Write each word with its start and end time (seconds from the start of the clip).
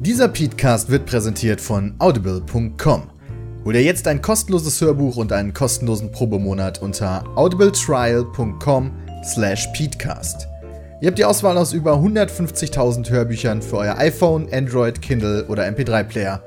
Dieser 0.00 0.28
Podcast 0.28 0.88
wird 0.88 1.04
präsentiert 1.04 1.60
von 1.60 1.94
audible.com. 1.98 3.02
Hol 3.66 3.72
dir 3.74 3.82
jetzt 3.82 4.08
ein 4.08 4.22
kostenloses 4.22 4.80
Hörbuch 4.80 5.18
und 5.18 5.30
einen 5.30 5.52
kostenlosen 5.52 6.10
Probemonat 6.10 6.80
unter 6.80 7.22
audibletrial.com 7.36 8.92
slash 9.22 9.68
peatcast. 9.76 10.48
Ihr 11.02 11.08
habt 11.08 11.18
die 11.18 11.26
Auswahl 11.26 11.58
aus 11.58 11.74
über 11.74 11.96
150.000 11.96 13.10
Hörbüchern 13.10 13.60
für 13.60 13.76
euer 13.76 13.98
iPhone, 13.98 14.48
Android, 14.50 15.02
Kindle 15.02 15.44
oder 15.48 15.68
MP3-Player. 15.68 16.42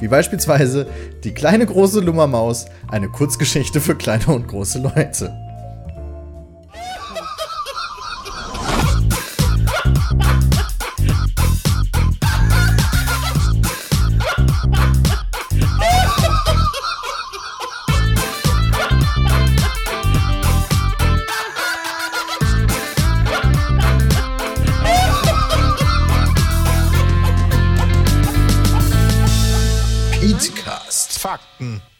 Wie 0.00 0.08
beispielsweise 0.08 0.86
Die 1.24 1.32
kleine 1.32 1.64
große 1.64 2.00
Lummermaus, 2.00 2.66
eine 2.88 3.08
Kurzgeschichte 3.08 3.80
für 3.80 3.94
kleine 3.94 4.26
und 4.26 4.48
große 4.48 4.80
Leute. 4.80 5.47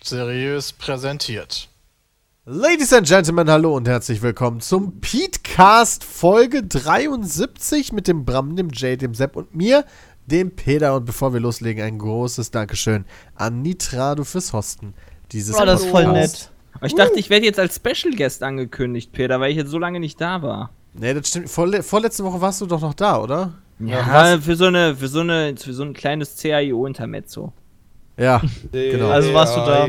Seriös 0.08 0.72
präsentiert. 0.72 1.68
Ladies 2.46 2.94
and 2.94 3.06
Gentlemen, 3.06 3.50
hallo 3.50 3.76
und 3.76 3.86
herzlich 3.86 4.22
willkommen 4.22 4.60
zum 4.60 5.00
Petecast 5.02 6.02
Folge 6.02 6.62
73 6.62 7.92
mit 7.92 8.08
dem 8.08 8.24
Bram, 8.24 8.56
dem 8.56 8.70
Jay, 8.72 8.96
dem 8.96 9.12
Sepp 9.12 9.36
und 9.36 9.54
mir, 9.54 9.84
dem 10.24 10.56
Peter. 10.56 10.96
Und 10.96 11.04
bevor 11.04 11.34
wir 11.34 11.40
loslegen, 11.40 11.84
ein 11.84 11.98
großes 11.98 12.50
Dankeschön 12.50 13.04
an 13.34 13.60
Nitrado 13.60 14.24
fürs 14.24 14.54
Hosten 14.54 14.94
dieses 15.30 15.56
Oh, 15.56 15.64
das 15.66 15.82
ist 15.82 15.90
voll 15.90 16.06
nett. 16.10 16.50
Ich 16.82 16.94
dachte, 16.94 17.18
ich 17.18 17.28
werde 17.28 17.44
jetzt 17.44 17.58
als 17.58 17.76
Special 17.76 18.14
Guest 18.16 18.42
angekündigt, 18.42 19.12
Peter, 19.12 19.40
weil 19.40 19.50
ich 19.50 19.58
jetzt 19.58 19.70
so 19.70 19.78
lange 19.78 20.00
nicht 20.00 20.18
da 20.18 20.40
war. 20.40 20.70
Nee, 20.94 21.12
das 21.12 21.28
stimmt. 21.28 21.50
Vorle 21.50 21.82
vorletzte 21.82 22.24
Woche 22.24 22.40
warst 22.40 22.62
du 22.62 22.66
doch 22.66 22.80
noch 22.80 22.94
da, 22.94 23.20
oder? 23.20 23.52
Ja, 23.78 24.38
für 24.40 24.56
so 24.56 24.64
eine, 24.64 24.96
für 24.96 25.08
so 25.08 25.20
eine, 25.20 25.54
für 25.56 25.74
so 25.74 25.82
ein 25.82 25.92
kleines 25.92 26.36
CAIO-Intermezzo. 26.36 27.52
Ja, 28.18 28.42
genau. 28.72 29.08
Also 29.10 29.32
warst 29.32 29.56
du 29.56 29.60
da? 29.60 29.86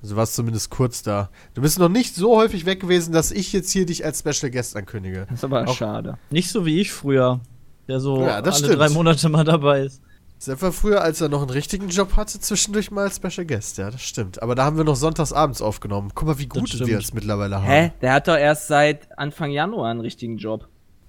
Also 0.00 0.14
warst 0.14 0.34
zumindest 0.36 0.70
kurz 0.70 1.02
da. 1.02 1.28
Du 1.54 1.60
bist 1.62 1.78
noch 1.80 1.88
nicht 1.88 2.14
so 2.14 2.36
häufig 2.36 2.64
weg 2.66 2.78
gewesen, 2.80 3.12
dass 3.12 3.32
ich 3.32 3.52
jetzt 3.52 3.70
hier 3.72 3.84
dich 3.84 4.04
als 4.04 4.20
Special 4.20 4.50
Guest 4.52 4.76
ankündige. 4.76 5.26
Das 5.28 5.40
ist 5.40 5.44
aber 5.44 5.66
Auch- 5.66 5.74
schade. 5.76 6.16
Nicht 6.30 6.50
so 6.50 6.64
wie 6.64 6.80
ich 6.80 6.92
früher, 6.92 7.40
der 7.88 7.98
so 7.98 8.22
Ja, 8.22 8.40
das 8.40 8.56
alle 8.62 8.66
stimmt. 8.66 8.80
drei 8.80 8.88
Monate 8.90 9.28
mal 9.28 9.42
dabei 9.44 9.80
ist. 9.80 10.00
Sepp 10.40 10.62
war 10.62 10.70
früher, 10.70 11.02
als 11.02 11.20
er 11.20 11.28
noch 11.28 11.40
einen 11.40 11.50
richtigen 11.50 11.88
Job 11.88 12.14
hatte, 12.14 12.38
zwischendurch 12.38 12.92
mal 12.92 13.02
als 13.08 13.16
Special 13.16 13.44
Guest. 13.44 13.76
Ja, 13.78 13.90
das 13.90 14.02
stimmt. 14.02 14.40
Aber 14.40 14.54
da 14.54 14.64
haben 14.64 14.76
wir 14.76 14.84
noch 14.84 14.94
sonntags 14.94 15.32
abends 15.32 15.60
aufgenommen. 15.60 16.12
Guck 16.14 16.28
mal, 16.28 16.38
wie 16.38 16.46
gut 16.46 16.78
wir 16.86 16.96
es 16.98 17.12
mittlerweile 17.12 17.56
haben. 17.56 17.66
Hä? 17.66 17.92
Der 18.00 18.12
hat 18.12 18.28
doch 18.28 18.36
erst 18.36 18.68
seit 18.68 19.08
Anfang 19.18 19.50
Januar 19.50 19.90
einen 19.90 19.98
richtigen 19.98 20.36
Job. 20.38 20.68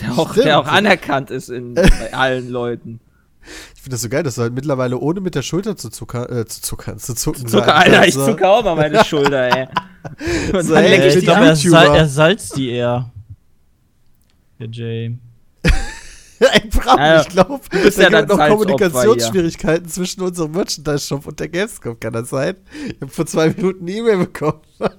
der, 0.00 0.12
auch, 0.18 0.34
der 0.34 0.58
auch 0.60 0.66
anerkannt 0.66 1.30
ist 1.30 1.48
in, 1.48 1.72
bei 1.74 2.12
allen 2.12 2.50
Leuten. 2.50 3.00
Ich 3.80 3.84
finde 3.84 3.94
das 3.94 4.02
so 4.02 4.10
geil, 4.10 4.22
dass 4.22 4.34
du 4.34 4.42
halt 4.42 4.52
mittlerweile 4.52 4.98
ohne 4.98 5.20
mit 5.22 5.34
der 5.34 5.40
Schulter 5.40 5.74
zu 5.74 5.88
zuckern, 5.88 6.30
äh, 6.30 6.44
zu 6.44 6.60
zuckern, 6.60 6.98
zu 6.98 7.14
zucken. 7.14 7.46
Zucker, 7.46 7.64
sagen 7.64 7.78
Alter, 7.94 8.06
ich 8.08 8.12
so. 8.12 8.26
zucke 8.26 8.46
auch 8.46 8.62
mal 8.62 8.76
meine 8.76 9.02
Schulter, 9.06 9.44
ey. 9.56 9.68
Und 10.52 10.64
So, 10.64 10.74
dann 10.74 10.84
ey, 10.84 10.98
ich 11.08 11.14
ich 11.14 11.20
die 11.20 11.24
glaub, 11.24 11.38
ab. 11.38 11.44
er- 11.44 11.56
sal 11.56 11.96
er 11.96 12.06
salzt 12.06 12.56
die 12.58 12.72
eher. 12.72 13.10
Der 14.58 14.68
Jay. 14.70 15.16
Ey, 16.40 16.68
Bram, 16.68 16.98
Ja, 16.98 17.20
ich 17.22 17.28
glaube, 17.28 17.60
da 17.70 17.78
ja 17.78 18.08
gibt 18.20 18.28
noch 18.28 18.48
Kommunikationsschwierigkeiten 18.48 19.88
zwischen 19.88 20.20
unserem 20.20 20.50
Merchandise-Shop 20.52 21.26
und 21.26 21.40
der 21.40 21.48
Gamescom. 21.48 21.98
Kann 21.98 22.12
das 22.12 22.28
sein? 22.28 22.56
Ich 22.86 23.00
habe 23.00 23.10
vor 23.10 23.24
zwei 23.24 23.48
Minuten 23.48 23.82
eine 23.88 23.92
E-Mail 23.96 24.18
bekommen. 24.18 24.60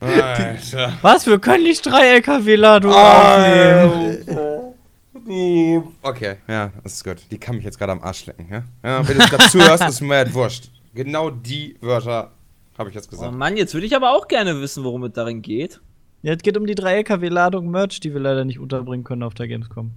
Alter. 0.00 0.92
Was? 1.02 1.26
Wir 1.26 1.38
können 1.40 1.64
nicht 1.64 1.84
drei 1.84 2.06
LKW-Ladungen 2.14 2.96
Ah, 2.96 4.69
aufnehmen. 5.14 5.96
Okay, 6.02 6.36
ja, 6.48 6.72
das 6.82 6.94
ist 6.94 7.04
gut. 7.04 7.18
Die 7.30 7.38
kann 7.38 7.56
mich 7.56 7.64
jetzt 7.64 7.78
gerade 7.78 7.92
am 7.92 8.02
Arsch 8.02 8.26
lecken, 8.26 8.46
ja? 8.50 8.64
ja 8.82 9.06
wenn 9.08 9.18
du 9.18 9.26
dazu 9.28 9.58
hörst, 9.58 9.86
ist 9.88 10.00
mir 10.00 10.16
halt 10.16 10.34
wurscht. 10.34 10.70
Genau 10.94 11.30
die 11.30 11.76
Wörter 11.80 12.32
habe 12.76 12.88
ich 12.88 12.94
jetzt 12.94 13.08
Oh 13.08 13.10
gesagt. 13.10 13.34
Mann, 13.34 13.56
jetzt 13.56 13.74
würde 13.74 13.86
ich 13.86 13.94
aber 13.94 14.16
auch 14.16 14.28
gerne 14.28 14.60
wissen, 14.60 14.84
worum 14.84 15.04
es 15.04 15.12
darin 15.12 15.42
geht. 15.42 15.80
Ja, 16.22 16.34
es 16.34 16.42
geht 16.42 16.56
um 16.56 16.66
die 16.66 16.74
drei 16.74 16.96
LKW-Ladungen 16.96 17.70
Merch, 17.70 18.00
die 18.00 18.12
wir 18.12 18.20
leider 18.20 18.44
nicht 18.44 18.58
unterbringen 18.58 19.04
können 19.04 19.22
auf 19.22 19.34
der 19.34 19.48
Gamescom. 19.48 19.92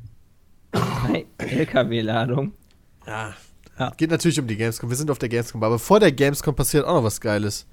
Hey, 1.06 1.25
LKW-Ladung. 1.38 2.53
Geht 3.97 4.12
natürlich 4.12 4.40
um 4.40 4.47
die 4.47 4.56
Gamescom. 4.56 4.90
Wir 4.90 4.95
sind 4.95 5.12
auf 5.12 5.19
der 5.19 5.30
Gamescom. 5.30 5.62
Aber 5.63 5.80
vor 5.80 6.00
der 6.00 6.12
Gamescom 6.12 6.56
passiert 6.56 6.85
auch 6.85 6.95
noch 6.95 7.03
was 7.03 7.19
Geiles. 7.19 7.66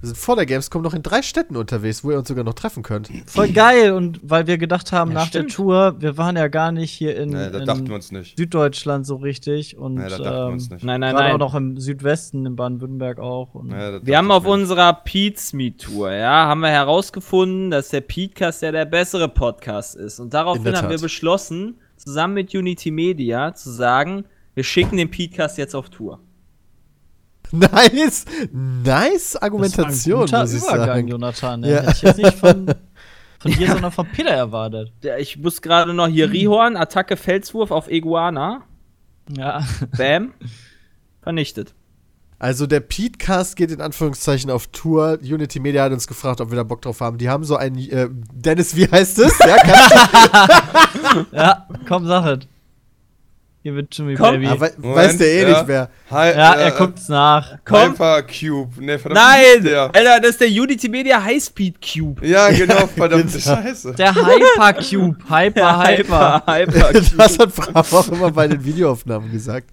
Wir 0.00 0.06
sind 0.06 0.16
vor 0.16 0.36
der 0.36 0.46
Gamescom 0.46 0.80
noch 0.82 0.94
in 0.94 1.02
drei 1.02 1.22
Städten 1.22 1.56
unterwegs, 1.56 2.04
wo 2.04 2.12
ihr 2.12 2.18
uns 2.18 2.28
sogar 2.28 2.44
noch 2.44 2.54
treffen 2.54 2.84
könnt. 2.84 3.10
Voll 3.26 3.48
geil 3.48 3.92
und 3.92 4.20
weil 4.22 4.46
wir 4.46 4.56
gedacht 4.56 4.92
haben, 4.92 5.10
Ja, 5.10 5.14
nach 5.18 5.26
stimmt. 5.26 5.50
der 5.50 5.56
Tour, 5.56 5.96
wir 5.98 6.16
waren 6.16 6.36
ja 6.36 6.46
gar 6.46 6.70
nicht 6.70 6.92
hier 6.92 7.16
in, 7.16 7.30
Nee, 7.30 7.50
da 7.50 7.58
in 7.58 7.66
dachten 7.66 7.88
wir 7.88 7.96
uns 7.96 8.12
nicht. 8.12 8.36
Süddeutschland 8.38 9.04
so 9.06 9.16
richtig 9.16 9.76
und 9.76 9.94
Nee, 9.94 10.02
da 10.02 10.08
dachten 10.10 10.22
wir 10.24 10.46
ähm, 10.46 10.52
uns 10.52 10.70
nicht. 10.70 10.84
Nein, 10.84 11.00
nein, 11.00 11.14
gerade 11.16 11.26
auch 11.26 11.30
nein. 11.30 11.38
noch 11.40 11.54
im 11.56 11.76
Südwesten, 11.80 12.46
in 12.46 12.54
Baden-Württemberg 12.54 13.18
auch. 13.18 13.54
Und 13.54 13.68
Nee, 13.70 13.98
Wir 14.02 14.18
haben 14.18 14.30
auf 14.30 14.44
nicht. 14.44 14.52
unserer 14.52 14.92
Pete's 14.92 15.52
Meet 15.52 15.80
Tour, 15.82 16.12
ja, 16.12 16.46
haben 16.46 16.60
wir 16.60 16.68
herausgefunden, 16.68 17.72
dass 17.72 17.88
der 17.88 18.02
Petecast 18.02 18.62
ja 18.62 18.70
der 18.70 18.84
bessere 18.84 19.28
Podcast 19.28 19.96
ist. 19.96 20.20
Und 20.20 20.32
daraufhin 20.32 20.76
haben 20.76 20.90
wir 20.90 21.00
beschlossen, 21.00 21.74
zusammen 21.96 22.34
mit 22.34 22.54
Unity 22.54 22.92
Media 22.92 23.52
zu 23.52 23.70
sagen, 23.72 24.24
wir 24.54 24.62
schicken 24.62 24.96
den 24.96 25.10
Petecast 25.10 25.58
jetzt 25.58 25.74
auf 25.74 25.88
Tour. 25.90 26.20
Nice! 27.52 28.24
Nice 28.52 29.36
Argumentation, 29.36 30.22
das 30.22 30.32
war 30.32 30.40
ein 30.40 30.44
muss 30.44 30.54
ich 30.54 30.60
guter 30.60 30.74
Übergang, 30.74 30.86
sagen. 30.86 31.08
Jonathan. 31.08 31.64
Ja. 31.64 31.80
Hätte 31.80 31.92
ich 31.92 32.02
jetzt 32.02 32.18
nicht 32.18 32.34
von, 32.38 32.74
von 33.38 33.52
dir, 33.52 33.68
sondern 33.68 33.92
von 33.92 34.06
Peter 34.06 34.30
erwartet. 34.30 34.92
Ich 35.18 35.38
muss 35.38 35.62
gerade 35.62 35.94
noch 35.94 36.08
hier 36.08 36.30
Rihorn, 36.30 36.76
Attacke, 36.76 37.16
Felswurf 37.16 37.70
auf 37.70 37.90
Iguana. 37.90 38.62
Ja. 39.36 39.62
Bam. 39.96 40.34
Vernichtet. 41.22 41.74
Also 42.40 42.68
der 42.68 42.80
Petecast 42.80 43.56
geht 43.56 43.72
in 43.72 43.80
Anführungszeichen 43.80 44.50
auf 44.50 44.68
Tour. 44.68 45.18
Unity 45.22 45.58
Media 45.58 45.82
hat 45.82 45.92
uns 45.92 46.06
gefragt, 46.06 46.40
ob 46.40 46.50
wir 46.50 46.56
da 46.56 46.62
Bock 46.62 46.82
drauf 46.82 47.00
haben. 47.00 47.18
Die 47.18 47.28
haben 47.28 47.42
so 47.42 47.56
ein 47.56 47.76
äh, 47.76 48.08
Dennis, 48.32 48.76
wie 48.76 48.88
heißt 48.88 49.18
es? 49.18 49.36
Ja, 49.40 49.56
ja, 51.32 51.68
komm, 51.88 52.06
sag 52.06 52.38
es. 52.38 52.46
Hier 53.64 53.74
wird 53.74 53.94
Jimmy 53.96 54.14
Komm, 54.14 54.34
Baby. 54.36 54.46
du, 54.46 54.52
ah, 54.52 54.60
wei- 54.60 54.72
Moment, 54.78 54.96
weiß 54.96 55.18
der 55.18 55.26
eh 55.26 55.42
ja. 55.42 55.48
nicht 55.48 55.66
mehr. 55.66 55.90
Hi, 56.12 56.28
ja, 56.30 56.54
äh, 56.54 56.62
er 56.64 56.70
guckt's 56.70 57.08
nach. 57.08 57.58
Komm. 57.64 57.90
Hypercube. 57.92 58.70
Nee, 58.82 58.98
verdammt. 58.98 59.20
Nein! 59.26 59.64
Der. 59.64 59.82
Alter, 59.94 60.20
das 60.20 60.30
ist 60.30 60.40
der 60.40 60.48
Unity 60.48 60.88
Media 60.88 61.22
Highspeed 61.22 61.74
Cube. 61.82 62.24
Ja, 62.24 62.50
genau, 62.50 62.86
verdammte. 62.96 63.40
Scheiße. 63.40 63.94
Der 63.94 64.14
Hypercube. 64.14 65.16
Hyper, 65.28 65.84
Hyper. 65.86 66.42
Hyper 66.46 66.92
Das 67.18 67.38
hat 67.38 67.52
Frau 67.52 67.98
auch 67.98 68.08
immer 68.08 68.30
bei 68.30 68.46
den 68.46 68.64
Videoaufnahmen 68.64 69.30
gesagt. 69.32 69.70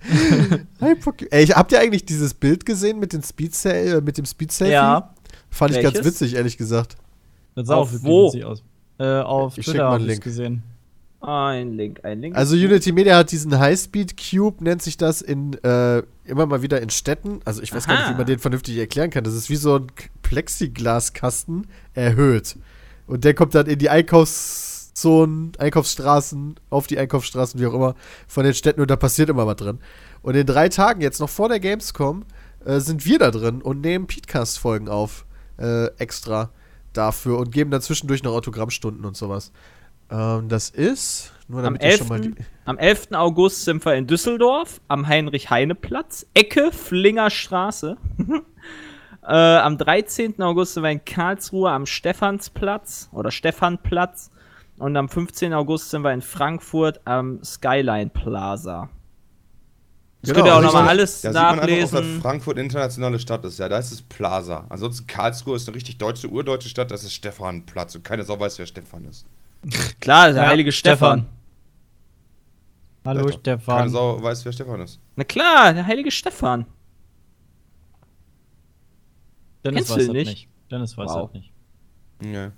Hypercube. 0.79 1.31
Ey, 1.31 1.44
ich- 1.44 1.56
habt 1.56 1.72
ihr 1.72 1.79
eigentlich 1.79 2.06
dieses 2.06 2.34
Bild 2.34 2.66
gesehen 2.66 3.00
mit, 3.00 3.13
den 3.13 3.22
Speed 3.22 3.53
äh, 3.66 4.01
mit 4.01 4.18
dem 4.18 4.25
Speed 4.25 4.51
Selfie? 4.51 4.74
Ja. 4.74 5.13
Fand 5.51 5.75
ich 5.75 5.81
ganz 5.84 5.95
Welches? 5.95 6.12
witzig, 6.22 6.35
ehrlich 6.35 6.57
gesagt. 6.57 6.95
Das 7.56 7.68
sah 7.68 7.75
Auf 7.75 7.90
auch 7.94 8.00
wo? 8.01 8.28
witzig 8.28 8.45
aus. 8.45 8.63
Äh, 8.97 9.06
auf 9.19 9.57
Ich 9.57 9.63
schick 9.66 9.74
Twitter 9.75 9.84
mal 9.85 9.90
hab 9.91 9.95
einen 10.00 10.06
ich's 10.06 10.13
Link. 10.16 10.24
gesehen. 10.24 10.63
Ein 11.25 11.74
Link, 11.74 12.02
ein 12.03 12.22
Link. 12.22 12.36
Also 12.36 12.56
Unity 12.56 12.91
Media 12.91 13.18
hat 13.18 13.31
diesen 13.31 13.58
Highspeed 13.58 14.16
Cube, 14.16 14.63
nennt 14.63 14.81
sich 14.81 14.97
das, 14.97 15.22
in 15.22 15.53
äh, 15.63 16.03
immer 16.25 16.46
mal 16.46 16.62
wieder 16.62 16.81
in 16.81 16.90
Städten. 16.90 17.40
Also 17.46 17.62
ich 17.62 17.74
weiß 17.74 17.88
gar 17.88 17.96
nicht, 17.96 18.03
Aha. 18.03 18.13
wie 18.13 18.18
man 18.18 18.25
den 18.25 18.40
vernünftig 18.40 18.78
erklären 18.78 19.09
kann. 19.09 19.24
Das 19.24 19.34
ist 19.34 19.50
wie 19.50 19.56
so 19.56 19.78
ein 19.78 19.88
Plexiglaskasten 20.22 21.68
erhöht. 21.94 22.58
Und 23.08 23.24
der 23.24 23.34
kommt 23.34 23.56
dann 23.56 23.66
in 23.66 23.80
die 23.80 23.90
Einkaufszonen, 23.90 25.53
Einkaufsstraßen, 25.58 26.56
auf 26.69 26.88
die 26.88 27.00
Einkaufsstraßen, 27.00 27.60
wie 27.60 27.66
auch 27.66 27.74
immer, 27.74 27.95
von 28.28 28.44
den 28.44 28.54
Städten 28.54 28.81
und 28.81 28.92
da 28.92 28.95
passiert 28.95 29.30
immer 29.30 29.48
was 29.48 29.56
drin. 29.56 29.80
Und 30.21 30.36
in 30.36 30.45
drei 30.45 30.69
Tagen, 30.69 31.01
jetzt 31.01 31.19
noch 31.19 31.30
vor 31.30 31.50
der 31.50 31.60
Gamescom, 31.60 32.24
äh, 32.66 32.80
sind 32.80 33.06
wir 33.06 33.19
da 33.19 33.31
drin 33.31 33.62
und 33.62 33.81
nehmen 33.81 34.07
Podcast-Folgen 34.07 34.89
auf. 34.89 35.25
Äh, 35.57 35.86
extra 35.98 36.50
dafür 36.92 37.38
und 37.38 37.51
geben 37.51 37.71
dann 37.71 37.81
zwischendurch 37.81 38.24
noch 38.24 38.33
Autogrammstunden 38.33 39.06
und 39.06 39.16
sowas. 39.16 39.51
Ähm, 40.10 40.50
das 40.50 40.69
ist, 40.69 41.34
nur 41.48 41.60
am 41.60 41.66
damit 41.66 41.84
ihr 41.84 41.90
11. 41.90 41.98
schon 41.98 42.07
mal 42.07 42.22
die. 42.22 42.36
am 42.66 42.78
11. 42.78 43.12
August 43.13 43.66
sind 43.66 43.84
wir 43.86 43.96
in 43.96 44.07
Düsseldorf, 44.07 44.81
am 44.88 45.07
Heinrich-Heine-Platz, 45.07 46.28
Ecke 46.34 46.72
Flinger 46.72 47.30
Straße. 47.30 47.98
äh, 49.24 49.28
am 49.28 49.78
13. 49.78 50.42
August 50.42 50.75
sind 50.75 50.84
wir 50.84 50.92
in 50.92 51.04
Karlsruhe 51.04 51.72
am 51.72 51.86
Stephansplatz 51.86 53.10
oder 53.12 53.31
Stephanplatz. 53.31 54.31
Und 54.78 54.98
am 54.98 55.07
15. 55.07 55.54
August 55.54 55.90
sind 55.90 56.04
wir 56.04 56.12
in 56.12 56.22
Frankfurt 56.22 57.00
am 57.06 57.42
Skyline 57.44 58.10
Plaza. 58.10 58.90
Das 60.22 60.34
Genau, 60.34 60.36
könnt 60.36 60.48
ihr 60.48 60.54
auch 60.54 60.57
also 60.57 60.68
nochmal 60.68 60.90
alles 60.90 61.22
Da 61.22 61.30
sieht 61.30 61.36
man 61.36 61.46
einfach, 61.46 61.63
auch, 61.63 61.68
dass 61.68 61.92
nachlesen. 61.92 62.22
Frankfurt 62.22 62.57
internationale 62.57 63.19
Stadt 63.19 63.46
ist. 63.46 63.60
Ja, 63.60 63.69
da 63.69 63.78
ist 63.78 63.92
es 63.92 64.02
Plaza. 64.02 64.66
Ansonsten 64.69 65.07
Karlsruhe 65.07 65.56
ist 65.56 65.68
eine 65.68 65.75
richtig 65.75 65.98
deutsche, 65.98 66.28
urdeutsche 66.28 66.68
Stadt. 66.68 66.92
Das 66.92 67.04
ist 67.04 67.13
Stefanplatz. 67.13 67.96
Und 67.96 68.04
keine 68.04 68.24
Sau 68.24 68.40
weiß, 68.40 68.57
wer 68.60 68.66
Stefan 68.66 69.06
ist. 69.06 69.25
Klar, 70.00 70.31
der 70.33 70.44
Ja, 70.44 70.50
heilige 70.50 70.71
Stefan. 70.71 71.25
Hallo, 73.06 73.21
Keine 73.25 73.33
Stefan. 73.33 73.89
Sau 73.89 74.21
weiß, 74.21 74.45
wer 74.45 74.51
Stefan 74.51 74.81
ist. 74.81 75.00
Na 75.15 75.23
klar, 75.23 75.73
der 75.73 75.85
heilige 75.85 76.12
Stefan. 76.12 76.65
Dennis 79.63 79.88
Kennst 79.88 79.89
du 79.89 79.95
weiß 79.95 80.06
das 80.07 80.13
nicht? 80.13 80.27
nicht. 80.29 80.47
Dennis 80.71 80.97
weiß 80.97 81.09
Wow. 81.12 81.29
das 81.31 81.33
nicht. 81.33 81.51
Ja. 82.33 82.51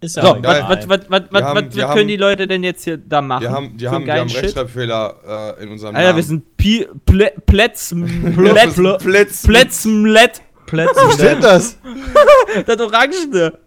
Ist 0.00 0.16
ja 0.16 0.22
So, 0.22 0.28
was, 0.42 0.42
was, 0.42 0.88
was, 0.88 0.88
was, 0.88 1.10
was, 1.10 1.30
Wir 1.30 1.44
haben- 1.44 1.66
was 1.68 1.74
wir 1.76 1.84
können 1.86 1.98
haben- 2.00 2.08
die 2.08 2.16
Leute 2.16 2.46
denn 2.46 2.62
jetzt 2.62 2.84
hier 2.84 2.98
da 2.98 3.22
machen? 3.22 3.40
Die 3.42 3.48
haben, 3.48 3.76
die 3.78 3.84
Für 3.86 3.90
haben, 3.92 4.04
geilen 4.04 4.28
haben? 4.28 4.36
Rechtschreibfehler 4.36 5.54
äh, 5.58 5.62
in 5.62 5.70
unserem 5.70 5.94
Alter, 5.96 6.08
Namen. 6.08 6.16
wir 6.16 6.22
sind 6.24 6.56
Pi 6.58 6.86
Ple 7.06 7.32
Plätz 7.46 7.94
Plätz 8.34 9.42
Plätz. 9.42 9.42
Stimmt 11.14 11.44
das? 11.44 11.78
Das 12.66 12.80
Orangene. 12.80 13.58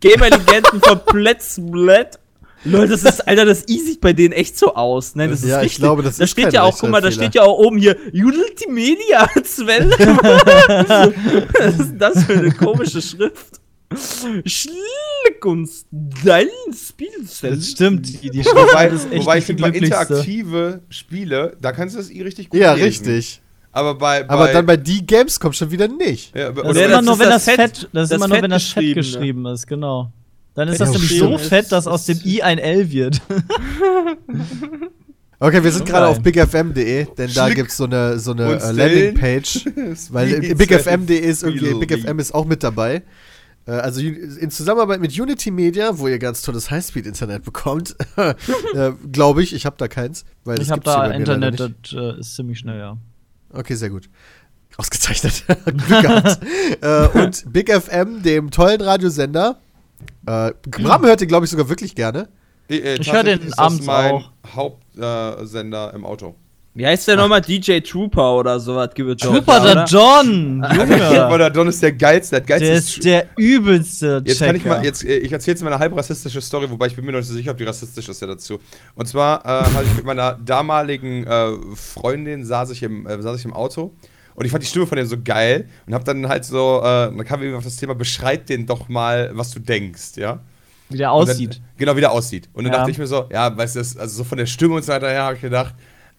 Gamer-Legenden 0.00 0.80
von 0.82 1.00
Plätzmlet. 1.06 2.18
Leute, 2.64 2.88
das 2.92 3.04
ist, 3.04 3.26
Alter, 3.26 3.46
das 3.46 3.66
I 3.68 3.78
sieht 3.78 4.00
bei 4.02 4.12
denen 4.12 4.32
echt 4.32 4.58
so 4.58 4.74
aus. 4.74 5.14
Nein, 5.14 5.30
das 5.30 5.40
ist 5.42 5.48
Ja, 5.48 5.58
ich 5.60 5.64
richtig. 5.64 5.78
glaube, 5.80 6.02
das 6.02 6.18
da 6.18 6.24
ist 6.24 6.30
steht 6.30 6.44
kein 6.44 6.52
ja 6.54 6.62
auch, 6.62 6.78
guck 6.78 6.90
mal, 6.90 7.00
da 7.00 7.10
steht 7.10 7.34
ja 7.34 7.42
auch 7.42 7.58
oben 7.58 7.78
hier 7.78 7.96
Multimedia 8.12 9.28
Zwelle. 9.44 9.90
Was 9.98 11.78
ist 11.80 11.90
denn 11.90 11.98
das 11.98 12.24
für 12.24 12.34
eine 12.34 12.52
komische 12.52 13.00
Schrift? 13.00 13.60
Schlick 14.44 15.44
und 15.44 15.68
dein 16.24 16.48
Spielzell. 16.72 17.56
Das 17.56 17.70
stimmt, 17.70 18.22
die, 18.22 18.30
die 18.30 18.44
Wobei, 18.44 18.88
Schrift 18.90 19.04
ist 19.04 19.12
echt 19.12 19.22
wobei 19.22 19.38
ich 19.38 19.44
finde, 19.44 19.62
bei 19.62 19.68
interaktive 19.70 20.80
Spiele, 20.90 21.56
da 21.60 21.72
kannst 21.72 21.94
du 21.94 21.98
das 21.98 22.10
I 22.10 22.22
richtig 22.22 22.50
gut 22.50 22.60
Ja, 22.60 22.74
lesen. 22.74 22.86
richtig. 22.86 23.40
Aber 23.72 23.94
bei, 23.94 24.22
bei 24.24 24.34
Aber 24.34 24.48
dann 24.52 24.66
bei 24.66 24.76
die 24.76 25.06
Games 25.06 25.38
kommt 25.38 25.54
schon 25.56 25.70
wieder 25.70 25.86
nicht. 25.88 26.36
ja, 26.36 26.50
Das 26.50 26.76
ist 26.76 26.82
immer 26.82 26.88
das 26.88 27.04
nur, 27.04 27.14
ist 27.14 27.20
wenn 27.20 27.28
das 27.30 27.44
Fett- 27.44 27.56
Fett, 27.56 27.88
das 27.92 28.02
ist 28.04 28.10
das 28.10 28.16
immer 28.16 28.28
nur, 28.28 28.42
wenn 28.42 28.50
das 28.50 28.64
Fett 28.64 28.94
geschrieben 28.94 29.46
ist, 29.46 29.66
genau. 29.66 30.10
Dann 30.54 30.66
ist 30.68 30.80
das 30.80 30.90
nämlich 30.90 31.16
so 31.18 31.38
fett, 31.38 31.70
dass 31.70 31.86
aus 31.86 32.06
dem 32.06 32.18
I 32.24 32.42
ein 32.42 32.58
L 32.58 32.90
wird. 32.90 33.20
Okay, 35.42 35.64
wir 35.64 35.72
sind 35.72 35.86
gerade 35.86 36.06
auf 36.06 36.20
bigfm.de, 36.20 37.06
denn 37.16 37.30
da 37.32 37.46
Schlick 37.46 37.56
gibt's 37.56 37.78
so 37.78 37.84
eine, 37.84 38.18
so 38.18 38.32
eine 38.32 38.60
äh. 38.60 38.72
Landingpage. 38.72 39.64
Weil 40.10 40.38
bigfm.de 40.54 41.16
ist 41.18 41.42
irgendwie, 41.42 41.72
bigfm 41.86 42.18
ist 42.18 42.34
auch 42.34 42.44
mit 42.44 42.62
dabei. 42.62 43.02
Äh, 43.66 43.70
Also 43.70 44.02
in 44.02 44.50
Zusammenarbeit 44.50 45.00
mit 45.00 45.18
Unity 45.18 45.50
Media, 45.50 45.98
wo 45.98 46.08
ihr 46.08 46.18
ganz 46.18 46.42
tolles 46.42 46.70
Highspeed-Internet 46.70 47.42
bekommt, 47.42 47.96
äh, 48.16 48.92
glaube 49.10 49.42
ich, 49.42 49.54
ich 49.54 49.64
habe 49.64 49.76
da 49.78 49.88
keins. 49.88 50.26
Weil 50.44 50.56
das 50.56 50.66
Ich 50.66 50.70
habe 50.72 50.82
da 50.82 51.06
Internet, 51.10 51.58
das 51.58 52.18
ist 52.18 52.36
ziemlich 52.36 52.58
schnell, 52.58 52.78
ja. 52.78 52.98
Okay, 53.52 53.74
sehr 53.74 53.90
gut. 53.90 54.08
Ausgezeichnet. 54.76 55.44
Glück 55.64 55.88
gehabt. 56.02 56.40
äh, 56.80 57.18
und 57.18 57.52
Big 57.52 57.70
FM, 57.70 58.22
dem 58.22 58.50
tollen 58.50 58.80
Radiosender. 58.80 59.58
Äh, 60.26 60.52
Bram 60.62 61.02
hört 61.02 61.20
den, 61.20 61.28
glaube 61.28 61.44
ich, 61.44 61.50
sogar 61.50 61.68
wirklich 61.68 61.94
gerne. 61.94 62.28
Äh, 62.68 62.76
äh, 62.78 63.00
Ich 63.00 63.12
höre 63.12 63.24
den 63.24 63.52
abends 63.58 63.84
mein 63.84 64.12
auch. 64.12 64.32
Hauptsender 64.54 65.92
äh, 65.92 65.96
im 65.96 66.04
Auto. 66.04 66.34
Wie 66.72 66.86
heißt 66.86 67.08
der 67.08 67.16
nochmal? 67.16 67.40
DJ 67.40 67.80
Trooper 67.80 68.36
oder 68.36 68.60
sowas 68.60 68.90
gibt 68.94 69.20
Trooper 69.20 69.60
oder? 69.60 69.74
der 69.74 69.84
John! 69.86 70.64
Junge! 70.76 71.28
Oder 71.34 71.50
Don 71.50 71.66
ist 71.66 71.82
der 71.82 71.92
geilste, 71.92 72.36
der 72.36 72.42
geilste 72.42 72.66
Der 72.68 72.76
ist 72.78 72.88
ist 72.96 73.04
der 73.04 73.26
übelste 73.36 74.22
Jetzt 74.24 74.38
kann 74.38 74.54
ich 74.54 74.62
Checker. 74.62 74.76
mal, 74.76 74.84
jetzt, 74.84 75.04
äh, 75.04 75.16
ich 75.18 75.32
erzähle 75.32 75.54
jetzt 75.54 75.62
mal 75.64 75.72
eine 75.72 75.80
halb 75.80 75.96
rassistische 75.96 76.40
Story, 76.40 76.70
wobei 76.70 76.86
ich 76.86 76.94
bin 76.94 77.04
mir 77.04 77.10
noch 77.10 77.18
nicht 77.18 77.26
so 77.28 77.34
sicher, 77.34 77.50
ob 77.50 77.56
die 77.58 77.64
rassistisch 77.64 78.08
ist 78.08 78.20
ja 78.20 78.28
dazu. 78.28 78.60
Und 78.94 79.06
zwar 79.08 79.44
äh, 79.44 79.64
hatte 79.74 79.84
ich 79.84 79.96
mit 79.96 80.04
meiner 80.04 80.34
damaligen 80.34 81.26
äh, 81.26 81.50
Freundin 81.74 82.44
saß 82.44 82.70
ich, 82.70 82.84
im, 82.84 83.04
äh, 83.04 83.20
saß 83.20 83.36
ich 83.40 83.44
im 83.44 83.52
Auto 83.52 83.92
und 84.36 84.44
ich 84.44 84.52
fand 84.52 84.62
die 84.62 84.68
Stimme 84.68 84.86
von 84.86 84.96
dem 84.96 85.06
so 85.08 85.16
geil 85.22 85.68
und 85.88 85.94
habe 85.94 86.04
dann 86.04 86.28
halt 86.28 86.44
so, 86.44 86.78
äh, 86.82 86.82
dann 86.84 87.24
kam 87.24 87.40
irgendwie 87.42 87.58
auf 87.58 87.64
das 87.64 87.76
Thema, 87.76 87.96
beschreib 87.96 88.46
den 88.46 88.66
doch 88.66 88.88
mal, 88.88 89.30
was 89.34 89.50
du 89.50 89.58
denkst, 89.58 90.12
ja. 90.16 90.38
Wie 90.88 90.98
der 90.98 91.12
Und 91.12 91.28
aussieht. 91.28 91.54
Dann, 91.56 91.62
genau, 91.78 91.96
wie 91.96 92.00
der 92.00 92.12
aussieht. 92.12 92.48
Und 92.52 92.62
dann 92.64 92.72
Ja. 92.72 92.78
dachte 92.78 92.92
ich 92.92 92.98
mir 92.98 93.06
so, 93.08 93.26
ja, 93.32 93.56
weißt 93.56 93.74
du, 93.74 93.80
das- 93.80 93.96
also 93.96 94.18
so 94.18 94.24
von 94.24 94.38
der 94.38 94.46
Stimme 94.46 94.74
und 94.76 94.84
so 94.84 94.92
weiter 94.92 95.08
her 95.08 95.22
habe 95.24 95.34
ich 95.34 95.40
gedacht, 95.40 95.74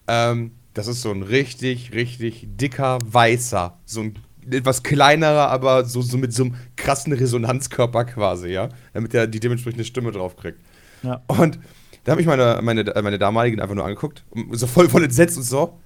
ähm, 0.08 0.52
das 0.74 0.86
ist 0.86 1.02
so 1.02 1.10
ein 1.10 1.22
richtig, 1.22 1.92
richtig 1.92 2.46
dicker 2.56 2.98
Weißer. 3.04 3.78
So 3.84 4.00
ein 4.00 4.18
etwas 4.50 4.82
kleinerer, 4.82 5.48
aber 5.48 5.84
so, 5.84 6.02
so 6.02 6.18
mit 6.18 6.32
so 6.32 6.44
einem 6.44 6.54
krassen 6.76 7.12
Resonanzkörper 7.12 8.04
quasi, 8.06 8.48
ja. 8.48 8.68
Damit 8.92 9.14
er 9.14 9.26
die 9.26 9.40
dementsprechende 9.40 9.84
Stimme 9.84 10.10
drauf 10.10 10.36
kriegt. 10.36 10.58
Ja. 11.02 11.22
Und 11.26 11.58
da 12.04 12.12
habe 12.12 12.20
ich 12.20 12.26
meine, 12.26 12.60
meine, 12.62 12.84
meine 13.02 13.18
damaligen 13.18 13.60
einfach 13.60 13.74
nur 13.74 13.84
angeguckt, 13.84 14.24
so 14.52 14.66
voll, 14.66 14.88
voll 14.88 15.04
entsetzt 15.04 15.36
und 15.36 15.44
so. 15.44 15.78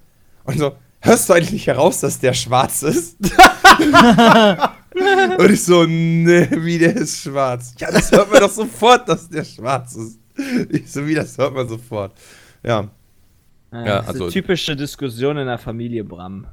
Und 0.45 0.57
so, 0.57 0.75
hörst 1.01 1.29
du 1.29 1.33
eigentlich 1.33 1.51
nicht 1.51 1.67
heraus, 1.67 1.99
dass 1.99 2.19
der 2.19 2.33
schwarz 2.33 2.81
ist? 2.81 3.17
und 5.37 5.51
ich 5.51 5.63
so, 5.63 5.85
nee, 5.85 6.47
wie 6.51 6.79
der 6.79 6.95
ist 6.95 7.21
schwarz. 7.21 7.75
Ja, 7.77 7.91
das 7.91 8.11
hört 8.11 8.31
man 8.31 8.41
doch 8.41 8.51
sofort, 8.51 9.07
dass 9.07 9.29
der 9.29 9.43
schwarz 9.43 9.95
ist. 9.95 10.19
Ich 10.69 10.91
so, 10.91 11.05
wie 11.05 11.15
das 11.15 11.37
hört 11.37 11.53
man 11.53 11.67
sofort. 11.67 12.13
Ja. 12.63 12.89
Ja, 13.71 13.79
Ja, 13.85 13.95
das 13.97 14.03
ist 14.03 14.09
also- 14.09 14.23
eine 14.25 14.33
typische 14.33 14.75
Diskussion 14.75 15.37
in 15.37 15.47
der 15.47 15.57
Familie 15.57 16.03
Bram. 16.03 16.47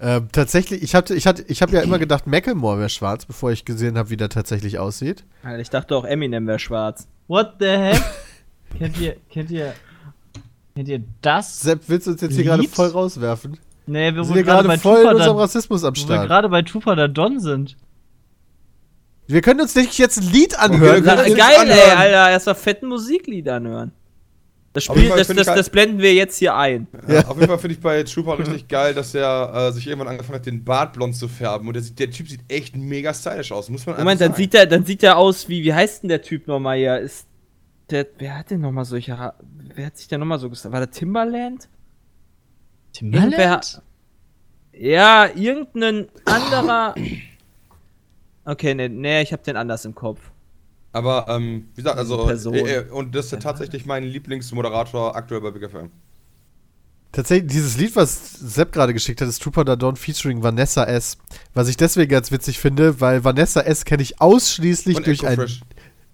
Ähm, 0.00 0.28
tatsächlich, 0.32 0.82
ich 0.82 0.96
hatte, 0.96 1.14
ich 1.14 1.28
hatte, 1.28 1.44
ich 1.46 1.62
habe 1.62 1.72
ja 1.74 1.80
immer 1.80 2.00
gedacht, 2.00 2.26
Macklemore 2.26 2.78
wäre 2.80 2.88
schwarz, 2.88 3.24
bevor 3.24 3.52
ich 3.52 3.64
gesehen 3.64 3.96
habe, 3.96 4.10
wie 4.10 4.16
der 4.16 4.28
tatsächlich 4.28 4.80
aussieht. 4.80 5.24
Alter, 5.44 5.60
Ich 5.60 5.70
dachte 5.70 5.94
auch 5.94 6.04
Eminem 6.04 6.44
wäre 6.48 6.58
schwarz. 6.58 7.06
What 7.28 7.54
the 7.60 7.66
heck? 7.68 8.02
kennt 8.78 8.98
ihr, 9.00 9.16
kennt 9.30 9.50
ihr, 9.52 9.74
kennt 10.74 10.88
ihr 10.88 11.04
das? 11.20 11.60
Sepp, 11.60 11.82
willst 11.86 12.08
du 12.08 12.12
uns 12.12 12.20
jetzt 12.20 12.34
hier 12.34 12.42
gerade 12.44 12.64
voll 12.64 12.88
rauswerfen? 12.88 13.58
Nee, 13.86 14.12
wir 14.12 14.24
sind 14.24 14.34
wir 14.34 14.42
hier 14.42 14.52
gerade 14.52 14.76
voll 14.78 14.96
in 14.96 15.02
Tupa 15.02 15.12
unserem 15.14 15.36
da, 15.36 15.42
Rassismus 15.42 15.84
am 15.84 15.94
wo 15.94 15.98
wir 16.00 16.04
Start. 16.04 16.26
gerade 16.26 16.48
bei 16.48 16.62
Tupa 16.62 16.96
der 16.96 17.08
Don 17.08 17.38
sind. 17.38 17.76
Wir 19.28 19.40
können 19.40 19.60
uns 19.60 19.74
nicht 19.76 19.96
jetzt 19.98 20.18
ein 20.20 20.32
Lied 20.32 20.58
anhören. 20.58 21.04
Können 21.04 21.04
Geil, 21.04 21.30
uns 21.30 21.38
ey, 21.38 21.80
anhören. 21.80 21.98
Alter, 21.98 22.30
erstmal 22.30 22.54
fetten 22.56 22.88
Musiklied 22.88 23.48
anhören. 23.48 23.92
Das, 24.74 24.84
Spiel, 24.84 25.10
das, 25.10 25.26
das, 25.28 25.46
geil- 25.46 25.56
das 25.56 25.68
blenden 25.68 25.98
wir 25.98 26.14
jetzt 26.14 26.38
hier 26.38 26.56
ein. 26.56 26.86
Ja. 27.06 27.26
Auf 27.26 27.36
jeden 27.36 27.48
Fall 27.48 27.58
finde 27.58 27.74
ich 27.74 27.80
bei 27.80 28.02
Trooper 28.04 28.38
richtig 28.38 28.68
geil, 28.68 28.94
dass 28.94 29.14
er 29.14 29.52
äh, 29.68 29.72
sich 29.72 29.86
irgendwann 29.86 30.08
angefangen 30.08 30.36
hat, 30.38 30.46
den 30.46 30.64
Bart 30.64 30.94
blond 30.94 31.14
zu 31.14 31.28
färben. 31.28 31.68
Und 31.68 31.74
der, 31.74 31.82
sieht, 31.82 31.98
der 31.98 32.10
Typ 32.10 32.26
sieht 32.28 32.40
echt 32.48 32.74
mega 32.74 33.12
stylisch 33.12 33.52
aus, 33.52 33.68
muss 33.68 33.84
man 33.84 33.98
Moment, 33.98 34.20
dann 34.22 34.32
sieht 34.34 34.54
der, 34.54 34.64
dann 34.64 34.86
sieht 34.86 35.02
der 35.02 35.18
aus 35.18 35.48
wie, 35.50 35.62
wie 35.62 35.74
heißt 35.74 36.02
denn 36.04 36.08
der 36.08 36.22
Typ 36.22 36.46
nochmal 36.46 36.78
hier? 36.78 36.98
Ist 36.98 37.26
der, 37.90 38.06
wer 38.16 38.38
hat 38.38 38.50
denn 38.50 38.62
nochmal 38.62 38.86
solche, 38.86 39.34
wer 39.74 39.86
hat 39.86 39.98
sich 39.98 40.08
denn 40.08 40.20
nochmal 40.20 40.38
so 40.38 40.48
gesagt? 40.48 40.72
War 40.72 40.80
der 40.80 40.90
Timbaland? 40.90 41.68
Irgendwer, 42.98 43.60
ja, 44.72 45.28
irgendein 45.34 46.08
anderer. 46.24 46.94
Okay, 48.44 48.74
ne, 48.74 48.88
nee, 48.88 49.22
ich 49.22 49.32
hab 49.32 49.44
den 49.44 49.56
anders 49.56 49.84
im 49.84 49.94
Kopf. 49.94 50.31
Aber, 50.92 51.26
ähm, 51.28 51.68
wie 51.74 51.82
gesagt, 51.82 51.98
also, 51.98 52.28
äh, 52.28 52.76
äh, 52.76 52.90
und 52.90 53.14
das 53.14 53.26
ist 53.26 53.32
ja 53.32 53.38
tatsächlich 53.38 53.86
mein 53.86 54.04
Lieblingsmoderator 54.04 55.16
aktuell 55.16 55.40
bei 55.40 55.50
Big 55.50 55.70
FM. 55.70 55.90
Tatsächlich, 57.12 57.50
dieses 57.52 57.76
Lied, 57.76 57.96
was 57.96 58.32
Sepp 58.34 58.72
gerade 58.72 58.94
geschickt 58.94 59.20
hat, 59.20 59.28
ist 59.28 59.42
Trooper 59.42 59.64
da 59.64 59.76
Dawn 59.76 59.96
featuring 59.96 60.42
Vanessa 60.42 60.84
S. 60.84 61.18
Was 61.54 61.68
ich 61.68 61.76
deswegen 61.76 62.10
ganz 62.10 62.30
witzig 62.30 62.58
finde, 62.58 63.00
weil 63.00 63.24
Vanessa 63.24 63.60
S 63.60 63.84
kenne 63.84 64.02
ich 64.02 64.20
ausschließlich 64.20 64.96
Und 64.96 65.06
durch 65.06 65.20
Echo 65.20 65.28
ein. 65.28 65.36
Fresh. 65.36 65.60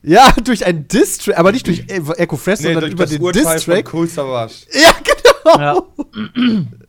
Ja, 0.03 0.33
durch 0.45 0.65
ein 0.65 0.87
Diss-Track, 0.87 1.39
aber 1.39 1.53
nicht 1.53 1.67
durch 1.67 1.85
Echo 1.89 2.37
Fresh, 2.37 2.61
Nee, 2.61 2.65
sondern 2.67 2.83
durch 2.83 2.93
über 2.93 3.05
das 3.05 3.13
den 3.13 3.33
Diss-Track. 3.33 3.93
Cool 3.93 4.09
Savage. 4.09 4.55
Ja, 4.73 4.95
genau. 5.05 5.59
Ja. 5.59 6.67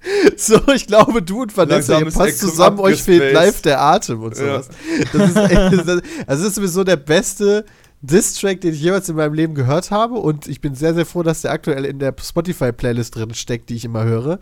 So, 0.36 0.60
ich 0.74 0.86
glaube, 0.86 1.22
du 1.22 1.42
und 1.42 1.56
Vanessa, 1.56 1.98
ihr 1.98 2.10
passt 2.10 2.38
zusammen, 2.38 2.78
euch 2.78 3.02
fehlt 3.02 3.34
live 3.34 3.60
der 3.62 3.80
Atem 3.80 4.22
und 4.22 4.36
Ja. 4.38 4.62
sowas. 4.62 4.68
Das 5.12 5.30
ist 5.30 5.36
echt, 5.36 5.72
das, 5.72 5.88
also 5.88 6.00
das 6.26 6.40
ist 6.40 6.54
sowieso 6.54 6.84
der 6.84 6.96
beste 6.96 7.64
Diss-Track, 8.00 8.60
den 8.60 8.74
ich 8.74 8.80
jemals 8.80 9.08
in 9.08 9.16
meinem 9.16 9.34
Leben 9.34 9.54
gehört 9.54 9.90
habe 9.90 10.14
und 10.14 10.46
ich 10.46 10.60
bin 10.60 10.74
sehr, 10.76 10.94
sehr 10.94 11.04
froh, 11.04 11.22
dass 11.24 11.42
der 11.42 11.50
aktuell 11.50 11.84
in 11.84 11.98
der 11.98 12.14
Spotify-Playlist 12.20 13.16
drin 13.16 13.34
steckt, 13.34 13.70
die 13.70 13.74
ich 13.76 13.84
immer 13.84 14.04
höre. 14.04 14.38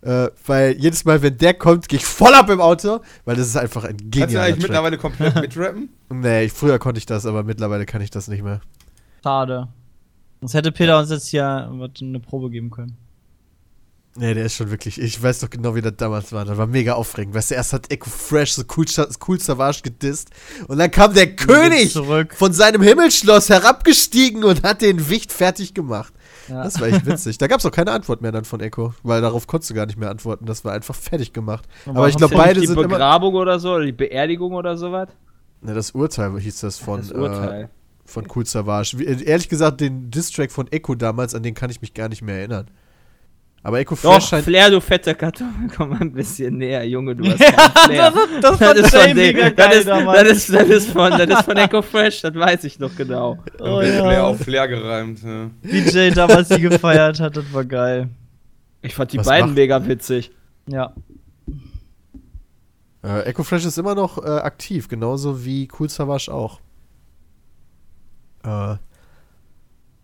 Äh, 0.00 0.28
weil 0.46 0.72
jedes 0.78 1.04
Mal, 1.04 1.20
wenn 1.22 1.36
der 1.38 1.54
kommt, 1.54 1.88
gehe 1.88 1.98
ich 1.98 2.04
voll 2.06 2.34
ab 2.34 2.48
im 2.50 2.60
Auto, 2.60 3.00
weil 3.24 3.36
das 3.36 3.46
ist 3.46 3.56
einfach 3.56 3.84
ein 3.84 3.96
Kannst 3.96 4.04
du 4.14 4.20
genialer 4.20 4.40
eigentlich 4.46 4.54
Track. 4.56 4.62
mittlerweile 4.62 4.98
komplett 4.98 5.34
mitrappen? 5.40 5.88
Nee, 6.10 6.44
ich, 6.44 6.52
früher 6.52 6.78
konnte 6.78 6.98
ich 6.98 7.06
das, 7.06 7.26
aber 7.26 7.42
mittlerweile 7.42 7.84
kann 7.86 8.00
ich 8.02 8.10
das 8.10 8.28
nicht 8.28 8.42
mehr. 8.42 8.60
Schade. 9.22 9.68
Sonst 10.40 10.54
hätte 10.54 10.72
Peter 10.72 10.98
uns 10.98 11.10
jetzt 11.10 11.28
hier 11.28 11.46
eine 11.46 12.20
Probe 12.20 12.50
geben 12.50 12.70
können. 12.70 12.96
Nee, 14.16 14.32
der 14.32 14.44
ist 14.44 14.54
schon 14.54 14.70
wirklich, 14.70 15.00
ich 15.00 15.20
weiß 15.20 15.40
doch 15.40 15.50
genau, 15.50 15.74
wie 15.74 15.80
das 15.82 15.94
damals 15.96 16.32
war. 16.32 16.44
Das 16.44 16.56
war 16.56 16.68
mega 16.68 16.92
aufregend. 16.92 17.34
Weißt 17.34 17.50
du, 17.50 17.56
erst 17.56 17.72
hat 17.72 17.90
Echo 17.90 18.08
Fresh 18.08 18.52
so 18.52 18.62
cool, 18.76 18.86
cool 19.26 19.40
Savage 19.40 19.80
gedisst 19.82 20.30
und 20.68 20.78
dann 20.78 20.90
kam 20.92 21.14
der 21.14 21.34
König 21.34 21.90
zurück. 21.92 22.32
von 22.36 22.52
seinem 22.52 22.80
Himmelsschloss 22.82 23.48
herabgestiegen 23.48 24.44
und 24.44 24.62
hat 24.62 24.82
den 24.82 25.08
Wicht 25.10 25.32
fertig 25.32 25.74
gemacht. 25.74 26.12
Ja. 26.48 26.62
Das 26.62 26.80
war 26.80 26.86
echt 26.88 27.06
witzig. 27.06 27.38
Da 27.38 27.48
gab 27.48 27.58
es 27.58 27.66
auch 27.66 27.72
keine 27.72 27.90
Antwort 27.90 28.22
mehr 28.22 28.30
dann 28.30 28.44
von 28.44 28.60
Echo, 28.60 28.94
weil 29.02 29.20
darauf 29.20 29.48
konntest 29.48 29.70
du 29.70 29.74
gar 29.74 29.86
nicht 29.86 29.98
mehr 29.98 30.10
antworten. 30.10 30.46
Das 30.46 30.64
war 30.64 30.72
einfach 30.74 30.94
fertig 30.94 31.32
gemacht. 31.32 31.66
Aber 31.86 31.98
Aber 31.98 32.08
ich 32.08 32.16
glaube, 32.16 32.36
beide 32.36 32.60
die 32.60 32.66
sind 32.68 32.78
immer. 32.78 32.86
Begrabung 32.86 33.34
oder 33.34 33.58
so, 33.58 33.72
oder 33.72 33.84
die 33.84 33.92
Beerdigung 33.92 34.52
oder 34.54 34.76
sowas? 34.76 35.08
Ne, 35.60 35.74
das 35.74 35.90
Urteil 35.90 36.38
hieß 36.38 36.60
das 36.60 36.78
von, 36.78 37.00
das 37.00 37.10
Äh, 37.10 37.14
Urteil. 37.16 37.70
von 38.04 38.26
Cool 38.32 38.46
Savage. 38.46 38.96
Äh, 38.98 39.24
ehrlich 39.24 39.48
gesagt, 39.48 39.80
den 39.80 40.10
Distrack 40.12 40.52
von 40.52 40.70
Echo 40.70 40.94
damals, 40.94 41.34
an 41.34 41.42
den 41.42 41.54
kann 41.54 41.70
ich 41.70 41.80
mich 41.80 41.94
gar 41.94 42.08
nicht 42.08 42.22
mehr 42.22 42.36
erinnern. 42.36 42.68
Aber 43.66 43.78
Echo 43.80 43.94
Doch, 43.94 44.12
Fresh 44.12 44.26
scheint. 44.28 44.44
Flair, 44.44 44.70
du 44.70 44.78
fetter 44.78 45.14
Karton, 45.14 45.70
komm 45.76 45.88
mal 45.88 46.00
ein 46.02 46.12
bisschen 46.12 46.58
näher, 46.58 46.86
Junge, 46.86 47.16
du 47.16 47.24
hast 47.30 47.38
keinen 47.40 47.70
Flair. 47.86 48.12
das 48.42 48.58
fand 48.58 48.76
ist 48.78 48.92
Jay 48.92 49.32
von 49.34 49.56
das, 49.56 49.74
ist, 49.76 49.88
das, 49.88 50.28
ist, 50.28 50.52
das, 50.52 50.68
ist 50.68 50.90
von, 50.90 51.10
das 51.12 51.26
ist 51.30 51.42
von 51.46 51.56
Echo 51.56 51.80
Fresh, 51.92 52.20
das 52.20 52.34
weiß 52.34 52.64
ich 52.64 52.78
noch 52.78 52.94
genau. 52.94 53.38
Oh, 53.58 53.80
Flair 53.80 54.12
ja. 54.12 54.22
auf 54.24 54.38
Flair 54.38 54.68
gereimt. 54.68 55.22
Ja. 55.22 55.50
Wie 55.62 55.78
Jay 55.80 56.10
damals 56.10 56.48
die 56.48 56.60
gefeiert 56.60 57.20
hat, 57.20 57.38
das 57.38 57.50
war 57.54 57.64
geil. 57.64 58.10
Ich 58.82 58.94
fand 58.94 59.12
die 59.14 59.18
Was 59.18 59.26
beiden 59.26 59.46
macht- 59.50 59.56
mega 59.56 59.86
witzig. 59.88 60.30
Ja. 60.66 60.92
Äh, 63.02 63.22
Echo 63.22 63.44
Fresh 63.44 63.64
ist 63.64 63.78
immer 63.78 63.94
noch 63.94 64.18
äh, 64.22 64.28
aktiv, 64.28 64.88
genauso 64.88 65.42
wie 65.44 65.68
Cool 65.78 65.88
Savage 65.88 66.30
auch. 66.32 66.60
Äh, 68.44 68.76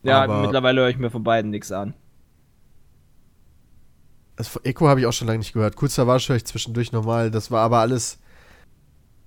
Ja, 0.02 0.26
mittlerweile 0.26 0.80
höre 0.80 0.88
ich 0.88 0.96
mir 0.98 1.10
von 1.10 1.22
beiden 1.22 1.50
nichts 1.50 1.70
an. 1.72 1.92
Das 4.40 4.58
Echo 4.64 4.88
habe 4.88 5.00
ich 5.00 5.06
auch 5.06 5.12
schon 5.12 5.26
lange 5.26 5.40
nicht 5.40 5.52
gehört. 5.52 5.78
Savage 5.78 6.28
höre 6.28 6.36
ich 6.36 6.46
zwischendurch 6.46 6.92
nochmal. 6.92 7.30
Das 7.30 7.50
war 7.50 7.62
aber 7.62 7.78
alles 7.78 8.18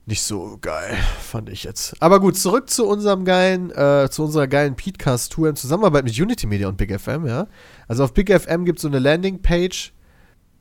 nicht 0.06 0.24
so 0.24 0.58
geil, 0.60 0.98
fand 1.22 1.50
ich 1.50 1.64
jetzt. 1.64 2.02
Aber 2.02 2.20
gut, 2.20 2.36
zurück 2.38 2.70
zu 2.70 2.88
unserem 2.88 3.24
geilen, 3.24 3.72
äh, 3.72 4.10
zu 4.10 4.24
unserer 4.24 4.48
geilen 4.48 4.76
Podcast-Tour 4.76 5.50
in 5.50 5.56
Zusammenarbeit 5.56 6.04
mit 6.04 6.20
Unity 6.20 6.48
Media 6.48 6.68
und 6.68 6.78
Big 6.78 7.00
FM, 7.00 7.26
ja. 7.26 7.48
Also 7.88 8.04
auf 8.04 8.14
Big 8.14 8.30
FM 8.30 8.66
gibt 8.66 8.80
es 8.80 8.82
so 8.82 8.90
eine 8.90 9.00
Landingpage, 9.00 9.94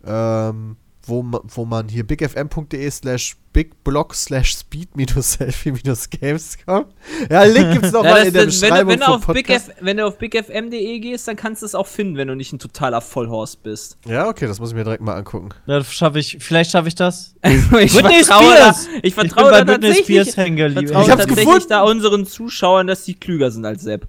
ähm, 0.04 0.76
wo, 1.04 1.24
wo 1.48 1.64
man 1.64 1.88
hier 1.88 2.06
bigfm.de 2.06 2.90
slash 2.90 3.36
bigblog 3.52 4.14
slash 4.14 4.56
speed 4.56 4.96
minus 4.96 5.32
selfie 5.38 5.72
minus 5.72 6.08
games 6.08 6.56
kommt. 6.64 6.88
Ja, 7.30 7.44
Link 7.44 7.72
gibt's 7.72 7.92
noch 7.92 8.04
Ja, 8.04 8.18
in 8.18 8.32
der 8.32 8.42
wenn, 8.42 8.46
Beschreibung 8.48 8.78
du, 8.80 8.88
wenn, 8.88 8.98
du 9.00 9.04
vom 9.04 9.14
auf 9.14 9.26
Big 9.26 9.46
Podcast. 9.46 9.68
F, 9.70 9.74
wenn 9.80 9.96
du 9.96 10.06
auf 10.06 10.18
bigfm.de 10.18 10.98
gehst, 11.00 11.28
dann 11.28 11.36
kannst 11.36 11.62
du 11.62 11.66
es 11.66 11.74
auch 11.74 11.86
finden, 11.86 12.16
wenn 12.16 12.28
du 12.28 12.34
nicht 12.34 12.52
ein 12.52 12.58
totaler 12.58 13.00
Vollhorst 13.00 13.62
bist. 13.62 13.98
Ja, 14.06 14.28
okay, 14.28 14.46
das 14.46 14.60
muss 14.60 14.70
ich 14.70 14.76
mir 14.76 14.84
direkt 14.84 15.02
mal 15.02 15.14
angucken. 15.14 15.50
Das 15.66 15.92
schaffe 15.92 16.18
ich, 16.18 16.38
vielleicht 16.40 16.70
schaffe 16.70 16.88
ich 16.88 16.94
das. 16.94 17.34
ich 17.42 17.68
Britney 17.68 18.24
vertraue 18.24 18.54
Spears! 18.54 18.84
Da, 18.86 18.90
ich 18.96 19.04
Ich 19.04 19.16
bin 19.16 19.28
vertraue 19.28 19.50
bei 19.50 19.64
Britney 19.64 19.88
tatsächlich, 19.88 20.06
Spears 20.06 20.36
hängen 20.36 20.56
geblieben. 20.56 20.86
vertraue 20.86 21.04
Ich 21.04 21.10
hab's 21.10 21.20
tatsächlich 21.26 21.46
gefunden. 21.46 21.68
da 21.68 21.82
unseren 21.82 22.26
Zuschauern, 22.26 22.86
dass 22.86 23.04
die 23.04 23.14
klüger 23.14 23.50
sind 23.50 23.64
als 23.64 23.82
Sepp. 23.82 24.08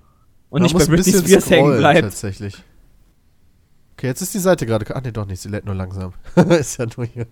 Und 0.49 0.61
Man 0.61 0.63
nicht 0.63 0.77
bei 0.77 0.85
Britney 0.85 1.13
Spears 1.13 1.49
hängen 1.49 1.77
bleibt. 1.77 2.01
Tatsächlich. 2.01 2.55
Okay, 4.03 4.09
jetzt 4.09 4.21
ist 4.21 4.33
die 4.33 4.39
Seite 4.39 4.65
gerade. 4.65 4.85
Ach 4.93 5.01
nee, 5.01 5.13
doch 5.13 5.25
nicht. 5.25 5.39
Sie 5.39 5.47
lädt 5.47 5.63
nur 5.63 5.75
langsam. 5.75 6.11
ist 6.49 6.77
ja 6.77 6.87
nur 6.97 7.05
hier. 7.05 7.25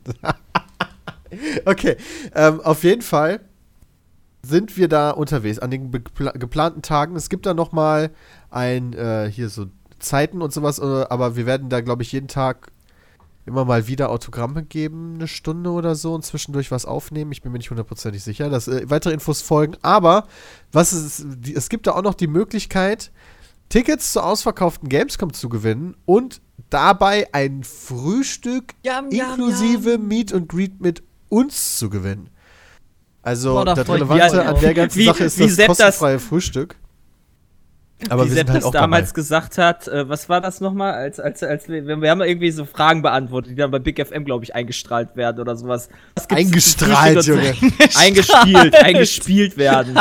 okay, 1.65 1.97
ähm, 2.33 2.61
auf 2.61 2.85
jeden 2.85 3.01
Fall 3.01 3.41
sind 4.41 4.77
wir 4.77 4.87
da 4.87 5.11
unterwegs 5.11 5.59
an 5.59 5.69
den 5.69 5.91
geplanten 5.91 6.81
Tagen. 6.81 7.17
Es 7.17 7.27
gibt 7.27 7.45
da 7.45 7.53
noch 7.53 7.73
mal 7.73 8.11
ein 8.49 8.93
äh, 8.93 9.29
hier 9.29 9.49
so 9.49 9.65
Zeiten 9.99 10.41
und 10.41 10.53
sowas, 10.53 10.79
äh, 10.79 10.83
aber 11.09 11.35
wir 11.35 11.45
werden 11.45 11.67
da 11.67 11.81
glaube 11.81 12.03
ich 12.03 12.13
jeden 12.13 12.29
Tag 12.29 12.71
immer 13.45 13.65
mal 13.65 13.87
wieder 13.87 14.09
Autogramme 14.09 14.63
geben, 14.63 15.15
eine 15.15 15.27
Stunde 15.27 15.71
oder 15.71 15.95
so 15.95 16.13
und 16.13 16.23
zwischendurch 16.23 16.71
was 16.71 16.85
aufnehmen. 16.85 17.33
Ich 17.33 17.41
bin 17.41 17.51
mir 17.51 17.57
nicht 17.57 17.69
hundertprozentig 17.69 18.23
sicher, 18.23 18.49
dass 18.49 18.69
äh, 18.69 18.89
weitere 18.89 19.13
Infos 19.13 19.41
folgen. 19.41 19.75
Aber 19.81 20.25
was 20.71 20.93
ist, 20.93 21.25
die, 21.27 21.53
es 21.53 21.67
gibt 21.67 21.87
da 21.87 21.91
auch 21.91 22.01
noch 22.01 22.15
die 22.15 22.27
Möglichkeit, 22.27 23.11
Tickets 23.71 24.11
zur 24.11 24.25
ausverkauften 24.25 24.89
Gamescom 24.89 25.33
zu 25.33 25.49
gewinnen 25.49 25.95
und 26.05 26.41
dabei 26.69 27.27
ein 27.33 27.63
Frühstück 27.63 28.73
Jam, 28.83 29.09
jam, 29.11 29.31
inklusive 29.31 29.97
Meet 29.97 30.33
and 30.33 30.47
Greet 30.49 30.79
mit 30.81 31.01
uns 31.29 31.77
zu 31.77 31.89
gewinnen. 31.89 32.29
Also 33.23 33.53
Boah, 33.53 33.65
da 33.65 33.75
das 33.75 33.87
Relevante 33.89 34.45
an 34.45 34.59
der 34.59 34.73
ganzen 34.73 34.99
Wie- 34.99 35.05
Sache 35.05 35.23
ist 35.23 35.37
wie 35.39 35.43
das 35.43 35.55
Sepp 35.55 35.67
das- 35.69 35.77
kostenfreie 35.77 36.19
Frühstück. 36.19 36.75
Aber 38.09 38.25
Wie 38.25 38.29
wir 38.29 38.35
Sepp 38.35 38.47
sind 38.49 38.63
halt 38.63 38.75
damals 38.75 39.09
dabei. 39.09 39.15
gesagt 39.15 39.57
hat, 39.57 39.87
äh, 39.87 40.07
was 40.09 40.27
war 40.29 40.41
das 40.41 40.59
nochmal? 40.61 40.93
Als, 40.93 41.19
als, 41.19 41.43
als 41.43 41.69
wir, 41.69 41.85
wir 41.85 42.09
haben 42.09 42.21
irgendwie 42.21 42.51
so 42.51 42.65
Fragen 42.65 43.01
beantwortet, 43.01 43.51
die 43.51 43.55
dann 43.55 43.71
bei 43.71 43.79
Big 43.79 44.05
FM, 44.05 44.25
glaube 44.25 44.43
ich, 44.43 44.55
eingestrahlt 44.55 45.15
werden 45.15 45.39
oder 45.39 45.55
sowas. 45.55 45.89
Eingestrahlt, 46.29 47.23
Junge. 47.25 47.53
Eingespielt, 47.97 48.75
eingespielt 48.75 49.57
werden. 49.57 49.95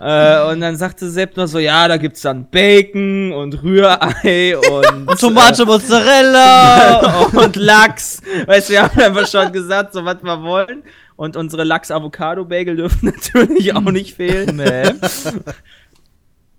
äh, 0.00 0.42
und 0.50 0.60
dann 0.60 0.76
sagte 0.76 1.10
Sepp 1.10 1.36
nur 1.36 1.48
so, 1.48 1.58
ja, 1.58 1.88
da 1.88 1.96
gibt's 1.96 2.22
dann 2.22 2.46
Bacon 2.50 3.32
und 3.32 3.62
Rührei 3.62 4.56
und, 4.58 5.08
Und 5.08 5.20
Tomate 5.20 5.64
Mozzarella! 5.64 7.00
äh, 7.32 7.36
und 7.36 7.56
Lachs. 7.56 8.20
Weißt 8.46 8.68
du, 8.68 8.72
wir 8.74 8.82
haben 8.82 9.00
einfach 9.00 9.26
schon 9.26 9.52
gesagt, 9.52 9.92
so 9.94 10.04
was 10.04 10.22
wir 10.22 10.42
wollen. 10.42 10.82
Und 11.16 11.36
unsere 11.36 11.62
Lachs-Avocado-Bagel 11.64 12.76
dürfen 12.76 13.06
natürlich 13.14 13.74
auch 13.74 13.82
nicht 13.82 14.16
fehlen. 14.16 14.56
nee. 14.56 14.90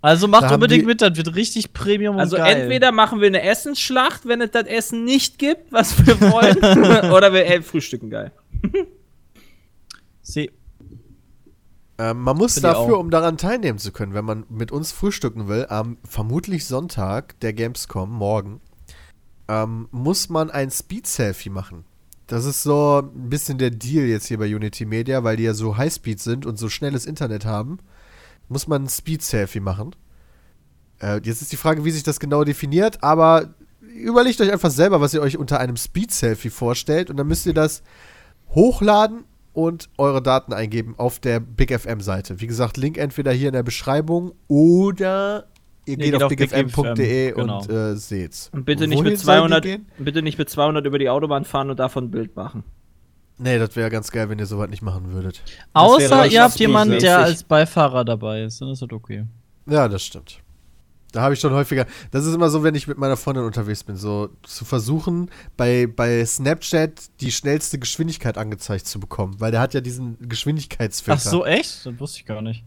Also 0.03 0.27
macht 0.27 0.51
unbedingt 0.51 0.86
mit, 0.86 1.01
das 1.01 1.15
wird 1.15 1.33
richtig 1.33 1.72
Premium 1.72 2.19
Also 2.19 2.36
und 2.36 2.41
geil. 2.41 2.63
entweder 2.63 2.91
machen 2.91 3.22
wir 3.22 3.27
eine 3.27 3.41
Essensschlacht, 3.41 4.27
wenn 4.27 4.41
es 4.41 4.51
das 4.51 4.65
Essen 4.65 5.05
nicht 5.05 5.39
gibt, 5.39 5.72
was 5.72 5.98
wir 6.05 6.19
wollen, 6.19 6.57
oder 7.13 7.31
wir 7.31 7.45
äh, 7.45 7.62
frühstücken 7.62 8.10
geil. 8.10 8.33
Sie, 10.22 10.51
Ähm, 11.98 12.19
man 12.19 12.36
muss 12.36 12.55
Finde 12.55 12.69
ich 12.69 12.74
dafür, 12.74 13.00
um 13.00 13.12
daran 13.12 13.38
teilnehmen 13.38 13.77
zu 13.77 13.93
können, 13.93 14.13
wenn 14.13 14.25
man 14.25 14.45
mit 14.50 14.74
uns 14.74 14.91
frühstücken 14.91 15.48
will, 15.48 15.67
am 15.69 15.98
vermutlich 16.03 16.65
Sonntag 16.65 17.39
der 17.39 17.53
Gamescom, 17.53 18.12
morgen, 18.12 18.60
ähm, 19.48 19.88
muss 19.91 20.27
man 20.27 20.51
ein 20.51 20.69
Speed-Selfie 20.69 21.50
machen. 21.50 21.86
Das 22.27 22.43
ist 22.43 22.63
so 22.63 23.03
ein 23.03 23.29
bisschen 23.29 23.57
der 23.57 23.69
Deal 23.69 24.05
jetzt 24.05 24.27
hier 24.27 24.38
bei 24.38 24.53
Unity 24.53 24.86
Media, 24.86 25.24
weil 25.24 25.38
die 25.38 25.43
ja 25.43 25.53
so 25.53 25.77
Highspeed 25.77 26.19
sind 26.19 26.45
und 26.45 26.57
so 26.57 26.67
schnelles 26.67 27.05
Internet 27.05 27.45
haben, 27.45 27.77
muss 28.50 28.67
man 28.67 28.83
ein 28.83 28.89
Speed-Selfie 28.89 29.59
machen. 29.59 29.95
Äh, 31.01 31.21
jetzt 31.23 31.41
ist 31.41 31.51
die 31.51 31.57
Frage, 31.57 31.85
wie 31.85 31.91
sich 31.91 32.03
das 32.03 32.19
genau 32.19 32.43
definiert, 32.43 33.03
aber 33.03 33.53
überlegt 33.81 34.41
euch 34.41 34.51
einfach 34.51 34.71
selber, 34.71 35.01
was 35.01 35.13
ihr 35.13 35.21
euch 35.21 35.38
unter 35.38 35.59
einem 35.59 35.77
Speed-Selfie 35.77 36.50
vorstellt 36.50 37.09
und 37.09 37.17
dann 37.17 37.27
müsst 37.27 37.45
ihr 37.45 37.53
das 37.53 37.83
hochladen 38.50 39.25
und 39.53 39.89
eure 39.97 40.21
Daten 40.21 40.53
eingeben 40.53 40.95
auf 40.97 41.19
der 41.19 41.39
Big 41.39 41.77
FM 41.77 42.01
Seite. 42.01 42.41
Wie 42.41 42.47
gesagt, 42.47 42.77
Link 42.77 42.97
entweder 42.97 43.31
hier 43.31 43.47
in 43.47 43.53
der 43.53 43.63
Beschreibung 43.63 44.33
oder 44.47 45.47
ihr 45.85 45.97
geht, 45.97 46.21
auf 46.21 46.29
bigfm.de 46.29 47.33
genau. 47.33 47.59
und 47.59 47.69
äh, 47.69 47.95
seht's. 47.95 48.50
Und 48.51 48.65
bitte 48.65 48.88
nicht, 48.88 49.00
Wohin 49.00 49.12
mit 49.12 49.19
sollen 49.19 49.43
die 49.43 49.50
200, 49.50 49.63
gehen? 49.63 49.85
bitte 50.00 50.21
nicht 50.21 50.38
mit 50.38 50.50
200 50.50 50.85
über 50.85 51.00
die 51.00 51.09
Autobahn 51.09 51.45
fahren 51.45 51.69
und 51.69 51.79
davon 51.79 52.05
ein 52.05 52.12
Bild 52.12 52.35
machen. 52.35 52.63
Nee, 53.37 53.57
das 53.57 53.75
wäre 53.75 53.89
ganz 53.89 54.11
geil, 54.11 54.29
wenn 54.29 54.39
ihr 54.39 54.45
sowas 54.45 54.69
nicht 54.69 54.81
machen 54.81 55.11
würdet. 55.11 55.41
außer 55.73 56.27
ihr 56.27 56.43
habt 56.43 56.59
jemanden, 56.59 56.99
der 56.99 57.19
als 57.19 57.43
Beifahrer 57.43 58.05
dabei 58.05 58.43
ist, 58.43 58.61
dann 58.61 58.69
ist 58.69 58.81
das 58.81 58.91
okay. 58.91 59.25
Ja, 59.65 59.87
das 59.87 60.03
stimmt. 60.03 60.39
Da 61.13 61.21
habe 61.21 61.35
ich 61.35 61.39
schon 61.39 61.53
häufiger. 61.53 61.85
Das 62.09 62.25
ist 62.25 62.33
immer 62.33 62.49
so, 62.49 62.63
wenn 62.63 62.73
ich 62.73 62.87
mit 62.87 62.97
meiner 62.97 63.17
Freundin 63.17 63.43
unterwegs 63.43 63.83
bin, 63.83 63.95
so 63.95 64.29
zu 64.41 64.65
versuchen, 64.65 65.29
bei, 65.55 65.85
bei 65.85 66.25
Snapchat 66.25 67.21
die 67.21 67.31
schnellste 67.31 67.77
Geschwindigkeit 67.77 68.35
angezeigt 68.35 68.87
zu 68.87 68.99
bekommen, 68.99 69.39
weil 69.39 69.51
der 69.51 69.61
hat 69.61 69.75
ja 69.75 69.81
diesen 69.81 70.17
Geschwindigkeitsfilter. 70.27 71.21
Ach 71.23 71.31
so, 71.31 71.45
echt? 71.45 71.85
Das 71.85 71.99
wusste 71.99 72.19
ich 72.19 72.25
gar 72.25 72.41
nicht. 72.41 72.63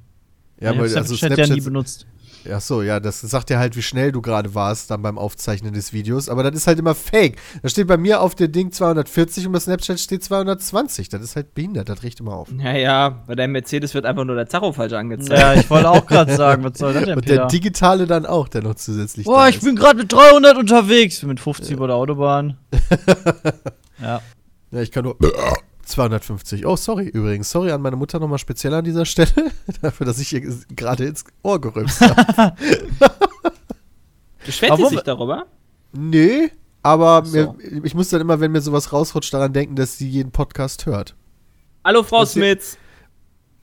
ja, 0.60 0.70
ich 0.72 0.78
weil, 0.78 0.90
hab 0.90 0.96
also 0.98 1.16
Snapchat 1.16 1.48
ja 1.48 1.54
nie 1.54 1.60
benutzt. 1.60 2.06
Ach 2.52 2.60
so, 2.60 2.82
ja, 2.82 3.00
das 3.00 3.20
sagt 3.20 3.50
ja 3.50 3.58
halt, 3.58 3.76
wie 3.76 3.82
schnell 3.82 4.12
du 4.12 4.22
gerade 4.22 4.54
warst 4.54 4.90
dann 4.90 5.02
beim 5.02 5.18
Aufzeichnen 5.18 5.72
des 5.74 5.92
Videos. 5.92 6.28
Aber 6.28 6.42
das 6.42 6.54
ist 6.54 6.66
halt 6.66 6.78
immer 6.78 6.94
fake. 6.94 7.36
Da 7.62 7.68
steht 7.68 7.86
bei 7.86 7.96
mir 7.96 8.20
auf 8.20 8.34
der 8.34 8.48
Ding 8.48 8.72
240 8.72 9.46
und 9.46 9.52
bei 9.52 9.60
Snapchat 9.60 9.98
steht 10.00 10.24
220. 10.24 11.08
Das 11.08 11.22
ist 11.22 11.36
halt 11.36 11.54
behindert, 11.54 11.88
das 11.88 12.02
riecht 12.02 12.20
immer 12.20 12.34
auf. 12.34 12.50
Naja, 12.50 13.22
bei 13.26 13.34
deinem 13.34 13.52
Mercedes 13.52 13.94
wird 13.94 14.06
einfach 14.06 14.24
nur 14.24 14.36
der 14.36 14.46
Tacho 14.48 14.72
falsch 14.72 14.92
angezeigt. 14.92 15.40
Ja, 15.40 15.54
ich 15.54 15.68
wollte 15.70 15.90
auch 15.90 16.06
gerade 16.06 16.34
sagen, 16.36 16.64
was 16.64 16.78
soll 16.78 16.92
das 16.92 17.04
denn, 17.04 17.16
Und 17.16 17.28
der 17.28 17.46
digitale 17.46 18.06
dann 18.06 18.26
auch, 18.26 18.48
der 18.48 18.62
noch 18.62 18.74
zusätzlich 18.74 19.26
Boah, 19.26 19.42
da 19.42 19.48
ich 19.48 19.56
ist. 19.56 19.64
bin 19.64 19.76
gerade 19.76 19.98
mit 19.98 20.12
300 20.12 20.56
unterwegs. 20.56 21.14
Ich 21.14 21.20
bin 21.20 21.30
mit 21.30 21.40
50 21.40 21.72
über 21.72 21.86
der 21.86 21.96
Autobahn. 21.96 22.56
ja. 24.00 24.20
Ja, 24.70 24.80
ich 24.80 24.90
kann 24.90 25.04
nur 25.04 25.16
250. 25.86 26.66
Oh, 26.66 26.76
sorry 26.76 27.06
übrigens. 27.08 27.50
Sorry 27.50 27.70
an 27.70 27.80
meine 27.80 27.96
Mutter 27.96 28.18
nochmal 28.18 28.38
speziell 28.38 28.74
an 28.74 28.84
dieser 28.84 29.04
Stelle. 29.06 29.30
Dafür, 29.82 30.06
dass 30.06 30.18
ich 30.18 30.32
ihr 30.32 30.40
gerade 30.74 31.06
ins 31.06 31.24
Ohr 31.42 31.60
gerülpst 31.60 32.00
habe. 32.00 32.54
Beschwert 34.44 34.76
sie 34.76 34.86
sich 34.88 35.00
darüber? 35.02 35.46
nee, 35.92 36.50
aber 36.82 37.24
so. 37.24 37.54
mir, 37.54 37.84
ich 37.84 37.94
muss 37.94 38.10
dann 38.10 38.20
immer, 38.20 38.38
wenn 38.38 38.52
mir 38.52 38.60
sowas 38.60 38.92
rausrutscht, 38.92 39.34
daran 39.34 39.52
denken, 39.52 39.74
dass 39.74 39.98
sie 39.98 40.08
jeden 40.08 40.30
Podcast 40.30 40.86
hört. 40.86 41.16
Hallo 41.84 42.02
Frau 42.04 42.20
Und 42.20 42.26
sie- 42.28 42.40
Smits. 42.40 42.78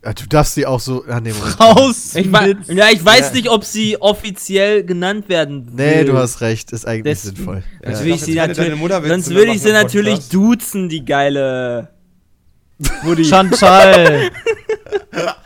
Ja, 0.05 0.11
du 0.11 0.25
darfst 0.27 0.55
sie 0.55 0.65
auch 0.65 0.81
so. 0.81 1.05
Ah, 1.07 1.21
nee, 1.21 1.31
Moment. 1.31 1.57
Raus! 1.61 2.13
Ich, 2.15 2.25
ja, 2.29 2.89
ich 2.91 3.05
weiß 3.05 3.27
Ja. 3.29 3.31
nicht, 3.35 3.49
ob 3.49 3.63
sie 3.63 4.01
offiziell 4.01 4.83
genannt 4.83 5.29
werden 5.29 5.77
will. 5.77 5.95
Nee, 5.99 6.03
du 6.03 6.17
hast 6.17 6.41
recht. 6.41 6.73
Ist 6.73 6.85
eigentlich 6.85 7.03
Des- 7.13 7.21
sinnvoll. 7.23 7.63
Sonst 7.81 7.99
Ja. 7.99 8.05
würde 8.05 8.15
ich 8.15 8.21
sie 8.21 8.35
natürlich, 8.35 8.79
sonst 9.07 9.29
würde 9.29 9.51
ich 9.53 9.61
sie 9.61 9.71
natürlich 9.71 10.27
duzen, 10.27 10.89
die 10.89 11.05
geile 11.05 11.87
Mutti. 13.03 13.23
Chantal. 13.25 14.29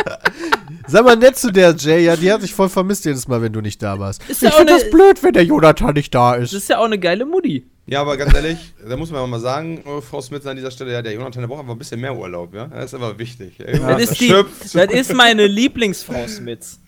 Sei 0.87 1.01
mal 1.01 1.17
nett 1.17 1.35
zu 1.37 1.51
der 1.51 1.75
Jay, 1.75 2.05
ja, 2.05 2.15
die 2.15 2.31
hat 2.31 2.41
sich 2.41 2.53
voll 2.53 2.69
vermisst 2.69 3.03
jedes 3.03 3.27
Mal, 3.27 3.41
wenn 3.41 3.51
du 3.51 3.59
nicht 3.59 3.81
da 3.83 3.99
warst. 3.99 4.21
Ist 4.29 4.41
ja 4.41 4.47
ich 4.49 4.53
auch 4.53 4.57
finde 4.59 4.73
ne- 4.73 4.79
das 4.79 4.89
blöd, 4.89 5.21
wenn 5.21 5.33
der 5.33 5.43
Jonathan 5.43 5.93
nicht 5.93 6.15
da 6.15 6.37
Das 6.37 6.53
ist. 6.53 6.63
ist 6.63 6.69
ja 6.69 6.77
auch 6.79 6.85
eine 6.85 6.97
geile 6.97 7.25
Mutti. 7.25 7.65
Ja, 7.87 8.01
aber 8.01 8.17
ganz 8.17 8.33
ehrlich, 8.33 8.73
da 8.87 8.95
muss 8.97 9.11
man 9.11 9.29
mal 9.29 9.39
sagen, 9.39 9.77
äh, 9.85 10.01
Frau 10.01 10.21
Smith 10.21 10.45
an 10.45 10.55
dieser 10.57 10.71
Stelle, 10.71 10.91
ja, 10.93 11.01
der 11.01 11.13
Jonathan, 11.13 11.41
der 11.41 11.47
braucht 11.47 11.61
einfach 11.61 11.73
ein 11.73 11.77
bisschen 11.77 12.01
mehr 12.01 12.15
Urlaub, 12.15 12.53
ja? 12.53 12.67
Das 12.67 12.85
ist 12.85 12.93
aber 12.93 13.17
wichtig. 13.17 13.57
Ja, 13.59 13.97
das, 13.97 14.11
ist 14.11 14.21
die, 14.21 14.27
das 14.73 14.73
ist 14.91 15.13
meine 15.13 15.47
Lieblingsfrau 15.47 16.27
Smits. 16.27 16.79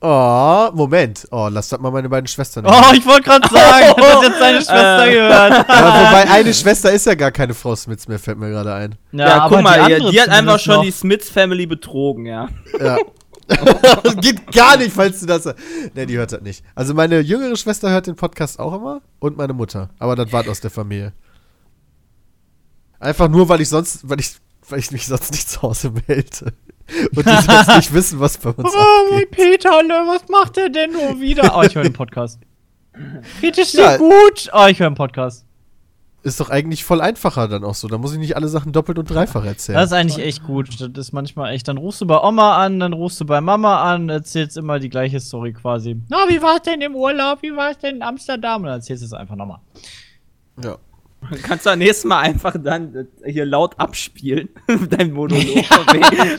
Oh, 0.00 0.70
Moment. 0.74 1.26
Oh, 1.32 1.48
lass 1.50 1.68
das 1.68 1.80
mal 1.80 1.90
meine 1.90 2.08
beiden 2.08 2.28
Schwestern. 2.28 2.64
Oh, 2.66 2.92
ich 2.92 3.04
wollte 3.04 3.22
gerade 3.22 3.48
sagen, 3.48 3.84
ich 3.84 3.88
hab 3.88 3.96
das 3.96 4.22
jetzt 4.22 4.40
deine 4.40 4.58
Schwester 4.62 5.10
gehört. 5.10 5.68
Aber 5.68 5.88
wobei 5.88 6.30
eine 6.30 6.54
Schwester 6.54 6.92
ist 6.92 7.06
ja 7.06 7.14
gar 7.14 7.32
keine 7.32 7.52
Frau 7.52 7.74
Smiths 7.74 8.06
mehr, 8.06 8.20
fällt 8.20 8.38
mir 8.38 8.50
gerade 8.50 8.74
ein. 8.74 8.94
Ja, 9.10 9.48
guck 9.48 9.62
mal, 9.62 9.86
die, 9.88 10.10
die 10.10 10.20
hat 10.20 10.28
einfach 10.28 10.60
schon 10.60 10.76
noch. 10.76 10.82
die 10.84 10.92
Smiths 10.92 11.28
Family 11.30 11.66
betrogen, 11.66 12.26
ja. 12.26 12.48
Ja. 12.78 12.98
das 14.04 14.16
geht 14.20 14.52
gar 14.52 14.76
nicht, 14.76 14.92
falls 14.92 15.18
du 15.18 15.26
das. 15.26 15.46
Ne, 15.94 16.06
die 16.06 16.16
hört 16.16 16.30
das 16.30 16.42
nicht. 16.42 16.64
Also 16.76 16.94
meine 16.94 17.18
jüngere 17.18 17.56
Schwester 17.56 17.90
hört 17.90 18.06
den 18.06 18.14
Podcast 18.14 18.60
auch 18.60 18.74
immer 18.74 19.02
und 19.18 19.36
meine 19.36 19.52
Mutter. 19.52 19.90
Aber 19.98 20.14
das 20.14 20.32
war 20.32 20.46
aus 20.48 20.60
der 20.60 20.70
Familie. 20.70 21.12
Einfach 23.00 23.28
nur, 23.28 23.48
weil 23.48 23.60
ich 23.60 23.68
sonst, 23.68 24.08
weil 24.08 24.20
ich, 24.20 24.36
weil 24.68 24.78
ich 24.78 24.92
mich 24.92 25.06
sonst 25.06 25.32
nicht 25.32 25.50
zu 25.50 25.62
Hause 25.62 25.92
melde. 26.06 26.52
Und 27.14 27.26
die 27.26 27.42
sonst 27.42 27.76
nicht 27.76 27.92
wissen, 27.92 28.18
was 28.20 28.38
bei 28.38 28.50
uns 28.50 28.72
Oh, 28.76 29.12
mein. 29.12 29.30
Peterle, 29.30 29.88
was 30.06 30.28
macht 30.28 30.56
er 30.56 30.68
denn 30.70 30.92
nur 30.92 31.20
wieder? 31.20 31.54
Oh, 31.56 31.62
ich 31.62 31.74
höre 31.74 31.82
den 31.82 31.92
Podcast. 31.92 32.40
Es 33.42 33.72
dir 33.72 33.80
Ja. 33.80 33.96
gut? 33.96 34.50
Oh, 34.52 34.66
ich 34.68 34.80
höre 34.80 34.90
den 34.90 34.94
Podcast. 34.96 35.44
Ist 36.24 36.40
doch 36.40 36.50
eigentlich 36.50 36.84
voll 36.84 37.00
einfacher 37.00 37.46
dann 37.46 37.62
auch 37.62 37.76
so. 37.76 37.86
Da 37.86 37.96
muss 37.96 38.12
ich 38.12 38.18
nicht 38.18 38.34
alle 38.34 38.48
Sachen 38.48 38.72
doppelt 38.72 38.98
und 38.98 39.08
dreifach 39.08 39.44
erzählen. 39.44 39.76
Das 39.76 39.86
ist 39.86 39.92
eigentlich 39.92 40.18
echt 40.26 40.42
gut. 40.44 40.68
Das 40.80 40.90
ist 41.06 41.12
manchmal 41.12 41.54
echt. 41.54 41.68
Dann 41.68 41.76
rufst 41.78 42.00
du 42.00 42.06
bei 42.06 42.20
Oma 42.20 42.56
an, 42.56 42.80
dann 42.80 42.92
rufst 42.92 43.20
du 43.20 43.24
bei 43.24 43.40
Mama 43.40 43.82
an, 43.82 44.08
erzählst 44.08 44.56
immer 44.56 44.80
die 44.80 44.88
gleiche 44.88 45.20
Story 45.20 45.52
quasi. 45.52 45.96
Na, 46.08 46.28
wie 46.28 46.42
war 46.42 46.56
es 46.56 46.62
denn 46.62 46.80
im 46.80 46.96
Urlaub? 46.96 47.42
Wie 47.42 47.54
war 47.54 47.70
es 47.70 47.78
denn 47.78 47.96
in 47.96 48.02
Amsterdam? 48.02 48.62
Und 48.62 48.66
dann 48.66 48.74
erzählst 48.78 49.02
du 49.02 49.06
es 49.06 49.12
einfach 49.12 49.36
nochmal. 49.36 49.60
ja. 50.62 50.76
Kannst 51.42 51.66
du 51.66 51.70
am 51.70 51.78
nächsten 51.78 52.08
Mal 52.08 52.20
einfach 52.20 52.56
dann 52.62 53.08
äh, 53.22 53.32
hier 53.32 53.44
laut 53.44 53.78
abspielen, 53.78 54.48
dein 54.90 55.12
Monolog. 55.12 55.44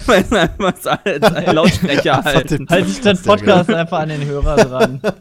Weil 0.05 0.25
man 0.29 0.39
einfach 0.39 0.73
so 0.81 0.89
als 0.89 1.53
Lautsprecher 1.53 2.23
halten. 2.23 2.65
Halt 2.69 2.87
dich 2.87 3.01
den 3.01 3.15
Sehr 3.15 3.35
Podcast 3.35 3.69
einfach 3.69 3.99
an 3.99 4.09
den 4.09 4.25
Hörer 4.25 4.55
dran. 4.57 5.01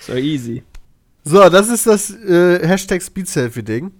So 0.00 0.14
easy. 0.14 0.64
So, 1.22 1.48
das 1.48 1.68
ist 1.68 1.86
das 1.86 2.10
äh, 2.10 2.66
Hashtag 2.66 3.00
Speedselfie-Ding. 3.00 3.92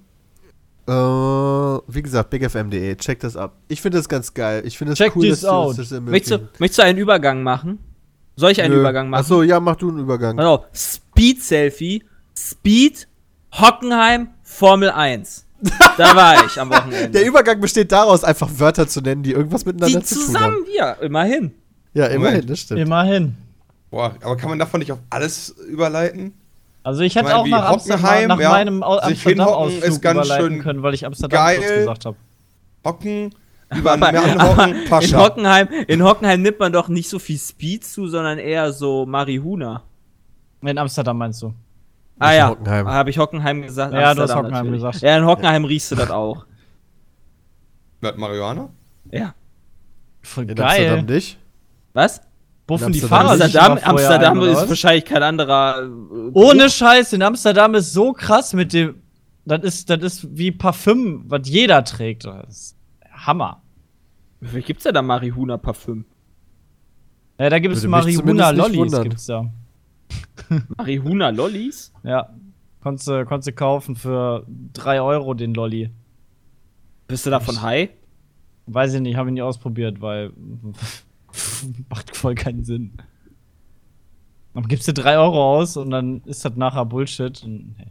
Äh, 0.89 0.93
wie 0.93 2.03
gesagt, 2.03 2.31
bigfm.de, 2.31 2.97
check 2.97 3.21
das 3.21 3.37
ab. 3.37 3.57
Ich 3.69 3.81
finde 3.81 3.99
das 3.99 4.09
ganz 4.09 4.35
geil. 4.35 4.63
Ich 4.67 4.77
finde 4.77 4.95
es 4.95 4.99
Check 4.99 5.15
cool, 5.15 5.29
dass 5.29 5.45
out. 5.45 5.79
das 5.79 5.93
Möchtest 5.93 6.33
du, 6.33 6.49
möchtest 6.59 6.79
du 6.79 6.83
einen 6.83 6.99
Übergang 6.99 7.45
machen? 7.45 7.79
Soll 8.35 8.51
ich 8.51 8.61
einen 8.61 8.75
Nö. 8.75 8.81
Übergang 8.81 9.11
machen? 9.11 9.21
Achso, 9.21 9.43
ja, 9.45 9.61
mach 9.61 9.77
du 9.77 9.91
einen 9.91 10.01
Übergang. 10.01 10.41
Auf, 10.41 10.65
Speed-Selfie, 10.75 12.03
Speed, 12.37 13.07
Hockenheim, 13.53 14.31
Formel 14.53 14.91
1. 14.91 15.47
Da 15.97 16.17
war 16.17 16.45
ich 16.45 16.61
am 16.61 16.71
Wochenende. 16.71 17.11
Der 17.11 17.27
Übergang 17.27 17.61
besteht 17.61 17.93
daraus, 17.93 18.25
einfach 18.25 18.49
Wörter 18.57 18.87
zu 18.89 19.01
nennen, 19.01 19.23
die 19.23 19.33
irgendwas 19.33 19.65
miteinander 19.65 20.01
Die 20.01 20.05
zu 20.05 20.15
tun 20.17 20.25
zusammen, 20.27 20.45
haben. 20.47 20.67
ja, 20.75 20.93
immerhin. 20.95 21.55
Ja, 21.95 22.07
immerhin, 22.07 22.47
das 22.47 22.61
stimmt. 22.61 22.81
Immerhin. 22.81 23.37
Boah, 23.91 24.15
aber 24.23 24.37
kann 24.37 24.49
man 24.51 24.59
davon 24.59 24.81
nicht 24.81 24.91
auf 24.91 24.99
alles 25.11 25.51
überleiten? 25.69 26.35
Also 26.83 27.03
ich 27.03 27.15
hätte 27.15 27.27
meine, 27.27 27.37
auch 27.37 27.47
nach 27.47 27.71
Amsterdam, 27.71 28.01
Hockenheim, 28.01 28.29
nach 28.29 28.41
ja, 28.41 28.51
meinem 28.51 28.83
Amsterdam-Ausflug 28.83 29.85
ist 29.85 30.03
ganz 30.03 30.19
überleiten 30.19 30.53
schön 30.55 30.63
können, 30.63 30.83
weil 30.83 30.95
ich 30.95 31.07
Amsterdam 31.07 31.45
geil. 31.45 31.57
kurz 31.59 31.75
gesagt 31.75 32.05
habe. 32.07 32.17
Hocken, 32.85 33.35
über 33.77 33.97
Meer 33.97 34.09
aber 34.09 34.23
anhocken, 34.23 34.83
in, 34.83 34.89
Pascha. 34.89 35.19
Hockenheim, 35.25 35.69
in 35.87 36.03
Hockenheim 36.03 36.43
nimmt 36.43 36.59
man 36.59 36.73
doch 36.73 36.89
nicht 36.89 37.09
so 37.09 37.19
viel 37.19 37.39
Speed 37.39 37.85
zu, 37.85 38.09
sondern 38.09 38.39
eher 38.39 38.73
so 38.73 39.07
Marihuna. 39.07 39.83
In 40.63 40.79
Amsterdam 40.79 41.19
meinst 41.19 41.43
du? 41.43 41.55
Ah 42.19 42.33
ja, 42.35 42.51
Hockenheim. 42.51 42.87
habe 42.87 43.11
ich 43.11 43.19
Hockenheim 43.19 43.63
gesagt? 43.63 43.93
Ja, 43.95 44.15
du 44.15 44.23
hast 44.23 44.35
Hockenheim 44.35 44.67
natürlich. 44.67 44.83
gesagt. 44.83 45.01
Ja, 45.03 45.17
in 45.19 45.27
Hockenheim 45.27 45.65
riechst 45.65 45.91
du 45.91 45.97
das 45.97 46.11
auch. 46.11 46.47
Bleibt 48.01 48.19
Marihuana? 48.19 48.71
Ja. 49.11 49.35
Voll 50.23 50.49
In 50.49 50.55
geil. 50.55 50.67
Amsterdam 50.89 51.07
nicht. 51.07 51.39
Was? 51.93 52.21
Buffen 52.67 52.93
die. 52.93 53.01
Fahrer 53.01 53.31
Amsterdam, 53.33 53.79
Amsterdam 53.83 54.41
ein, 54.41 54.49
ist 54.51 54.69
wahrscheinlich 54.69 55.05
kein 55.05 55.23
anderer. 55.23 55.83
äh, 55.83 56.31
Ohne 56.33 56.71
Scheiß, 56.71 57.13
in 57.13 57.23
Amsterdam 57.23 57.75
ist 57.75 57.93
so 57.93 58.13
krass 58.13 58.53
mit 58.53 58.73
dem. 58.73 59.03
Das 59.45 59.63
ist, 59.63 59.91
das 59.91 60.01
ist 60.01 60.37
wie 60.37 60.53
Parfüm, 60.53 61.25
was 61.27 61.49
jeder 61.49 61.83
trägt. 61.85 62.25
Das 62.25 62.49
ist 62.49 62.77
Hammer. 63.11 63.63
Wie 64.41 64.61
gibt's 64.63 64.85
denn 64.85 64.95
da 64.95 65.03
Marihuna-Parfüm? 65.03 66.05
Ja, 67.39 67.51
da 67.51 67.59
gibt 67.59 67.75
es 67.77 67.85
Marihuna-Lollis, 67.85 68.77
wundern. 68.77 69.03
gibt's 69.05 69.27
da. 69.27 69.51
Marihuna-Lollis? 70.77 71.93
Ja. 72.03 72.31
Konntest 72.83 73.09
du 73.09 73.25
konntest 73.25 73.49
du 73.49 73.53
kaufen 73.53 73.97
für 73.97 74.45
3 74.73 75.01
Euro 75.03 75.35
den 75.35 75.55
Lolli. 75.55 75.91
Bist 77.07 77.27
du 77.27 77.31
davon 77.31 77.63
high? 77.63 77.91
Weiß 78.67 78.95
ich 78.95 79.01
nicht, 79.01 79.17
habe 79.17 79.29
ich 79.29 79.35
nie 79.35 79.43
ausprobiert, 79.43 80.01
weil. 80.01 80.33
macht 81.89 82.17
voll 82.17 82.35
keinen 82.35 82.65
Sinn. 82.65 82.93
Dann 84.55 84.69
gibst 84.69 84.87
du 84.89 84.93
3 84.93 85.17
Euro 85.19 85.57
aus 85.59 85.77
und 85.77 85.91
dann 85.91 86.23
ist 86.25 86.45
das 86.45 86.57
nachher 86.57 86.85
Bullshit. 86.85 87.43
Und, 87.45 87.75
hey. 87.79 87.89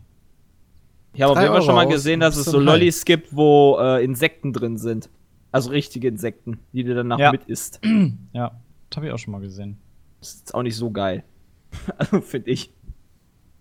Ich 1.13 1.21
habe 1.21 1.33
auf 1.33 1.39
jeden 1.39 1.51
Fall 1.53 1.61
schon 1.61 1.75
mal 1.75 1.87
gesehen, 1.87 2.19
dass 2.19 2.35
es 2.37 2.45
so 2.45 2.51
so 2.51 2.57
high. 2.59 2.65
Lollis 2.65 3.03
gibt, 3.05 3.35
wo 3.35 3.77
äh, 3.79 4.03
Insekten 4.03 4.53
drin 4.53 4.77
sind. 4.77 5.09
Also 5.51 5.71
richtige 5.71 6.07
Insekten, 6.07 6.59
die 6.71 6.83
du 6.83 6.93
danach 6.95 7.19
Ja. 7.19 7.31
mit 7.31 7.45
isst. 7.45 7.79
Ja, 8.33 8.51
das 8.89 8.97
habe 8.97 9.07
ich 9.07 9.11
auch 9.13 9.17
schon 9.19 9.31
mal 9.33 9.41
gesehen. 9.41 9.77
Das 10.19 10.35
ist 10.35 10.53
auch 10.55 10.63
nicht 10.63 10.75
so 10.75 10.91
geil. 10.91 11.23
also 11.97 12.21
finde 12.21 12.51
ich. 12.51 12.71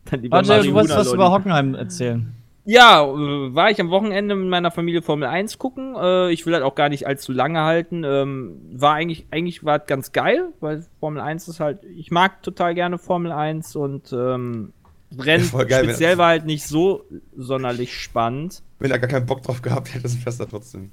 Dann 0.06 0.22
lieber 0.22 0.36
Warte, 0.38 0.62
du 0.62 0.74
wolltest 0.74 0.96
was 0.96 1.12
über 1.12 1.30
Hockenheim 1.30 1.74
erzählen. 1.74 2.32
Ja, 2.64 3.02
äh, 3.02 3.54
war 3.54 3.70
ich 3.70 3.80
am 3.80 3.90
Wochenende 3.90 4.34
mit 4.34 4.48
meiner 4.48 4.70
Familie 4.70 5.02
Formel 5.02 5.28
1 5.28 5.58
gucken. 5.58 5.94
Äh, 5.96 6.30
ich 6.30 6.46
will 6.46 6.54
halt 6.54 6.62
auch 6.62 6.74
gar 6.74 6.88
nicht 6.88 7.06
allzu 7.06 7.32
lange 7.32 7.60
halten. 7.60 8.04
Ähm, 8.04 8.60
war 8.72 8.94
eigentlich, 8.94 9.26
eigentlich 9.30 9.64
war 9.64 9.80
es 9.80 9.86
ganz 9.86 10.12
geil, 10.12 10.52
weil 10.60 10.84
Formel 11.00 11.20
1 11.20 11.48
ist 11.48 11.60
halt, 11.60 11.84
ich 11.84 12.10
mag 12.10 12.42
total 12.42 12.74
gerne 12.74 12.98
Formel 12.98 13.32
1 13.32 13.76
und 13.76 14.12
ähm, 14.12 14.72
Rennen 15.18 15.42
Ja, 15.42 15.50
voll 15.50 15.66
geil, 15.66 15.84
speziell 15.84 16.18
war 16.18 16.28
halt 16.28 16.46
nicht 16.46 16.64
so 16.64 17.04
sonderlich 17.36 17.94
spannend. 17.94 18.62
Wenn 18.78 18.90
er 18.90 18.98
gar 18.98 19.10
keinen 19.10 19.26
Bock 19.26 19.42
drauf 19.42 19.62
gehabt 19.62 19.92
hätte, 19.92 20.08
das 20.22 20.38
du 20.38 20.44
trotzdem. 20.44 20.90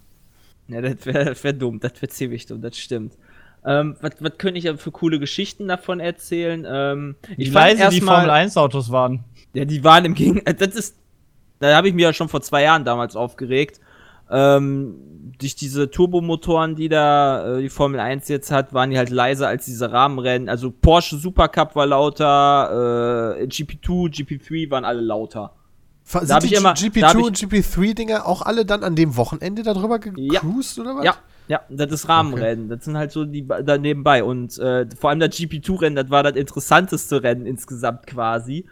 Ja, 0.67 0.81
das 0.81 1.05
wäre 1.05 1.35
wär 1.41 1.53
dumm, 1.53 1.79
das 1.79 1.93
wäre 2.01 2.09
ziemlich 2.09 2.45
dumm, 2.45 2.61
das 2.61 2.77
stimmt. 2.77 3.13
Ähm, 3.67 3.97
was, 4.01 4.11
was 4.19 4.31
könnte 4.37 4.57
ich 4.59 4.63
ja 4.63 4.77
für 4.77 4.91
coole 4.91 5.19
Geschichten 5.19 5.67
davon 5.67 5.99
erzählen? 5.99 6.65
Ähm, 6.69 7.15
Wie 7.35 7.43
ich 7.43 7.51
leise 7.51 7.89
die 7.89 7.99
Formel 8.01 8.29
1 8.29 8.55
Autos 8.57 8.91
waren. 8.91 9.25
Ja, 9.53 9.65
die 9.65 9.83
waren 9.83 10.05
im 10.05 10.13
Gegenteil. 10.13 10.53
Das 10.53 10.73
ist. 10.75 10.95
Da 11.59 11.75
habe 11.75 11.89
ich 11.89 11.93
mir 11.93 12.03
ja 12.03 12.13
schon 12.13 12.29
vor 12.29 12.41
zwei 12.41 12.63
Jahren 12.63 12.85
damals 12.85 13.15
aufgeregt. 13.15 13.79
Ähm, 14.29 14.95
durch 15.39 15.55
diese 15.55 15.89
Turbomotoren, 15.89 16.75
die 16.75 16.89
da 16.89 17.57
äh, 17.57 17.61
die 17.61 17.69
Formel 17.69 17.99
1 17.99 18.27
jetzt 18.27 18.51
hat, 18.51 18.73
waren 18.73 18.89
die 18.89 18.97
halt 18.97 19.09
leiser 19.09 19.47
als 19.47 19.65
diese 19.65 19.91
Rahmenrennen. 19.91 20.49
Also 20.49 20.71
Porsche 20.71 21.17
Supercup 21.17 21.75
war 21.75 21.85
lauter, 21.85 23.35
äh, 23.39 23.43
GP2, 23.45 24.09
GP3 24.11 24.69
waren 24.71 24.85
alle 24.85 25.01
lauter. 25.01 25.53
Fa- 26.03 26.19
Da 26.21 26.25
Sind 26.25 26.35
hab 26.35 26.41
die 26.41 26.47
ich 26.47 26.53
immer- 26.53 26.73
da 26.73 26.79
GP2 26.81 27.03
hab 27.03 27.15
ich- 27.17 27.25
und 27.25 27.37
GP3-Dinger 27.37 28.25
auch 28.25 28.41
alle 28.41 28.65
dann 28.65 28.83
an 28.83 28.95
dem 28.95 29.15
Wochenende 29.17 29.63
darüber 29.63 29.99
Ja. 30.15 30.39
gecruised 30.41 30.79
oder 30.79 30.95
was? 30.97 31.05
Ja, 31.05 31.15
ja, 31.47 31.61
das 31.69 31.91
ist 31.91 32.09
Rahmenrennen. 32.09 32.69
Das 32.69 32.83
sind 32.83 32.97
halt 32.97 33.11
so 33.11 33.25
die 33.25 33.47
da 33.47 33.77
nebenbei. 33.77 34.23
Und 34.23 34.57
äh, 34.59 34.85
vor 34.99 35.09
allem 35.09 35.19
das 35.19 35.31
GP2-Rennen, 35.31 35.95
das 35.95 36.09
war 36.09 36.23
das 36.23 36.35
interessanteste 36.35 37.23
Rennen 37.23 37.45
insgesamt 37.45 38.05
quasi. 38.07 38.65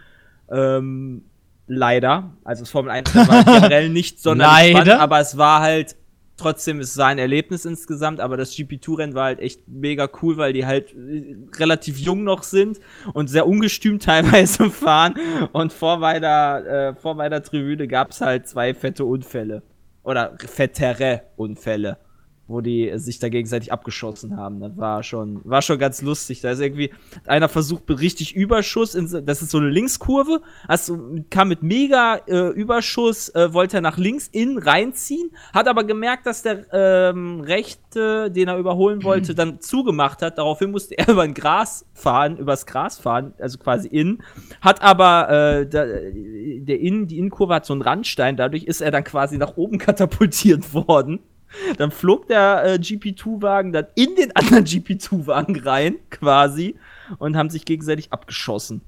Ähm, 0.49 1.23
leider. 1.67 2.31
Also 2.43 2.63
das 2.63 2.71
Formel 2.71 2.91
1 2.91 3.15
war 3.15 3.43
generell 3.45 3.89
nicht 3.89 4.21
sonderlich 4.21 4.73
Leider? 4.73 4.81
spannend, 4.81 5.01
aber 5.01 5.19
es 5.19 5.37
war 5.37 5.61
halt 5.61 5.95
trotzdem, 6.37 6.79
es 6.79 6.97
war 6.97 7.07
ein 7.07 7.17
Erlebnis 7.17 7.65
insgesamt, 7.65 8.19
aber 8.19 8.37
das 8.37 8.53
GP2-Rennen 8.53 9.15
war 9.15 9.25
halt 9.25 9.39
echt 9.39 9.67
mega 9.67 10.09
cool, 10.21 10.37
weil 10.37 10.53
die 10.53 10.65
halt 10.65 10.93
äh, 10.93 11.35
relativ 11.57 11.97
jung 11.97 12.23
noch 12.23 12.43
sind 12.43 12.79
und 13.13 13.29
sehr 13.29 13.47
ungestüm 13.47 13.99
teilweise 14.01 14.69
fahren. 14.69 15.15
Und 15.53 15.73
vor 15.73 15.97
meiner, 15.97 16.65
äh, 16.65 16.95
vor 16.95 17.15
meiner 17.15 17.41
Tribüne 17.41 17.87
gab 17.87 18.11
es 18.11 18.21
halt 18.21 18.47
zwei 18.47 18.73
fette 18.73 19.05
Unfälle. 19.05 19.63
Oder 20.03 20.37
fettere 20.37 21.23
Unfälle, 21.35 21.97
wo 22.47 22.61
die 22.61 22.91
sich 22.95 23.19
da 23.19 23.29
gegenseitig 23.29 23.71
abgeschossen 23.71 24.37
haben. 24.37 24.59
Das 24.59 24.77
war 24.77 25.01
schon, 25.01 25.41
war 25.43 25.61
schon 25.61 25.79
ganz 25.79 26.01
lustig. 26.01 26.41
Da 26.41 26.51
ist 26.51 26.59
irgendwie 26.59 26.91
einer 27.25 27.49
versucht 27.49 27.83
richtig 27.89 28.35
Überschuss, 28.35 28.93
in, 28.93 29.25
das 29.25 29.41
ist 29.41 29.49
so 29.49 29.57
eine 29.57 29.69
Linkskurve, 29.69 30.41
also 30.67 31.15
kam 31.29 31.49
mit 31.49 31.63
mega 31.63 32.17
äh, 32.27 32.49
Überschuss, 32.49 33.29
äh, 33.29 33.53
wollte 33.53 33.77
er 33.77 33.81
nach 33.81 33.97
links 33.97 34.27
innen 34.27 34.59
reinziehen, 34.59 35.31
hat 35.53 35.67
aber 35.67 35.83
gemerkt, 35.83 36.27
dass 36.27 36.43
der 36.43 36.65
ähm, 36.71 37.41
Rechte, 37.41 38.29
den 38.29 38.47
er 38.47 38.57
überholen 38.57 39.03
wollte, 39.03 39.33
dann 39.35 39.59
zugemacht 39.59 40.21
hat. 40.21 40.37
Daraufhin 40.37 40.71
musste 40.71 40.97
er 40.97 41.09
über 41.09 41.23
ein 41.23 41.33
Gras 41.33 41.85
fahren, 41.93 42.37
übers 42.37 42.65
Gras 42.65 42.99
fahren, 42.99 43.33
also 43.39 43.57
quasi 43.57 43.87
innen. 43.87 44.21
Hat 44.61 44.83
aber 44.83 45.29
äh, 45.29 45.67
da, 45.67 45.85
der 45.85 46.79
Innen, 46.79 47.07
die 47.07 47.17
Innenkurve 47.17 47.55
hat 47.55 47.65
so 47.65 47.73
einen 47.73 47.81
Randstein, 47.81 48.37
dadurch 48.37 48.65
ist 48.65 48.81
er 48.81 48.91
dann 48.91 49.03
quasi 49.03 49.37
nach 49.37 49.57
oben 49.57 49.77
katapultiert 49.79 50.73
worden. 50.73 51.21
Dann 51.77 51.91
flog 51.91 52.27
der 52.27 52.63
äh, 52.65 52.73
GP2-Wagen 52.75 53.71
dann 53.71 53.87
in 53.95 54.15
den 54.15 54.35
anderen 54.35 54.63
GP2-Wagen 54.65 55.59
rein, 55.61 55.95
quasi, 56.09 56.75
und 57.17 57.37
haben 57.37 57.49
sich 57.49 57.65
gegenseitig 57.65 58.11
abgeschossen. 58.11 58.81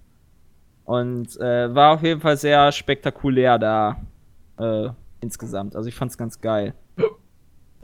Und 0.85 1.37
äh, 1.39 1.73
war 1.73 1.95
auf 1.95 2.03
jeden 2.03 2.21
Fall 2.21 2.37
sehr 2.37 2.71
spektakulär 2.71 3.59
da 3.59 4.01
äh, 4.57 4.89
insgesamt. 5.21 5.75
Also 5.75 5.89
ich 5.89 5.95
fand's 5.95 6.17
ganz 6.17 6.39
geil. 6.41 6.73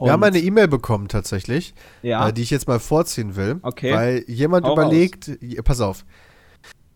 Wir 0.00 0.12
haben 0.12 0.24
eine 0.24 0.38
E-Mail 0.38 0.68
bekommen 0.68 1.08
tatsächlich, 1.08 1.74
ja. 2.02 2.28
äh, 2.28 2.32
die 2.32 2.42
ich 2.42 2.50
jetzt 2.50 2.66
mal 2.66 2.80
vorziehen 2.80 3.36
will. 3.36 3.60
Okay. 3.62 3.94
Weil 3.94 4.24
jemand 4.26 4.66
Hau 4.66 4.72
überlegt, 4.72 5.30
pass 5.64 5.80
auf. 5.80 6.04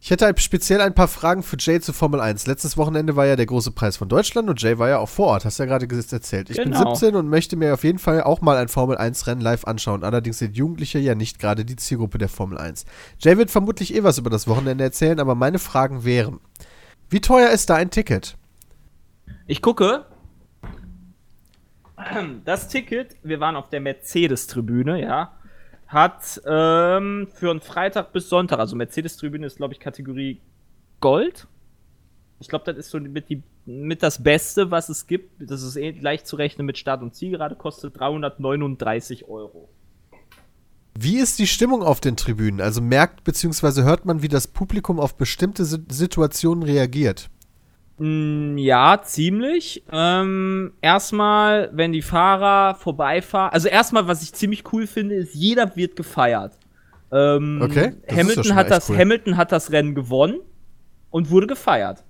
Ich 0.08 0.10
hätte 0.10 0.24
halt 0.24 0.40
speziell 0.40 0.80
ein 0.80 0.94
paar 0.94 1.06
Fragen 1.06 1.42
für 1.42 1.58
Jay 1.60 1.80
zu 1.80 1.92
Formel 1.92 2.18
1. 2.18 2.46
Letztes 2.46 2.78
Wochenende 2.78 3.14
war 3.14 3.26
ja 3.26 3.36
der 3.36 3.44
große 3.44 3.72
Preis 3.72 3.98
von 3.98 4.08
Deutschland 4.08 4.48
und 4.48 4.58
Jay 4.62 4.78
war 4.78 4.88
ja 4.88 4.96
auch 5.00 5.08
vor 5.10 5.26
Ort, 5.26 5.44
hast 5.44 5.58
du 5.58 5.64
ja 5.64 5.66
gerade 5.66 5.86
erzählt. 5.86 6.48
Ich 6.48 6.56
Genau. 6.56 6.82
bin 6.82 6.94
17 6.94 7.14
und 7.14 7.28
möchte 7.28 7.56
mir 7.56 7.74
auf 7.74 7.84
jeden 7.84 7.98
Fall 7.98 8.22
auch 8.22 8.40
mal 8.40 8.56
ein 8.56 8.68
Formel 8.68 8.96
1 8.96 9.26
Rennen 9.26 9.42
live 9.42 9.66
anschauen. 9.66 10.04
Allerdings 10.04 10.38
sind 10.38 10.56
Jugendliche 10.56 10.98
ja 10.98 11.14
nicht 11.14 11.38
gerade 11.38 11.66
die 11.66 11.76
Zielgruppe 11.76 12.16
der 12.16 12.30
Formel 12.30 12.56
1. 12.56 12.86
Jay 13.18 13.36
wird 13.36 13.50
vermutlich 13.50 13.94
eh 13.94 14.02
was 14.02 14.16
über 14.16 14.30
das 14.30 14.48
Wochenende 14.48 14.82
erzählen, 14.82 15.20
aber 15.20 15.34
meine 15.34 15.58
Fragen 15.58 16.06
wären: 16.06 16.40
Wie 17.10 17.20
teuer 17.20 17.50
ist 17.50 17.68
da 17.68 17.74
ein 17.74 17.90
Ticket? 17.90 18.38
Ich 19.46 19.60
gucke. 19.60 20.06
Das 22.46 22.68
Ticket, 22.68 23.16
wir 23.22 23.40
waren 23.40 23.56
auf 23.56 23.68
der 23.68 23.80
Mercedes-Tribüne, 23.80 25.02
ja, 25.02 25.32
hat 25.88 26.40
ähm, 26.46 27.28
für 27.34 27.50
einen 27.50 27.60
Freitag 27.60 28.12
bis 28.12 28.28
Sonntag, 28.28 28.58
also 28.58 28.76
Mercedes-Tribüne 28.76 29.46
ist, 29.46 29.56
glaube 29.56 29.74
ich, 29.74 29.80
Kategorie 29.80 30.40
Gold. 31.00 31.46
Ich 32.40 32.48
glaube, 32.48 32.64
das 32.66 32.76
ist 32.76 32.90
so 32.90 33.00
mit, 33.00 33.28
die, 33.30 33.42
mit 33.66 34.02
das 34.02 34.22
Beste, 34.22 34.70
was 34.70 34.88
es 34.88 35.06
gibt. 35.06 35.50
Das 35.50 35.62
ist 35.62 35.76
eh 35.76 35.90
leicht 35.90 36.26
zu 36.26 36.36
rechnen 36.36 36.66
mit 36.66 36.78
Start 36.78 37.02
und 37.02 37.14
Ziel. 37.14 37.32
Gerade 37.32 37.56
kostet 37.56 37.98
339 37.98 39.28
Euro. 39.28 39.68
Wie 41.00 41.18
ist 41.18 41.38
die 41.38 41.46
Stimmung 41.46 41.82
auf 41.82 42.00
den 42.00 42.16
Tribünen? 42.16 42.60
Also 42.60 42.80
merkt 42.80 43.24
bzw. 43.24 43.82
hört 43.82 44.04
man, 44.04 44.22
wie 44.22 44.28
das 44.28 44.46
Publikum 44.46 45.00
auf 45.00 45.16
bestimmte 45.16 45.64
Si- 45.64 45.84
Situationen 45.88 46.62
reagiert? 46.64 47.30
Mm, 47.98 48.56
Ja, 48.58 49.00
ziemlich. 49.02 49.82
Ähm, 49.92 50.72
erstmal, 50.80 51.70
wenn 51.72 51.92
die 51.92 52.02
Fahrer 52.02 52.74
vorbeifahren. 52.76 53.52
Also 53.52 53.68
erstmal, 53.68 54.06
was 54.06 54.22
ich 54.22 54.32
ziemlich 54.32 54.64
cool 54.72 54.86
finde, 54.86 55.16
ist, 55.16 55.34
jeder 55.34 55.74
wird 55.76 55.96
gefeiert. 55.96 56.58
Ähm, 57.10 57.60
Okay, 57.62 57.94
ja 58.08 58.16
Hamilton 58.16 58.44
schon 58.44 58.54
hat 58.56 58.70
das 58.70 58.88
cool. 58.90 58.98
Hamilton 58.98 59.36
hat 59.36 59.52
das 59.52 59.72
Rennen 59.72 59.94
gewonnen 59.94 60.40
und 61.10 61.30
wurde 61.30 61.46
gefeiert. 61.46 62.04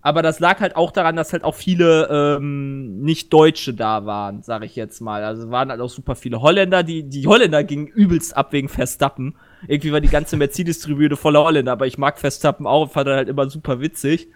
Aber 0.00 0.22
das 0.22 0.38
lag 0.38 0.60
halt 0.60 0.76
auch 0.76 0.92
daran, 0.92 1.16
dass 1.16 1.32
halt 1.32 1.42
auch 1.42 1.56
viele 1.56 2.36
ähm, 2.38 3.00
Nicht-Deutsche 3.02 3.74
da 3.74 4.06
waren, 4.06 4.40
sag 4.44 4.62
ich 4.64 4.76
jetzt 4.76 5.00
mal. 5.00 5.24
Also 5.24 5.50
waren 5.50 5.68
halt 5.68 5.80
auch 5.80 5.90
super 5.90 6.14
viele 6.14 6.40
Holländer. 6.40 6.84
Die, 6.84 7.02
die 7.02 7.26
Holländer 7.26 7.64
gingen 7.64 7.88
übelst 7.88 8.36
ab 8.36 8.52
wegen 8.52 8.68
Verstappen. 8.68 9.34
Irgendwie 9.66 9.90
war 9.92 10.00
die 10.00 10.06
ganze 10.08 10.36
Mercedes-Tribüne 10.36 11.16
voller 11.16 11.42
Holländer, 11.42 11.72
aber 11.72 11.88
ich 11.88 11.98
mag 11.98 12.20
Verstappen 12.20 12.68
auch 12.68 12.82
und 12.82 12.92
fand 12.92 13.08
er 13.08 13.16
halt 13.16 13.28
immer 13.28 13.50
super 13.50 13.80
witzig. 13.80 14.28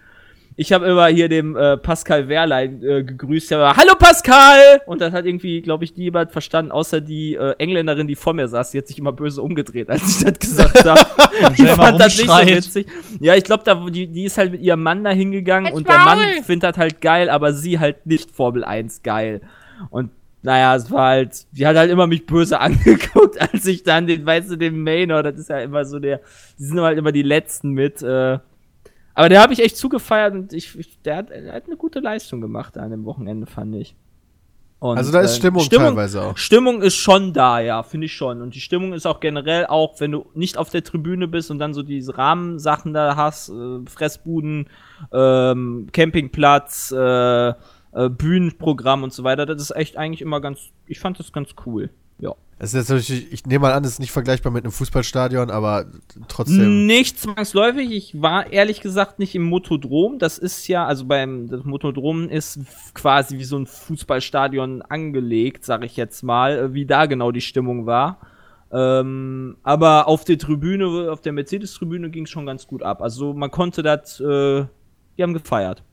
Ich 0.61 0.71
habe 0.71 0.85
immer 0.85 1.07
hier 1.07 1.27
dem 1.27 1.55
äh, 1.55 1.75
Pascal 1.75 2.27
Wehrlein 2.27 2.83
äh, 2.83 3.03
gegrüßt. 3.03 3.49
Der 3.49 3.57
war, 3.57 3.77
Hallo 3.77 3.95
Pascal! 3.97 4.79
Und 4.85 5.01
das 5.01 5.11
hat 5.11 5.25
irgendwie, 5.25 5.59
glaube 5.63 5.85
ich, 5.85 5.97
niemand 5.97 6.31
verstanden, 6.31 6.71
außer 6.71 7.01
die 7.01 7.33
äh, 7.33 7.55
Engländerin, 7.57 8.05
die 8.05 8.13
vor 8.13 8.35
mir 8.35 8.47
saß. 8.47 8.69
Die 8.69 8.77
hat 8.77 8.85
sich 8.85 8.99
immer 8.99 9.11
böse 9.11 9.41
umgedreht, 9.41 9.89
als 9.89 10.19
ich 10.19 10.23
das 10.23 10.37
gesagt 10.37 10.85
habe. 10.85 11.01
mal 11.41 11.67
fand 11.75 11.99
das 11.99 12.15
nicht 12.15 12.29
so 12.29 12.45
witzig. 12.45 12.87
Ja, 13.19 13.33
ich 13.33 13.43
glaube, 13.43 13.63
da, 13.65 13.73
die, 13.89 14.05
die 14.05 14.25
ist 14.25 14.37
halt 14.37 14.51
mit 14.51 14.61
ihrem 14.61 14.83
Mann 14.83 15.03
da 15.03 15.09
hingegangen 15.09 15.73
und 15.73 15.87
der 15.87 15.97
Mann 15.97 16.19
findet 16.43 16.69
das 16.69 16.77
halt 16.77 17.01
geil, 17.01 17.31
aber 17.31 17.53
sie 17.53 17.79
halt 17.79 18.05
nicht 18.05 18.29
Formel 18.29 18.63
1 18.63 19.01
geil. 19.01 19.41
Und 19.89 20.11
naja, 20.43 20.75
es 20.75 20.91
war 20.91 21.07
halt, 21.07 21.47
die 21.53 21.65
hat 21.65 21.75
halt 21.75 21.89
immer 21.89 22.05
mich 22.05 22.27
böse 22.27 22.59
angeguckt, 22.59 23.41
als 23.41 23.65
ich 23.65 23.81
dann 23.81 24.05
den, 24.05 24.27
weißt 24.27 24.51
du, 24.51 24.57
den 24.57 24.83
Maynor, 24.83 25.23
das 25.23 25.39
ist 25.39 25.49
ja 25.49 25.57
immer 25.57 25.85
so 25.85 25.97
der, 25.97 26.21
die 26.59 26.65
sind 26.65 26.79
halt 26.81 26.99
immer 26.99 27.11
die 27.11 27.23
Letzten 27.23 27.71
mit, 27.71 28.03
äh, 28.03 28.37
aber 29.13 29.29
der 29.29 29.41
habe 29.41 29.53
ich 29.53 29.59
echt 29.59 29.77
zugefeiert 29.77 30.33
und 30.33 30.53
ich, 30.53 30.77
ich 30.77 31.01
der, 31.01 31.17
hat, 31.17 31.29
der 31.29 31.53
hat 31.53 31.65
eine 31.67 31.77
gute 31.77 31.99
Leistung 31.99 32.41
gemacht 32.41 32.77
an 32.77 32.91
dem 32.91 33.05
Wochenende, 33.05 33.45
fand 33.45 33.75
ich. 33.75 33.95
Und, 34.79 34.97
Also 34.97 35.11
da 35.11 35.19
ist 35.19 35.33
äh, 35.33 35.35
Stimmung 35.35 35.69
teilweise 35.69 36.23
auch. 36.23 36.37
Stimmung 36.37 36.81
ist 36.81 36.95
schon 36.95 37.33
da, 37.33 37.59
ja, 37.59 37.83
finde 37.83 38.05
ich 38.05 38.13
schon. 38.13 38.41
Und 38.41 38.55
die 38.55 38.61
Stimmung 38.61 38.93
ist 38.93 39.05
auch 39.05 39.19
generell 39.19 39.67
auch, 39.67 39.99
wenn 39.99 40.11
du 40.11 40.25
nicht 40.33 40.57
auf 40.57 40.71
der 40.71 40.83
Tribüne 40.83 41.27
bist 41.27 41.51
und 41.51 41.59
dann 41.59 41.75
so 41.75 41.83
diese 41.83 42.17
Rahmensachen 42.17 42.91
da 42.91 43.15
hast, 43.15 43.49
äh, 43.49 43.79
Fressbuden, 43.87 44.67
ähm, 45.13 45.87
Campingplatz, 45.93 46.91
äh, 46.91 47.49
äh, 47.49 47.53
Bühnenprogramm 48.09 49.03
und 49.03 49.13
so 49.13 49.23
weiter, 49.23 49.45
das 49.45 49.61
ist 49.61 49.75
echt 49.75 49.97
eigentlich 49.97 50.21
immer 50.21 50.41
ganz, 50.41 50.71
ich 50.87 50.99
fand 50.99 51.19
das 51.19 51.31
ganz 51.31 51.49
cool. 51.67 51.91
Ja. 52.21 52.33
Es 52.59 52.75
ist 52.75 52.89
natürlich, 52.89 53.33
ich 53.33 53.45
nehme 53.47 53.63
mal 53.63 53.73
an, 53.73 53.83
es 53.83 53.93
ist 53.93 53.99
nicht 53.99 54.11
vergleichbar 54.11 54.51
mit 54.51 54.63
einem 54.63 54.71
Fußballstadion, 54.71 55.49
aber 55.49 55.87
trotzdem. 56.27 56.85
Nicht 56.85 57.19
zwangsläufig. 57.19 57.91
Ich 57.91 58.21
war 58.21 58.53
ehrlich 58.53 58.81
gesagt 58.81 59.17
nicht 59.17 59.33
im 59.33 59.41
Motodrom. 59.41 60.19
Das 60.19 60.37
ist 60.37 60.67
ja, 60.67 60.85
also 60.85 61.05
beim 61.05 61.49
das 61.49 61.63
Motodrom 61.63 62.29
ist 62.29 62.59
quasi 62.93 63.39
wie 63.39 63.43
so 63.45 63.57
ein 63.57 63.65
Fußballstadion 63.65 64.83
angelegt, 64.83 65.65
sag 65.65 65.83
ich 65.83 65.97
jetzt 65.97 66.21
mal, 66.21 66.57
äh, 66.57 66.73
wie 66.75 66.85
da 66.85 67.07
genau 67.07 67.31
die 67.31 67.41
Stimmung 67.41 67.87
war. 67.87 68.19
Ähm, 68.71 69.57
aber 69.63 70.07
auf 70.07 70.23
der 70.23 70.37
Tribüne, 70.37 71.11
auf 71.11 71.21
der 71.21 71.33
Mercedes-Tribüne 71.33 72.11
ging 72.11 72.25
es 72.25 72.29
schon 72.29 72.45
ganz 72.45 72.67
gut 72.67 72.83
ab. 72.83 73.01
Also 73.01 73.33
man 73.33 73.49
konnte 73.49 73.81
das, 73.81 74.19
äh, 74.19 74.65
die 75.17 75.23
haben 75.23 75.33
gefeiert. 75.33 75.83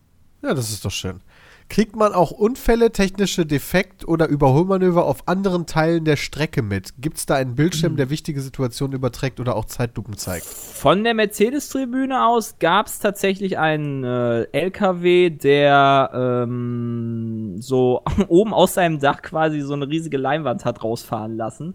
Ja, 0.42 0.52
das 0.52 0.70
ist 0.70 0.84
doch 0.84 0.92
schön. 0.92 1.20
Kriegt 1.68 1.96
man 1.96 2.14
auch 2.14 2.30
Unfälle, 2.30 2.92
technische 2.92 3.44
Defekt 3.44 4.08
oder 4.08 4.26
Überholmanöver 4.26 5.04
auf 5.04 5.28
anderen 5.28 5.66
Teilen 5.66 6.06
der 6.06 6.16
Strecke 6.16 6.62
mit? 6.62 6.94
Gibt 6.98 7.18
es 7.18 7.26
da 7.26 7.34
einen 7.34 7.56
Bildschirm, 7.56 7.96
der 7.96 8.08
wichtige 8.08 8.40
Situationen 8.40 8.94
überträgt 8.94 9.38
oder 9.38 9.54
auch 9.54 9.66
Zeitlupen 9.66 10.16
zeigt? 10.16 10.46
Von 10.46 11.04
der 11.04 11.12
Mercedes-Tribüne 11.12 12.26
aus 12.26 12.58
gab 12.58 12.86
es 12.86 13.00
tatsächlich 13.00 13.58
einen 13.58 14.02
äh, 14.02 14.44
LKW, 14.52 15.28
der 15.28 16.10
ähm, 16.14 17.56
so 17.60 18.02
oben 18.28 18.54
aus 18.54 18.72
seinem 18.74 18.98
Dach 18.98 19.20
quasi 19.20 19.60
so 19.60 19.74
eine 19.74 19.88
riesige 19.88 20.16
Leinwand 20.16 20.64
hat 20.64 20.82
rausfahren 20.82 21.36
lassen. 21.36 21.74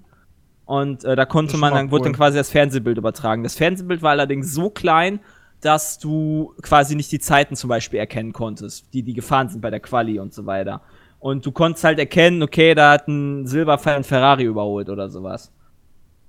Und 0.65 1.03
äh, 1.03 1.15
da 1.15 1.25
konnte 1.25 1.57
man, 1.57 1.73
dann 1.73 1.91
wurde 1.91 2.01
cool. 2.01 2.05
dann 2.05 2.17
quasi 2.17 2.37
das 2.37 2.49
Fernsehbild 2.49 2.97
übertragen. 2.97 3.43
Das 3.43 3.55
Fernsehbild 3.55 4.01
war 4.01 4.11
allerdings 4.11 4.53
so 4.53 4.71
klein, 4.71 5.19
dass 5.65 5.99
du 5.99 6.53
quasi 6.61 6.95
nicht 6.95 7.11
die 7.11 7.19
Zeiten 7.19 7.55
zum 7.55 7.67
Beispiel 7.69 7.99
erkennen 7.99 8.33
konntest, 8.33 8.93
die 8.93 9.03
die 9.03 9.13
gefahren 9.13 9.49
sind 9.49 9.61
bei 9.61 9.69
der 9.69 9.79
Quali 9.79 10.19
und 10.19 10.33
so 10.33 10.45
weiter. 10.45 10.81
Und 11.19 11.45
du 11.45 11.51
konntest 11.51 11.83
halt 11.85 11.99
erkennen, 11.99 12.41
okay, 12.43 12.75
da 12.75 12.91
hat 12.91 13.07
ein 13.07 13.47
Silberpfeil 13.47 13.95
ein 13.95 14.03
Ferrari 14.03 14.43
überholt 14.43 14.89
oder 14.89 15.09
sowas. 15.09 15.51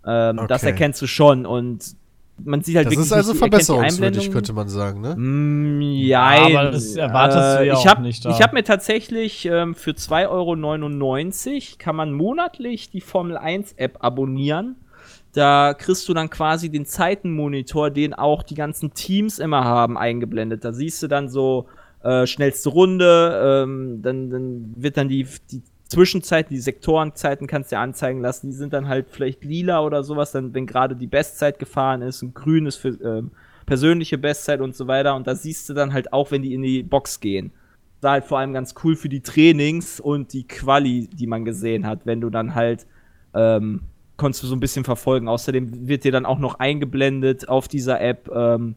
Ähm, 0.07 0.37
Das 0.49 0.63
Okay. 0.63 0.71
erkennst 0.71 1.03
du 1.03 1.07
schon 1.07 1.47
und 1.47 1.97
man 2.43 2.63
sieht 2.63 2.77
halt 2.77 2.87
Das 2.87 2.93
wirklich 2.93 3.07
ist 3.07 3.13
also 3.13 3.35
verbesserungswürdig, 3.35 4.31
könnte 4.31 4.53
man 4.53 4.69
sagen, 4.69 5.01
ne? 5.01 5.15
Mm, 5.17 5.81
ja, 5.81 6.23
aber 6.23 6.71
das 6.73 6.97
erwartest 6.97 7.59
du 7.61 7.67
ja 7.67 7.73
ich 7.75 7.79
auch 7.79 7.87
hab, 7.87 8.01
nicht 8.01 8.25
da. 8.25 8.31
Ich 8.31 8.43
habe 8.43 8.55
mir 8.55 8.65
tatsächlich 8.65 9.47
ähm, 9.47 9.75
für 9.75 9.93
2,99 9.93 10.29
Euro 10.31 11.77
kann 11.79 11.97
man 11.97 12.13
monatlich 12.13 12.91
die 12.91 13.01
Formel 13.01 13.37
1 13.37 13.75
App 13.75 13.99
abonnieren. 14.01 14.77
Da 15.35 15.75
kriegst 15.75 16.09
du 16.09 16.15
dann 16.15 16.31
quasi 16.31 16.71
den 16.71 16.87
Zeitenmonitor, 16.87 17.91
den 17.91 18.15
auch 18.15 18.45
die 18.45 18.55
ganzen 18.55 18.95
Teams 18.95 19.41
immer 19.41 19.65
haben, 19.65 19.99
eingeblendet. 19.99 20.65
Da 20.65 20.73
siehst 20.73 21.03
du 21.03 21.09
dann 21.09 21.29
so 21.29 21.67
äh, 22.05 22.25
schnellste 22.27 22.69
Runde, 22.69 23.65
ähm, 23.65 24.01
dann, 24.01 24.31
dann 24.31 24.75
wird 24.77 24.97
dann 24.97 25.09
die, 25.09 25.27
die 25.51 25.63
Zwischenzeiten, 25.89 26.55
die 26.55 26.61
Sektorenzeiten 26.61 27.49
kannst 27.49 27.73
du 27.73 27.77
dir 27.77 27.81
anzeigen 27.81 28.21
lassen. 28.21 28.47
Die 28.47 28.57
sind 28.57 28.73
dann 28.73 28.87
halt 28.87 29.07
vielleicht 29.11 29.45
lila 29.45 29.81
oder 29.81 30.05
sowas, 30.05 30.31
dann 30.31 30.55
wenn 30.55 30.67
gerade 30.67 30.95
die 30.95 31.09
Bestzeit 31.09 31.59
gefahren 31.59 32.03
ist 32.03 32.23
und 32.23 32.35
grün 32.35 32.67
ist 32.67 32.77
für 32.77 32.91
ähm, 33.03 33.33
persönliche 33.67 34.19
Bestzeit 34.19 34.61
und 34.61 34.77
so 34.77 34.87
weiter. 34.87 35.17
Und 35.17 35.27
da 35.27 35.35
siehst 35.35 35.69
du 35.69 35.75
dann 35.75 35.93
halt 35.93 36.13
auch, 36.13 36.31
wenn 36.31 36.43
die 36.43 36.55
in 36.55 36.63
die 36.63 36.85
Box 36.85 37.19
gehen. 37.19 37.51
War 38.03 38.13
halt 38.13 38.25
vor 38.25 38.39
allem 38.39 38.53
ganz 38.53 38.75
cool 38.85 38.95
für 38.95 39.09
die 39.09 39.21
Trainings 39.21 39.99
und 39.99 40.33
die 40.33 40.47
Quali, 40.47 41.09
die 41.13 41.27
man 41.27 41.45
gesehen 41.45 41.87
hat, 41.87 42.07
wenn 42.07 42.21
du 42.21 42.31
dann 42.31 42.55
halt 42.55 42.87
ähm, 43.35 43.81
konntest 44.17 44.43
du 44.43 44.47
so 44.47 44.57
ein 44.57 44.61
bisschen 44.61 44.85
verfolgen. 44.85 45.29
Außerdem 45.29 45.89
wird 45.89 46.05
dir 46.05 46.13
dann 46.13 46.27
auch 46.27 46.39
noch 46.39 46.59
eingeblendet 46.59 47.49
auf 47.49 47.69
dieser 47.69 48.01
App, 48.01 48.31
ähm, 48.35 48.77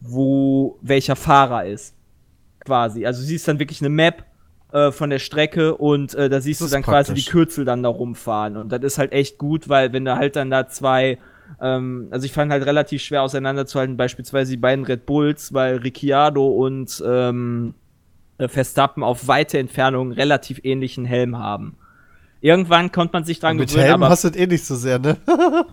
wo 0.00 0.78
welcher 0.82 1.16
Fahrer 1.16 1.66
ist. 1.66 1.94
Quasi. 2.64 3.04
Also 3.06 3.20
du 3.20 3.26
siehst 3.26 3.46
dann 3.46 3.58
wirklich 3.58 3.80
eine 3.80 3.90
Map 3.90 4.24
äh, 4.72 4.90
von 4.90 5.10
der 5.10 5.18
Strecke 5.18 5.76
und 5.76 6.14
äh, 6.14 6.28
da 6.28 6.40
siehst 6.40 6.60
Das 6.60 6.68
du 6.68 6.74
dann 6.74 6.80
ist 6.80 6.86
quasi 6.86 7.14
die 7.14 7.20
praktisch. 7.20 7.32
Kürzel 7.32 7.64
dann 7.64 7.82
da 7.82 7.88
rumfahren. 7.88 8.56
Und 8.56 8.72
das 8.72 8.82
ist 8.82 8.98
halt 8.98 9.12
echt 9.12 9.38
gut, 9.38 9.68
weil 9.68 9.92
wenn 9.92 10.04
du 10.04 10.16
halt 10.16 10.36
dann 10.36 10.50
da 10.50 10.68
zwei 10.68 11.18
ähm, 11.60 12.08
also 12.10 12.24
ich 12.26 12.32
fand 12.32 12.50
halt 12.50 12.64
relativ 12.64 13.02
schwer 13.02 13.22
auseinanderzuhalten, 13.22 13.96
beispielsweise 13.96 14.52
die 14.52 14.56
beiden 14.56 14.84
Red 14.84 15.06
Bulls, 15.06 15.52
weil 15.52 15.76
Ricciardo 15.76 16.46
und 16.48 17.02
ähm, 17.06 17.74
äh, 18.38 18.48
Verstappen 18.48 19.02
auf 19.02 19.28
weite 19.28 19.58
Entfernung 19.58 20.12
relativ 20.12 20.60
ähnlichen 20.64 21.04
Helm 21.04 21.38
haben. 21.38 21.76
Irgendwann 22.44 22.92
konnte 22.92 23.14
man 23.14 23.24
sich 23.24 23.40
dran 23.40 23.56
Mit 23.56 23.70
gewöhnen, 23.70 23.86
Helm 23.86 24.02
aber 24.02 24.10
hast 24.10 24.24
du 24.24 24.28
es 24.28 24.36
eh 24.36 24.46
nicht 24.46 24.66
so 24.66 24.76
sehr, 24.76 24.98
ne? 24.98 25.16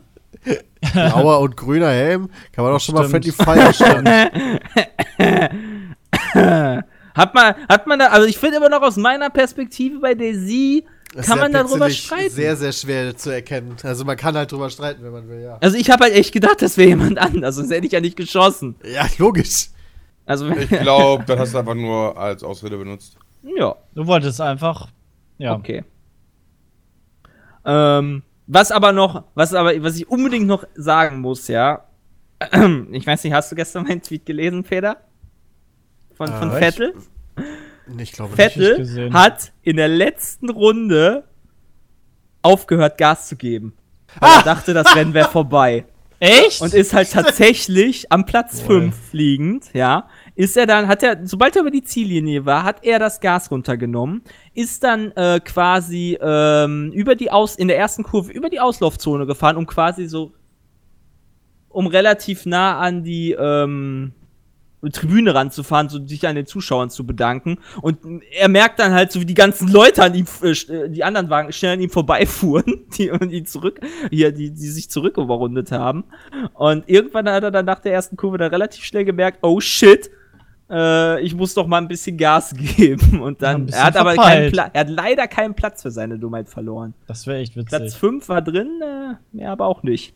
Blauer 0.93 1.41
und 1.41 1.57
grüner 1.57 1.89
Helm, 1.89 2.29
kann 2.53 2.63
man 2.63 2.73
auch 2.73 2.79
schon 2.79 2.95
mal 2.95 3.09
Stimmt. 3.09 3.25
Friendly 3.25 3.33
Fire 3.33 3.73
schauen. 3.73 4.07
hat 7.13 7.35
man, 7.35 7.55
hat 7.67 7.87
man 7.87 7.99
da, 7.99 8.07
also 8.07 8.25
ich 8.25 8.37
finde 8.37 8.55
immer 8.55 8.69
noch 8.69 8.81
aus 8.83 8.95
meiner 8.95 9.29
Perspektive 9.29 9.99
bei 9.99 10.15
Daisy 10.15 10.85
Das 11.13 11.25
kann 11.25 11.39
man 11.39 11.51
darüber 11.51 11.89
streiten. 11.89 12.33
Sehr, 12.33 12.55
sehr 12.55 12.71
schwer 12.71 13.17
zu 13.17 13.31
erkennen. 13.31 13.75
Also 13.83 14.05
man 14.05 14.15
kann 14.15 14.37
halt 14.37 14.49
drüber 14.49 14.69
streiten, 14.69 15.03
wenn 15.03 15.11
man 15.11 15.27
will, 15.27 15.41
ja. 15.41 15.57
Also 15.59 15.75
ich 15.75 15.91
habe 15.91 16.05
halt 16.05 16.13
echt 16.13 16.31
gedacht, 16.31 16.61
das 16.61 16.77
wäre 16.77 16.87
jemand 16.87 17.17
anders, 17.17 17.55
sonst 17.55 17.71
hätte 17.71 17.85
ich 17.85 17.91
ja 17.91 17.99
nicht 17.99 18.15
geschossen. 18.15 18.75
Ja, 18.85 19.07
logisch. 19.17 19.71
Also 20.25 20.49
Ich 20.49 20.69
glaube, 20.69 21.25
das 21.27 21.37
hast 21.37 21.53
du 21.53 21.57
einfach 21.57 21.75
nur 21.75 22.17
als 22.17 22.45
Ausrede 22.45 22.77
benutzt. 22.77 23.17
ja, 23.43 23.75
Du 23.93 24.07
wolltest 24.07 24.39
einfach. 24.39 24.87
Ja. 25.37 25.55
okay. 25.55 25.83
Ähm, 27.65 28.23
was 28.47 28.71
aber 28.71 28.91
noch, 28.91 29.23
was 29.35 29.53
aber, 29.53 29.81
was 29.83 29.95
ich 29.97 30.09
unbedingt 30.09 30.47
noch 30.47 30.65
sagen 30.75 31.19
muss, 31.21 31.47
ja. 31.47 31.85
Ich 32.91 33.05
weiß 33.05 33.23
nicht, 33.23 33.33
hast 33.33 33.51
du 33.51 33.55
gestern 33.55 33.83
meinen 33.83 34.01
Tweet 34.01 34.25
gelesen, 34.25 34.63
Feder? 34.63 34.97
Von, 36.15 36.27
von 36.27 36.49
Äh, 36.51 36.53
ich- 36.53 36.59
Vettel? 36.59 36.93
Nee, 37.87 38.03
Ich 38.03 38.11
glaube 38.13 38.35
nicht. 38.35 38.57
nicht 38.57 38.77
Vettel 38.77 39.13
hat 39.13 39.51
in 39.63 39.75
der 39.77 39.87
letzten 39.87 40.49
Runde 40.49 41.23
aufgehört, 42.41 42.97
Gas 42.97 43.27
zu 43.27 43.35
geben. 43.35 43.73
Weil 44.19 44.29
Ah! 44.29 44.37
er 44.39 44.43
dachte, 44.43 44.73
das 44.73 44.95
Rennen 44.95 45.13
wäre 45.13 45.29
vorbei. 45.29 45.85
Echt? 46.21 46.61
Und 46.61 46.75
ist 46.75 46.93
halt 46.93 47.11
tatsächlich 47.11 48.11
am 48.11 48.25
Platz 48.25 48.61
Jawohl. 48.61 48.81
5 48.81 49.13
liegend, 49.13 49.73
ja. 49.73 50.07
Ist 50.35 50.55
er 50.55 50.67
dann, 50.67 50.87
hat 50.87 51.01
er, 51.01 51.25
sobald 51.25 51.55
er 51.55 51.63
über 51.63 51.71
die 51.71 51.83
Ziellinie 51.83 52.45
war, 52.45 52.63
hat 52.63 52.83
er 52.83 52.99
das 52.99 53.21
Gas 53.21 53.49
runtergenommen, 53.49 54.21
ist 54.53 54.83
dann 54.83 55.11
äh, 55.13 55.39
quasi 55.39 56.19
ähm, 56.21 56.91
über 56.93 57.15
die 57.15 57.31
Aus, 57.31 57.55
in 57.55 57.67
der 57.67 57.79
ersten 57.79 58.03
Kurve 58.03 58.31
über 58.31 58.51
die 58.51 58.59
Auslaufzone 58.59 59.25
gefahren, 59.25 59.57
um 59.57 59.65
quasi 59.65 60.05
so, 60.05 60.31
um 61.69 61.87
relativ 61.87 62.45
nah 62.45 62.77
an 62.77 63.03
die 63.03 63.31
ähm, 63.31 64.13
Tribüne 64.89 65.35
ranzufahren, 65.35 65.89
so 65.89 66.05
sich 66.05 66.27
an 66.27 66.35
den 66.35 66.45
Zuschauern 66.47 66.89
zu 66.89 67.05
bedanken. 67.05 67.59
Und 67.81 67.99
er 68.31 68.49
merkt 68.49 68.79
dann 68.79 68.93
halt, 68.93 69.11
so 69.11 69.21
wie 69.21 69.25
die 69.25 69.35
ganzen 69.35 69.67
Leute 69.67 70.03
an 70.03 70.15
ihm, 70.15 70.25
äh, 70.41 70.51
äh, 70.51 70.89
die 70.89 71.03
anderen 71.03 71.29
Wagen 71.29 71.51
schnell 71.53 71.73
an 71.73 71.81
ihm 71.81 71.89
vorbeifuhren, 71.89 72.85
die 72.97 73.11
und 73.11 73.31
ihn 73.31 73.45
zurück, 73.45 73.79
hier, 74.09 74.31
die, 74.31 74.49
die 74.49 74.67
sich 74.67 74.89
zurück 74.89 75.17
überrundet 75.17 75.71
haben. 75.71 76.05
Und 76.53 76.89
irgendwann 76.89 77.29
hat 77.29 77.43
er 77.43 77.51
dann 77.51 77.65
nach 77.65 77.79
der 77.79 77.93
ersten 77.93 78.17
Kurve 78.17 78.37
dann 78.37 78.49
relativ 78.49 78.83
schnell 78.83 79.05
gemerkt, 79.05 79.39
oh 79.43 79.59
shit, 79.59 80.09
äh, 80.71 81.21
ich 81.21 81.35
muss 81.35 81.53
doch 81.53 81.67
mal 81.67 81.77
ein 81.77 81.87
bisschen 81.87 82.17
Gas 82.17 82.55
geben. 82.77 83.21
Und 83.21 83.41
Ja, 83.41 83.51
dann, 83.51 83.65
bisschen 83.65 83.79
er 83.79 83.85
hat 83.85 83.97
aber 83.97 84.15
keinen 84.15 84.51
verpeilt. 84.51 84.53
Pla 84.53 84.69
er 84.73 84.79
hat 84.81 84.89
leider 84.89 85.27
keinen 85.27 85.53
Platz 85.53 85.81
für 85.81 85.91
seine 85.91 86.17
Dummheit 86.17 86.49
verloren. 86.49 86.93
Das 87.07 87.27
wäre 87.27 87.39
echt 87.39 87.53
Platz 87.53 87.71
witzig. 87.71 87.99
5 87.99 88.29
war 88.29 88.41
drin, 88.41 88.81
äh, 88.81 89.15
mehr 89.35 89.51
aber 89.51 89.67
auch 89.67 89.83
nicht. 89.83 90.15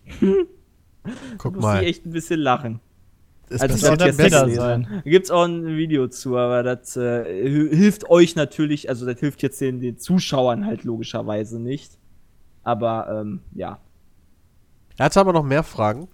Guck 1.37 1.55
Muss 1.55 1.63
mal. 1.63 1.83
ich 1.83 1.89
echt 1.89 2.05
ein 2.05 2.11
bisschen 2.11 2.39
lachen. 2.39 2.79
Es 3.49 3.61
Also, 3.61 3.87
Das 3.89 3.97
der 3.97 4.07
jetzt 4.07 4.17
gelesen. 4.17 4.55
sein. 4.55 4.87
Da 5.03 5.09
gibt's 5.09 5.29
auch 5.31 5.43
ein 5.45 5.65
Video 5.77 6.07
zu, 6.07 6.35
aber 6.37 6.63
das 6.63 6.97
äh, 6.97 7.23
hil- 7.47 7.75
hilft 7.75 8.09
euch 8.09 8.35
natürlich, 8.35 8.89
also 8.89 9.05
das 9.05 9.19
hilft 9.19 9.41
jetzt 9.43 9.61
den, 9.61 9.79
den 9.79 9.97
Zuschauern 9.97 10.65
halt 10.65 10.83
logischerweise 10.83 11.59
nicht. 11.59 11.97
Aber 12.63 13.21
ähm, 13.21 13.41
ja. 13.53 13.77
Er 14.97 15.05
hatte 15.05 15.19
aber 15.19 15.33
noch 15.33 15.43
mehr 15.43 15.63
Fragen. 15.63 16.07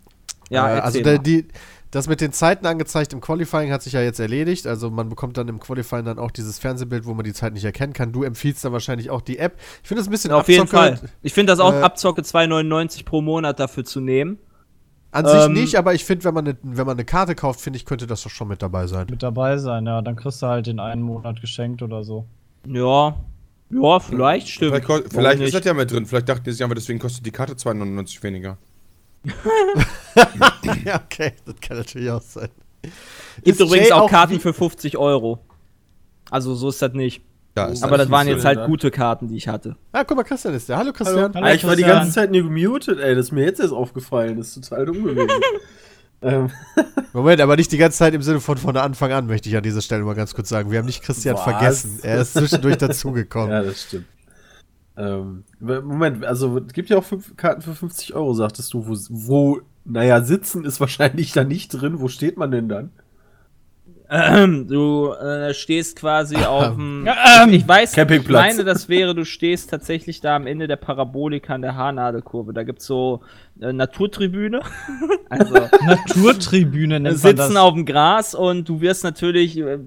Ja, 0.49 0.77
äh, 0.77 0.79
also 0.81 1.01
der, 1.01 1.19
die, 1.19 1.47
das 1.91 2.07
mit 2.09 2.19
den 2.19 2.33
Zeiten 2.33 2.65
angezeigt 2.65 3.13
im 3.13 3.21
Qualifying 3.21 3.71
hat 3.71 3.81
sich 3.81 3.93
ja 3.93 4.01
jetzt 4.01 4.19
erledigt. 4.19 4.67
Also 4.67 4.89
man 4.89 5.07
bekommt 5.07 5.37
dann 5.37 5.47
im 5.47 5.59
Qualifying 5.59 6.03
dann 6.05 6.19
auch 6.19 6.31
dieses 6.31 6.59
Fernsehbild, 6.59 7.05
wo 7.05 7.13
man 7.13 7.23
die 7.23 7.33
Zeit 7.33 7.53
nicht 7.53 7.63
erkennen 7.63 7.93
kann. 7.93 8.11
Du 8.11 8.23
empfiehlst 8.23 8.65
dann 8.65 8.73
wahrscheinlich 8.73 9.09
auch 9.09 9.21
die 9.21 9.37
App. 9.39 9.57
Ich 9.81 9.87
finde 9.87 10.01
das 10.01 10.07
ein 10.07 10.11
bisschen 10.11 10.31
Auf 10.33 10.47
jeden 10.49 10.63
Abzocke. 10.63 10.97
Fall. 10.97 11.09
Ich 11.21 11.33
finde 11.33 11.51
das 11.53 11.59
auch 11.59 11.73
Äh, 11.73 11.81
Abzocke 11.81 12.21
2,99 12.21 13.05
pro 13.05 13.21
Monat 13.21 13.59
dafür 13.59 13.85
zu 13.85 14.01
nehmen. 14.01 14.39
An 15.11 15.25
sich 15.25 15.45
Ähm, 15.45 15.53
nicht, 15.53 15.75
aber 15.75 15.93
ich 15.93 16.05
finde, 16.05 16.23
wenn 16.25 16.33
man 16.33 16.57
wenn 16.61 16.85
man 16.85 16.95
eine 16.95 17.05
Karte 17.05 17.35
kauft, 17.35 17.59
finde 17.59 17.77
ich, 17.77 17.85
könnte 17.85 18.07
das 18.07 18.23
doch 18.23 18.29
schon 18.29 18.47
mit 18.47 18.61
dabei 18.61 18.87
sein. 18.87 19.07
Mit 19.09 19.21
dabei 19.21 19.57
sein, 19.57 19.85
ja. 19.85 20.01
Dann 20.01 20.15
kriegst 20.15 20.41
du 20.41 20.47
halt 20.47 20.67
den 20.67 20.79
einen 20.79 21.01
Monat 21.01 21.41
geschenkt 21.41 21.81
oder 21.81 22.03
so. 22.03 22.25
Ja. 22.65 23.15
Ja, 23.69 23.99
vielleicht 23.99 24.49
stimmt. 24.49 24.71
Vielleicht, 24.71 24.89
Warum 24.89 25.09
vielleicht 25.09 25.35
ist 25.35 25.39
nicht? 25.41 25.55
das 25.55 25.65
ja 25.65 25.73
mit 25.73 25.91
drin. 25.91 26.05
Vielleicht 26.05 26.29
dachten 26.29 26.43
die 26.43 26.51
sich 26.51 26.63
aber, 26.63 26.75
deswegen 26.75 26.99
kostet 26.99 27.25
die 27.25 27.31
Karte 27.31 27.53
2,99 27.53 28.23
weniger. 28.23 28.57
ja, 30.85 31.01
okay, 31.05 31.33
das 31.45 31.55
kann 31.61 31.77
natürlich 31.77 32.09
auch 32.09 32.21
sein. 32.21 32.49
Gibt 32.81 33.47
Ist 33.47 33.59
übrigens 33.59 33.89
Jay 33.89 33.93
auch 33.93 34.09
Karten 34.09 34.39
für 34.39 34.53
50 34.53 34.97
Euro. 34.97 35.39
Also 36.29 36.55
so 36.55 36.69
ist 36.69 36.81
das 36.81 36.93
nicht. 36.93 37.21
Ja, 37.57 37.65
ist 37.65 37.83
Aber 37.83 37.97
das 37.97 38.09
waren 38.09 38.27
jetzt 38.27 38.45
halt 38.45 38.59
den 38.59 38.67
gute 38.67 38.91
Karten, 38.91 39.27
die 39.27 39.35
ich 39.35 39.47
hatte. 39.47 39.75
Ah, 39.91 40.03
guck 40.05 40.15
mal, 40.15 40.23
Christian 40.23 40.53
ist 40.53 40.69
der. 40.69 40.77
Hallo, 40.77 40.93
Christian. 40.93 41.33
Hallo. 41.33 41.45
Ah, 41.45 41.53
ich 41.53 41.63
war 41.65 41.75
die 41.75 41.83
Christian. 41.83 41.99
ganze 41.99 42.13
Zeit 42.13 42.31
nie 42.31 42.41
gemutet, 42.41 42.99
ey. 42.99 43.13
Das 43.13 43.25
ist 43.25 43.31
mir 43.31 43.43
jetzt 43.43 43.59
erst 43.59 43.73
aufgefallen. 43.73 44.37
Das 44.37 44.55
ist 44.55 44.69
total 44.69 44.85
dumm 44.85 45.03
gewesen. 45.03 45.29
ähm, 46.21 46.49
Moment, 47.11 47.41
aber 47.41 47.57
nicht 47.57 47.71
die 47.71 47.77
ganze 47.77 47.97
Zeit 47.97 48.13
im 48.13 48.21
Sinne 48.21 48.39
von 48.39 48.57
von 48.57 48.77
Anfang 48.77 49.11
an, 49.11 49.27
möchte 49.27 49.49
ich 49.49 49.57
an 49.57 49.63
dieser 49.63 49.81
Stelle 49.81 50.03
mal 50.03 50.15
ganz 50.15 50.33
kurz 50.33 50.47
sagen. 50.47 50.71
Wir 50.71 50.79
haben 50.79 50.85
nicht 50.85 51.03
Christian 51.03 51.35
Was? 51.35 51.43
vergessen. 51.43 51.99
Er 52.03 52.21
ist 52.21 52.33
zwischendurch 52.33 52.77
dazugekommen. 52.77 53.51
ja, 53.51 53.63
das 53.63 53.83
stimmt. 53.83 54.05
Ähm, 54.95 55.43
Moment, 55.59 56.23
also 56.25 56.57
es 56.57 56.73
gibt 56.73 56.89
ja 56.89 56.97
auch 56.97 57.03
fünf 57.03 57.35
Karten 57.35 57.61
für 57.61 57.73
50 57.75 58.13
Euro, 58.13 58.33
sagtest 58.33 58.73
du. 58.73 58.87
Wo, 58.87 58.95
wo, 59.09 59.61
naja, 59.83 60.21
sitzen 60.21 60.63
ist 60.63 60.79
wahrscheinlich 60.79 61.33
da 61.33 61.43
nicht 61.43 61.69
drin. 61.69 61.99
Wo 61.99 62.07
steht 62.07 62.37
man 62.37 62.51
denn 62.51 62.69
dann? 62.69 62.91
Ähm, 64.13 64.67
du 64.67 65.13
äh, 65.13 65.53
stehst 65.53 65.95
quasi 65.95 66.35
auf 66.35 66.75
dem. 66.75 67.07
Ähm, 67.07 67.53
ich 67.53 67.65
weiß, 67.65 67.95
ich 67.95 68.27
meine, 68.27 68.65
das 68.65 68.89
wäre, 68.89 69.15
du 69.15 69.23
stehst 69.23 69.69
tatsächlich 69.69 70.19
da 70.19 70.35
am 70.35 70.47
Ende 70.47 70.67
der 70.67 70.75
Parabolika 70.75 71.55
an 71.55 71.61
der 71.61 71.77
Haarnadelkurve. 71.77 72.51
Da 72.51 72.63
gibt's 72.63 72.85
so 72.85 73.21
äh, 73.61 73.71
Naturtribüne. 73.71 74.59
also 75.29 75.53
Naturtribüne 75.85 76.99
nennt 76.99 77.03
man 77.03 77.15
sitzen 77.15 77.53
das. 77.53 77.55
auf 77.55 77.73
dem 77.73 77.85
Gras 77.85 78.35
und 78.35 78.67
du 78.67 78.81
wirst 78.81 79.05
natürlich 79.05 79.57
äh, 79.57 79.79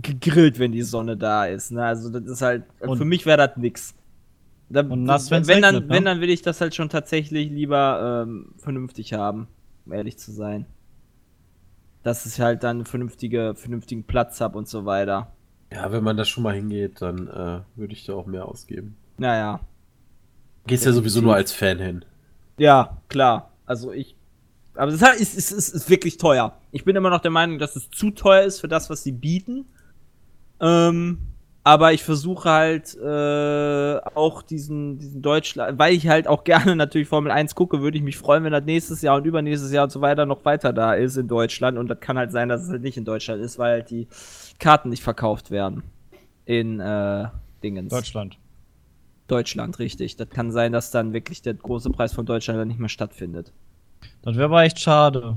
gegrillt, 0.00 0.60
wenn 0.60 0.70
die 0.70 0.82
Sonne 0.82 1.16
da 1.16 1.46
ist. 1.46 1.72
Ne? 1.72 1.84
Also 1.84 2.08
das 2.08 2.22
ist 2.22 2.42
halt, 2.42 2.62
Und- 2.78 2.98
für 2.98 3.04
mich 3.04 3.26
wäre 3.26 3.48
das 3.48 3.56
nix. 3.56 3.94
Da, 4.68 4.82
Und 4.82 5.02
nass, 5.04 5.30
wenn, 5.30 5.38
wenn's 5.38 5.48
wenn, 5.48 5.62
dann, 5.62 5.74
regnet, 5.74 5.90
ne? 5.90 5.96
wenn, 5.96 6.04
dann 6.04 6.20
will 6.20 6.30
ich 6.30 6.42
das 6.42 6.60
halt 6.60 6.74
schon 6.76 6.88
tatsächlich 6.88 7.50
lieber 7.50 8.24
ähm, 8.26 8.52
vernünftig 8.58 9.12
haben, 9.12 9.48
um 9.86 9.92
ehrlich 9.92 10.18
zu 10.18 10.30
sein. 10.30 10.66
Dass 12.06 12.24
ich 12.24 12.40
halt 12.40 12.62
dann 12.62 12.76
einen 12.76 12.86
vernünftige, 12.86 13.56
vernünftigen 13.56 14.04
Platz 14.04 14.40
hab 14.40 14.54
und 14.54 14.68
so 14.68 14.84
weiter. 14.84 15.32
Ja, 15.72 15.90
wenn 15.90 16.04
man 16.04 16.16
da 16.16 16.24
schon 16.24 16.44
mal 16.44 16.54
hingeht, 16.54 17.02
dann 17.02 17.26
äh, 17.26 17.62
würde 17.74 17.94
ich 17.94 18.04
da 18.04 18.12
auch 18.12 18.26
mehr 18.26 18.46
ausgeben. 18.46 18.96
Naja. 19.18 19.58
Gehst 20.68 20.86
ja 20.86 20.92
sowieso 20.92 21.20
nur 21.20 21.34
als 21.34 21.50
Fan 21.50 21.80
hin. 21.80 22.04
Ja, 22.58 22.98
klar. 23.08 23.50
Also 23.66 23.90
ich. 23.90 24.14
Aber 24.76 24.92
es 24.92 25.02
ist, 25.02 25.36
ist, 25.36 25.50
ist, 25.50 25.68
ist 25.70 25.90
wirklich 25.90 26.16
teuer. 26.16 26.56
Ich 26.70 26.84
bin 26.84 26.94
immer 26.94 27.10
noch 27.10 27.22
der 27.22 27.32
Meinung, 27.32 27.58
dass 27.58 27.74
es 27.74 27.90
zu 27.90 28.12
teuer 28.12 28.44
ist 28.44 28.60
für 28.60 28.68
das, 28.68 28.88
was 28.88 29.02
sie 29.02 29.10
bieten. 29.10 29.66
Ähm, 30.60 31.18
aber 31.66 31.92
ich 31.92 32.04
versuche 32.04 32.48
halt 32.48 32.96
äh, 32.96 33.98
auch 34.14 34.42
diesen, 34.42 34.98
diesen 34.98 35.20
Deutschland, 35.20 35.80
weil 35.80 35.94
ich 35.94 36.06
halt 36.06 36.28
auch 36.28 36.44
gerne 36.44 36.76
natürlich 36.76 37.08
Formel 37.08 37.32
1 37.32 37.56
gucke, 37.56 37.80
würde 37.80 37.98
ich 37.98 38.04
mich 38.04 38.16
freuen, 38.16 38.44
wenn 38.44 38.52
das 38.52 38.64
nächstes 38.64 39.02
Jahr 39.02 39.16
und 39.16 39.26
übernächstes 39.26 39.72
Jahr 39.72 39.82
und 39.82 39.90
so 39.90 40.00
weiter 40.00 40.26
noch 40.26 40.44
weiter 40.44 40.72
da 40.72 40.94
ist 40.94 41.16
in 41.16 41.26
Deutschland. 41.26 41.76
Und 41.76 41.88
das 41.88 41.98
kann 41.98 42.18
halt 42.18 42.30
sein, 42.30 42.48
dass 42.48 42.62
es 42.62 42.70
halt 42.70 42.82
nicht 42.82 42.96
in 42.96 43.04
Deutschland 43.04 43.42
ist, 43.42 43.58
weil 43.58 43.72
halt 43.72 43.90
die 43.90 44.06
Karten 44.60 44.90
nicht 44.90 45.02
verkauft 45.02 45.50
werden. 45.50 45.82
In 46.44 46.78
äh, 46.78 47.24
Dingens. 47.64 47.92
Deutschland. 47.92 48.38
Deutschland, 49.26 49.80
richtig. 49.80 50.14
Das 50.14 50.30
kann 50.30 50.52
sein, 50.52 50.70
dass 50.70 50.92
dann 50.92 51.12
wirklich 51.12 51.42
der 51.42 51.54
große 51.54 51.90
Preis 51.90 52.12
von 52.12 52.26
Deutschland 52.26 52.60
dann 52.60 52.68
nicht 52.68 52.78
mehr 52.78 52.88
stattfindet. 52.88 53.52
Das 54.22 54.36
wäre 54.36 54.44
aber 54.44 54.62
echt 54.62 54.78
schade. 54.78 55.36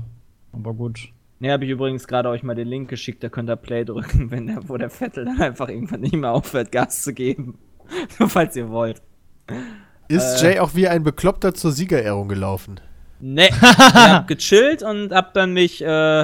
Aber 0.52 0.74
gut. 0.74 1.08
Ne, 1.42 1.52
habe 1.52 1.64
ich 1.64 1.70
übrigens 1.70 2.06
gerade 2.06 2.28
euch 2.28 2.42
mal 2.42 2.54
den 2.54 2.68
Link 2.68 2.90
geschickt, 2.90 3.24
da 3.24 3.30
könnt 3.30 3.48
ihr 3.48 3.56
Play 3.56 3.86
drücken, 3.86 4.30
wenn 4.30 4.46
der, 4.46 4.68
wo 4.68 4.76
der 4.76 4.90
Vettel 4.90 5.24
dann 5.24 5.40
einfach 5.40 5.68
irgendwann 5.68 6.00
nicht 6.00 6.14
mehr 6.14 6.32
aufhört, 6.32 6.70
Gas 6.70 7.02
zu 7.02 7.14
geben. 7.14 7.58
Nur 8.18 8.28
falls 8.28 8.54
ihr 8.56 8.68
wollt. 8.68 9.00
Ist 10.06 10.42
Äh. 10.42 10.52
Jay 10.52 10.58
auch 10.60 10.74
wie 10.74 10.86
ein 10.86 11.02
Bekloppter 11.02 11.54
zur 11.54 11.72
Siegerehrung 11.72 12.28
gelaufen? 12.28 12.78
Ne, 13.20 13.48
ich 13.48 13.62
hab 13.62 14.28
gechillt 14.28 14.82
und 14.82 15.12
hab 15.12 15.32
dann 15.32 15.54
mich 15.54 15.82
äh, 15.82 16.22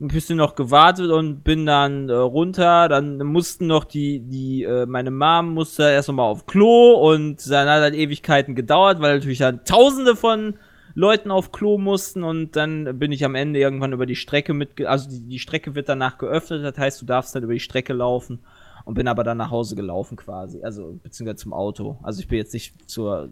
ein 0.00 0.08
bisschen 0.08 0.38
noch 0.38 0.56
gewartet 0.56 1.10
und 1.10 1.42
bin 1.44 1.64
dann 1.64 2.08
äh, 2.08 2.12
runter. 2.12 2.88
Dann 2.88 3.18
mussten 3.18 3.68
noch 3.68 3.84
die, 3.84 4.20
die, 4.20 4.64
äh, 4.64 4.84
meine 4.86 5.12
Mom 5.12 5.54
musste 5.54 5.84
erst 5.84 6.08
noch 6.08 6.14
mal 6.16 6.24
auf 6.24 6.46
Klo 6.46 6.94
und 6.94 7.48
dann 7.48 7.68
hat 7.68 7.82
halt 7.82 7.94
Ewigkeiten 7.94 8.56
gedauert, 8.56 9.00
weil 9.00 9.14
natürlich 9.14 9.38
dann 9.38 9.64
tausende 9.64 10.16
von 10.16 10.54
Leuten 11.00 11.30
auf 11.30 11.50
Klo 11.50 11.78
mussten 11.78 12.22
und 12.22 12.54
dann 12.56 12.98
bin 12.98 13.10
ich 13.10 13.24
am 13.24 13.34
Ende 13.34 13.58
irgendwann 13.58 13.92
über 13.92 14.06
die 14.06 14.16
Strecke 14.16 14.54
mit, 14.54 14.84
also 14.86 15.08
die, 15.08 15.20
die 15.20 15.38
Strecke 15.38 15.74
wird 15.74 15.88
danach 15.88 16.18
geöffnet, 16.18 16.62
das 16.64 16.76
heißt, 16.78 17.00
du 17.00 17.06
darfst 17.06 17.34
dann 17.34 17.42
über 17.42 17.54
die 17.54 17.60
Strecke 17.60 17.92
laufen 17.92 18.40
und 18.84 18.94
bin 18.94 19.08
aber 19.08 19.24
dann 19.24 19.38
nach 19.38 19.50
Hause 19.50 19.76
gelaufen 19.76 20.16
quasi, 20.16 20.62
also 20.62 20.98
beziehungsweise 21.02 21.36
zum 21.36 21.52
Auto. 21.52 21.98
Also 22.02 22.20
ich 22.20 22.28
bin 22.28 22.38
jetzt 22.38 22.52
nicht 22.52 22.88
zur 22.90 23.30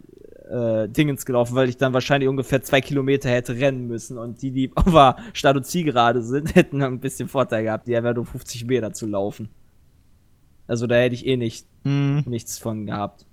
äh, 0.50 0.88
Dingens 0.88 1.26
gelaufen, 1.26 1.54
weil 1.56 1.68
ich 1.68 1.76
dann 1.76 1.92
wahrscheinlich 1.92 2.28
ungefähr 2.28 2.62
zwei 2.62 2.80
Kilometer 2.80 3.28
hätte 3.28 3.54
rennen 3.54 3.86
müssen 3.86 4.18
und 4.18 4.40
die, 4.42 4.50
die 4.50 4.70
auf 4.76 4.84
der 4.92 5.16
Start- 5.34 5.56
und 5.56 5.64
Zielgerade 5.64 6.22
sind, 6.22 6.54
hätten 6.54 6.82
ein 6.82 7.00
bisschen 7.00 7.28
Vorteil 7.28 7.64
gehabt, 7.64 7.86
die 7.86 7.92
wären 7.92 8.14
nur 8.14 8.26
50 8.26 8.66
Meter 8.66 8.92
zu 8.92 9.06
laufen. 9.06 9.48
Also 10.66 10.86
da 10.86 10.96
hätte 10.96 11.14
ich 11.14 11.26
eh 11.26 11.36
nicht, 11.36 11.66
Hm. 11.84 12.24
nichts 12.26 12.58
von 12.58 12.86
gehabt. 12.86 13.24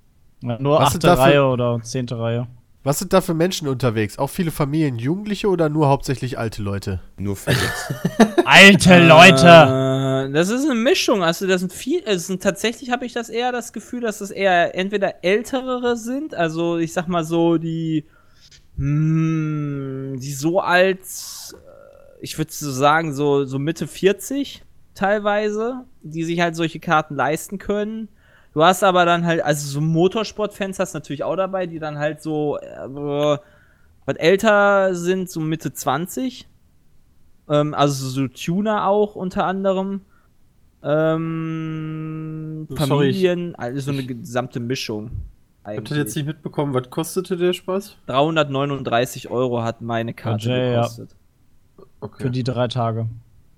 Ja, 0.41 0.61
nur 0.61 0.79
achte 0.81 1.17
Reihe 1.17 1.45
oder 1.45 1.79
zehnte 1.83 2.17
Reihe. 2.19 2.47
Was 2.85 2.99
sind 2.99 3.13
da 3.13 3.21
für 3.21 3.33
Menschen 3.33 3.67
unterwegs? 3.67 4.19
Auch 4.19 4.29
viele 4.29 4.51
Familien, 4.51 4.99
Jugendliche 4.99 5.47
oder 5.47 5.69
nur 5.69 5.87
hauptsächlich 5.87 6.37
alte 6.37 6.61
Leute? 6.61 7.01
Nur 7.17 7.35
verletzt. 7.35 7.95
Alte 8.45 8.99
Leute! 9.03 10.27
Äh, 10.27 10.31
das 10.31 10.49
ist 10.49 10.65
eine 10.65 10.75
Mischung. 10.75 11.23
Also, 11.23 11.47
das 11.47 11.61
sind 11.61 11.73
viel, 11.73 12.03
es 12.05 12.27
sind 12.27 12.43
tatsächlich 12.43 12.91
habe 12.91 13.07
ich 13.07 13.13
das 13.13 13.29
eher 13.29 13.51
das 13.51 13.73
Gefühl, 13.73 14.01
dass 14.01 14.21
es 14.21 14.29
eher 14.29 14.75
entweder 14.75 15.23
ältere 15.23 15.97
sind, 15.97 16.35
also 16.35 16.77
ich 16.77 16.93
sag 16.93 17.07
mal 17.07 17.23
so 17.23 17.57
die, 17.57 18.05
hm, 18.77 20.19
die 20.21 20.33
so 20.33 20.59
alt, 20.59 20.99
äh, 21.01 22.21
ich 22.21 22.37
würde 22.37 22.51
so 22.53 22.69
sagen 22.69 23.15
so 23.15 23.45
so 23.45 23.57
Mitte 23.57 23.87
40 23.87 24.61
teilweise, 24.93 25.85
die 26.03 26.23
sich 26.23 26.39
halt 26.39 26.55
solche 26.55 26.79
Karten 26.79 27.15
leisten 27.15 27.57
können. 27.57 28.09
Du 28.55 28.63
hast 28.63 28.83
aber 28.83 29.03
dann 29.05 29.25
halt, 29.25 29.43
also 29.43 29.67
so 29.67 29.81
Motorsportfans 29.81 30.79
hast 30.79 30.93
du 30.93 30.97
natürlich 30.99 31.23
auch 31.23 31.35
dabei, 31.35 31.67
die 31.67 31.77
dann 31.77 31.99
halt 31.99 32.21
so 32.21 32.57
äh, 32.57 32.87
was 34.05 34.15
älter 34.15 34.95
sind, 34.95 35.29
so 35.29 35.41
Mitte 35.41 35.73
20. 35.73 36.47
Ähm, 37.49 37.73
also 37.73 38.07
so 38.07 38.27
Tuner 38.29 38.87
auch 38.87 39.15
unter 39.15 39.45
anderem. 39.45 40.01
Ähm, 40.81 42.67
Sorry, 42.69 43.09
ich- 43.09 43.17
Familien, 43.17 43.55
also 43.55 43.79
so 43.81 43.91
eine 43.91 44.05
gesamte 44.05 44.61
Mischung. 44.61 45.11
Habt 45.65 45.91
ihr 45.91 45.97
jetzt 45.97 46.15
nicht 46.15 46.27
mitbekommen, 46.27 46.73
was 46.73 46.89
kostete 46.89 47.35
der 47.37 47.51
Spaß? 47.53 47.97
339 48.05 49.29
Euro 49.31 49.63
hat 49.63 49.81
meine 49.81 50.13
Karte 50.13 50.47
Jay, 50.49 50.71
ja. 50.71 50.81
gekostet. 50.83 51.15
Okay. 51.99 52.23
Für 52.23 52.29
die 52.29 52.43
drei 52.43 52.67
Tage. 52.69 53.07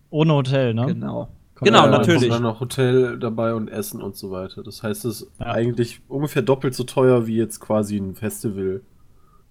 Ohne 0.09 0.33
Hotel, 0.33 0.73
ne? 0.73 0.85
Genau. 0.87 1.27
Kommt 1.57 1.69
genau, 1.71 1.85
ja, 1.85 1.89
natürlich. 1.89 2.29
Dann 2.29 2.43
noch 2.43 2.59
Hotel 2.59 3.17
dabei 3.17 3.55
und 3.55 3.67
Essen 3.67 3.99
und 3.99 4.15
so 4.15 4.29
weiter. 4.29 4.61
Das 4.61 4.83
heißt, 4.83 5.05
es 5.05 5.21
ist 5.23 5.31
Ja. 5.39 5.47
eigentlich 5.47 6.01
ungefähr 6.07 6.43
doppelt 6.43 6.75
so 6.75 6.83
teuer 6.83 7.25
wie 7.25 7.35
jetzt 7.35 7.59
quasi 7.59 7.97
ein 7.97 8.13
Festival. 8.13 8.81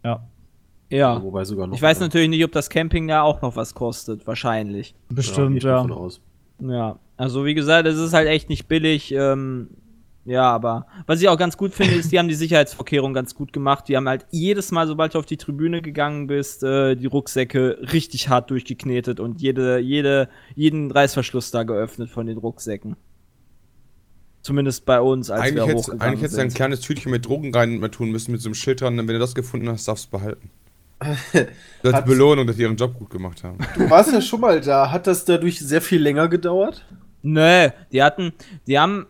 Ja. 0.05 0.23
Ja. 0.89 1.21
Wobei 1.21 1.45
sogar 1.45 1.67
noch. 1.67 1.75
Ich 1.75 1.83
weiß 1.83 1.99
mehr. 1.99 2.07
natürlich 2.07 2.29
nicht, 2.29 2.45
ob 2.45 2.53
das 2.53 2.71
Camping 2.71 3.09
da 3.09 3.23
auch 3.23 3.43
noch 3.43 3.57
was 3.57 3.75
kostet. 3.75 4.25
Wahrscheinlich. 4.25 4.95
Bestimmt, 5.09 5.65
ja. 5.65 5.75
davon 5.83 5.91
aus. 5.91 6.21
Ja. 6.61 7.01
Also, 7.17 7.45
wie 7.45 7.55
gesagt, 7.55 7.89
es 7.89 7.99
ist 7.99 8.13
halt 8.13 8.29
echt 8.29 8.49
nicht 8.51 8.69
billig. 8.69 9.11
Ähm, 9.11 9.71
ja, 10.27 10.43
aber 10.51 10.87
was 11.07 11.23
ich 11.23 11.29
auch 11.29 11.39
ganz 11.39 11.57
gut 11.57 11.73
finde, 11.73 11.95
ist, 11.95 12.11
die 12.11 12.19
haben 12.19 12.27
die 12.27 12.35
Sicherheitsvorkehrungen 12.35 13.15
ganz 13.15 13.37
gut 13.37 13.53
gemacht. 13.53 13.87
Die 13.87 13.97
haben 13.97 14.09
halt 14.09 14.27
jedes 14.31 14.73
Mal, 14.73 14.89
sobald 14.89 15.15
du 15.15 15.21
auf 15.21 15.27
die 15.27 15.37
Tribüne 15.37 15.83
gegangen 15.83 16.27
bist, 16.27 16.65
äh, 16.65 16.97
die 16.97 17.07
Rucksäcke 17.07 17.79
richtig 17.93 18.29
hart 18.29 18.51
durchgeknetet 18.51 19.21
und 19.21 19.41
jede, 19.41 19.79
jede, 19.79 20.29
jeden 20.57 20.91
Reißverschluss 20.91 21.53
da 21.53 21.63
geöffnet 21.63 22.11
von 22.11 22.27
den 22.27 22.39
Rucksäcken. 22.39 22.97
Zumindest 24.43 24.85
bei 24.85 25.01
uns, 25.01 25.31
als 25.31 25.43
Eigentlich 25.43 25.55
wir 25.55 25.67
hättest 25.67 25.89
hochgegangen 25.89 26.03
eigentlich 26.03 26.23
hättest 26.23 26.39
du 26.39 26.43
ein 26.43 26.55
kleines 26.55 26.81
Tütchen 26.81 27.13
mit 27.13 27.25
Drogen 27.25 27.55
rein 27.55 27.81
tun 27.93 28.11
müssen, 28.11 28.33
mit 28.33 28.41
so 28.41 28.49
einem 28.49 28.55
Schild 28.55 28.81
dran, 28.81 28.99
wenn 28.99 29.07
du 29.07 29.19
das 29.21 29.35
gefunden 29.35 29.69
hast, 29.69 29.87
darfst 29.87 30.13
du 30.13 30.17
es 30.17 30.21
behalten. 30.21 30.51
Das 31.83 32.01
ist 32.01 32.05
Belohnung, 32.05 32.49
dass 32.49 32.57
die 32.57 32.63
ihren 32.63 32.77
Job 32.77 32.99
gut 32.99 33.11
gemacht 33.11 33.45
haben. 33.45 33.59
Du 33.77 33.89
warst 33.89 34.13
ja 34.13 34.21
schon 34.21 34.41
mal 34.41 34.61
da. 34.61 34.91
Hat 34.91 35.07
das 35.07 35.25
dadurch 35.25 35.61
sehr 35.61 35.81
viel 35.81 36.03
länger 36.03 36.27
gedauert? 36.27 36.85
Nö, 37.23 37.69
die 37.93 38.03
hatten, 38.03 38.33
die 38.67 38.77
haben 38.77 39.07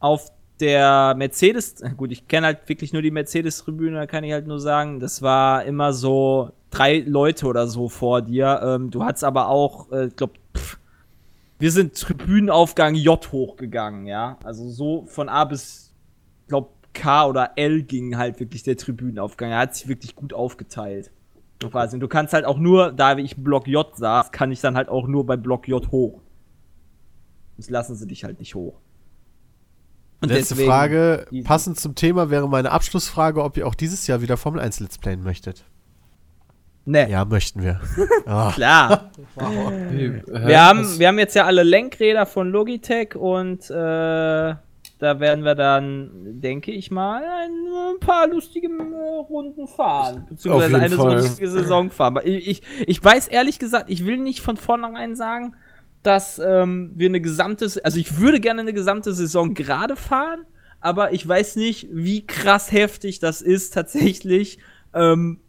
auf 0.00 0.32
der 0.60 1.14
Mercedes, 1.16 1.82
gut, 1.96 2.12
ich 2.12 2.28
kenne 2.28 2.46
halt 2.46 2.68
wirklich 2.68 2.92
nur 2.92 3.02
die 3.02 3.10
Mercedes-Tribüne, 3.10 3.96
da 3.96 4.06
kann 4.06 4.24
ich 4.24 4.32
halt 4.32 4.46
nur 4.46 4.60
sagen, 4.60 5.00
das 5.00 5.22
war 5.22 5.64
immer 5.64 5.92
so 5.92 6.50
drei 6.70 6.98
Leute 6.98 7.46
oder 7.46 7.66
so 7.66 7.88
vor 7.88 8.22
dir. 8.22 8.60
Ähm, 8.62 8.90
du 8.90 9.04
hattest 9.04 9.24
aber 9.24 9.48
auch, 9.48 9.90
äh, 9.92 10.06
ich 10.06 10.16
glaube, 10.16 10.34
wir 11.58 11.72
sind 11.72 11.94
Tribünenaufgang 11.94 12.94
J 12.94 13.32
hochgegangen, 13.32 14.06
ja. 14.06 14.38
Also 14.44 14.68
so 14.68 15.04
von 15.06 15.28
A 15.28 15.44
bis, 15.44 15.92
glaub, 16.48 16.72
K 16.92 17.26
oder 17.26 17.52
L 17.56 17.82
ging 17.82 18.16
halt 18.16 18.40
wirklich 18.40 18.62
der 18.62 18.76
Tribünenaufgang. 18.76 19.50
Er 19.50 19.58
hat 19.58 19.74
sich 19.74 19.88
wirklich 19.88 20.16
gut 20.16 20.32
aufgeteilt. 20.32 21.10
Quasi. 21.60 21.96
Und 21.96 22.00
du 22.00 22.08
kannst 22.08 22.32
halt 22.32 22.46
auch 22.46 22.58
nur, 22.58 22.90
da 22.90 23.18
wie 23.18 23.22
ich 23.22 23.36
Block 23.36 23.66
J 23.66 23.86
saß, 23.94 24.32
kann 24.32 24.50
ich 24.50 24.60
dann 24.62 24.76
halt 24.76 24.88
auch 24.88 25.06
nur 25.06 25.26
bei 25.26 25.36
Block 25.36 25.68
J 25.68 25.90
hoch. 25.92 26.20
Das 27.58 27.68
lassen 27.68 27.94
sie 27.94 28.06
dich 28.06 28.24
halt 28.24 28.38
nicht 28.38 28.54
hoch. 28.54 28.80
Und 30.22 30.28
Letzte 30.28 30.54
deswegen- 30.54 30.68
Frage, 30.70 31.26
passend 31.44 31.80
zum 31.80 31.94
Thema 31.94 32.28
wäre 32.30 32.48
meine 32.48 32.72
Abschlussfrage, 32.72 33.42
ob 33.42 33.56
ihr 33.56 33.66
auch 33.66 33.74
dieses 33.74 34.06
Jahr 34.06 34.20
wieder 34.20 34.36
Formel 34.36 34.60
1 34.60 34.80
Let's 34.80 34.98
Playen 34.98 35.22
möchtet. 35.22 35.64
Ne, 36.84 37.08
Ja, 37.10 37.24
möchten 37.24 37.62
wir. 37.62 37.80
Ah, 38.26 38.52
klar. 38.54 39.10
Wir 39.90 40.22
Wir 40.26 40.60
haben, 40.62 40.98
wir 40.98 41.08
haben 41.08 41.18
jetzt 41.18 41.34
ja 41.34 41.44
alle 41.44 41.62
Lenkräder 41.62 42.26
von 42.26 42.50
Logitech 42.50 43.14
und 43.16 43.70
äh, 43.70 43.74
da 43.74 45.18
werden 45.20 45.44
wir 45.44 45.54
dann, 45.54 46.10
denke 46.40 46.72
ich 46.72 46.90
mal, 46.90 47.22
ein, 47.22 48.00
paar 48.00 48.28
lustige 48.28 48.66
äh, 48.68 49.16
Runden 49.28 49.66
fahren. 49.66 50.26
Beziehungsweise 50.28 50.76
eine 50.76 50.88
so 50.96 51.02
Fall. 51.02 51.16
lustige 51.16 51.48
Saison 51.50 51.90
fahren. 51.90 52.18
Ich, 52.24 52.48
ich, 52.48 52.62
ich 52.86 53.02
weiß 53.04 53.28
ehrlich 53.28 53.58
gesagt, 53.58 53.88
ich 53.88 54.04
will 54.04 54.18
nicht 54.18 54.40
von 54.40 54.56
vornherein 54.58 55.16
sagen, 55.16 55.54
dass 56.02 56.38
ähm, 56.38 56.92
wir 56.94 57.08
eine 57.08 57.20
gesamte, 57.20 57.66
also 57.84 57.98
ich 57.98 58.18
würde 58.18 58.40
gerne 58.40 58.62
eine 58.62 58.72
gesamte 58.72 59.12
Saison 59.12 59.54
gerade 59.54 59.96
fahren, 59.96 60.46
aber 60.80 61.12
ich 61.12 61.26
weiß 61.26 61.56
nicht, 61.56 61.88
wie 61.92 62.26
krass 62.26 62.72
heftig 62.72 63.18
das 63.18 63.42
ist, 63.42 63.74
tatsächlich 63.74 64.58
ähm, 64.94 65.40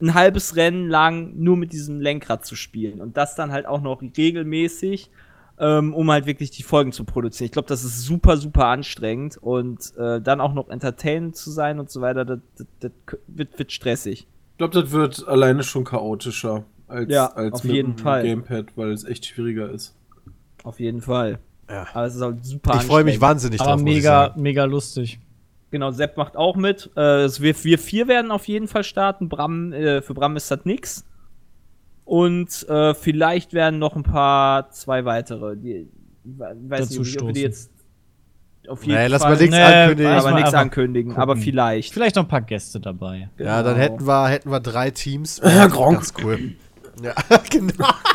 ein 0.00 0.14
halbes 0.14 0.56
Rennen 0.56 0.88
lang 0.88 1.34
nur 1.36 1.56
mit 1.56 1.72
diesem 1.72 2.00
Lenkrad 2.00 2.44
zu 2.44 2.56
spielen 2.56 3.00
und 3.00 3.16
das 3.16 3.34
dann 3.34 3.52
halt 3.52 3.66
auch 3.66 3.80
noch 3.80 4.02
regelmäßig, 4.02 5.10
ähm, 5.58 5.94
um 5.94 6.10
halt 6.10 6.26
wirklich 6.26 6.50
die 6.50 6.64
Folgen 6.64 6.92
zu 6.92 7.04
produzieren. 7.04 7.46
Ich 7.46 7.52
glaube, 7.52 7.68
das 7.68 7.84
ist 7.84 8.02
super, 8.02 8.36
super 8.36 8.66
anstrengend 8.66 9.38
und 9.38 9.96
äh, 9.96 10.20
dann 10.20 10.40
auch 10.40 10.52
noch 10.52 10.68
entertainend 10.68 11.36
zu 11.36 11.50
sein 11.50 11.78
und 11.78 11.88
so 11.88 12.00
weiter, 12.00 12.24
das, 12.24 12.40
das, 12.58 12.66
das 12.80 12.92
wird, 13.28 13.58
wird 13.58 13.72
stressig. 13.72 14.26
Ich 14.52 14.58
glaube, 14.58 14.80
das 14.80 14.90
wird 14.90 15.26
alleine 15.28 15.62
schon 15.62 15.84
chaotischer 15.84 16.64
als, 16.88 17.10
Ja, 17.10 17.26
als 17.26 17.54
auf 17.54 17.64
mit 17.64 17.74
jeden 17.74 17.96
Fall. 17.98 18.22
Gamepad, 18.22 18.66
weil 18.76 18.92
es 18.92 19.04
echt 19.04 19.26
schwieriger 19.26 19.70
ist. 19.70 19.94
Auf 20.64 20.80
jeden 20.80 21.00
Fall. 21.00 21.38
Ja. 21.68 21.86
Aber 21.94 22.06
es 22.06 22.14
ist 22.14 22.22
halt 22.22 22.44
super 22.44 22.76
ich 22.76 22.82
freue 22.82 23.04
mich 23.04 23.20
wahnsinnig 23.20 23.60
Aber 23.60 23.70
drauf. 23.72 23.80
muss 23.80 23.90
ich 23.90 23.96
mega, 23.96 24.26
sagen. 24.28 24.42
mega 24.42 24.64
lustig. 24.64 25.18
Genau, 25.72 25.90
Sepp 25.90 26.16
macht 26.16 26.36
auch 26.36 26.54
mit. 26.56 26.90
Äh, 26.96 27.00
wir, 27.40 27.64
wir 27.64 27.78
vier 27.78 28.06
werden 28.08 28.30
auf 28.30 28.46
jeden 28.46 28.68
Fall 28.68 28.84
starten. 28.84 29.28
Bram, 29.28 29.72
äh, 29.72 30.00
für 30.00 30.14
Bram 30.14 30.36
ist 30.36 30.48
das 30.50 30.64
nix. 30.64 31.04
Und 32.04 32.68
äh, 32.68 32.94
vielleicht 32.94 33.52
werden 33.52 33.78
noch 33.80 33.96
ein 33.96 34.04
paar, 34.04 34.70
zwei 34.70 35.04
weitere. 35.04 35.56
Die, 35.56 35.72
ich 35.72 35.88
we- 36.24 36.56
weiß 36.68 36.88
Dazu 36.88 37.00
nicht, 37.00 37.20
ob 37.20 37.26
wir 37.28 37.32
die 37.34 37.40
jetzt 37.42 37.70
auf 38.68 38.84
jeden 38.84 38.98
Nee, 38.98 39.06
lass 39.08 39.22
Fall 39.22 39.32
mal 39.34 39.40
nichts 39.40 39.56
Nee, 39.56 39.62
ankündigen. 39.62 40.12
lass 40.12 40.24
aber 40.24 40.32
mal 40.32 40.40
nichts 40.40 40.54
ankündigen, 40.54 41.08
gucken. 41.10 41.22
aber 41.22 41.36
vielleicht. 41.36 41.92
Vielleicht 41.92 42.16
noch 42.16 42.24
ein 42.24 42.28
paar 42.28 42.42
Gäste 42.42 42.78
dabei. 42.80 43.28
Ja, 43.38 43.62
dann 43.62 43.74
Genau. 43.74 43.76
hätten 43.84 44.06
wir, 44.06 44.28
hätten 44.28 44.50
wir 44.50 44.60
drei 44.60 44.90
Teams. 44.90 45.40
Ja, 45.44 45.66
Gronk. 45.66 45.94
Ganz 45.98 46.14
cool. 46.22 46.54
Ja, 47.02 47.14
genau. 47.50 47.88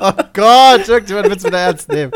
oh 0.00 0.12
Gott, 0.32 0.88
irgendjemand 0.88 1.28
wird 1.28 1.38
es 1.38 1.44
wieder 1.44 1.58
ernst 1.58 1.88
nehmen. 1.88 2.12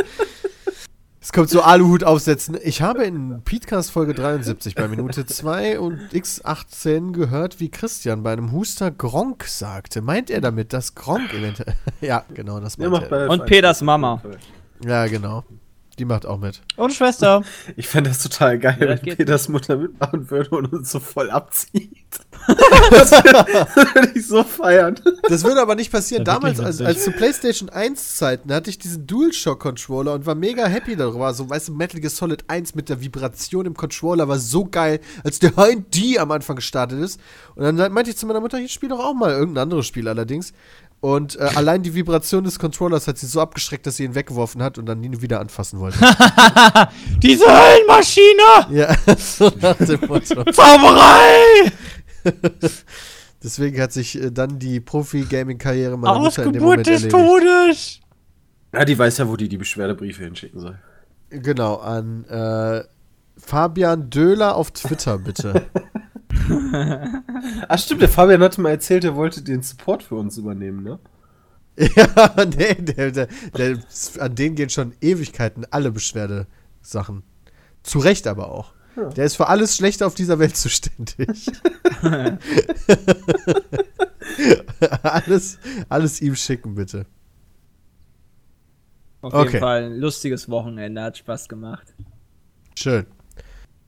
Es 1.26 1.32
kommt 1.32 1.50
so 1.50 1.60
Aluhut 1.60 2.04
aufsetzen. 2.04 2.56
Ich 2.62 2.82
habe 2.82 3.02
in 3.02 3.42
Podcast 3.42 3.90
Folge 3.90 4.14
73 4.14 4.76
bei 4.76 4.86
Minute 4.86 5.26
2 5.26 5.80
und 5.80 5.98
X18 6.12 7.10
gehört, 7.10 7.58
wie 7.58 7.68
Christian 7.68 8.22
bei 8.22 8.32
einem 8.32 8.52
Huster 8.52 8.92
Gronk 8.92 9.42
sagte. 9.42 10.02
Meint 10.02 10.30
er 10.30 10.40
damit, 10.40 10.72
dass 10.72 10.94
Gronk 10.94 11.34
eventuell. 11.34 11.74
ja, 12.00 12.24
genau, 12.32 12.60
das 12.60 12.78
meint 12.78 12.92
macht 12.92 13.10
er. 13.10 13.28
Und 13.28 13.42
F1 13.42 13.46
Peters 13.46 13.82
Mama. 13.82 14.22
Ja, 14.84 15.06
genau. 15.08 15.42
Die 15.98 16.04
macht 16.04 16.26
auch 16.26 16.38
mit. 16.38 16.60
Und 16.76 16.92
Schwester. 16.92 17.42
Ich 17.76 17.88
fände 17.88 18.10
das 18.10 18.22
total 18.22 18.58
geil, 18.58 18.76
Ja, 18.80 18.86
das 18.86 19.02
wenn 19.04 19.16
Peters 19.16 19.48
Mutter 19.48 19.76
mitmachen 19.76 20.30
würde 20.30 20.50
und 20.50 20.72
uns 20.72 20.90
so 20.90 21.00
voll 21.00 21.30
abzieht. 21.30 21.90
das 22.90 23.10
würde 23.12 24.12
ich 24.14 24.26
so 24.26 24.42
feiern. 24.44 24.94
Das 25.28 25.44
würde 25.44 25.60
aber 25.60 25.74
nicht 25.74 25.90
passieren. 25.90 26.24
Ja, 26.24 26.34
Damals, 26.34 26.60
als, 26.60 26.80
als 26.80 27.04
zu 27.04 27.12
PlayStation 27.12 27.68
1 27.68 28.16
Zeiten, 28.16 28.52
hatte 28.52 28.70
ich 28.70 28.78
diesen 28.78 29.06
DualShock-Controller 29.06 30.14
und 30.14 30.26
war 30.26 30.34
mega 30.34 30.66
happy 30.66 30.96
darüber. 30.96 31.32
So, 31.34 31.48
weißt 31.48 31.68
du, 31.68 31.74
Metal 31.74 32.00
Gear 32.00 32.10
Solid 32.10 32.44
1 32.48 32.74
mit 32.74 32.88
der 32.88 33.00
Vibration 33.00 33.66
im 33.66 33.74
Controller 33.74 34.28
war 34.28 34.38
so 34.38 34.64
geil, 34.64 35.00
als 35.24 35.38
der 35.38 35.52
HND 35.52 36.18
am 36.18 36.30
Anfang 36.30 36.56
gestartet 36.56 37.00
ist. 37.00 37.20
Und 37.54 37.64
dann 37.76 37.92
meinte 37.92 38.10
ich 38.10 38.16
zu 38.16 38.26
meiner 38.26 38.40
Mutter, 38.40 38.58
ich 38.58 38.72
spiele 38.72 38.90
doch 38.90 39.04
auch 39.04 39.14
mal 39.14 39.32
irgendein 39.32 39.64
anderes 39.64 39.86
Spiel 39.86 40.08
allerdings. 40.08 40.52
Und 41.00 41.36
äh, 41.36 41.42
allein 41.54 41.82
die 41.82 41.94
Vibration 41.94 42.44
des 42.44 42.58
Controllers 42.58 43.06
hat 43.06 43.18
sie 43.18 43.26
so 43.26 43.40
abgeschreckt, 43.40 43.86
dass 43.86 43.96
sie 43.96 44.04
ihn 44.04 44.14
weggeworfen 44.14 44.62
hat 44.62 44.78
und 44.78 44.86
dann 44.86 45.00
nie 45.00 45.20
wieder 45.20 45.40
anfassen 45.40 45.78
wollte. 45.78 45.98
Diese 47.22 47.44
Höllenmaschine! 47.44 48.66
ja, 48.70 48.96
so 49.18 49.52
nach 49.60 49.76
dem 49.76 50.00
Motto. 50.00 50.42
Zauberei! 50.50 51.70
Deswegen 53.42 53.80
hat 53.80 53.92
sich 53.92 54.20
äh, 54.20 54.32
dann 54.32 54.58
die 54.58 54.80
Profi-Gaming-Karriere 54.80 55.98
meiner 55.98 56.18
Mutter 56.18 56.44
in 56.44 56.54
dem 56.54 56.62
Ausgeburt 56.62 56.62
Moment 56.62 56.86
des 56.86 57.04
erledigt. 57.04 57.12
Todes! 57.12 58.00
Ja, 58.72 58.84
die 58.84 58.98
weiß 58.98 59.18
ja, 59.18 59.28
wo 59.28 59.36
die 59.36 59.48
die 59.48 59.58
Beschwerdebriefe 59.58 60.24
hinschicken 60.24 60.60
soll. 60.60 60.78
Genau, 61.30 61.76
an 61.76 62.24
äh, 62.24 62.82
Fabian 63.36 64.10
Döhler 64.10 64.56
auf 64.56 64.70
Twitter, 64.70 65.18
bitte. 65.18 65.66
Ach 67.68 67.78
stimmt, 67.78 68.02
der 68.02 68.08
Fabian 68.08 68.42
hatte 68.42 68.60
mal 68.60 68.70
erzählt, 68.70 69.04
er 69.04 69.16
wollte 69.16 69.42
den 69.42 69.62
Support 69.62 70.02
für 70.02 70.16
uns 70.16 70.36
übernehmen, 70.38 70.82
ne? 70.82 70.98
ja, 71.78 72.44
nee, 72.56 72.74
der, 72.74 73.10
der, 73.10 73.28
der, 73.56 73.78
an 74.18 74.34
den 74.34 74.54
gehen 74.54 74.70
schon 74.70 74.94
Ewigkeiten 75.00 75.66
alle 75.70 75.92
Beschwerdesachen. 75.92 77.22
Zu 77.82 77.98
Recht 77.98 78.26
aber 78.26 78.50
auch. 78.50 78.72
Der 79.14 79.26
ist 79.26 79.36
für 79.36 79.48
alles 79.48 79.76
Schlechte 79.76 80.06
auf 80.06 80.14
dieser 80.14 80.38
Welt 80.38 80.56
zuständig. 80.56 81.50
alles, 85.02 85.58
alles 85.90 86.22
ihm 86.22 86.34
schicken, 86.34 86.74
bitte. 86.76 87.04
Auf 89.20 89.34
Okay. 89.34 89.46
jeden 89.48 89.60
Fall 89.60 89.84
ein 89.84 89.98
lustiges 89.98 90.48
Wochenende, 90.48 91.02
hat 91.02 91.18
Spaß 91.18 91.48
gemacht. 91.48 91.94
Schön. 92.78 93.04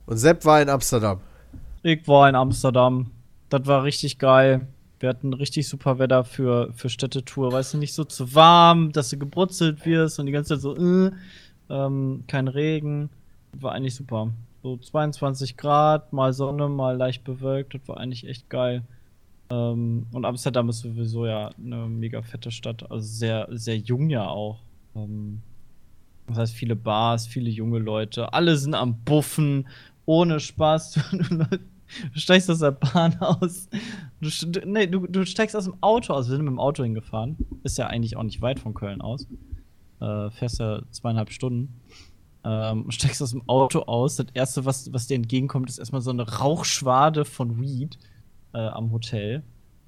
Und 0.04 0.18
Sepp 0.18 0.44
war 0.44 0.61
in 0.61 0.68
Amsterdam. 0.68 1.20
Ich 1.82 2.08
war 2.08 2.28
in 2.28 2.34
Amsterdam. 2.34 3.10
Das 3.48 3.66
war 3.66 3.84
richtig 3.84 4.18
geil. 4.18 4.66
Wir 5.00 5.08
hatten 5.08 5.32
richtig 5.32 5.68
super 5.68 5.98
Wetter 5.98 6.24
für, 6.24 6.72
für 6.74 6.88
Städtetour. 6.88 7.52
Weißt 7.52 7.74
du, 7.74 7.78
nicht 7.78 7.94
so 7.94 8.04
zu 8.04 8.34
warm, 8.34 8.90
dass 8.92 9.10
du 9.10 9.18
gebrutzelt 9.18 9.86
wirst 9.86 10.18
und 10.18 10.26
die 10.26 10.32
ganze 10.32 10.54
Zeit 10.54 10.60
so, 10.60 10.76
äh. 10.76 11.12
ähm, 11.70 12.24
kein 12.26 12.48
Regen. 12.48 13.10
War 13.52 13.72
eigentlich 13.72 13.94
super. 13.94 14.32
So 14.62 14.76
22 14.76 15.56
Grad, 15.56 16.12
mal 16.12 16.32
Sonne, 16.32 16.68
mal 16.68 16.96
leicht 16.96 17.22
bewölkt. 17.22 17.74
Das 17.74 17.86
war 17.86 17.98
eigentlich 17.98 18.26
echt 18.26 18.50
geil. 18.50 18.82
Ähm, 19.50 20.06
und 20.12 20.24
Amsterdam 20.24 20.68
ist 20.68 20.80
sowieso 20.80 21.26
ja 21.26 21.50
eine 21.56 21.86
mega 21.86 22.22
fette 22.22 22.50
Stadt. 22.50 22.90
Also 22.90 23.06
sehr, 23.06 23.46
sehr 23.52 23.76
jung 23.76 24.10
ja 24.10 24.26
auch. 24.26 24.58
Ähm, 24.96 25.42
das 26.26 26.38
heißt, 26.38 26.54
viele 26.54 26.76
Bars, 26.76 27.26
viele 27.26 27.50
junge 27.50 27.78
Leute. 27.78 28.32
Alle 28.32 28.56
sind 28.56 28.74
am 28.74 28.98
Buffen, 29.04 29.68
ohne 30.09 30.40
Spaß. 30.40 30.98
Du 32.12 32.20
steigst 32.20 32.50
aus 32.50 32.59
der 32.59 32.72
Bahn 32.72 33.18
aus. 33.18 33.66
Du, 34.20 34.28
nee, 34.66 34.86
du, 34.86 35.06
du 35.06 35.24
steigst 35.24 35.56
aus 35.56 35.64
dem 35.64 35.76
Auto 35.80 36.12
aus. 36.12 36.26
Wir 36.26 36.36
sind 36.36 36.44
mit 36.44 36.52
dem 36.52 36.61
Auto 36.61 36.82
hingefahren. 36.82 37.38
Ist 37.62 37.78
ja 37.78 37.86
eigentlich 37.86 38.14
auch 38.14 38.24
nicht 38.24 38.42
weit 38.42 38.61
von 38.61 38.74
Köln 38.74 39.00
aus. 39.00 39.26
Äh, 39.98 40.28
fährst 40.28 40.59
ja 40.59 40.82
zweieinhalb 40.90 41.32
Stunden. 41.32 41.80
Ähm, 42.44 42.90
steigst 42.90 43.22
aus 43.22 43.30
dem 43.30 43.48
Auto 43.48 43.80
aus. 43.84 44.16
Das 44.16 44.26
erste, 44.34 44.66
was, 44.66 44.92
was 44.92 45.06
dir 45.06 45.14
entgegenkommt, 45.14 45.70
ist 45.70 45.78
erstmal 45.78 46.02
so 46.02 46.11
eine 46.11 46.28
Rauchschwade 46.28 47.24
von 47.24 47.59
Weed 47.59 47.98
äh, 48.52 48.59
am 48.59 48.92
Hotel. 48.92 49.42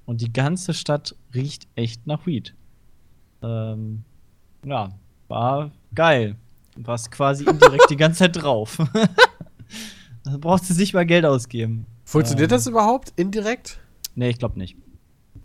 Und 0.07 0.21
die 0.21 0.33
ganze 0.33 0.73
Stadt 0.73 1.15
riecht 1.35 1.67
echt 1.75 2.07
nach 2.07 2.25
Weed. 2.25 2.55
Ähm, 3.43 4.03
ja, 4.65 4.89
war 5.27 5.69
geil. 5.93 6.35
Du 6.75 6.87
warst 6.87 7.11
quasi 7.11 7.45
indirekt 7.45 7.91
die 7.91 7.97
ganze 7.97 8.19
Zeit 8.21 8.41
drauf. 8.41 8.79
da 10.23 10.37
brauchst 10.37 10.69
du 10.69 10.73
nicht 10.75 10.93
mal 10.93 11.05
Geld 11.05 11.25
ausgeben. 11.25 11.85
Funktioniert 12.03 12.51
Ähm. 12.51 12.57
das 12.57 12.67
überhaupt 12.67 13.13
indirekt? 13.15 13.79
Nee, 14.15 14.29
ich 14.29 14.39
glaube 14.39 14.57
nicht. 14.59 14.77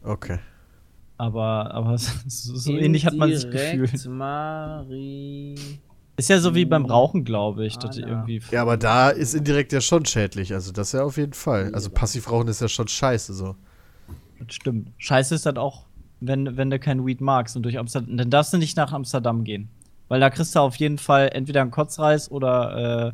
Okay. 0.03 0.39
Aber, 1.19 1.73
aber 1.73 1.99
so, 1.99 2.57
so 2.57 2.73
ähnlich 2.73 3.07
hat 3.07 3.15
man 3.15 3.35
sich 3.35 3.51
gefühlt. 3.51 4.07
Mari. 4.07 5.55
Ist 6.19 6.31
ja 6.31 6.39
so 6.41 6.55
wie 6.55 6.65
beim 6.65 6.87
Rauchen, 6.87 7.25
glaube 7.25 7.67
ich. 7.67 7.77
Dass 7.79 7.97
Ah, 7.99 8.01
ja. 8.01 8.07
irgendwie 8.09 8.41
Ja, 8.51 8.63
aber 8.63 8.77
da 8.77 9.11
ist 9.11 9.35
indirekt 9.35 9.73
ja 9.73 9.81
schon 9.81 10.05
schädlich. 10.07 10.53
Also 10.55 10.73
das 10.73 10.93
ja 10.93 11.03
auf 11.05 11.17
jeden 11.17 11.35
Fall. 11.35 11.75
Also 11.75 11.91
Passivrauchen 11.91 12.49
ist 12.49 12.61
ja 12.61 12.69
schon 12.69 12.89
scheiße 12.89 13.35
so. 13.35 13.55
Das 14.39 14.55
stimmt. 14.55 14.93
Scheiße 14.99 15.35
ist 15.35 15.47
das 15.47 15.57
auch, 15.57 15.87
wenn, 16.21 16.57
wenn 16.57 16.71
du 16.71 16.79
kein 16.79 17.05
Weed 17.07 17.21
magst 17.21 17.57
und 17.57 17.63
durch 17.63 17.79
Amsterdam. 17.79 18.17
Dann 18.17 18.31
darfst 18.31 18.53
du 18.53 18.59
nicht 18.59 18.77
nach 18.77 18.93
Amsterdam 18.93 19.45
gehen. 19.45 19.69
Weil 20.09 20.21
da 20.21 20.31
kriegst 20.31 20.55
du 20.55 20.61
auf 20.61 20.77
jeden 20.77 20.99
Fall 20.99 21.31
entweder 21.33 21.63
einen 21.63 21.71
Kotzreiß 21.71 22.31
oder 22.31 23.09
äh, 23.09 23.13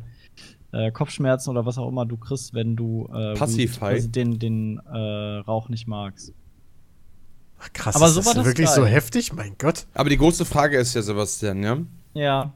äh, 0.73 0.91
Kopfschmerzen 0.91 1.51
oder 1.51 1.65
was 1.65 1.77
auch 1.77 1.87
immer 1.87 2.05
du 2.05 2.17
kriegst, 2.17 2.53
wenn 2.53 2.75
du 2.75 3.07
äh, 3.13 3.35
Passiv 3.35 3.81
also 3.81 4.07
den, 4.07 4.39
den 4.39 4.79
äh, 4.91 4.97
Rauch 4.97 5.69
nicht 5.69 5.87
magst. 5.87 6.33
Ach, 7.59 7.71
krass, 7.71 7.95
Aber 7.95 8.07
ist 8.07 8.15
so 8.15 8.19
das 8.19 8.27
war 8.27 8.33
das 8.35 8.45
wirklich 8.45 8.69
so 8.69 8.81
geil. 8.81 8.91
heftig? 8.91 9.33
Mein 9.33 9.55
Gott. 9.57 9.85
Aber 9.93 10.09
die 10.09 10.17
große 10.17 10.45
Frage 10.45 10.77
ist 10.77 10.95
ja, 10.95 11.01
Sebastian, 11.01 11.63
ja? 11.63 11.77
Ja. 12.13 12.53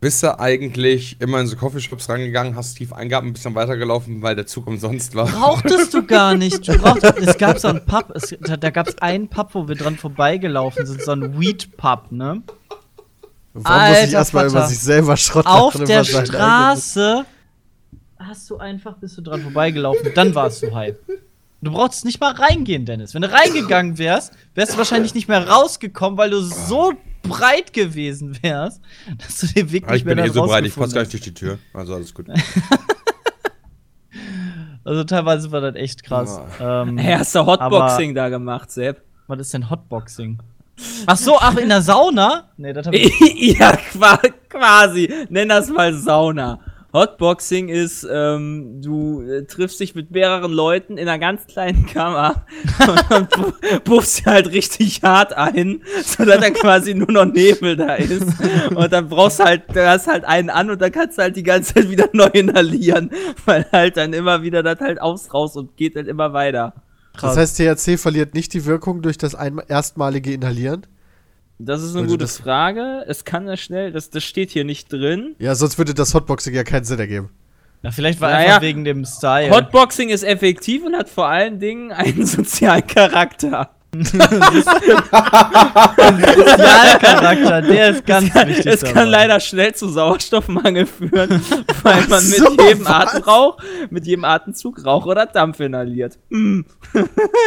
Bist 0.00 0.20
du 0.24 0.36
eigentlich 0.38 1.20
immer 1.20 1.38
in 1.38 1.46
so 1.46 1.54
Coffeeshops 1.54 2.08
rangegangen, 2.08 2.56
hast 2.56 2.74
tief 2.74 2.92
eingehabt, 2.92 3.24
ein 3.24 3.32
bisschen 3.34 3.54
weitergelaufen, 3.54 4.20
weil 4.20 4.34
der 4.34 4.46
Zug 4.46 4.66
umsonst 4.66 5.14
war? 5.14 5.26
Brauchtest 5.26 5.94
du 5.94 6.04
gar 6.04 6.34
nicht. 6.34 6.66
Du 6.66 6.76
brauchtest, 6.76 7.18
es 7.18 7.38
gab 7.38 7.60
so 7.60 7.68
einen 7.68 7.84
Pub, 7.84 8.10
es, 8.16 8.36
da, 8.40 8.56
da 8.56 8.70
gab 8.70 8.88
es 8.88 8.98
einen 8.98 9.28
Pub, 9.28 9.50
wo 9.54 9.68
wir 9.68 9.76
dran 9.76 9.96
vorbeigelaufen 9.96 10.86
sind, 10.86 11.02
so 11.02 11.12
ein 11.12 11.38
Weed-Pub, 11.38 12.10
ne? 12.10 12.42
Warum 13.54 13.80
muss 13.88 13.98
ich 13.98 14.02
Alter 14.04 14.12
erstmal 14.12 14.46
über 14.48 14.66
sich 14.66 14.78
selber 14.78 15.16
Schrott 15.16 15.46
Auf 15.46 15.74
der 15.84 16.04
Straße 16.04 17.24
hast 18.18 18.48
du 18.50 18.56
einfach, 18.58 18.96
bist 18.96 19.18
du 19.18 19.22
dran 19.22 19.42
vorbeigelaufen, 19.42 20.12
dann 20.14 20.34
warst 20.34 20.62
du 20.62 20.74
high. 20.74 20.94
Du 21.60 21.70
brauchst 21.70 22.04
nicht 22.04 22.20
mal 22.20 22.32
reingehen, 22.32 22.86
Dennis. 22.86 23.14
Wenn 23.14 23.22
du 23.22 23.30
reingegangen 23.30 23.98
wärst, 23.98 24.32
wärst 24.54 24.74
du 24.74 24.78
wahrscheinlich 24.78 25.14
nicht 25.14 25.28
mehr 25.28 25.48
rausgekommen, 25.48 26.18
weil 26.18 26.30
du 26.30 26.40
so 26.40 26.92
breit 27.22 27.72
gewesen 27.72 28.36
wärst, 28.42 28.80
dass 29.18 29.38
du 29.38 29.46
den 29.46 29.70
Weg 29.70 29.86
nicht 29.86 29.96
ich 29.98 30.04
mehr 30.04 30.16
bin 30.16 30.24
eh 30.24 30.28
so 30.28 30.44
breit, 30.44 30.64
ich 30.64 30.74
passe 30.74 30.94
gar 30.94 31.02
nicht 31.02 31.12
durch 31.12 31.22
die 31.22 31.34
Tür. 31.34 31.58
Also 31.72 31.94
alles 31.94 32.12
gut. 32.12 32.26
Also 34.84 35.04
teilweise 35.04 35.52
war 35.52 35.60
das 35.60 35.76
echt 35.76 36.02
krass. 36.02 36.40
Ähm, 36.60 36.98
Hey, 36.98 37.16
hast 37.16 37.34
du 37.36 37.46
Hotboxing 37.46 38.16
da 38.16 38.28
gemacht, 38.28 38.70
Sepp? 38.70 39.02
Was 39.28 39.38
ist 39.38 39.54
denn 39.54 39.70
Hotboxing? 39.70 40.40
Ach 41.06 41.16
so, 41.16 41.36
ach, 41.38 41.56
in 41.56 41.68
der 41.68 41.82
Sauna? 41.82 42.50
Nee, 42.56 42.72
das 42.72 42.86
hab 42.86 42.94
ich. 42.94 43.12
ja, 43.58 43.76
qua 43.92 44.18
quasi. 44.48 45.12
Nenn 45.28 45.48
das 45.48 45.68
mal 45.68 45.94
Sauna. 45.94 46.60
Hotboxing 46.92 47.70
ist, 47.70 48.06
ähm, 48.10 48.82
du 48.82 49.22
äh, 49.22 49.44
triffst 49.44 49.80
dich 49.80 49.94
mit 49.94 50.10
mehreren 50.10 50.52
Leuten 50.52 50.98
in 50.98 51.08
einer 51.08 51.18
ganz 51.18 51.46
kleinen 51.46 51.86
Kammer 51.92 52.44
und 53.08 53.84
puffst 53.84 54.16
sie 54.16 54.24
halt 54.26 54.52
richtig 54.52 55.02
hart 55.02 55.32
ein, 55.32 55.82
sodass 56.04 56.40
dann 56.40 56.52
quasi 56.52 56.92
nur 56.92 57.10
noch 57.10 57.24
Nebel 57.24 57.76
da 57.76 57.94
ist. 57.94 58.26
Und 58.74 58.92
dann 58.92 59.08
brauchst 59.08 59.40
du 59.40 59.44
halt, 59.44 59.62
du 59.74 59.88
hast 59.88 60.06
halt 60.06 60.26
einen 60.26 60.50
an 60.50 60.70
und 60.70 60.82
dann 60.82 60.92
kannst 60.92 61.16
du 61.16 61.22
halt 61.22 61.36
die 61.36 61.42
ganze 61.42 61.74
Zeit 61.74 61.88
wieder 61.88 62.10
neu 62.12 62.26
inhalieren, 62.26 63.10
weil 63.46 63.64
halt 63.72 63.96
dann 63.96 64.12
immer 64.12 64.42
wieder 64.42 64.62
das 64.62 64.80
halt 64.80 65.00
aus 65.00 65.32
raus 65.32 65.56
und 65.56 65.78
geht 65.78 65.96
halt 65.96 66.08
immer 66.08 66.34
weiter. 66.34 66.74
Das 67.20 67.36
heißt, 67.36 67.56
THC 67.58 67.98
verliert 67.98 68.34
nicht 68.34 68.54
die 68.54 68.64
Wirkung 68.64 69.02
durch 69.02 69.18
das 69.18 69.34
erstmalige 69.34 70.32
Inhalieren? 70.32 70.86
Das 71.58 71.82
ist 71.82 71.90
eine 71.90 72.00
Würde 72.00 72.12
gute 72.12 72.24
das- 72.24 72.38
Frage. 72.38 73.04
Es 73.06 73.24
kann 73.24 73.46
ja 73.46 73.56
schnell, 73.56 73.92
das, 73.92 74.10
das 74.10 74.24
steht 74.24 74.50
hier 74.50 74.64
nicht 74.64 74.92
drin. 74.92 75.36
Ja, 75.38 75.54
sonst 75.54 75.78
würde 75.78 75.94
das 75.94 76.14
Hotboxing 76.14 76.54
ja 76.54 76.64
keinen 76.64 76.84
Sinn 76.84 76.98
ergeben. 76.98 77.30
Ja, 77.82 77.90
vielleicht 77.90 78.20
war 78.20 78.30
Naja, 78.30 78.46
einfach 78.48 78.62
wegen 78.62 78.84
dem 78.84 79.04
Style. 79.04 79.50
Hotboxing 79.50 80.08
ist 80.08 80.22
effektiv 80.22 80.84
und 80.84 80.96
hat 80.96 81.08
vor 81.10 81.26
allen 81.28 81.58
Dingen 81.58 81.92
einen 81.92 82.24
sozialen 82.26 82.86
Charakter. 82.86 83.70
Sozialcharakter, 86.32 87.62
der 87.62 87.90
ist 87.90 88.06
ganz 88.06 88.34
wichtig. 88.34 88.66
Es 88.66 88.80
dabei. 88.80 88.92
kann 88.92 89.08
leider 89.08 89.40
schnell 89.40 89.74
zu 89.74 89.88
Sauerstoffmangel 89.88 90.86
führen, 90.86 91.42
weil 91.82 92.06
man 92.08 92.24
mit 92.28 92.36
so, 92.38 92.50
jedem 92.50 92.84
was? 92.84 93.14
Atemrauch, 93.14 93.56
mit 93.90 94.06
jedem 94.06 94.24
Atemzug 94.24 94.84
Rauch 94.84 95.04
oder 95.06 95.26
Dampf 95.26 95.60
inhaliert. 95.60 96.18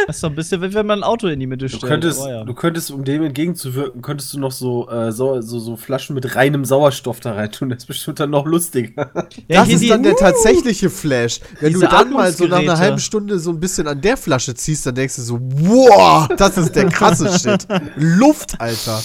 Das 0.06 0.16
ist 0.16 0.22
doch 0.22 0.30
ein 0.30 0.36
bisschen, 0.36 0.62
wie 0.62 0.72
wenn 0.74 0.86
man 0.86 1.00
ein 1.00 1.04
Auto 1.04 1.26
in 1.28 1.40
die 1.40 1.46
Mitte 1.46 1.66
Du 1.66 1.76
stellt. 1.76 1.90
könntest, 1.90 2.20
aber 2.20 2.30
ja. 2.30 2.44
du 2.44 2.54
könntest, 2.54 2.90
um 2.90 3.04
dem 3.04 3.24
entgegenzuwirken, 3.24 4.02
könntest 4.02 4.32
du 4.34 4.38
noch 4.38 4.52
so, 4.52 4.88
äh, 4.88 5.10
so, 5.12 5.40
so, 5.40 5.58
so 5.58 5.76
Flaschen 5.76 6.14
mit 6.14 6.36
reinem 6.36 6.64
Sauerstoff 6.64 7.20
da 7.20 7.32
rein 7.32 7.50
tun. 7.52 7.70
Das 7.70 7.78
ist 7.78 7.86
bestimmt 7.86 8.20
dann 8.20 8.30
noch 8.30 8.46
lustiger. 8.46 9.10
Ja, 9.48 9.60
das 9.62 9.68
ist 9.70 9.82
die- 9.82 9.88
dann 9.88 10.02
der 10.02 10.14
tatsächliche 10.16 10.90
Flash. 10.90 11.40
Wenn 11.60 11.72
du 11.72 11.80
dann 11.80 12.12
mal 12.12 12.30
so 12.32 12.46
nach 12.46 12.58
einer 12.58 12.78
halben 12.78 12.98
Stunde 12.98 13.38
so 13.38 13.50
ein 13.50 13.58
bisschen 13.60 13.86
an 13.88 14.00
der 14.00 14.16
Flasche 14.16 14.54
ziehst, 14.54 14.86
dann 14.86 14.94
denkst 14.94 15.16
du 15.16 15.22
so, 15.22 15.38
wow, 15.40 16.28
das 16.40 16.56
ist 16.58 16.74
der 16.76 16.86
krasse 16.86 17.38
Shit. 17.38 17.66
Luft, 17.96 18.60
Alter. 18.60 19.00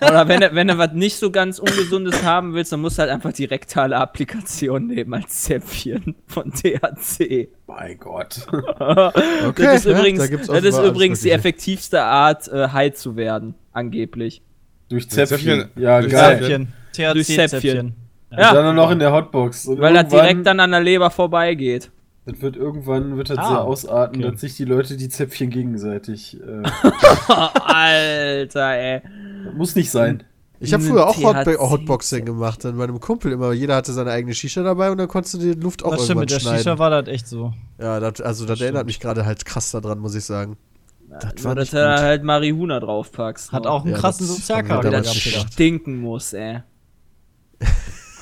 Oder 0.00 0.28
wenn 0.28 0.40
du, 0.40 0.54
wenn 0.54 0.68
du 0.68 0.78
was 0.78 0.92
nicht 0.92 1.16
so 1.18 1.30
ganz 1.30 1.58
Ungesundes 1.58 2.22
haben 2.22 2.54
willst, 2.54 2.72
dann 2.72 2.80
musst 2.80 2.98
du 2.98 3.02
halt 3.02 3.10
einfach 3.10 3.32
die 3.32 3.44
rektale 3.44 3.96
Applikation 3.96 4.86
nehmen 4.86 5.14
als 5.14 5.42
Zäpfchen 5.42 6.14
von 6.26 6.52
THC. 6.52 7.48
mein 7.66 7.98
Gott. 7.98 8.46
Okay, 8.48 9.62
das 9.64 9.76
ist 9.76 9.86
ja, 9.86 9.98
übrigens, 9.98 10.20
da 10.20 10.26
gibt's 10.28 10.46
das 10.46 10.64
ist 10.64 10.78
übrigens 10.78 11.20
die 11.20 11.30
effektivste 11.30 12.02
Art, 12.02 12.48
äh, 12.48 12.68
high 12.68 12.92
zu 12.94 13.16
werden, 13.16 13.54
angeblich. 13.72 14.42
Durch 14.88 15.08
Zäpfchen. 15.08 15.38
Zäpfchen. 15.38 15.70
Ja, 15.82 16.00
Durch 16.00 16.12
geil. 16.12 16.38
Zäpfchen. 16.38 16.72
Durch 16.92 17.26
THC-Zäpfchen. 17.26 17.48
Zäpfchen. 17.60 17.94
Und 18.30 18.38
Ja, 18.38 18.52
dann 18.54 18.74
noch 18.74 18.90
in 18.90 18.98
der 18.98 19.12
Hotbox. 19.12 19.66
Und 19.66 19.80
weil 19.80 19.94
das 19.94 20.08
direkt 20.08 20.46
dann 20.46 20.60
an 20.60 20.70
der 20.72 20.80
Leber 20.80 21.10
vorbeigeht. 21.10 21.90
Das 22.26 22.40
wird 22.42 22.56
irgendwann 22.56 23.16
wird 23.16 23.30
das 23.30 23.38
Ah, 23.38 23.48
sehr 23.48 23.60
ausarten, 23.62 24.22
okay. 24.22 24.32
dass 24.32 24.40
sich 24.40 24.56
die 24.56 24.64
Leute 24.64 24.96
die 24.96 25.08
Zäpfchen 25.08 25.48
gegenseitig. 25.50 26.38
Äh, 26.40 26.62
Alter, 27.64 28.70
ey. 28.72 29.00
das 29.44 29.54
muss 29.54 29.74
nicht 29.76 29.90
sein. 29.90 30.24
Ich 30.58 30.72
habe 30.72 30.82
früher 30.82 31.06
auch 31.06 31.16
Hot 31.22 31.44
THC. 31.44 31.58
Hotboxing 31.58 32.24
gemacht, 32.24 32.64
dann 32.64 32.78
bei 32.78 32.84
einem 32.84 32.98
Kumpel 32.98 33.30
immer. 33.32 33.52
Jeder 33.52 33.76
hatte 33.76 33.92
seine 33.92 34.10
eigene 34.10 34.34
Shisha 34.34 34.62
dabei 34.62 34.90
und 34.90 34.98
dann 34.98 35.06
konntest 35.08 35.34
du 35.34 35.38
die 35.38 35.52
Luft 35.52 35.84
auch 35.84 35.90
Das 35.90 36.04
stimmt, 36.04 36.08
irgendwann 36.08 36.20
mit 36.22 36.30
der 36.30 36.40
schneiden. 36.40 36.58
Shisha 36.58 36.78
war 36.78 36.90
das 36.90 37.08
echt 37.08 37.28
so. 37.28 37.52
ja, 37.78 38.00
das, 38.00 38.20
also 38.22 38.44
das, 38.46 38.58
Das 38.58 38.64
erinnert 38.64 38.86
mich 38.86 38.98
gerade 38.98 39.26
halt 39.26 39.44
krass 39.44 39.70
daran, 39.70 39.98
muss 39.98 40.14
ich 40.14 40.24
sagen. 40.24 40.56
Das 41.08 41.44
Nur, 41.44 41.54
dass 41.54 41.70
du 41.70 41.76
da 41.76 42.00
halt 42.00 42.24
Marihuna 42.24 42.80
draufpackst. 42.80 43.52
Hat 43.52 43.66
auch 43.66 43.84
einen 43.84 43.92
Ja, 43.92 43.98
krassen 43.98 44.26
Sozialcharakter 44.26 44.90
damals 44.90 45.06
das 45.08 45.16
stinken 45.52 46.00
muss, 46.00 46.32
ey. 46.32 46.62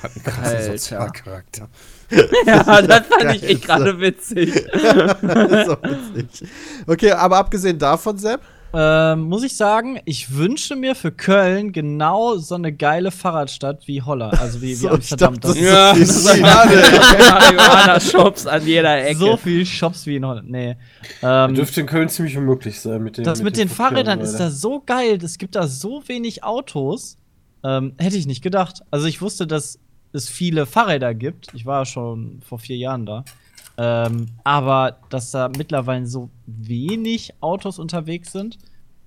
Hat 0.03 0.11
einen 0.15 0.25
krassen 0.25 0.45
Alter. 0.57 0.73
Sozialcharakter. 0.73 1.69
Ja, 2.47 2.83
das 2.83 3.07
fand 3.07 3.35
ich 3.37 3.43
echt 3.43 3.65
gerade 3.67 3.99
witzig. 4.01 4.53
so 4.73 5.77
witzig. 6.15 6.49
Okay, 6.87 7.13
aber 7.13 7.39
abgesehen 7.39 7.79
davon, 7.79 8.19
Sepp, 8.19 8.41
Ähm, 8.77 9.21
muss 9.29 9.45
ich 9.45 9.57
sagen, 9.57 10.01
ich 10.05 10.35
wünsche 10.35 10.75
mir 10.75 10.95
für 10.97 11.13
Köln 11.13 11.71
genau 11.73 12.37
so 12.39 12.57
eine 12.57 12.73
geile 12.73 13.11
Fahrradstadt 13.13 13.87
wie 13.87 14.03
Holland, 14.03 14.39
also 14.41 14.61
wie, 14.61 14.71
wie 14.71 14.75
So, 14.75 14.89
ich 14.89 14.95
Amsterdam. 14.95 15.35
dachte, 15.41 15.47
Das 15.49 15.55
das 15.55 15.63
ist 15.63 15.71
Ja, 15.73 15.93
ist 15.93 16.09
das 16.11 16.23
so 16.25 16.31
ist 16.31 16.39
schade. 16.41 16.77
Marihuana-Shops 17.55 18.47
an 18.47 18.67
jeder 18.67 19.05
Ecke. 19.07 19.19
so 19.19 19.37
viel 19.37 19.65
Shops 19.65 20.07
wie 20.07 20.17
in 20.17 20.27
Holland. 20.27 20.51
Nee. 20.51 20.77
Das 21.21 21.49
Ähm, 21.51 21.55
dürfte 21.55 21.81
in 21.83 21.87
Köln 21.87 22.09
ziemlich 22.09 22.37
unmöglich 22.37 22.81
sein 22.81 23.03
mit 23.03 23.17
den 23.17 23.25
das 23.25 23.43
mit 23.43 23.57
den 23.57 23.69
Verkehren, 23.69 23.95
Fahrrädern 24.07 24.21
ist 24.21 24.33
Leute. 24.33 24.45
da 24.45 24.51
so 24.51 24.83
geil. 24.85 25.19
Es 25.23 25.39
gibt 25.39 25.55
da 25.57 25.67
so 25.67 26.03
wenig 26.07 26.43
Autos. 26.45 27.17
Ähm, 27.63 27.95
hätte 27.99 28.17
ich 28.17 28.27
nicht 28.27 28.43
gedacht. 28.43 28.81
Also 28.91 29.07
ich 29.07 29.23
wusste, 29.23 29.47
dass 29.47 29.79
es 30.15 30.29
viele 30.29 30.67
Fahrräder 30.67 31.15
gibt. 31.15 31.49
Ich 31.55 31.67
war 31.67 31.85
schon 31.85 32.41
vor 32.47 32.59
vier 32.59 32.77
Jahren 32.77 33.05
da. 33.07 33.25
Ähm, 33.77 34.27
aber 34.45 34.99
dass 35.11 35.33
da 35.33 35.49
mittlerweile 35.49 36.07
so 36.07 36.31
wenig 36.47 37.35
Autos 37.41 37.79
unterwegs 37.79 38.31
sind, 38.33 38.59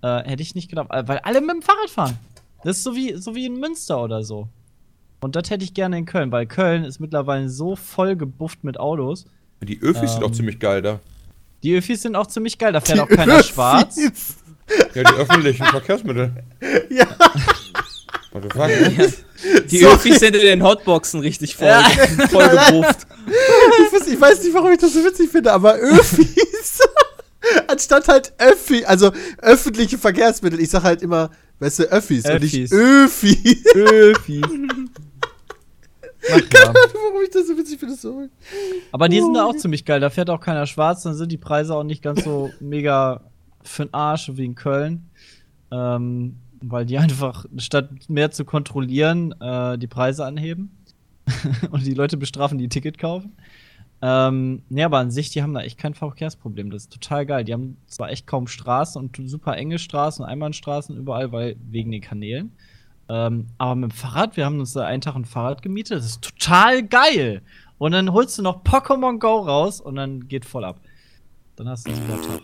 äh, 0.02 0.24
hätte 0.24 0.44
ich 0.44 0.56
nicht 0.56 0.70
gedacht. 0.70 0.90
Äh, 0.92 1.08
Weil 1.08 1.20
alle 1.20 1.40
mit 1.42 1.52
dem 1.52 1.62
Fahrrad 1.62 1.90
fahren. 1.90 2.18
Das 2.64 2.78
ist 2.78 2.84
so 2.84 2.96
wie, 2.96 3.14
so 3.16 3.34
wie 3.36 3.46
in 3.46 3.60
Münster 3.60 4.04
oder 4.04 4.24
so. 4.24 4.50
Und 5.22 5.36
das 5.36 5.50
hätte 5.50 5.64
ich 5.64 5.74
gerne 5.74 5.98
in 5.98 6.06
Köln, 6.06 6.32
weil 6.32 6.46
Köln 6.46 6.84
ist 6.84 7.00
mittlerweile 7.00 7.50
so 7.50 7.76
voll 7.76 8.16
gebufft 8.16 8.64
mit 8.64 8.80
Autos. 8.80 9.26
Die 9.64 9.82
Öffis 9.82 10.12
sind 10.14 10.22
Ähm. 10.24 10.30
auch 10.30 10.32
ziemlich 10.34 10.60
geil 10.60 10.82
da. 10.82 11.00
Die 11.64 11.76
Öffis 11.76 12.04
sind 12.04 12.16
auch 12.16 12.28
ziemlich 12.28 12.58
geil, 12.60 12.72
da 12.74 12.82
fährt 12.82 13.00
auch 13.00 13.08
keiner 13.10 13.42
schwarz. 13.42 13.98
Ja, 14.94 15.04
die 15.04 15.16
öffentlichen 15.16 15.66
Verkehrsmittel. 15.66 16.44
Ja. 16.92 17.08
What 18.32 18.44
the 18.44 18.50
fuck? 18.50 19.27
Die 19.70 19.78
Sorry. 19.80 19.94
Öffis 19.94 20.20
sind 20.20 20.36
in 20.36 20.42
den 20.42 20.64
Hotboxen 20.64 21.20
richtig 21.20 21.56
voll, 21.56 21.68
Ja. 21.68 21.82
voll 22.30 22.50
gebufft. 22.50 23.08
Ich 23.28 23.92
weiß, 23.94 24.08
ich 24.08 24.22
weiß 24.22 24.44
nicht, 24.44 24.54
warum 24.54 24.72
ich 24.72 24.78
das 24.78 24.94
so 24.94 25.04
witzig 25.04 25.30
finde, 25.30 25.52
aber 25.52 25.74
Öffis. 25.76 26.80
Anstatt 27.68 28.08
halt 28.08 28.32
Öffi, 28.38 28.86
also 28.86 29.12
öffentliche 29.40 29.98
Verkehrsmittel. 29.98 30.62
Ich 30.62 30.70
sag 30.70 30.84
halt 30.84 31.02
immer, 31.02 31.30
weißt 31.60 31.80
du, 31.80 31.84
Öffis, 31.92 32.24
und 32.26 32.42
nicht 32.42 32.72
Öffis. 32.72 32.72
Öffi. 32.72 33.64
Öffis. 33.76 34.42
Mach 36.30 36.38
mal. 36.38 36.74
warum 36.94 37.22
ich 37.24 37.30
das 37.32 37.48
so 37.48 37.58
witzig 37.58 37.80
finde, 37.80 37.96
sorry. 37.96 38.30
Aber 38.92 39.10
die 39.10 39.20
sind 39.20 39.34
da 39.34 39.44
auch 39.44 39.56
ziemlich 39.56 39.84
geil. 39.86 40.00
Da 40.00 40.10
fährt 40.10 40.30
auch 40.30 40.40
keiner 40.42 40.66
schwarz, 40.68 41.04
dann 41.04 41.14
sind 41.16 41.32
die 41.32 41.38
Preise 41.38 41.76
auch 41.76 41.84
nicht 41.84 42.02
ganz 42.02 42.24
so 42.24 42.50
mega 42.60 43.22
für'n 43.66 43.90
Arsch 43.92 44.32
wie 44.34 44.46
in 44.46 44.56
Köln. 44.56 45.10
Ähm, 45.72 46.38
weil 46.62 46.86
die 46.86 46.98
einfach, 47.00 47.46
statt 47.58 47.90
mehr 48.10 48.32
zu 48.32 48.46
kontrollieren, 48.46 49.34
äh, 49.42 49.78
die 49.78 49.88
Preise 49.88 50.26
anheben. 50.26 50.72
und 51.72 51.86
die 51.86 51.94
Leute 51.94 52.18
bestrafen, 52.18 52.58
die 52.58 52.68
ein 52.68 52.70
Ticket 52.70 52.98
kaufen. 52.98 53.34
Ähm, 54.02 54.62
nee, 54.70 54.84
aber 54.84 55.00
an 55.00 55.12
sich, 55.12 55.30
die 55.30 55.42
haben 55.42 55.54
da 55.54 55.62
echt 55.62 55.78
kein 55.78 55.94
Verkehrsproblem. 55.94 56.70
Das 56.70 56.84
ist 56.84 56.94
total 56.94 57.26
geil. 57.26 57.44
Die 57.44 57.54
haben 57.54 57.78
zwar 57.88 58.12
echt 58.12 58.28
kaum 58.28 58.48
Straßen 58.48 59.02
und 59.02 59.18
super 59.30 59.58
enge 59.58 59.80
Straßen, 59.80 60.24
Einbahnstraßen 60.24 60.96
überall, 60.96 61.32
weil 61.32 61.56
wegen 61.70 61.92
den 61.92 62.02
Kanälen. 62.02 62.52
Ähm, 63.10 63.48
aber 63.58 63.76
mit 63.76 63.92
dem 63.92 63.96
Fahrrad, 63.96 64.38
wir 64.38 64.46
haben 64.46 64.60
uns 64.60 64.74
da 64.74 64.86
einen 64.86 65.02
Tag 65.02 65.16
ein 65.16 65.26
Fahrrad 65.26 65.62
gemietet, 65.62 65.98
das 65.98 66.06
ist 66.06 66.22
total 66.22 66.84
geil. 66.84 67.42
Und 67.78 67.94
dann 67.94 68.12
holst 68.12 68.38
du 68.38 68.42
noch 68.42 68.64
Pokémon 68.64 69.20
Go 69.20 69.40
raus 69.40 69.82
und 69.82 69.96
dann 69.96 70.28
geht 70.28 70.46
voll 70.46 70.66
ab. 70.66 70.82
Dann 71.56 71.70
hast 71.70 71.88
du 71.88 71.96
super 71.96 72.22
Tag. 72.22 72.42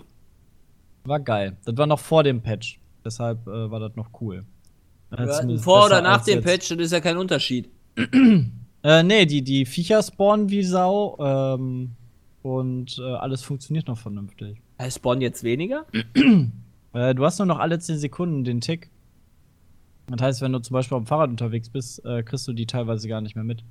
War 1.06 1.20
geil. 1.20 1.58
Das 1.66 1.78
war 1.78 1.86
noch 1.86 2.00
vor 2.00 2.24
dem 2.24 2.42
Patch. 2.42 2.80
Deshalb 3.06 3.46
äh, 3.48 3.72
war 3.72 3.80
das 3.80 3.96
noch 3.96 4.10
cool. 4.22 4.46
Äh, 5.12 5.58
Vor 5.60 5.86
oder 5.86 6.02
nach 6.02 6.24
dem. 6.24 6.42
Patch, 6.42 6.70
das 6.70 6.80
ist 6.80 6.92
ja 6.92 7.00
kein 7.00 7.18
Unterschied. 7.18 7.70
Äh, 8.86 9.02
nee, 9.02 9.26
die, 9.26 9.42
die 9.42 9.66
Viecher 9.66 10.04
spawnen 10.04 10.50
wie 10.50 10.62
Sau. 10.62 11.16
Ähm, 11.18 11.92
und 12.42 13.00
äh, 13.00 13.14
alles 13.14 13.42
funktioniert 13.42 13.88
noch 13.88 13.98
vernünftig. 13.98 14.62
Äh, 14.78 14.92
Spawn 14.92 15.22
jetzt 15.22 15.44
weniger? 15.44 15.86
Äh, 16.96 17.16
du 17.16 17.26
hast 17.26 17.40
nur 17.40 17.48
noch 17.48 17.58
alle 17.58 17.80
10 17.80 17.98
Sekunden 17.98 18.44
den 18.44 18.62
Tick. 18.62 18.92
Das 20.08 20.22
heißt, 20.22 20.42
wenn 20.42 20.52
du 20.52 20.60
zum 20.60 20.76
Beispiel 20.76 20.96
auf 20.96 21.04
dem 21.06 21.08
Fahrrad 21.08 21.32
unterwegs 21.32 21.68
bist, 21.70 22.06
äh, 22.06 22.22
kriegst 22.22 22.48
du 22.48 22.54
die 22.54 22.68
teilweise 22.68 23.08
gar 23.08 23.20
nicht 23.20 23.34
mehr 23.36 23.44
mit. 23.44 23.64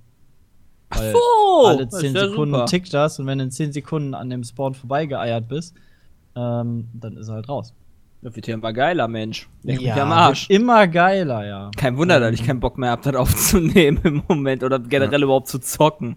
Weil 0.91 1.14
Oh, 1.14 1.66
alle 1.66 1.87
das 1.87 2.01
10 2.01 2.16
ist 2.16 2.20
ja 2.20 2.28
Sekunden 2.30 2.55
super. 2.55 2.66
tickt 2.66 2.93
das 2.93 3.20
und 3.20 3.26
wenn 3.26 3.39
du 3.39 3.45
in 3.45 3.51
10 3.53 3.72
Sekunden 3.72 4.14
an 4.14 4.28
dem 4.28 4.43
Spawn 4.43 4.74
vorbeigeeiert 4.74 5.47
bist, 5.47 5.76
ähm, 6.35 6.89
dann 6.95 7.16
ist 7.16 7.28
er 7.28 7.35
halt 7.35 7.49
raus. 7.49 7.74
Das 8.23 8.37
wird 8.37 8.47
ja 8.47 8.55
immer 8.55 8.73
geiler, 8.73 9.09
Mensch. 9.09 9.49
Leck 9.64 9.81
mich 9.81 9.93
am 9.93 10.09
wird 10.09 10.18
Arsch. 10.18 10.49
Immer 10.49 10.87
geiler, 10.87 11.45
ja. 11.45 11.70
Kein 11.77 11.97
Wunder, 11.97 12.20
dass 12.20 12.33
ich 12.33 12.47
keinen 12.47 12.61
Bock 12.61 12.79
mehr 12.79 12.91
hab, 12.93 13.03
das 13.03 13.14
aufzunehmen 13.16 13.99
im 14.05 14.23
Moment 14.29 14.62
oder 14.62 14.79
generell 14.79 15.23
überhaupt 15.25 15.49
zu 15.49 15.59
zocken. 15.59 16.16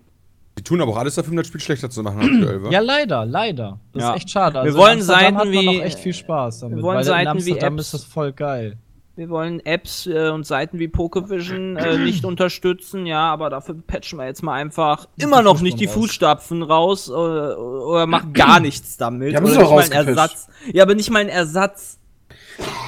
Die 0.58 0.64
tun 0.64 0.80
aber 0.82 0.91
auch 0.91 0.97
alles 0.97 1.16
dafür, 1.16 1.32
um 1.32 1.38
das 1.38 1.47
Spiel 1.47 1.60
schlechter 1.60 1.89
zu 1.89 2.01
machen 2.03 2.20
aktuell, 2.22 2.64
wa? 2.64 2.70
Ja, 2.70 2.80
leider, 2.80 3.26
leider. 3.26 3.80
Das 3.91 4.03
Ja. 4.03 4.10
ist 4.12 4.18
echt 4.18 4.30
schade. 4.30 4.60
Also 4.60 4.74
Wir 4.74 4.80
wollen 4.80 5.01
Seiten 5.01 5.51
wie- 5.51 5.66
noch 5.66 5.84
echt 5.84 5.99
viel 5.99 6.14
Spaß 6.14 6.62
damit. 6.62 6.78
wir 6.78 6.84
wollen 6.84 7.03
Seiten 7.03 7.26
wie 7.26 7.51
Amsterdam 7.51 7.74
Apps. 7.74 7.82
ist 7.88 7.93
das 7.95 8.03
voll 8.06 8.32
geil. 8.32 8.78
Wir 9.16 9.30
wollen 9.30 9.66
Apps 9.66 10.07
äh, 10.07 10.30
und 10.30 10.45
Seiten 10.45 10.78
wie 10.78 10.89
Pokevision 10.89 11.78
äh, 11.78 11.97
nicht 12.03 12.26
unterstützen, 12.26 13.05
ja, 13.05 13.32
aber 13.32 13.49
dafür 13.49 13.76
patchen 13.76 14.20
wir 14.20 14.26
jetzt 14.26 14.43
mal 14.43 14.55
einfach 14.55 15.07
immer 15.18 15.41
noch 15.41 15.61
nicht 15.61 15.80
die. 15.80 15.88
Fußstapfen 15.88 16.63
raus 16.63 17.07
äh, 17.07 17.11
oder 17.11 18.07
machen 18.07 18.34
gar 18.34 18.59
nichts 18.59 18.97
damit. 18.97 19.32
Die 19.32 19.38
haben 19.38 19.45
oder 19.45 19.57
nicht 19.57 19.70
mal 19.72 19.84
einen. 19.84 20.07
Ersatz. 20.07 20.47
Ja, 20.74 20.84
aber 20.84 20.95
nicht 20.95 21.09
mal 21.11 21.20
einen 21.20 21.30
Ersatz. 21.30 21.99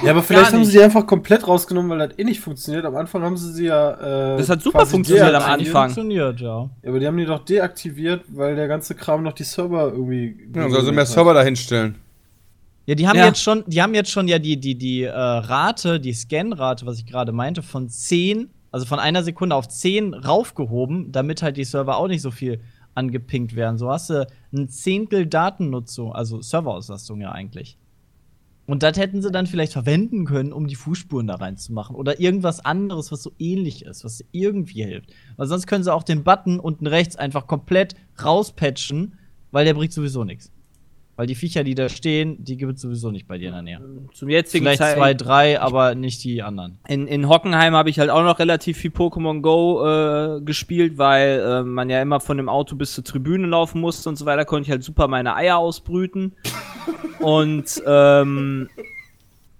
Ja, 0.02 0.10
aber 0.12 0.22
vielleicht 0.22 0.52
haben 0.52 0.64
sie 0.64 0.72
die 0.72 0.82
einfach 0.82 1.06
komplett 1.06 1.46
rausgenommen, 1.46 1.90
weil 1.90 2.08
das 2.08 2.18
eh 2.18 2.24
nicht 2.24 2.40
funktioniert. 2.40 2.84
Am 2.84 2.96
Anfang 2.96 3.22
haben 3.22 3.36
sie 3.36 3.52
sie 3.52 3.66
ja. 3.66 4.34
Äh, 4.34 4.38
Das 4.38 4.48
hat 4.48 4.62
super 4.62 4.86
funktioniert 4.86 5.34
am. 5.34 5.42
Anfang. 5.42 5.90
Funktioniert, 5.90 6.40
ja. 6.40 6.68
Ja, 6.82 6.88
aber 6.88 7.00
die 7.00 7.06
haben 7.06 7.16
die 7.16 7.26
doch 7.26 7.44
deaktiviert, 7.44 8.24
weil 8.28 8.56
der 8.56 8.68
ganze 8.68 8.94
Kram 8.94 9.22
noch 9.22 9.32
die 9.32 9.44
Server 9.44 9.92
irgendwie. 9.92 10.36
Ja, 10.54 10.68
sie 10.68 10.92
mehr 10.92 11.06
Server 11.06 11.34
dahinstellen. 11.34 11.96
Ja, 12.88 12.94
die 12.94 13.06
haben 13.06 13.18
Ja. 13.18 13.26
jetzt 13.26 13.42
schon, 13.42 13.64
die 13.66 13.82
haben 13.82 13.92
jetzt 13.94 14.10
schon 14.10 14.28
ja 14.28 14.38
die, 14.38 14.58
die, 14.58 14.74
die 14.74 15.02
äh, 15.02 15.10
Rate, 15.12 16.00
die 16.00 16.14
Scan-Rate, 16.14 16.86
was 16.86 16.98
ich 16.98 17.04
gerade 17.04 17.32
meinte, 17.32 17.60
von 17.60 17.90
10, 17.90 18.48
also 18.70 18.86
von 18.86 18.98
einer 18.98 19.22
Sekunde 19.22 19.56
auf 19.56 19.68
10 19.68 20.14
raufgehoben, 20.14 21.12
damit 21.12 21.42
halt 21.42 21.58
die 21.58 21.64
Server 21.64 21.98
auch 21.98 22.08
nicht 22.08 22.22
so 22.22 22.30
viel 22.30 22.62
angepinkt 22.94 23.54
werden. 23.54 23.76
So 23.76 23.90
hast 23.90 24.08
du 24.08 24.26
ein 24.54 24.70
Zehntel 24.70 25.26
Datennutzung, 25.26 26.14
also 26.14 26.40
Serverauslastung 26.40 27.20
ja 27.20 27.30
eigentlich. 27.30 27.76
Und 28.64 28.82
das 28.82 28.96
hätten 28.96 29.20
sie 29.20 29.30
dann 29.30 29.46
vielleicht 29.46 29.74
verwenden 29.74 30.24
können, 30.24 30.54
um 30.54 30.66
die 30.66 30.74
Fußspuren 30.74 31.26
da 31.26 31.34
reinzumachen. 31.34 31.94
Oder 31.94 32.20
irgendwas 32.20 32.64
anderes, 32.64 33.12
was 33.12 33.22
so 33.22 33.32
ähnlich 33.38 33.84
ist, 33.84 34.02
was 34.02 34.24
irgendwie 34.32 34.82
hilft. 34.84 35.10
Weil 35.36 35.46
sonst 35.46 35.66
können 35.66 35.84
sie 35.84 35.92
auch 35.92 36.04
den 36.04 36.24
Button 36.24 36.58
unten 36.58 36.86
rechts 36.86 37.16
einfach 37.16 37.46
komplett 37.46 37.96
rauspatchen, 38.24 39.12
weil 39.50 39.66
der 39.66 39.74
bringt 39.74 39.92
sowieso 39.92 40.24
nichts. 40.24 40.50
Weil 41.18 41.26
die 41.26 41.34
Viecher, 41.34 41.64
die 41.64 41.74
da 41.74 41.88
stehen, 41.88 42.44
die 42.44 42.56
gibt 42.56 42.76
es 42.76 42.80
sowieso 42.80 43.10
nicht 43.10 43.26
bei 43.26 43.38
dir 43.38 43.48
in 43.48 43.54
der 43.54 43.62
Nähe. 43.62 43.80
Zum 44.14 44.28
jetzigen 44.28 44.64
Vielleicht 44.64 44.78
Zeit. 44.78 44.96
zwei, 44.96 45.14
drei, 45.14 45.60
aber 45.60 45.96
nicht 45.96 46.22
die 46.22 46.44
anderen. 46.44 46.78
In, 46.86 47.08
in 47.08 47.28
Hockenheim 47.28 47.74
habe 47.74 47.90
ich 47.90 47.98
halt 47.98 48.08
auch 48.08 48.22
noch 48.22 48.38
relativ 48.38 48.76
viel 48.76 48.92
Pokémon 48.92 49.40
Go 49.40 49.84
äh, 49.84 50.40
gespielt, 50.42 50.96
weil 50.96 51.40
äh, 51.40 51.62
man 51.64 51.90
ja 51.90 52.00
immer 52.00 52.20
von 52.20 52.36
dem 52.36 52.48
Auto 52.48 52.76
bis 52.76 52.94
zur 52.94 53.02
Tribüne 53.02 53.48
laufen 53.48 53.80
musste 53.80 54.08
und 54.08 54.14
so 54.14 54.26
weiter, 54.26 54.44
konnte 54.44 54.68
ich 54.68 54.70
halt 54.70 54.84
super 54.84 55.08
meine 55.08 55.34
Eier 55.34 55.58
ausbrüten. 55.58 56.36
und 57.18 57.82
ähm, 57.84 58.68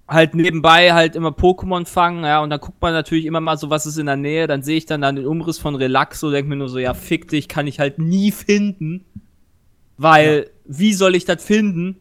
halt 0.07 0.35
nebenbei 0.35 0.93
halt 0.93 1.17
immer 1.17 1.31
Pokémon 1.31 1.85
fangen, 1.85 2.23
ja, 2.23 2.41
und 2.41 2.51
dann 2.51 2.61
guckt 2.61 2.81
man 2.81 2.93
natürlich 2.93 3.25
immer 3.25 3.41
mal 3.41 3.57
so, 3.57 3.69
was 3.69 3.85
ist 3.85 3.97
in 3.97 4.05
der 4.05 4.15
Nähe, 4.15 4.47
dann 4.47 4.63
sehe 4.63 4.77
ich 4.77 4.85
dann, 4.85 5.01
dann 5.01 5.17
den 5.17 5.27
Umriss 5.27 5.59
von 5.59 5.75
Relaxo, 5.75 6.31
denk 6.31 6.47
mir 6.47 6.55
nur 6.55 6.69
so, 6.69 6.79
ja, 6.79 6.93
fick 6.93 7.27
dich, 7.27 7.49
kann 7.49 7.67
ich 7.67 7.81
halt 7.81 7.99
nie 7.99 8.31
finden. 8.31 9.03
Weil, 9.97 10.51
wie 10.69 10.93
soll 10.93 11.15
ich 11.15 11.25
das 11.25 11.43
finden? 11.43 11.97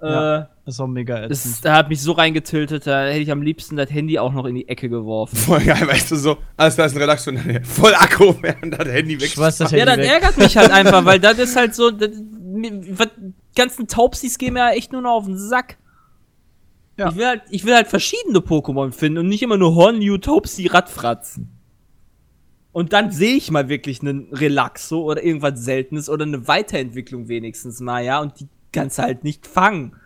Ja. 0.00 0.38
Äh, 0.38 0.46
ist 0.64 0.80
auch 0.80 0.86
mega 0.86 1.26
das, 1.28 1.44
ätzend. 1.44 1.64
da 1.64 1.74
hat 1.74 1.88
mich 1.88 2.00
so 2.00 2.12
reingetiltet, 2.12 2.86
da 2.86 3.06
hätte 3.06 3.20
ich 3.20 3.30
am 3.30 3.42
liebsten 3.42 3.76
das 3.76 3.90
Handy 3.90 4.18
auch 4.18 4.32
noch 4.32 4.44
in 4.46 4.54
die 4.54 4.68
Ecke 4.68 4.88
geworfen. 4.88 5.36
Voll 5.36 5.60
geil, 5.64 5.86
weißt 5.86 6.12
du 6.12 6.16
so, 6.16 6.38
alles 6.56 6.76
da 6.76 6.84
ist 6.84 6.94
ein 6.94 6.98
Relaxo 6.98 7.30
in 7.30 7.36
der 7.36 7.44
Nähe. 7.44 7.60
Voll 7.64 7.94
Akku, 7.94 8.34
während 8.40 8.78
das 8.78 8.88
Handy 8.88 9.20
weg 9.20 9.34
das 9.34 9.58
Ja, 9.58 9.84
das 9.84 9.96
weg. 9.98 10.06
ärgert 10.06 10.38
mich 10.38 10.56
halt 10.56 10.70
einfach, 10.72 11.04
weil 11.04 11.20
das 11.20 11.38
ist 11.38 11.56
halt 11.56 11.74
so, 11.74 11.90
das, 11.90 12.10
was, 12.10 13.08
die 13.16 13.34
ganzen 13.54 13.88
Taubsis 13.88 14.38
gehen 14.38 14.54
mir 14.54 14.60
ja 14.60 14.70
echt 14.70 14.92
nur 14.92 15.02
noch 15.02 15.16
auf 15.16 15.26
den 15.26 15.38
Sack. 15.38 15.78
Ja. 16.96 17.10
Ich, 17.10 17.16
will 17.16 17.26
halt, 17.26 17.42
ich 17.50 17.64
will 17.64 17.74
halt 17.74 17.88
verschiedene 17.88 18.38
Pokémon 18.38 18.92
finden 18.92 19.18
und 19.18 19.28
nicht 19.28 19.42
immer 19.42 19.56
nur 19.56 19.74
Hornmew, 19.74 20.18
Taubsi, 20.18 20.66
Radfratzen. 20.66 21.57
Und 22.78 22.92
dann 22.92 23.10
sehe 23.10 23.34
ich 23.34 23.50
mal 23.50 23.68
wirklich 23.68 24.02
einen 24.02 24.32
Relaxo 24.32 25.00
oder 25.00 25.24
irgendwas 25.24 25.58
Seltenes 25.58 26.08
oder 26.08 26.24
eine 26.24 26.46
Weiterentwicklung 26.46 27.26
wenigstens 27.26 27.80
mal, 27.80 28.04
ja, 28.04 28.20
und 28.20 28.38
die 28.38 28.46
kannst 28.70 28.98
du 28.98 29.02
halt 29.02 29.24
nicht 29.24 29.48
fangen. 29.48 29.96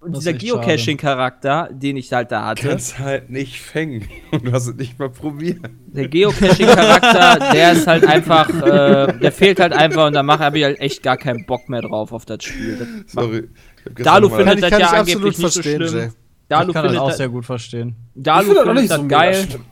Und 0.00 0.14
Das 0.14 0.24
dieser 0.24 0.34
Geocaching-Charakter, 0.34 1.70
den 1.72 1.96
ich 1.96 2.12
halt 2.12 2.30
da 2.30 2.44
hatte, 2.44 2.68
Kannst 2.68 2.98
halt 2.98 3.30
nicht 3.30 3.58
fängen. 3.62 4.06
Und 4.32 4.46
du 4.46 4.52
hast 4.52 4.66
es 4.66 4.74
nicht 4.74 4.98
mal 4.98 5.08
probiert. 5.08 5.60
der 5.86 6.08
Geocaching-Charakter, 6.08 7.52
der 7.54 7.72
ist 7.72 7.86
halt 7.86 8.06
einfach, 8.06 8.50
äh, 8.62 9.18
der 9.18 9.32
fehlt 9.32 9.58
halt 9.58 9.72
einfach 9.72 10.08
und 10.08 10.12
da 10.12 10.22
mache 10.22 10.44
habe 10.44 10.58
ich 10.58 10.64
halt 10.64 10.78
echt 10.78 11.02
gar 11.02 11.16
keinen 11.16 11.46
Bock 11.46 11.70
mehr 11.70 11.80
drauf 11.80 12.12
auf 12.12 12.26
das 12.26 12.44
Spiel. 12.44 12.76
Das 12.76 13.12
Sorry. 13.12 13.48
Dalu 13.94 14.28
findet 14.28 14.62
das 14.62 14.70
ja 14.72 14.78
ich 14.78 14.86
angeblich 14.88 15.16
absolut 15.16 15.24
nicht 15.24 15.36
so 15.36 15.42
verstehen, 15.48 15.88
schlimm. 15.88 16.02
Jay. 16.02 16.10
Dalu 16.48 16.68
ich 16.68 16.74
kann 16.74 16.84
das 16.84 16.96
auch 16.98 17.08
das, 17.08 17.16
sehr 17.16 17.28
gut 17.30 17.46
verstehen. 17.46 17.96
Dalu 18.14 18.52
das 18.52 18.64
findet 18.64 18.90
das 18.90 18.96
so 18.98 19.02
mega 19.04 19.16
geil. 19.16 19.46
schlimm. 19.48 19.64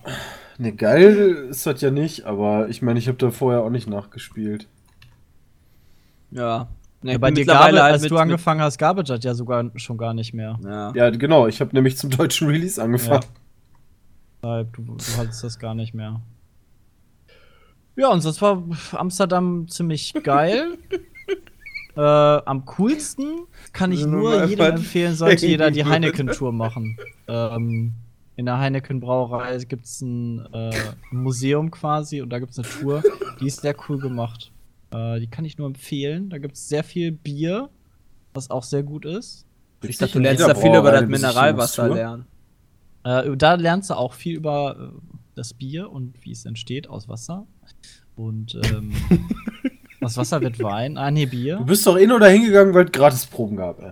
Ne, 0.59 0.73
geil 0.73 1.47
ist 1.51 1.67
das 1.67 1.81
ja 1.81 1.91
nicht, 1.91 2.25
aber 2.25 2.69
ich 2.69 2.83
meine, 2.83 2.99
ich 2.99 3.07
habe 3.09 3.17
da 3.19 3.31
vorher 3.31 3.63
auch 3.63 3.71
nicht 3.71 3.89
nachgespielt. 3.89 4.67
Ja. 6.31 6.69
Nee, 7.01 7.13
Ja, 7.13 7.19
bei 7.19 7.31
dir, 7.31 7.47
Gabe, 7.47 7.63
halt 7.65 7.77
als 7.79 8.03
mit- 8.03 8.11
du 8.11 8.17
angefangen 8.17 8.61
hast, 8.61 8.77
gab 8.77 8.99
es 8.99 9.07
das 9.09 9.23
ja 9.23 9.33
sogar 9.35 9.71
schon 9.77 9.97
gar 9.97 10.15
nicht 10.15 10.35
mehr. 10.35 10.59
Ja. 10.65 10.93
Ja, 10.95 11.11
genau, 11.11 11.47
ich 11.47 11.61
habe 11.61 11.75
nämlich 11.75 11.97
zum 11.97 12.11
deutschen 12.11 12.49
Release 12.49 12.83
angefangen. 12.83 13.25
Deshalb, 14.43 14.73
Du, 14.73 14.83
du 14.83 15.17
hattest 15.17 15.45
das 15.45 15.59
gar 15.61 15.75
nicht 15.75 15.95
mehr. 15.95 16.21
Ja, 17.97 18.09
und 18.09 18.21
sonst 18.21 18.43
war 18.43 18.63
Amsterdam 18.93 19.67
ziemlich 19.69 20.13
geil. 20.25 20.77
äh, 21.97 22.01
am 22.01 22.65
coolsten 22.65 23.47
kann 23.73 23.93
ich 23.93 24.05
nur 24.07 24.45
jedem 24.45 24.67
empfehlen, 24.75 25.15
sollte 25.15 25.47
jeder 25.47 25.71
die 25.71 25.85
Heineken-Tour 25.85 26.53
machen. 26.53 26.97
Ähm, 27.29 27.93
in 28.39 28.47
der 28.47 28.61
Heineken-Brauerei 28.61 29.59
gibt 29.65 29.85
es 29.85 30.01
ein 30.01 30.47
äh, 30.55 30.71
Museum 31.11 31.73
quasi 31.73 32.23
und 32.23 32.31
da 32.31 32.39
gibt 32.39 32.53
es 32.53 32.59
eine 32.61 32.69
Tour. 32.69 33.03
Die 33.41 33.49
ist 33.49 33.63
sehr 33.63 33.75
cool 33.89 33.99
gemacht. 33.99 34.53
Äh, 34.93 35.19
die 35.19 35.27
kann 35.27 35.45
ich 35.45 35.59
nur 35.59 35.67
empfehlen. 35.67 36.31
Da 36.31 36.39
gibt 36.39 36.55
es 36.55 36.69
sehr 36.69 36.85
viel 36.85 37.11
Bier, 37.11 37.69
was 38.35 38.49
auch 38.49 38.63
sehr 38.63 38.85
gut 38.85 39.05
ist. 39.05 39.45
Ich 39.83 39.99
dachte, 39.99 40.13
du 40.13 40.19
In 40.19 40.23
lernst 40.23 40.47
da 40.47 40.55
viel 40.55 40.71
über 40.71 40.83
Brauerei 40.83 41.01
das 41.01 41.09
Mineralwasser 41.09 41.89
lernen. 41.89 42.27
Äh, 43.03 43.37
da 43.37 43.55
lernst 43.55 43.91
du 43.91 43.95
auch 43.95 44.13
viel 44.13 44.37
über 44.37 44.93
äh, 44.95 45.17
das 45.35 45.53
Bier 45.53 45.91
und 45.91 46.15
wie 46.25 46.31
es 46.31 46.45
entsteht 46.45 46.89
aus 46.89 47.09
Wasser. 47.09 47.45
Und 48.15 48.57
ähm, 48.71 48.93
aus 50.01 50.17
Wasser 50.17 50.41
wird 50.41 50.63
Wein. 50.63 50.97
Ah, 50.97 51.11
nee, 51.11 51.27
Bier. 51.27 51.57
Du 51.57 51.65
bist 51.65 51.85
doch 51.85 51.99
eh 51.99 52.07
nur 52.07 52.21
da 52.21 52.27
hingegangen, 52.27 52.73
weil 52.73 52.85
es 52.85 52.93
gratis 52.93 53.27
Proben 53.27 53.57
gab, 53.57 53.83
ey. 53.83 53.91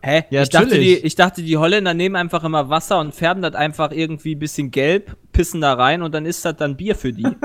Hä? 0.00 0.24
Ja, 0.30 0.42
ich, 0.42 0.48
dachte, 0.48 0.78
die, 0.78 0.94
ich 0.94 1.14
dachte, 1.16 1.42
die 1.42 1.56
Holländer 1.56 1.92
nehmen 1.92 2.14
einfach 2.16 2.44
immer 2.44 2.68
Wasser 2.68 3.00
und 3.00 3.14
färben 3.14 3.42
das 3.42 3.54
einfach 3.54 3.90
irgendwie 3.90 4.34
ein 4.36 4.38
bisschen 4.38 4.70
gelb, 4.70 5.16
pissen 5.32 5.60
da 5.60 5.74
rein 5.74 6.02
und 6.02 6.14
dann 6.14 6.24
ist 6.24 6.44
das 6.44 6.56
dann 6.56 6.76
Bier 6.76 6.94
für 6.94 7.12
die. 7.12 7.26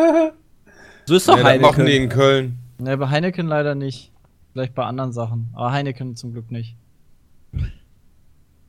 So 1.05 1.15
ist 1.15 1.27
doch 1.27 1.37
Ja, 1.37 1.43
das 1.43 1.61
machen 1.61 1.85
die 1.85 1.91
Heineken. 1.91 2.03
in 2.03 2.09
Köln. 2.09 2.57
Ne, 2.77 2.97
bei 2.97 3.09
Heineken 3.09 3.45
leider 3.45 3.75
nicht. 3.75 4.13
Vielleicht 4.53 4.73
bei 4.73 4.85
anderen 4.85 5.11
Sachen. 5.11 5.49
Aber 5.53 5.73
Heineken 5.73 6.15
zum 6.15 6.31
Glück 6.31 6.49
nicht. 6.49 6.77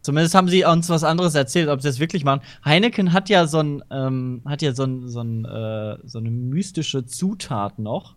Zumindest 0.01 0.35
haben 0.35 0.49
sie 0.49 0.65
uns 0.65 0.91
was 0.91 1.05
anderes 1.05 1.35
erzählt, 1.35 1.69
ob 1.69 1.81
sie 1.81 1.89
das 1.89 2.01
wirklich 2.01 2.25
machen. 2.25 2.43
Heineken 2.65 3.13
hat 3.13 3.29
ja 3.29 3.47
so 3.47 3.61
ein, 3.61 3.83
ähm, 3.91 4.43
hat 4.45 4.63
ja 4.63 4.75
so 4.75 4.83
ein, 4.83 5.09
so 5.09 5.21
ein, 5.21 5.45
äh, 5.45 5.97
so 6.05 6.19
eine 6.19 6.31
mystische 6.31 7.07
Zutat 7.07 7.79
noch. 7.79 8.17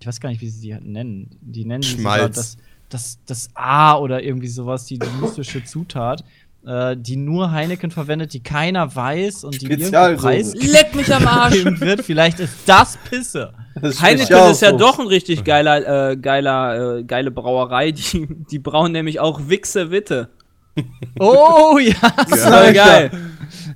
Ich 0.00 0.06
weiß 0.06 0.20
gar 0.20 0.28
nicht, 0.30 0.40
wie 0.42 0.48
sie 0.50 0.60
die 0.60 0.74
nennen. 0.74 1.38
Die 1.40 1.64
nennen 1.64 1.84
Schmalz. 1.84 2.36
das, 2.36 2.56
das, 2.92 3.18
das 3.26 3.48
A 3.54 3.96
oder 3.96 4.22
irgendwie 4.22 4.48
sowas, 4.48 4.84
die, 4.86 4.98
die 4.98 5.08
mystische 5.20 5.64
Zutat, 5.64 6.24
äh, 6.66 6.96
die 6.96 7.16
nur 7.16 7.50
Heineken 7.50 7.90
verwendet, 7.90 8.32
die 8.34 8.42
keiner 8.42 8.94
weiß 8.94 9.44
und 9.44 9.60
die 9.60 9.66
preis 9.68 10.54
Leck 10.54 10.94
mich 10.94 11.12
am 11.12 11.26
Arsch! 11.26 11.64
wird. 11.80 12.02
Vielleicht 12.02 12.40
ist 12.40 12.54
das 12.66 12.98
Pisse. 13.08 13.52
Das 13.80 14.00
Heineken 14.00 14.50
ist 14.50 14.62
ja 14.62 14.72
doch 14.72 14.98
ein 14.98 15.06
richtig 15.06 15.44
geiler, 15.44 16.10
äh, 16.10 16.16
geiler, 16.16 16.98
äh, 16.98 17.04
geile 17.04 17.30
Brauerei. 17.30 17.92
Die, 17.92 18.28
die 18.50 18.58
brauen 18.58 18.92
nämlich 18.92 19.18
auch 19.20 19.48
Wichse 19.48 19.90
Witte. 19.90 20.28
Oh 21.18 21.78
ja. 21.78 21.92
Das 22.16 22.30
ist 22.30 22.46
voll 22.46 22.72
geil. 22.72 23.10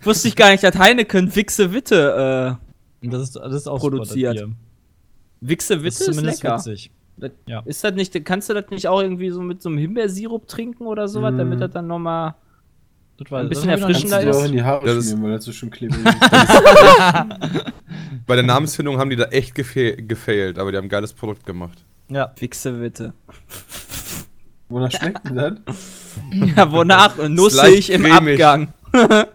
Wusste 0.03 0.29
ich 0.29 0.37
gar 0.37 0.51
nicht, 0.51 0.65
dass 0.65 0.79
Heineken 0.79 1.35
Wichse 1.37 1.73
Witte, 1.73 2.59
äh, 3.03 3.09
Das 3.11 3.23
ist, 3.23 3.37
das 3.37 3.53
ist 3.53 3.69
auch 3.69 3.81
Produziert. 3.81 4.47
Wichse 5.43 5.83
Witte 5.83 5.89
ist 5.89 6.01
ist, 6.01 6.07
zumindest 6.07 6.43
lecker. 6.43 6.57
witzig. 6.57 6.91
Das- 7.19 7.31
Ja. 7.47 7.63
Ist 7.65 7.83
das 7.83 7.95
nicht, 7.95 8.25
kannst 8.25 8.49
du 8.51 8.55
das 8.55 8.67
nicht 8.71 8.87
auch 8.89 9.01
irgendwie 9.01 9.31
so 9.31 9.41
mit 9.41 9.63
so 9.63 9.69
einem 9.71 9.79
Himbeersirup 9.79 10.47
trinken 10.49 10.87
oder 10.87 11.09
sowas, 11.09 11.33
Mm. 11.35 11.39
damit 11.39 11.61
das 11.61 11.71
dann 11.71 11.87
nochmal. 11.87 12.35
Ein 13.31 13.49
bisschen 13.49 13.71
erfrischender 13.71 14.19
nicht 14.19 14.27
Kannst 14.27 14.27
du 14.27 14.31
auch 14.39 14.43
ist- 14.45 14.51
in 14.51 14.53
die 14.53 14.63
Haare 14.63 14.85
Das 14.87 14.97
ist- 14.99 15.11
schmieren, 15.11 15.23
weil 15.25 15.33
das 15.37 15.45
so 15.47 15.53
schön 15.53 15.71
klebrig 15.71 16.05
ist. 16.05 16.21
Bei 18.27 18.35
der 18.35 18.45
Namensfindung 18.45 18.99
haben 18.99 19.09
die 19.09 19.17
da 19.17 19.25
echt 19.25 19.55
gefe 19.55 19.97
gefailt, 19.97 20.59
aber 20.59 20.71
die 20.71 20.77
haben 20.77 20.85
ein 20.87 20.91
geiles 20.91 21.15
Produkt 21.15 21.47
gemacht. 21.47 21.83
Ja. 22.11 22.33
Wichse 22.39 22.79
Witte. 22.81 23.15
Wonach 24.69 24.91
schmeckt 24.93 25.27
denn 25.29 25.37
das? 25.37 25.53
Ja, 26.57 26.71
wonach? 26.73 27.17
Nussig 27.29 27.91
im 27.91 28.03
cremig. 28.03 28.45
Abgang. 28.45 28.73
Ja, 28.95 29.27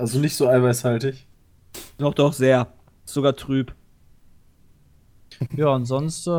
Also 0.00 0.18
nicht 0.18 0.36
so 0.36 0.48
eiweißhaltig. 0.48 1.26
Doch, 1.98 2.14
doch, 2.14 2.32
sehr. 2.32 2.68
Ist 3.04 3.14
sogar 3.14 3.34
trüb. 3.36 3.72
Ja, 5.56 5.68
und 5.68 5.86
sonst 5.86 6.26
äh, 6.26 6.30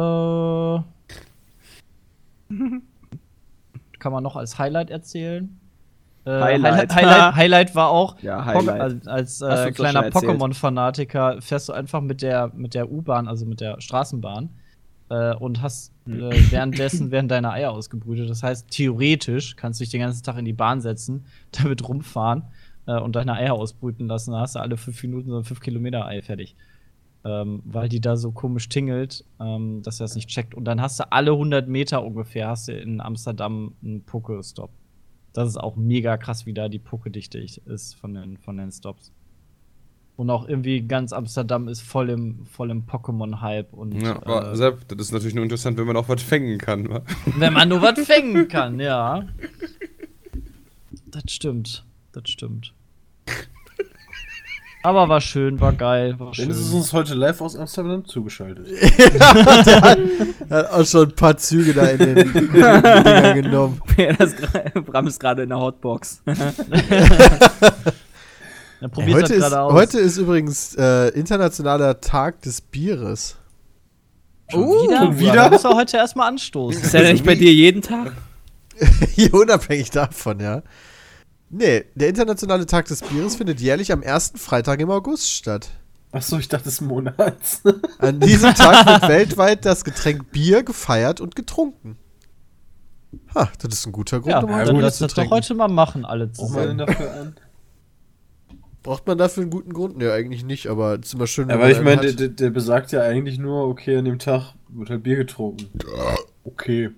kann 4.00 4.12
man 4.12 4.24
noch 4.24 4.36
als 4.36 4.60
Highlight 4.60 4.90
erzählen. 4.90 5.58
Äh, 6.26 6.30
Highlight. 6.30 6.94
Highlight, 6.94 7.36
Highlight 7.36 7.76
war 7.76 7.90
auch, 7.90 8.20
Ja, 8.22 8.46
Highlight. 8.46 9.08
als, 9.08 9.42
als 9.42 9.68
äh, 9.68 9.72
kleiner. 9.72 10.10
Pokémon-Fanatiker 10.10 11.42
fährst 11.42 11.70
du 11.70 11.74
einfach 11.74 12.02
mit 12.02 12.22
der, 12.22 12.52
mit 12.56 12.76
der 12.76 12.92
U-Bahn, 12.92 13.28
also 13.28 13.46
mit 13.46 13.60
der 13.60 13.82
Straßenbahn, 13.82 14.50
äh, 15.10 15.34
und 15.36 15.62
hast 15.62 15.94
äh, 16.08 16.12
währenddessen 16.52 17.10
werden 17.12 17.28
deine 17.28 17.52
Eier 17.52 17.72
ausgebrütet. 17.72 18.30
Das 18.30 18.44
heißt, 18.44 18.70
theoretisch 18.70 19.56
kannst 19.56 19.80
du 19.80 19.84
dich 19.84 19.92
den 19.92 20.02
ganzen 20.02 20.24
Tag 20.24 20.38
in 20.38 20.46
die 20.46 20.54
Bahn 20.54 20.82
setzen, 20.82 21.26
damit 21.52 21.88
rumfahren 21.88 22.44
äh, 22.86 23.00
und 23.00 23.16
deine 23.16 23.34
Eier 23.34 23.54
ausbrüten 23.54 24.08
lassen. 24.08 24.32
Dann 24.32 24.42
hast 24.42 24.56
du 24.56 24.60
alle 24.60 24.78
fünf 24.78 25.02
Minuten 25.02 25.30
so 25.30 25.38
ein 25.38 25.44
5 25.44 25.60
Kilometer 25.60 26.06
Ei 26.06 26.22
fertig. 26.22 26.56
Ähm, 27.24 27.62
weil 27.66 27.88
die 27.88 28.02
da 28.02 28.18
so 28.18 28.32
komisch 28.32 28.68
tingelt, 28.68 29.24
ähm, 29.40 29.84
dass 29.84 30.00
er 30.00 30.06
das 30.06 30.16
nicht 30.16 30.30
checkt. 30.30 30.56
Und 30.56 30.66
dann 30.66 30.82
hast 30.82 31.00
du 31.00 31.12
alle 31.12 31.32
100 31.32 31.68
Meter 31.68 32.04
ungefähr 32.04 32.48
hast 32.48 32.68
du 32.68 32.74
in 32.74 33.00
Amsterdam 33.00 33.76
einen 33.84 34.04
Poke-Stop. 34.04 34.72
Das 35.34 35.48
ist 35.48 35.58
auch 35.58 35.76
mega 35.76 36.18
krass, 36.18 36.46
wie 36.46 36.54
da 36.54 36.68
die 36.68 36.80
Poke-Dichte 36.80 37.38
ist 37.38 37.96
von 37.96 38.16
den, 38.16 38.38
von 38.38 38.58
den 38.58 38.72
Stops. 38.72 39.12
Und 40.18 40.30
auch 40.30 40.48
irgendwie 40.48 40.82
ganz 40.82 41.14
Amsterdam 41.14 41.68
ist 41.68 41.82
voll 41.82 42.10
im, 42.10 42.46
voll 42.46 42.70
im 42.70 42.86
Pokémon-Hype. 42.86 43.74
Und 43.74 44.02
Ja, 44.02 44.18
aber 44.18 44.52
äh, 44.52 44.56
Sepp, 44.56 44.88
das 44.90 45.00
ist 45.00 45.12
natürlich 45.14 45.34
nur 45.34 45.44
interessant, 45.44 45.78
wenn 45.78 45.88
man 45.88 45.98
auch 45.98 46.10
was 46.10 46.22
fängen 46.22 46.58
kann. 46.58 46.90
wa? 46.90 47.02
wenn 47.38 47.54
man 47.54 47.70
nur 47.70 47.82
was 47.82 48.00
fängen 48.06 48.48
kann, 48.48 48.80
ja. 48.80 49.26
Das 51.08 51.24
stimmt. 51.30 51.86
Das 52.12 52.30
stimmt. 52.30 52.74
Aber 54.84 55.08
war 55.10 55.22
schön, 55.22 55.60
war 55.62 55.74
geil, 55.74 56.16
war 56.20 56.34
schön. 56.34 56.48
Dennis 56.50 56.62
ist 56.66 56.74
uns 56.74 56.92
heute 56.92 57.14
live 57.14 57.40
aus 57.42 57.56
Amsterdam 57.56 58.04
zugeschaltet. 58.06 58.68
Er 58.68 58.90
hat 60.50 60.72
auch 60.72 60.86
schon 60.86 61.10
ein 61.10 61.16
paar 61.16 61.38
Züge 61.38 61.74
da 61.74 61.86
in 61.88 61.98
den, 62.00 62.18
in 62.18 62.34
den 62.34 62.52
Dinger 62.52 63.34
genommen. 63.36 63.82
das, 64.18 64.36
gra- 64.36 64.82
Bram 64.82 65.06
ist 65.08 65.20
gerade 65.20 65.44
in 65.44 65.50
der 65.50 65.60
Hotbox. 65.60 66.24
Ja, 66.26 66.34
Ey, 68.98 69.12
heute, 69.12 69.22
das 69.22 69.30
ist, 69.32 69.40
gerade 69.40 69.60
aus. 69.62 69.74
heute 69.74 70.00
ist 70.00 70.18
übrigens 70.18 70.74
äh, 70.76 71.10
internationaler 71.10 72.02
Tag 72.02 72.42
des 72.42 72.62
Bieres. 72.62 73.36
Schon 74.50 74.64
Oh, 74.64 74.84
wieder? 74.88 74.98
schon 74.98 75.20
wieder? 75.20 75.50
Müssen 75.52 75.70
wir 75.70 75.76
heute 75.76 75.98
erstmal 75.98 76.28
anstoßen. 76.30 76.82
Ist 76.82 76.94
der 76.94 77.12
nicht 77.14 77.24
bei 77.26 77.36
dir 77.36 77.54
jeden 77.54 77.84
Tag? 77.84 78.14
Hier 79.14 79.32
unabhängig 79.36 79.92
davon, 79.92 80.40
ja. 80.40 80.64
Nee, 81.52 81.84
der 81.96 82.08
internationale 82.10 82.66
Tag 82.66 82.86
des 82.86 83.02
Bieres 83.02 83.36
findet 83.36 83.60
jährlich 83.60 83.92
am 83.92 84.02
ersten 84.02 84.38
Freitag 84.38 84.80
im 84.80 84.90
August 84.90 85.30
statt. 85.32 85.70
Achso, 86.14 86.38
ich 86.38 86.48
dachte, 86.48 86.70
es 86.70 86.76
ist 86.76 86.82
Monats. 86.82 87.62
An 88.00 88.20
diesem 88.20 88.54
Tag 88.54 88.86
wird 88.86 89.10
weltweit 89.10 89.66
das 89.66 89.84
Getränk 89.84 90.32
Bier 90.32 90.64
gefeiert 90.64 91.20
und 91.22 91.36
getrunken. 91.36 91.98
Ha, 93.36 93.50
das 93.62 93.74
ist 93.80 93.86
ein 93.86 93.92
guter 93.92 94.20
Grund, 94.22 94.32
Ja, 94.32 94.40
um 94.44 94.54
heute 94.54 94.72
gut, 94.72 94.82
Bier 94.82 94.92
zu 94.92 95.04
das 95.04 95.10
doch 95.14 95.16
trinken. 95.16 95.32
heute 95.36 95.54
mal 95.56 95.68
machen, 95.68 96.06
alle 96.06 96.28
Braucht 96.28 96.52
man 96.54 96.62
zusammen. 96.64 96.78
dafür 96.78 97.14
an? 97.14 97.36
Braucht 98.84 99.06
man 99.08 99.18
dafür 99.18 99.42
einen 99.44 99.52
guten 99.52 99.74
Grund? 99.74 99.98
Nee, 99.98 100.10
eigentlich 100.10 100.44
nicht, 100.44 100.68
aber 100.68 100.96
es 100.96 101.08
ist 101.08 101.14
immer 101.14 101.28
schön, 101.28 101.50
weil 101.50 101.72
ich 101.72 101.82
meine, 101.82 102.14
der, 102.14 102.30
der 102.30 102.50
besagt 102.50 102.92
ja 102.94 103.02
eigentlich 103.04 103.38
nur, 103.38 103.68
okay, 103.68 103.98
an 103.98 104.06
dem 104.06 104.18
Tag 104.20 104.54
wird 104.70 104.90
halt 104.90 105.04
Bier 105.04 105.18
getrunken. 105.18 105.68
Okay. 106.44 106.90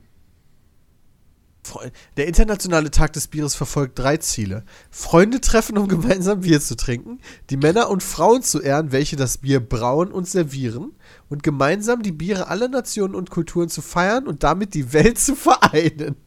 Der 2.18 2.28
internationale 2.28 2.92
Tag 2.92 3.14
des 3.14 3.28
Bieres 3.28 3.56
verfolgt 3.56 3.98
drei 4.00 4.18
Ziele. 4.18 4.64
Freunde 4.90 5.42
treffen, 5.42 5.78
um 5.78 5.88
gemeinsam 5.90 6.42
Bier 6.42 6.60
zu 6.60 6.76
trinken, 6.76 7.20
die 7.50 7.58
Männer 7.58 7.90
und 7.90 8.04
Frauen 8.04 8.42
zu 8.42 8.62
ehren, 8.62 8.92
welche 8.92 9.16
das 9.16 9.40
Bier 9.40 9.60
brauen 9.60 10.12
und 10.12 10.28
servieren, 10.28 10.92
und 11.30 11.44
gemeinsam 11.44 12.04
die 12.04 12.12
Biere 12.12 12.48
aller 12.48 12.68
Nationen 12.68 13.16
und 13.16 13.30
Kulturen 13.30 13.70
zu 13.70 13.82
feiern 13.82 14.28
und 14.28 14.44
damit 14.44 14.74
die 14.74 14.94
Welt 14.94 15.20
zu 15.20 15.36
vereinen. 15.36 16.16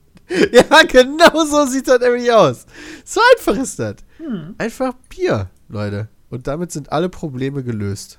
Ja, 0.53 0.82
genau 0.82 1.45
so 1.45 1.66
sieht 1.66 1.87
das 1.87 2.01
nämlich 2.01 2.32
aus. 2.32 2.66
So 3.05 3.20
einfach 3.37 3.57
ist 3.62 3.78
das. 3.78 3.97
Einfach 4.59 4.93
Bier, 5.09 5.51
Leute. 5.68 6.09
Und 6.30 6.49
damit 6.49 6.72
sind 6.72 6.91
alle 6.91 7.09
Probleme 7.09 7.62
gelöst. 7.62 8.18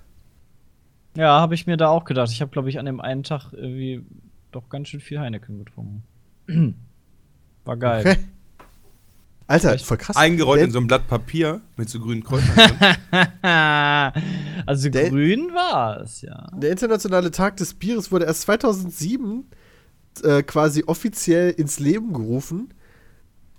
Ja, 1.15 1.41
habe 1.41 1.55
ich 1.55 1.67
mir 1.67 1.77
da 1.77 1.89
auch 1.89 2.05
gedacht. 2.05 2.31
Ich 2.31 2.41
habe, 2.41 2.51
glaube 2.51 2.69
ich, 2.69 2.79
an 2.79 2.85
dem 2.85 3.01
einen 3.01 3.23
Tag 3.23 3.51
irgendwie 3.51 4.05
doch 4.51 4.69
ganz 4.69 4.87
schön 4.87 4.99
viel 4.99 5.19
Heineken 5.19 5.59
getrunken. 5.59 6.03
War 7.67 7.77
geil. 7.77 8.01
Okay. 8.05 8.17
Alter, 9.49 9.73
Echt? 9.73 9.85
voll 9.85 9.97
krass. 9.97 10.15
Eingerollt 10.17 10.59
Der- 10.59 10.65
in 10.65 10.71
so 10.73 10.79
ein 10.79 10.87
Blatt 10.87 11.07
Papier 11.07 11.61
mit 11.77 11.89
so 11.89 11.99
grünen 12.01 12.21
Kräutern 12.23 12.51
also 14.65 14.89
Der- 14.89 15.09
grün 15.09 15.53
war 15.53 16.01
es, 16.01 16.21
ja. 16.21 16.47
Der 16.53 16.71
internationale 16.71 17.31
Tag 17.31 17.57
des 17.57 17.73
Bieres 17.73 18.11
wurde 18.11 18.25
erst 18.25 18.41
2007 18.41 19.45
äh, 20.23 20.43
quasi 20.43 20.83
offiziell 20.87 21.51
ins 21.51 21.79
Leben 21.79 22.11
gerufen 22.13 22.73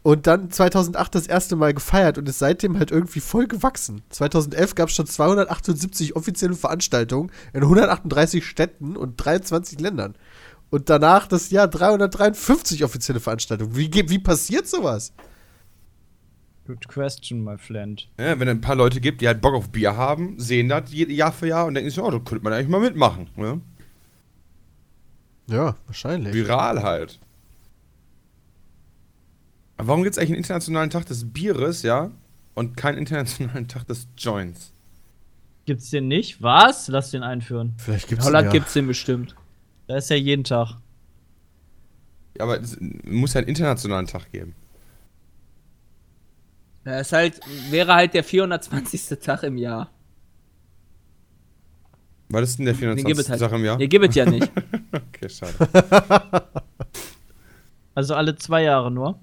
und 0.03 0.27
dann 0.27 0.51
2008 0.51 1.15
das 1.15 1.27
erste 1.27 1.57
Mal 1.57 1.73
gefeiert 1.75 2.19
und 2.19 2.29
ist 2.29 2.39
seitdem 2.39 2.79
halt 2.79 2.91
irgendwie 2.91 3.21
voll 3.21 3.47
gewachsen. 3.47 4.03
2011 4.11 4.75
gab 4.75 4.89
es 4.91 4.95
schon 4.95 5.07
278 5.07 6.17
offizielle 6.17 6.55
Veranstaltungen 6.55 7.31
in 7.53 7.63
138 7.63 8.45
Städten 8.47 8.97
und 8.97 9.17
23 9.17 9.81
Ländern. 9.81 10.15
Und 10.71 10.91
danach 10.91 11.27
das 11.27 11.51
Jahr 11.51 11.69
353 11.69 12.85
offizielle 12.85 13.21
Veranstaltungen. 13.21 13.75
Wie, 13.75 13.91
wie 13.93 14.19
passiert 14.19 14.67
sowas? 14.67 15.13
Good 16.67 16.87
question, 16.87 17.43
my 17.43 17.57
friend. 17.57 18.09
ja, 18.19 18.39
wenn 18.39 18.47
es 18.47 18.53
ein 18.55 18.61
paar 18.61 18.77
Leute 18.77 19.01
gibt, 19.01 19.23
die 19.23 19.27
halt 19.27 19.41
Bock 19.41 19.55
auf 19.55 19.71
Bier 19.71 19.97
haben, 19.97 20.39
sehen 20.39 20.69
das 20.69 20.93
Jahr 20.93 21.33
für 21.33 21.47
Jahr 21.47 21.65
und 21.65 21.73
denken 21.73 21.89
sich, 21.89 21.99
oh, 21.99 22.11
da 22.11 22.19
könnte 22.19 22.45
man 22.45 22.53
eigentlich 22.53 22.69
mal 22.69 22.81
mitmachen. 22.81 23.31
Ne? 23.37 23.63
Ja, 25.47 25.77
wahrscheinlich. 25.87 26.35
Viral 26.35 26.83
halt. 26.83 27.19
Aber 29.79 29.89
warum 29.89 30.03
gibt 30.03 30.13
es 30.13 30.19
eigentlich 30.19 30.33
einen 30.33 30.39
internationalen 30.39 30.91
Tag 30.91 31.07
des 31.07 31.33
Bieres, 31.33 31.83
ja? 31.83 32.11
Und 32.55 32.77
keinen 32.77 32.99
internationalen 32.99 33.67
Tag 33.69 33.87
des 33.87 34.09
Joints? 34.19 34.75
Gibt's 35.65 35.89
den 35.89 36.09
nicht? 36.09 36.43
Was? 36.43 36.89
Lass 36.89 37.13
den 37.13 37.23
einführen. 37.23 37.75
Vielleicht 37.79 38.05
In 38.05 38.11
gibt's 38.11 38.27
Holland 38.27 38.47
ja. 38.47 38.53
gibt's 38.53 38.75
den 38.75 38.87
bestimmt. 38.87 39.35
Da 39.89 39.97
ist 39.97 40.11
ja 40.11 40.17
jeden 40.17 40.45
Tag. 40.45 40.77
Ja, 42.37 42.45
aber 42.45 42.61
es 42.61 42.77
muss 42.81 43.35
ja 43.35 43.41
einen 43.41 43.49
internationalen 43.49 44.07
Tag 44.07 44.31
geben. 44.31 44.55
Ja, 46.85 47.01
ist 47.01 47.13
halt, 47.13 47.41
wäre 47.71 47.95
halt 47.95 48.15
der 48.15 48.23
420. 48.23 49.19
Tag 49.19 49.43
im 49.43 49.57
Jahr. 49.57 49.91
Was 52.29 52.51
ist 52.51 52.59
denn 52.59 52.67
der 52.67 52.75
Den 52.75 52.97
gibt 52.97 53.19
24. 53.19 53.19
es 53.19 53.31
halt. 53.31 53.41
Tag 53.41 53.53
im 53.59 53.65
Jahr? 53.65 53.81
Ihr 53.81 53.89
gibt 53.89 54.09
es 54.09 54.15
ja 54.15 54.25
nicht. 54.25 54.51
Okay, 54.93 55.29
schade. 55.29 55.55
Also 57.95 58.15
alle 58.15 58.37
zwei 58.37 58.63
Jahre 58.63 58.91
nur. 58.91 59.19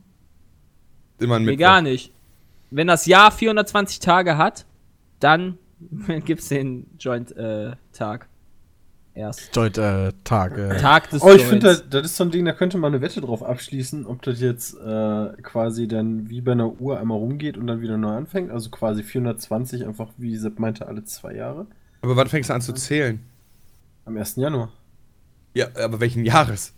Immer 1.20 1.36
ein 1.36 1.46
Nee, 1.46 1.56
gar 1.56 1.82
nicht. 1.82 2.12
Wenn 2.72 2.88
das 2.88 3.06
Jahr 3.06 3.32
420 3.32 4.00
Tage 4.00 4.38
hat, 4.38 4.66
dann 5.20 5.58
gibt's 6.26 6.50
den 6.50 6.88
Joint-Tag. 7.00 8.28
Erst. 9.16 9.56
Joint 9.56 9.78
äh, 9.78 10.12
Tag. 10.26 10.58
Äh. 10.58 10.78
Tag 10.78 11.10
des 11.10 11.24
Oh, 11.24 11.32
ich 11.32 11.46
finde, 11.46 11.68
das, 11.68 11.90
das 11.90 12.06
ist 12.06 12.18
so 12.18 12.26
ein 12.26 12.32
Ding, 12.32 12.44
da 12.44 12.52
könnte 12.52 12.78
man 12.78 12.94
eine 12.94 13.02
Wette 13.02 13.22
drauf 13.22 13.44
abschließen, 13.44 14.06
ob 14.06 14.22
das 14.24 14.42
jetzt 14.42 14.76
äh, 14.76 15.42
quasi 15.42 15.88
dann 15.88 16.30
wie 16.30 16.42
bei 16.42 16.52
einer 16.52 16.82
Uhr 16.82 17.00
einmal 17.00 17.18
rumgeht 17.18 17.58
und 17.58 17.66
dann 17.66 17.82
wieder 17.82 17.98
neu 17.98 18.10
anfängt. 18.10 18.52
Also 18.52 18.70
quasi 18.70 19.04
420 19.04 19.86
einfach, 19.86 20.10
wie 20.18 20.36
Sepp 20.36 20.60
meinte, 20.60 20.88
alle 20.88 21.06
zwei 21.06 21.34
Jahre. 21.34 21.66
Aber 22.02 22.18
wann 22.18 22.28
fängst 22.28 22.50
du 22.50 22.54
an 22.54 22.62
zu 22.62 22.74
zählen? 22.74 23.22
Am 24.04 24.18
1. 24.18 24.36
Januar. 24.36 24.74
Ja, 25.54 25.68
aber 25.82 26.02
welchen 26.02 26.26
Jahres? 26.26 26.74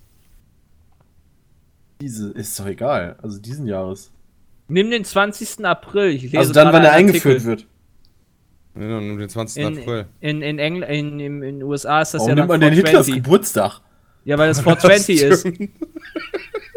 Diese 1.99 2.29
ist 2.29 2.59
doch 2.59 2.67
egal. 2.67 3.15
Also 3.23 3.39
diesen 3.39 3.65
Jahres. 3.65 4.11
Nimm 4.67 4.91
den 4.91 5.03
20. 5.03 5.65
April. 5.65 6.11
Ich 6.11 6.21
lese 6.21 6.37
Also 6.37 6.53
dann, 6.53 6.71
wann 6.71 6.83
er 6.83 6.91
eingeführt 6.91 7.37
Artikel. 7.37 7.45
wird. 7.45 7.67
Ja, 8.79 8.97
um 8.97 9.17
den 9.17 9.29
20. 9.29 9.63
In, 9.63 9.77
April. 9.79 10.05
in, 10.21 10.41
in, 10.41 10.59
Engl 10.59 10.83
in, 10.83 11.19
in, 11.19 11.19
in 11.19 11.41
den 11.59 11.63
USA 11.63 12.01
ist 12.01 12.13
das 12.13 12.19
Warum 12.21 12.29
ja 12.29 12.35
nimmt 12.35 12.49
dann 12.51 12.59
man 12.59 12.61
denn 12.61 12.73
Hitlers 12.73 13.05
420. 13.05 13.23
Geburtstag? 13.23 13.81
Ja, 14.25 14.37
weil 14.37 14.47
das 14.49 14.59
420 14.61 15.21
ist. 15.23 15.45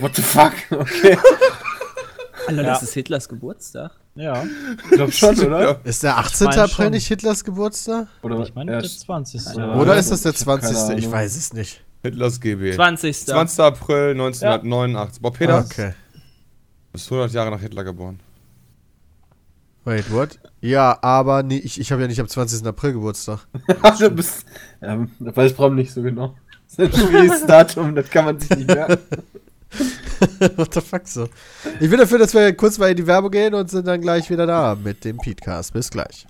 What 0.01 0.17
the 0.17 0.23
fuck? 0.23 0.53
Okay. 0.71 1.19
Alter, 2.47 2.63
Ja. 2.63 2.69
das 2.71 2.83
ist 2.83 2.95
Hitlers 2.95 3.29
Geburtstag. 3.29 3.93
Ja. 4.15 4.45
Ich 4.85 4.91
glaube 4.91 5.13
schon, 5.13 5.39
oder? 5.39 5.81
Ist 5.85 6.03
der 6.03 6.17
18. 6.19 6.47
meine 6.47 6.63
April 6.63 6.91
nicht 6.91 7.07
Hitlers 7.07 7.45
Geburtstag? 7.45 8.09
Oder 8.23 8.41
Ich 8.41 8.55
meine, 8.55 8.73
ja, 8.73 8.81
der 8.81 8.89
20. 8.91 9.47
Oder- 9.55 9.77
Oder 9.77 9.93
Ja, 9.95 9.99
ist 10.01 10.11
das 10.11 10.23
der 10.23 10.33
ich 10.33 10.41
hab 10.47 10.61
keine 10.61 10.73
20.? 10.75 10.99
Ich 10.99 11.05
Ahnung. 11.05 11.13
weiß 11.13 11.37
es 11.37 11.53
nicht. 11.53 11.85
Hitlers 12.03 12.41
GB. 12.41 12.75
20. 12.75 13.27
20. 13.27 13.61
April 13.61 14.11
1989. 14.13 15.21
Boah, 15.23 15.33
Peter, 15.33 15.59
Okay. 15.59 15.91
du 16.15 16.93
bist 16.93 17.11
100 17.11 17.33
Jahre 17.33 17.51
nach 17.51 17.61
Hitler 17.61 17.85
geboren. 17.85 18.21
Wait, 19.91 20.09
what? 20.13 20.39
Ja, 20.61 20.97
aber 21.03 21.43
nee, 21.43 21.57
ich, 21.57 21.81
ich 21.81 21.91
habe 21.91 22.01
ja 22.03 22.07
nicht 22.07 22.21
am 22.21 22.29
20. 22.29 22.65
April 22.65 22.93
Geburtstag. 22.93 23.41
du 23.99 24.11
bist, 24.11 24.47
ja, 24.81 25.05
das 25.19 25.37
weiß 25.37 25.53
Bram 25.55 25.75
nicht 25.75 25.91
so 25.91 26.01
genau. 26.01 26.37
Das 26.77 26.91
ist 26.91 27.01
ein 27.01 27.09
schwieriges 27.09 27.45
Datum, 27.45 27.97
das 27.97 28.09
kann 28.09 28.27
man 28.27 28.39
sich 28.39 28.51
nicht 28.51 28.69
merken. 28.69 28.99
What 30.55 30.75
the 30.75 30.81
fuck 30.81 31.09
so? 31.09 31.29
Ich 31.81 31.91
bin 31.91 31.99
dafür, 31.99 32.21
dass 32.21 32.33
wir 32.35 32.53
kurz 32.53 32.79
mal 32.79 32.89
in 32.89 32.99
die 32.99 33.07
Werbung 33.09 33.33
gehen 33.33 33.53
und 33.53 33.69
sind 33.69 33.89
dann 33.89 34.01
gleich 34.01 34.31
wieder 34.31 34.47
da 34.47 34.77
mit 34.81 35.05
dem 35.05 35.17
Podcast. 35.17 35.73
Bis 35.73 35.91
gleich. 35.91 36.25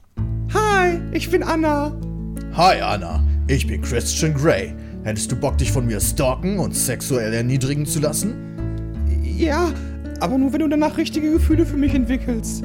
Hi, 0.55 0.99
ich 1.13 1.31
bin 1.31 1.43
Anna. 1.43 1.95
Hi 2.55 2.81
Anna, 2.81 3.23
ich 3.47 3.67
bin 3.67 3.83
Christian 3.83 4.33
Grey. 4.33 4.75
Hättest 5.03 5.33
du 5.33 5.37
Bock, 5.37 5.59
dich 5.59 5.71
von 5.71 5.85
mir 5.85 6.01
stalken 6.01 6.59
und 6.61 6.75
sexuell 6.75 7.35
erniedrigen 7.35 7.85
zu 7.85 8.01
lassen? 8.01 9.21
Ja, 9.23 9.71
aber 10.21 10.39
nur 10.39 10.51
wenn 10.55 10.61
du 10.61 10.69
danach 10.69 10.97
richtige 10.97 11.31
Gefühle 11.31 11.67
für 11.67 11.77
mich 11.77 11.95
entwickelst. 11.95 12.65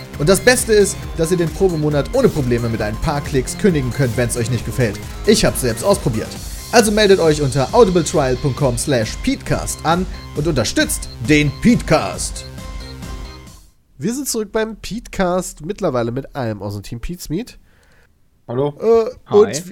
Und 0.21 0.29
das 0.29 0.39
Beste 0.39 0.71
ist, 0.71 0.95
dass 1.17 1.31
ihr 1.31 1.37
den 1.37 1.49
Probemonat 1.49 2.13
ohne 2.13 2.29
Probleme 2.29 2.69
mit 2.69 2.79
ein 2.79 2.95
paar 2.97 3.21
Klicks 3.21 3.57
kündigen 3.57 3.89
könnt, 3.89 4.15
wenn 4.17 4.29
es 4.29 4.37
euch 4.37 4.51
nicht 4.51 4.67
gefällt. 4.67 4.99
Ich 5.25 5.43
hab's 5.43 5.61
selbst 5.61 5.83
ausprobiert. 5.83 6.27
Also 6.71 6.91
meldet 6.91 7.19
euch 7.19 7.41
unter 7.41 7.73
audibletrial.com 7.73 8.77
slash 8.77 9.17
peatcast 9.23 9.83
an 9.83 10.05
und 10.35 10.45
unterstützt 10.45 11.09
den 11.27 11.51
Peatcast. 11.63 12.45
Wir 13.97 14.13
sind 14.13 14.27
zurück 14.27 14.51
beim 14.51 14.75
Petecast, 14.75 15.65
mittlerweile 15.65 16.11
mit 16.11 16.35
allem 16.35 16.61
aus 16.61 16.75
dem 16.75 16.83
Team 16.83 16.99
Pete's 16.99 17.29
Meet. 17.29 17.57
Hallo? 18.47 18.75
Äh, 18.79 19.09
Hi. 19.25 19.37
und 19.39 19.63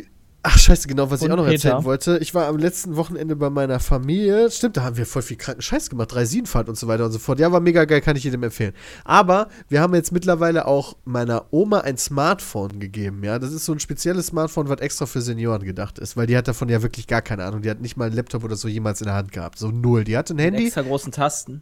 Ach, 0.51 0.57
scheiße, 0.57 0.87
genau, 0.87 1.11
was 1.11 1.21
ich 1.21 1.31
auch 1.31 1.35
noch 1.35 1.45
Peter. 1.45 1.69
erzählen 1.69 1.83
wollte. 1.83 2.17
Ich 2.17 2.33
war 2.33 2.47
am 2.47 2.57
letzten 2.57 2.95
Wochenende 2.95 3.35
bei 3.35 3.51
meiner 3.51 3.79
Familie. 3.79 4.49
Stimmt, 4.49 4.77
da 4.77 4.83
haben 4.83 4.97
wir 4.97 5.05
voll 5.05 5.21
viel 5.21 5.37
kranken 5.37 5.61
Scheiß 5.61 5.91
gemacht. 5.91 6.11
Dreisinfahrt 6.13 6.69
und 6.69 6.75
so 6.77 6.87
weiter 6.87 7.05
und 7.05 7.11
so 7.11 7.19
fort. 7.19 7.39
Ja, 7.39 7.51
war 7.51 7.59
mega 7.59 7.85
geil, 7.85 8.01
kann 8.01 8.15
ich 8.15 8.23
jedem 8.23 8.41
empfehlen. 8.41 8.73
Aber 9.05 9.49
wir 9.67 9.79
haben 9.81 9.93
jetzt 9.93 10.11
mittlerweile 10.11 10.65
auch 10.65 10.95
meiner 11.05 11.45
Oma 11.51 11.81
ein 11.81 11.97
Smartphone 11.97 12.79
gegeben. 12.79 13.23
Ja, 13.23 13.37
das 13.37 13.51
ist 13.53 13.65
so 13.65 13.73
ein 13.73 13.79
spezielles 13.79 14.27
Smartphone, 14.27 14.69
was 14.69 14.79
extra 14.81 15.05
für 15.05 15.21
Senioren 15.21 15.63
gedacht 15.63 15.99
ist. 15.99 16.17
Weil 16.17 16.25
die 16.25 16.35
hat 16.35 16.47
davon 16.47 16.67
ja 16.69 16.81
wirklich 16.81 17.05
gar 17.05 17.21
keine 17.21 17.43
Ahnung. 17.45 17.61
Die 17.61 17.69
hat 17.69 17.79
nicht 17.81 17.95
mal 17.95 18.05
einen 18.05 18.15
Laptop 18.15 18.43
oder 18.43 18.55
so 18.55 18.67
jemals 18.67 19.01
in 19.01 19.05
der 19.05 19.15
Hand 19.15 19.31
gehabt. 19.31 19.59
So 19.59 19.69
null. 19.69 20.03
Die 20.03 20.17
hatte 20.17 20.33
ein 20.33 20.37
Mit 20.37 20.45
Handy. 20.45 20.65
extra 20.65 20.81
großen 20.81 21.11
Tasten. 21.11 21.61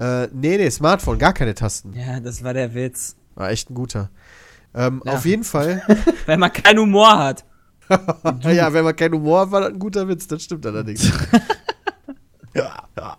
Äh, 0.00 0.26
nee, 0.32 0.56
nee, 0.56 0.70
Smartphone, 0.70 1.18
gar 1.18 1.32
keine 1.34 1.54
Tasten. 1.54 1.92
Ja, 1.92 2.18
das 2.18 2.42
war 2.42 2.54
der 2.54 2.74
Witz. 2.74 3.14
War 3.36 3.50
echt 3.50 3.70
ein 3.70 3.74
guter. 3.74 4.10
Ähm, 4.74 5.02
Ja. 5.04 5.12
Auf 5.12 5.26
jeden 5.26 5.44
Fall. 5.44 5.82
Weil 6.26 6.38
man 6.38 6.52
keinen 6.52 6.78
Humor 6.80 7.18
hat. 7.18 7.44
ja, 8.44 8.72
wenn 8.72 8.84
man 8.84 8.96
keinen 8.96 9.14
Humor 9.14 9.40
hat, 9.40 9.50
war 9.50 9.60
das 9.62 9.70
ein 9.70 9.78
guter 9.78 10.06
Witz. 10.08 10.26
Das 10.26 10.42
stimmt 10.42 10.64
allerdings. 10.66 11.10
ja, 12.54 12.84
ja. 12.96 13.16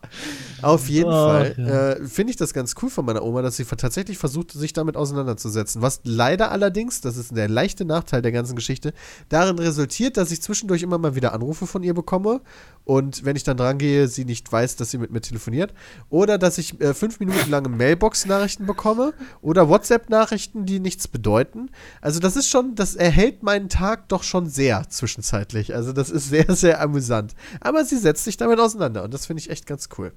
Auf 0.61 0.89
jeden 0.89 1.09
Ach, 1.09 1.27
Fall 1.27 1.55
ja. 1.57 1.89
äh, 1.91 2.07
finde 2.07 2.31
ich 2.31 2.37
das 2.37 2.53
ganz 2.53 2.75
cool 2.81 2.89
von 2.89 3.05
meiner 3.05 3.23
Oma, 3.23 3.41
dass 3.41 3.57
sie 3.57 3.65
tatsächlich 3.65 4.17
versucht, 4.17 4.51
sich 4.51 4.73
damit 4.73 4.97
auseinanderzusetzen. 4.97 5.81
Was 5.81 6.01
leider 6.03 6.51
allerdings, 6.51 7.01
das 7.01 7.17
ist 7.17 7.35
der 7.35 7.49
leichte 7.49 7.85
Nachteil 7.85 8.21
der 8.21 8.31
ganzen 8.31 8.55
Geschichte, 8.55 8.93
darin 9.29 9.59
resultiert, 9.59 10.17
dass 10.17 10.31
ich 10.31 10.41
zwischendurch 10.41 10.83
immer 10.83 10.97
mal 10.97 11.15
wieder 11.15 11.33
Anrufe 11.33 11.67
von 11.67 11.83
ihr 11.83 11.93
bekomme 11.93 12.41
und 12.83 13.23
wenn 13.25 13.35
ich 13.35 13.43
dann 13.43 13.57
dran 13.57 13.77
gehe, 13.77 14.07
sie 14.07 14.25
nicht 14.25 14.51
weiß, 14.51 14.75
dass 14.75 14.91
sie 14.91 14.97
mit 14.97 15.11
mir 15.11 15.21
telefoniert. 15.21 15.73
Oder 16.09 16.37
dass 16.37 16.57
ich 16.57 16.79
äh, 16.81 16.93
fünf 16.93 17.19
Minuten 17.19 17.49
lange 17.49 17.69
Mailbox-Nachrichten 17.69 18.65
bekomme 18.65 19.13
oder 19.41 19.69
WhatsApp-Nachrichten, 19.69 20.65
die 20.65 20.79
nichts 20.79 21.07
bedeuten. 21.07 21.69
Also 22.01 22.19
das 22.19 22.35
ist 22.35 22.49
schon, 22.49 22.75
das 22.75 22.95
erhält 22.95 23.43
meinen 23.43 23.69
Tag 23.69 24.09
doch 24.09 24.23
schon 24.23 24.47
sehr 24.47 24.89
zwischenzeitlich. 24.89 25.75
Also 25.75 25.93
das 25.93 26.09
ist 26.09 26.29
sehr, 26.29 26.55
sehr 26.55 26.81
amüsant. 26.81 27.35
Aber 27.59 27.85
sie 27.85 27.97
setzt 27.97 28.23
sich 28.23 28.37
damit 28.37 28.59
auseinander 28.59 29.03
und 29.03 29.13
das 29.13 29.25
finde 29.25 29.41
ich 29.41 29.49
echt 29.49 29.67
ganz 29.67 29.89
cool. 29.97 30.11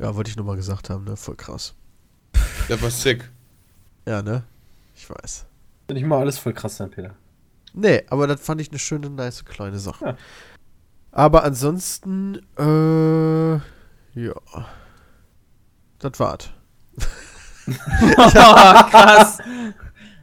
Ja, 0.00 0.14
wollte 0.16 0.30
ich 0.30 0.36
nur 0.36 0.46
mal 0.46 0.56
gesagt 0.56 0.88
haben, 0.90 1.04
ne? 1.04 1.16
Voll 1.16 1.36
krass. 1.36 1.74
Der 2.68 2.80
war 2.80 2.90
sick. 2.90 3.28
Ja, 4.06 4.22
ne? 4.22 4.44
Ich 4.96 5.08
weiß. 5.10 5.44
Wenn 5.88 5.96
ich 5.96 6.04
mal 6.04 6.18
alles 6.20 6.38
voll 6.38 6.52
krass 6.54 6.76
sein, 6.76 6.90
Peter. 6.90 7.14
Nee, 7.74 8.02
aber 8.08 8.26
das 8.26 8.40
fand 8.40 8.60
ich 8.60 8.70
eine 8.70 8.78
schöne, 8.78 9.10
nice 9.10 9.44
kleine 9.44 9.78
Sache. 9.78 10.04
Ja. 10.04 10.16
Aber 11.12 11.44
ansonsten, 11.44 12.36
äh, 12.56 13.54
ja. 14.20 14.34
Das 15.98 16.18
war's. 16.18 16.48
Krass. 18.16 19.38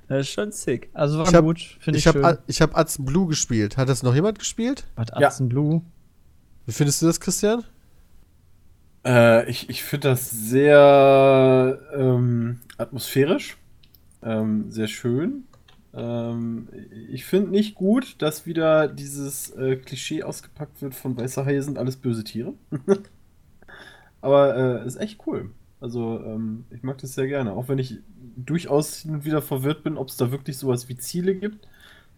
Das 0.08 0.20
ist 0.22 0.30
schon 0.30 0.52
sick. 0.52 0.90
Also 0.94 1.20
war 1.20 1.28
Ich 1.28 1.34
hab- 1.34 1.44
gut, 1.44 1.60
finde 1.80 1.98
ich, 2.00 2.06
Ich 2.06 2.08
habe 2.08 2.24
schön. 2.24 2.38
ich 2.48 2.62
hab 2.62 2.78
Atzen 2.78 3.06
Blue 3.06 3.28
gespielt. 3.28 3.78
Hat 3.78 3.90
das 3.90 4.04
noch 4.04 4.16
jemand 4.16 4.40
gespielt? 4.40 4.86
Ja. 4.98 5.28
Atzen 5.28 5.50
Blue? 5.50 5.82
Wie 6.66 6.72
findest 6.72 7.02
du 7.02 7.06
das, 7.06 7.20
Christian? 7.20 7.64
Äh, 9.08 9.50
ich 9.50 9.70
ich 9.70 9.84
finde 9.84 10.10
das 10.10 10.30
sehr 10.30 11.80
ähm, 11.96 12.60
atmosphärisch, 12.78 13.58
ähm, 14.22 14.70
sehr 14.70 14.88
schön. 14.88 15.46
Ähm, 15.94 16.68
ich 17.10 17.24
finde 17.26 17.52
nicht 17.52 17.76
gut, 17.76 18.22
dass 18.22 18.46
wieder 18.46 18.88
dieses 18.90 19.52
äh, 19.52 19.78
Klischee 19.78 20.24
ausgepackt 20.24 20.82
wird 20.82 20.94
von 20.94 21.18
weiße 21.18 21.46
Haie 21.46 21.64
sind 21.64 21.78
alles 21.78 21.96
böse 21.96 22.24
Tiere. 22.26 22.54
Aber 24.22 24.82
äh, 24.84 24.88
ist 24.88 24.98
echt 24.98 25.22
cool. 25.26 25.52
Also 25.80 26.20
ähm, 26.26 26.66
ich 26.72 26.84
mag 26.84 26.98
das 26.98 27.14
sehr 27.14 27.28
gerne, 27.28 27.54
auch 27.54 27.70
wenn 27.70 27.80
ich 27.80 28.00
durchaus 28.36 29.08
wieder 29.24 29.42
verwirrt 29.42 29.84
bin, 29.84 29.98
ob 29.98 30.10
es 30.10 30.18
da 30.18 30.32
wirklich 30.32 30.58
sowas 30.58 30.90
wie 30.90 30.98
Ziele 30.98 31.36
gibt. 31.36 31.68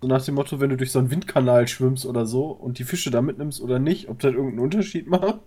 So 0.01 0.07
nach 0.07 0.23
dem 0.23 0.35
Motto, 0.35 0.59
wenn 0.59 0.69
du 0.69 0.77
durch 0.77 0.91
so 0.91 0.99
einen 0.99 1.11
Windkanal 1.11 1.67
schwimmst 1.67 2.05
oder 2.05 2.25
so 2.25 2.47
und 2.47 2.79
die 2.79 2.85
Fische 2.85 3.11
da 3.11 3.21
mitnimmst 3.21 3.61
oder 3.61 3.79
nicht, 3.79 4.09
ob 4.09 4.19
das 4.19 4.33
irgendeinen 4.33 4.61
Unterschied 4.61 5.07
macht. 5.09 5.41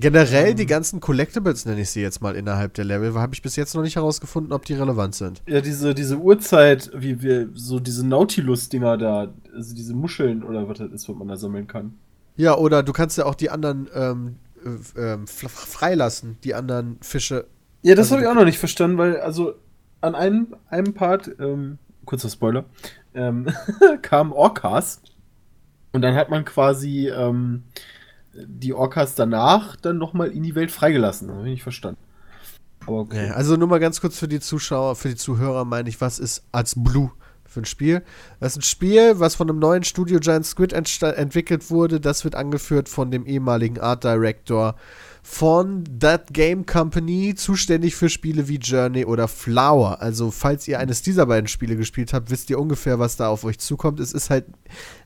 Generell 0.00 0.50
Ähm. 0.50 0.56
die 0.56 0.66
ganzen 0.66 1.00
Collectibles, 1.00 1.66
nenne 1.66 1.80
ich 1.80 1.90
sie 1.90 2.00
jetzt 2.00 2.22
mal 2.22 2.36
innerhalb 2.36 2.74
der 2.74 2.84
Level, 2.84 3.14
habe 3.14 3.34
ich 3.34 3.42
bis 3.42 3.56
jetzt 3.56 3.74
noch 3.74 3.82
nicht 3.82 3.96
herausgefunden, 3.96 4.52
ob 4.52 4.64
die 4.64 4.74
relevant 4.74 5.14
sind. 5.14 5.42
Ja, 5.46 5.60
diese, 5.60 5.94
diese 5.94 6.18
Uhrzeit, 6.18 6.90
wie 6.94 7.20
wir, 7.22 7.48
so 7.54 7.80
diese 7.80 8.06
Nautilus-Dinger 8.06 8.96
da, 8.96 9.34
also 9.54 9.74
diese 9.74 9.94
Muscheln 9.94 10.42
oder 10.42 10.68
was 10.68 10.78
das 10.78 10.92
ist, 10.92 11.08
was 11.08 11.16
man 11.16 11.28
da 11.28 11.36
sammeln 11.36 11.66
kann. 11.66 11.98
Ja, 12.36 12.56
oder 12.56 12.82
du 12.82 12.92
kannst 12.92 13.18
ja 13.18 13.26
auch 13.26 13.34
die 13.34 13.50
anderen 13.50 13.88
ähm, 13.94 14.36
äh, 14.64 15.12
ähm, 15.14 15.26
freilassen, 15.26 16.38
die 16.44 16.54
anderen 16.54 16.98
Fische. 17.00 17.46
Ja, 17.82 17.94
das 17.94 18.06
Also 18.06 18.16
habe 18.16 18.22
ich 18.22 18.28
auch 18.28 18.34
noch 18.34 18.44
nicht 18.44 18.58
verstanden, 18.58 18.98
weil, 18.98 19.20
also, 19.20 19.54
an 20.00 20.14
einem, 20.14 20.54
einem 20.68 20.94
Part, 20.94 21.30
ähm, 21.40 21.78
kurzer 22.04 22.28
Spoiler, 22.28 22.64
ähm, 23.14 23.48
kamen 24.02 24.32
Orcas 24.32 25.02
Und 25.92 26.02
dann 26.02 26.14
hat 26.14 26.30
man 26.30 26.44
quasi 26.44 27.08
ähm, 27.08 27.64
die 28.46 28.74
Orcas 28.74 29.14
danach 29.14 29.76
dann 29.76 29.98
nochmal 29.98 30.30
in 30.30 30.42
die 30.42 30.54
Welt 30.54 30.70
freigelassen. 30.70 31.30
Habe 31.30 31.40
ich 31.46 31.52
nicht 31.52 31.62
verstanden. 31.62 32.00
Aber 32.86 33.00
okay. 33.00 33.28
Ja, 33.28 33.34
also 33.34 33.56
nur 33.56 33.68
mal 33.68 33.80
ganz 33.80 34.00
kurz 34.00 34.18
für 34.18 34.28
die 34.28 34.40
Zuschauer, 34.40 34.96
für 34.96 35.08
die 35.08 35.16
Zuhörer 35.16 35.64
meine 35.64 35.88
ich, 35.88 36.00
was 36.00 36.18
ist 36.18 36.44
als 36.52 36.74
Blue 36.76 37.10
für 37.44 37.60
ein 37.60 37.64
Spiel? 37.64 38.02
Das 38.40 38.52
ist 38.52 38.58
ein 38.58 38.62
Spiel, 38.62 39.20
was 39.20 39.34
von 39.34 39.48
einem 39.48 39.58
neuen 39.58 39.84
Studio 39.84 40.20
Giant 40.20 40.46
Squid 40.46 40.72
entwickelt 40.72 41.70
wurde. 41.70 42.00
Das 42.00 42.24
wird 42.24 42.34
angeführt 42.34 42.88
von 42.88 43.10
dem 43.10 43.26
ehemaligen 43.26 43.80
Art 43.80 44.04
Director 44.04 44.74
von 45.22 45.84
That 45.98 46.32
Game 46.32 46.66
Company, 46.66 47.34
zuständig 47.34 47.96
für 47.96 48.08
Spiele 48.08 48.48
wie 48.48 48.56
Journey 48.56 49.04
oder 49.04 49.28
Flower. 49.28 50.00
Also, 50.00 50.30
falls 50.30 50.66
ihr 50.68 50.78
eines 50.78 51.02
dieser 51.02 51.26
beiden 51.26 51.48
Spiele 51.48 51.76
gespielt 51.76 52.12
habt, 52.12 52.30
wisst 52.30 52.50
ihr 52.50 52.58
ungefähr, 52.58 52.98
was 52.98 53.16
da 53.16 53.28
auf 53.28 53.44
euch 53.44 53.58
zukommt. 53.58 54.00
Es 54.00 54.12
ist 54.12 54.30
halt, 54.30 54.46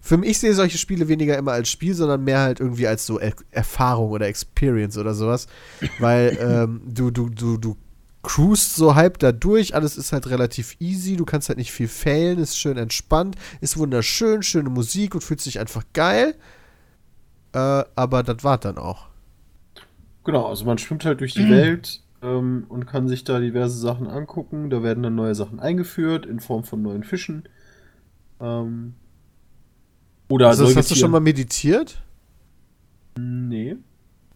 für 0.01 0.17
mich 0.17 0.39
sehe 0.39 0.55
solche 0.55 0.79
Spiele 0.79 1.09
weniger 1.09 1.37
immer 1.37 1.53
als 1.53 1.71
Spiel, 1.71 1.95
sondern 1.95 2.25
mehr 2.25 2.41
halt 2.41 2.61
irgendwie 2.61 2.87
als 2.87 3.07
so 3.07 3.19
er 3.19 3.33
Erfahrung 3.51 4.11
oder 4.11 4.27
Experience 4.27 4.97
oder 4.99 5.15
sowas. 5.15 5.47
Weil 5.99 6.39
ähm, 6.41 6.83
du, 6.87 7.11
du, 7.11 7.29
du, 7.29 7.57
du 7.57 7.77
cruist 8.23 8.77
so 8.77 8.95
halb 8.95 9.19
da 9.19 9.33
durch, 9.33 9.75
alles 9.75 9.97
ist 9.97 10.13
halt 10.13 10.29
relativ 10.29 10.77
easy, 10.79 11.17
du 11.17 11.25
kannst 11.25 11.49
halt 11.49 11.59
nicht 11.59 11.73
viel 11.73 11.89
failen, 11.89 12.39
ist 12.39 12.57
schön 12.57 12.79
entspannt, 12.79 13.37
ist 13.61 13.77
wunderschön, 13.77 14.43
schöne 14.43 14.71
Musik 14.71 15.15
und 15.15 15.23
fühlt 15.23 15.41
sich 15.41 15.59
einfach 15.59 15.85
geil. 15.93 16.37
Äh, 17.53 17.85
aber 17.95 18.23
das 18.23 18.45
war 18.45 18.59
dann 18.59 18.79
auch. 18.79 19.12
Genau, 20.25 20.47
also 20.47 20.65
man 20.65 20.79
schwimmt 20.79 21.05
halt 21.05 21.21
durch 21.21 21.35
die 21.35 21.49
Welt 21.49 22.03
ähm, 22.23 22.65
und 22.69 22.87
kann 22.87 23.09
sich 23.09 23.25
da 23.25 23.41
diverse 23.41 23.79
Sachen 23.79 24.07
angucken. 24.07 24.71
Da 24.71 24.83
werden 24.83 25.03
dann 25.03 25.17
neue 25.17 25.35
Sachen 25.35 25.61
eingeführt 25.61 26.25
in 26.27 26.41
Form 26.41 26.65
von 26.65 26.81
neuen 26.81 27.03
Fischen. 27.03 27.49
Ähm, 28.41 28.95
oder 30.29 30.49
also 30.49 30.75
hast 30.75 30.91
du 30.91 30.95
schon 30.95 31.11
mal 31.11 31.21
meditiert? 31.21 32.03
Nee. 33.19 33.77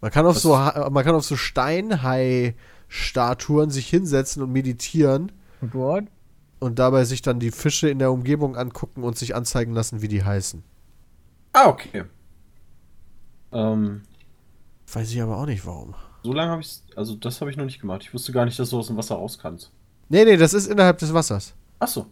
Man 0.01 0.11
kann 0.11 0.27
auf 0.27 0.37
Was? 0.37 0.43
so 0.43 0.51
man 0.91 1.05
kann 1.05 1.15
auf 1.15 1.25
so 1.25 1.37
Steinhai-Statuen 1.37 3.71
sich 3.71 3.89
hinsetzen 3.89 4.43
und 4.43 4.53
meditieren. 4.53 5.33
Und 5.61 5.75
what? 5.75 6.05
Und 6.59 6.79
dabei 6.79 7.05
sich 7.05 7.21
dann 7.23 7.39
die 7.39 7.51
Fische 7.51 7.89
in 7.89 7.99
der 7.99 8.13
Umgebung 8.13 8.57
angucken 8.57 9.05
und 9.05 9.17
sich 9.17 9.35
anzeigen 9.35 9.73
lassen, 9.73 10.03
wie 10.03 10.09
die 10.09 10.25
heißen. 10.25 10.63
Ah, 11.53 11.69
okay. 11.69 12.05
Ähm, 13.53 14.03
Weiß 14.93 15.11
ich 15.11 15.21
aber 15.21 15.37
auch 15.39 15.47
nicht 15.47 15.67
warum. 15.67 15.95
So 16.23 16.33
lange 16.33 16.51
habe 16.51 16.63
ich 16.63 16.81
also 16.97 17.15
das 17.15 17.41
habe 17.41 17.51
ich 17.51 17.57
noch 17.57 17.65
nicht 17.65 17.81
gemacht. 17.81 18.03
Ich 18.03 18.15
wusste 18.15 18.33
gar 18.33 18.45
nicht, 18.45 18.59
dass 18.59 18.71
du 18.71 18.79
aus 18.79 18.89
dem 18.89 18.97
Wasser 18.97 19.17
raus 19.17 19.39
kannst. 19.41 19.71
Nee, 20.09 20.25
nee, 20.25 20.37
das 20.37 20.55
ist 20.55 20.67
innerhalb 20.67 20.99
des 20.99 21.13
Wassers. 21.13 21.55
Ach 21.79 21.89
so. 21.89 22.07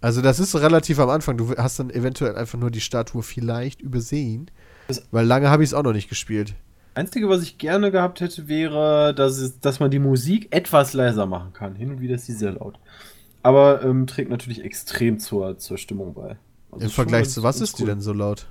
Also 0.00 0.22
das 0.22 0.40
ist 0.40 0.54
relativ 0.54 0.98
am 0.98 1.10
Anfang. 1.10 1.36
Du 1.36 1.54
hast 1.56 1.78
dann 1.78 1.90
eventuell 1.90 2.36
einfach 2.36 2.58
nur 2.58 2.70
die 2.70 2.80
Statue 2.80 3.22
vielleicht 3.22 3.82
übersehen. 3.82 4.50
Das 4.88 5.02
weil 5.10 5.26
lange 5.26 5.50
habe 5.50 5.62
ich 5.62 5.70
es 5.70 5.74
auch 5.74 5.82
noch 5.82 5.92
nicht 5.92 6.08
gespielt. 6.08 6.54
Einzige, 6.94 7.28
was 7.28 7.42
ich 7.42 7.58
gerne 7.58 7.90
gehabt 7.90 8.20
hätte, 8.20 8.48
wäre, 8.48 9.14
dass, 9.14 9.38
es, 9.38 9.60
dass 9.60 9.78
man 9.78 9.90
die 9.90 9.98
Musik 9.98 10.48
etwas 10.50 10.92
leiser 10.92 11.26
machen 11.26 11.52
kann. 11.52 11.76
Hin 11.76 11.90
und 11.90 12.00
wieder 12.00 12.16
ist 12.16 12.26
sie 12.26 12.32
sehr 12.32 12.52
laut. 12.52 12.78
Aber 13.42 13.82
ähm, 13.84 14.06
trägt 14.06 14.30
natürlich 14.30 14.64
extrem 14.64 15.18
zur, 15.18 15.58
zur 15.58 15.78
Stimmung 15.78 16.14
bei. 16.14 16.36
Also 16.72 16.84
Im 16.84 16.90
Vergleich 16.90 17.28
zu 17.28 17.42
was 17.42 17.60
ist 17.60 17.74
cool. 17.74 17.86
die 17.86 17.92
denn 17.92 18.00
so 18.00 18.12
laut? 18.12 18.46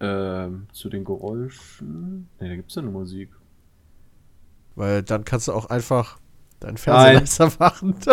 Ähm, 0.00 0.66
zu 0.72 0.88
den 0.88 1.04
Geräuschen. 1.04 2.28
Ne, 2.40 2.48
da 2.48 2.56
gibt 2.56 2.70
es 2.70 2.76
ja 2.76 2.82
eine 2.82 2.90
Musik. 2.90 3.30
Weil 4.74 5.02
dann 5.02 5.24
kannst 5.24 5.48
du 5.48 5.52
auch 5.52 5.66
einfach 5.66 6.18
deinen 6.58 6.78
Fernseher 6.78 7.20
leiser 7.20 7.52
machen. 7.58 7.94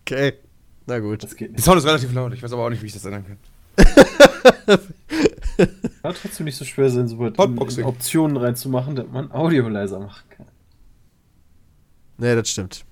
okay. 0.00 0.34
Na 0.86 0.98
gut. 0.98 1.22
Das 1.22 1.36
geht 1.36 1.52
nicht. 1.52 1.64
Sound 1.64 1.78
ist 1.78 1.86
relativ 1.86 2.12
laut. 2.12 2.32
Ich 2.32 2.42
weiß 2.42 2.52
aber 2.52 2.64
auch 2.64 2.70
nicht, 2.70 2.82
wie 2.82 2.86
ich 2.86 2.92
das 2.92 3.04
ändern 3.04 3.24
kann. 3.24 3.38
Kann 6.02 6.14
trotzdem 6.20 6.46
nicht 6.46 6.56
so 6.56 6.64
schwer 6.64 6.90
sein, 6.90 7.06
so 7.06 7.20
Optionen 7.20 8.36
reinzumachen, 8.36 8.96
dass 8.96 9.06
man 9.08 9.30
Audio 9.30 9.68
leiser 9.68 10.00
machen 10.00 10.28
kann. 10.30 10.46
Nee, 12.18 12.34
das 12.34 12.48
stimmt. 12.48 12.84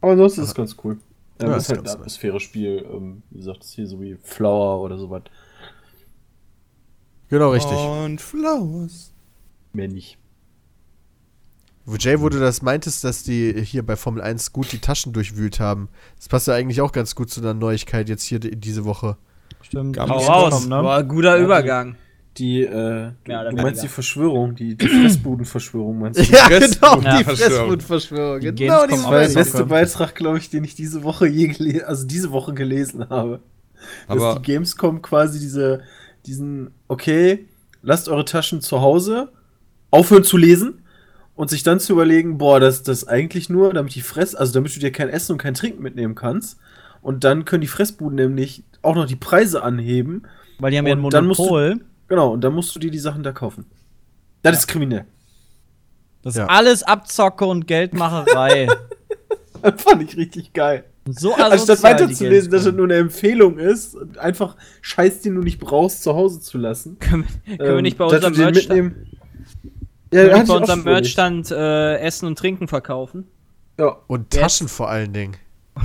Aber 0.00 0.12
ansonsten 0.12 0.42
ist 0.42 0.48
es 0.48 0.54
ganz 0.54 0.76
cool. 0.84 0.98
Ja, 1.42 1.48
ja, 1.48 1.54
das 1.54 1.64
ist 1.64 1.68
halt 1.70 1.80
ein 1.80 1.88
Atmosphäre-Spiel. 1.88 2.86
Ähm, 2.90 3.22
wie 3.30 3.38
gesagt, 3.38 3.60
das 3.60 3.68
ist 3.68 3.74
hier 3.74 3.86
so 3.86 4.00
wie 4.00 4.16
Flower 4.22 4.80
oder 4.80 4.98
sowas. 4.98 5.22
Genau, 7.28 7.50
richtig. 7.50 7.76
Und 7.76 8.20
Flowers. 8.20 9.12
Mehr 9.72 9.88
nicht. 9.88 10.18
Wo 11.84 11.96
Jay, 11.96 12.20
wo 12.20 12.28
du 12.28 12.38
das 12.38 12.62
meintest, 12.62 13.02
dass 13.02 13.24
die 13.24 13.60
hier 13.64 13.84
bei 13.84 13.96
Formel 13.96 14.22
1 14.22 14.52
gut 14.52 14.70
die 14.70 14.78
Taschen 14.78 15.12
durchwühlt 15.12 15.58
haben. 15.58 15.88
Das 16.16 16.28
passt 16.28 16.46
ja 16.46 16.54
eigentlich 16.54 16.80
auch 16.80 16.92
ganz 16.92 17.14
gut 17.14 17.30
zu 17.30 17.40
einer 17.40 17.54
Neuigkeit 17.54 18.08
jetzt 18.08 18.22
hier 18.22 18.38
diese 18.38 18.84
Woche. 18.84 19.16
Stimmt. 19.62 19.98
Hau 19.98 20.18
raus. 20.18 20.66
Ne? 20.66 20.80
Boah, 20.80 21.02
guter 21.02 21.38
ja, 21.38 21.42
Übergang. 21.42 21.96
Die, 22.38 22.62
äh, 22.62 23.10
ja, 23.26 23.50
du 23.50 23.56
meinst 23.56 23.82
die 23.82 23.88
Verschwörung, 23.88 24.54
die, 24.54 24.76
die 24.76 24.88
Fressbudenverschwörung 25.02 25.98
meinst 25.98 26.18
du? 26.18 26.24
Ja, 26.34 26.48
genau, 26.48 27.18
die 27.18 27.24
Fressbudenverschwörung. 27.24 28.40
Genau, 28.40 28.86
das 28.86 29.04
war 29.04 29.20
der 29.20 29.34
beste 29.34 29.66
Beitrag, 29.66 30.14
glaube 30.14 30.38
ich, 30.38 30.48
den 30.48 30.64
ich 30.64 30.74
diese 30.74 31.02
Woche 31.02 31.26
je 31.26 31.48
gelesen, 31.48 31.84
also 31.84 32.06
diese 32.06 32.32
Woche 32.32 32.54
gelesen 32.54 33.08
habe. 33.10 33.40
Aber 34.06 34.20
Dass 34.20 34.36
die 34.36 34.42
Gamescom 34.42 35.02
quasi 35.02 35.40
diese, 35.40 35.82
diesen, 36.24 36.70
okay, 36.88 37.48
lasst 37.82 38.08
eure 38.08 38.24
Taschen 38.24 38.60
zu 38.60 38.80
Hause, 38.80 39.30
aufhören 39.90 40.24
zu 40.24 40.36
lesen 40.36 40.82
und 41.34 41.50
sich 41.50 41.62
dann 41.62 41.80
zu 41.80 41.92
überlegen, 41.92 42.38
boah, 42.38 42.60
das, 42.60 42.82
das 42.82 43.06
eigentlich 43.06 43.50
nur, 43.50 43.74
damit 43.74 43.94
die 43.94 44.00
Fress, 44.00 44.34
also 44.34 44.52
damit 44.52 44.74
du 44.74 44.80
dir 44.80 44.92
kein 44.92 45.08
Essen 45.08 45.32
und 45.32 45.38
kein 45.38 45.54
Trinken 45.54 45.82
mitnehmen 45.82 46.14
kannst. 46.14 46.58
Und 47.02 47.24
dann 47.24 47.44
können 47.44 47.62
die 47.62 47.68
Fressbuden 47.68 48.14
nämlich 48.14 48.62
auch 48.80 48.94
noch 48.94 49.06
die 49.06 49.16
Preise 49.16 49.62
anheben. 49.62 50.22
Weil 50.58 50.70
die 50.70 50.78
haben 50.78 50.86
ja 50.86 50.94
ein 50.94 51.00
Monopol. 51.00 51.80
Genau, 52.08 52.32
und 52.32 52.42
dann 52.42 52.54
musst 52.54 52.74
du 52.74 52.78
dir 52.78 52.90
die 52.90 52.98
Sachen 52.98 53.22
da 53.22 53.32
kaufen. 53.32 53.66
Das 54.42 54.52
ja. 54.52 54.58
ist 54.58 54.66
kriminell. 54.66 55.06
Das 56.22 56.36
ja. 56.36 56.44
ist 56.44 56.50
alles 56.50 56.82
Abzocke 56.82 57.44
und 57.44 57.66
Geldmacherei. 57.66 58.68
das 59.62 59.82
fand 59.82 60.02
ich 60.02 60.16
richtig 60.16 60.52
geil. 60.52 60.84
So 61.08 61.34
Anstatt 61.34 61.82
weiterzulesen, 61.82 62.52
dass 62.52 62.64
es 62.64 62.72
nur 62.72 62.84
eine 62.84 62.94
Empfehlung 62.94 63.58
ist, 63.58 63.96
einfach 64.18 64.56
Scheiß, 64.82 65.22
den 65.22 65.34
du 65.34 65.40
nicht 65.40 65.58
brauchst, 65.58 66.04
zu 66.04 66.14
Hause 66.14 66.40
zu 66.40 66.58
lassen. 66.58 66.98
können, 67.00 67.26
wir, 67.44 67.58
können 67.58 67.70
ähm, 67.70 67.76
wir 67.76 67.82
nicht 67.82 67.98
bei 67.98 68.04
unserem 68.04 68.36
Merchstand, 68.36 68.94
ja, 70.12 70.28
können 70.28 70.46
bei 70.46 70.56
unserem 70.56 70.84
Merchstand 70.84 71.50
äh, 71.50 71.96
Essen 71.98 72.26
und 72.26 72.38
Trinken 72.38 72.68
verkaufen? 72.68 73.26
Ja. 73.78 73.96
Und 74.06 74.30
Taschen 74.30 74.66
Jetzt. 74.66 74.76
vor 74.76 74.90
allen 74.90 75.12
Dingen. 75.12 75.36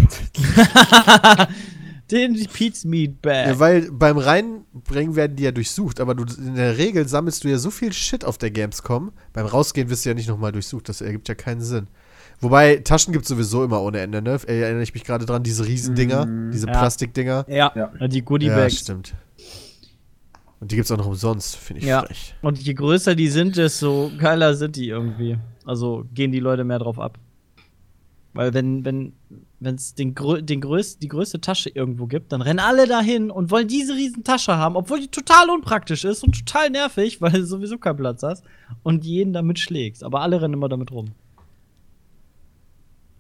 Den 2.11 2.35
Pete's 2.53 2.85
Meat 2.85 3.21
Bag. 3.21 3.47
Ja, 3.47 3.59
weil 3.59 3.91
beim 3.91 4.17
Reinbringen 4.17 5.15
werden 5.15 5.35
die 5.35 5.43
ja 5.43 5.51
durchsucht, 5.51 5.99
aber 5.99 6.15
du, 6.15 6.23
in 6.37 6.55
der 6.55 6.77
Regel 6.77 7.07
sammelst 7.07 7.43
du 7.43 7.49
ja 7.49 7.57
so 7.57 7.69
viel 7.69 7.91
Shit 7.91 8.23
auf 8.23 8.37
der 8.37 8.51
Gamescom. 8.51 9.11
Beim 9.33 9.45
Rausgehen 9.45 9.89
wirst 9.89 10.05
du 10.05 10.09
ja 10.09 10.15
nicht 10.15 10.29
nochmal 10.29 10.51
durchsucht, 10.53 10.87
das 10.87 11.01
ergibt 11.01 11.27
ja 11.27 11.35
keinen 11.35 11.61
Sinn. 11.61 11.87
Wobei, 12.39 12.77
Taschen 12.77 13.13
gibt 13.13 13.23
es 13.23 13.29
sowieso 13.29 13.63
immer 13.63 13.81
ohne 13.81 13.99
Ende, 13.99 14.21
ne? 14.21 14.39
Erinnere 14.45 14.83
ich 14.83 14.93
mich 14.93 15.03
gerade 15.03 15.25
dran, 15.25 15.43
diese 15.43 15.65
Riesendinger, 15.65 16.25
mm, 16.25 16.51
diese 16.51 16.67
ja. 16.67 16.73
Plastikdinger. 16.73 17.45
Ja. 17.49 17.71
ja, 17.75 18.07
die 18.07 18.21
Goodie 18.21 18.49
Bags. 18.49 18.73
Ja, 18.75 18.79
stimmt. 18.79 19.15
Und 20.59 20.71
die 20.71 20.75
gibt 20.75 20.85
es 20.85 20.91
auch 20.91 20.97
noch 20.97 21.07
umsonst, 21.07 21.55
finde 21.55 21.81
ich 21.81 21.87
ja. 21.87 22.03
frech. 22.03 22.35
Und 22.41 22.59
je 22.59 22.73
größer 22.73 23.15
die 23.15 23.27
sind, 23.27 23.57
desto 23.57 24.11
geiler 24.17 24.55
sind 24.55 24.75
die 24.75 24.89
irgendwie. 24.89 25.37
Also 25.65 26.05
gehen 26.13 26.31
die 26.31 26.39
Leute 26.39 26.63
mehr 26.63 26.79
drauf 26.79 26.99
ab. 26.99 27.19
Weil 28.33 28.53
wenn, 28.53 28.85
wenn, 28.85 29.13
wenn 29.59 29.75
es 29.75 29.95
den, 29.95 30.13
den 30.13 30.61
größ 30.61 30.99
die 30.99 31.07
größte 31.07 31.41
Tasche 31.41 31.69
irgendwo 31.69 32.05
gibt, 32.05 32.31
dann 32.31 32.41
rennen 32.41 32.59
alle 32.59 32.87
dahin 32.87 33.31
und 33.31 33.49
wollen 33.49 33.67
diese 33.67 33.93
riesen 33.93 34.23
Tasche 34.23 34.55
haben, 34.57 34.75
obwohl 34.75 34.99
die 34.99 35.07
total 35.07 35.49
unpraktisch 35.49 36.05
ist 36.05 36.23
und 36.23 36.37
total 36.37 36.69
nervig, 36.69 37.21
weil 37.21 37.31
du 37.31 37.45
sowieso 37.45 37.77
keinen 37.77 37.97
Platz 37.97 38.23
hast 38.23 38.43
und 38.83 39.03
jeden 39.03 39.33
damit 39.33 39.59
schlägst. 39.59 40.03
Aber 40.03 40.21
alle 40.21 40.41
rennen 40.41 40.53
immer 40.53 40.69
damit 40.69 40.91
rum. 40.91 41.11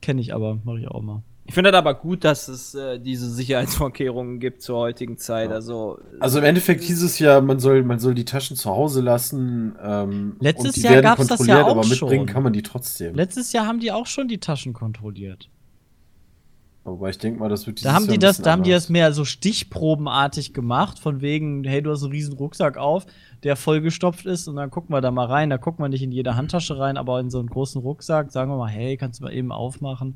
Kenne 0.01 0.21
ich 0.21 0.33
aber, 0.33 0.59
mache 0.63 0.79
ich 0.79 0.87
auch 0.87 1.01
mal. 1.01 1.23
Ich 1.47 1.53
finde 1.53 1.71
das 1.71 1.79
aber 1.79 1.93
gut, 1.93 2.25
dass 2.25 2.49
es 2.49 2.75
äh, 2.75 2.99
diese 2.99 3.29
Sicherheitsvorkehrungen 3.29 4.39
gibt 4.39 4.61
zur 4.61 4.77
heutigen 4.77 5.17
Zeit. 5.17 5.49
Also, 5.49 5.97
also 6.19 6.39
im 6.39 6.45
Endeffekt 6.45 6.83
hieß 6.83 7.01
es 7.01 7.19
ja, 7.19 7.39
man 7.39 7.59
soll, 7.59 7.83
man 7.83 7.99
soll 7.99 8.13
die 8.13 8.25
Taschen 8.25 8.57
zu 8.57 8.69
Hause 8.69 8.99
lassen. 8.99 9.73
Ähm, 9.81 10.35
Letztes 10.41 10.75
Jahr 10.83 11.01
gab 11.01 11.19
es 11.19 11.27
das 11.27 11.47
ja 11.47 11.63
auch 11.63 11.69
aber 11.69 11.87
mitbringen 11.87 12.27
schon. 12.27 12.33
kann 12.33 12.43
man 12.43 12.51
die 12.51 12.63
trotzdem. 12.63 13.15
Letztes 13.15 13.53
Jahr 13.53 13.65
haben 13.65 13.79
die 13.79 13.93
auch 13.93 14.07
schon 14.07 14.27
die 14.27 14.39
Taschen 14.39 14.73
kontrolliert. 14.73 15.49
Aber 16.87 17.09
ich 17.09 17.17
denke 17.17 17.41
mal, 17.41 17.49
das 17.49 17.67
wird 17.67 17.83
Da 17.83 17.91
haben 17.91 18.07
die 18.07 18.17
das, 18.17 18.41
da 18.41 18.53
haben 18.53 18.63
die 18.63 18.71
das 18.71 18.87
mehr 18.87 19.11
so 19.11 19.25
stichprobenartig 19.25 20.53
gemacht, 20.53 20.99
von 20.99 21.19
wegen, 21.19 21.65
hey, 21.65 21.81
du 21.81 21.91
hast 21.91 22.01
einen 22.01 22.13
riesen 22.13 22.33
Rucksack 22.35 22.77
auf, 22.77 23.05
der 23.43 23.57
vollgestopft 23.57 24.25
ist 24.25 24.47
und 24.47 24.55
dann 24.55 24.71
gucken 24.71 24.95
wir 24.95 25.01
da 25.01 25.11
mal 25.11 25.25
rein. 25.25 25.49
Da 25.49 25.57
gucken 25.57 25.83
wir 25.83 25.89
nicht 25.89 26.01
in 26.01 26.13
jede 26.13 26.35
Handtasche 26.35 26.79
rein, 26.79 26.95
aber 26.95 27.19
in 27.19 27.29
so 27.29 27.39
einen 27.39 27.49
großen 27.49 27.81
Rucksack 27.81 28.31
sagen 28.31 28.49
wir 28.49 28.57
mal, 28.57 28.69
hey, 28.69 28.95
kannst 28.95 29.19
du 29.19 29.25
mal 29.25 29.33
eben 29.33 29.51
aufmachen. 29.51 30.15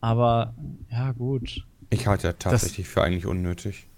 Aber 0.00 0.54
ja, 0.92 1.10
gut. 1.10 1.64
Ich 1.90 2.06
halte 2.06 2.28
ja 2.28 2.32
tatsächlich 2.34 2.86
das 2.86 2.94
für 2.94 3.02
eigentlich 3.02 3.26
unnötig. 3.26 3.88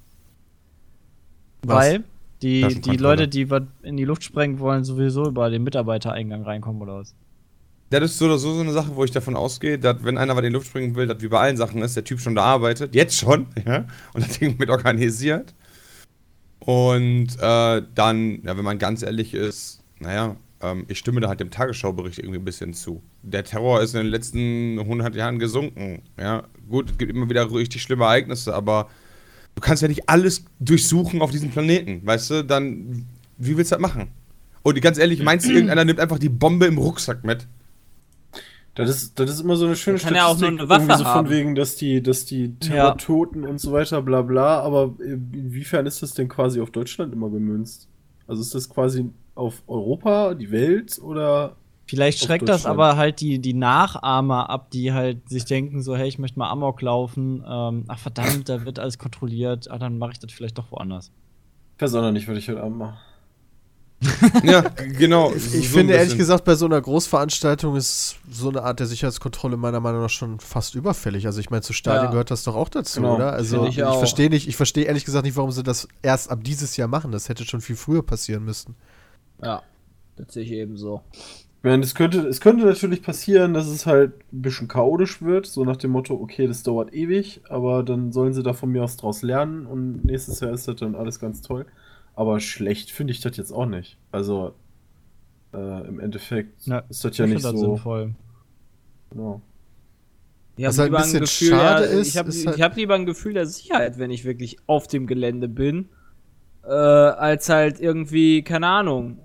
Weil 1.63 2.05
die, 2.41 2.81
die 2.81 2.97
Leute, 2.97 3.29
die 3.29 3.51
was 3.51 3.65
in 3.83 3.99
die 3.99 4.05
Luft 4.05 4.25
sprengen 4.25 4.61
wollen, 4.61 4.83
sowieso 4.83 5.27
über 5.27 5.51
den 5.51 5.63
Mitarbeitereingang 5.63 6.43
reinkommen 6.43 6.81
oder 6.81 7.01
was? 7.01 7.15
Das 7.91 8.03
ist 8.03 8.19
so 8.19 8.27
oder 8.27 8.39
so 8.39 8.53
so 8.53 8.61
eine 8.61 8.73
Sache, 8.73 8.95
wo 8.95 9.05
ich 9.05 9.11
davon 9.11 9.35
ausgehe, 9.35 9.79
dass 9.79 10.05
wenn 10.05 10.19
einer 10.19 10.37
was 10.37 10.43
in 10.43 10.51
die 10.51 10.55
Luft 10.55 10.67
springen 10.67 10.95
will, 10.95 11.07
das 11.07 11.23
wie 11.23 11.29
bei 11.29 11.41
allen 11.41 11.57
Sachen 11.57 11.81
ist, 11.83 11.97
der 11.97 12.05
Typ 12.05 12.21
schon 12.21 12.35
da 12.35 12.45
arbeitet, 12.45 12.95
jetzt 12.95 13.17
schon, 13.17 13.47
ja, 13.67 13.87
und 14.13 14.27
das 14.27 14.39
Ding 14.39 14.57
mit 14.59 14.69
organisiert. 14.69 15.55
Und 16.61 17.29
äh, 17.41 17.83
dann, 17.95 18.43
ja, 18.43 18.57
wenn 18.57 18.65
man 18.65 18.79
ganz 18.79 19.03
ehrlich 19.03 19.33
ist, 19.33 19.81
naja, 20.01 20.37
ähm, 20.61 20.85
ich 20.89 20.99
stimme 20.99 21.21
da 21.21 21.29
halt 21.29 21.41
dem 21.41 21.51
Tagesschaubericht 21.51 22.19
irgendwie 22.19 22.39
ein 22.39 22.45
bisschen 22.45 22.75
zu. 22.75 23.03
Der 23.23 23.45
Terror 23.45 23.81
ist 23.81 23.95
in 23.95 24.01
den 24.01 24.11
letzten 24.11 24.79
100 24.79 25.15
Jahren 25.15 25.39
gesunken, 25.39 26.03
ja. 26.19 26.45
Gut, 26.69 26.91
es 26.91 26.99
gibt 26.99 27.11
immer 27.11 27.31
wieder 27.31 27.51
richtig 27.51 27.81
schlimme 27.81 28.05
Ereignisse, 28.05 28.55
aber 28.55 28.91
du 29.55 29.63
kannst 29.63 29.81
ja 29.83 29.89
nicht 29.89 30.09
alles 30.09 30.45
durchsuchen 30.61 31.23
auf 31.23 31.31
diesem 31.31 31.51
Planeten, 31.51 32.05
weißt 32.05 32.31
du? 32.31 32.45
Dann, 32.45 33.07
wie 33.39 33.57
willst 33.57 33.73
du 33.73 33.77
das 33.77 33.83
machen? 33.83 34.09
Und 34.63 34.79
ganz 34.83 34.99
ehrlich, 34.99 35.23
meinst 35.23 35.47
du, 35.47 35.53
irgendeiner 35.53 35.87
nimmt 35.87 36.01
einfach 36.01 36.19
die 36.19 36.29
Bombe 36.29 36.67
im 36.67 36.77
Rucksack 36.77 37.25
mit? 37.25 37.47
Das 38.79 38.91
ist, 38.91 39.19
das 39.19 39.31
ist 39.31 39.41
immer 39.41 39.57
so 39.57 39.67
eine 39.67 39.75
schöne 39.75 39.99
kann 39.99 40.15
ja 40.15 40.27
auch 40.27 40.39
nur 40.39 40.51
eine 40.51 40.69
Waffe 40.69 40.99
so 40.99 41.05
von 41.05 41.29
wegen, 41.29 41.57
dass 41.57 41.75
die, 41.75 42.01
dass 42.01 42.27
die 42.27 42.55
Terrortoten 42.61 43.45
und 43.45 43.61
so 43.61 43.73
weiter, 43.73 44.03
bla 44.03 44.23
bla, 44.23 44.61
aber 44.61 44.95
inwiefern 45.01 45.85
ist 45.87 46.01
das 46.01 46.15
denn 46.15 46.29
quasi 46.29 46.61
auf 46.61 46.71
Deutschland 46.71 47.13
immer 47.13 47.29
gemünzt? 47.29 47.89
Also 48.29 48.41
ist 48.41 48.55
das 48.55 48.69
quasi 48.69 49.11
auf 49.35 49.65
Europa, 49.67 50.35
die 50.35 50.53
Welt 50.53 51.01
oder 51.03 51.57
Vielleicht 51.87 52.23
schreckt 52.23 52.49
das 52.49 52.67
aber 52.67 52.97
halt 52.97 53.21
die, 53.21 53.41
die 53.41 53.55
Nachahmer 53.55 54.51
ab, 54.51 54.71
die 54.71 54.93
halt 54.93 55.27
sich 55.29 55.47
denken, 55.47 55.83
so, 55.83 55.97
hey, 55.97 56.07
ich 56.07 56.19
möchte 56.19 56.39
mal 56.39 56.51
Amok 56.51 56.83
laufen. 56.83 57.43
Ähm, 57.49 57.85
ach 57.89 57.99
verdammt, 57.99 58.49
da 58.51 58.67
wird 58.67 58.79
alles 58.79 58.99
kontrolliert. 58.99 59.71
Ah, 59.71 59.79
dann 59.79 59.97
mache 59.97 60.13
ich 60.13 60.19
das 60.19 60.31
vielleicht 60.31 60.59
doch 60.59 60.71
woanders. 60.71 61.11
ich 61.77 61.83
weiß 61.83 61.95
auch 61.95 62.03
noch 62.03 62.13
nicht, 62.13 62.29
was 62.29 62.37
ich 62.37 62.49
heute 62.51 62.63
Abend 62.63 62.77
mache. 62.77 62.99
Ja, 64.45 64.61
genau. 64.99 65.33
Ich, 65.35 65.43
so 65.51 65.59
ich 65.59 65.69
ein 65.69 65.73
finde 65.73 65.95
ehrlich 65.95 66.17
gesagt, 66.17 66.45
bei 66.45 66.55
so 66.55 66.67
einer 66.67 66.81
Großveranstaltung 66.81 67.75
ist 67.77 68.17
so 68.31 68.49
eine 68.49 68.63
Art 68.63 68.79
der 68.79 68.87
Sicherheitskontrolle 68.87 69.57
meiner 69.57 69.81
Meinung 69.81 70.03
nach 70.03 70.11
schon 70.11 70.39
fast 70.39 70.75
überfällig. 70.77 71.27
Also 71.27 71.41
ich 71.41 71.51
meine, 71.51 71.63
zu 71.63 71.73
Stadien 71.73 72.05
Ja. 72.05 72.11
gehört 72.11 72.31
das 72.31 72.45
doch 72.45 72.55
auch 72.55 72.69
dazu, 72.69 73.01
Genau, 73.01 73.17
oder? 73.17 73.33
Also 73.33 73.65
ich, 73.65 73.79
ich 73.79 73.85
verstehe 73.97 74.31
nicht, 74.31 74.47
ich 74.47 74.57
verstehe 74.57 74.85
ehrlich 74.85 75.05
gesagt 75.05 75.25
nicht, 75.25 75.37
warum 75.37 75.51
sie 75.51 75.65
das 75.65 75.89
erst 76.03 76.31
ab 76.31 76.45
dieses 76.45 76.77
Jahr 76.77 76.89
machen. 76.89 77.11
Das 77.11 77.29
hätte 77.29 77.45
schon 77.45 77.61
viel 77.61 77.77
früher 77.77 78.03
passieren 78.05 78.45
müssen. 78.45 78.77
Ja, 79.43 79.63
das 80.17 80.33
sehe 80.33 80.45
ich 80.45 80.53
ebenso. 80.53 81.03
Ich 81.13 81.65
meine, 81.65 81.83
es 81.83 81.97
könnte, 81.97 82.21
es 82.29 82.41
könnte 82.41 82.65
natürlich 82.65 83.03
passieren, 83.03 83.53
dass 83.53 83.67
es 83.67 83.85
halt 83.85 84.13
ein 84.33 84.43
bisschen 84.43 84.69
chaotisch 84.69 85.21
wird, 85.23 85.47
so 85.47 85.65
nach 85.65 85.77
dem 85.77 85.91
Motto, 85.91 86.15
okay, 86.15 86.47
das 86.47 86.63
dauert 86.63 86.95
ewig, 86.95 87.41
aber 87.49 87.83
dann 87.83 88.13
sollen 88.13 88.33
sie 88.33 88.45
da 88.45 88.53
von 88.53 88.71
mir 88.71 88.85
aus 88.85 88.97
draus 88.97 89.23
lernen 89.23 89.67
und 89.67 90.05
nächstes 90.05 90.39
Jahr 90.39 90.53
ist 90.53 90.69
das 90.69 90.77
dann 90.77 90.95
alles 90.95 91.19
ganz 91.19 91.43
toll. 91.43 91.67
Aber 92.19 92.41
schlecht 92.41 92.91
finde 92.91 93.13
ich 93.13 93.21
das 93.21 93.37
jetzt 93.37 93.53
auch 93.53 93.67
nicht. 93.67 93.97
Also 94.11 94.53
äh, 95.55 95.87
im 95.87 96.01
Endeffekt 96.01 96.67
Ja, 96.67 96.79
ist 96.89 97.05
das 97.05 97.17
ja 97.17 97.27
Ich 97.27 97.31
nicht 97.35 97.45
das 97.45 97.53
so. 97.53 97.59
sinnvoll. 97.59 98.17
Genau. 99.11 99.41
Ich 100.57 100.65
Was 100.67 100.79
habe 100.81 100.97
halt 100.99 101.05
ein 101.07 101.13
lieber 101.13 101.19
ein 101.21 101.23
bisschen 101.23 101.49
Gefühl, 101.49 101.49
schade 101.61 101.85
ja, 101.85 101.91
ist, 102.01 102.09
ich 102.09 102.17
habe 102.17 102.31
halt- 102.33 102.61
hab 102.61 102.77
lieber 102.77 102.95
ein 102.97 103.07
Gefühl 103.07 103.35
der 103.35 103.47
Sicherheit, 103.47 103.99
wenn 103.99 104.11
ich 104.11 104.25
wirklich 104.25 104.57
auf 104.67 104.89
dem 104.89 105.07
Gelände 105.07 105.47
bin, 105.49 105.91
äh, 106.65 106.71
als 106.73 107.49
halt 107.49 107.79
irgendwie, 107.79 108.43
keine 108.43 108.67
Ahnung, 108.67 109.19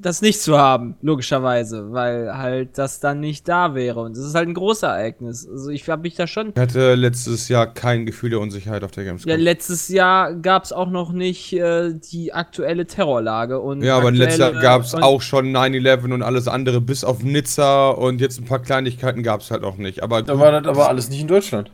das 0.00 0.22
nicht 0.22 0.40
zu 0.40 0.58
haben, 0.58 0.96
logischerweise, 1.02 1.92
weil 1.92 2.36
halt 2.36 2.78
das 2.78 3.00
dann 3.00 3.20
nicht 3.20 3.48
da 3.48 3.74
wäre. 3.74 4.00
Und 4.00 4.16
das 4.16 4.24
ist 4.24 4.34
halt 4.34 4.48
ein 4.48 4.54
großes 4.54 4.84
Ereignis. 4.84 5.48
Also 5.48 5.70
ich 5.70 5.88
habe 5.88 6.02
mich 6.02 6.14
da 6.14 6.26
schon. 6.26 6.50
Ich 6.54 6.60
hatte 6.60 6.94
letztes 6.94 7.48
Jahr 7.48 7.66
kein 7.66 8.06
Gefühl 8.06 8.30
der 8.30 8.40
Unsicherheit 8.40 8.84
auf 8.84 8.90
der 8.90 9.04
Gamescom. 9.04 9.30
Ja, 9.30 9.36
letztes 9.36 9.88
Jahr 9.88 10.34
gab 10.34 10.64
es 10.64 10.72
auch 10.72 10.90
noch 10.90 11.12
nicht 11.12 11.52
äh, 11.52 11.94
die 11.94 12.32
aktuelle 12.32 12.86
Terrorlage. 12.86 13.60
Und 13.60 13.82
Ja, 13.82 13.96
aber 13.96 14.10
letztes 14.10 14.38
Jahr 14.38 14.52
gab 14.52 14.82
es 14.82 14.94
auch 14.94 15.22
schon 15.22 15.54
9-11 15.54 16.12
und 16.12 16.22
alles 16.22 16.48
andere, 16.48 16.80
bis 16.80 17.04
auf 17.04 17.22
Nizza 17.22 17.90
und 17.90 18.20
jetzt 18.20 18.40
ein 18.40 18.44
paar 18.44 18.60
Kleinigkeiten 18.60 19.22
gab 19.22 19.40
es 19.40 19.50
halt 19.50 19.64
auch 19.64 19.76
nicht. 19.76 20.02
Aber 20.02 20.22
Da 20.22 20.38
war 20.38 20.60
das 20.60 20.68
aber 20.68 20.88
alles 20.88 21.10
nicht 21.10 21.20
in 21.20 21.28
Deutschland. 21.28 21.70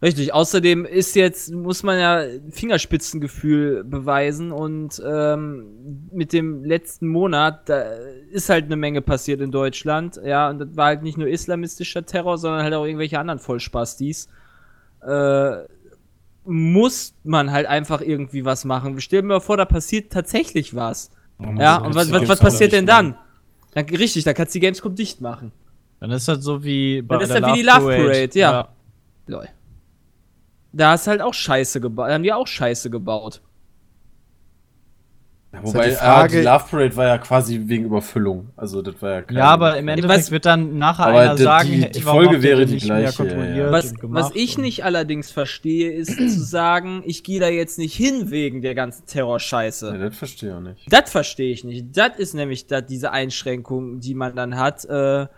Richtig, 0.00 0.32
außerdem 0.32 0.84
ist 0.84 1.16
jetzt, 1.16 1.50
muss 1.50 1.82
man 1.82 1.98
ja 1.98 2.22
Fingerspitzengefühl 2.50 3.82
beweisen 3.82 4.52
und 4.52 5.02
ähm, 5.04 6.08
mit 6.12 6.32
dem 6.32 6.64
letzten 6.64 7.08
Monat, 7.08 7.68
da 7.68 7.82
ist 8.30 8.48
halt 8.48 8.66
eine 8.66 8.76
Menge 8.76 9.02
passiert 9.02 9.40
in 9.40 9.50
Deutschland, 9.50 10.20
ja, 10.24 10.50
und 10.50 10.60
das 10.60 10.76
war 10.76 10.86
halt 10.86 11.02
nicht 11.02 11.18
nur 11.18 11.26
islamistischer 11.26 12.06
Terror, 12.06 12.38
sondern 12.38 12.62
halt 12.62 12.74
auch 12.74 12.84
irgendwelche 12.84 13.18
anderen 13.18 13.40
Vollspastis. 13.40 14.28
Äh, 15.04 15.64
muss 16.44 17.14
man 17.24 17.50
halt 17.50 17.66
einfach 17.66 18.00
irgendwie 18.00 18.44
was 18.44 18.64
machen. 18.64 18.98
Stell 19.00 19.22
dir 19.22 19.28
mal 19.28 19.40
vor, 19.40 19.56
da 19.56 19.64
passiert 19.64 20.12
tatsächlich 20.12 20.74
was. 20.74 21.10
Ja, 21.58 21.76
und 21.76 21.94
was, 21.94 22.10
was, 22.10 22.26
was 22.28 22.40
passiert 22.40 22.72
denn 22.72 22.86
dann? 22.86 23.16
dann? 23.74 23.84
Richtig, 23.84 24.24
da 24.24 24.32
kannst 24.32 24.54
du 24.54 24.58
die 24.58 24.64
Gamescom 24.64 24.94
dicht 24.94 25.20
machen. 25.20 25.52
Dann 26.00 26.10
ist 26.10 26.26
das 26.26 26.42
so 26.42 26.64
wie 26.64 27.02
bei 27.02 27.16
Dann 27.16 27.24
ist 27.24 27.32
der 27.32 27.40
das 27.40 27.52
wie 27.52 27.56
die 27.56 27.62
Love 27.62 27.96
Parade, 27.96 28.38
ja. 28.38 28.68
Lol. 29.26 29.48
Da 30.72 30.90
hast 30.90 31.06
halt 31.06 31.22
auch 31.22 31.34
Scheiße 31.34 31.80
gebaut. 31.80 32.08
Da 32.08 32.14
haben 32.14 32.22
die 32.22 32.32
auch 32.32 32.46
Scheiße 32.46 32.90
gebaut. 32.90 33.40
Ja, 35.50 35.60
halt 35.60 35.66
wobei 35.66 35.88
die 35.88 35.96
ah, 35.96 35.98
Frage- 35.98 36.40
die 36.40 36.44
Love 36.44 36.64
Parade 36.70 36.96
war 36.96 37.06
ja 37.06 37.16
quasi 37.18 37.62
wegen 37.64 37.86
Überfüllung. 37.86 38.50
Also 38.54 38.82
das 38.82 39.00
war 39.00 39.10
ja 39.12 39.22
kein- 39.22 39.36
Ja, 39.38 39.44
aber 39.46 39.78
im 39.78 39.88
Endeffekt 39.88 40.18
was- 40.24 40.30
wird 40.30 40.44
dann 40.44 40.76
nachher 40.76 41.06
Aber 41.06 41.20
einer 41.20 41.36
die- 41.36 41.42
sagen, 41.42 41.70
die- 41.70 41.90
die 41.90 42.02
Folge 42.02 42.42
wäre 42.42 42.66
die 42.66 42.76
gleiche, 42.76 43.26
ja, 43.26 43.44
ja. 43.64 43.72
Was, 43.72 43.94
was 44.02 44.30
ich 44.34 44.58
nicht 44.58 44.84
allerdings 44.84 45.30
verstehe, 45.30 45.90
ist 45.90 46.14
zu 46.18 46.28
sagen, 46.44 47.02
ich 47.06 47.24
gehe 47.24 47.40
da 47.40 47.48
jetzt 47.48 47.78
nicht 47.78 47.94
hin 47.96 48.30
wegen 48.30 48.60
der 48.60 48.74
ganzen 48.74 49.06
Terrorscheiße. 49.06 49.86
Ja, 49.92 49.96
das 49.96 50.16
verstehe 50.18 50.50
ich 50.50 50.54
auch 50.54 50.60
nicht. 50.60 50.92
Das 50.92 51.10
verstehe 51.10 51.50
ich 51.50 51.64
nicht. 51.64 51.96
Das 51.96 52.18
ist 52.18 52.34
nämlich 52.34 52.66
dat, 52.66 52.90
diese 52.90 53.10
Einschränkung, 53.12 54.00
die 54.00 54.14
man 54.14 54.36
dann 54.36 54.58
hat. 54.58 54.84
Äh, 54.84 55.28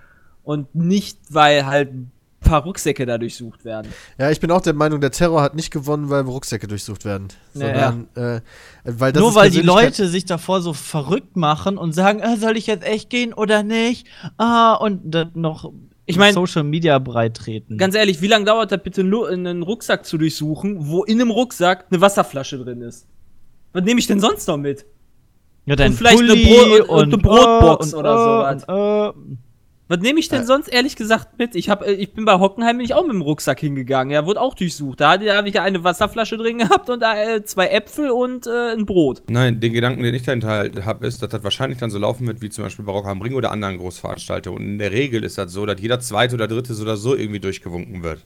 und 0.43 0.75
nicht, 0.75 1.19
weil 1.29 1.67
halt 1.67 1.91
paar 2.51 2.63
Rucksäcke 2.65 3.07
da 3.07 3.17
durchsucht 3.19 3.65
werden. 3.65 3.93
Ja, 4.19 4.31
ich 4.31 4.41
bin 4.41 4.51
auch 4.51 4.61
der 4.61 4.75
Meinung, 4.75 5.01
der 5.01 5.11
Terror 5.11 5.43
hat 5.43 5.55
nicht 5.55 5.71
gewonnen, 5.71 6.11
weil 6.11 6.23
Rucksäcke 6.23 6.67
durchsucht 6.67 7.05
werden. 7.05 7.29
Sondern, 7.55 8.09
äh, 8.15 8.41
weil 8.85 9.13
das 9.13 9.21
Nur 9.21 9.31
ist 9.31 9.37
weil 9.37 9.51
die 9.51 9.61
Leute 9.63 10.09
sich 10.09 10.25
davor 10.25 10.61
so 10.61 10.73
verrückt 10.73 11.37
machen 11.37 11.79
und 11.79 11.93
sagen, 11.93 12.21
äh, 12.21 12.37
soll 12.37 12.57
ich 12.57 12.67
jetzt 12.67 12.85
echt 12.85 13.11
gehen 13.11 13.33
oder 13.33 13.63
nicht? 13.63 14.07
Ah, 14.37 14.75
und 14.75 15.01
dann 15.15 15.31
noch 15.35 15.73
Ich 16.07 16.17
mein- 16.17 16.35
Social 16.35 16.65
Media 16.65 16.99
breit 16.99 17.37
treten. 17.37 17.79
Ganz 17.79 17.95
ehrlich, 17.95 18.21
wie 18.21 18.27
lange 18.27 18.45
dauert 18.45 18.73
das 18.73 18.83
bitte, 18.83 19.05
nur 19.05 19.29
einen 19.29 19.63
Rucksack 19.63 20.05
zu 20.05 20.19
durchsuchen, 20.19 20.89
wo 20.89 21.05
in 21.05 21.21
einem 21.21 21.31
Rucksack 21.31 21.87
eine 21.91 22.01
Wasserflasche 22.01 22.59
drin 22.59 22.83
ist? 22.83 23.07
Was 23.73 23.85
nehme 23.85 24.01
ich 24.01 24.07
denn 24.09 24.19
sonst 24.21 24.49
noch 24.49 24.57
mit? 24.57 24.85
ja, 25.67 25.77
dein 25.77 25.93
und 25.93 25.99
vielleicht 25.99 26.19
eine 26.19 26.29
Pulli 26.33 26.79
Brot- 26.81 26.89
und 26.89 27.03
eine 27.15 27.19
Brotbox 27.19 27.93
äh, 27.93 27.97
oder 27.97 28.19
sowas. 28.19 28.65
Äh, 29.91 29.95
Was 29.95 30.01
nehme 30.01 30.21
ich 30.21 30.29
denn 30.29 30.47
sonst 30.47 30.69
ehrlich 30.69 30.97
gesagt 30.97 31.39
mit? 31.39 31.55
Ich, 31.55 31.69
hab, 31.69 31.87
äh, 31.87 31.93
ich 31.93 32.13
bin 32.13 32.25
bei 32.25 32.39
Hockenheim 32.39 32.77
bin 32.77 32.85
ich 32.85 32.95
auch 32.95 33.03
mit 33.03 33.13
dem 33.13 33.23
Rucksack 33.23 33.61
hingegangen. 33.61 34.13
Ja, 34.13 34.25
wurde 34.27 34.41
auch 34.41 34.55
durchsucht. 34.55 35.01
Da, 35.01 35.19
da 35.19 35.37
habe 35.37 35.49
ich 35.49 35.55
ja 35.55 35.63
eine 35.63 35.85
Wasserflasche 35.85 36.37
drin 36.37 36.59
gehabt 36.59 36.89
und 36.91 37.03
äh, 37.03 37.45
zwei 37.45 37.69
Äpfel 37.69 38.11
und 38.11 38.47
äh, 38.47 38.73
ein 38.73 38.87
Brot. 38.87 39.23
Nein, 39.29 39.61
den 39.61 39.73
Gedanken, 39.73 40.03
den 40.03 40.15
ich 40.15 40.23
dahinter 40.23 40.71
habe, 40.85 41.07
ist, 41.07 41.23
dass 41.23 41.31
das 41.31 41.45
wahrscheinlich 41.45 41.79
dann 41.79 41.91
so 41.91 41.99
laufen 41.99 42.27
wird, 42.27 42.41
wie 42.41 42.51
zum 42.51 42.65
Beispiel 42.65 42.85
bei 42.85 42.93
Rock 42.93 43.07
am 43.07 43.21
Ring 43.23 43.35
oder 43.35 43.51
anderen 43.51 43.79
Großveranstaltungen. 43.79 44.61
Und 44.61 44.69
in 44.69 44.79
der 44.79 44.93
Regel 44.93 45.25
ist 45.25 45.39
das 45.39 45.53
so, 45.53 45.67
dass 45.67 45.81
jeder 45.81 46.01
zweite 46.01 46.35
oder 46.35 46.49
dritte 46.49 46.75
so 46.75 46.83
oder 46.83 46.97
so 46.97 47.17
irgendwie 47.17 47.41
durchgewunken 47.41 48.03
wird. 48.03 48.25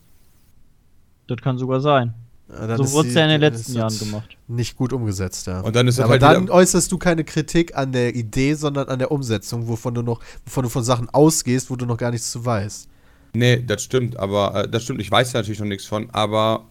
das 1.26 1.38
kann 1.38 1.58
sogar 1.58 1.80
sein. 1.80 2.14
Dann 2.48 2.76
So 2.76 2.92
wurde 2.92 3.08
es 3.08 3.14
ja 3.14 3.24
in 3.24 3.30
den 3.30 3.40
letzten 3.40 3.74
Jahren 3.74 3.98
gemacht. 3.98 4.36
Nicht 4.48 4.76
gut 4.76 4.92
umgesetzt, 4.92 5.46
ja. 5.46 5.60
Und 5.60 5.74
dann 5.74 5.88
ist 5.88 5.98
Aber 5.98 6.10
halt 6.10 6.22
dann 6.22 6.50
äußerst 6.50 6.92
du 6.92 6.98
keine 6.98 7.24
Kritik 7.24 7.76
an 7.76 7.92
der 7.92 8.14
Idee, 8.14 8.54
sondern 8.54 8.88
an 8.88 8.98
der 8.98 9.10
Umsetzung, 9.10 9.66
wovon 9.66 9.94
du 9.94 10.02
noch, 10.02 10.20
wovon 10.44 10.64
du 10.64 10.68
von 10.68 10.84
Sachen 10.84 11.08
ausgehst, 11.08 11.70
wo 11.70 11.76
du 11.76 11.86
noch 11.86 11.96
gar 11.96 12.10
nichts 12.10 12.30
zu 12.30 12.44
weißt. 12.44 12.88
Nee, 13.32 13.62
das 13.66 13.82
stimmt, 13.82 14.16
aber 14.18 14.64
äh, 14.64 14.68
das 14.68 14.84
stimmt, 14.84 15.00
ich 15.00 15.10
weiß 15.10 15.32
da 15.32 15.38
natürlich 15.38 15.58
noch 15.58 15.66
nichts 15.66 15.86
von, 15.86 16.10
aber 16.10 16.66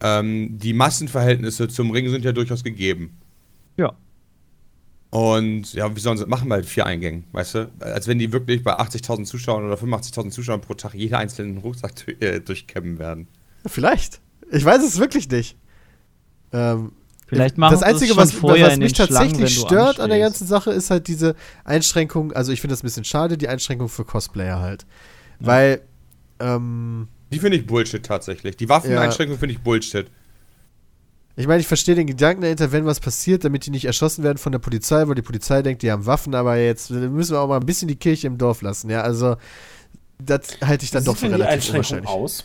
ähm, 0.00 0.58
die 0.58 0.72
Massenverhältnisse 0.72 1.68
zum 1.68 1.90
Ring 1.90 2.08
sind 2.10 2.24
ja 2.24 2.32
durchaus 2.32 2.62
gegeben. 2.62 3.16
Ja. 3.76 3.94
Und 5.10 5.72
ja, 5.72 5.94
wie 5.96 6.00
sollen 6.00 6.18
sie 6.18 6.24
das 6.24 6.30
machen 6.30 6.48
bei 6.48 6.62
vier 6.62 6.84
Eingängen, 6.84 7.24
weißt 7.32 7.54
du? 7.54 7.70
Als 7.80 8.06
wenn 8.06 8.18
die 8.18 8.32
wirklich 8.32 8.62
bei 8.62 8.78
80.000 8.78 9.24
Zuschauern 9.24 9.64
oder 9.64 9.76
85.000 9.76 10.30
Zuschauern 10.30 10.60
pro 10.60 10.74
Tag 10.74 10.94
jeder 10.94 11.18
einzelnen 11.18 11.58
Rucksack 11.58 11.92
äh, 12.20 12.40
durchkämmen 12.40 12.98
werden. 12.98 13.26
Vielleicht. 13.64 14.20
Ich 14.50 14.64
weiß 14.64 14.82
es 14.82 14.98
wirklich 14.98 15.28
nicht. 15.30 15.56
Ähm, 16.52 16.92
Vielleicht 17.26 17.58
machen 17.58 17.72
das 17.72 17.82
Einzige, 17.82 18.14
schon 18.14 18.22
was, 18.22 18.32
vorher 18.32 18.66
was 18.68 18.74
in 18.74 18.80
mich 18.80 18.92
tatsächlich 18.92 19.58
stört 19.58 19.98
an 19.98 20.10
der 20.10 20.20
ganzen 20.20 20.46
Sache, 20.46 20.70
ist 20.70 20.90
halt 20.90 21.08
diese 21.08 21.34
Einschränkung. 21.64 22.32
Also, 22.32 22.52
ich 22.52 22.60
finde 22.60 22.72
das 22.74 22.82
ein 22.82 22.86
bisschen 22.86 23.04
schade, 23.04 23.36
die 23.36 23.48
Einschränkung 23.48 23.88
für 23.88 24.04
Cosplayer 24.04 24.60
halt. 24.60 24.86
Weil, 25.40 25.80
ähm, 26.38 27.08
Die 27.32 27.40
finde 27.40 27.56
ich 27.56 27.66
Bullshit 27.66 28.04
tatsächlich. 28.04 28.56
Die 28.56 28.68
Waffeneinschränkung 28.68 29.38
finde 29.38 29.54
ich 29.54 29.60
Bullshit. 29.60 30.06
ich 31.34 31.48
meine, 31.48 31.60
ich 31.60 31.66
verstehe 31.66 31.96
den 31.96 32.06
Gedanken 32.06 32.42
dahinter, 32.42 32.70
wenn 32.70 32.86
was 32.86 33.00
passiert, 33.00 33.44
damit 33.44 33.66
die 33.66 33.70
nicht 33.70 33.86
erschossen 33.86 34.22
werden 34.22 34.38
von 34.38 34.52
der 34.52 34.60
Polizei, 34.60 35.08
weil 35.08 35.16
die 35.16 35.22
Polizei 35.22 35.62
denkt, 35.62 35.82
die 35.82 35.90
haben 35.90 36.06
Waffen, 36.06 36.34
aber 36.36 36.56
jetzt 36.56 36.90
müssen 36.90 37.32
wir 37.32 37.40
auch 37.40 37.48
mal 37.48 37.58
ein 37.58 37.66
bisschen 37.66 37.88
die 37.88 37.96
Kirche 37.96 38.28
im 38.28 38.38
Dorf 38.38 38.62
lassen, 38.62 38.88
ja. 38.88 39.02
Also, 39.02 39.36
das 40.22 40.42
halte 40.64 40.84
ich 40.84 40.92
dann 40.92 41.02
Wie 41.02 41.06
doch 41.06 41.16
sieht 41.16 41.20
für 41.22 41.28
denn 41.28 41.38
die 41.38 41.42
relativ 41.42 41.74
Einschränkung 41.74 41.98
unwahrscheinlich. 41.98 42.08
aus? 42.08 42.44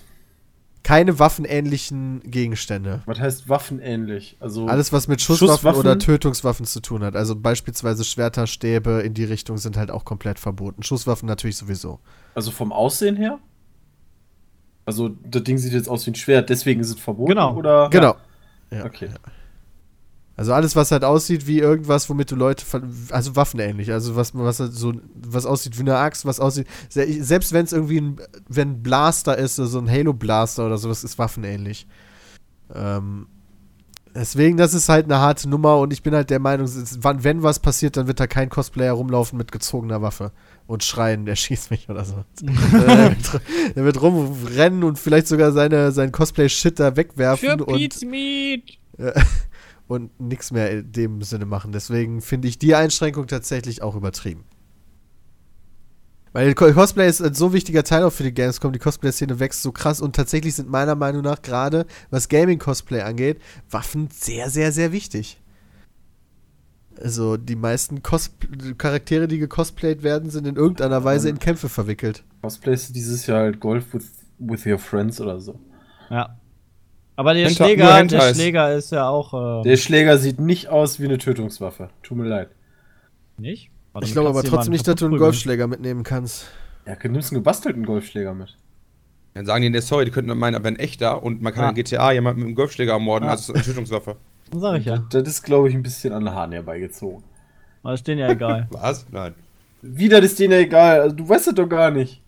Keine 0.83 1.19
waffenähnlichen 1.19 2.21
Gegenstände. 2.23 3.01
Was 3.05 3.19
heißt 3.19 3.49
waffenähnlich? 3.49 4.37
Also 4.39 4.67
Alles, 4.67 4.91
was 4.91 5.07
mit 5.07 5.21
Schusswaffen, 5.21 5.53
Schusswaffen? 5.53 5.79
oder 5.79 5.99
Tötungswaffen 5.99 6.65
zu 6.65 6.79
tun 6.81 7.03
hat. 7.03 7.15
Also 7.15 7.35
beispielsweise 7.35 8.03
Schwerter, 8.03 8.47
Stäbe 8.47 9.01
in 9.01 9.13
die 9.13 9.23
Richtung 9.23 9.57
sind 9.57 9.77
halt 9.77 9.91
auch 9.91 10.05
komplett 10.05 10.39
verboten. 10.39 10.83
Schusswaffen 10.83 11.27
natürlich 11.27 11.57
sowieso. 11.57 11.99
Also 12.33 12.51
vom 12.51 12.71
Aussehen 12.71 13.15
her? 13.15 13.39
Also 14.85 15.09
das 15.09 15.43
Ding 15.43 15.57
sieht 15.57 15.73
jetzt 15.73 15.87
aus 15.87 16.05
wie 16.07 16.11
ein 16.11 16.15
Schwert, 16.15 16.49
deswegen 16.49 16.81
ist 16.81 16.89
es 16.89 16.99
verboten? 16.99 17.29
Genau. 17.29 17.55
Oder? 17.55 17.89
Genau. 17.89 18.15
Ja. 18.71 18.85
Okay. 18.85 19.09
Also 20.37 20.53
alles, 20.53 20.75
was 20.75 20.91
halt 20.91 21.03
aussieht 21.03 21.45
wie 21.45 21.59
irgendwas, 21.59 22.09
womit 22.09 22.31
du 22.31 22.35
Leute, 22.35 22.65
also 23.11 23.35
waffenähnlich, 23.35 23.91
also 23.91 24.15
was, 24.15 24.33
was 24.33 24.59
halt 24.59 24.73
so, 24.73 24.93
was 25.13 25.45
aussieht 25.45 25.77
wie 25.77 25.81
eine 25.81 25.97
Axt, 25.97 26.25
was 26.25 26.39
aussieht, 26.39 26.67
se- 26.89 27.23
selbst 27.23 27.51
wenn 27.53 27.65
es 27.65 27.73
irgendwie 27.73 27.99
ein, 27.99 28.15
wenn 28.47 28.69
ein 28.71 28.81
Blaster 28.83 29.37
ist, 29.37 29.57
so 29.57 29.77
ein 29.77 29.89
Halo-Blaster 29.89 30.65
oder 30.65 30.77
sowas, 30.77 31.03
ist 31.03 31.19
waffenähnlich. 31.19 31.85
Ähm, 32.73 33.27
deswegen, 34.15 34.57
das 34.57 34.73
ist 34.73 34.89
halt 34.89 35.05
eine 35.05 35.19
harte 35.19 35.49
Nummer 35.49 35.77
und 35.79 35.91
ich 35.93 36.01
bin 36.01 36.15
halt 36.15 36.29
der 36.29 36.39
Meinung, 36.39 36.67
wann- 37.01 37.23
wenn 37.23 37.43
was 37.43 37.59
passiert, 37.59 37.97
dann 37.97 38.07
wird 38.07 38.19
da 38.19 38.25
kein 38.25 38.49
Cosplayer 38.49 38.93
rumlaufen 38.93 39.37
mit 39.37 39.51
gezogener 39.51 40.01
Waffe 40.01 40.31
und 40.65 40.83
schreien, 40.83 41.25
der 41.25 41.35
schießt 41.35 41.69
mich 41.71 41.89
oder 41.89 42.05
so. 42.05 42.23
der, 42.41 43.09
wird, 43.11 43.41
der 43.75 43.83
wird 43.83 44.01
rumrennen 44.01 44.83
und 44.85 44.97
vielleicht 44.97 45.27
sogar 45.27 45.51
seine, 45.51 45.91
sein 45.91 46.11
Cosplay-Shit 46.13 46.79
da 46.79 46.95
wegwerfen 46.95 47.47
und 47.65 48.01
Meat. 48.05 48.63
und 49.91 50.19
nichts 50.19 50.51
mehr 50.51 50.71
in 50.71 50.91
dem 50.91 51.21
Sinne 51.21 51.45
machen. 51.45 51.71
Deswegen 51.71 52.21
finde 52.21 52.47
ich 52.47 52.57
die 52.57 52.75
Einschränkung 52.75 53.27
tatsächlich 53.27 53.81
auch 53.81 53.95
übertrieben. 53.95 54.45
Weil 56.33 56.53
Co- 56.53 56.71
Cosplay 56.71 57.09
ist 57.09 57.21
ein 57.21 57.33
so 57.33 57.51
wichtiger 57.51 57.83
Teil 57.83 58.03
auch 58.03 58.13
für 58.13 58.23
die 58.23 58.33
Gamescom. 58.33 58.71
Die 58.71 58.79
Cosplay-Szene 58.79 59.39
wächst 59.39 59.61
so 59.61 59.73
krass 59.73 59.99
und 59.99 60.15
tatsächlich 60.15 60.55
sind 60.55 60.69
meiner 60.69 60.95
Meinung 60.95 61.23
nach 61.23 61.41
gerade, 61.41 61.85
was 62.09 62.29
Gaming-Cosplay 62.29 63.01
angeht, 63.01 63.41
Waffen 63.69 64.07
sehr, 64.11 64.49
sehr, 64.49 64.71
sehr 64.71 64.93
wichtig. 64.93 65.41
Also 67.01 67.35
die 67.35 67.55
meisten 67.55 68.01
Cos 68.01 68.31
Charaktere, 68.77 69.27
die 69.27 69.39
gecosplayt 69.39 70.03
werden, 70.03 70.29
sind 70.29 70.47
in 70.47 70.55
irgendeiner 70.55 71.03
Weise 71.03 71.29
in 71.29 71.39
Kämpfe 71.39 71.67
verwickelt. 71.67 72.23
Cosplay 72.41 72.73
ist 72.75 72.95
dieses 72.95 73.25
Jahr 73.27 73.39
halt 73.39 73.59
Golf 73.59 73.93
with, 73.93 74.09
with 74.39 74.65
your 74.65 74.79
friends 74.79 75.19
oder 75.19 75.39
so. 75.41 75.59
Ja. 76.09 76.37
Aber 77.15 77.33
der 77.33 77.47
Henta- 77.49 77.63
nur 77.63 77.67
Schläger, 77.75 78.03
der. 78.05 78.33
Schläger 78.33 78.73
ist 78.75 78.91
ja 78.91 79.07
auch 79.09 79.61
äh, 79.61 79.63
Der 79.63 79.77
Schläger 79.77 80.17
sieht 80.17 80.39
nicht 80.39 80.69
aus 80.69 80.99
wie 80.99 81.05
eine 81.05 81.17
Tötungswaffe. 81.17 81.89
Tut 82.03 82.17
mir 82.17 82.25
leid. 82.27 82.49
nicht. 83.37 83.69
Ich 84.01 84.13
glaube 84.13 84.29
aber 84.29 84.41
trotzdem 84.43 84.71
nicht, 84.71 84.87
dass 84.87 84.95
du 84.95 85.05
einen 85.07 85.17
Golfschläger 85.17 85.67
mitnehmen 85.67 86.03
kannst. 86.03 86.47
Ja, 86.87 86.95
du 86.95 87.09
nimmst 87.09 87.31
einen 87.31 87.41
gebastelten 87.41 87.85
Golfschläger 87.85 88.33
mit. 88.33 88.57
Dann 89.33 89.45
sagen 89.45 89.61
die 89.61 89.67
in 89.67 89.73
der 89.73 89.81
Story, 89.81 90.05
die 90.05 90.11
könnten 90.11 90.35
meinen, 90.37 90.55
aber 90.55 90.69
ein 90.69 90.79
echter 90.79 91.21
und 91.21 91.41
man 91.41 91.53
kann 91.53 91.65
Ah. 91.65 91.69
in 91.69 91.75
GTA 91.75 92.11
jemanden 92.13 92.39
mit 92.39 92.47
einem 92.47 92.55
Golfschläger 92.55 92.93
ermorden, 92.93 93.27
Ah. 93.27 93.31
also 93.31 93.53
eine 93.53 93.61
Tötungswaffe. 93.63 94.15
Dann 94.49 94.59
sag 94.61 94.79
ich 94.79 94.85
ja. 94.85 94.97
Das 95.09 95.23
ist, 95.27 95.43
glaube 95.43 95.67
ich, 95.69 95.75
ein 95.75 95.83
bisschen 95.83 96.13
an 96.13 96.23
den 96.25 96.33
Haaren 96.33 96.53
herbeigezogen. 96.53 97.23
Aber 97.83 97.93
ist 97.93 98.07
denen 98.07 98.19
ja 98.21 98.29
egal. 98.29 98.67
Was? 98.71 99.05
Nein. 99.11 99.33
Wieder 99.81 100.19
ist 100.23 100.39
denen 100.39 100.53
egal. 100.53 101.01
Also, 101.01 101.15
du 101.15 101.27
weißt 101.27 101.47
das 101.47 101.55
doch 101.55 101.67
gar 101.67 101.91
nicht. 101.91 102.21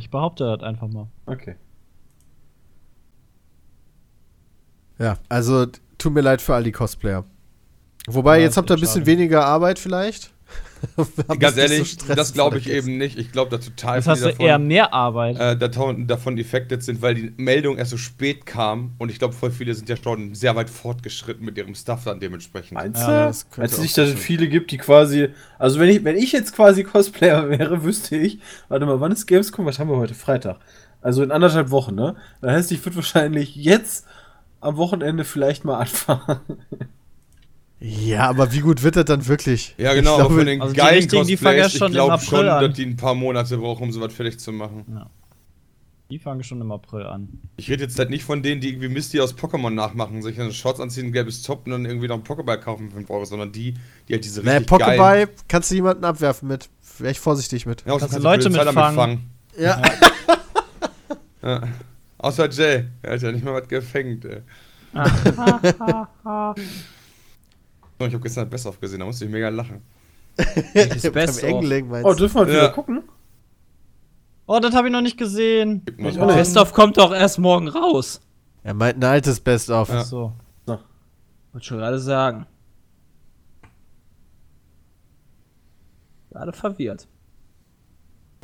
Ich 0.00 0.10
behaupte 0.10 0.44
das 0.44 0.62
einfach 0.66 0.88
mal. 0.88 1.06
Okay. 1.26 1.54
Ja, 4.98 5.18
also 5.28 5.66
tut 5.98 6.12
mir 6.14 6.20
leid 6.22 6.40
für 6.42 6.54
all 6.54 6.64
die 6.64 6.72
Cosplayer. 6.72 7.24
Wobei, 8.06 8.38
Ja, 8.38 8.44
jetzt 8.44 8.56
habt 8.56 8.70
ihr 8.70 8.74
ein 8.76 8.80
bisschen 8.80 9.02
schade. 9.02 9.06
weniger 9.06 9.44
Arbeit 9.44 9.78
vielleicht. 9.78 10.30
Ganz 10.96 11.16
nicht 11.40 11.54
so 11.54 11.60
ehrlich, 11.60 11.90
Stress 11.92 12.16
das 12.16 12.32
glaube 12.34 12.58
ich 12.58 12.68
eben 12.70 12.98
nicht. 12.98 13.18
Ich 13.18 13.32
glaube, 13.32 13.50
dass 13.50 13.64
total 13.64 13.96
Jetzt 13.96 14.06
hast 14.06 14.22
du 14.22 14.28
viele 14.28 14.38
eher 14.44 14.52
davon, 14.54 14.66
mehr 14.68 14.92
Arbeit. 14.92 15.38
äh, 15.40 15.56
davon, 15.56 16.06
davon 16.06 16.38
affected 16.38 16.82
sind, 16.82 17.02
weil 17.02 17.14
die 17.14 17.32
Meldung 17.38 17.78
erst 17.78 17.90
so 17.90 17.96
spät 17.96 18.46
kam 18.46 18.92
und 18.98 19.10
ich 19.10 19.18
glaube, 19.18 19.34
voll 19.34 19.50
viele 19.50 19.74
sind 19.74 19.88
ja 19.88 19.96
schon 19.96 20.34
sehr 20.34 20.54
weit 20.54 20.70
fortgeschritten 20.70 21.44
mit 21.44 21.56
ihrem 21.58 21.74
Stuff 21.74 22.04
dann 22.04 22.20
dementsprechend. 22.20 22.72
Meinst 22.72 23.00
Ja, 23.00 23.22
du? 23.22 23.26
das 23.28 23.44
könnte 23.50 23.60
Meinst 23.62 23.74
du 23.74 23.78
auch 23.78 23.82
nicht, 23.82 23.98
dass 23.98 24.10
es 24.10 24.20
viele 24.20 24.48
gibt, 24.48 24.70
die 24.70 24.76
quasi. 24.78 25.28
Also, 25.58 25.80
wenn 25.80 25.88
ich, 25.88 26.04
wenn 26.04 26.16
ich 26.16 26.30
jetzt 26.32 26.54
quasi 26.54 26.84
Cosplayer 26.84 27.48
wäre, 27.58 27.82
wüsste 27.82 28.16
ich. 28.16 28.38
Warte 28.68 28.86
mal, 28.86 29.00
wann 29.00 29.10
ist 29.12 29.26
Gamescom? 29.26 29.64
Was 29.66 29.78
haben 29.78 29.90
wir 29.90 29.96
heute? 29.96 30.14
Freitag. 30.14 30.58
Also 31.00 31.22
in 31.22 31.30
anderthalb 31.32 31.70
Wochen, 31.70 31.94
ne? 31.94 32.16
Das 32.40 32.52
heißt, 32.52 32.72
ich 32.72 32.84
würde 32.84 32.96
wahrscheinlich 32.96 33.56
jetzt 33.56 34.06
am 34.66 34.76
Wochenende 34.76 35.24
vielleicht 35.24 35.64
mal 35.64 35.78
anfangen. 35.78 36.40
Ja, 37.78 38.28
aber 38.30 38.52
wie 38.52 38.60
gut 38.60 38.82
wird 38.82 38.96
das 38.96 39.04
dann 39.04 39.26
wirklich? 39.26 39.74
Ja, 39.76 39.92
genau, 39.94 40.14
Ich 40.14 40.20
aber 40.20 40.28
glaube, 40.28 40.34
von 40.36 40.46
den 40.46 40.62
also 40.62 40.72
die 40.72 40.78
geilen 40.78 40.94
richtigen, 40.96 41.26
die 41.26 41.36
fangen 41.36 41.58
ja 41.58 41.66
ich 41.66 41.72
schon 41.76 41.88
im 41.88 41.92
glaube 41.92 42.12
April 42.14 42.26
schon, 42.28 42.48
an. 42.48 42.64
dass 42.64 42.74
die 42.74 42.86
ein 42.86 42.96
paar 42.96 43.14
Monate 43.14 43.58
brauchen, 43.58 43.84
um 43.84 43.92
sowas 43.92 44.12
fertig 44.14 44.38
zu 44.38 44.52
machen. 44.52 45.00
Die 46.08 46.18
fangen 46.18 46.42
schon 46.44 46.60
im 46.60 46.70
April 46.70 47.02
an. 47.04 47.28
Ich 47.56 47.68
rede 47.68 47.82
jetzt 47.82 47.98
halt 47.98 48.10
nicht 48.10 48.24
von 48.24 48.42
denen, 48.42 48.60
die 48.60 48.68
irgendwie 48.68 48.88
Misty 48.88 49.20
aus 49.20 49.36
Pokémon 49.36 49.70
nachmachen, 49.70 50.22
sich 50.22 50.36
dann 50.36 50.52
Shorts 50.52 50.80
anziehen, 50.80 51.06
ein 51.06 51.12
gelbes 51.12 51.42
Top 51.42 51.66
und 51.66 51.72
dann 51.72 51.84
irgendwie 51.84 52.06
noch 52.06 52.14
einen 52.14 52.24
Pokéball 52.24 52.58
kaufen 52.58 52.88
für 52.90 52.96
5 52.96 53.10
Euro, 53.10 53.24
sondern 53.24 53.50
die, 53.52 53.74
die 54.08 54.12
halt 54.14 54.24
diese 54.24 54.40
Nee, 54.42 54.50
richtig 54.52 54.68
Pokéball 54.72 54.96
geilen... 54.96 55.28
kannst 55.48 55.70
du 55.70 55.74
jemanden 55.74 56.04
abwerfen 56.04 56.48
mit. 56.48 56.68
Wäre 56.98 57.10
ich 57.10 57.20
vorsichtig 57.20 57.66
mit. 57.66 57.84
Ja, 57.86 57.98
Kannst 57.98 58.16
du 58.16 58.20
Leute 58.20 58.48
damit 58.48 58.66
mitfangen. 58.66 59.30
Ja. 59.58 59.82
Ja. 61.42 61.62
Außer 62.18 62.48
Jay, 62.50 62.84
er 63.02 63.12
hat 63.14 63.22
ja 63.22 63.32
nicht 63.32 63.44
mal 63.44 63.54
was 63.60 63.68
gefängt, 63.68 64.24
ey. 64.24 64.42
Oh, 64.94 65.02
ich 68.06 68.12
habe 68.12 68.20
gestern 68.20 68.48
Best 68.48 68.66
of 68.66 68.80
gesehen, 68.80 69.00
da 69.00 69.06
musste 69.06 69.24
ich 69.26 69.30
mega 69.30 69.48
lachen. 69.50 69.82
Beim 70.36 71.12
Best 71.12 71.42
of? 71.42 71.48
Engling 71.48 71.88
meinst 71.88 72.06
Oh, 72.06 72.14
dürfen 72.14 72.36
wir 72.40 72.46
wieder 72.48 72.62
Ja. 72.64 72.68
gucken? 72.68 73.02
Oh, 74.46 74.58
das 74.60 74.74
habe 74.74 74.88
ich 74.88 74.92
noch 74.92 75.00
nicht 75.02 75.18
gesehen. 75.18 75.84
Best 75.84 76.56
of 76.56 76.72
kommt 76.72 76.96
doch 76.98 77.12
erst 77.12 77.38
morgen 77.38 77.68
raus. 77.68 78.20
Er 78.62 78.74
meint 78.74 78.96
ein 78.98 79.04
altes 79.04 79.40
Best-of. 79.40 79.88
Ja. 79.88 80.04
So. 80.04 80.32
Wollte 80.66 81.66
schon 81.66 81.78
gerade 81.78 81.98
sagen. 81.98 82.46
Gerade 86.30 86.52
verwirrt. 86.52 87.08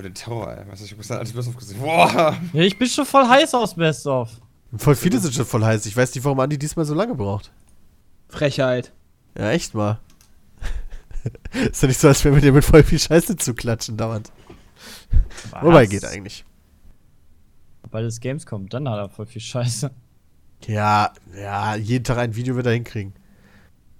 Mit 0.03 0.05
dem 0.07 0.15
Terror, 0.15 0.53
ey. 0.53 0.69
Weißt 0.69 0.81
du, 0.81 0.85
ich 0.85 0.91
habe 0.91 0.99
gestern 0.99 1.19
alles 1.19 1.33
Best 1.33 1.49
of 1.49 1.57
gesehen. 1.57 1.79
Boah! 1.79 2.37
Ja, 2.53 2.63
ich 2.63 2.77
bin 2.77 2.89
schon 2.89 3.07
voll 3.07 3.25
heiß 3.25 3.55
aus 3.55 3.75
Best 3.75 4.05
of. 4.07 4.31
Voll 4.77 4.97
viele 4.97 5.21
sind 5.21 5.33
schon 5.33 5.45
voll 5.45 5.65
heiß. 5.65 5.87
Ich 5.87 5.97
weiß 5.97 6.13
nicht, 6.15 6.25
warum 6.25 6.41
Andi 6.41 6.59
diesmal 6.59 6.85
so 6.85 6.95
lange 6.95 7.15
braucht. 7.15 7.53
Frechheit. 8.29 8.93
Ja, 9.39 9.51
echt 9.53 9.75
mal. 9.75 10.01
ist 11.71 11.83
ja 11.83 11.89
nicht 11.89 12.01
so, 12.01 12.09
als 12.09 12.25
wären 12.25 12.35
wir 12.35 12.43
dir 12.43 12.53
mit 12.53 12.65
voll 12.65 12.83
viel 12.83 12.99
Scheiße 12.99 13.37
zu 13.37 13.55
klatschen 13.55 13.97
dauernd. 13.97 14.33
Wobei 15.61 15.87
geht 15.87 16.05
eigentlich. 16.05 16.45
Weil 17.91 18.05
das 18.05 18.19
Games 18.19 18.45
kommt, 18.45 18.75
dann 18.75 18.89
hat 18.89 18.99
er 18.99 19.09
voll 19.09 19.27
viel 19.27 19.41
Scheiße. 19.41 19.91
Ja, 20.67 21.13
ja, 21.37 21.77
jeden 21.77 22.05
Tag 22.05 22.19
ein 22.19 22.35
Video 22.35 22.57
wird 22.57 22.67
er 22.67 22.73
hinkriegen. 22.73 23.15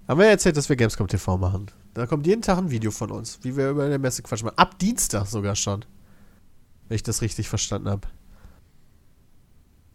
Haben 0.09 0.19
wir 0.19 0.27
ja 0.27 0.33
erzählt, 0.33 0.57
dass 0.57 0.69
wir 0.69 0.75
Gamescom 0.75 1.07
TV 1.07 1.39
machen. 1.39 1.71
Da 1.95 2.07
kommt 2.07 2.27
jeden 2.27 2.43
Tag 2.43 2.59
ein 2.59 2.71
Video 2.71 2.91
von 2.91 3.11
uns, 3.11 3.39
wie 3.43 3.57
wir 3.57 3.71
über 3.71 3.89
der 3.89 3.99
Messe 3.99 4.23
quatschen. 4.23 4.49
Ab 4.57 4.79
Dienstag 4.79 5.27
sogar 5.27 5.55
schon. 5.55 5.85
Wenn 6.93 6.97
ich 6.97 7.03
das 7.03 7.23
richtig 7.23 7.49
verstanden 7.49 7.89
habe. 7.89 8.07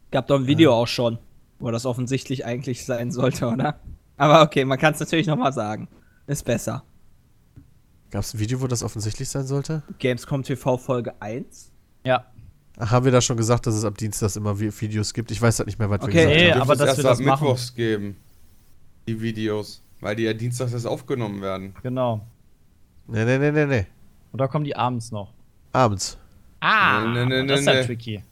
Gab 0.09 0.25
doch 0.25 0.39
ein 0.39 0.47
Video 0.47 0.73
auch 0.73 0.87
schon, 0.87 1.19
wo 1.59 1.69
das 1.69 1.85
offensichtlich 1.85 2.43
eigentlich 2.43 2.85
sein 2.85 3.11
sollte, 3.11 3.45
oder? 3.49 3.79
Aber 4.17 4.41
okay, 4.41 4.65
man 4.65 4.79
kann 4.79 4.95
es 4.95 4.99
natürlich 4.99 5.27
nochmal 5.27 5.53
sagen. 5.53 5.89
Ist 6.25 6.43
besser. 6.43 6.83
Gab 8.09 8.23
es 8.23 8.33
ein 8.33 8.39
Video, 8.39 8.61
wo 8.61 8.65
das 8.65 8.81
offensichtlich 8.81 9.29
sein 9.29 9.45
sollte? 9.45 9.83
Gamescom 9.99 10.41
TV 10.41 10.79
Folge 10.79 11.13
1. 11.21 11.71
Ja. 12.03 12.25
Ach, 12.79 12.89
haben 12.89 13.05
wir 13.05 13.11
da 13.11 13.21
schon 13.21 13.37
gesagt, 13.37 13.67
dass 13.67 13.75
es 13.75 13.85
ab 13.85 13.95
Dienstag 13.99 14.35
immer 14.35 14.53
Vi- 14.59 14.81
Videos 14.81 15.13
gibt? 15.13 15.29
Ich 15.29 15.39
weiß 15.39 15.59
halt 15.59 15.67
nicht 15.67 15.77
mehr, 15.77 15.91
was 15.91 16.01
Okay, 16.01 16.13
wir 16.15 16.21
gesagt 16.23 16.35
nee, 16.35 16.51
haben. 16.51 16.61
aber 16.61 16.73
dass 16.75 16.79
wir 16.79 16.87
erst 16.87 17.03
das 17.03 17.19
ab 17.19 17.25
machen. 17.27 17.43
Mittwochs 17.43 17.75
geben. 17.75 18.17
Die 19.07 19.21
Videos. 19.21 19.83
Weil 20.01 20.15
die 20.15 20.23
ja 20.23 20.33
dienstags 20.33 20.73
erst 20.73 20.87
aufgenommen 20.87 21.43
werden. 21.43 21.75
Genau. 21.83 22.25
Nee, 23.05 23.23
nee, 23.23 23.37
nee, 23.37 23.51
nee, 23.51 23.65
nee. 23.67 23.85
Oder 24.33 24.47
kommen 24.47 24.65
die 24.65 24.75
abends 24.75 25.11
noch? 25.11 25.31
Abends. 25.73 26.17
Ah, 26.59 27.05
Nee, 27.05 27.25
nee, 27.25 27.41
nee, 27.43 27.47
das 27.47 27.61
ist 27.61 27.65
ja 27.67 27.83
tricky. 27.83 28.23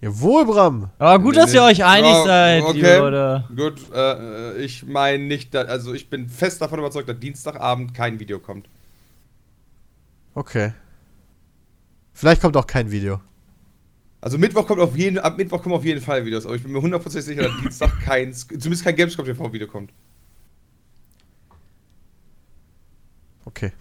Jawohl, 0.00 0.46
Bram. 0.46 0.90
Aber 0.98 1.22
gut, 1.22 1.36
dass 1.36 1.52
ihr 1.52 1.62
euch 1.62 1.84
einig 1.84 2.10
Ja, 2.10 2.24
seid, 2.24 2.62
okay. 2.62 2.98
Leute. 2.98 3.44
Gut, 3.54 3.94
äh, 3.94 4.56
ich 4.62 4.84
meine 4.86 5.22
nicht, 5.24 5.52
dass, 5.52 5.68
also 5.68 5.92
ich 5.92 6.08
bin 6.08 6.28
fest 6.28 6.62
davon 6.62 6.78
überzeugt, 6.78 7.08
dass 7.08 7.18
Dienstagabend 7.20 7.92
kein 7.92 8.18
Video 8.18 8.38
kommt. 8.38 8.66
Okay. 10.34 10.72
Vielleicht 12.14 12.40
kommt 12.40 12.56
auch 12.56 12.66
kein 12.66 12.90
Video. 12.90 13.20
Also 14.22 14.38
Mittwoch 14.38 14.66
kommt 14.66 14.80
auf 14.80 14.96
jeden, 14.96 15.18
ab 15.18 15.36
Mittwoch 15.36 15.62
kommen 15.62 15.74
auf 15.74 15.84
jeden 15.84 16.00
Fall 16.00 16.24
Videos, 16.24 16.44
aber 16.46 16.54
ich 16.54 16.62
bin 16.62 16.72
mir 16.72 16.80
hundertprozentig 16.80 17.26
sicher, 17.26 17.48
dass 17.48 17.60
Dienstag 17.60 18.00
kein, 18.04 18.32
zumindest 18.32 18.84
kein 18.84 18.96
Gamescom 18.96 19.24
TV 19.26 19.52
Video 19.52 19.66
kommt. 19.66 19.90
Okay. 23.44 23.72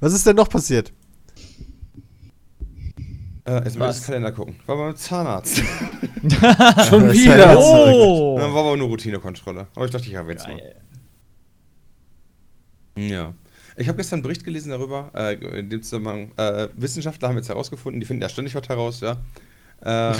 Was 0.00 0.12
ist 0.12 0.26
denn 0.26 0.36
noch 0.36 0.48
passiert? 0.48 0.92
Äh, 3.46 3.64
jetzt 3.64 3.76
mal 3.78 3.88
das 3.88 4.02
Kalender 4.04 4.32
gucken. 4.32 4.56
War 4.66 4.76
beim 4.76 4.96
Zahnarzt. 4.96 5.56
Schon 6.88 7.12
wieder. 7.12 7.58
Oh! 7.58 8.38
Dann 8.38 8.54
war 8.54 8.64
aber 8.64 8.76
nur 8.76 8.88
Routinekontrolle. 8.88 9.66
Aber 9.74 9.84
ich 9.84 9.90
dachte, 9.90 10.06
ich 10.06 10.14
erwähne 10.14 10.40
es 10.40 10.46
mal. 10.46 10.60
Ja. 12.96 13.34
Ich 13.76 13.88
habe 13.88 13.96
gestern 13.96 14.18
einen 14.18 14.22
Bericht 14.22 14.44
gelesen 14.44 14.70
darüber, 14.70 15.10
äh, 15.14 15.34
in 15.58 15.68
dem 15.68 15.82
Zusammenhang, 15.82 16.30
äh, 16.36 16.68
Wissenschaftler 16.76 17.28
haben 17.28 17.36
jetzt 17.36 17.48
herausgefunden, 17.48 18.00
die 18.00 18.06
finden 18.06 18.22
ja 18.22 18.28
ständig 18.28 18.54
was 18.54 18.68
heraus, 18.68 19.00
ja. 19.00 19.16
Äh, 19.80 20.14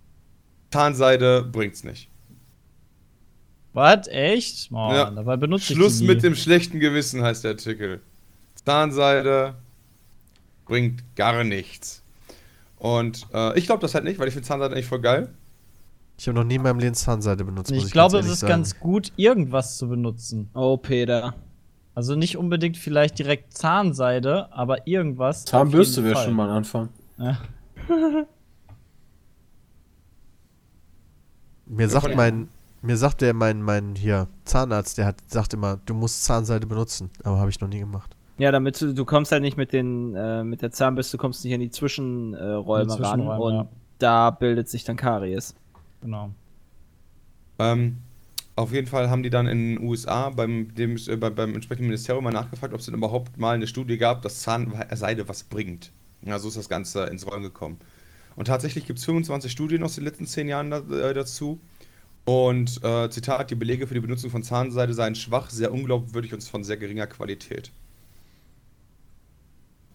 Zahnseide 0.70 1.42
bringt's 1.42 1.84
nicht. 1.84 2.08
Was? 3.74 4.08
Echt? 4.08 4.70
Oh, 4.72 4.90
Ja. 4.92 5.10
dabei 5.10 5.36
benutze 5.36 5.72
ich 5.72 5.78
Schluss 5.78 6.00
mit 6.00 6.22
dem 6.22 6.34
schlechten 6.34 6.80
Gewissen 6.80 7.22
heißt 7.22 7.44
der 7.44 7.52
Artikel. 7.52 8.00
Zahnseide 8.64 9.54
bringt 10.64 11.02
gar 11.14 11.44
nichts. 11.44 12.02
Und 12.78 13.26
äh, 13.32 13.58
ich 13.58 13.66
glaube 13.66 13.80
das 13.80 13.94
halt 13.94 14.04
nicht, 14.04 14.18
weil 14.18 14.28
ich 14.28 14.34
finde 14.34 14.46
Zahnseide 14.46 14.74
eigentlich 14.74 14.86
voll 14.86 15.00
geil. 15.00 15.34
Ich 16.18 16.26
habe 16.26 16.36
noch 16.36 16.44
nie 16.44 16.56
in 16.56 16.62
meinem 16.62 16.80
Leben 16.80 16.94
Zahnseide 16.94 17.44
benutzt. 17.44 17.70
muss 17.70 17.84
Ich 17.84 17.92
glaube, 17.92 18.14
ganz 18.16 18.26
es 18.26 18.32
ist 18.32 18.40
sagen. 18.40 18.50
ganz 18.50 18.80
gut, 18.80 19.12
irgendwas 19.16 19.78
zu 19.78 19.88
benutzen. 19.88 20.50
Oh, 20.52 20.76
Peter. 20.76 21.34
Also 21.94 22.16
nicht 22.16 22.36
unbedingt 22.36 22.76
vielleicht 22.76 23.18
direkt 23.18 23.54
Zahnseide, 23.54 24.52
aber 24.52 24.86
irgendwas. 24.86 25.44
Zahnbürste 25.44 26.02
wäre 26.04 26.16
schon 26.16 26.34
mal 26.34 26.48
ein 26.48 26.56
Anfang. 26.56 26.88
Ja. 27.18 27.38
Mir 31.66 31.88
sagt 31.88 32.16
mein, 32.16 32.48
mir 32.80 32.96
sagt 32.96 33.20
der 33.20 33.34
mein, 33.34 33.60
mein 33.60 33.94
hier 33.94 34.26
Zahnarzt, 34.44 34.96
der 34.96 35.06
hat 35.06 35.16
sagt 35.26 35.52
immer, 35.52 35.78
du 35.84 35.92
musst 35.92 36.24
Zahnseide 36.24 36.66
benutzen, 36.66 37.10
aber 37.24 37.38
habe 37.38 37.50
ich 37.50 37.60
noch 37.60 37.68
nie 37.68 37.80
gemacht. 37.80 38.16
Ja, 38.38 38.52
damit 38.52 38.80
du, 38.80 38.94
du 38.94 39.04
kommst 39.04 39.32
halt 39.32 39.42
nicht 39.42 39.56
mit 39.56 39.72
den, 39.72 40.14
äh, 40.14 40.44
mit 40.44 40.62
der 40.62 40.70
Zahnbürste, 40.70 41.16
du 41.16 41.20
kommst 41.20 41.44
nicht 41.44 41.52
in 41.52 41.60
die 41.60 41.70
Zwischenräume 41.70 42.96
die 42.96 43.02
ran 43.02 43.20
und 43.20 43.54
ja. 43.54 43.68
da 43.98 44.30
bildet 44.30 44.68
sich 44.68 44.84
dann 44.84 44.96
Karies. 44.96 45.54
Genau. 46.00 46.30
Ähm, 47.58 47.98
auf 48.54 48.72
jeden 48.72 48.86
Fall 48.86 49.10
haben 49.10 49.22
die 49.22 49.30
dann 49.30 49.46
in 49.46 49.76
den 49.76 49.82
USA 49.86 50.30
beim, 50.30 50.74
dem, 50.74 50.96
äh, 50.96 51.16
beim, 51.16 51.34
beim 51.34 51.54
entsprechenden 51.54 51.88
Ministerium 51.88 52.24
mal 52.24 52.32
nachgefragt, 52.32 52.72
ob 52.72 52.80
es 52.80 52.86
denn 52.86 52.94
überhaupt 52.94 53.38
mal 53.38 53.54
eine 53.54 53.66
Studie 53.66 53.98
gab, 53.98 54.22
dass 54.22 54.40
Zahnseide 54.40 55.28
was 55.28 55.42
bringt. 55.42 55.92
Ja, 56.22 56.38
so 56.38 56.48
ist 56.48 56.56
das 56.56 56.68
Ganze 56.68 57.04
ins 57.04 57.26
Rollen 57.26 57.42
gekommen. 57.42 57.78
Und 58.36 58.46
tatsächlich 58.46 58.86
gibt 58.86 59.00
es 59.00 59.04
25 59.04 59.50
Studien 59.50 59.82
aus 59.82 59.96
den 59.96 60.04
letzten 60.04 60.26
10 60.26 60.48
Jahren 60.48 60.70
da, 60.70 60.78
äh, 60.78 61.14
dazu. 61.14 61.58
Und 62.24 62.84
äh, 62.84 63.08
Zitat, 63.10 63.50
die 63.50 63.54
Belege 63.54 63.86
für 63.86 63.94
die 63.94 64.00
Benutzung 64.00 64.30
von 64.30 64.42
Zahnseide 64.42 64.92
seien 64.92 65.14
schwach, 65.14 65.50
sehr 65.50 65.72
unglaubwürdig 65.72 66.34
und 66.34 66.44
von 66.44 66.62
sehr 66.62 66.76
geringer 66.76 67.06
Qualität. 67.06 67.72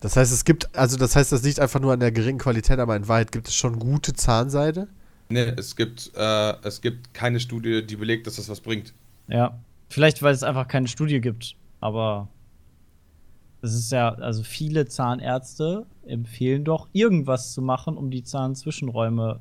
Das 0.03 0.17
heißt, 0.17 0.33
es 0.33 0.43
gibt, 0.43 0.75
also 0.75 0.97
das 0.97 1.15
heißt, 1.15 1.31
das 1.31 1.43
liegt 1.43 1.61
einfach 1.61 1.79
nur 1.79 1.93
an 1.93 2.01
der 2.01 2.11
geringen 2.11 2.37
Qualität, 2.37 2.77
aber 2.77 2.93
in 2.97 3.07
Wahrheit 3.07 3.31
gibt 3.31 3.47
es 3.47 3.55
schon 3.55 3.79
gute 3.79 4.11
Zahnseide. 4.11 4.89
Ne, 5.29 5.55
es 5.57 5.77
gibt, 5.77 6.11
äh, 6.17 6.55
es 6.61 6.81
gibt 6.81 7.13
keine 7.13 7.39
Studie, 7.39 7.87
die 7.87 7.95
belegt, 7.95 8.27
dass 8.27 8.35
das 8.35 8.49
was 8.49 8.59
bringt. 8.59 8.93
Ja. 9.29 9.57
Vielleicht, 9.87 10.21
weil 10.21 10.33
es 10.33 10.43
einfach 10.43 10.67
keine 10.67 10.89
Studie 10.89 11.21
gibt, 11.21 11.55
aber 11.79 12.27
es 13.61 13.73
ist 13.73 13.93
ja, 13.93 14.13
also 14.15 14.43
viele 14.43 14.87
Zahnärzte 14.87 15.85
empfehlen 16.05 16.65
doch, 16.65 16.89
irgendwas 16.91 17.53
zu 17.53 17.61
machen, 17.61 17.95
um 17.95 18.11
die 18.11 18.25
Zahnzwischenräume 18.25 19.39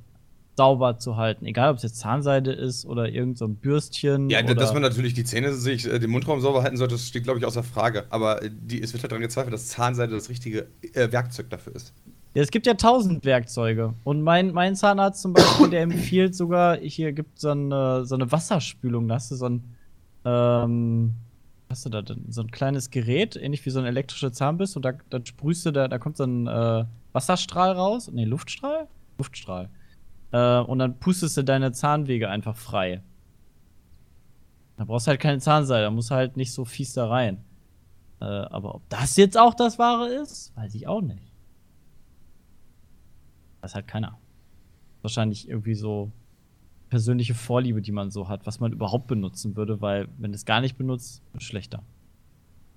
sauber 0.57 0.99
zu 0.99 1.17
halten. 1.17 1.47
Egal, 1.47 1.71
ob 1.71 1.79
es 1.79 1.83
jetzt 1.83 1.99
Zahnseide 1.99 2.53
ist 2.53 2.85
oder 2.85 3.09
irgend 3.09 3.39
so 3.39 3.47
ein 3.47 3.57
Bürstchen. 3.57 4.29
Ja, 4.29 4.43
dass 4.43 4.73
man 4.73 4.83
natürlich 4.83 5.15
die 5.15 5.25
Zähne 5.25 5.53
sich, 5.55 5.87
äh, 5.87 5.99
den 5.99 6.11
Mundraum 6.11 6.41
sauber 6.41 6.63
halten 6.63 6.77
sollte, 6.77 6.95
das 6.95 7.07
steht, 7.07 7.25
glaube 7.25 7.39
ich, 7.39 7.47
außer 7.47 7.63
Frage. 7.63 8.05
Aber 8.11 8.43
äh, 8.43 8.51
die, 8.53 8.83
es 8.83 8.93
wird 8.93 9.03
halt 9.03 9.13
daran 9.13 9.23
gezweifelt, 9.23 9.55
dass 9.55 9.69
Zahnseide 9.69 10.15
das 10.15 10.29
richtige 10.29 10.69
äh, 10.93 11.11
Werkzeug 11.11 11.49
dafür 11.51 11.75
ist. 11.75 11.95
Ja, 12.35 12.43
es 12.43 12.51
gibt 12.51 12.67
ja 12.67 12.75
tausend 12.75 13.25
Werkzeuge. 13.25 13.95
Und 14.05 14.23
mein, 14.23 14.53
mein 14.53 14.75
Zahnarzt 14.75 15.23
zum 15.23 15.35
Beispiel, 15.35 15.71
der 15.71 15.83
empfiehlt 15.83 16.35
sogar, 16.35 16.79
hier 16.79 17.13
gibt 17.13 17.39
so 17.39 17.51
eine, 17.51 18.05
so 18.05 18.15
eine 18.15 18.31
Wasserspülung. 18.31 19.09
Da 19.09 19.17
hast 19.17 19.31
du 19.31 19.37
so 19.37 19.49
ein, 19.49 19.65
ähm, 20.25 21.13
was 21.69 21.79
hast 21.79 21.87
du 21.87 21.91
da 21.91 22.03
denn? 22.03 22.25
So 22.29 22.43
ein 22.43 22.51
kleines 22.51 22.91
Gerät, 22.91 23.37
ähnlich 23.37 23.65
wie 23.67 23.71
so 23.71 23.81
eine 23.81 23.89
elektrische 23.89 24.33
Zahnbürste. 24.33 24.79
Und 24.79 24.85
da, 24.85 24.93
da 25.11 25.21
sprühst 25.25 25.67
du, 25.67 25.73
da, 25.73 25.89
da 25.89 25.99
kommt 25.99 26.17
so 26.17 26.25
ein 26.25 26.47
äh, 26.47 26.85
Wasserstrahl 27.13 27.73
raus. 27.73 28.11
Nee, 28.13 28.25
Luftstrahl? 28.25 28.87
Luftstrahl. 29.19 29.69
Äh, 30.33 30.59
und 30.61 30.79
dann 30.79 30.99
pustest 30.99 31.37
du 31.37 31.45
deine 31.45 31.73
Zahnwege 31.73 32.29
einfach 32.29 32.57
frei. 32.57 33.03
Da 34.77 34.85
brauchst 34.85 35.07
du 35.07 35.11
halt 35.11 35.21
keine 35.21 35.39
Zahnseide, 35.39 35.85
da 35.85 35.91
musst 35.91 36.11
du 36.11 36.15
halt 36.15 36.37
nicht 36.37 36.53
so 36.53 36.65
fies 36.65 36.95
da 36.95 37.07
rein. 37.07 37.45
Äh, 38.21 38.25
aber 38.25 38.75
ob 38.75 38.89
das 38.89 39.17
jetzt 39.17 39.39
auch 39.39 39.55
das 39.55 39.79
Wahre 39.79 40.09
ist, 40.09 40.57
weiß 40.57 40.75
ich 40.75 40.89
auch 40.89 41.03
nicht. 41.03 41.33
Weiß 43.61 43.75
halt 43.75 43.87
keiner. 43.87 44.19
Wahrscheinlich 45.03 45.49
irgendwie 45.49 45.75
so 45.75 46.11
persönliche 46.89 47.35
Vorliebe, 47.35 47.81
die 47.81 47.93
man 47.93 48.11
so 48.11 48.29
hat, 48.29 48.47
was 48.47 48.61
man 48.61 48.73
überhaupt 48.73 49.07
benutzen 49.07 49.57
würde, 49.57 49.81
weil 49.81 50.09
wenn 50.19 50.35
es 50.35 50.45
gar 50.45 50.61
nicht 50.61 50.77
benutzt, 50.77 51.23
es 51.35 51.43
schlechter. 51.43 51.83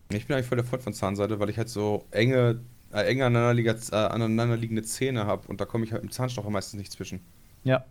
Ich 0.09 0.27
bin 0.27 0.35
eigentlich 0.35 0.47
voll 0.47 0.57
der 0.57 0.65
Freund 0.65 0.83
von 0.83 0.93
Zahnseide, 0.93 1.39
weil 1.39 1.49
ich 1.49 1.57
halt 1.57 1.69
so 1.69 2.05
enge, 2.11 2.61
äh, 2.93 3.01
enge 3.07 3.23
äh, 3.23 3.95
aneinanderliegende 3.95 4.83
Zähne 4.83 5.25
habe 5.25 5.47
und 5.47 5.59
da 5.59 5.65
komme 5.65 5.85
ich 5.85 5.91
halt 5.91 6.03
im 6.03 6.11
Zahnstocher 6.11 6.49
meistens 6.49 6.79
nicht 6.79 6.91
zwischen. 6.91 7.21
Ja. 7.65 7.83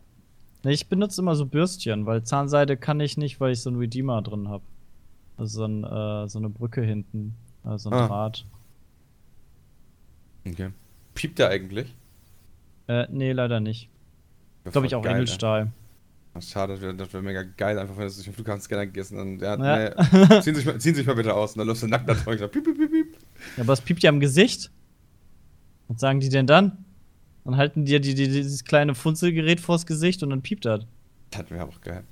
Ich 0.63 0.89
benutze 0.89 1.21
immer 1.21 1.35
so 1.37 1.45
Bürstchen, 1.45 2.07
weil 2.07 2.23
Zahnseide 2.25 2.79
kann 2.79 2.99
ich 3.01 3.19
nicht, 3.19 3.39
weil 3.39 3.53
ich 3.53 3.61
so 3.61 3.69
einen 3.69 3.79
Redeemer 3.79 4.23
drin 4.23 4.49
habe. 4.49 4.65
Also 5.37 5.59
so, 5.59 5.65
ein, 5.67 5.85
äh, 5.85 6.29
so 6.29 6.39
eine 6.39 6.49
Brücke 6.49 6.81
hinten, 6.81 7.35
äh, 7.67 7.77
so 7.77 7.91
ein 7.91 7.95
Ah. 7.95 8.07
Draht. 8.09 8.47
Okay. 10.47 10.71
Piept 11.15 11.39
der 11.39 11.49
eigentlich? 11.51 11.95
Äh, 12.89 13.07
nee, 13.11 13.33
leider 13.33 13.61
nicht. 13.61 13.89
Glaube 14.65 14.87
ich 14.87 14.95
auch 14.95 15.03
geil, 15.03 15.17
Edelstahl. 15.17 15.63
ey. 15.63 15.69
Ach, 16.37 16.43
Schade, 16.43 16.73
das 16.75 16.81
wäre 16.83 17.13
wär 17.13 17.23
mega 17.23 17.43
geil, 17.43 17.79
einfach 17.79 17.97
wenn 17.97 18.09
du 18.09 18.13
durch 18.15 18.25
den 18.25 18.33
Flughafenscanner 18.35 18.87
gegessen 18.87 19.19
und 19.19 19.41
ja, 19.41 19.57
Ja. 19.57 19.95
nee, 20.13 20.41
ziehen, 20.41 20.55
sich 20.55 20.67
mal, 20.67 20.79
ziehen 20.81 20.95
sich 20.95 21.07
mal 21.07 21.15
bitte 21.15 21.35
aus 21.35 21.53
und 21.53 21.59
dann 21.59 21.69
läufst 21.69 21.83
du 21.83 21.87
nackt 21.89 22.09
da 22.09 22.15
drin. 22.15 22.39
Piep, 22.39 22.65
piep, 22.65 22.77
piep, 22.77 22.91
piep. 22.91 23.17
Ja, 23.57 23.63
aber 23.63 23.73
es 23.73 23.81
piept 23.81 24.03
ja 24.03 24.11
im 24.11 24.21
Gesicht. 24.21 24.71
Was 25.89 26.01
sagen 26.01 26.21
die 26.21 26.29
denn 26.31 26.47
dann? 26.47 26.84
Dann 27.45 27.57
halten 27.57 27.85
dir 27.85 28.01
die, 28.01 28.15
die, 28.15 28.29
dieses 28.29 28.65
kleine 28.65 28.95
Funzelgerät 28.95 29.61
vors 29.61 29.85
Gesicht 29.87 30.23
und 30.23 30.31
dann 30.31 30.43
piept 30.43 30.65
das. 30.65 30.81
Das 31.31 31.51
wäre 31.51 31.65
auch 31.65 31.81
geil. 31.81 32.05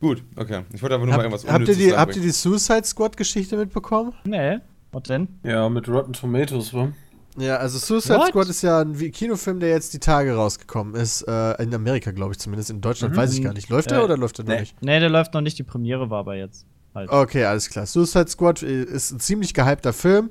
Gut, 0.00 0.24
okay. 0.36 0.62
Ich 0.72 0.82
wollte 0.82 0.96
aber 0.96 1.04
nur 1.06 1.14
mal 1.14 1.18
Hab, 1.18 1.22
irgendwas 1.32 1.42
habt, 1.44 1.52
ihr 1.52 1.54
Unnützes 1.56 1.76
die, 1.78 1.84
sagen. 1.90 2.00
habt 2.00 2.16
ihr 2.16 2.22
die 2.22 2.30
Suicide 2.30 2.84
Squad 2.84 3.16
Geschichte 3.16 3.56
mitbekommen? 3.56 4.12
Nee, 4.24 4.58
was 4.90 5.04
denn? 5.04 5.28
Ja, 5.44 5.68
mit 5.68 5.88
Rotten 5.88 6.12
Tomatoes, 6.12 6.74
wa? 6.74 6.90
Ja, 7.38 7.56
also 7.58 7.78
Suicide 7.78 8.18
What? 8.18 8.28
Squad 8.28 8.48
ist 8.48 8.62
ja 8.62 8.80
ein 8.80 8.94
Kinofilm, 9.12 9.60
der 9.60 9.70
jetzt 9.70 9.94
die 9.94 10.00
Tage 10.00 10.34
rausgekommen 10.34 10.96
ist. 10.96 11.22
Äh, 11.22 11.62
in 11.62 11.72
Amerika, 11.72 12.10
glaube 12.10 12.32
ich 12.32 12.38
zumindest. 12.38 12.68
In 12.70 12.80
Deutschland 12.80 13.14
Mhm. 13.14 13.18
weiß 13.18 13.32
ich 13.34 13.42
gar 13.42 13.54
nicht. 13.54 13.68
Läuft 13.70 13.90
Äh, 13.92 13.94
der 13.94 14.04
oder 14.04 14.16
läuft 14.18 14.38
der 14.38 14.44
noch 14.44 14.52
nee. 14.54 14.60
nicht? 14.60 14.82
Nee, 14.82 14.98
der 15.00 15.08
läuft 15.08 15.32
noch 15.32 15.40
nicht. 15.40 15.58
Die 15.58 15.62
Premiere 15.62 16.10
war 16.10 16.18
aber 16.18 16.34
jetzt. 16.36 16.66
Halt. 16.94 17.08
Okay, 17.08 17.44
alles 17.44 17.70
klar. 17.70 17.86
Suicide 17.86 18.28
Squad 18.28 18.62
äh, 18.62 18.82
ist 18.82 19.12
ein 19.12 19.20
ziemlich 19.20 19.54
gehypter 19.54 19.92
Film. 19.94 20.28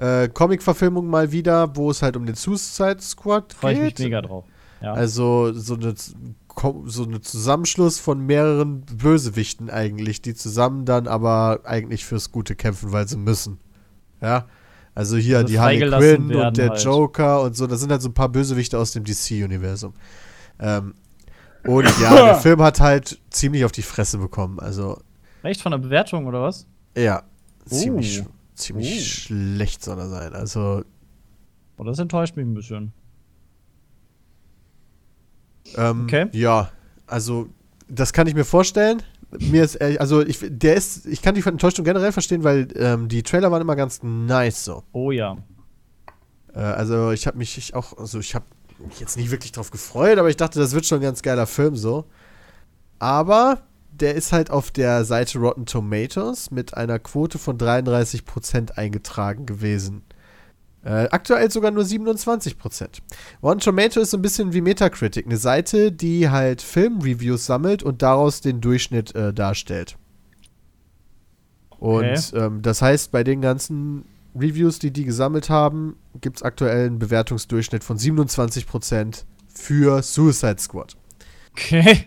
Äh, 0.00 0.28
Comic-Verfilmung 0.28 1.06
mal 1.08 1.30
wieder, 1.30 1.76
wo 1.76 1.90
es 1.90 2.00
halt 2.02 2.16
um 2.16 2.24
den 2.26 2.34
Suicide 2.34 3.00
Squad 3.00 3.52
Freue 3.52 3.74
ich 3.74 3.80
mich 3.80 3.94
geht. 3.96 4.06
mega 4.06 4.22
drauf. 4.22 4.44
Ja. 4.80 4.94
Also 4.94 5.52
so 5.52 5.74
eine, 5.74 5.94
so 6.86 7.04
eine 7.04 7.20
Zusammenschluss 7.20 7.98
von 7.98 8.24
mehreren 8.24 8.80
Bösewichten 8.80 9.68
eigentlich, 9.68 10.22
die 10.22 10.34
zusammen 10.34 10.86
dann 10.86 11.06
aber 11.06 11.60
eigentlich 11.64 12.06
fürs 12.06 12.32
Gute 12.32 12.54
kämpfen, 12.56 12.92
weil 12.92 13.06
sie 13.06 13.18
müssen. 13.18 13.58
Ja. 14.22 14.46
Also 14.94 15.16
hier 15.18 15.36
Also 15.38 15.48
die 15.48 15.60
Harley 15.60 15.80
Quinn 15.88 16.34
und 16.34 16.56
der 16.56 16.70
halt. 16.70 16.82
Joker 16.82 17.42
und 17.42 17.54
so, 17.56 17.66
das 17.66 17.80
sind 17.80 17.90
halt 17.92 18.00
so 18.02 18.08
ein 18.08 18.14
paar 18.14 18.28
Bösewichte 18.30 18.78
aus 18.78 18.92
dem 18.92 19.04
DC-Universum. 19.04 19.92
Ähm, 20.58 20.94
und 21.66 21.84
ja, 22.02 22.14
der 22.14 22.34
Film 22.36 22.62
hat 22.62 22.80
halt 22.80 23.18
ziemlich 23.30 23.64
auf 23.66 23.72
die 23.72 23.82
Fresse 23.82 24.16
bekommen. 24.18 24.58
Also, 24.60 24.98
Recht 25.44 25.60
von 25.60 25.72
der 25.72 25.78
Bewertung 25.78 26.26
oder 26.26 26.42
was? 26.42 26.66
ja, 26.96 27.22
ziemlich, 27.66 28.20
Oh. 28.20 28.24
sch- 28.24 28.28
ziemlich 28.60 28.98
Oh. 28.98 29.02
schlecht 29.02 29.82
soll 29.84 29.98
er 29.98 30.08
sein. 30.08 30.34
Also, 30.34 30.82
Oh, 31.76 31.84
das 31.84 31.98
enttäuscht 31.98 32.36
mich 32.36 32.44
ein 32.46 32.54
bisschen. 32.54 32.92
Ähm, 35.76 36.04
Okay. 36.04 36.26
Ja, 36.32 36.70
also 37.06 37.48
das 37.88 38.12
kann 38.12 38.26
ich 38.26 38.34
mir 38.34 38.44
vorstellen. 38.44 39.02
Mir 39.38 39.62
ist 39.64 39.76
ehrlich, 39.76 40.00
also 40.00 40.20
ich, 40.22 40.38
der 40.42 40.74
ist, 40.74 41.06
ich 41.06 41.22
kann 41.22 41.34
die 41.36 41.42
Enttäuschung 41.42 41.84
generell 41.84 42.12
verstehen, 42.12 42.42
weil 42.42 42.68
ähm, 42.74 43.08
die 43.08 43.22
Trailer 43.22 43.50
waren 43.52 43.62
immer 43.62 43.76
ganz 43.76 44.02
nice 44.02 44.64
so. 44.64 44.82
Oh 44.92 45.10
ja. 45.12 45.36
Äh, 46.54 46.58
also 46.58 47.12
ich 47.12 47.26
habe 47.26 47.38
mich 47.38 47.56
ich 47.56 47.74
auch, 47.74 47.96
also 47.96 48.18
ich 48.18 48.34
habe 48.34 48.44
mich 48.86 48.98
jetzt 48.98 49.16
nicht 49.16 49.30
wirklich 49.30 49.52
drauf 49.52 49.70
gefreut, 49.70 50.18
aber 50.18 50.28
ich 50.30 50.36
dachte, 50.36 50.58
das 50.58 50.72
wird 50.72 50.84
schon 50.86 50.98
ein 50.98 51.02
ganz 51.02 51.22
geiler 51.22 51.46
Film 51.46 51.76
so. 51.76 52.06
Aber 52.98 53.62
der 54.00 54.14
ist 54.14 54.32
halt 54.32 54.50
auf 54.50 54.70
der 54.70 55.04
Seite 55.04 55.38
Rotten 55.38 55.66
Tomatoes 55.66 56.50
mit 56.50 56.74
einer 56.74 56.98
Quote 56.98 57.38
von 57.38 57.58
33% 57.58 58.72
eingetragen 58.72 59.46
gewesen. 59.46 60.02
Äh, 60.82 61.08
aktuell 61.10 61.50
sogar 61.50 61.70
nur 61.70 61.84
27%. 61.84 63.00
Rotten 63.42 63.60
Tomato 63.60 64.00
ist 64.00 64.10
so 64.10 64.16
ein 64.16 64.22
bisschen 64.22 64.54
wie 64.54 64.62
Metacritic, 64.62 65.26
eine 65.26 65.36
Seite, 65.36 65.92
die 65.92 66.30
halt 66.30 66.62
Filmreviews 66.62 67.44
sammelt 67.44 67.82
und 67.82 68.00
daraus 68.00 68.40
den 68.40 68.62
Durchschnitt 68.62 69.14
äh, 69.14 69.34
darstellt. 69.34 69.96
Und 71.78 72.04
Okay. 72.04 72.20
ähm, 72.34 72.62
das 72.62 72.82
heißt, 72.82 73.10
bei 73.12 73.24
den 73.24 73.40
ganzen 73.40 74.04
Reviews, 74.34 74.78
die 74.78 74.90
die 74.90 75.04
gesammelt 75.04 75.50
haben, 75.50 75.96
gibt 76.20 76.36
es 76.38 76.42
aktuell 76.42 76.86
einen 76.86 76.98
Bewertungsdurchschnitt 76.98 77.84
von 77.84 77.98
27% 77.98 79.24
für 79.52 80.02
Suicide 80.02 80.58
Squad. 80.58 80.96
Okay. 81.52 82.06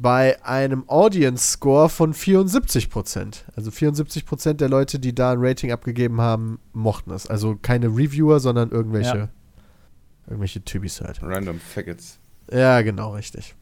Bei 0.00 0.42
einem 0.44 0.88
Audience 0.88 1.52
Score 1.52 1.88
von 1.88 2.12
74%. 2.14 3.44
Also 3.56 3.70
74% 3.70 4.54
der 4.54 4.68
Leute, 4.68 4.98
die 4.98 5.14
da 5.14 5.32
ein 5.32 5.38
Rating 5.40 5.72
abgegeben 5.72 6.20
haben, 6.20 6.58
mochten 6.72 7.10
es. 7.10 7.26
Also 7.26 7.56
keine 7.60 7.88
Reviewer, 7.88 8.38
sondern 8.40 8.70
irgendwelche, 8.70 9.16
Ja. 9.16 9.28
irgendwelche 10.26 10.62
Typis 10.64 11.00
halt. 11.00 11.20
Random 11.22 11.58
Faggots. 11.58 12.18
Ja, 12.52 12.80
genau, 12.82 13.14
richtig. 13.14 13.54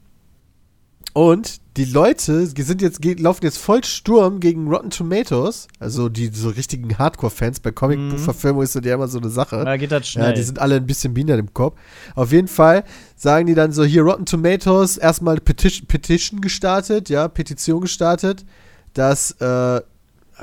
Und 1.17 1.63
die 1.79 1.87
Leute 1.87 2.47
sind 2.47 2.83
jetzt, 2.83 3.03
laufen 3.03 3.43
jetzt 3.43 3.57
voll 3.57 3.83
Sturm 3.85 4.39
gegen 4.39 4.69
Rotten 4.69 4.91
Tomatoes. 4.91 5.67
Also 5.81 6.11
die 6.11 6.27
so 6.27 6.51
richtigen 6.51 6.99
Hardcore-Fans. 6.99 7.61
Bei 7.61 7.71
Comicbuchverfilmung 7.71 8.63
ist 8.63 8.77
das 8.77 8.85
ja 8.85 8.97
immer 8.97 9.09
so 9.09 9.17
eine 9.19 9.31
Sache. 9.31 9.65
Da 9.65 9.79
geht 9.79 9.93
das 9.93 10.07
schnell. 10.07 10.27
Ja, 10.27 10.33
die 10.33 10.43
sind 10.43 10.59
alle 10.59 10.75
ein 10.77 10.85
bisschen 10.85 11.15
behindert 11.15 11.39
im 11.41 11.55
Kopf. 11.55 11.79
Auf 12.17 12.33
jeden 12.33 12.49
Fall 12.49 12.85
sagen 13.17 13.47
die 13.47 13.55
dann 13.55 13.73
so, 13.73 13.83
hier 13.83 14.03
Rotten 14.03 14.27
Tomatoes, 14.27 14.99
erstmal 14.99 15.41
Petition, 15.41 15.87
Petition 15.89 16.43
gestartet, 16.43 17.09
ja, 17.09 17.29
Petition 17.29 17.81
gestartet, 17.81 18.45
dass, 18.93 19.31
äh, 19.41 19.81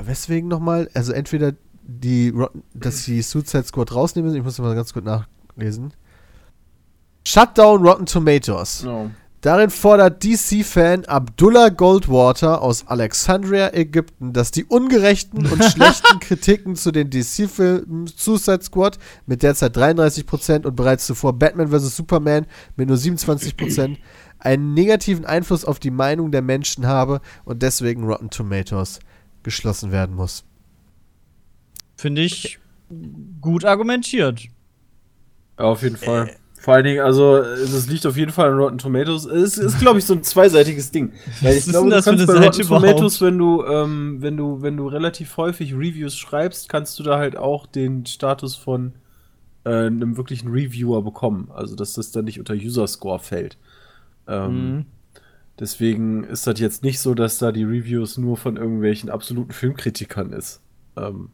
weswegen 0.00 0.48
nochmal, 0.48 0.90
also 0.92 1.12
entweder 1.12 1.52
die, 1.84 2.30
Rotten- 2.30 2.64
dass 2.74 3.04
die 3.04 3.22
Suicide 3.22 3.62
Squad 3.62 3.94
rausnehmen 3.94 4.34
ich 4.34 4.42
muss 4.42 4.58
mal 4.58 4.74
ganz 4.74 4.92
kurz 4.92 5.04
nachlesen. 5.04 5.94
Shutdown 7.24 7.86
Rotten 7.86 8.06
Tomatoes. 8.06 8.82
No. 8.82 9.12
Darin 9.44 9.68
fordert 9.68 10.24
DC-Fan 10.24 11.04
Abdullah 11.04 11.68
Goldwater 11.68 12.62
aus 12.62 12.86
Alexandria, 12.86 13.74
Ägypten, 13.74 14.32
dass 14.32 14.52
die 14.52 14.64
ungerechten 14.64 15.44
und 15.44 15.62
schlechten 15.70 16.18
Kritiken 16.18 16.76
zu 16.76 16.92
den 16.92 17.10
DC-Filmen 17.10 18.06
Suicide 18.06 18.62
Squad 18.62 18.98
mit 19.26 19.42
derzeit 19.42 19.76
33% 19.76 20.64
und 20.64 20.74
bereits 20.74 21.04
zuvor 21.04 21.34
Batman 21.34 21.68
vs. 21.68 21.94
Superman 21.94 22.46
mit 22.76 22.88
nur 22.88 22.96
27% 22.96 23.98
einen 24.38 24.72
negativen 24.72 25.26
Einfluss 25.26 25.66
auf 25.66 25.78
die 25.78 25.90
Meinung 25.90 26.30
der 26.30 26.40
Menschen 26.40 26.86
habe 26.86 27.20
und 27.44 27.62
deswegen 27.62 28.04
Rotten 28.04 28.30
Tomatoes 28.30 28.98
geschlossen 29.42 29.92
werden 29.92 30.16
muss. 30.16 30.44
Finde 31.98 32.22
ich 32.22 32.58
gut 33.42 33.66
argumentiert. 33.66 34.48
Auf 35.58 35.82
jeden 35.82 35.98
Fall. 35.98 36.34
Vor 36.64 36.72
allen 36.74 36.84
Dingen, 36.84 37.00
also, 37.04 37.36
es 37.36 37.86
liegt 37.88 38.06
auf 38.06 38.16
jeden 38.16 38.32
Fall 38.32 38.50
an 38.50 38.56
Rotten 38.58 38.78
Tomatoes. 38.78 39.26
Es 39.26 39.58
ist, 39.58 39.78
glaube 39.80 39.98
ich, 39.98 40.06
so 40.06 40.14
ein 40.14 40.22
zweiseitiges 40.22 40.90
Ding. 40.90 41.12
Weil 41.42 41.50
Was 41.50 41.56
ich 41.58 41.66
ist 41.66 41.68
glaube, 41.70 41.90
denn 41.90 41.90
du 41.90 41.96
das 41.96 42.04
für 42.04 42.10
kannst 42.12 42.30
eine 42.30 42.38
bei 42.40 42.44
Seite 42.46 42.68
Rotten 42.68 42.86
Tomatoes, 42.86 43.20
wenn 43.20 43.36
du, 43.38 43.64
ähm, 43.66 44.16
wenn 44.20 44.36
du, 44.38 44.62
wenn 44.62 44.76
du 44.78 44.88
relativ 44.88 45.36
häufig 45.36 45.74
Reviews 45.74 46.16
schreibst, 46.16 46.70
kannst 46.70 46.98
du 46.98 47.02
da 47.02 47.18
halt 47.18 47.36
auch 47.36 47.66
den 47.66 48.06
Status 48.06 48.56
von 48.56 48.92
äh, 49.64 49.86
einem 49.86 50.16
wirklichen 50.16 50.48
Reviewer 50.48 51.02
bekommen. 51.02 51.50
Also, 51.54 51.76
dass 51.76 51.92
das 51.94 52.12
dann 52.12 52.24
nicht 52.24 52.38
unter 52.38 52.54
User 52.54 52.86
Score 52.86 53.18
fällt. 53.18 53.58
Ähm, 54.26 54.74
Mhm. 54.76 54.86
Deswegen 55.60 56.24
ist 56.24 56.46
das 56.48 56.58
jetzt 56.58 56.82
nicht 56.82 56.98
so, 56.98 57.14
dass 57.14 57.38
da 57.38 57.52
die 57.52 57.62
Reviews 57.62 58.18
nur 58.18 58.36
von 58.36 58.56
irgendwelchen 58.56 59.08
absoluten 59.10 59.52
Filmkritikern 59.52 60.32
ist. 60.32 60.60
Ähm, 60.96 61.28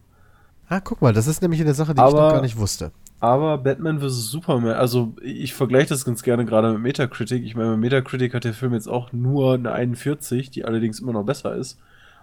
Ah, 0.69 0.81
guck 0.81 1.01
mal, 1.03 1.13
das 1.13 1.27
ist 1.27 1.41
nämlich 1.41 1.61
eine 1.61 1.73
Sache, 1.75 1.95
die 1.95 2.01
ich 2.01 2.05
Aber- 2.07 2.21
noch 2.27 2.33
gar 2.33 2.43
nicht 2.43 2.59
wusste. 2.59 2.93
Aber 3.21 3.59
Batman 3.59 4.01
vs. 4.01 4.31
Superman, 4.31 4.77
also 4.77 5.15
ich 5.23 5.53
vergleiche 5.53 5.91
das 5.91 6.07
ganz 6.07 6.23
gerne 6.23 6.47
gerade 6.47 6.73
mit 6.73 6.81
Metacritic. 6.81 7.45
Ich 7.45 7.55
meine, 7.55 7.77
Metacritic 7.77 8.33
hat 8.33 8.45
der 8.45 8.55
Film 8.55 8.73
jetzt 8.73 8.89
auch 8.89 9.13
nur 9.13 9.55
eine 9.55 9.73
41, 9.73 10.51
die 10.51 10.65
allerdings 10.65 11.01
immer 11.01 11.13
noch 11.13 11.25
besser 11.25 11.55
ist. 11.55 11.79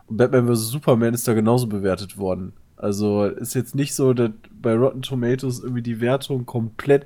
Und 0.08 0.18
Batman 0.18 0.48
vs. 0.48 0.70
Superman 0.70 1.14
ist 1.14 1.28
da 1.28 1.34
genauso 1.34 1.68
bewertet 1.68 2.18
worden. 2.18 2.54
Also 2.78 3.26
ist 3.26 3.54
jetzt 3.54 3.76
nicht 3.76 3.94
so, 3.94 4.14
dass 4.14 4.32
bei 4.60 4.74
Rotten 4.76 5.04
Tomatoes 5.04 5.60
irgendwie 5.60 5.84
die 5.84 6.02
Wertung 6.02 6.46
komplett 6.48 7.06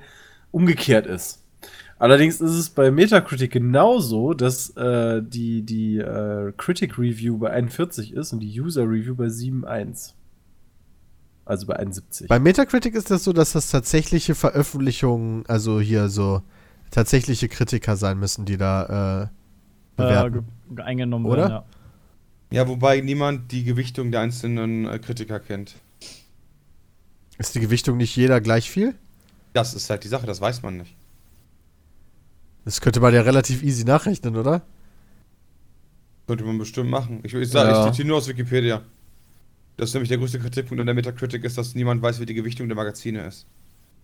umgekehrt 0.52 1.06
ist. 1.06 1.44
Allerdings 2.00 2.42
ist 2.42 2.52
es 2.52 2.70
bei 2.70 2.92
Metacritic 2.92 3.52
genauso, 3.52 4.34
dass 4.34 4.76
äh, 4.76 5.22
die, 5.22 5.64
die 5.64 5.98
äh, 5.98 6.52
Critic 6.58 6.98
Review 6.98 7.38
bei 7.38 7.52
41 7.52 8.14
ist 8.14 8.34
und 8.34 8.40
die 8.40 8.60
User 8.60 8.84
Review 8.84 9.16
bei 9.16 9.26
7,1. 9.26 10.14
Also 11.46 11.66
bei 11.68 11.76
71. 11.78 12.28
Bei 12.28 12.40
Metacritic 12.40 12.94
ist 12.96 13.10
das 13.12 13.24
so, 13.24 13.34
dass 13.34 13.52
das 13.54 13.70
tatsächliche 13.72 14.36
Veröffentlichungen, 14.36 15.44
also 15.48 15.80
hier 15.82 16.08
so 16.10 16.42
tatsächliche 16.92 17.48
Kritiker 17.50 17.96
sein 17.98 18.20
müssen, 18.20 18.46
die 18.46 18.58
da 18.58 19.22
äh, 19.24 19.24
Äh, 19.24 19.28
bewerten. 19.98 20.46
ge- 20.70 20.86
eingenommen 20.86 21.26
Oder? 21.26 21.38
werden, 21.42 21.52
ja. 21.52 21.66
Ja, 22.54 22.68
wobei 22.68 23.00
niemand 23.02 23.52
die 23.52 23.64
Gewichtung 23.64 24.12
der 24.12 24.22
einzelnen 24.22 24.86
äh, 24.86 25.00
Kritiker 25.00 25.40
kennt. 25.40 25.76
ist 27.38 27.56
die 27.56 27.60
Gewichtung 27.60 27.98
nicht 27.98 28.16
jeder 28.16 28.40
gleich 28.42 28.70
viel? 28.70 28.94
Das 29.54 29.74
ist 29.74 29.90
halt 29.90 30.04
die 30.04 30.08
Sache, 30.10 30.26
das 30.28 30.40
weiß 30.42 30.62
man 30.62 30.78
nicht. 30.78 30.96
Das 32.66 32.80
könnte 32.82 33.00
man 33.00 33.14
ja 33.14 33.22
relativ 33.22 33.64
easy 33.64 33.84
nachrechnen, 33.84 34.36
oder? 34.38 34.62
Könnte 36.28 36.44
man 36.44 36.58
bestimmt 36.58 36.90
machen. 36.90 37.20
Ich, 37.24 37.34
ich 37.34 37.50
sage, 37.50 37.70
Ja. 37.72 37.80
ich 37.86 37.92
zitiere 37.92 38.08
nur 38.10 38.18
aus 38.18 38.28
Wikipedia. 38.28 38.82
Das 39.82 39.90
ist 39.90 39.94
nämlich 39.96 40.10
der 40.10 40.20
größte 40.20 40.38
Kritikpunkt 40.38 40.80
an 40.80 40.86
der 40.86 40.94
Metacritic 40.94 41.44
ist, 41.44 41.58
dass 41.58 41.74
niemand 41.74 42.04
weiß, 42.04 42.20
wie 42.20 42.28
die 42.28 42.36
Gewichtung 42.36 42.68
der 42.68 42.76
Magazine 42.76 43.26
ist. 43.26 43.48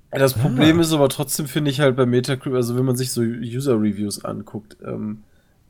Das 0.09 0.33
Problem 0.33 0.79
ist 0.79 0.91
aber 0.91 1.07
trotzdem, 1.07 1.45
finde 1.45 1.69
ich 1.69 1.81
halt 1.81 1.95
bei 1.95 2.07
Metacritic, 2.07 2.55
also 2.55 2.75
wenn 2.75 2.85
man 2.85 2.95
sich 2.95 3.11
so 3.11 3.21
User-Reviews 3.21 4.25
anguckt, 4.25 4.77
ähm, 4.83 5.19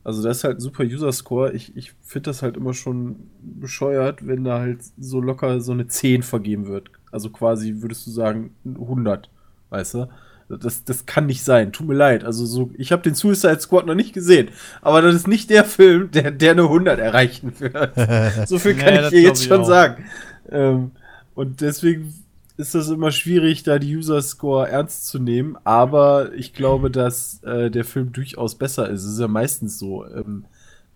also 0.04 0.22
das 0.22 0.38
ist 0.38 0.44
halt 0.44 0.56
ein 0.56 0.60
super 0.60 0.84
User-Score. 0.84 1.52
Ich, 1.52 1.76
ich 1.76 1.92
finde 2.00 2.30
das 2.30 2.40
halt 2.40 2.56
immer 2.56 2.72
schon 2.72 3.16
bescheuert, 3.42 4.26
wenn 4.26 4.44
da 4.44 4.60
halt 4.60 4.78
so 4.98 5.20
locker 5.20 5.60
so 5.60 5.72
eine 5.72 5.88
10 5.88 6.22
vergeben 6.22 6.68
wird. 6.68 6.90
Also 7.12 7.28
quasi 7.28 7.82
würdest 7.82 8.06
du 8.06 8.10
sagen 8.10 8.54
100, 8.64 9.28
weißt 9.68 9.92
du? 9.92 10.08
Das, 10.48 10.84
das 10.84 11.04
kann 11.06 11.26
nicht 11.26 11.44
sein. 11.44 11.72
Tut 11.72 11.86
mir 11.88 11.94
leid. 11.94 12.24
Also 12.24 12.46
so, 12.46 12.70
ich 12.78 12.90
habe 12.92 13.02
den 13.02 13.14
Suicide 13.14 13.60
Squad 13.60 13.86
noch 13.86 13.94
nicht 13.94 14.14
gesehen, 14.14 14.48
aber 14.80 15.02
das 15.02 15.14
ist 15.14 15.28
nicht 15.28 15.50
der 15.50 15.64
Film, 15.64 16.10
der, 16.10 16.30
der 16.30 16.52
eine 16.52 16.62
100 16.62 16.98
erreichen 16.98 17.52
wird. 17.58 18.48
so 18.48 18.58
viel 18.58 18.74
kann 18.76 18.94
Nee, 18.94 19.00
ich 19.00 19.08
dir 19.08 19.20
jetzt 19.22 19.42
ich 19.42 19.48
schon 19.48 19.62
auch. 19.62 19.64
sagen. 19.64 20.04
Ähm, 20.50 20.92
und 21.34 21.60
deswegen 21.60 22.14
ist 22.56 22.74
das 22.74 22.88
immer 22.88 23.12
schwierig, 23.12 23.62
da 23.62 23.78
die 23.78 23.96
User-Score 23.96 24.68
ernst 24.68 25.06
zu 25.08 25.18
nehmen. 25.18 25.56
Aber 25.64 26.32
ich 26.34 26.54
glaube, 26.54 26.90
dass 26.90 27.42
äh, 27.44 27.70
der 27.70 27.84
Film 27.84 28.12
durchaus 28.12 28.56
besser 28.56 28.88
ist. 28.88 29.04
Es 29.04 29.12
ist 29.14 29.20
ja 29.20 29.28
meistens 29.28 29.78
so. 29.78 30.04
Ähm, 30.06 30.44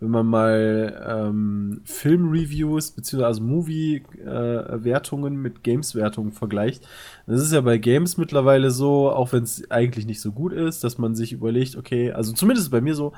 wenn 0.02 0.10
man 0.10 0.26
mal 0.26 1.00
ähm, 1.08 1.80
Film-Reviews 1.84 2.90
bzw. 2.90 3.22
also 3.22 3.40
Movie-Wertungen 3.40 5.36
mit 5.36 5.62
Games-Wertungen 5.62 6.32
vergleicht, 6.32 6.84
das 7.28 7.40
ist 7.40 7.52
ja 7.52 7.60
bei 7.60 7.78
Games 7.78 8.16
mittlerweile 8.16 8.72
so, 8.72 9.10
auch 9.10 9.32
wenn 9.32 9.44
es 9.44 9.70
eigentlich 9.70 10.04
nicht 10.04 10.20
so 10.20 10.32
gut 10.32 10.52
ist, 10.52 10.82
dass 10.82 10.98
man 10.98 11.14
sich 11.14 11.32
überlegt, 11.32 11.76
okay, 11.76 12.10
also 12.10 12.32
zumindest 12.32 12.72
bei 12.72 12.80
mir 12.80 12.96
so, 12.96 13.12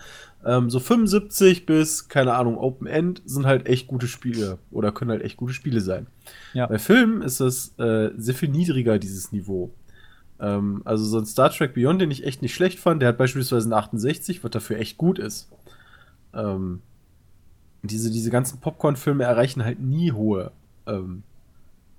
ähm, 0.45 0.69
so 0.69 0.79
75 0.79 1.65
bis, 1.65 2.09
keine 2.09 2.35
Ahnung, 2.35 2.59
Open 2.59 2.87
End 2.87 3.23
sind 3.25 3.47
halt 3.47 3.67
echt 3.67 3.87
gute 3.87 4.07
Spiele 4.07 4.59
oder 4.71 4.93
können 4.93 5.11
halt 5.11 5.23
echt 5.23 5.39
gute 5.39 5.55
Spiele 5.55 5.81
sein. 5.81 6.07
Ja. 6.53 6.67
Bei 6.67 6.79
Filmen 6.79 7.23
ist 7.23 7.41
das 7.41 7.73
äh, 7.79 8.11
sehr 8.19 8.35
viel 8.35 8.51
niedriger, 8.51 8.99
dieses 8.99 9.33
Niveau. 9.33 9.73
Ähm, 10.39 10.83
also 10.85 11.03
so 11.07 11.17
ein 11.17 11.25
Star 11.25 11.49
Trek 11.51 11.73
Beyond, 11.73 12.03
den 12.03 12.11
ich 12.11 12.27
echt 12.27 12.43
nicht 12.43 12.55
schlecht 12.55 12.79
fand, 12.79 13.01
der 13.01 13.09
hat 13.09 13.17
beispielsweise 13.17 13.69
eine 13.69 13.77
68, 13.77 14.45
was 14.45 14.51
dafür 14.51 14.79
echt 14.79 14.99
gut 14.99 15.19
ist. 15.19 15.49
Ähm, 16.35 16.83
diese, 17.83 18.11
diese 18.11 18.31
ganzen 18.31 18.61
Popcorn-Filme 18.61 19.25
erreichen 19.25 19.65
halt 19.65 19.81
nie 19.81 20.13
hohe. 20.13 20.53
Ähm, 20.87 21.23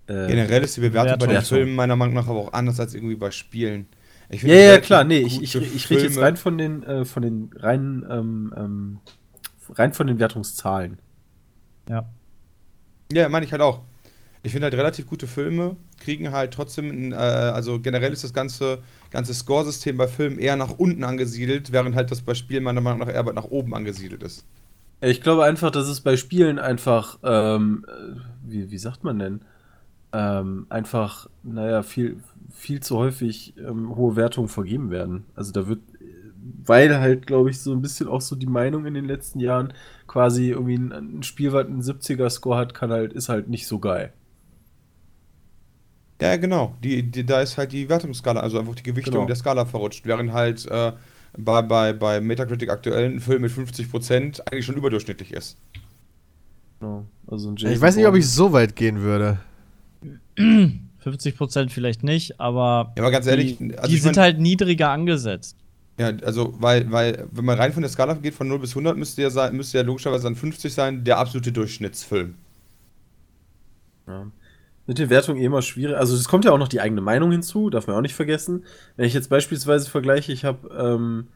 äh, 0.07 0.27
Generell 0.27 0.63
ist 0.63 0.77
die 0.77 0.81
Bewertung 0.81 1.19
bei 1.19 1.27
den. 1.27 1.41
Filmen 1.41 1.75
meiner 1.75 1.95
Meinung 1.95 2.15
nach 2.15 2.27
aber 2.27 2.39
auch 2.39 2.53
anders 2.53 2.79
als 2.79 2.93
irgendwie 2.93 3.15
bei 3.15 3.31
Spielen. 3.31 3.87
Ich 4.29 4.41
ja, 4.41 4.55
ja, 4.55 4.79
klar, 4.79 5.03
nee, 5.03 5.19
ich, 5.19 5.41
ich, 5.41 5.55
ich 5.55 5.89
rede 5.89 6.03
jetzt 6.03 6.17
rein 6.17 6.35
von 6.35 6.57
den, 6.57 6.81
äh, 6.83 7.05
von 7.05 7.21
den 7.21 7.51
reinen, 7.55 8.03
ähm, 8.09 8.53
ähm, 8.57 8.99
rein 9.69 9.93
von 9.93 10.07
den 10.07 10.17
Wertungszahlen. 10.17 10.97
Ja. 11.87 12.09
Ja, 13.11 13.29
meine 13.29 13.45
ich 13.45 13.51
halt 13.51 13.61
auch. 13.61 13.81
Ich 14.41 14.51
finde 14.51 14.65
halt 14.65 14.73
relativ 14.73 15.05
gute 15.05 15.27
Filme 15.27 15.75
kriegen 15.99 16.31
halt 16.31 16.53
trotzdem, 16.53 16.89
ein, 16.89 17.11
äh, 17.11 17.15
also 17.15 17.79
generell 17.79 18.13
ist 18.13 18.23
das 18.23 18.33
ganze, 18.33 18.79
ganze 19.15 19.33
Score-System 19.33 19.95
bei 19.97 20.07
Filmen 20.07 20.39
eher 20.39 20.57
nach 20.57 20.77
unten 20.77 21.05
angesiedelt, 21.05 21.71
während 21.71 21.95
halt 21.95 22.11
das 22.11 22.21
bei 22.21 22.33
Spielen 22.33 22.63
meiner 22.63 22.81
Meinung 22.81 22.99
nach 22.99 23.13
eher 23.13 23.23
nach 23.33 23.45
oben 23.45 23.73
angesiedelt 23.73 24.21
ist. 24.23 24.45
Ich 24.99 25.21
glaube 25.21 25.45
einfach, 25.45 25.71
dass 25.71 25.87
es 25.87 26.01
bei 26.01 26.17
Spielen 26.17 26.59
einfach, 26.59 27.19
ähm, 27.23 27.85
äh, 27.87 28.19
wie, 28.43 28.71
wie 28.71 28.77
sagt 28.77 29.03
man 29.03 29.19
denn? 29.19 29.41
Ähm, 30.11 30.65
einfach, 30.69 31.29
naja, 31.43 31.81
viel, 31.81 32.17
viel 32.51 32.81
zu 32.81 32.97
häufig 32.97 33.53
ähm, 33.57 33.95
hohe 33.95 34.17
Wertungen 34.17 34.49
vergeben 34.49 34.89
werden. 34.91 35.23
Also 35.33 35.53
da 35.53 35.67
wird, 35.67 35.79
weil 36.65 36.99
halt, 36.99 37.25
glaube 37.25 37.49
ich, 37.49 37.61
so 37.61 37.71
ein 37.71 37.81
bisschen 37.81 38.09
auch 38.09 38.21
so 38.21 38.35
die 38.35 38.45
Meinung 38.47 38.85
in 38.85 38.93
den 38.93 39.05
letzten 39.05 39.39
Jahren 39.39 39.73
quasi 40.07 40.49
irgendwie 40.49 40.77
ein, 40.77 40.91
ein 40.91 41.23
Spiel, 41.23 41.53
was 41.53 41.67
einen 41.67 41.81
70er-Score 41.81 42.57
hat, 42.57 42.73
kann 42.73 42.91
halt, 42.91 43.13
ist 43.13 43.29
halt 43.29 43.47
nicht 43.47 43.67
so 43.67 43.79
geil. 43.79 44.11
Ja, 46.21 46.37
genau. 46.37 46.75
Die, 46.83 47.03
die, 47.03 47.25
da 47.25 47.41
ist 47.41 47.57
halt 47.57 47.71
die 47.73 47.89
Wertungsskala, 47.89 48.39
also 48.39 48.57
einfach 48.59 48.75
die 48.75 48.83
Gewichtung 48.83 49.13
Genau. 49.13 49.25
der 49.25 49.35
Skala 49.35 49.65
verrutscht, 49.65 50.05
während 50.05 50.31
halt 50.31 50.65
äh, 50.67 50.93
bei, 51.37 51.61
bei, 51.61 51.91
bei 51.93 52.21
Metacritic 52.21 52.69
aktuell 52.69 53.05
ein 53.11 53.19
Film 53.19 53.41
mit 53.41 53.51
50% 53.51 54.39
eigentlich 54.41 54.65
schon 54.65 54.75
überdurchschnittlich 54.77 55.31
ist. 55.33 55.57
Genau. 56.79 57.05
Also 57.27 57.49
ein 57.49 57.57
ich 57.57 57.81
weiß 57.81 57.95
nicht, 57.97 58.07
ob 58.07 58.15
ich 58.15 58.29
so 58.29 58.53
weit 58.53 58.75
gehen 58.75 59.01
würde. 59.01 59.39
50% 60.37 61.69
vielleicht 61.69 62.03
nicht, 62.03 62.39
aber 62.39 62.93
Ja, 62.97 63.03
aber 63.03 63.11
ganz 63.11 63.27
ehrlich, 63.27 63.57
die, 63.57 63.77
also 63.77 63.89
die 63.91 63.97
sind 63.97 64.15
mein- 64.15 64.23
halt 64.23 64.39
niedriger 64.39 64.89
angesetzt. 64.89 65.55
Ja, 65.97 66.07
also, 66.23 66.53
weil, 66.59 66.91
weil, 66.91 67.27
wenn 67.31 67.45
man 67.45 67.57
rein 67.57 67.71
von 67.71 67.81
der 67.81 67.89
Skala 67.89 68.15
geht, 68.15 68.33
von 68.33 68.47
0 68.49 68.59
bis 68.59 68.71
100, 68.71 68.97
müsste 68.97 69.21
ja, 69.21 69.29
sein, 69.29 69.55
müsste 69.55 69.77
ja 69.77 69.83
logischerweise 69.83 70.23
dann 70.25 70.35
50 70.35 70.73
sein, 70.73 71.03
der 71.05 71.17
absolute 71.19 71.53
Durchschnittsfilm. 71.53 72.35
Ja. 74.07 74.27
Mit 74.87 74.99
der 74.99 75.09
Wertung 75.09 75.37
eh 75.37 75.45
immer 75.45 75.61
schwierig. 75.63 75.97
Also 75.97 76.15
es 76.15 76.27
kommt 76.27 76.45
ja 76.45 76.51
auch 76.51 76.59
noch 76.59 76.67
die 76.67 76.81
eigene 76.81 77.01
Meinung 77.01 77.31
hinzu, 77.31 77.69
darf 77.69 77.87
man 77.87 77.95
auch 77.95 78.01
nicht 78.01 78.15
vergessen. 78.15 78.65
Wenn 78.97 79.05
ich 79.07 79.13
jetzt 79.13 79.29
beispielsweise 79.29 79.89
vergleiche, 79.89 80.31
ich 80.31 80.45
habe 80.45 80.69
ähm, 80.77 81.27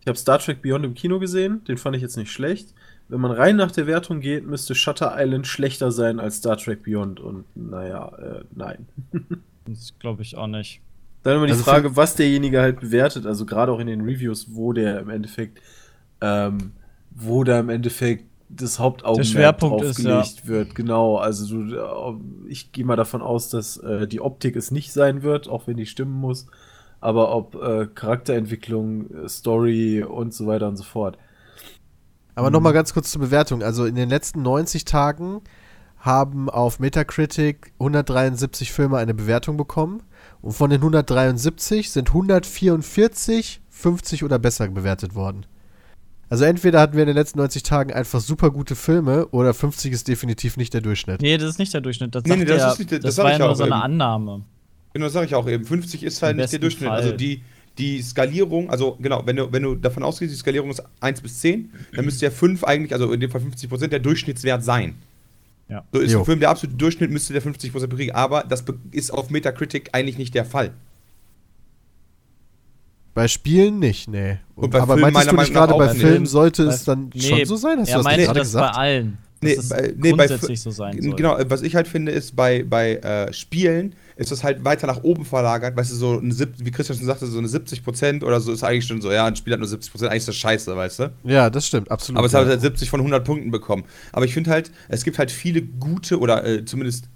Ich 0.00 0.06
habe 0.08 0.18
Star 0.18 0.38
Trek 0.38 0.62
Beyond 0.62 0.84
im 0.84 0.94
Kino 0.94 1.18
gesehen, 1.18 1.62
den 1.64 1.78
fand 1.78 1.96
ich 1.96 2.02
jetzt 2.02 2.16
nicht 2.16 2.30
schlecht. 2.32 2.74
Wenn 3.08 3.20
man 3.20 3.32
rein 3.32 3.56
nach 3.56 3.70
der 3.72 3.86
Wertung 3.86 4.20
geht, 4.20 4.46
müsste 4.46 4.74
Shutter 4.74 5.14
Island 5.16 5.46
schlechter 5.46 5.92
sein 5.92 6.20
als 6.20 6.36
Star 6.38 6.56
Trek 6.56 6.82
Beyond 6.84 7.20
und 7.20 7.44
naja, 7.54 8.08
äh, 8.18 8.44
nein. 8.54 8.86
Das 9.64 9.94
glaube 10.00 10.22
ich 10.22 10.36
auch 10.36 10.48
nicht. 10.48 10.80
Dann 11.22 11.36
immer 11.36 11.46
die 11.46 11.52
Also 11.52 11.62
Frage, 11.64 11.94
was 11.94 12.16
derjenige 12.16 12.60
halt 12.60 12.80
bewertet, 12.80 13.26
also 13.26 13.46
gerade 13.46 13.70
auch 13.70 13.78
in 13.78 13.86
den 13.86 14.00
Reviews, 14.00 14.48
wo 14.54 14.72
der 14.72 14.98
im 15.00 15.08
Endeffekt, 15.10 15.60
ähm, 16.20 16.72
wo 17.10 17.44
da 17.44 17.60
im 17.60 17.68
Endeffekt 17.68 18.24
das 18.54 18.78
Hauptaugenmerk 18.78 19.24
Der 19.24 19.24
Schwerpunkt 19.24 19.82
ist, 19.82 19.96
gelegt 19.96 20.46
wird. 20.46 20.74
Genau, 20.74 21.16
also 21.16 21.46
du, 21.64 21.74
äh, 21.76 22.50
ich 22.50 22.72
gehe 22.72 22.84
mal 22.84 22.96
davon 22.96 23.22
aus, 23.22 23.48
dass 23.48 23.76
äh, 23.78 24.06
die 24.06 24.20
Optik 24.20 24.56
es 24.56 24.70
nicht 24.70 24.92
sein 24.92 25.22
wird, 25.22 25.48
auch 25.48 25.66
wenn 25.66 25.76
die 25.76 25.86
stimmen 25.86 26.12
muss, 26.14 26.46
aber 27.00 27.34
ob 27.34 27.54
äh, 27.56 27.86
Charakterentwicklung, 27.86 29.10
äh, 29.24 29.28
Story 29.28 30.02
und 30.02 30.34
so 30.34 30.46
weiter 30.46 30.68
und 30.68 30.76
so 30.76 30.84
fort. 30.84 31.18
Aber 32.34 32.48
Mhm. 32.48 32.54
nochmal 32.54 32.72
ganz 32.72 32.92
kurz 32.94 33.10
zur 33.10 33.20
Bewertung. 33.20 33.62
Also 33.62 33.84
in 33.84 33.94
den 33.94 34.08
letzten 34.08 34.42
90 34.42 34.84
Tagen 34.84 35.40
haben 35.98 36.50
auf 36.50 36.80
Metacritic 36.80 37.72
173 37.78 38.72
Filme 38.72 38.98
eine 38.98 39.14
Bewertung 39.14 39.56
bekommen. 39.56 40.02
Und 40.40 40.52
von 40.52 40.70
den 40.70 40.80
173 40.80 41.90
sind 41.92 42.08
144 42.08 43.60
50 43.68 44.24
oder 44.24 44.38
besser 44.38 44.68
bewertet 44.68 45.14
worden. 45.14 45.46
Also 46.32 46.44
entweder 46.44 46.80
hatten 46.80 46.94
wir 46.94 47.02
in 47.02 47.08
den 47.08 47.16
letzten 47.16 47.38
90 47.40 47.62
Tagen 47.62 47.92
einfach 47.92 48.18
super 48.20 48.50
gute 48.50 48.74
Filme 48.74 49.26
oder 49.32 49.52
50 49.52 49.92
ist 49.92 50.08
definitiv 50.08 50.56
nicht 50.56 50.72
der 50.72 50.80
Durchschnitt. 50.80 51.20
Nee, 51.20 51.36
das 51.36 51.50
ist 51.50 51.58
nicht 51.58 51.74
der 51.74 51.82
Durchschnitt. 51.82 52.14
Das, 52.14 52.24
Nee, 52.24 52.36
nee, 52.36 52.46
das 52.46 52.56
der, 52.56 52.72
ist 52.72 52.78
nicht 52.78 52.90
der- 52.90 52.98
das 53.00 53.16
das 53.16 53.22
war 53.24 53.32
ich 53.32 53.38
ja 53.38 53.44
nur 53.44 53.50
auch 53.50 53.54
so 53.56 53.64
eine 53.64 53.74
eben. 53.74 53.82
Annahme. 53.82 54.42
Genau, 54.94 55.04
das 55.06 55.12
sage 55.12 55.26
ich 55.26 55.34
auch 55.34 55.46
eben. 55.46 55.66
50 55.66 56.02
ist 56.02 56.22
halt 56.22 56.30
Im 56.32 56.38
nicht 56.38 56.50
der 56.54 56.58
Durchschnitt. 56.60 56.88
Fall. 56.88 56.96
Also 57.02 57.12
die, 57.14 57.42
die 57.76 58.00
Skalierung, 58.00 58.70
also 58.70 58.96
genau, 58.98 59.20
wenn 59.26 59.36
du, 59.36 59.52
wenn 59.52 59.62
du 59.62 59.74
davon 59.74 60.02
ausgehst, 60.04 60.32
die 60.32 60.38
Skalierung 60.38 60.70
ist 60.70 60.82
1 61.00 61.20
bis 61.20 61.38
10, 61.40 61.70
dann 61.94 62.06
müsste 62.06 62.24
ja 62.24 62.30
5 62.30 62.64
eigentlich, 62.64 62.94
also 62.94 63.12
in 63.12 63.20
dem 63.20 63.30
Fall 63.30 63.42
50 63.42 63.68
Prozent, 63.68 63.92
der 63.92 64.00
Durchschnittswert 64.00 64.64
sein. 64.64 64.94
Ja. 65.68 65.84
So 65.92 66.00
ist 66.00 66.12
Jo. 66.12 66.20
ein 66.20 66.24
Film, 66.24 66.40
der 66.40 66.48
absolute 66.48 66.78
Durchschnitt 66.78 67.10
müsste 67.10 67.34
der 67.34 67.42
50 67.42 67.72
Prozent 67.72 67.90
bekriegen, 67.90 68.14
aber 68.14 68.42
das 68.42 68.64
ist 68.90 69.10
auf 69.12 69.28
Metacritic 69.28 69.90
eigentlich 69.92 70.16
nicht 70.16 70.34
der 70.34 70.46
Fall. 70.46 70.70
Bei 73.14 73.28
Spielen 73.28 73.78
nicht, 73.78 74.08
nee. 74.08 74.38
Und 74.56 74.70
bei 74.70 74.80
Aber 74.80 74.94
Filmen 74.94 75.12
meintest 75.12 75.32
du 75.32 75.36
nicht 75.36 75.52
gerade 75.52 75.74
bei. 75.74 75.88
Filmen 75.94 76.26
sollte 76.26 76.66
Bei- 76.66 76.72
es 76.72 76.84
dann 76.84 77.10
Nee, 77.14 77.20
schon 77.20 77.44
so 77.44 77.56
sein? 77.56 77.78
Hast 77.80 77.88
er 77.90 77.94
du 77.94 77.98
das 77.98 78.04
meinte 78.04 78.20
nicht 78.20 78.26
gerade 78.28 78.38
das 78.40 78.48
gesagt? 78.48 78.72
bei 78.74 78.78
allen. 78.80 79.18
Nee, 79.44 79.58
bei- 79.68 79.94
nee, 79.96 80.10
bei 80.12 80.16
grundsätzlich 80.28 80.60
so 80.60 80.70
sein 80.70 81.02
soll. 81.02 81.16
Genau, 81.16 81.36
was 81.48 81.62
ich 81.62 81.74
halt 81.74 81.88
finde, 81.88 82.12
ist 82.12 82.36
bei, 82.36 82.62
bei 82.62 82.94
äh, 82.94 83.32
Spielen 83.32 83.94
ist 84.14 84.30
das 84.30 84.44
halt 84.44 84.64
weiter 84.64 84.86
nach 84.86 85.02
oben 85.02 85.24
verlagert, 85.24 85.76
weißt 85.76 85.90
du, 85.90 85.96
so 85.96 86.18
eine, 86.20 86.32
sieb- 86.32 86.54
wie 86.58 86.70
Christian 86.70 86.96
schon 86.96 87.06
sagte, 87.08 87.26
so 87.26 87.38
eine 87.38 87.48
70% 87.48 88.22
oder 88.22 88.40
so 88.40 88.52
ist 88.52 88.62
eigentlich 88.62 88.86
schon 88.86 89.00
so, 89.02 89.10
ja, 89.10 89.26
ein 89.26 89.34
Spiel 89.34 89.52
hat 89.54 89.58
nur 89.60 89.68
70%, 89.68 90.04
eigentlich 90.06 90.18
ist 90.18 90.28
das 90.28 90.36
scheiße, 90.36 90.76
weißt 90.76 90.98
du? 91.00 91.12
Ja, 91.24 91.50
das 91.50 91.66
stimmt, 91.66 91.90
absolut. 91.90 92.18
Aber 92.18 92.26
es 92.26 92.32
ja. 92.32 92.38
hat 92.40 92.46
halt 92.46 92.60
70 92.60 92.88
von 92.88 93.00
100 93.00 93.24
Punkten 93.24 93.50
bekommen. 93.50 93.82
Aber 94.12 94.24
ich 94.26 94.32
finde 94.32 94.50
halt, 94.50 94.70
es 94.88 95.02
gibt 95.02 95.18
halt 95.18 95.32
viele 95.32 95.60
gute 95.60 96.20
oder 96.20 96.46
äh, 96.46 96.64
zumindest 96.64 97.06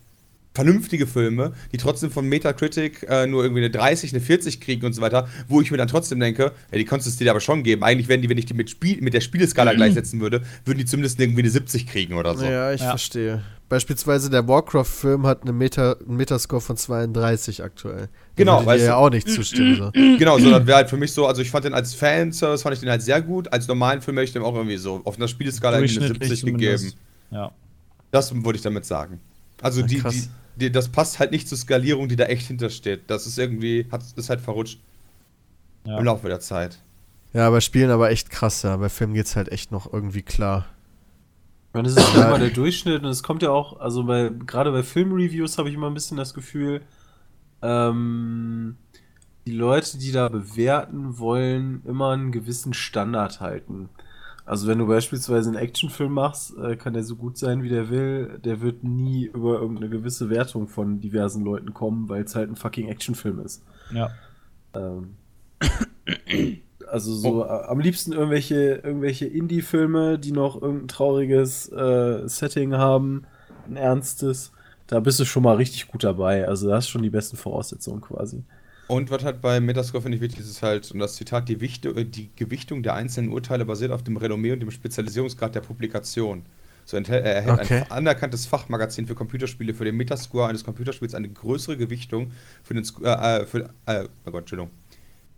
vernünftige 0.56 1.06
Filme, 1.06 1.52
die 1.72 1.76
trotzdem 1.76 2.10
von 2.10 2.28
Metacritic 2.28 3.06
äh, 3.08 3.26
nur 3.26 3.44
irgendwie 3.44 3.60
eine 3.62 3.70
30, 3.70 4.12
eine 4.12 4.20
40 4.20 4.60
kriegen 4.60 4.84
und 4.84 4.92
so 4.94 5.00
weiter, 5.02 5.28
wo 5.48 5.60
ich 5.60 5.70
mir 5.70 5.76
dann 5.76 5.88
trotzdem 5.88 6.18
denke, 6.18 6.52
ja, 6.72 6.78
die 6.78 6.84
konntest 6.84 7.20
du 7.20 7.24
dir 7.24 7.30
aber 7.30 7.40
schon 7.40 7.62
geben. 7.62 7.84
Eigentlich 7.84 8.08
werden 8.08 8.22
die, 8.22 8.28
wenn 8.28 8.38
ich 8.38 8.46
die 8.46 8.54
mit, 8.54 8.70
Spiel, 8.70 9.00
mit 9.00 9.14
der 9.14 9.20
Spieleskala 9.20 9.74
gleichsetzen 9.74 10.20
würde, 10.20 10.42
würden 10.64 10.78
die 10.78 10.84
zumindest 10.84 11.20
irgendwie 11.20 11.42
eine 11.42 11.50
70 11.50 11.86
kriegen 11.86 12.14
oder 12.14 12.34
so. 12.36 12.44
Ja, 12.44 12.72
ich 12.72 12.80
Ja. 12.80 12.88
verstehe. 12.90 13.42
Beispielsweise 13.68 14.30
der 14.30 14.46
Warcraft-Film 14.46 15.26
hat 15.26 15.42
eine 15.42 15.52
Meta, 15.52 15.96
einen 16.06 16.16
Metascore 16.16 16.60
von 16.62 16.76
32 16.76 17.64
aktuell. 17.64 18.08
Genau, 18.36 18.64
würde 18.64 18.78
dir 18.78 18.84
ja 18.84 18.96
auch 18.96 19.10
nicht 19.10 19.28
zustimmen. 19.28 19.76
So. 19.76 19.90
Genau, 19.92 20.38
so, 20.38 20.50
das 20.50 20.66
wäre 20.66 20.76
halt 20.76 20.88
für 20.88 20.96
mich 20.96 21.12
so, 21.12 21.26
also 21.26 21.42
ich 21.42 21.50
fand 21.50 21.64
den 21.64 21.74
als 21.74 21.92
Fanservice, 21.92 22.62
fand 22.62 22.74
ich 22.74 22.80
den 22.80 22.90
halt 22.90 23.02
sehr 23.02 23.20
gut. 23.20 23.52
Als 23.52 23.66
normalen 23.66 24.02
Film 24.02 24.16
hätte 24.18 24.26
ich 24.26 24.32
dem 24.32 24.44
auch 24.44 24.54
irgendwie 24.54 24.76
so 24.76 25.00
auf 25.04 25.16
einer 25.16 25.26
Spieleskala 25.26 25.78
eine 25.78 25.86
Durchschnittlich 25.86 26.28
70 26.28 26.44
gegeben. 26.52 26.92
Ja. 27.32 27.50
Das 28.12 28.32
wollte 28.44 28.56
ich 28.56 28.62
damit 28.62 28.84
sagen. 28.84 29.18
Also 29.60 29.80
Ja, 29.80 29.86
die, 29.88 30.00
die, 30.00 30.22
die, 30.56 30.70
das 30.72 30.88
passt 30.88 31.18
halt 31.18 31.30
nicht 31.30 31.48
zur 31.48 31.58
Skalierung, 31.58 32.08
die 32.08 32.16
da 32.16 32.24
echt 32.24 32.46
hintersteht. 32.46 33.02
Das 33.08 33.26
ist 33.26 33.38
irgendwie, 33.38 33.86
hat, 33.90 34.02
ist 34.16 34.28
halt 34.30 34.40
verrutscht 34.40 34.80
Ja. 35.86 35.98
im 35.98 36.04
Laufe 36.04 36.28
der 36.28 36.40
Zeit. 36.40 36.78
Ja, 37.32 37.50
bei 37.50 37.60
Spielen 37.60 37.90
aber 37.90 38.10
echt 38.10 38.30
krass, 38.30 38.62
ja. 38.62 38.76
Bei 38.76 38.88
Filmen 38.88 39.14
geht's 39.14 39.36
halt 39.36 39.50
echt 39.50 39.70
noch 39.70 39.92
irgendwie 39.92 40.22
klar. 40.22 40.66
Meine, 41.74 41.88
das 41.88 41.96
ist 41.98 42.14
ja 42.16 42.28
immer 42.28 42.38
der 42.38 42.48
Durchschnitt 42.50 43.02
und 43.02 43.10
es 43.10 43.22
kommt 43.22 43.42
ja 43.42 43.50
auch, 43.50 43.78
also 43.80 44.04
bei, 44.04 44.30
gerade 44.46 44.72
bei 44.72 44.82
Filmreviews 44.82 45.58
habe 45.58 45.68
ich 45.68 45.74
immer 45.74 45.88
ein 45.88 45.94
bisschen 45.94 46.16
das 46.16 46.32
Gefühl, 46.32 46.80
ähm, 47.60 48.76
die 49.46 49.52
Leute, 49.52 49.98
die 49.98 50.10
da 50.12 50.28
bewerten, 50.28 51.18
wollen 51.18 51.82
immer 51.84 52.12
einen 52.12 52.32
gewissen 52.32 52.72
Standard 52.72 53.40
halten. 53.40 53.90
Also 54.46 54.68
wenn 54.68 54.78
du 54.78 54.86
beispielsweise 54.86 55.50
einen 55.50 55.58
Actionfilm 55.58 56.12
machst, 56.12 56.56
äh, 56.56 56.76
kann 56.76 56.94
der 56.94 57.02
so 57.02 57.16
gut 57.16 57.36
sein, 57.36 57.64
wie 57.64 57.68
der 57.68 57.90
will, 57.90 58.38
der 58.44 58.60
wird 58.60 58.84
nie 58.84 59.24
über 59.26 59.60
irgendeine 59.60 59.88
gewisse 59.90 60.30
Wertung 60.30 60.68
von 60.68 61.00
diversen 61.00 61.44
Leuten 61.44 61.74
kommen, 61.74 62.08
weil 62.08 62.22
es 62.22 62.36
halt 62.36 62.48
ein 62.48 62.56
fucking 62.56 62.88
Actionfilm 62.88 63.40
ist. 63.40 63.64
ja. 63.92 64.10
Ähm, 64.72 65.16
also 66.86 67.12
so 67.12 67.44
äh, 67.44 67.48
am 67.48 67.80
liebsten 67.80 68.12
irgendwelche, 68.12 68.76
irgendwelche 68.84 69.26
Indie-Filme, 69.26 70.18
die 70.18 70.32
noch 70.32 70.62
irgendein 70.62 70.88
trauriges 70.88 71.70
äh, 71.72 72.28
Setting 72.28 72.74
haben, 72.74 73.24
ein 73.66 73.76
ernstes. 73.76 74.52
Da 74.86 75.00
bist 75.00 75.18
du 75.18 75.24
schon 75.24 75.42
mal 75.42 75.56
richtig 75.56 75.88
gut 75.88 76.04
dabei. 76.04 76.46
Also 76.46 76.68
da 76.68 76.76
hast 76.76 76.86
du 76.86 76.92
schon 76.92 77.02
die 77.02 77.10
besten 77.10 77.36
Voraussetzungen 77.36 78.00
quasi. 78.00 78.44
Und 78.88 79.10
was 79.10 79.24
halt 79.24 79.40
bei 79.40 79.58
Metascore 79.58 80.02
finde 80.02 80.16
ich 80.16 80.22
wichtig 80.22 80.40
ist, 80.40 80.48
ist 80.50 80.62
halt, 80.62 80.90
und 80.92 81.00
das 81.00 81.16
Zitat, 81.16 81.48
die, 81.48 81.60
Wichte, 81.60 81.88
äh, 81.90 82.04
die 82.04 82.30
Gewichtung 82.36 82.82
der 82.82 82.94
einzelnen 82.94 83.32
Urteile 83.32 83.64
basiert 83.64 83.90
auf 83.90 84.04
dem 84.04 84.16
Renommee 84.16 84.52
und 84.52 84.60
dem 84.60 84.70
Spezialisierungsgrad 84.70 85.54
der 85.54 85.60
Publikation. 85.60 86.44
So 86.84 86.96
enthält, 86.96 87.24
er 87.24 87.34
erhält 87.34 87.60
Okay. 87.60 87.80
ein 87.80 87.90
anerkanntes 87.90 88.46
Fachmagazin 88.46 89.08
für 89.08 89.16
Computerspiele 89.16 89.74
für 89.74 89.84
den 89.84 89.96
Metascore 89.96 90.48
eines 90.48 90.62
Computerspiels 90.62 91.14
eine 91.16 91.28
größere 91.28 91.76
Gewichtung 91.76 92.30
für 92.62 92.74
den 92.74 92.84
äh, 93.02 93.40
äh, 93.40 93.46
für, 93.46 93.70
äh, 93.86 94.04
oh 94.24 94.30
Gott, 94.30 94.42
Entschuldigung. 94.42 94.70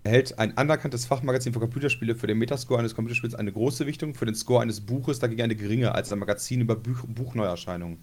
Erhält 0.05 0.39
ein 0.39 0.57
anerkanntes 0.59 1.07
Fachmagazin 1.07 1.55
für 1.55 1.61
Computerspiele 1.61 2.15
für 2.15 2.27
den 2.27 2.39
Metascore 2.39 2.81
eines 2.81 2.95
Computerspiels 2.95 3.35
eine 3.35 3.51
große 3.51 3.85
Gewichtung, 3.85 4.15
für 4.15 4.27
den 4.27 4.35
Score 4.35 4.61
eines 4.62 4.83
Buches 4.83 5.20
dagegen 5.20 5.41
eine 5.43 5.57
geringe 5.57 5.95
als 5.95 6.12
ein 6.12 6.19
Magazin 6.19 6.61
über 6.61 6.77
Buch, 6.77 7.05
Buchneuerscheinungen. 7.07 7.99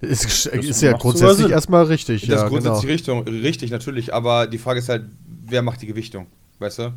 Ist, 0.00 0.46
ist 0.46 0.80
ja 0.82 0.92
grundsätzlich 0.96 1.50
erstmal 1.50 1.84
richtig, 1.84 2.22
Das 2.22 2.28
ja, 2.30 2.44
ist 2.44 2.48
grundsätzlich 2.48 3.04
genau. 3.04 3.18
Richtung, 3.20 3.28
richtig, 3.42 3.70
natürlich, 3.70 4.14
aber 4.14 4.46
die 4.46 4.56
Frage 4.58 4.78
ist 4.78 4.88
halt, 4.88 5.04
wer 5.44 5.60
macht 5.62 5.82
die 5.82 5.86
Gewichtung, 5.86 6.26
weißt 6.58 6.78
du? 6.78 6.94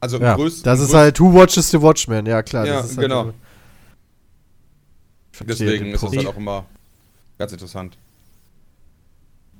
Also 0.00 0.18
Ja, 0.18 0.34
größten- 0.34 0.64
das 0.64 0.80
ist 0.80 0.92
halt 0.94 1.20
Who 1.20 1.32
Watches 1.34 1.70
the 1.70 1.80
Watchman, 1.80 2.26
ja 2.26 2.42
klar. 2.42 2.66
Ja, 2.66 2.82
halt 2.82 2.96
genau. 2.96 3.32
Deswegen 5.46 5.92
ist 5.94 6.02
das 6.02 6.16
halt 6.16 6.26
auch 6.26 6.36
immer 6.36 6.64
ganz 7.38 7.52
interessant. 7.52 7.96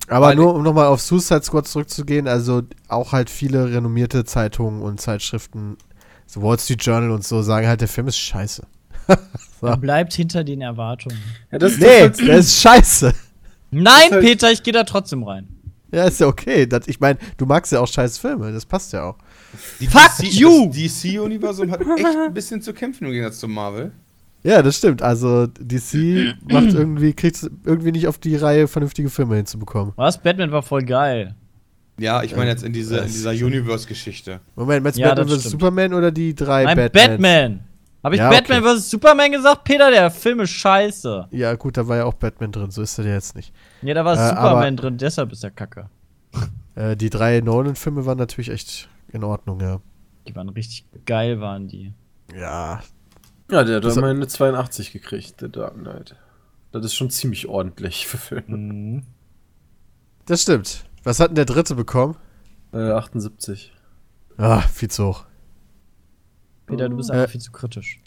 Aber 0.09 0.26
Weil- 0.28 0.36
nur, 0.36 0.55
um 0.55 0.62
nochmal 0.62 0.86
auf 0.86 1.01
Suicide 1.01 1.42
Squad 1.42 1.68
zurückzugehen, 1.68 2.26
also 2.26 2.62
auch 2.88 3.12
halt 3.12 3.30
viele 3.30 3.70
renommierte 3.72 4.24
Zeitungen 4.24 4.82
und 4.82 5.01
Zeitschriften, 5.01 5.76
so 6.26 6.42
Wall 6.42 6.59
Street 6.59 6.82
Journal 6.84 7.10
und 7.12 7.24
so, 7.24 7.42
sagen 7.42 7.66
halt, 7.68 7.80
der 7.80 7.88
Film 7.88 8.09
ist 8.09 8.18
scheiße. 8.18 8.66
Er 9.62 9.77
bleibt 9.77 10.12
hinter 10.12 10.45
den 10.45 10.61
Erwartungen. 10.62 11.19
Ja, 11.51 11.59
das 11.59 11.73
ist 11.73 11.81
Nee, 11.81 12.09
das 12.09 12.16
der 12.19 12.37
ist 12.39 12.61
scheiße. 12.61 13.12
Nein, 13.70 14.11
halt- 14.11 14.20
Peter, 14.23 14.51
ich 14.51 14.62
gehe 14.62 14.73
da 14.73 14.85
trotzdem 14.85 15.23
rein. 15.23 15.49
Ja, 15.93 16.05
ist 16.05 16.20
ja 16.20 16.28
okay. 16.28 16.66
Das, 16.66 16.87
ich 16.87 17.01
meine, 17.01 17.19
du 17.37 17.47
magst 17.47 17.73
ja 17.73 17.81
auch 17.81 17.89
scheiß 17.89 18.19
Filme, 18.19 18.53
das 18.53 18.65
passt 18.65 18.93
ja 18.93 19.05
auch. 19.05 19.16
Die 19.81 19.87
Fuck 19.89 20.19
DC, 20.20 20.32
you! 20.35 20.66
Das 20.69 20.77
DC-Universum 20.77 21.70
hat 21.70 21.81
echt 21.81 21.91
ein 22.07 22.32
bisschen 22.32 22.62
zu 22.62 22.73
kämpfen 22.73 23.07
im 23.07 23.11
Gegensatz 23.11 23.41
zu 23.41 23.49
Marvel. 23.49 23.91
Ja, 24.45 24.62
das 24.62 24.77
stimmt. 24.77 25.03
Also 25.03 25.47
DC 25.49 26.35
macht 26.49 26.73
irgendwie, 26.73 27.12
kriegt 27.12 27.43
irgendwie 27.65 27.93
nicht 27.93 28.07
auf 28.07 28.19
die 28.19 28.37
Reihe, 28.37 28.69
vernünftige 28.69 29.11
Filme 29.11 29.37
hinzubekommen. 29.37 29.93
Was? 29.97 30.19
Batman 30.23 30.53
war 30.53 30.62
voll 30.62 30.85
geil. 30.85 31.35
Ja, 31.99 32.23
ich 32.23 32.35
meine 32.35 32.49
jetzt 32.51 32.62
in, 32.62 32.73
diese, 32.73 32.99
in 32.99 33.09
dieser 33.09 33.32
Universe-Geschichte. 33.32 34.41
Moment, 34.57 34.82
meinst 34.85 34.97
du 34.99 35.03
Ja, 35.03 35.15
Batman 35.15 35.39
vs. 35.39 35.51
Superman 35.51 35.93
oder 35.93 36.11
die 36.11 36.35
drei 36.35 36.65
Nein, 36.65 36.77
Batmans? 36.77 37.09
Batman. 37.09 37.61
Habe 38.02 38.14
ich 38.14 38.18
Ja, 38.20 38.31
Batman 38.31 38.64
okay. 38.64 38.77
vs. 38.78 38.90
Superman 38.90 39.32
gesagt? 39.32 39.64
Peter, 39.64 39.90
der 39.90 40.10
Film 40.10 40.40
ist 40.40 40.51
scheiße. 40.51 41.28
Ja, 41.32 41.55
gut, 41.55 41.77
da 41.77 41.86
war 41.86 41.98
ja 41.98 42.05
auch 42.05 42.14
Batman 42.14 42.51
drin, 42.52 42.70
so 42.70 42.81
ist 42.82 42.98
er 42.98 43.05
ja 43.06 43.12
jetzt 43.14 43.35
nicht. 43.36 43.52
Ja, 43.82 43.93
da 43.94 44.05
war 44.05 44.14
Äh, 44.16 44.28
Superman 44.31 44.77
drin, 44.77 44.97
deshalb 44.97 45.32
ist 45.32 45.44
er 45.44 45.51
kacke. 45.51 45.89
Äh, 46.77 46.97
die 46.97 47.10
drei 47.10 47.40
Nolan-Filme 47.40 48.06
waren 48.06 48.16
natürlich 48.16 48.48
echt 48.48 48.89
in 49.09 49.24
Ordnung, 49.24 49.60
ja. 49.60 49.81
Die 50.28 50.36
waren 50.36 50.48
richtig 50.48 50.86
geil, 51.05 51.40
waren 51.40 51.66
die. 51.66 51.93
Ja, 52.32 52.81
Ja, 53.51 53.64
der 53.64 53.77
hat 53.77 53.85
Das- 53.85 53.97
immerhin 53.97 54.18
eine 54.18 54.28
82 54.28 54.93
gekriegt, 54.93 55.40
der 55.40 55.48
Dark 55.48 55.74
Knight. 55.74 56.14
Das 56.70 56.85
ist 56.85 56.94
schon 56.94 57.10
ziemlich 57.10 57.48
ordentlich 57.48 58.06
für 58.06 58.18
Filme. 58.18 58.56
Mhm. 58.56 59.02
das 60.27 60.43
stimmt. 60.43 60.85
Was 61.02 61.18
hat 61.18 61.31
denn 61.31 61.35
der 61.35 61.44
dritte 61.44 61.74
bekommen? 61.74 62.16
Äh, 62.72 62.93
78. 62.93 63.72
Ah, 64.39 64.60
viel 64.60 64.89
zu 64.90 65.06
hoch. 65.09 65.24
Peter, 66.70 66.88
du 66.88 66.97
bist 66.97 67.10
Äh. 67.10 67.14
einfach 67.14 67.30
viel 67.30 67.40
zu 67.40 67.52
kritisch. 67.52 67.98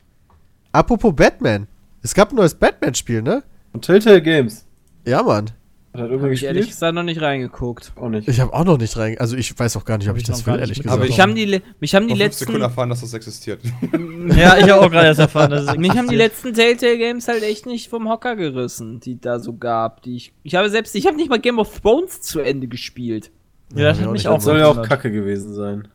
Apropos 0.71 1.13
Batman. 1.15 1.67
Es 2.01 2.13
gab 2.13 2.31
ein 2.31 2.35
neues 2.35 2.55
Batman-Spiel, 2.55 3.21
ne? 3.21 3.43
Und 3.73 3.85
Telltale 3.85 4.21
Games. 4.21 4.65
Ja, 5.05 5.21
Mann. 5.23 5.45
Hat 5.45 5.99
er 5.99 6.01
Habe 6.05 6.09
irgendwann 6.13 6.31
ich 6.33 6.43
ehrlich 6.43 6.61
gespielt? 6.61 6.75
gesagt 6.75 6.95
noch 6.95 7.03
nicht 7.03 7.21
reingeguckt. 7.21 7.91
Auch 7.95 8.09
nicht. 8.09 8.27
Ich 8.27 8.39
habe 8.39 8.51
auch 8.51 8.65
noch 8.65 8.79
nicht 8.79 8.97
rein. 8.97 9.15
Also 9.19 9.37
ich 9.37 9.57
weiß 9.57 9.77
auch 9.77 9.85
gar 9.85 9.99
nicht, 9.99 10.07
ob 10.07 10.13
Hab 10.15 10.17
ich 10.17 10.23
ich 10.23 10.27
das 10.27 10.45
will, 10.47 10.59
ehrlich 10.59 10.77
gesagt. 10.79 10.91
Aber 10.91 11.05
Mich 11.05 11.19
haben 11.19 11.35
die, 11.35 11.61
mich 11.79 11.93
haben 11.93 12.07
die 12.07 12.15
fünf 12.15 12.33
Sekunden 12.33 12.59
letzten. 12.61 12.61
erfahren, 12.71 12.89
dass 12.89 13.01
das 13.01 13.13
existiert. 13.13 13.61
Ja, 14.35 14.57
ich 14.57 14.63
habe 14.63 14.81
auch 14.81 14.89
gerade 14.89 15.07
erst 15.07 15.19
erfahren, 15.19 15.51
dass 15.51 15.67
es 15.67 15.67
Mich 15.77 15.91
haben 15.91 16.09
die 16.09 16.19
existiert. 16.19 16.19
letzten 16.19 16.53
Telltale 16.55 16.97
Games 16.97 17.27
halt 17.27 17.43
echt 17.43 17.67
nicht 17.67 17.89
vom 17.89 18.09
Hocker 18.09 18.35
gerissen, 18.35 18.99
die 19.01 19.19
da 19.21 19.39
so 19.39 19.53
gab. 19.55 20.01
Die 20.01 20.15
ich, 20.15 20.33
ich 20.41 20.55
habe 20.55 20.69
selbst, 20.71 20.95
ich 20.95 21.05
habe 21.05 21.15
nicht 21.17 21.29
mal 21.29 21.39
Game 21.39 21.59
of 21.59 21.79
Thrones 21.79 22.21
zu 22.21 22.39
Ende 22.39 22.67
gespielt. 22.67 23.29
Ja, 23.75 23.89
das 23.89 24.01
hat 24.01 24.11
mich 24.11 24.27
auch 24.27 24.35
Das 24.35 24.45
soll 24.45 24.57
ja 24.59 24.67
auch 24.67 24.81
kacke 24.81 25.11
gewesen 25.11 25.53
sein. 25.53 25.87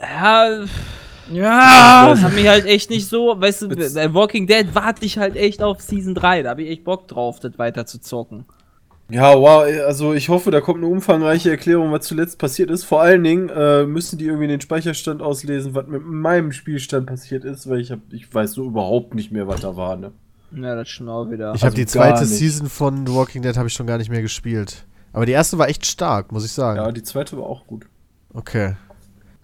Ja, 0.00 0.64
Ja, 1.32 2.08
das 2.10 2.22
hat 2.22 2.34
mich 2.34 2.46
halt 2.48 2.64
echt 2.66 2.90
nicht 2.90 3.08
so, 3.08 3.34
weißt 3.40 3.62
du, 3.62 3.68
bei 3.68 4.14
Walking 4.14 4.46
Dead 4.46 4.66
warte 4.74 5.04
ich 5.04 5.18
halt 5.18 5.36
echt 5.36 5.62
auf 5.62 5.80
Season 5.80 6.14
3. 6.14 6.42
Da 6.42 6.50
habe 6.50 6.62
ich 6.62 6.70
echt 6.70 6.84
Bock 6.84 7.08
drauf, 7.08 7.40
das 7.40 7.58
weiter 7.58 7.86
zu 7.86 8.00
zocken. 8.00 8.44
Ja, 9.08 9.38
wow, 9.38 9.62
also 9.86 10.14
ich 10.14 10.28
hoffe, 10.28 10.50
da 10.50 10.60
kommt 10.60 10.78
eine 10.78 10.88
umfangreiche 10.88 11.50
Erklärung, 11.50 11.92
was 11.92 12.06
zuletzt 12.06 12.38
passiert 12.38 12.70
ist. 12.70 12.82
Vor 12.84 13.00
allen 13.02 13.22
Dingen 13.22 13.48
äh, 13.50 13.84
müssen 13.86 14.18
die 14.18 14.24
irgendwie 14.26 14.48
den 14.48 14.60
Speicherstand 14.60 15.22
auslesen, 15.22 15.74
was 15.76 15.86
mit 15.86 16.04
meinem 16.04 16.50
Spielstand 16.50 17.06
passiert 17.06 17.44
ist, 17.44 17.68
weil 17.70 17.80
ich 17.80 17.92
hab, 17.92 18.00
ich 18.10 18.32
weiß 18.34 18.52
so 18.52 18.64
überhaupt 18.64 19.14
nicht 19.14 19.30
mehr, 19.30 19.46
was 19.46 19.60
da 19.60 19.76
war, 19.76 19.94
ne? 19.96 20.10
Ja, 20.52 20.74
das 20.74 20.88
schon 20.88 21.08
auch 21.08 21.30
wieder. 21.30 21.54
Ich 21.54 21.62
habe 21.62 21.66
Also 21.66 21.76
die 21.76 21.84
gar 21.84 22.16
zweite. 22.16 22.26
Season 22.26 22.68
von 22.68 23.06
The 23.06 23.14
Walking 23.14 23.42
Dead 23.42 23.56
habe 23.56 23.68
ich 23.68 23.74
schon 23.74 23.86
gar 23.86 23.98
nicht 23.98 24.10
mehr 24.10 24.22
gespielt. 24.22 24.84
Aber 25.12 25.24
die 25.24 25.32
erste 25.32 25.56
war 25.58 25.68
echt 25.68 25.86
stark, 25.86 26.32
muss 26.32 26.44
ich 26.44 26.52
sagen. 26.52 26.78
Ja, 26.78 26.90
die 26.90 27.02
zweite 27.02 27.36
war 27.36 27.44
auch 27.44 27.66
gut. 27.66 27.86
Okay. 28.34 28.74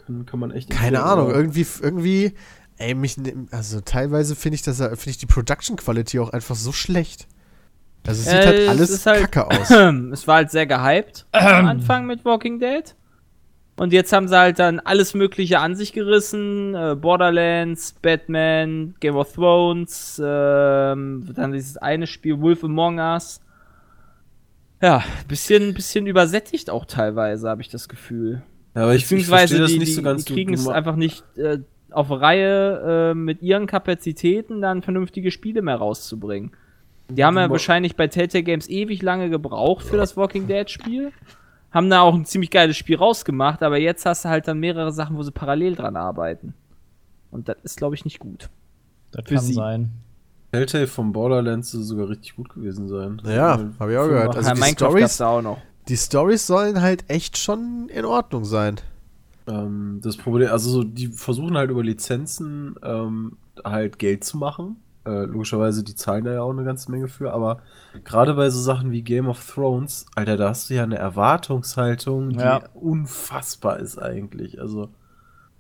Kann, 0.06 0.26
kann 0.26 0.38
man 0.40 0.50
echt 0.50 0.70
Keine 0.70 0.98
empfehlen, 0.98 1.18
Ahnung, 1.18 1.30
irgendwie, 1.30 1.66
irgendwie, 1.80 2.34
ey, 2.78 2.94
mich, 2.94 3.16
ne- 3.18 3.46
also 3.50 3.80
teilweise 3.80 4.34
finde 4.36 4.56
ich 4.56 4.62
das, 4.62 4.78
finde 4.78 5.10
ich 5.10 5.18
die 5.18 5.26
Production 5.26 5.76
Quality 5.76 6.18
auch 6.20 6.30
einfach 6.30 6.56
so 6.56 6.72
schlecht. 6.72 7.26
Also 8.06 8.20
es 8.22 8.26
sieht 8.26 8.34
Äh, 8.40 8.46
halt 8.46 8.58
es 8.58 8.68
alles 8.68 8.90
ist 8.90 9.06
halt- 9.06 9.30
kacke 9.32 9.46
aus. 9.50 9.70
es 10.12 10.26
war 10.26 10.36
halt 10.36 10.50
sehr 10.50 10.66
gehypt 10.66 11.26
am 11.32 11.66
Anfang 11.66 12.06
mit 12.06 12.24
Walking 12.24 12.58
Dead. 12.58 12.94
Und 13.76 13.92
jetzt 13.92 14.12
haben 14.12 14.28
sie 14.28 14.36
halt 14.36 14.58
dann 14.58 14.80
alles 14.80 15.14
Mögliche 15.14 15.58
an 15.60 15.76
sich 15.76 15.92
gerissen. 15.94 16.74
Äh, 16.74 16.94
Borderlands, 16.94 17.94
Batman, 18.02 18.94
Game 19.00 19.16
of 19.16 19.32
Thrones, 19.32 20.20
ähm, 20.22 21.30
dann 21.34 21.52
dieses 21.52 21.78
eine 21.78 22.06
Spiel 22.06 22.40
Wolf 22.40 22.62
Among 22.64 22.98
Us. 22.98 23.40
Ja, 24.82 25.02
bisschen, 25.28 25.72
bisschen 25.74 26.06
übersättigt 26.06 26.68
auch 26.68 26.84
teilweise, 26.84 27.48
habe 27.48 27.62
ich 27.62 27.68
das 27.70 27.88
Gefühl. 27.88 28.42
Ja, 28.74 28.82
aber 28.82 28.94
ich, 28.94 29.02
ich 29.02 29.08
Beziehungsweise 29.08 29.56
verstehe 29.56 29.60
das 29.60 29.72
die, 29.72 29.78
nicht 29.78 29.94
so 29.94 30.02
ganz. 30.02 30.24
die 30.24 30.32
kriegen 30.32 30.54
es 30.54 30.68
einfach 30.68 30.96
nicht 30.96 31.24
äh, 31.36 31.58
auf 31.90 32.10
Reihe, 32.10 33.10
äh, 33.10 33.14
mit 33.14 33.42
ihren 33.42 33.66
Kapazitäten 33.66 34.60
dann 34.60 34.82
vernünftige 34.82 35.30
Spiele 35.30 35.62
mehr 35.62 35.76
rauszubringen. 35.76 36.52
Die 37.10 37.24
haben 37.24 37.36
ja 37.36 37.50
wahrscheinlich 37.50 37.96
bei 37.96 38.08
Telltale 38.08 38.44
Games 38.44 38.68
ewig 38.68 39.02
lange 39.02 39.28
gebraucht 39.28 39.84
für 39.84 39.96
das 39.96 40.16
Walking 40.16 40.46
Dead 40.46 40.70
Spiel. 40.70 41.12
Haben 41.70 41.90
da 41.90 42.00
auch 42.00 42.14
ein 42.14 42.24
ziemlich 42.24 42.50
geiles 42.50 42.76
Spiel 42.76 42.96
rausgemacht, 42.96 43.62
aber 43.62 43.78
jetzt 43.78 44.06
hast 44.06 44.24
du 44.24 44.28
halt 44.28 44.48
dann 44.48 44.60
mehrere 44.60 44.92
Sachen, 44.92 45.16
wo 45.16 45.22
sie 45.22 45.30
parallel 45.30 45.74
dran 45.74 45.96
arbeiten. 45.96 46.54
Und 47.30 47.48
das 47.48 47.56
ist, 47.62 47.76
glaube 47.78 47.94
ich, 47.94 48.04
nicht 48.04 48.18
gut. 48.18 48.48
das 49.10 49.24
für 49.26 49.34
kann 49.34 49.44
sie. 49.44 49.54
sein. 49.54 49.90
Telltale 50.52 50.86
vom 50.86 51.12
Borderlands 51.12 51.70
soll 51.70 51.82
sogar 51.82 52.10
richtig 52.10 52.36
gut 52.36 52.50
gewesen 52.50 52.88
sein. 52.88 53.22
Ja, 53.24 53.58
habe 53.78 53.92
ich 53.92 53.98
auch 53.98 54.06
gehört. 54.06 54.36
Also 54.36 54.48
ja, 54.48 54.54
die 54.54 54.60
Minecraft 54.60 54.88
Stories, 54.90 55.00
gab's 55.02 55.16
da 55.16 55.26
auch 55.28 55.42
noch. 55.42 55.58
Die 55.88 55.96
Stories 55.96 56.46
sollen 56.46 56.80
halt 56.80 57.04
echt 57.09 57.36
schon 57.38 57.88
in 57.88 58.04
Ordnung 58.04 58.44
sein. 58.44 58.76
Ähm, 59.48 60.00
das 60.02 60.16
Problem, 60.16 60.50
also 60.50 60.70
so, 60.70 60.84
die 60.84 61.09
versuchen 61.09 61.56
halt 61.56 61.70
über 61.70 61.82
Lizenzen 61.82 62.76
ähm, 62.82 63.36
halt 63.64 63.98
Geld 63.98 64.22
zu 64.24 64.36
machen. 64.38 64.76
Äh, 65.04 65.24
logischerweise, 65.24 65.82
die 65.82 65.96
zahlen 65.96 66.24
da 66.24 66.32
ja 66.32 66.42
auch 66.42 66.52
eine 66.52 66.62
ganze 66.62 66.88
Menge 66.92 67.09
für, 67.09 67.32
aber 67.32 67.60
gerade 68.04 68.34
bei 68.34 68.48
so 68.50 68.60
Sachen 68.60 68.92
wie 68.92 69.02
Game 69.02 69.26
of 69.26 69.44
Thrones, 69.52 70.06
Alter, 70.14 70.36
da 70.36 70.50
hast 70.50 70.70
du 70.70 70.74
ja 70.74 70.84
eine 70.84 70.96
Erwartungshaltung, 70.96 72.30
die 72.30 72.38
Ja. 72.38 72.62
unfassbar 72.74 73.80
ist 73.80 73.98
eigentlich. 73.98 74.60
Also, 74.60 74.90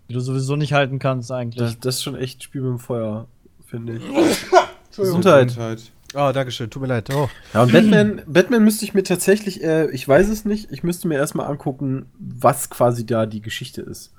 Die 0.08 0.14
du 0.14 0.20
sowieso 0.20 0.54
nicht 0.54 0.72
halten 0.74 1.00
kannst 1.00 1.32
eigentlich. 1.32 1.56
das, 1.60 1.80
das 1.80 1.96
ist 1.96 2.02
schon 2.04 2.14
echt 2.14 2.44
Spiel 2.44 2.60
mit 2.60 2.70
dem 2.70 2.78
Feuer, 2.78 3.26
finde 3.66 3.96
ich. 3.96 4.02
Gesundheit. 4.96 5.48
Gesundheit. 5.48 5.90
Oh, 6.14 6.30
Dankeschön, 6.32 6.68
tut 6.70 6.82
mir 6.82 6.88
leid. 6.88 7.08
Oh. 7.14 7.28
Ja, 7.54 7.62
und 7.62 7.72
Batman, 7.72 8.22
Batman 8.26 8.64
müsste 8.64 8.84
ich 8.84 8.92
mir 8.94 9.02
tatsächlich, 9.02 9.62
äh, 9.64 9.90
ich 9.92 10.06
weiß 10.06 10.28
es 10.28 10.44
nicht, 10.44 10.70
ich 10.70 10.82
müsste 10.82 11.08
mir 11.08 11.14
erstmal 11.16 11.46
angucken, 11.46 12.06
was 12.18 12.68
quasi 12.70 13.06
da 13.06 13.24
die 13.26 13.40
Geschichte 13.40 13.80
ist. 13.82 14.12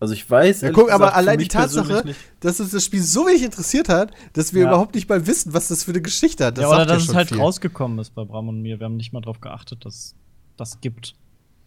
Also 0.00 0.14
ich 0.14 0.30
weiß. 0.30 0.60
Ja, 0.60 0.70
guck, 0.70 0.92
aber 0.92 1.06
gesagt, 1.06 1.12
für 1.12 1.16
allein 1.16 1.38
die 1.40 1.48
Tatsache, 1.48 2.04
dass 2.38 2.60
uns 2.60 2.70
das 2.70 2.84
Spiel 2.84 3.02
so 3.02 3.26
wenig 3.26 3.42
interessiert 3.42 3.88
hat, 3.88 4.12
dass 4.34 4.54
wir 4.54 4.62
Ja. 4.62 4.68
überhaupt 4.68 4.94
nicht 4.94 5.08
mal 5.08 5.26
wissen, 5.26 5.52
was 5.52 5.66
das 5.68 5.82
für 5.82 5.90
eine 5.90 6.00
Geschichte 6.02 6.44
hat. 6.46 6.56
Das 6.56 6.62
ja, 6.62 6.68
oder 6.68 6.76
sagt 6.78 6.90
ja 6.90 6.94
dass 6.96 7.08
es 7.08 7.14
halt 7.16 7.28
viel. 7.30 7.38
rausgekommen 7.38 7.98
ist 7.98 8.14
bei 8.14 8.24
Bram 8.24 8.48
und 8.48 8.62
mir. 8.62 8.78
Wir 8.78 8.84
haben 8.84 8.96
nicht 8.96 9.12
mal 9.12 9.20
drauf 9.20 9.40
geachtet, 9.40 9.84
dass 9.84 10.14
das 10.56 10.80
gibt. 10.80 11.16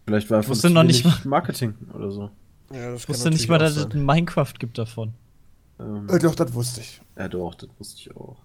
Vielleicht 0.06 0.30
war 0.30 0.38
einfach 0.38 0.54
zu 0.54 0.70
noch 0.70 0.82
nicht 0.82 1.26
Marketing 1.26 1.74
oder 1.94 2.10
so. 2.10 2.30
Ja, 2.72 2.92
das 2.92 3.00
Ich 3.00 3.06
kann 3.06 3.14
wusste 3.16 3.30
nicht 3.30 3.48
mal, 3.50 3.58
dass 3.58 3.76
es 3.76 3.90
ein 3.90 4.02
Minecraft 4.06 4.54
gibt 4.58 4.78
davon. 4.78 5.12
Ähm, 5.78 6.08
Äh, 6.08 6.18
doch, 6.18 6.34
das 6.34 6.54
wusste 6.54 6.80
ich. 6.80 7.02
ja, 7.18 7.28
doch, 7.28 7.54
das 7.54 7.68
wusste 7.78 8.00
ich 8.00 8.16
auch. 8.16 8.36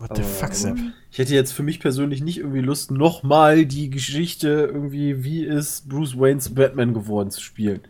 What 0.00 0.16
the 0.16 0.22
fuck, 0.22 0.44
aber 0.44 0.54
Sepp? 0.54 0.78
Ich 1.10 1.18
hätte 1.18 1.34
jetzt 1.34 1.52
für 1.52 1.62
mich 1.62 1.78
persönlich 1.78 2.22
nicht 2.22 2.38
irgendwie 2.38 2.60
Lust, 2.60 2.90
nochmal 2.90 3.66
die 3.66 3.90
Geschichte 3.90 4.48
irgendwie, 4.72 5.22
wie 5.22 5.44
ist 5.44 5.88
Bruce 5.90 6.18
Waynes 6.18 6.54
Batman 6.54 6.94
geworden, 6.94 7.30
zu 7.30 7.42
spielen. 7.42 7.80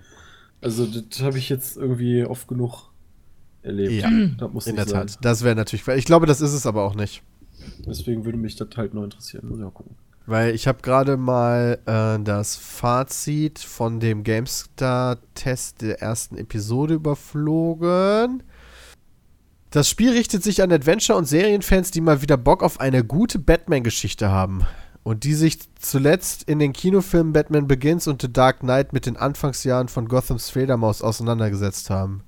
Also, 0.61 0.87
das 0.87 1.23
habe 1.23 1.39
ich 1.39 1.49
jetzt 1.49 1.77
irgendwie 1.77 2.25
oft 2.25 2.49
genug 2.49 2.91
erlebt. 3.63 3.93
Ja, 3.93 4.11
das 4.39 4.53
muss 4.53 4.67
In 4.67 4.75
der 4.75 4.87
sein. 4.87 5.07
Tat. 5.07 5.19
Das 5.25 5.45
wäre 5.45 5.55
natürlich. 5.55 5.87
Ich 5.87 6.05
glaube, 6.05 6.27
das 6.27 6.41
ist 6.41 6.53
es 6.53 6.67
aber 6.67 6.83
auch 6.83 6.97
nicht. 6.97 7.23
Deswegen 7.87 8.25
würde 8.25 8.39
mich 8.39 8.57
das 8.57 8.69
halt 8.77 8.93
nur 8.93 9.05
interessieren. 9.05 9.47
Muss 9.49 9.59
ich 9.59 9.65
mal 9.65 9.71
gucken. 9.71 9.95
Weil 10.27 10.55
ich 10.55 10.67
habe 10.67 10.83
gerade 10.83 11.17
mal 11.17 11.79
äh, 11.87 12.23
das 12.23 12.57
Fazit 12.57 13.61
von 13.61 14.01
dem 14.01 14.25
GameStar-Test 14.25 15.83
der 15.83 16.03
ersten 16.03 16.37
Episode 16.37 16.95
überflogen. 16.95 18.43
Das 19.71 19.89
Spiel 19.89 20.11
richtet 20.11 20.43
sich 20.43 20.63
an 20.63 20.73
Adventure- 20.73 21.17
und 21.17 21.27
Serienfans, 21.27 21.91
die 21.93 22.01
mal 22.01 22.23
wieder 22.23 22.37
Bock 22.37 22.63
auf 22.63 22.81
eine 22.81 23.05
gute 23.05 23.39
Batman-Geschichte 23.39 24.31
haben. 24.31 24.63
Und 25.03 25.25
die 25.25 25.35
sich 25.35 25.59
zuletzt 25.79 26.43
in 26.43 26.59
den 26.59 26.73
Kinofilmen 26.73 27.33
Batman 27.33 27.67
Begins 27.67 28.07
und 28.07 28.21
The 28.21 28.33
Dark 28.33 28.61
Knight 28.61 28.93
mit 28.93 29.07
den 29.07 29.17
Anfangsjahren 29.17 29.89
von 29.89 30.09
Gothams 30.09 30.51
Fledermaus 30.51 31.01
auseinandergesetzt 31.03 31.89
haben. 31.89 32.23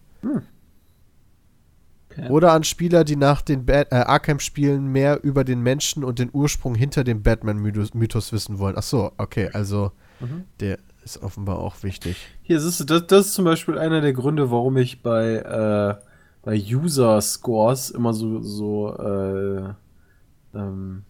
Okay. 2.10 2.28
Oder 2.28 2.52
an 2.52 2.64
Spieler, 2.64 3.04
die 3.04 3.16
nach 3.16 3.42
den 3.42 3.66
äh, 3.68 3.84
Arkham-Spielen 3.90 4.86
mehr 4.86 5.22
über 5.22 5.44
den 5.44 5.60
Menschen 5.60 6.04
und 6.04 6.18
den 6.18 6.30
Ursprung 6.32 6.74
hinter 6.74 7.04
dem 7.04 7.22
Batman-Mythos 7.22 7.94
Mythos 7.94 8.32
wissen 8.32 8.58
wollen. 8.58 8.76
Ach 8.78 8.82
so, 8.82 9.12
okay, 9.18 9.50
also 9.52 9.92
Mhm. 10.20 10.44
der 10.60 10.78
ist 11.04 11.20
offenbar 11.22 11.58
auch 11.58 11.82
wichtig. 11.82 12.16
Hier, 12.42 12.60
siehst 12.60 12.78
du, 12.80 12.84
das, 12.84 13.06
das 13.08 13.26
ist 13.26 13.34
zum 13.34 13.44
Beispiel 13.44 13.76
einer 13.76 14.00
der 14.00 14.12
Gründe, 14.12 14.50
warum 14.52 14.76
ich 14.76 15.02
bei, 15.02 15.34
äh, 15.34 15.94
bei 16.42 16.56
User-Scores 16.56 17.90
immer 17.90 18.12
so, 18.12 18.40
so, 18.42 18.96
äh, 18.96 19.74
ähm, 20.54 21.04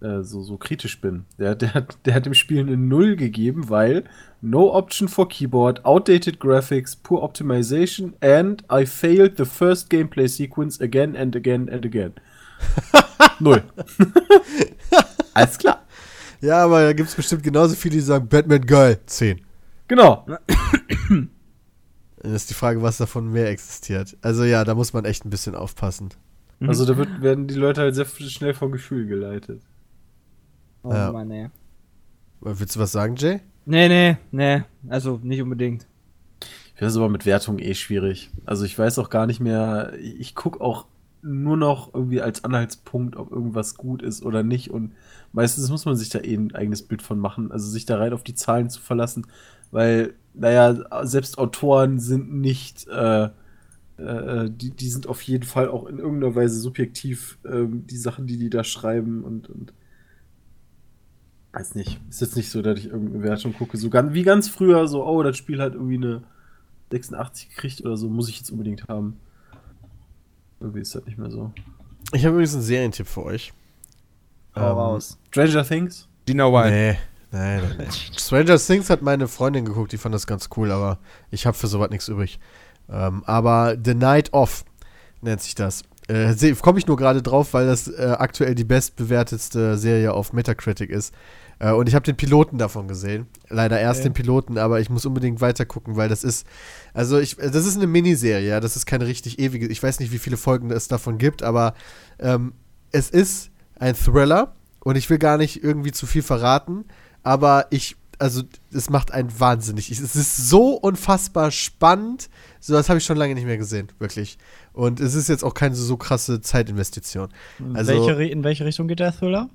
äh, 0.00 0.22
so, 0.22 0.42
so 0.42 0.56
kritisch 0.56 1.00
bin. 1.00 1.26
Der, 1.38 1.54
der, 1.54 1.74
hat, 1.74 1.98
der 2.06 2.14
hat 2.14 2.26
dem 2.26 2.34
Spiel 2.34 2.60
eine 2.60 2.76
Null 2.76 3.16
gegeben, 3.16 3.68
weil 3.68 4.04
no 4.40 4.74
option 4.74 5.08
for 5.08 5.28
keyboard, 5.28 5.84
outdated 5.84 6.40
graphics, 6.40 6.96
poor 6.96 7.22
optimization 7.22 8.14
and 8.20 8.64
I 8.70 8.86
failed 8.86 9.36
the 9.36 9.44
first 9.44 9.90
gameplay 9.90 10.28
sequence 10.28 10.80
again 10.80 11.14
and 11.14 11.36
again 11.36 11.68
and 11.68 11.84
again. 11.84 12.14
Null. 13.38 13.62
Alles 15.34 15.58
klar. 15.58 15.82
Ja, 16.40 16.64
aber 16.64 16.82
da 16.82 16.92
gibt 16.92 17.08
es 17.08 17.14
bestimmt 17.14 17.42
genauso 17.42 17.76
viele, 17.76 17.94
die 17.94 18.00
sagen, 18.00 18.28
Batman 18.28 18.66
geil, 18.66 18.98
10. 19.06 19.40
Genau. 19.88 20.26
Das 22.22 22.32
ist 22.32 22.50
die 22.50 22.54
Frage, 22.54 22.82
was 22.82 22.98
davon 22.98 23.32
mehr 23.32 23.48
existiert. 23.50 24.16
Also 24.22 24.44
ja, 24.44 24.64
da 24.64 24.74
muss 24.74 24.92
man 24.92 25.04
echt 25.04 25.24
ein 25.24 25.30
bisschen 25.30 25.54
aufpassen. 25.54 26.10
Also 26.60 26.86
da 26.86 26.96
wird, 26.96 27.20
werden 27.22 27.48
die 27.48 27.54
Leute 27.54 27.80
halt 27.80 27.94
sehr 27.96 28.06
schnell 28.06 28.54
vom 28.54 28.70
Gefühl 28.70 29.06
geleitet. 29.06 29.62
Oh 30.84 30.92
Ja. 30.92 31.10
Mann, 31.10 31.30
ey. 31.30 31.50
Willst 32.40 32.76
du 32.76 32.80
was 32.80 32.92
sagen, 32.92 33.16
Jay? 33.16 33.40
Nee, 33.64 33.88
nee, 33.88 34.16
nee. 34.30 34.62
Also 34.88 35.18
nicht 35.22 35.42
unbedingt. 35.42 35.86
Ich 36.40 36.78
finde 36.78 36.86
das 36.86 36.96
aber 36.96 37.08
mit 37.08 37.26
Wertung 37.26 37.58
eh 37.58 37.74
schwierig. 37.74 38.30
Also 38.44 38.64
ich 38.64 38.78
weiß 38.78 38.98
auch 38.98 39.10
gar 39.10 39.26
nicht 39.26 39.40
mehr, 39.40 39.92
ich 40.00 40.34
gucke 40.34 40.60
auch 40.60 40.86
nur 41.22 41.56
noch 41.56 41.94
irgendwie 41.94 42.20
als 42.20 42.44
Anhaltspunkt, 42.44 43.16
ob 43.16 43.30
irgendwas 43.30 43.76
gut 43.76 44.02
ist 44.02 44.22
oder 44.24 44.42
nicht. 44.42 44.70
Und 44.70 44.92
meistens 45.32 45.70
muss 45.70 45.84
man 45.84 45.96
sich 45.96 46.08
da 46.08 46.18
eh 46.20 46.34
ein 46.34 46.54
eigenes 46.54 46.82
Bild 46.82 47.02
von 47.02 47.18
machen. 47.18 47.52
Also 47.52 47.68
sich 47.68 47.86
da 47.86 47.98
rein 47.98 48.12
auf 48.12 48.24
die 48.24 48.34
Zahlen 48.34 48.70
zu 48.70 48.80
verlassen, 48.80 49.26
weil, 49.70 50.14
naja, 50.34 51.04
selbst 51.06 51.38
Autoren 51.38 51.98
sind 51.98 52.32
nicht, 52.32 52.86
äh, 52.88 53.24
äh, 53.98 54.50
die, 54.50 54.70
die 54.70 54.88
sind 54.88 55.06
auf 55.06 55.22
jeden 55.22 55.44
Fall 55.44 55.68
auch 55.68 55.86
in 55.86 55.98
irgendeiner 55.98 56.34
Weise 56.34 56.58
subjektiv, 56.58 57.38
ähm, 57.44 57.86
die 57.86 57.96
Sachen, 57.96 58.26
die 58.26 58.38
die 58.38 58.50
da 58.50 58.64
schreiben 58.64 59.24
und, 59.24 59.48
und 59.48 59.72
weiß 61.52 61.74
nicht. 61.74 62.00
Ist 62.08 62.20
jetzt 62.22 62.36
nicht 62.36 62.50
so, 62.50 62.62
dass 62.62 62.78
ich 62.78 62.86
irgendeine 62.86 63.22
Wertung 63.22 63.52
gucke. 63.52 63.76
So 63.76 63.90
ganz, 63.90 64.14
wie 64.14 64.22
ganz 64.22 64.48
früher, 64.48 64.88
so, 64.88 65.06
oh, 65.06 65.22
das 65.22 65.36
Spiel 65.36 65.60
hat 65.60 65.74
irgendwie 65.74 65.96
eine 65.96 66.22
86 66.90 67.50
gekriegt 67.50 67.84
oder 67.84 67.96
so, 67.96 68.08
muss 68.08 68.28
ich 68.28 68.38
jetzt 68.38 68.50
unbedingt 68.50 68.88
haben. 68.88 69.18
Irgendwie 70.60 70.80
ist 70.80 70.94
das 70.94 71.04
nicht 71.04 71.18
mehr 71.18 71.30
so. 71.30 71.52
Ich 72.12 72.24
habe 72.24 72.34
übrigens 72.34 72.54
einen 72.54 72.62
Serientipp 72.62 73.06
für 73.06 73.24
euch. 73.24 73.52
Hau 74.54 74.70
Ähm, 74.70 74.76
raus. 74.76 75.18
Stranger 75.30 75.64
Things? 75.64 76.08
Dina 76.28 76.52
White. 76.52 76.70
Nee, 76.70 76.98
nein, 77.32 77.62
nein, 77.62 77.74
nein. 77.78 77.88
Stranger 78.18 78.58
Things 78.58 78.90
hat 78.90 79.02
meine 79.02 79.28
Freundin 79.28 79.64
geguckt, 79.64 79.92
die 79.92 79.98
fand 79.98 80.14
das 80.14 80.26
ganz 80.26 80.48
cool, 80.56 80.70
aber 80.70 80.98
ich 81.30 81.46
habe 81.46 81.56
für 81.56 81.66
sowas 81.66 81.90
nichts 81.90 82.08
übrig. 82.08 82.38
Ähm, 82.90 83.22
aber 83.26 83.76
The 83.82 83.94
Night 83.94 84.32
Of 84.32 84.64
nennt 85.20 85.40
sich 85.40 85.54
das. 85.54 85.82
Äh, 86.08 86.34
Komme 86.60 86.78
ich 86.78 86.86
nur 86.86 86.96
gerade 86.96 87.22
drauf, 87.22 87.54
weil 87.54 87.66
das 87.66 87.88
äh, 87.88 88.16
aktuell 88.18 88.54
die 88.54 88.64
bestbewertetste 88.64 89.78
Serie 89.78 90.12
auf 90.12 90.32
Metacritic 90.32 90.90
ist. 90.90 91.14
Äh, 91.60 91.70
und 91.72 91.88
ich 91.88 91.94
habe 91.94 92.04
den 92.04 92.16
Piloten 92.16 92.58
davon 92.58 92.88
gesehen. 92.88 93.26
Leider 93.48 93.78
erst 93.80 94.00
Okay. 94.00 94.08
den 94.08 94.14
Piloten, 94.14 94.58
aber 94.58 94.80
ich 94.80 94.90
muss 94.90 95.06
unbedingt 95.06 95.40
weiter 95.40 95.64
gucken, 95.64 95.96
weil 95.96 96.08
das 96.08 96.24
ist, 96.24 96.46
also 96.92 97.18
ich, 97.18 97.36
das 97.36 97.54
ist 97.66 97.76
eine 97.76 97.86
Miniserie, 97.86 98.48
ja, 98.48 98.58
das 98.60 98.74
ist 98.76 98.84
keine 98.84 99.06
richtig 99.06 99.38
ewige, 99.38 99.68
ich 99.68 99.80
weiß 99.82 100.00
nicht, 100.00 100.12
wie 100.12 100.18
viele 100.18 100.36
Folgen 100.36 100.70
es 100.72 100.88
davon 100.88 101.18
gibt, 101.18 101.42
aber 101.44 101.74
ähm, 102.18 102.52
es 102.90 103.08
ist 103.08 103.50
ein 103.78 103.94
Thriller 103.94 104.56
und 104.80 104.96
ich 104.96 105.08
will 105.08 105.18
gar 105.18 105.38
nicht 105.38 105.62
irgendwie 105.62 105.92
zu 105.92 106.06
viel 106.06 106.22
verraten, 106.22 106.84
aber 107.22 107.66
ich, 107.70 107.96
also 108.18 108.42
es 108.72 108.90
macht 108.90 109.12
einen 109.12 109.38
wahnsinnig. 109.40 109.90
Es 109.90 110.00
ist 110.16 110.48
so 110.48 110.74
unfassbar 110.74 111.50
spannend, 111.50 112.28
so 112.60 112.72
das 112.72 112.88
habe 112.88 112.98
ich 112.98 113.04
schon 113.04 113.16
lange 113.16 113.34
nicht 113.34 113.44
mehr 113.46 113.58
gesehen, 113.58 113.88
wirklich. 113.98 114.38
Und 114.72 115.00
es 115.00 115.14
ist 115.14 115.28
jetzt 115.28 115.44
auch 115.44 115.54
keine 115.54 115.74
so 115.74 115.96
krasse 115.96 116.40
Zeitinvestition. 116.40 117.28
Also- 117.74 117.92
welche, 117.92 118.24
in 118.24 118.44
welche 118.44 118.64
Richtung 118.64 118.88
geht 118.88 119.00
der 119.00 119.12
Thriller? 119.12 119.48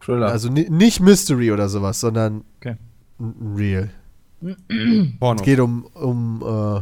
Thriller. 0.00 0.28
Also 0.28 0.48
ni 0.48 0.68
nicht 0.70 1.00
Mystery 1.00 1.52
oder 1.52 1.68
sowas, 1.68 2.00
sondern 2.00 2.44
Okay. 2.60 2.76
real. 3.54 3.90
Porno. 5.18 5.40
Es 5.40 5.44
geht 5.44 5.60
um, 5.60 5.84
um 5.94 6.42
äh, 6.42 6.80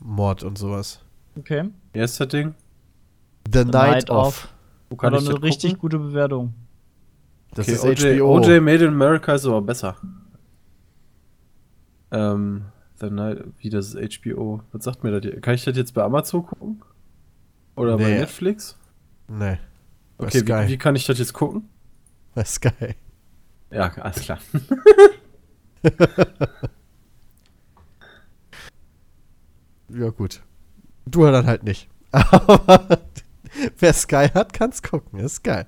Mord 0.00 0.42
und 0.42 0.58
sowas. 0.58 1.00
Okay. 1.38 1.70
Das 1.94 2.18
Ding? 2.18 2.54
The, 3.50 3.60
Night, 3.64 3.72
Night 3.72 4.10
of. 4.10 4.26
of. 4.26 4.48
Wo 4.90 4.96
kann 4.96 5.14
Hat 5.14 5.22
ich 5.22 5.28
eine 5.30 5.42
richtig 5.42 5.72
gucken? 5.74 5.80
gute 5.80 5.98
Bewertung. 5.98 6.54
Das 7.54 7.66
Okay, 7.68 7.74
ist 7.74 7.84
OJ, 7.84 8.18
HBO. 8.18 8.36
OJ 8.38 8.60
Made 8.60 8.84
in 8.84 8.88
America 8.92 9.34
ist 9.34 9.46
aber 9.46 9.62
besser. 9.62 9.96
Ähm, 12.10 12.66
The 13.00 13.10
Night, 13.10 13.44
wie 13.58 13.70
das 13.70 13.94
ist 13.94 14.20
HBO. 14.22 14.62
Was 14.72 14.84
sagt 14.84 15.04
mir 15.04 15.10
das? 15.12 15.22
hier? 15.22 15.40
Kann 15.40 15.54
ich 15.54 15.64
das 15.64 15.76
jetzt 15.76 15.94
bei 15.94 16.02
Amazon 16.02 16.44
gucken? 16.46 16.82
Oder 17.76 17.96
bei 17.96 18.04
Nee. 18.04 18.18
Netflix? 18.20 18.76
Nee. 19.28 19.58
Bei 20.16 20.26
Okay, 20.26 20.38
Sky. 20.40 20.64
wie, 20.64 20.68
wie 20.72 20.78
kann 20.78 20.96
ich 20.96 21.06
das 21.06 21.18
jetzt 21.18 21.32
gucken? 21.32 21.68
Bei 22.34 22.44
Sky. 22.44 22.94
Ja, 23.70 23.92
alles 23.98 24.20
klar. 24.20 24.38
Ja, 29.88 30.10
gut. 30.10 30.42
Du 31.06 31.24
dann 31.24 31.46
halt 31.46 31.62
nicht. 31.62 31.88
Aber 32.12 32.98
wer 33.78 33.92
Sky 33.94 34.28
hat, 34.34 34.52
kann's 34.52 34.82
gucken. 34.82 35.20
Ist 35.20 35.42
geil. 35.42 35.66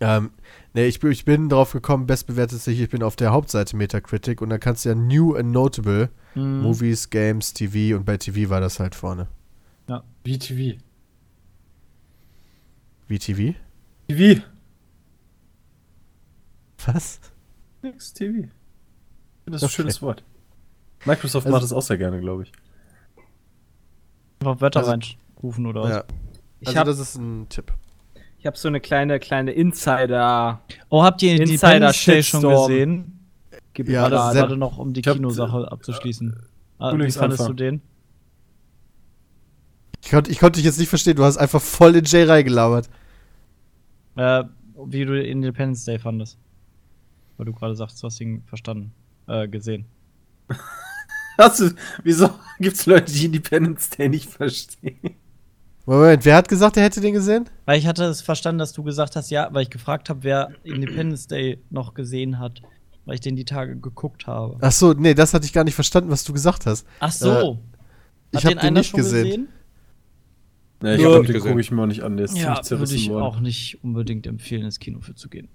Ähm, 0.00 0.30
nee, 0.74 0.86
ich, 0.86 1.00
bin- 1.00 1.10
ich 1.12 1.24
bin 1.24 1.48
drauf 1.48 1.72
gekommen, 1.72 2.06
bestbewerteste 2.06 2.70
hier, 2.70 2.84
ich 2.84 2.90
bin 2.90 3.02
auf 3.02 3.16
der 3.16 3.32
Hauptseite 3.32 3.76
Metacritic 3.76 4.42
und 4.42 4.50
da 4.50 4.58
kannst 4.58 4.84
du 4.84 4.90
ja 4.90 4.94
New 4.94 5.34
and 5.34 5.50
Notable, 5.52 6.10
Mhm. 6.34 6.60
Movies, 6.62 7.08
Games, 7.08 7.54
TV 7.54 7.96
und 7.96 8.04
bei 8.04 8.18
TV 8.18 8.50
war 8.50 8.60
das 8.60 8.78
halt 8.80 8.94
vorne. 8.94 9.28
BTV. 10.24 10.78
Wie 13.08 13.18
TV? 13.20 13.54
TV. 14.08 14.42
Was? 16.84 17.20
Nix 17.82 18.12
TV. 18.12 18.48
Das 19.46 19.56
ist 19.56 19.62
ein 19.62 19.66
Okay. 19.66 19.74
schönes 19.74 20.02
Wort. 20.02 20.24
Microsoft 21.04 21.46
Also- 21.46 21.54
macht 21.54 21.62
das 21.62 21.72
auch 21.72 21.82
sehr 21.82 21.96
gerne, 21.98 22.20
glaube 22.20 22.42
ich. 22.42 22.52
Einfach 24.40 24.60
Wörter 24.60 24.80
Also- 24.80 24.90
reinrufen 24.90 25.66
oder 25.66 25.82
was? 25.82 25.90
Ja. 25.90 26.04
Ich 26.60 26.68
Also 26.68 26.78
habe 26.80 26.90
das 26.90 26.98
ist 26.98 27.14
ein 27.16 27.48
Tipp. 27.48 27.72
Ich 28.46 28.48
hab 28.48 28.56
so 28.56 28.68
eine 28.68 28.78
kleine, 28.78 29.18
kleine 29.18 29.50
Insider. 29.50 30.60
Oh, 30.88 31.02
habt 31.02 31.20
ihr 31.20 31.34
die 31.34 31.42
Insider 31.54 31.72
Independence 31.90 32.04
Day 32.04 32.22
schon 32.22 32.42
gesehen? 32.42 33.18
Gib 33.74 33.88
Ja, 33.88 34.04
mir 34.04 34.10
das 34.10 34.20
gerade- 34.20 34.40
Warte 34.42 34.56
noch, 34.56 34.78
um 34.78 34.92
die 34.92 35.02
Kinosache 35.02 35.72
abzuschließen. 35.72 36.36
Ah, 36.78 36.86
wie 36.86 36.90
Frühlingsanfang. 36.92 37.36
fandest 37.38 37.48
du 37.48 37.54
den? 37.54 37.82
Ich, 40.00 40.10
konnt, 40.12 40.28
ich 40.28 40.38
konnte 40.38 40.58
dich 40.58 40.64
jetzt 40.64 40.78
nicht 40.78 40.88
verstehen, 40.88 41.16
du 41.16 41.24
hast 41.24 41.38
einfach 41.38 41.60
voll 41.60 41.96
in 41.96 42.04
Jay 42.04 42.22
reingelabert. 42.22 42.88
Äh, 44.14 44.44
wie 44.86 45.04
du 45.04 45.20
Independence 45.20 45.84
Day 45.84 45.98
fandest. 45.98 46.38
Weil 47.38 47.46
du 47.46 47.52
gerade 47.52 47.74
sagst, 47.74 48.00
du 48.00 48.06
hast 48.06 48.20
ihn 48.20 48.44
verstanden. 48.46 48.92
Äh, 49.26 49.48
gesehen. 49.48 49.86
Hast 51.36 51.58
du, 51.60 51.70
wieso 52.04 52.30
gibt's 52.60 52.86
Leute, 52.86 53.12
die 53.12 53.24
Independence 53.26 53.90
Day 53.90 54.08
nicht 54.08 54.30
verstehen? 54.30 55.16
Moment, 55.86 56.24
wer 56.24 56.34
hat 56.36 56.48
gesagt, 56.48 56.76
er 56.76 56.82
hätte 56.82 57.00
den 57.00 57.14
gesehen? 57.14 57.48
Weil 57.64 57.78
ich 57.78 57.86
hatte 57.86 58.04
es 58.04 58.20
verstanden, 58.20 58.58
dass 58.58 58.72
du 58.72 58.82
gesagt 58.82 59.14
hast, 59.14 59.30
ja, 59.30 59.48
weil 59.52 59.62
ich 59.62 59.70
gefragt 59.70 60.10
habe, 60.10 60.24
wer 60.24 60.50
Independence 60.64 61.28
Day 61.28 61.58
noch 61.70 61.94
gesehen 61.94 62.38
hat. 62.40 62.60
Weil 63.04 63.14
ich 63.14 63.20
den 63.20 63.36
die 63.36 63.44
Tage 63.44 63.76
geguckt 63.76 64.26
habe. 64.26 64.56
Ach 64.60 64.72
so, 64.72 64.92
nee, 64.92 65.14
das 65.14 65.32
hatte 65.32 65.46
ich 65.46 65.52
gar 65.52 65.62
nicht 65.62 65.76
verstanden, 65.76 66.10
was 66.10 66.24
du 66.24 66.32
gesagt 66.32 66.66
hast. 66.66 66.84
Ach 66.98 67.12
so. 67.12 67.30
Äh, 67.30 67.56
ich 68.32 68.44
Hat 68.44 68.44
hab 68.46 68.50
den 68.50 68.58
den 68.60 68.74
nicht 68.74 68.90
schon 68.90 68.98
gesehen. 68.98 69.24
gesehen? 69.24 69.48
Nee, 70.82 70.94
ich 70.96 71.00
Ja, 71.02 71.12
den 71.14 71.22
gesehen. 71.26 71.40
gucke 71.42 71.60
ich 71.60 71.70
mir 71.70 71.82
auch 71.82 71.86
nicht 71.86 72.02
an. 72.02 72.16
Der 72.16 72.24
ist 72.24 72.36
Ja, 72.36 72.60
ziemlich 72.60 72.90
würde 72.90 72.94
ich 73.00 73.08
worden. 73.08 73.22
auch 73.22 73.38
nicht 73.38 73.78
unbedingt 73.84 74.26
empfehlen, 74.26 74.64
ins 74.64 74.80
Kino 74.80 75.00
für 75.00 75.14
zu 75.14 75.28
gehen. 75.28 75.48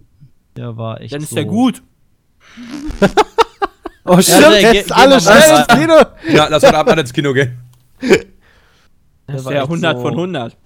Der 0.55 0.77
war 0.77 1.01
echt 1.01 1.13
Dann 1.13 1.21
ist 1.23 1.29
so 1.31 1.35
der 1.35 1.45
gut. 1.45 1.83
Oh, 4.03 4.15
Ja, 4.15 4.21
stimmt. 4.23 4.41
der- 4.45 4.73
Jetzt 4.73 4.91
alle 4.91 5.09
mal 5.15 5.19
schnell 5.21 5.57
ins 5.59 5.67
Kino! 5.67 6.33
Ja, 6.35 6.47
lass 6.47 6.63
heute 6.63 6.75
Abend 6.77 6.91
alle 6.93 7.01
ins 7.01 7.13
Kino 7.13 7.33
gehen. 7.33 7.57
Das 9.31 9.41
ist 9.41 9.45
war 9.45 9.53
ja 9.53 9.61
echt 9.61 9.69
100 9.69 9.97
so- 9.97 10.03
von 10.03 10.13
100. 10.15 10.57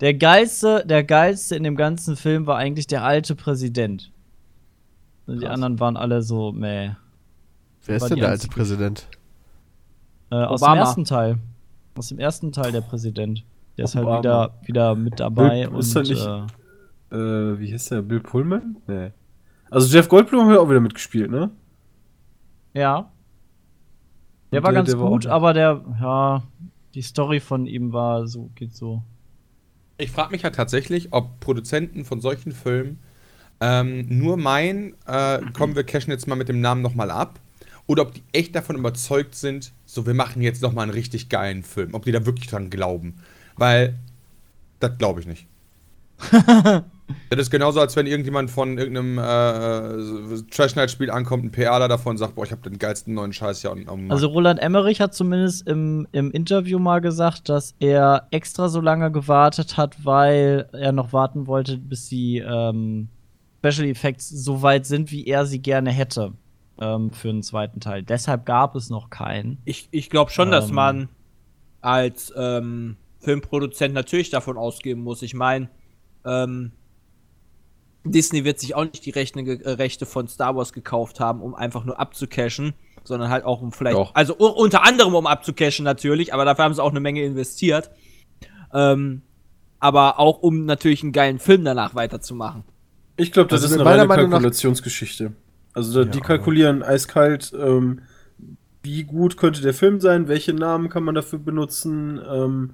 Der 0.00 0.14
geilste, 0.14 0.84
der 0.86 1.04
geilste 1.04 1.56
in 1.56 1.62
dem 1.62 1.76
ganzen 1.76 2.16
Film 2.16 2.46
war 2.46 2.56
eigentlich 2.58 2.86
der 2.86 3.02
alte 3.04 3.34
Präsident. 3.34 4.12
Und 5.26 5.36
die 5.36 5.44
Krass. 5.46 5.54
anderen 5.54 5.80
waren 5.80 5.96
alle 5.96 6.22
so, 6.22 6.52
meh. 6.52 6.90
Wer 7.86 7.96
ist 7.96 8.02
War 8.02 8.08
denn 8.10 8.18
der 8.18 8.28
alte 8.28 8.48
Präsident? 8.48 9.08
Äh, 10.30 10.36
aus 10.36 10.60
dem 10.60 10.74
ersten 10.74 11.04
Teil. 11.04 11.38
Aus 11.96 12.08
dem 12.08 12.18
ersten 12.18 12.52
Teil 12.52 12.72
der 12.72 12.80
Präsident. 12.82 13.44
Der 13.78 13.84
ist 13.86 13.94
halt 13.94 14.04
Obama. 14.06 14.18
wieder, 14.20 14.54
wieder 14.64 14.94
mit 14.94 15.18
dabei 15.20 15.60
Bill- 15.66 15.68
und 15.68 15.78
ist 15.80 15.94
er 15.96 16.02
nicht- 16.02 16.26
äh, 17.12 17.14
Äh, 17.16 17.58
wie 17.60 17.68
hieß 17.68 17.88
der? 17.90 18.02
Bill 18.02 18.20
Pullman? 18.20 18.76
Nee. 18.86 19.12
Also 19.70 19.86
Jeff 19.96 20.08
Goldblum 20.08 20.48
hat 20.48 20.58
auch 20.58 20.68
wieder 20.68 20.80
mitgespielt, 20.80 21.30
ne? 21.30 21.50
ja. 22.74 23.10
Der 24.52 24.60
Und 24.60 24.64
war 24.64 24.72
der- 24.72 24.80
ganz 24.80 24.90
der 24.90 25.00
war 25.00 25.08
gut, 25.10 25.26
auch- 25.26 25.30
aber 25.32 25.52
der, 25.54 25.82
ja, 26.00 26.42
die 26.96 27.02
Story 27.02 27.40
von 27.40 27.66
ihm 27.66 27.92
war 27.92 28.26
so, 28.26 28.50
geht 28.54 28.74
so. 28.74 29.02
Ich 29.98 30.10
frage 30.10 30.32
mich 30.32 30.44
halt 30.44 30.54
tatsächlich, 30.54 31.12
ob 31.12 31.40
Produzenten 31.40 32.04
von 32.04 32.20
solchen 32.22 32.52
Filmen 32.52 32.98
ähm, 33.60 34.06
nur 34.08 34.36
meinen, 34.38 34.94
äh, 35.06 35.40
komm, 35.52 35.76
wir 35.76 35.84
cashen 35.84 36.10
jetzt 36.10 36.26
mal 36.26 36.36
mit 36.36 36.48
dem 36.48 36.60
Namen 36.60 36.80
nochmal 36.82 37.10
ab. 37.10 37.38
Oder 37.86 38.02
ob 38.02 38.14
die 38.14 38.22
echt 38.32 38.54
davon 38.54 38.76
überzeugt 38.76 39.34
sind, 39.34 39.72
so, 39.84 40.06
wir 40.06 40.14
machen 40.14 40.42
jetzt 40.42 40.62
nochmal 40.62 40.84
einen 40.84 40.92
richtig 40.92 41.28
geilen 41.28 41.62
Film. 41.62 41.94
Ob 41.94 42.04
die 42.04 42.12
da 42.12 42.26
wirklich 42.26 42.48
dran 42.48 42.70
glauben. 42.70 43.16
Weil, 43.56 43.98
das 44.80 44.96
glaube 44.98 45.20
ich 45.20 45.26
nicht. 45.26 45.46
das 47.30 47.40
ist 47.40 47.50
genauso, 47.50 47.80
als 47.80 47.94
wenn 47.96 48.06
irgendjemand 48.06 48.50
von 48.50 48.78
irgendeinem 48.78 49.18
äh, 49.18 50.42
Trash-Night-Spiel 50.50 51.10
ankommt, 51.10 51.44
ein 51.44 51.50
PRler 51.50 51.88
davon 51.88 52.16
sagt, 52.16 52.34
boah, 52.34 52.44
ich 52.44 52.50
habe 52.52 52.62
den 52.62 52.78
geilsten 52.78 53.14
neuen 53.14 53.32
Scheiß 53.32 53.60
hier 53.60 53.70
am 53.70 53.84
Markt. 53.84 54.10
Also 54.10 54.28
Roland 54.28 54.60
Emmerich 54.60 55.00
hat 55.00 55.14
zumindest 55.14 55.66
im, 55.68 56.06
im 56.12 56.30
Interview 56.32 56.78
mal 56.78 57.00
gesagt, 57.00 57.48
dass 57.48 57.74
er 57.78 58.26
extra 58.30 58.68
so 58.68 58.80
lange 58.80 59.10
gewartet 59.12 59.76
hat, 59.76 60.04
weil 60.04 60.68
er 60.72 60.92
noch 60.92 61.12
warten 61.12 61.46
wollte, 61.46 61.78
bis 61.78 62.08
die 62.08 62.38
ähm, 62.38 63.08
Special 63.64 63.88
Effects 63.88 64.28
so 64.28 64.62
weit 64.62 64.86
sind, 64.86 65.10
wie 65.10 65.26
er 65.26 65.46
sie 65.46 65.60
gerne 65.60 65.90
hätte 65.90 66.32
ähm, 66.80 67.10
für 67.10 67.30
einen 67.30 67.42
zweiten 67.42 67.80
Teil. 67.80 68.02
Deshalb 68.02 68.46
gab 68.46 68.74
es 68.76 68.90
noch 68.90 69.10
keinen. 69.10 69.58
Ich, 69.64 69.88
ich 69.90 70.10
glaube 70.10 70.30
schon, 70.30 70.50
dass 70.50 70.68
Ähm. 70.68 70.74
man 70.74 71.08
als 71.80 72.32
ähm, 72.36 72.96
Filmproduzent 73.20 73.94
natürlich 73.94 74.30
davon 74.30 74.56
ausgehen 74.56 75.00
muss. 75.00 75.22
Ich 75.22 75.34
meine, 75.34 75.68
ähm, 76.24 76.72
Disney 78.10 78.44
wird 78.44 78.58
sich 78.60 78.74
auch 78.74 78.84
nicht 78.84 79.04
die 79.04 79.10
Rechte, 79.10 79.40
äh, 79.40 79.70
Rechte 79.72 80.06
von 80.06 80.28
Star 80.28 80.56
Wars 80.56 80.72
gekauft 80.72 81.20
haben, 81.20 81.40
um 81.42 81.54
einfach 81.54 81.84
nur 81.84 81.98
abzucashen, 82.00 82.74
sondern 83.04 83.30
halt 83.30 83.44
auch 83.44 83.62
um 83.62 83.72
vielleicht, 83.72 83.96
Doch. 83.96 84.14
also 84.14 84.34
unter 84.36 84.84
anderem 84.84 85.14
um 85.14 85.26
abzucashen 85.26 85.84
natürlich, 85.84 86.34
aber 86.34 86.44
dafür 86.44 86.64
haben 86.64 86.74
sie 86.74 86.82
auch 86.82 86.90
eine 86.90 87.00
Menge 87.00 87.22
investiert. 87.22 87.90
Ähm, 88.72 89.22
aber 89.78 90.18
auch 90.18 90.38
um 90.42 90.64
natürlich 90.64 91.02
einen 91.02 91.12
geilen 91.12 91.38
Film 91.38 91.64
danach 91.64 91.94
weiterzumachen. 91.94 92.64
Ich 93.16 93.30
glaube, 93.32 93.48
das 93.48 93.62
Also 93.62 93.74
ist 93.74 93.80
eine 93.80 93.88
reine 93.88 94.08
Kalkulationsgeschichte. 94.08 95.32
Also 95.74 96.04
da, 96.04 96.10
die 96.10 96.18
Ja. 96.18 96.24
kalkulieren 96.24 96.82
eiskalt, 96.82 97.52
ähm, 97.58 98.00
wie 98.82 99.04
gut 99.04 99.36
könnte 99.36 99.62
der 99.62 99.74
Film 99.74 100.00
sein, 100.00 100.28
welche 100.28 100.54
Namen 100.54 100.88
kann 100.88 101.02
man 101.04 101.14
dafür 101.14 101.38
benutzen, 101.38 102.20
ähm, 102.28 102.70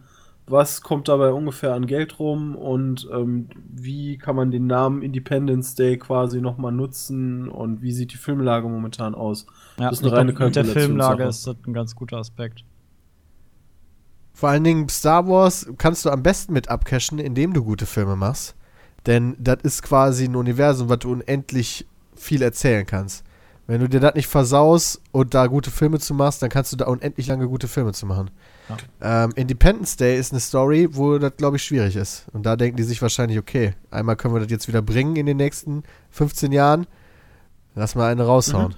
was 0.46 0.82
kommt 0.82 1.08
dabei 1.08 1.32
ungefähr 1.32 1.74
an 1.74 1.86
Geld 1.86 2.18
rum 2.18 2.56
und 2.56 3.08
ähm, 3.12 3.48
wie 3.72 4.18
kann 4.18 4.36
man 4.36 4.50
den 4.50 4.66
Namen 4.66 5.02
Independence 5.02 5.74
Day 5.74 5.96
quasi 5.98 6.40
nochmal 6.40 6.72
nutzen 6.72 7.48
und 7.48 7.80
wie 7.82 7.92
sieht 7.92 8.12
die 8.12 8.16
Filmlage 8.16 8.68
momentan 8.68 9.14
aus. 9.14 9.46
Ja, 9.78 9.90
Das 9.90 10.00
ist 10.00 10.06
eine 10.06 10.16
reine 10.16 10.32
Mit 10.32 10.56
der. 10.56 10.64
Filmlage 10.64 11.24
ist 11.24 11.46
das 11.46 11.56
ein 11.66 11.72
ganz 11.72 11.94
guter 11.94 12.18
Aspekt. 12.18 12.64
Vor 14.32 14.48
allen 14.48 14.64
Dingen 14.64 14.88
Star 14.88 15.28
Wars 15.28 15.70
kannst 15.78 16.04
du 16.04 16.10
am 16.10 16.22
besten 16.22 16.52
mit 16.52 16.68
abcashen, 16.68 17.18
indem 17.18 17.52
du 17.52 17.62
gute 17.62 17.86
Filme 17.86 18.16
machst. 18.16 18.56
Denn 19.06 19.36
das 19.38 19.58
ist 19.62 19.82
quasi 19.82 20.24
ein 20.24 20.36
Universum, 20.36 20.88
was 20.88 21.00
du 21.00 21.12
unendlich 21.12 21.86
viel 22.14 22.42
erzählen 22.42 22.86
kannst. 22.86 23.24
Wenn 23.66 23.80
du 23.80 23.88
dir 23.88 24.00
das 24.00 24.14
nicht 24.14 24.26
versaust 24.26 25.00
und 25.12 25.34
da 25.34 25.46
gute 25.46 25.70
Filme 25.70 25.98
zu 25.98 26.14
machst, 26.14 26.42
dann 26.42 26.50
kannst 26.50 26.72
du 26.72 26.76
da 26.76 26.86
unendlich 26.86 27.26
lange 27.26 27.48
gute 27.48 27.68
Filme 27.68 27.92
zu 27.92 28.06
machen. 28.06 28.30
Ähm, 29.00 29.32
Independence 29.36 29.96
Day 29.96 30.18
ist 30.18 30.32
eine 30.32 30.40
Story, 30.40 30.88
wo 30.92 31.18
das, 31.18 31.36
glaube 31.36 31.56
ich, 31.56 31.64
schwierig 31.64 31.96
ist. 31.96 32.26
Und 32.32 32.44
da 32.46 32.56
denken 32.56 32.76
die 32.76 32.82
sich 32.84 33.02
wahrscheinlich, 33.02 33.38
okay, 33.38 33.74
einmal 33.90 34.16
können 34.16 34.34
wir 34.34 34.40
das 34.40 34.50
jetzt 34.50 34.68
wieder 34.68 34.82
bringen 34.82 35.16
in 35.16 35.26
den 35.26 35.36
nächsten 35.36 35.82
15 36.10 36.52
Jahren. 36.52 36.86
Lass 37.74 37.94
mal 37.94 38.10
eine 38.10 38.24
raushauen. 38.24 38.74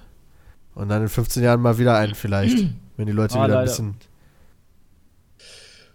Und 0.73 0.89
dann 0.89 1.01
in 1.03 1.09
15 1.09 1.43
Jahren 1.43 1.61
mal 1.61 1.77
wieder 1.77 1.95
einen 1.97 2.15
vielleicht. 2.15 2.65
wenn 2.97 3.05
die 3.05 3.11
Leute 3.11 3.35
Ah, 3.35 3.43
wieder 3.45 3.59
ein 3.59 3.65
leider. 3.65 3.71
bisschen. 3.71 3.95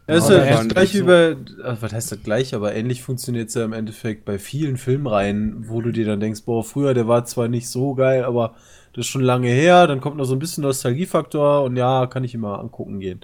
Ja, 0.08 0.16
ist 0.16 0.28
Ja, 0.28 0.44
das 0.44 0.68
gleiche 0.68 0.98
so. 0.98 1.04
über, 1.04 1.36
also 1.64 1.82
was 1.82 1.92
heißt 1.92 2.12
das 2.12 2.22
gleich, 2.22 2.54
aber 2.54 2.74
ähnlich 2.74 3.02
funktioniert 3.02 3.48
es 3.48 3.54
ja 3.54 3.64
im 3.64 3.72
Endeffekt 3.72 4.24
bei 4.24 4.38
vielen 4.38 4.76
Filmreihen, 4.76 5.68
wo 5.68 5.80
du 5.82 5.92
dir 5.92 6.04
dann 6.04 6.20
denkst, 6.20 6.42
boah, 6.44 6.64
früher, 6.64 6.94
der 6.94 7.06
war 7.06 7.24
zwar 7.26 7.48
nicht 7.48 7.68
so 7.68 7.94
geil, 7.94 8.24
aber 8.24 8.54
das 8.92 9.06
ist 9.06 9.10
schon 9.10 9.22
lange 9.22 9.48
her, 9.48 9.86
dann 9.86 10.00
kommt 10.00 10.16
noch 10.16 10.24
so 10.24 10.34
ein 10.34 10.40
bisschen 10.40 10.62
Nostalgiefaktor 10.62 11.62
und 11.62 11.76
ja, 11.76 12.06
kann 12.08 12.24
ich 12.24 12.34
immer 12.34 12.58
angucken 12.58 12.98
gehen. 12.98 13.20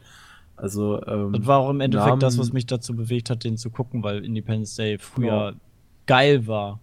Also, 0.57 1.03
ähm, 1.07 1.33
Das 1.35 1.47
war 1.47 1.59
auch 1.59 1.71
im 1.71 1.81
Endeffekt 1.81 2.09
Namen- 2.09 2.21
das, 2.21 2.39
was 2.39 2.53
mich 2.53 2.67
dazu 2.67 2.95
bewegt 2.97 3.29
hat, 3.31 3.45
den 3.45 3.57
zu 3.59 3.71
gucken, 3.71 4.03
weil 4.03 4.25
Independence 4.25 4.75
Day 4.77 4.99
früher 4.99 5.51
Ja. 5.51 5.53
geil 6.07 6.47
war. 6.47 6.81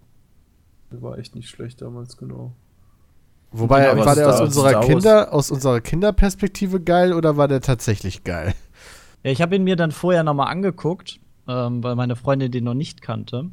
der 0.91 1.01
war 1.01 1.17
echt 1.17 1.33
nicht 1.35 1.49
schlecht 1.49 1.81
damals, 1.81 2.17
genau. 2.17 2.53
Wobei, 3.51 3.83
Ja, 3.85 4.05
war 4.05 4.13
der 4.15 4.29
aus 4.29 4.39
unserer, 4.41 4.79
Kinder, 4.81 5.33
aus 5.33 5.49
unserer 5.49 5.81
Kinderperspektive 5.81 6.79
geil 6.81 7.13
oder 7.13 7.35
war 7.35 7.47
der 7.47 7.61
tatsächlich 7.61 8.23
geil? 8.23 8.53
Ja, 9.23 9.31
ich 9.31 9.41
habe 9.41 9.55
ihn 9.55 9.63
mir 9.63 9.75
dann 9.75 9.91
vorher 9.91 10.23
nochmal 10.23 10.49
angeguckt, 10.51 11.19
ähm, 11.47 11.83
weil 11.83 11.95
meine 11.95 12.15
Freundin 12.15 12.51
den 12.51 12.63
noch 12.65 12.73
nicht 12.75 13.01
kannte. 13.01 13.49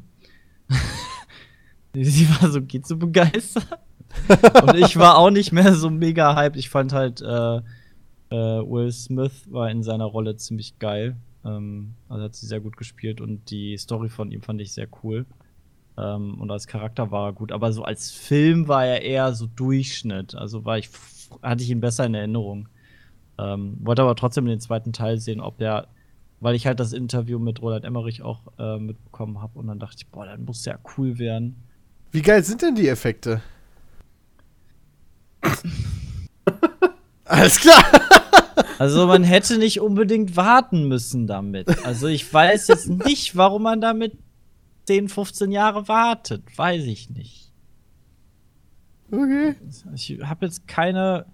Sie 1.93 2.27
war 2.29 2.49
so, 2.51 2.61
geht 2.61 2.85
so 2.87 2.97
begeistert. 2.97 3.67
Und 4.63 4.75
ich 4.75 4.97
war 4.97 5.17
auch 5.17 5.29
nicht 5.29 5.51
mehr 5.51 5.73
so 5.73 5.89
mega 5.89 6.35
hyped. 6.35 6.57
Ich 6.57 6.69
fand 6.69 6.93
halt, 6.93 7.21
äh, 7.21 7.61
äh, 8.31 8.35
Will 8.35 8.91
Smith 8.91 9.51
war 9.51 9.69
in 9.69 9.83
seiner 9.83 10.05
Rolle 10.05 10.35
ziemlich 10.37 10.79
geil. 10.79 11.17
Ähm, 11.45 11.93
also 12.09 12.23
hat 12.23 12.35
sie 12.35 12.47
sehr 12.47 12.61
gut 12.61 12.77
gespielt 12.77 13.21
und 13.21 13.51
die 13.51 13.77
Story 13.77 14.09
von 14.09 14.31
ihm 14.31 14.41
fand 14.41 14.61
ich 14.61 14.73
sehr 14.73 14.87
cool. 15.03 15.25
Ähm, 15.97 16.39
und 16.39 16.49
als 16.49 16.65
Charakter 16.67 17.11
war 17.11 17.27
er 17.29 17.33
gut, 17.33 17.51
aber 17.51 17.73
so 17.73 17.83
als 17.83 18.11
Film 18.11 18.67
war 18.67 18.85
er 18.85 19.01
eher 19.01 19.33
so 19.33 19.47
Durchschnitt. 19.47 20.35
Also 20.35 20.65
war 20.65 20.77
ich, 20.77 20.89
hatte 21.41 21.63
ich 21.63 21.69
ihn 21.69 21.81
besser 21.81 22.05
in 22.05 22.15
Erinnerung. 22.15 22.69
Ähm, 23.37 23.77
wollte 23.81 24.01
aber 24.01 24.15
trotzdem 24.15 24.45
den 24.45 24.59
zweiten 24.61 24.93
Teil 24.93 25.17
sehen, 25.17 25.41
ob 25.41 25.57
der, 25.57 25.87
weil 26.39 26.55
ich 26.55 26.65
halt 26.67 26.79
das 26.79 26.93
Interview 26.93 27.37
mit 27.37 27.61
Roland 27.61 27.83
Emmerich 27.83 28.21
auch 28.21 28.41
äh, 28.57 28.77
mitbekommen 28.77 29.41
habe 29.41 29.59
und 29.59 29.67
dann 29.67 29.79
dachte 29.79 29.97
ich, 29.99 30.07
boah, 30.07 30.25
dann 30.25 30.45
muss 30.45 30.63
der 30.63 30.79
cool 30.97 31.19
werden. 31.19 31.55
Wie 32.11 32.21
geil 32.21 32.43
sind 32.43 32.61
denn 32.61 32.75
die 32.75 32.87
Effekte? 32.87 33.41
Alles 37.25 37.59
klar. 37.59 37.83
Also 38.81 39.05
man 39.05 39.23
hätte 39.23 39.59
nicht 39.59 39.79
unbedingt 39.79 40.35
warten 40.35 40.87
müssen 40.87 41.27
damit. 41.27 41.85
Also 41.85 42.07
ich 42.07 42.33
weiß 42.33 42.67
jetzt 42.67 42.89
nicht, 42.89 43.35
warum 43.35 43.61
man 43.61 43.79
damit 43.79 44.17
10, 44.85 45.07
15 45.07 45.51
Jahre 45.51 45.87
wartet. 45.87 46.41
Weiß 46.57 46.83
ich 46.85 47.11
nicht. 47.11 47.51
Okay. 49.11 49.53
Ich 49.93 50.17
habe 50.23 50.47
jetzt 50.47 50.67
keine. 50.67 51.27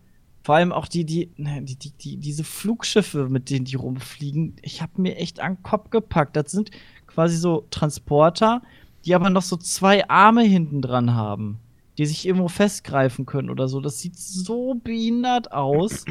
Vor 0.44 0.56
allem 0.56 0.74
auch 0.74 0.90
die, 0.90 1.06
die, 1.06 1.32
ne, 1.38 1.61
die, 1.61 1.78
die, 1.78 1.91
die, 1.91 2.18
diese 2.18 2.44
Flugschiffe, 2.44 3.30
mit 3.30 3.49
denen 3.49 3.64
die 3.64 3.76
rumfliegen, 3.78 4.57
ich 4.61 4.82
habe 4.82 5.02
mir 5.02 5.15
echt 5.15 5.40
an 5.40 5.56
den 5.56 5.64
Kopf 5.64 5.90
gepackt. 5.90 6.36
Das 6.36 6.52
sind 6.52 6.72
quasi 7.06 7.38
so 7.38 7.65
Transporter, 7.69 8.61
die 9.06 9.15
aber 9.15 9.30
noch 9.30 9.41
so 9.41 9.56
zwei 9.56 10.10
Arme 10.10 10.44
hinten 10.44 10.82
dran 10.82 11.14
haben, 11.14 11.60
die 11.98 12.06
sich 12.07 12.26
irgendwo 12.26 12.49
festgreifen 12.49 13.26
können 13.26 13.49
oder 13.49 13.69
so. 13.69 13.80
Das 13.80 14.02
sieht 14.02 14.18
so 14.18 14.74
behindert 14.74 15.53
aus. 15.53 16.03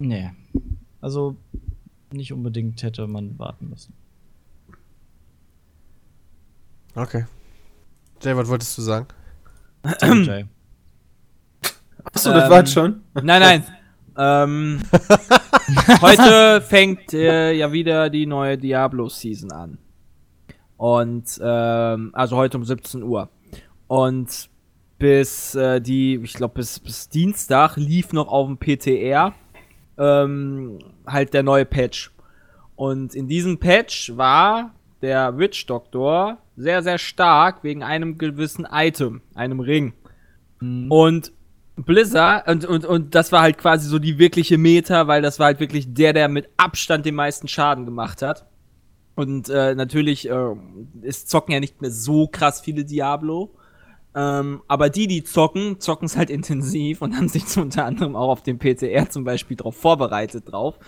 Nee. 0.00 0.30
Also 1.00 1.36
nicht 2.12 2.32
unbedingt 2.32 2.82
hätte 2.82 3.06
man 3.06 3.38
warten 3.38 3.68
müssen. 3.68 3.94
Okay. 6.94 7.24
Jay, 8.20 8.36
was 8.36 8.48
wolltest 8.48 8.76
du 8.76 8.82
sagen? 8.82 9.06
Jay. 10.02 10.44
Achso, 12.04 12.32
das 12.32 12.44
Ähm, 12.44 12.50
war's 12.50 12.72
schon. 12.72 13.00
Nein, 13.14 13.40
nein. 13.40 13.64
ähm, 14.18 14.80
heute 16.00 16.60
fängt 16.62 17.14
äh, 17.14 17.52
ja 17.52 17.72
wieder 17.72 18.10
die 18.10 18.26
neue 18.26 18.58
Diablo-Season 18.58 19.52
an. 19.52 19.78
Und, 20.76 21.38
ähm, 21.42 22.10
also 22.14 22.36
heute 22.36 22.56
um 22.58 22.64
17 22.64 23.02
Uhr. 23.02 23.28
Und 23.86 24.48
bis 24.98 25.54
äh, 25.54 25.80
die, 25.80 26.16
ich 26.22 26.34
glaube, 26.34 26.54
bis, 26.54 26.80
bis 26.80 27.08
Dienstag 27.08 27.76
lief 27.76 28.12
noch 28.12 28.28
auf 28.28 28.46
dem 28.46 28.58
PTR 28.58 29.34
ähm, 30.00 30.78
halt 31.06 31.34
der 31.34 31.42
neue 31.42 31.66
Patch. 31.66 32.10
Und 32.74 33.14
in 33.14 33.28
diesem 33.28 33.58
Patch 33.58 34.16
war 34.16 34.74
der 35.02 35.38
Witch 35.38 35.66
Doctor 35.66 36.38
sehr, 36.56 36.82
sehr 36.82 36.98
stark 36.98 37.62
wegen 37.62 37.82
einem 37.82 38.18
gewissen 38.18 38.66
Item, 38.70 39.20
einem 39.34 39.60
Ring. 39.60 39.92
Und 40.90 41.32
Blizzard, 41.76 42.48
und, 42.48 42.64
und, 42.66 42.84
und 42.84 43.14
das 43.14 43.32
war 43.32 43.42
halt 43.42 43.58
quasi 43.58 43.88
so 43.88 43.98
die 43.98 44.18
wirkliche 44.18 44.58
Meta, 44.58 45.06
weil 45.06 45.22
das 45.22 45.38
war 45.38 45.46
halt 45.46 45.60
wirklich 45.60 45.92
der, 45.94 46.12
der 46.12 46.28
mit 46.28 46.48
Abstand 46.56 47.06
den 47.06 47.14
meisten 47.14 47.48
Schaden 47.48 47.84
gemacht 47.84 48.22
hat. 48.22 48.46
Und 49.14 49.48
äh, 49.48 49.74
natürlich, 49.74 50.28
äh, 50.28 50.54
es 51.02 51.26
zocken 51.26 51.52
ja 51.52 51.60
nicht 51.60 51.80
mehr 51.80 51.90
so 51.90 52.26
krass 52.26 52.60
viele 52.60 52.84
Diablo. 52.84 53.54
Ähm, 54.14 54.62
aber 54.66 54.90
die, 54.90 55.06
die 55.06 55.22
zocken, 55.22 55.78
zocken 55.78 56.06
es 56.06 56.16
halt 56.16 56.30
intensiv 56.30 57.02
und 57.02 57.16
haben 57.16 57.28
sich 57.28 57.44
unter 57.56 57.84
anderem 57.84 58.16
auch 58.16 58.28
auf 58.28 58.42
dem 58.42 58.58
PTR 58.58 59.08
zum 59.08 59.24
Beispiel 59.24 59.56
drauf 59.56 59.76
vorbereitet 59.76 60.50
drauf. 60.50 60.78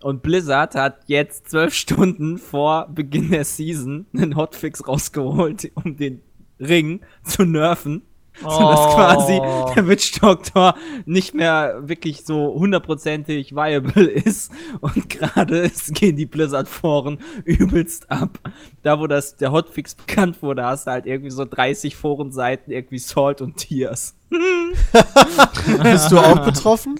Und 0.00 0.22
Blizzard 0.22 0.74
hat 0.74 1.00
jetzt 1.06 1.50
zwölf 1.50 1.74
Stunden 1.82 2.38
vor 2.38 2.88
Beginn 2.88 3.30
der 3.30 3.44
Season 3.44 4.06
einen 4.14 4.36
Hotfix 4.36 4.86
rausgeholt, 4.86 5.70
um 5.74 5.96
den 5.96 6.22
Ring 6.58 7.00
zu 7.24 7.44
nerven. 7.44 8.02
Sodass 8.40 8.80
Oh. 8.80 8.94
quasi 8.94 9.40
der 9.76 9.86
Witch 9.88 10.18
Doctor 10.20 10.74
nicht 11.04 11.34
mehr 11.34 11.80
wirklich 11.82 12.24
so 12.24 12.54
hundertprozentig 12.54 13.54
viable 13.54 14.04
ist. 14.10 14.50
Und 14.80 15.08
gerade 15.10 15.70
gehen 15.90 16.16
die 16.16 16.26
Blizzard-Foren 16.26 17.18
übelst 17.44 18.10
ab. 18.10 18.38
Da, 18.82 18.98
wo 18.98 19.06
das, 19.06 19.36
der 19.36 19.52
Hotfix 19.52 19.94
bekannt 19.94 20.42
wurde, 20.42 20.64
hast 20.64 20.86
du 20.86 20.92
halt 20.92 21.06
irgendwie 21.06 21.30
so 21.30 21.44
30 21.44 21.94
Forenseiten, 21.94 22.72
irgendwie 22.72 22.98
Salt 22.98 23.40
und 23.42 23.56
Tears. 23.58 24.16
Bist 25.82 26.10
du 26.10 26.18
auch 26.18 26.38
betroffen? 26.44 26.98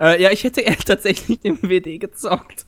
Äh, 0.00 0.22
ja, 0.22 0.30
ich 0.30 0.44
hätte 0.44 0.60
eher 0.62 0.76
tatsächlich 0.78 1.40
den 1.40 1.60
WD 1.62 1.98
gezockt. 2.00 2.66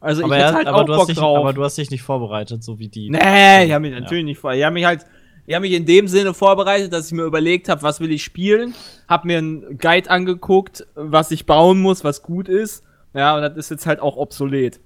Also 0.00 0.24
Aber, 0.24 0.36
ich 0.36 0.42
hätte 0.42 0.52
er, 0.52 0.54
halt 0.56 0.66
aber, 0.68 0.78
auch 0.78 0.84
du 0.84 0.92
hast 0.92 0.98
Bock 1.00 1.06
dich, 1.08 1.18
drauf. 1.18 1.38
aber 1.38 1.52
du 1.52 1.64
hast 1.64 1.78
dich 1.78 1.90
nicht 1.90 2.02
vorbereitet, 2.02 2.62
so 2.62 2.78
wie 2.78 2.88
die. 2.88 3.10
Nee, 3.10 3.64
ich 3.64 3.72
habe 3.72 3.80
mich 3.88 3.98
natürlich 3.98 4.24
nicht 4.24 4.38
vor. 4.38 4.52
Ich 4.54 4.62
habe 4.62 4.74
mich 4.74 4.84
halt, 4.84 5.04
ich 5.46 5.54
habe 5.54 5.62
mich 5.62 5.72
in 5.72 5.86
dem 5.86 6.08
Sinne 6.08 6.34
vorbereitet, 6.34 6.92
dass 6.92 7.06
ich 7.06 7.12
mir 7.12 7.24
überlegt 7.24 7.68
habe, 7.68 7.82
was 7.82 8.00
will 8.00 8.10
ich 8.10 8.24
spielen, 8.24 8.74
habe 9.08 9.26
mir 9.28 9.38
einen 9.38 9.78
Guide 9.78 10.10
angeguckt, 10.10 10.86
was 10.94 11.30
ich 11.30 11.46
bauen 11.46 11.80
muss, 11.80 12.04
was 12.04 12.22
gut 12.22 12.48
ist. 12.48 12.82
Ja, 13.14 13.36
und 13.36 13.42
das 13.42 13.56
ist 13.56 13.70
jetzt 13.70 13.86
halt 13.86 14.00
auch 14.00 14.16
obsolet. 14.16 14.80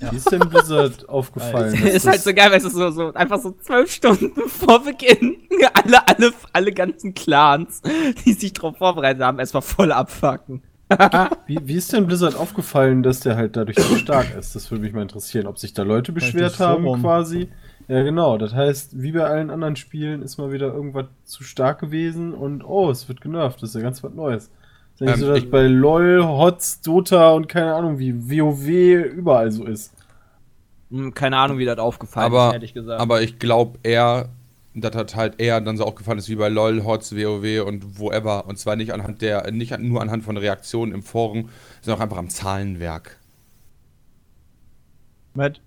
Wie 0.00 0.16
ist 0.16 0.30
denn 0.30 0.48
Blizzard 0.48 1.08
aufgefallen? 1.08 1.72
dass 1.72 1.94
ist 1.94 2.06
halt 2.06 2.20
so 2.20 2.32
geil, 2.32 2.50
weil 2.50 2.58
es 2.58 2.64
ist 2.64 2.74
so, 2.74 2.90
so 2.90 3.12
einfach 3.14 3.40
so 3.40 3.52
zwölf 3.60 3.90
Stunden 3.90 4.32
vor 4.48 4.84
Beginn 4.84 5.36
alle, 5.74 6.06
alle, 6.06 6.32
alle 6.52 6.72
ganzen 6.72 7.14
Clans, 7.14 7.82
die 8.24 8.32
sich 8.32 8.52
drauf 8.52 8.76
vorbereitet 8.78 9.22
haben, 9.22 9.38
erstmal 9.38 9.62
voll 9.62 9.92
abfacken. 9.92 10.62
Wie, 11.46 11.58
wie 11.64 11.74
ist 11.74 11.92
denn 11.92 12.06
Blizzard 12.06 12.34
aufgefallen, 12.34 13.02
dass 13.02 13.20
der 13.20 13.36
halt 13.36 13.56
dadurch 13.56 13.78
so 13.78 13.96
stark 13.96 14.34
ist? 14.38 14.54
Das 14.54 14.70
würde 14.70 14.82
mich 14.82 14.94
mal 14.94 15.02
interessieren, 15.02 15.46
ob 15.46 15.58
sich 15.58 15.74
da 15.74 15.82
Leute 15.82 16.12
beschwert 16.12 16.58
haben 16.60 16.84
Forum. 16.84 17.02
quasi. 17.02 17.48
Ja, 17.88 18.02
genau. 18.02 18.36
Das 18.36 18.52
heißt, 18.54 19.00
wie 19.00 19.12
bei 19.12 19.24
allen 19.24 19.50
anderen 19.50 19.76
Spielen 19.76 20.22
ist 20.22 20.36
mal 20.36 20.52
wieder 20.52 20.66
irgendwas 20.72 21.06
zu 21.24 21.42
stark 21.42 21.80
gewesen 21.80 22.34
und 22.34 22.62
oh, 22.62 22.90
es 22.90 23.08
wird 23.08 23.20
genervt. 23.22 23.62
Das 23.62 23.70
ist 23.70 23.74
ja 23.76 23.80
ganz 23.80 24.02
was 24.04 24.12
Neues. 24.12 24.44
Ist 24.44 25.00
ja 25.00 25.06
nicht 25.06 25.14
Ähm, 25.14 25.20
so, 25.20 25.28
dass 25.28 25.38
ich- 25.38 25.50
bei 25.50 25.62
LOL, 25.66 26.22
HOTS, 26.24 26.82
Dota 26.82 27.30
und 27.30 27.48
keine 27.48 27.74
Ahnung, 27.74 27.98
wie 27.98 28.14
WoW 28.30 28.68
überall 29.14 29.50
so 29.50 29.64
ist. 29.64 29.94
Hm, 30.90 31.14
keine 31.14 31.38
Ahnung, 31.38 31.58
wie 31.58 31.64
das 31.64 31.78
aufgefallen 31.78 32.26
aber, 32.26 32.48
ist, 32.48 32.52
ehrlich 32.54 32.74
gesagt. 32.74 33.00
aber 33.00 33.22
ich 33.22 33.38
glaube 33.38 33.78
eher, 33.82 34.28
dass 34.74 34.90
das 34.92 35.16
halt 35.16 35.40
eher 35.40 35.60
dann 35.62 35.76
so 35.78 35.84
aufgefallen 35.84 36.18
ist 36.18 36.28
wie 36.28 36.36
bei 36.36 36.48
LOL, 36.50 36.84
HOTS, 36.84 37.16
WoW 37.16 37.66
und 37.66 37.98
whatever. 37.98 38.46
Und 38.46 38.58
zwar 38.58 38.76
nicht 38.76 38.92
anhand 38.92 39.22
der, 39.22 39.50
nicht 39.50 39.76
nur 39.78 40.02
anhand 40.02 40.24
von 40.24 40.36
Reaktionen 40.36 40.92
im 40.92 41.02
Forum, 41.02 41.48
sondern 41.80 41.98
auch 42.00 42.02
einfach 42.04 42.18
am 42.18 42.28
Zahlenwerk. 42.28 43.18
Matt? 45.34 45.60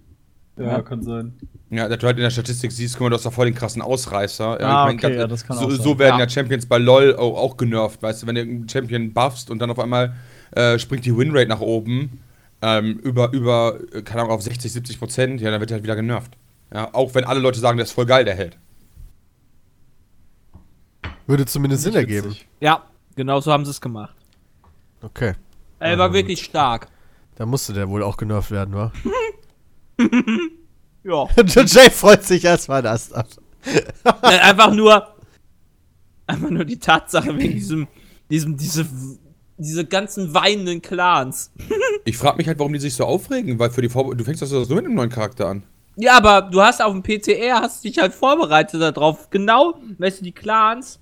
Ja, 0.58 0.64
Ja. 0.64 0.82
kann 0.82 1.02
sein. 1.02 1.34
Ja, 1.70 1.88
dass 1.88 2.00
du 2.00 2.08
halt 2.08 2.18
in 2.18 2.24
der 2.24 2.30
Statistik 2.30 2.72
siehst, 2.72 2.96
guck 2.96 3.04
mal, 3.06 3.10
du 3.10 3.16
hast 3.16 3.26
da 3.26 3.32
voll 3.32 3.46
den 3.46 3.56
krassen 3.56 3.82
Ausreißer. 3.82 4.60
Ja, 4.60 4.68
Ah, 4.68 4.82
ich 4.82 4.88
mein, 4.88 4.96
okay, 4.98 5.08
das- 5.10 5.18
ja, 5.22 5.28
das 5.28 5.44
kann 5.46 5.58
so, 5.58 5.66
auch 5.66 5.72
sein. 5.72 5.82
so 5.82 5.98
werden 6.00 6.20
Ja. 6.20 6.26
ja. 6.26 6.30
Champions 6.30 6.66
bei 6.66 6.78
LOL 6.78 7.16
auch, 7.16 7.38
auch 7.38 7.58
genervt, 7.58 8.02
weißt 8.04 8.24
du, 8.24 8.28
wenn 8.28 8.36
du 8.36 8.42
einen 8.42 8.68
Champion 8.70 9.14
buffst 9.14 9.50
und 9.50 9.60
dann 9.60 9.70
auf 9.72 9.80
einmal 9.80 10.14
äh, 10.52 10.78
springt 10.78 11.06
die 11.06 11.16
Winrate 11.16 11.48
nach 11.48 11.62
oben 11.62 12.20
ähm, 12.62 13.00
über, 13.00 13.32
über, 13.32 13.80
äh, 13.94 14.02
keine 14.02 14.22
Ahnung, 14.24 14.34
auf 14.34 14.42
60, 14.42 14.72
70 14.72 15.00
Prozent, 15.00 15.40
ja, 15.42 15.50
dann 15.50 15.62
wird 15.62 15.72
er 15.72 15.76
halt 15.76 15.84
wieder 15.84 15.96
genervt. 15.96 16.34
Ja, 16.74 16.94
auch 16.94 17.16
wenn 17.16 17.24
alle 17.24 17.40
Leute 17.40 17.60
sagen, 17.60 17.78
der 17.78 17.86
ist 17.86 17.92
voll 17.94 18.06
geil, 18.06 18.26
der 18.26 18.36
Held. 18.36 18.58
Würde 21.28 21.46
zumindest 21.46 21.84
Sinn 21.84 21.96
ergeben. 21.96 22.36
Ja, 22.60 22.84
genau 23.16 23.40
so 23.40 23.52
haben 23.52 23.64
sie 23.66 23.72
es 23.72 23.80
gemacht. 23.82 24.14
Okay. 25.02 25.34
Er 25.80 25.98
war 25.98 26.14
wirklich 26.14 26.44
stark. 26.44 26.88
Da 27.36 27.46
musste 27.46 27.74
der 27.74 27.90
wohl 27.90 28.04
auch 28.04 28.18
genervt 28.18 28.52
werden, 28.52 28.76
wa? 28.76 28.92
Ja. 31.04 31.28
Jay 31.66 31.90
freut 31.90 32.24
sich 32.24 32.44
erstmal 32.46 32.82
das 32.82 33.12
ab. 33.12 33.28
Einfach 34.22 34.74
nur. 34.74 35.16
Einfach 36.28 36.50
nur 36.50 36.66
die 36.66 36.78
Tatsache 36.78 37.36
wegen 37.38 37.54
diesem. 37.54 37.88
diesem, 38.30 38.58
diese. 38.58 38.86
diese 39.58 39.86
ganzen 39.86 40.34
weinenden 40.34 40.82
Clans. 40.82 41.52
Ich 42.04 42.18
frage 42.18 42.38
mich 42.38 42.48
halt, 42.48 42.58
warum 42.58 42.74
die 42.74 42.80
sich 42.80 42.96
so 42.96 43.06
aufregen, 43.06 43.60
weil 43.60 43.70
für 43.70 43.84
die 43.84 43.90
Vor 43.90 44.16
du 44.16 44.24
fängst 44.24 44.42
das 44.42 44.50
so 44.50 44.76
mit 44.76 44.86
einem 44.86 44.96
neuen 44.96 45.12
Charakter 45.12 45.48
an. 45.48 45.64
Ja, 45.98 46.18
aber 46.18 46.42
du 46.42 46.60
hast 46.62 46.82
auf 46.82 46.94
dem 46.94 47.04
PTR, 47.04 47.62
hast 47.62 47.84
dich 47.84 48.00
halt 48.00 48.14
vorbereitet 48.14 48.82
darauf. 48.82 49.30
Genau, 49.30 49.76
weißt 50.00 50.22
du, 50.22 50.24
die 50.24 50.32
Clans, 50.32 51.00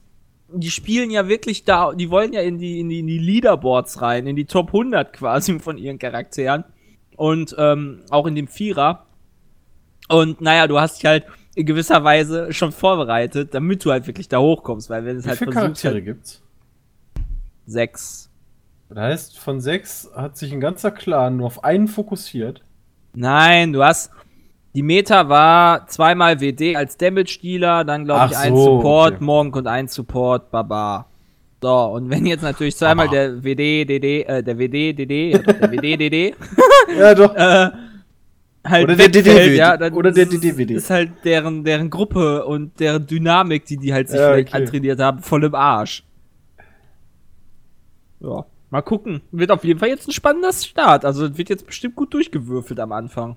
die 0.51 0.71
spielen 0.71 1.09
ja 1.09 1.29
wirklich 1.29 1.63
da, 1.63 1.93
die 1.93 2.09
wollen 2.09 2.33
ja 2.33 2.41
in 2.41 2.57
die, 2.57 2.81
in 2.81 2.89
die, 2.89 2.99
in 2.99 3.07
die 3.07 3.19
Leaderboards 3.19 4.01
rein, 4.01 4.27
in 4.27 4.35
die 4.35 4.45
Top 4.45 4.67
100 4.67 5.13
quasi 5.13 5.57
von 5.59 5.77
ihren 5.77 5.99
Charakteren. 5.99 6.65
Und 7.19 7.53
ähm, 7.57 8.03
auch 8.09 8.25
in 8.25 8.35
dem 8.35 8.47
Vierer. 8.47 9.05
Und 10.07 10.39
naja, 10.39 10.67
du 10.67 10.79
hast 10.79 10.97
dich 10.97 11.05
halt 11.05 11.25
in 11.53 11.65
gewisser 11.65 12.01
Weise 12.05 12.53
schon 12.53 12.71
vorbereitet, 12.71 13.53
damit 13.53 13.83
du 13.83 13.91
halt 13.91 14.07
wirklich 14.07 14.29
da 14.29 14.39
hochkommst, 14.39 14.89
weil 14.89 15.03
wenn 15.03 15.17
es 15.17 15.25
Wie 15.25 15.29
halt 15.29 15.39
viele 15.39 15.51
Charaktere 15.51 15.95
halt, 15.95 16.05
gibt's? 16.05 16.41
sechs. 17.65 18.31
Das 18.87 18.97
heißt, 18.97 19.37
von 19.37 19.59
sechs 19.59 20.09
hat 20.15 20.37
sich 20.37 20.53
ein 20.53 20.61
ganzer 20.61 20.91
Clan 20.91 21.35
nur 21.35 21.47
auf 21.47 21.63
einen 21.65 21.89
fokussiert. 21.89 22.61
Nein, 23.13 23.73
du 23.73 23.83
hast. 23.83 24.11
Die 24.73 24.81
Meta 24.81 25.27
war 25.27 25.87
zweimal 25.87 26.39
WD 26.39 26.77
als 26.77 26.95
Damage-Dealer, 26.95 27.83
dann 27.83 28.05
glaube 28.05 28.27
ich 28.31 28.37
Ach 28.37 28.43
ein 28.43 28.55
so, 28.55 28.77
Support, 28.77 29.15
okay. 29.15 29.23
Monk 29.25 29.55
und 29.57 29.67
ein 29.67 29.89
Support, 29.89 30.51
Baba. 30.51 31.08
So, 31.61 31.69
und 31.87 32.09
wenn 32.09 32.25
jetzt 32.25 32.41
natürlich 32.41 32.77
zweimal 32.77 33.09
der 33.09 33.43
WD, 33.43 33.85
DD, 33.89 34.23
äh, 34.23 34.41
der 34.43 34.57
WD, 34.57 34.93
DD, 34.97 35.31
ja 35.31 35.39
doch, 35.39 35.53
der 35.59 35.71
WD, 35.71 35.97
DD, 35.99 36.35
Ja, 36.97 37.13
doch. 37.13 37.35
äh, 37.35 37.69
halt 38.65 38.83
Oder 38.85 38.95
der 38.95 39.09
DD, 39.09 39.55
ja, 39.55 39.75
dann 39.77 39.93
oder 39.93 40.11
der 40.11 40.25
DD. 40.25 40.73
ist 40.73 40.89
halt 40.89 41.11
deren, 41.25 41.63
deren 41.65 41.89
Gruppe 41.89 42.45
und 42.45 42.79
deren 42.79 43.05
Dynamik, 43.05 43.65
die 43.65 43.77
die 43.77 43.93
halt 43.93 44.09
sich 44.09 44.19
Ja, 44.19 44.31
vielleicht 44.31 44.49
okay. 44.53 44.57
antrainiert 44.63 44.99
haben, 45.01 45.19
voll 45.21 45.43
im 45.43 45.55
Arsch. 45.55 46.03
Ja, 48.21 48.45
mal 48.69 48.81
gucken. 48.81 49.21
Wird 49.31 49.51
auf 49.51 49.63
jeden 49.63 49.79
Fall 49.79 49.89
jetzt 49.89 50.07
ein 50.07 50.11
spannender 50.13 50.53
Start. 50.53 51.05
Also 51.05 51.25
es 51.25 51.37
wird 51.37 51.49
jetzt 51.49 51.65
bestimmt 51.65 51.95
gut 51.95 52.13
durchgewürfelt 52.13 52.79
am 52.79 52.91
Anfang. 52.91 53.35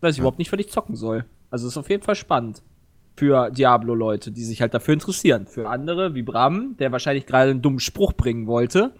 Weiß 0.00 0.14
ich 0.14 0.18
überhaupt 0.20 0.38
nicht, 0.38 0.52
was 0.52 0.60
ich 0.60 0.70
zocken 0.70 0.96
soll. 0.96 1.24
Also 1.50 1.68
ist 1.68 1.76
auf 1.76 1.90
jeden 1.90 2.02
Fall 2.02 2.14
spannend. 2.14 2.62
Für 3.20 3.50
Diablo-Leute, 3.50 4.32
die 4.32 4.44
sich 4.44 4.62
halt 4.62 4.72
dafür 4.72 4.94
interessieren. 4.94 5.46
Für 5.46 5.68
andere, 5.68 6.14
wie 6.14 6.22
Bram, 6.22 6.74
der 6.78 6.90
wahrscheinlich 6.90 7.26
gerade 7.26 7.50
einen 7.50 7.60
dummen 7.60 7.78
Spruch 7.78 8.14
bringen 8.14 8.46
wollte, 8.46 8.94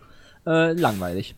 äh, 0.47 0.75
langweilig. 0.75 1.35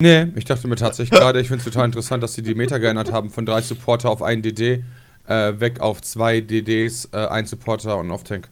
Nee, 0.00 0.32
ich 0.34 0.44
dachte 0.44 0.66
mir 0.66 0.74
tatsächlich 0.74 1.16
gerade, 1.16 1.40
ich 1.40 1.46
finde 1.46 1.60
es 1.60 1.64
total 1.64 1.86
interessant, 1.86 2.24
dass 2.24 2.34
sie 2.34 2.42
die 2.42 2.56
Meta 2.56 2.78
geändert 2.78 3.12
haben 3.12 3.30
von 3.30 3.46
drei 3.46 3.60
Supporter 3.60 4.10
auf 4.10 4.20
einen 4.20 4.42
DD, 4.42 4.82
äh, 5.28 5.60
weg 5.60 5.78
auf 5.78 6.02
zwei 6.02 6.40
DDs, 6.40 7.08
äh, 7.12 7.18
ein 7.18 7.46
Supporter 7.46 7.98
und 7.98 8.10
auf 8.10 8.24
Tank. 8.24 8.48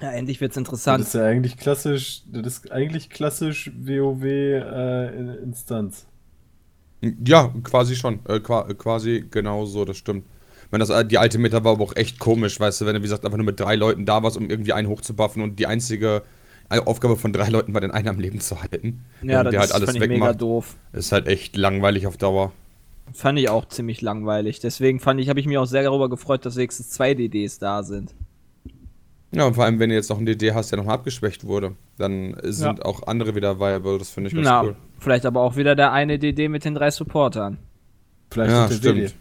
Ja, 0.00 0.10
endlich 0.10 0.40
wird's 0.40 0.56
Das 0.56 0.62
interessant. 0.62 1.04
ist 1.04 1.14
ja 1.14 1.24
eigentlich 1.24 1.56
klassisch, 1.56 2.22
das 2.26 2.44
ist 2.48 2.72
eigentlich 2.72 3.10
klassisch 3.10 3.70
WoW 3.78 4.24
äh. 4.24 5.12
Ja, 7.24 7.54
quasi 7.62 7.94
schon. 7.94 8.18
Äh, 8.26 8.40
qua 8.40 8.64
quasi 8.74 9.24
genau 9.30 9.66
so, 9.66 9.84
das 9.84 9.98
stimmt. 9.98 10.24
Wenn 10.74 10.80
das, 10.80 10.90
äh, 10.90 11.04
die 11.04 11.18
alte 11.18 11.38
Meta 11.38 11.62
war 11.62 11.74
aber 11.74 11.84
auch 11.84 11.94
echt 11.94 12.18
komisch, 12.18 12.58
weißt 12.58 12.80
du, 12.80 12.86
wenn 12.86 12.94
du, 12.94 12.98
wie 12.98 13.04
gesagt, 13.04 13.24
einfach 13.24 13.38
nur 13.38 13.46
mit 13.46 13.60
drei 13.60 13.76
Leuten 13.76 14.06
da 14.06 14.24
warst, 14.24 14.36
um 14.36 14.50
irgendwie 14.50 14.72
einen 14.72 14.88
hochzubuffen 14.88 15.40
und 15.40 15.60
die 15.60 15.68
einzige 15.68 16.22
Aufgabe 16.68 17.16
von 17.16 17.32
drei 17.32 17.48
Leuten 17.48 17.74
war, 17.74 17.80
den 17.80 17.92
einen 17.92 18.08
am 18.08 18.18
Leben 18.18 18.40
zu 18.40 18.60
halten. 18.60 19.04
Ja, 19.22 19.44
das 19.44 19.52
der 19.52 19.60
halt 19.60 19.70
ist, 19.70 19.76
alles 19.76 19.90
fand 19.92 20.02
ich 20.02 20.08
mega 20.08 20.32
doof. 20.32 20.74
Ist 20.92 21.12
halt 21.12 21.28
echt 21.28 21.56
langweilig 21.56 22.08
auf 22.08 22.16
Dauer. 22.16 22.50
Fand 23.12 23.38
ich 23.38 23.48
auch 23.50 23.68
ziemlich 23.68 24.00
langweilig. 24.00 24.58
Deswegen 24.58 24.98
fand 24.98 25.20
ich, 25.20 25.28
habe 25.28 25.38
ich 25.38 25.46
mich 25.46 25.58
auch 25.58 25.66
sehr 25.66 25.84
darüber 25.84 26.10
gefreut, 26.10 26.44
dass 26.44 26.56
wenigstens 26.56 26.90
zwei 26.90 27.14
DDs 27.14 27.60
da 27.60 27.84
sind. 27.84 28.12
Ja, 29.30 29.46
und 29.46 29.54
vor 29.54 29.66
allem, 29.66 29.78
wenn 29.78 29.90
du 29.90 29.94
jetzt 29.94 30.10
noch 30.10 30.16
einen 30.16 30.26
DD 30.26 30.54
hast, 30.54 30.72
der 30.72 30.78
nochmal 30.78 30.96
abgeschwächt 30.96 31.44
wurde, 31.44 31.76
dann 31.98 32.36
sind 32.42 32.84
auch 32.84 33.06
andere 33.06 33.36
wieder 33.36 33.60
viable. 33.60 33.98
Das 33.98 34.10
finde 34.10 34.30
ich 34.30 34.34
ganz 34.34 34.44
Na, 34.44 34.64
cool. 34.64 34.76
vielleicht 34.98 35.24
aber 35.24 35.40
auch 35.42 35.54
wieder 35.54 35.76
der 35.76 35.92
eine 35.92 36.18
DD 36.18 36.48
mit 36.48 36.64
den 36.64 36.74
drei 36.74 36.90
Supportern. 36.90 37.58
Vielleicht 38.32 38.50
Ja, 38.50 38.68
stimmt. 38.68 38.98
DD. 38.98 39.14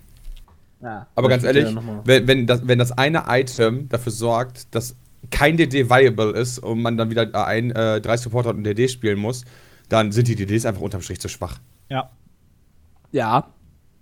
Ja. 0.84 1.08
Aber 1.16 1.30
ganz 1.30 1.44
ehrlich, 1.44 1.74
wenn, 2.04 2.28
wenn, 2.28 2.46
das, 2.46 2.68
wenn 2.68 2.78
das 2.78 2.92
eine 2.92 3.24
Item 3.30 3.88
dafür 3.88 4.12
sorgt, 4.12 4.76
dass 4.76 4.98
kein 5.32 5.56
DD 5.56 5.90
viable 5.90 6.32
ist 6.32 6.60
und 6.60 6.82
man 6.82 6.98
dann 6.98 7.10
wieder 7.10 7.48
ein, 7.48 7.72
äh, 7.72 8.02
drei 8.02 8.18
Supporter 8.18 8.50
und 8.50 8.58
ein 8.58 8.64
DD 8.66 8.90
spielen 8.90 9.18
muss, 9.18 9.46
dann 9.88 10.12
sind 10.12 10.28
die 10.28 10.36
DDs 10.36 10.66
einfach 10.66 10.82
unterm 10.82 11.02
Strich 11.02 11.22
zu 11.22 11.30
schwach. 11.30 11.60
Ja. 11.90 12.12
Ja, 13.14 13.48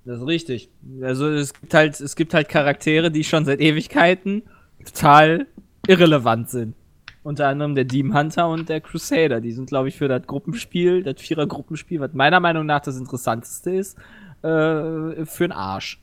das 0.06 0.20
ist 0.20 0.28
richtig. 0.28 0.70
Also 1.02 1.30
es 1.30 1.54
gibt 1.54 1.74
halt, 1.74 2.00
es 2.00 2.16
gibt 2.16 2.34
halt 2.34 2.50
Charaktere, 2.50 3.12
die 3.12 3.24
schon 3.24 3.46
seit 3.46 3.60
Ewigkeiten 3.60 4.44
total 4.84 5.46
irrelevant 5.88 6.50
sind. 6.50 6.76
Unter 7.24 7.48
anderem 7.48 7.76
der 7.76 7.84
Demon 7.84 8.18
Hunter 8.18 8.50
und 8.50 8.70
der 8.70 8.82
Crusader. 8.82 9.42
Die 9.42 9.52
sind, 9.52 9.68
glaube 9.68 9.90
ich, 9.90 9.98
für 9.98 10.08
das 10.08 10.26
Gruppenspiel, 10.26 11.04
das 11.04 11.22
Vierer-Gruppenspiel, 11.22 12.00
was 12.00 12.14
meiner 12.14 12.40
Meinung 12.40 12.66
nach 12.66 12.80
das 12.82 12.98
interessanteste 12.98 13.70
ist, 13.70 13.98
äh, 14.42 15.26
für 15.26 15.44
den 15.44 15.52
Arsch. 15.52 16.02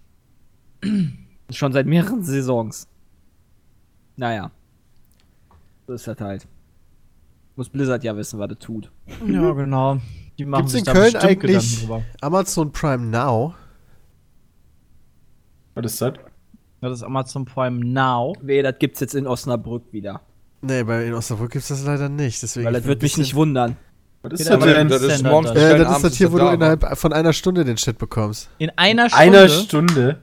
schon 1.50 1.72
seit 1.72 1.86
mehreren 1.86 2.22
Saisons. 2.22 2.88
Naja. 4.16 4.50
So 5.86 5.94
ist 5.94 6.06
das 6.06 6.20
halt. 6.20 6.46
Muss 7.56 7.68
Blizzard 7.68 8.04
ja 8.04 8.16
wissen, 8.16 8.38
was 8.38 8.50
er 8.50 8.58
tut. 8.58 8.90
Ja, 9.26 9.52
genau. 9.52 10.00
Die 10.38 10.44
machen 10.44 10.66
Gibt's 10.66 10.72
sich 10.72 10.80
in 10.80 10.84
da 10.86 10.92
Köln 10.92 11.16
eigentlich-. 11.16 11.88
Amazon 12.20 12.70
Prime 12.70 13.06
Now. 13.06 13.54
Was 15.74 15.86
ist 15.86 16.02
das? 16.02 16.14
Das 16.80 16.92
ist 16.92 17.02
Amazon 17.02 17.44
Prime 17.44 17.84
Now. 17.84 18.34
Weh, 18.40 18.62
das 18.62 18.78
gibt's 18.78 19.00
jetzt 19.00 19.14
in 19.14 19.26
Osnabrück 19.26 19.92
wieder. 19.92 20.20
Nee, 20.60 20.84
bei 20.84 21.06
in 21.06 21.14
Osnabrück 21.14 21.50
gibt 21.50 21.62
es 21.62 21.68
das 21.68 21.84
leider 21.84 22.08
nicht. 22.08 22.42
Deswegen 22.42 22.66
Weil 22.66 22.74
das 22.74 22.84
wird 22.84 23.02
mich 23.02 23.16
nicht 23.16 23.34
wundern. 23.34 23.76
Was 24.22 24.40
ist 24.40 24.50
das 24.50 24.64
denn? 24.64 24.88
das 24.88 25.02
ist 25.02 25.22
morgens. 25.22 25.50
Äh, 25.52 25.78
das 25.78 25.96
ist 25.96 26.04
das 26.04 26.14
hier, 26.16 26.32
wo 26.32 26.38
du 26.38 26.48
innerhalb 26.48 26.96
von 26.98 27.12
einer 27.12 27.32
Stunde 27.32 27.64
den 27.64 27.76
Shit 27.76 27.98
bekommst. 27.98 28.50
In 28.58 28.70
einer 28.76 29.08
Stunde. 29.08 29.38
Einer 29.38 29.48
Stunde? 29.48 30.20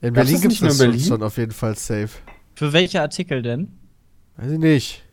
In 0.00 0.12
Berlin 0.12 0.34
das 0.34 0.42
gibt 0.42 0.54
es 0.54 0.60
nicht 0.60 0.78
nur 0.78 0.86
das 0.88 0.96
in 0.96 1.00
schon, 1.00 1.22
auf 1.22 1.36
jeden 1.38 1.52
Fall 1.52 1.76
safe. 1.76 2.10
Für 2.54 2.72
welche 2.72 3.00
Artikel 3.00 3.42
denn? 3.42 3.68
Weiß 4.36 4.52
ich 4.52 4.58
nicht. 4.58 5.04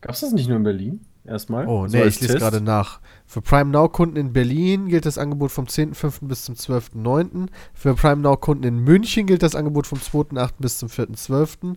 Gab's 0.00 0.20
das 0.20 0.32
nicht 0.32 0.48
nur 0.48 0.56
in 0.58 0.62
Berlin? 0.62 1.00
Erstmal? 1.24 1.66
Oh, 1.66 1.86
So 1.86 1.96
nee, 1.96 2.04
ich 2.04 2.20
lese 2.20 2.38
gerade 2.38 2.60
nach. 2.60 3.00
Für 3.26 3.42
Prime 3.42 3.70
Now-Kunden 3.70 4.16
in 4.16 4.32
Berlin 4.32 4.88
gilt 4.88 5.06
das 5.06 5.18
Angebot 5.18 5.50
vom 5.52 5.66
10.05. 5.66 6.26
bis 6.26 6.44
zum 6.44 6.54
12.09. 6.54 7.48
Für 7.74 7.94
Prime 7.94 8.22
Now-Kunden 8.22 8.64
in 8.64 8.78
München 8.78 9.26
gilt 9.26 9.42
das 9.42 9.54
Angebot 9.54 9.86
vom 9.86 9.98
2.08. 9.98 10.52
bis 10.58 10.78
zum 10.78 10.88
4.12. 10.88 11.76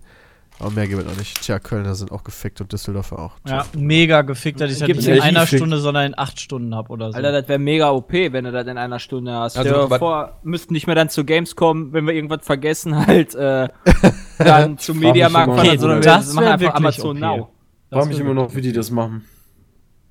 Aber 0.64 0.72
mehr 0.72 0.88
gibt 0.88 1.02
es 1.02 1.06
noch 1.06 1.18
nicht. 1.18 1.42
Tja, 1.42 1.60
Kölner 1.60 1.94
sind 1.94 2.12
auch 2.14 2.24
gefickt 2.24 2.62
und 2.62 2.72
Düsseldorfer 2.72 3.20
auch. 3.20 3.32
Ja, 3.46 3.66
mega 3.76 4.22
gefickt, 4.22 4.62
dass 4.62 4.72
ich 4.72 4.80
das 4.80 4.88
nicht 4.88 5.08
in 5.08 5.20
einer 5.20 5.42
gefickt? 5.42 5.60
Stunde, 5.60 5.78
sondern 5.80 6.06
in 6.06 6.18
acht 6.18 6.40
Stunden 6.40 6.74
hab 6.74 6.90
oder 6.90 7.12
so. 7.12 7.18
Alter, 7.18 7.34
das 7.34 7.50
wäre 7.50 7.60
mega 7.60 7.92
OP, 7.92 8.14
wenn 8.14 8.46
du 8.46 8.52
das 8.54 8.66
in 8.68 8.78
einer 8.78 9.00
Stunde 9.00 9.34
hast. 9.34 9.58
Also, 9.58 9.70
Stell 9.70 9.90
dir 9.90 10.00
vor, 10.00 10.40
müssten 10.44 10.74
nicht 10.74 10.88
mehr 10.88 10.96
dann 10.96 11.10
zu 11.10 11.26
Gamescom, 11.26 11.92
wenn 11.92 12.06
wir 12.08 12.14
irgendwas 12.14 12.46
vergessen, 12.46 12.96
halt 13.08 13.36
äh, 13.36 13.68
dann 14.38 14.78
zum 14.78 15.00
Mediamarkt 15.00 15.54
fahren, 15.54 15.78
sondern 15.80 15.98
oder? 15.98 16.06
wir 16.06 16.14
Das 16.14 16.34
machen 16.34 16.48
einfach 16.48 16.76
Amazon 16.76 17.18
okay. 17.18 17.20
Now. 17.20 17.50
Ich 17.92 17.98
frage 17.98 18.08
mich 18.08 18.20
immer 18.20 18.34
noch, 18.34 18.56
wie 18.56 18.62
die 18.62 18.72
das 18.72 18.90
machen. 18.90 19.26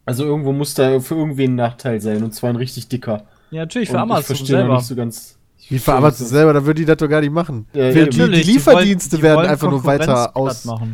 Also 0.04 0.24
irgendwo 0.24 0.52
muss 0.52 0.74
da 0.74 1.00
für 1.00 1.14
irgendwen 1.14 1.52
ein 1.52 1.56
Nachteil 1.56 2.00
sein 2.00 2.22
und 2.22 2.34
zwar 2.34 2.50
ein 2.50 2.56
richtig 2.56 2.88
dicker. 2.88 3.24
Ja, 3.50 3.62
natürlich, 3.62 3.88
Und 3.88 3.94
für 3.96 4.00
Amazon 4.00 4.20
ich 4.20 4.26
verstehe 4.26 4.56
noch 4.56 4.62
selber. 4.62 4.76
nicht 4.76 4.86
so 4.86 4.96
ganz. 4.96 5.38
Wie 5.68 5.78
Amazon 5.86 6.24
nicht 6.24 6.30
selber, 6.30 6.52
da 6.52 6.64
würden 6.64 6.76
die 6.78 6.84
das 6.84 6.96
doch 6.96 7.08
gar 7.08 7.20
nicht 7.20 7.32
machen. 7.32 7.66
Ja, 7.72 7.90
die, 7.92 8.08
die 8.10 8.20
Lieferdienste 8.22 9.12
wollen- 9.16 9.20
die 9.20 9.22
werden 9.22 9.46
einfach 9.46 9.70
nur 9.70 9.84
weiter 9.84 10.36
ausgenutzt. 10.36 10.88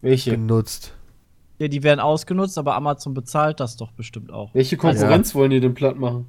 Welche? 0.00 0.38
Ja, 1.58 1.68
die 1.68 1.82
werden 1.82 2.00
ausgenutzt, 2.00 2.58
aber 2.58 2.74
Amazon 2.74 3.14
bezahlt 3.14 3.60
das 3.60 3.76
doch 3.76 3.92
bestimmt 3.92 4.30
auch. 4.32 4.52
Welche 4.54 4.76
Konkurrenz 4.76 5.34
wollen 5.34 5.50
die 5.50 5.60
denn 5.60 5.74
platt 5.74 5.96
machen? 5.98 6.26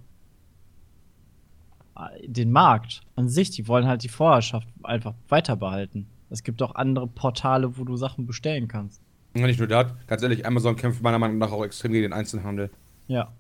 Den 2.26 2.52
Markt 2.52 3.02
an 3.16 3.30
sich, 3.30 3.52
die 3.52 3.68
wollen 3.68 3.88
halt 3.88 4.04
die 4.04 4.10
Vorherrschaft 4.10 4.68
einfach 4.84 5.14
weiter 5.30 5.56
behalten. 5.56 6.08
Es 6.30 6.44
gibt 6.44 6.62
auch 6.62 6.76
andere 6.76 7.08
Portale, 7.08 7.78
wo 7.78 7.84
du 7.86 7.96
Sachen 7.96 8.26
bestellen 8.26 8.68
kannst. 8.68 9.02
Und 9.34 9.44
nicht 9.44 9.60
nur 9.60 9.68
das, 9.68 9.88
ganz 10.08 10.22
ehrlich, 10.22 10.46
Amazon 10.46 10.76
kämpft 10.76 11.02
meiner 11.02 11.20
Meinung 11.20 11.38
nach 11.38 11.52
auch 11.52 11.64
extrem 11.64 11.92
gegen 11.94 12.04
den 12.04 12.14
Einzelhandel. 12.14 12.70
Ja. 13.08 13.32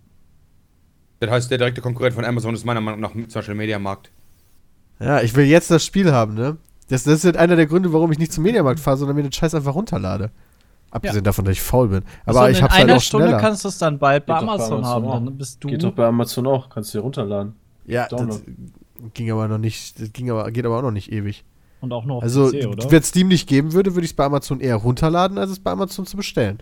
Das 1.19 1.29
heißt, 1.29 1.51
der 1.51 1.57
direkte 1.57 1.81
Konkurrent 1.81 2.13
von 2.15 2.23
Amazon 2.25 2.53
ist 2.53 2.65
meiner 2.65 2.81
Meinung 2.81 2.99
nach 3.01 3.11
zum 3.11 3.27
Beispiel 3.27 3.55
Mediamarkt. 3.55 4.11
Ja, 4.99 5.21
ich 5.21 5.35
will 5.35 5.45
jetzt 5.45 5.69
das 5.71 5.85
Spiel 5.85 6.11
haben, 6.11 6.33
ne? 6.35 6.57
Das, 6.87 7.03
das 7.03 7.15
ist 7.15 7.25
halt 7.25 7.37
einer 7.37 7.55
der 7.55 7.65
Gründe, 7.65 7.91
warum 7.93 8.11
ich 8.11 8.19
nicht 8.19 8.31
zum 8.31 8.43
Mediamarkt 8.43 8.79
fahre, 8.79 8.97
sondern 8.97 9.15
mir 9.15 9.23
den 9.23 9.31
Scheiß 9.31 9.55
einfach 9.55 9.75
runterlade. 9.75 10.31
Abgesehen 10.91 11.23
davon, 11.23 11.43
dass 11.43 11.53
ich 11.53 11.61
faul 11.61 11.89
bin. 11.89 12.03
Aber 12.25 12.41
Achso, 12.41 12.51
ich 12.51 12.57
in 12.59 12.63
hab's 12.63 12.75
einer 12.75 12.93
halt 12.93 12.97
auch 12.99 13.03
Stunde 13.03 13.27
schneller. 13.27 13.41
kannst 13.41 13.63
du 13.65 13.67
es 13.69 13.77
dann 13.77 13.99
bald 13.99 14.25
bei 14.25 14.33
doch 14.39 14.45
bei 14.45 14.53
Amazon, 14.53 14.77
Amazon 14.85 15.07
haben. 15.09 15.25
Dann 15.25 15.37
bist 15.37 15.63
du. 15.63 15.67
Geht 15.67 15.83
doch 15.83 15.91
bei 15.91 16.05
Amazon 16.05 16.47
auch, 16.47 16.69
kannst 16.69 16.93
du 16.93 16.99
dir 16.99 17.01
runterladen. 17.01 17.55
ja, 17.85 18.07
das 18.07 18.17
Download. 18.17 18.41
ging 19.13 19.31
aber 19.31 19.47
noch 19.49 19.57
nicht, 19.57 19.99
das 19.99 20.13
ging 20.13 20.29
aber, 20.31 20.49
geht 20.51 20.65
aber 20.65 20.77
auch 20.77 20.83
noch 20.83 20.91
nicht 20.91 21.11
ewig. 21.11 21.43
Und 21.81 21.91
auch 21.91 22.05
nur 22.05 22.17
auf 22.17 22.23
Also, 22.23 22.49
PC, 22.49 22.67
oder? 22.67 22.89
wenn 22.91 22.99
es 23.01 23.09
Steam 23.09 23.27
nicht 23.27 23.47
geben 23.49 23.73
würde, 23.73 23.93
würde 23.95 24.05
ich 24.05 24.11
es 24.11 24.15
bei 24.15 24.23
Amazon 24.25 24.61
eher 24.61 24.77
runterladen, 24.77 25.37
als 25.37 25.51
es 25.51 25.59
bei 25.59 25.71
Amazon 25.71 26.05
zu 26.05 26.15
bestellen. 26.15 26.61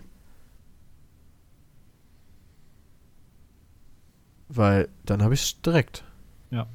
Weil 4.48 4.88
dann 5.06 5.22
habe 5.22 5.34
ich 5.34 5.42
es 5.42 5.60
direkt. 5.62 6.04
Ja. 6.50 6.66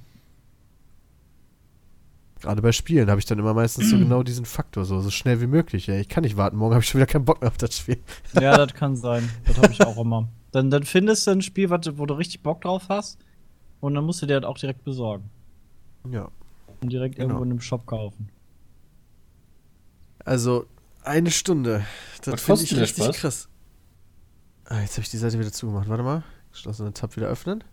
Gerade 2.42 2.62
bei 2.62 2.72
Spielen 2.72 3.10
habe 3.10 3.20
ich 3.20 3.26
dann 3.26 3.38
immer 3.40 3.54
meistens 3.54 3.90
so 3.90 3.98
genau 3.98 4.24
diesen 4.24 4.46
Faktor, 4.46 4.86
so, 4.86 5.02
so 5.02 5.10
schnell 5.10 5.42
wie 5.42 5.48
möglich. 5.48 5.90
Ey. 5.90 6.00
Ich 6.02 6.08
kann 6.10 6.24
nicht 6.24 6.38
warten, 6.38 6.56
morgen 6.58 6.74
habe 6.74 6.84
ich 6.84 6.90
schon 6.90 7.00
wieder 7.00 7.06
keinen 7.12 7.26
Bock 7.26 7.42
mehr 7.42 7.50
auf 7.50 7.58
das 7.58 7.78
Spiel. 7.78 7.98
Ja, 8.40 8.56
das 8.66 8.74
kann 8.74 8.96
sein. 8.96 9.30
Das 9.46 9.58
habe 9.58 9.72
ich 9.72 9.82
auch 9.86 9.98
immer. 9.98 10.30
Dann, 10.52 10.70
dann 10.70 10.84
findest 10.84 11.28
du 11.28 11.32
ein 11.32 11.42
Spiel, 11.42 11.70
wo 11.70 12.06
du 12.06 12.14
richtig 12.14 12.42
Bock 12.42 12.62
drauf 12.62 12.86
hast. 12.90 13.20
Und 13.82 13.94
dann 13.94 14.04
musst 14.06 14.22
du 14.22 14.26
dir 14.26 14.40
das 14.40 14.50
auch 14.50 14.58
direkt 14.58 14.84
besorgen. 14.84 15.30
Ja. 16.10 16.30
Und 16.82 16.92
direkt 16.92 17.16
Genau. 17.16 17.28
irgendwo 17.28 17.44
in 17.44 17.52
einem 17.52 17.62
Shop 17.62 17.86
kaufen. 17.86 18.30
Also, 20.26 20.66
eine 21.04 21.32
Stunde. 21.32 21.86
Das 22.24 22.34
Was 22.34 22.42
finde 22.44 22.64
ich 22.64 22.76
richtig 22.78 23.04
Spaß? 23.06 23.16
krass. 23.18 23.50
Ah, 24.66 24.82
jetzt 24.82 24.94
habe 24.94 25.02
ich 25.02 25.10
die 25.10 25.18
Seite 25.18 25.40
wieder 25.40 25.52
zugemacht. 25.52 25.90
Warte 25.90 26.04
mal. 26.04 26.24
Geschlossenen 26.52 26.94
Tab 26.94 27.16
wieder 27.16 27.28
öffnen. 27.28 27.64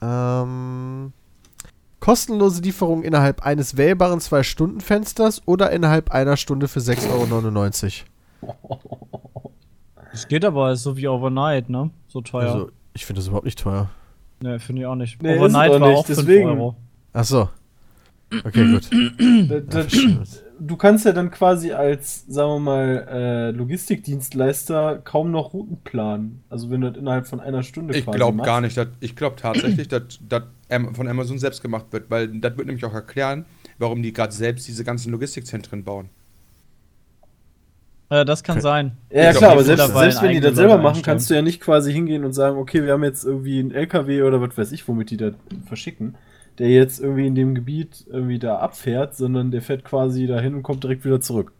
Ähm. 0.00 1.12
Kostenlose 2.04 2.60
Lieferung 2.60 3.02
innerhalb 3.02 3.46
eines 3.46 3.78
wählbaren 3.78 4.18
2-Stunden-Fensters 4.20 5.40
oder 5.46 5.70
innerhalb 5.70 6.10
einer 6.10 6.36
Stunde 6.36 6.68
für 6.68 6.80
6,99 6.80 8.02
Euro. 8.42 9.50
Es 10.12 10.28
geht 10.28 10.44
aber, 10.44 10.72
ist 10.72 10.82
so 10.82 10.98
wie 10.98 11.08
Overnight, 11.08 11.70
ne? 11.70 11.88
So 12.08 12.20
teuer. 12.20 12.42
Also, 12.52 12.70
ich 12.92 13.06
finde 13.06 13.20
das 13.20 13.28
überhaupt 13.28 13.46
nicht 13.46 13.58
teuer. 13.58 13.88
ne, 14.42 14.60
finde 14.60 14.82
ich 14.82 14.86
auch 14.86 14.96
nicht. 14.96 15.22
Nee, 15.22 15.32
ist 15.32 15.38
Overnight 15.40 15.70
auch 15.72 15.80
war 15.80 15.88
nicht, 15.88 15.96
auch 15.98 16.04
5 16.06 16.18
deswegen. 16.18 16.48
Euro. 16.50 16.76
Ach 17.14 17.24
so. 17.24 17.48
Okay, 18.44 18.70
gut. 18.70 18.90
Da- 19.48 19.60
da- 19.60 19.86
du 20.60 20.76
kannst 20.76 21.06
ja 21.06 21.12
dann 21.12 21.30
quasi 21.30 21.72
als, 21.72 22.26
sagen 22.26 22.50
wir 22.50 22.58
mal, 22.60 23.08
äh, 23.10 23.50
Logistikdienstleister 23.52 24.98
kaum 24.98 25.30
noch 25.30 25.54
Routen 25.54 25.78
planen. 25.84 26.44
Also 26.50 26.68
wenn 26.70 26.82
du 26.82 26.90
das 26.92 27.00
innerhalb 27.00 27.26
von 27.26 27.40
einer 27.40 27.62
Stunde 27.62 27.96
Ich 27.96 28.04
quasi 28.04 28.16
glaube 28.18 28.42
gar 28.42 28.60
nicht. 28.60 28.76
Dass, 28.76 28.88
ich 29.00 29.16
glaube 29.16 29.36
tatsächlich, 29.36 29.88
dass 29.88 30.18
das 30.28 30.42
von 30.92 31.08
Amazon 31.08 31.38
selbst 31.38 31.62
gemacht 31.62 31.86
wird, 31.90 32.10
weil 32.10 32.28
das 32.28 32.56
wird 32.56 32.66
nämlich 32.66 32.84
auch 32.84 32.94
erklären, 32.94 33.46
warum 33.78 34.02
die 34.02 34.12
gerade 34.12 34.32
selbst 34.32 34.66
diese 34.68 34.84
ganzen 34.84 35.12
Logistikzentren 35.12 35.84
bauen. 35.84 36.08
Äh, 38.10 38.24
das 38.24 38.42
kann 38.42 38.60
sein. 38.60 38.92
Ja, 39.10 39.24
ja 39.24 39.30
Ich 39.30 39.36
klar, 39.36 39.52
aber 39.52 39.64
selbst, 39.64 39.88
selbst 39.88 40.22
wenn 40.22 40.32
die 40.32 40.40
das 40.40 40.54
selber 40.54 40.76
machen, 40.76 40.86
einstellen. 40.88 41.04
kannst 41.04 41.30
du 41.30 41.34
ja 41.34 41.42
nicht 41.42 41.60
quasi 41.60 41.92
hingehen 41.92 42.24
und 42.24 42.32
sagen, 42.32 42.58
okay, 42.58 42.84
wir 42.84 42.92
haben 42.92 43.04
jetzt 43.04 43.24
irgendwie 43.24 43.58
einen 43.58 43.70
LKW 43.70 44.22
oder 44.22 44.40
was 44.40 44.56
weiß 44.56 44.72
ich, 44.72 44.86
womit 44.86 45.10
die 45.10 45.16
da 45.16 45.32
verschicken, 45.66 46.16
der 46.58 46.68
jetzt 46.68 47.00
irgendwie 47.00 47.26
in 47.26 47.34
dem 47.34 47.54
Gebiet 47.54 48.04
irgendwie 48.08 48.38
da 48.38 48.58
abfährt, 48.58 49.16
sondern 49.16 49.50
der 49.50 49.62
fährt 49.62 49.84
quasi 49.84 50.26
dahin 50.26 50.54
und 50.54 50.62
kommt 50.62 50.84
direkt 50.84 51.04
wieder 51.04 51.20
zurück. 51.20 51.52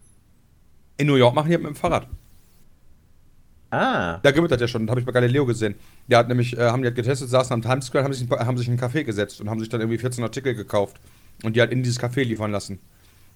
In 0.96 1.06
New 1.06 1.16
York 1.16 1.34
machen 1.34 1.48
die 1.48 1.54
das 1.54 1.62
mit 1.62 1.70
dem 1.70 1.76
Fahrrad. 1.76 2.06
Ah. 3.74 4.20
Da 4.22 4.30
gibt 4.30 4.44
es 4.44 4.50
das 4.50 4.60
ja 4.60 4.68
schon, 4.68 4.86
das 4.86 4.90
habe 4.92 5.00
ich 5.00 5.06
bei 5.06 5.12
Galileo 5.12 5.44
gesehen. 5.46 5.74
Der 6.08 6.18
hat 6.18 6.28
nämlich, 6.28 6.56
äh, 6.56 6.62
haben 6.70 6.82
die 6.82 6.86
halt 6.88 6.96
getestet, 6.96 7.28
saßen 7.28 7.52
am 7.54 7.62
Times 7.62 7.86
Square, 7.86 8.04
haben 8.04 8.12
sich, 8.12 8.30
ein- 8.30 8.38
haben 8.46 8.56
sich 8.58 8.68
in 8.68 8.78
einen 8.78 8.80
Café 8.90 9.04
gesetzt 9.04 9.40
und 9.40 9.50
haben 9.50 9.60
sich 9.60 9.68
dann 9.68 9.80
irgendwie 9.80 9.98
14 9.98 10.22
Artikel 10.22 10.54
gekauft 10.54 10.96
und 11.42 11.56
die 11.56 11.60
halt 11.60 11.72
in 11.72 11.82
dieses 11.82 12.00
Café 12.00 12.22
liefern 12.24 12.50
lassen. 12.52 12.78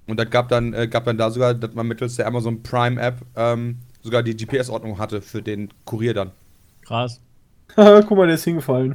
Und 0.07 0.19
das 0.19 0.31
gab 0.31 0.49
dann, 0.49 0.73
äh, 0.73 0.87
gab 0.89 1.05
dann 1.05 1.19
da 1.19 1.31
sogar, 1.31 1.55
dass 1.55 1.75
man 1.75 1.87
mittels 1.87 2.17
der 2.17 2.27
Amazon 2.27 2.63
Prime 2.63 3.01
App 3.01 3.17
ähm, 3.37 3.77
sogar 4.03 4.23
die 4.23 4.35
GPS-Ordnung 4.37 4.99
hatte 4.99 5.21
für 5.21 5.43
den 5.43 5.69
Kurier 5.85 6.15
dann. 6.15 6.31
Krass. 6.87 7.21
Guck 7.77 8.11
mal, 8.13 8.27
der 8.27 8.37
ist 8.37 8.45
hingefallen. 8.45 8.95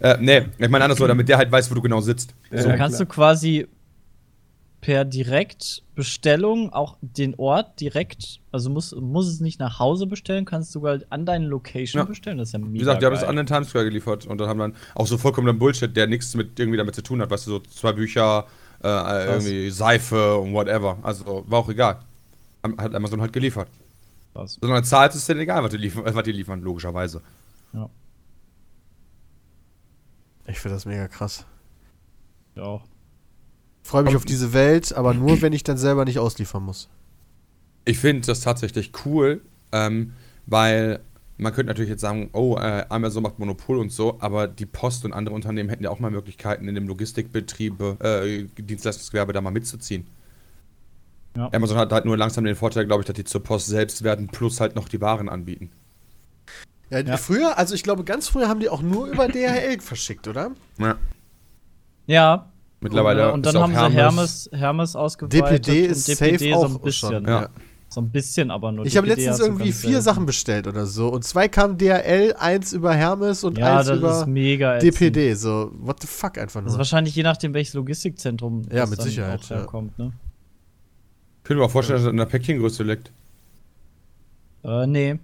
Äh, 0.00 0.16
nee, 0.20 0.42
ich 0.58 0.68
meine 0.68 0.84
anders 0.84 0.98
so, 0.98 1.06
damit 1.06 1.28
der 1.28 1.38
halt 1.38 1.50
weiß, 1.50 1.70
wo 1.70 1.74
du 1.74 1.80
genau 1.82 2.00
sitzt. 2.00 2.34
Ja, 2.50 2.62
So. 2.62 2.68
ja, 2.68 2.76
kannst 2.76 2.96
klar. 2.96 3.06
du 3.06 3.12
quasi 3.14 3.66
per 4.84 5.06
Direktbestellung 5.06 6.70
auch 6.70 6.98
den 7.00 7.34
Ort 7.36 7.80
direkt, 7.80 8.40
also 8.52 8.68
muss, 8.68 8.94
muss 8.94 9.26
es 9.26 9.40
nicht 9.40 9.58
nach 9.58 9.78
Hause 9.78 10.06
bestellen, 10.06 10.44
kannst 10.44 10.74
du 10.74 10.80
sogar 10.80 10.98
an 11.08 11.24
deine 11.24 11.46
Location 11.46 12.00
Ja. 12.00 12.04
bestellen. 12.04 12.36
Das 12.36 12.48
ist 12.48 12.52
ja 12.52 12.58
mega 12.58 12.72
Wie 12.74 12.78
gesagt, 12.80 13.00
die 13.00 13.06
haben 13.06 13.14
es 13.14 13.22
an 13.22 13.36
den 13.36 13.46
Times 13.46 13.70
Square 13.70 13.86
geliefert 13.86 14.26
und 14.26 14.36
dann 14.36 14.46
haben 14.46 14.58
dann 14.58 14.76
auch 14.94 15.06
so 15.06 15.16
vollkommener 15.16 15.54
Bullshit, 15.54 15.96
der 15.96 16.06
nichts 16.06 16.34
mit 16.34 16.60
irgendwie 16.60 16.76
damit 16.76 16.94
zu 16.94 17.00
tun 17.02 17.22
hat, 17.22 17.30
weißt 17.30 17.46
du, 17.46 17.52
so 17.52 17.60
zwei 17.60 17.92
Bücher, 17.94 18.46
äh, 18.82 19.24
irgendwie 19.24 19.70
Seife 19.70 20.36
und 20.36 20.52
whatever. 20.52 20.98
Also 21.00 21.44
war 21.46 21.60
auch 21.60 21.68
egal. 21.70 22.00
Hat 22.76 22.94
Amazon 22.94 23.22
halt 23.22 23.32
geliefert. 23.32 23.68
Krass. 24.34 24.58
Sondern 24.60 24.84
zahlt 24.84 25.14
es 25.14 25.24
denn 25.24 25.38
egal, 25.38 25.62
was 25.64 25.70
die, 25.70 25.78
liefern, 25.78 26.04
was 26.14 26.24
die 26.24 26.32
liefern, 26.32 26.60
logischerweise. 26.60 27.22
Ja. 27.72 27.88
Ich 30.46 30.58
finde 30.58 30.76
das 30.76 30.84
mega 30.84 31.08
krass. 31.08 31.46
Ja. 32.54 32.82
Freue 33.84 34.02
mich 34.02 34.16
auf 34.16 34.24
diese 34.24 34.54
Welt, 34.54 34.94
aber 34.94 35.12
nur, 35.12 35.42
wenn 35.42 35.52
ich 35.52 35.62
dann 35.62 35.76
selber 35.76 36.06
nicht 36.06 36.18
ausliefern 36.18 36.62
muss. 36.64 36.88
Ich 37.84 37.98
finde 37.98 38.26
das 38.26 38.40
tatsächlich 38.40 38.92
cool, 39.04 39.42
ähm, 39.72 40.14
weil 40.46 41.00
man 41.36 41.52
könnte 41.52 41.68
natürlich 41.68 41.90
jetzt 41.90 42.00
sagen, 42.00 42.30
oh, 42.32 42.56
äh, 42.56 42.86
Amazon 42.88 43.22
macht 43.22 43.38
Monopol 43.38 43.78
und 43.78 43.92
so, 43.92 44.16
aber 44.20 44.48
die 44.48 44.64
Post 44.64 45.04
und 45.04 45.12
andere 45.12 45.34
Unternehmen 45.34 45.68
hätten 45.68 45.84
ja 45.84 45.90
auch 45.90 45.98
mal 46.00 46.10
Möglichkeiten, 46.10 46.66
in 46.66 46.74
dem 46.74 46.88
Logistikbetrieb, 46.88 47.78
äh, 48.02 48.44
Dienstleistungsgewerbe 48.56 49.34
da 49.34 49.42
mal 49.42 49.50
mitzuziehen. 49.50 50.06
Ja. 51.36 51.50
Amazon 51.52 51.76
hat 51.76 51.92
halt 51.92 52.06
nur 52.06 52.16
langsam 52.16 52.44
den 52.44 52.56
Vorteil, 52.56 52.86
glaube 52.86 53.02
ich, 53.02 53.06
dass 53.06 53.16
die 53.16 53.24
zur 53.24 53.42
Post 53.42 53.66
selbst 53.66 54.02
werden, 54.02 54.28
plus 54.28 54.60
halt 54.60 54.76
noch 54.76 54.88
die 54.88 55.02
Waren 55.02 55.28
anbieten. 55.28 55.70
Ja, 56.88 57.00
Ja. 57.00 57.16
früher, 57.18 57.58
also 57.58 57.74
ich 57.74 57.82
glaube, 57.82 58.04
ganz 58.04 58.28
früher 58.28 58.48
haben 58.48 58.60
die 58.60 58.70
auch 58.70 58.80
nur 58.80 59.08
über 59.08 59.28
DHL 59.28 59.78
verschickt, 59.80 60.26
oder? 60.26 60.52
Ja. 60.78 60.96
Ja. 62.06 62.50
Mittlerweile 62.84 63.32
und, 63.32 63.44
ist 63.46 63.54
dann 63.54 63.62
auch 63.62 63.72
haben 63.76 63.92
sie 63.92 63.98
Hermes, 63.98 64.50
Hermes 64.52 64.94
ausgeweitet. 64.96 65.66
DPD 65.66 65.84
und 65.86 65.90
ist 65.90 66.06
DPD 66.08 66.38
safe 66.38 66.50
so 66.50 66.56
auch 66.56 66.64
ein 66.70 66.80
bisschen. 66.80 67.10
schon. 67.10 67.24
Ja. 67.26 67.40
Ja. 67.42 67.48
So 67.88 68.00
ein 68.00 68.10
bisschen, 68.10 68.50
aber 68.50 68.72
nur. 68.72 68.84
Ich 68.86 68.96
habe 68.96 69.06
DPD 69.06 69.26
letztens 69.26 69.46
irgendwie 69.46 69.72
vier 69.72 69.90
selten. 69.90 70.02
Sachen 70.02 70.26
bestellt 70.26 70.66
oder 70.66 70.84
so. 70.86 71.08
Und 71.08 71.24
zwei 71.24 71.48
kamen 71.48 71.78
DHL, 71.78 72.34
eins 72.38 72.72
über 72.72 72.92
Hermes 72.94 73.44
und 73.44 73.56
Ja, 73.56 73.78
eins 73.78 73.86
das 73.86 73.98
über 73.98 74.20
ist 74.20 74.26
mega 74.26 74.76
ätzend. 74.76 74.94
DPD. 74.94 75.34
So, 75.34 75.70
what 75.78 76.00
the 76.00 76.06
fuck 76.08 76.36
einfach 76.38 76.60
Das 76.60 76.66
ist 76.66 76.72
nur. 76.72 76.78
wahrscheinlich 76.78 77.14
je 77.14 77.22
nachdem, 77.22 77.54
welches 77.54 77.74
Logistikzentrum 77.74 78.62
Ja, 78.72 78.84
mit 78.86 78.98
dann 78.98 79.06
Sicherheit, 79.06 79.40
auch 79.44 79.50
ja. 79.50 79.56
herkommt, 79.58 79.98
ne? 79.98 80.12
Können 81.44 81.60
wir 81.60 81.66
auch 81.66 81.70
vorstellen, 81.70 81.96
dass 81.98 82.04
das 82.04 82.10
in 82.10 82.16
der 82.16 82.26
Päckchengröße 82.26 82.82
liegt. 82.82 83.12
Äh, 84.64 84.86
nee. 84.86 85.18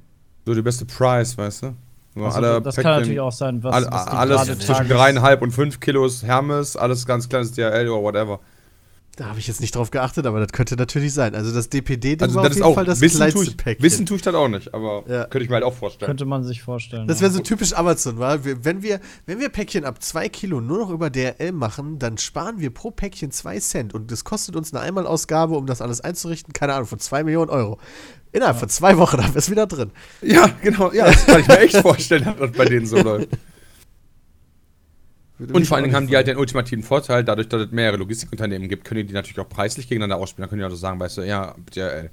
So 0.46 0.54
die 0.54 0.62
beste 0.62 0.84
Price, 0.84 1.36
weißt 1.36 1.62
du? 1.64 1.74
So 2.14 2.24
Also, 2.24 2.36
alle 2.38 2.60
das 2.62 2.74
kann 2.76 2.84
Päckchen- 2.84 2.96
natürlich 3.00 3.20
auch 3.20 3.32
sein, 3.32 3.62
was, 3.62 3.72
all, 3.74 3.86
was 3.92 4.06
alles 4.08 4.44
zwischen 4.58 4.66
tages- 4.74 4.88
dreieinhalb 4.96 5.42
und 5.42 5.52
fünf 5.52 5.78
Kilos 5.80 6.22
Hermes, 6.24 6.76
alles 6.76 7.06
ganz 7.06 7.28
kleines 7.28 7.52
DHL 7.52 7.88
oder 7.88 8.02
whatever. 8.02 8.40
Da 9.16 9.26
habe 9.26 9.38
ich 9.38 9.48
jetzt 9.48 9.60
nicht 9.60 9.74
drauf 9.76 9.90
geachtet, 9.90 10.24
aber 10.24 10.40
das 10.40 10.50
könnte 10.52 10.76
natürlich 10.76 11.12
sein. 11.12 11.34
Also 11.34 11.52
das 11.52 11.68
DPD-Ding 11.68 12.22
Also 12.22 12.36
war 12.36 12.44
das 12.44 12.52
auf 12.52 12.52
ist 12.52 12.56
jeden 12.56 12.66
auch, 12.68 12.74
Fall 12.74 12.84
das 12.86 13.00
wissen, 13.02 13.18
tue 13.18 13.30
kleinste 13.32 13.50
ich, 13.50 13.56
Päckchen. 13.56 13.82
wissen 13.84 14.06
tue 14.06 14.16
ich 14.16 14.22
das 14.22 14.34
auch 14.34 14.48
nicht, 14.48 14.72
aber 14.72 15.02
Ja. 15.08 15.24
könnte 15.24 15.42
ich 15.44 15.50
mir 15.50 15.56
halt 15.56 15.64
auch 15.64 15.74
vorstellen. 15.74 16.06
Könnte 16.06 16.24
man 16.24 16.42
sich 16.42 16.62
vorstellen. 16.62 17.06
Das 17.06 17.18
ja. 17.18 17.22
wäre 17.24 17.32
so 17.32 17.40
typisch 17.40 17.74
Amazon, 17.74 18.18
weil 18.18 18.40
wenn 18.64 18.82
wir, 18.82 18.98
wenn 19.26 19.38
wir 19.38 19.50
Päckchen 19.50 19.84
ab 19.84 20.02
2 20.02 20.28
Kilo 20.30 20.60
nur 20.62 20.78
noch 20.78 20.90
über 20.90 21.10
DRL 21.10 21.52
machen, 21.52 21.98
dann 21.98 22.16
sparen 22.18 22.60
wir 22.60 22.70
pro 22.72 22.92
Päckchen 22.92 23.30
2 23.30 23.58
Cent 23.60 23.94
und 23.94 24.10
das 24.10 24.24
kostet 24.24 24.56
uns 24.56 24.72
eine 24.72 24.80
Einmalausgabe, 24.82 25.54
um 25.54 25.66
das 25.66 25.82
alles 25.82 26.00
einzurichten, 26.00 26.54
keine 26.54 26.72
Ahnung, 26.74 26.86
von 26.86 26.98
2 26.98 27.22
Millionen 27.22 27.50
Euro. 27.50 27.78
Innerhalb 28.32 28.59
von 28.59 28.69
zwei 28.69 28.97
Wochen 28.97 29.23
haben 29.23 29.35
wir 29.35 29.39
es 29.39 29.51
wieder 29.51 29.66
drin. 29.66 29.90
Ja, 30.23 30.48
genau, 30.62 30.93
ja, 30.93 31.07
das 31.07 31.27
kann 31.27 31.40
ich 31.40 31.48
mir 31.48 31.59
echt 31.59 31.77
vorstellen, 31.77 32.24
dass 32.24 32.36
das 32.36 32.52
bei 32.52 32.65
denen 32.65 32.86
so 32.86 32.98
läuft. 32.98 33.28
Und 35.39 35.66
vor 35.66 35.77
allen 35.77 35.85
Dingen 35.85 35.97
haben 35.97 36.07
die 36.07 36.16
halt 36.16 36.27
den 36.27 36.36
ultimativen 36.36 36.85
Vorteil, 36.85 37.24
dadurch, 37.24 37.48
dass 37.48 37.62
es 37.62 37.70
mehrere 37.70 37.97
Logistikunternehmen 37.97 38.69
gibt, 38.69 38.85
können 38.85 39.07
die 39.07 39.15
natürlich 39.15 39.39
auch 39.39 39.48
preislich 39.48 39.89
gegeneinander 39.89 40.23
ausspielen. 40.23 40.43
Dann 40.43 40.51
können 40.51 40.61
die 40.61 40.65
also 40.65 40.77
sagen, 40.77 41.01
weißt 41.01 41.19
du, 41.19 41.23
ja, 41.23 41.55
DHL. 41.74 42.11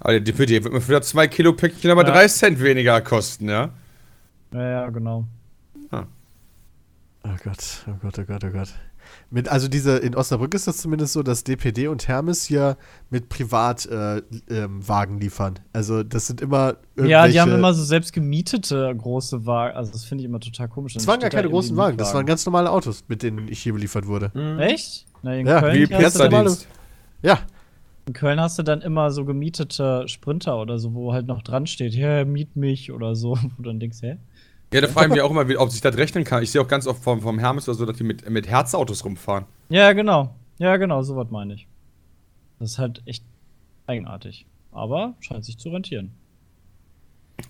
Aber 0.00 0.12
der 0.12 0.20
DPD 0.20 0.64
wird 0.64 0.72
mir 0.72 0.80
für 0.80 0.92
das 0.92 1.08
2 1.10 1.28
Kilo 1.28 1.52
Päckchen 1.52 1.90
aber 1.90 2.06
Ja. 2.06 2.12
3 2.12 2.28
Cent 2.28 2.60
weniger 2.62 3.00
kosten, 3.02 3.50
ja? 3.50 3.68
Ja, 4.52 4.70
ja, 4.70 4.88
genau. 4.88 5.26
Oh 7.22 7.36
Gott, 7.44 7.84
oh 7.86 7.92
Gott, 8.00 8.18
oh 8.18 8.24
Gott, 8.24 8.44
oh 8.44 8.50
Gott. 8.50 8.68
Mit, 9.32 9.48
also 9.48 9.68
diese, 9.68 9.96
in 9.98 10.16
Osnabrück 10.16 10.54
ist 10.54 10.66
das 10.66 10.78
zumindest 10.78 11.12
so, 11.12 11.22
dass 11.22 11.44
DPD 11.44 11.86
und 11.86 12.08
Hermes 12.08 12.44
hier 12.44 12.76
mit 13.10 13.28
Privatwagen 13.28 14.22
äh, 14.48 14.66
Wagen 14.68 15.18
liefern. 15.20 15.60
Also 15.72 16.02
das 16.02 16.26
sind 16.26 16.40
immer 16.40 16.74
Ja, 16.96 17.28
die 17.28 17.38
haben 17.40 17.48
irgendwelche- 17.50 17.50
immer 17.58 17.74
so 17.74 17.84
selbst 17.84 18.12
gemietete 18.12 18.92
große 18.96 19.46
Wagen. 19.46 19.76
Also, 19.76 19.92
das 19.92 20.04
finde 20.04 20.22
ich 20.22 20.28
immer 20.28 20.40
total 20.40 20.68
komisch. 20.68 20.94
Das 20.94 21.06
waren 21.06 21.20
gar 21.20 21.30
keine 21.30 21.48
großen 21.48 21.76
Wagen, 21.76 21.96
das 21.96 22.12
waren 22.12 22.26
ganz 22.26 22.44
normale 22.44 22.70
Autos, 22.70 23.04
mit 23.06 23.22
denen 23.22 23.46
ich 23.48 23.62
hier 23.62 23.72
beliefert 23.72 24.06
wurde. 24.08 24.32
Mhm. 24.34 24.58
Echt? 24.58 25.06
Na, 25.22 25.36
in, 25.36 25.46
Ja, 25.46 25.60
Köln 25.60 25.74
Wie 25.76 25.94
hast 25.94 26.16
du 26.16 26.18
dann, 26.18 26.30
Piazza-Dienst. 26.30 26.68
Ja, 27.22 27.38
in 28.06 28.14
Köln 28.14 28.40
hast 28.40 28.58
du 28.58 28.64
dann 28.64 28.80
immer 28.80 29.10
so 29.12 29.24
gemietete 29.24 30.08
Sprinter 30.08 30.58
oder 30.60 30.78
so, 30.80 30.94
wo 30.94 31.12
halt 31.12 31.26
noch 31.28 31.42
dran 31.42 31.66
steht, 31.68 31.94
ja, 31.94 32.24
miet 32.24 32.56
mich 32.56 32.90
oder 32.90 33.14
so. 33.14 33.36
Wo 33.56 33.62
du 33.62 33.68
dann 33.68 33.78
denkst, 33.78 33.98
hä? 34.02 34.16
Ja, 34.72 34.80
da 34.80 34.88
frage 34.88 35.08
ich 35.08 35.12
mich 35.14 35.20
auch 35.20 35.30
immer, 35.30 35.44
ob 35.60 35.70
sich 35.70 35.80
das 35.80 35.96
rechnen 35.96 36.24
kann. 36.24 36.42
Ich 36.42 36.52
sehe 36.52 36.60
auch 36.60 36.68
ganz 36.68 36.86
oft 36.86 37.02
vom, 37.02 37.20
vom 37.20 37.38
Hermes 37.38 37.68
oder 37.68 37.76
so, 37.76 37.86
dass 37.86 37.96
die 37.96 38.04
mit, 38.04 38.28
mit 38.30 38.46
Herzautos 38.46 39.04
rumfahren. 39.04 39.44
Ja, 39.68 39.92
genau. 39.92 40.34
Ja, 40.58 40.76
genau, 40.76 41.02
so 41.02 41.16
was 41.16 41.30
meine 41.30 41.54
ich. 41.54 41.66
Das 42.60 42.72
ist 42.72 42.78
halt 42.78 43.02
echt 43.06 43.24
eigenartig. 43.86 44.46
Aber 44.70 45.14
scheint 45.20 45.44
sich 45.44 45.58
zu 45.58 45.70
rentieren. 45.70 46.12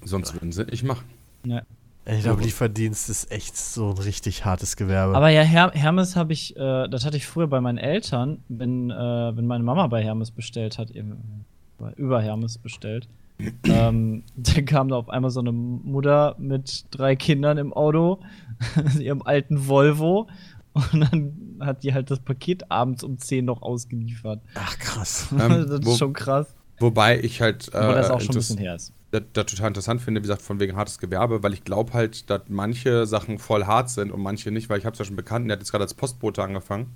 Sonst 0.03 0.33
würden 0.33 0.53
sie 0.53 0.65
nicht 0.65 0.85
machen. 0.85 1.05
Ja. 1.45 1.63
Ich 2.07 2.23
glaube, 2.23 2.43
Lieferdienst 2.43 3.11
ist 3.11 3.31
echt 3.31 3.57
so 3.57 3.91
ein 3.91 3.99
richtig 3.99 4.45
hartes 4.45 4.77
Gewerbe. 4.77 5.15
Aber 5.15 5.29
ja, 5.29 5.43
Her 5.43 5.71
Hermes 5.75 6.17
habe 6.17 6.33
ich, 6.33 6.57
äh, 6.57 6.89
das 6.89 7.05
hatte 7.05 7.19
ich 7.19 7.27
früher 7.27 7.47
bei 7.47 7.61
meinen 7.61 7.79
Eltern, 7.79 8.43
wenn, 8.49 8.91
äh, 8.91 9.37
wenn 9.37 9.47
meine 9.47 9.63
Mama 9.63 9.87
bei 9.87 10.03
Hermes 10.03 10.31
bestellt 10.31 10.79
hat, 10.79 10.91
eben, 10.91 11.45
äh, 11.81 11.93
über 12.01 12.23
Hermes 12.23 12.57
bestellt. 12.57 13.07
ähm, 13.65 14.23
dann 14.37 14.65
kam 14.65 14.89
da 14.89 14.97
auf 14.97 15.09
einmal 15.09 15.31
so 15.31 15.41
eine 15.41 15.53
Mutter 15.53 16.37
mit 16.39 16.85
drei 16.91 17.17
Kindern 17.17 17.59
im 17.59 17.73
Auto, 17.73 18.21
in 18.95 19.01
ihrem 19.01 19.23
alten 19.23 19.67
Volvo. 19.69 20.29
Und 20.73 21.01
dann 21.01 21.59
hat 21.61 21.83
die 21.83 21.93
halt 21.95 22.11
das 22.11 22.21
Paket 22.21 22.71
abends 22.71 23.03
um 23.03 23.19
10 23.19 23.45
noch 23.45 23.63
ausgeliefert. 23.63 24.41
Ach, 24.55 24.79
krass. 24.79 25.29
Ähm, 25.33 25.67
das 25.69 25.85
wo- 25.85 25.93
ist 25.93 25.99
schon 25.99 26.13
krass. 26.13 26.55
Wobei 26.79 27.21
ich 27.21 27.41
halt. 27.43 27.69
Äh, 27.75 27.79
Aber 27.79 27.95
das 27.95 28.11
auch 28.11 28.21
schon 28.21 28.31
ein 28.31 28.35
bisschen 28.39 28.57
her 28.59 28.77
ist. 28.77 28.93
das, 29.11 29.23
das 29.35 29.47
total 29.47 29.69
interessant 29.69 30.01
finde, 30.01 30.21
wie 30.21 30.23
gesagt, 30.23 30.41
von 30.43 30.61
wegen 30.61 30.77
hartes 30.77 30.99
Gewerbe, 30.99 31.43
weil 31.43 31.53
ich 31.53 31.65
glaube 31.65 31.93
halt, 31.93 32.31
dass 32.31 32.43
manche 32.49 33.05
Sachen 33.07 33.39
voll 33.39 33.65
hart 33.67 33.91
sind 33.91 34.11
und 34.13 34.23
manche 34.23 34.51
nicht, 34.51 34.71
weil 34.71 34.79
ich 34.79 34.87
habe 34.87 34.95
es 34.95 34.99
ja 35.01 35.05
schon 35.05 35.17
Bekannten, 35.17 35.49
der 35.49 35.57
hat 35.57 35.61
jetzt 35.61 35.73
gerade 35.73 35.85
als 35.85 35.93
Postbote 35.95 36.43
angefangen 36.43 36.87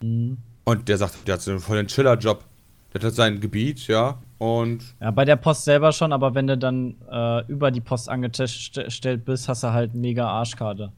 Mhm. 0.00 0.36
und 0.64 0.88
der 0.88 0.98
sagt, 0.98 1.26
der 1.26 1.34
hat 1.34 1.42
so 1.42 1.50
einen 1.50 1.60
vollen 1.60 1.86
Chiller-Job. 1.86 2.44
Der 2.92 3.02
hat 3.02 3.12
sein 3.14 3.40
Gebiet, 3.40 3.86
ja, 3.88 4.18
und 4.38 4.94
Ja, 5.00 5.10
bei 5.10 5.24
der 5.24 5.36
Post 5.36 5.64
selber 5.64 5.92
schon, 5.92 6.12
aber 6.12 6.34
wenn 6.34 6.46
du 6.46 6.56
dann 6.58 6.96
äh, 7.10 7.46
über 7.46 7.70
die 7.70 7.80
Post 7.80 8.08
angestellt 8.08 9.24
bist, 9.24 9.48
hast 9.48 9.62
du 9.62 9.72
halt 9.72 9.94
mega 9.94 10.26
Arschkarte. 10.28 10.92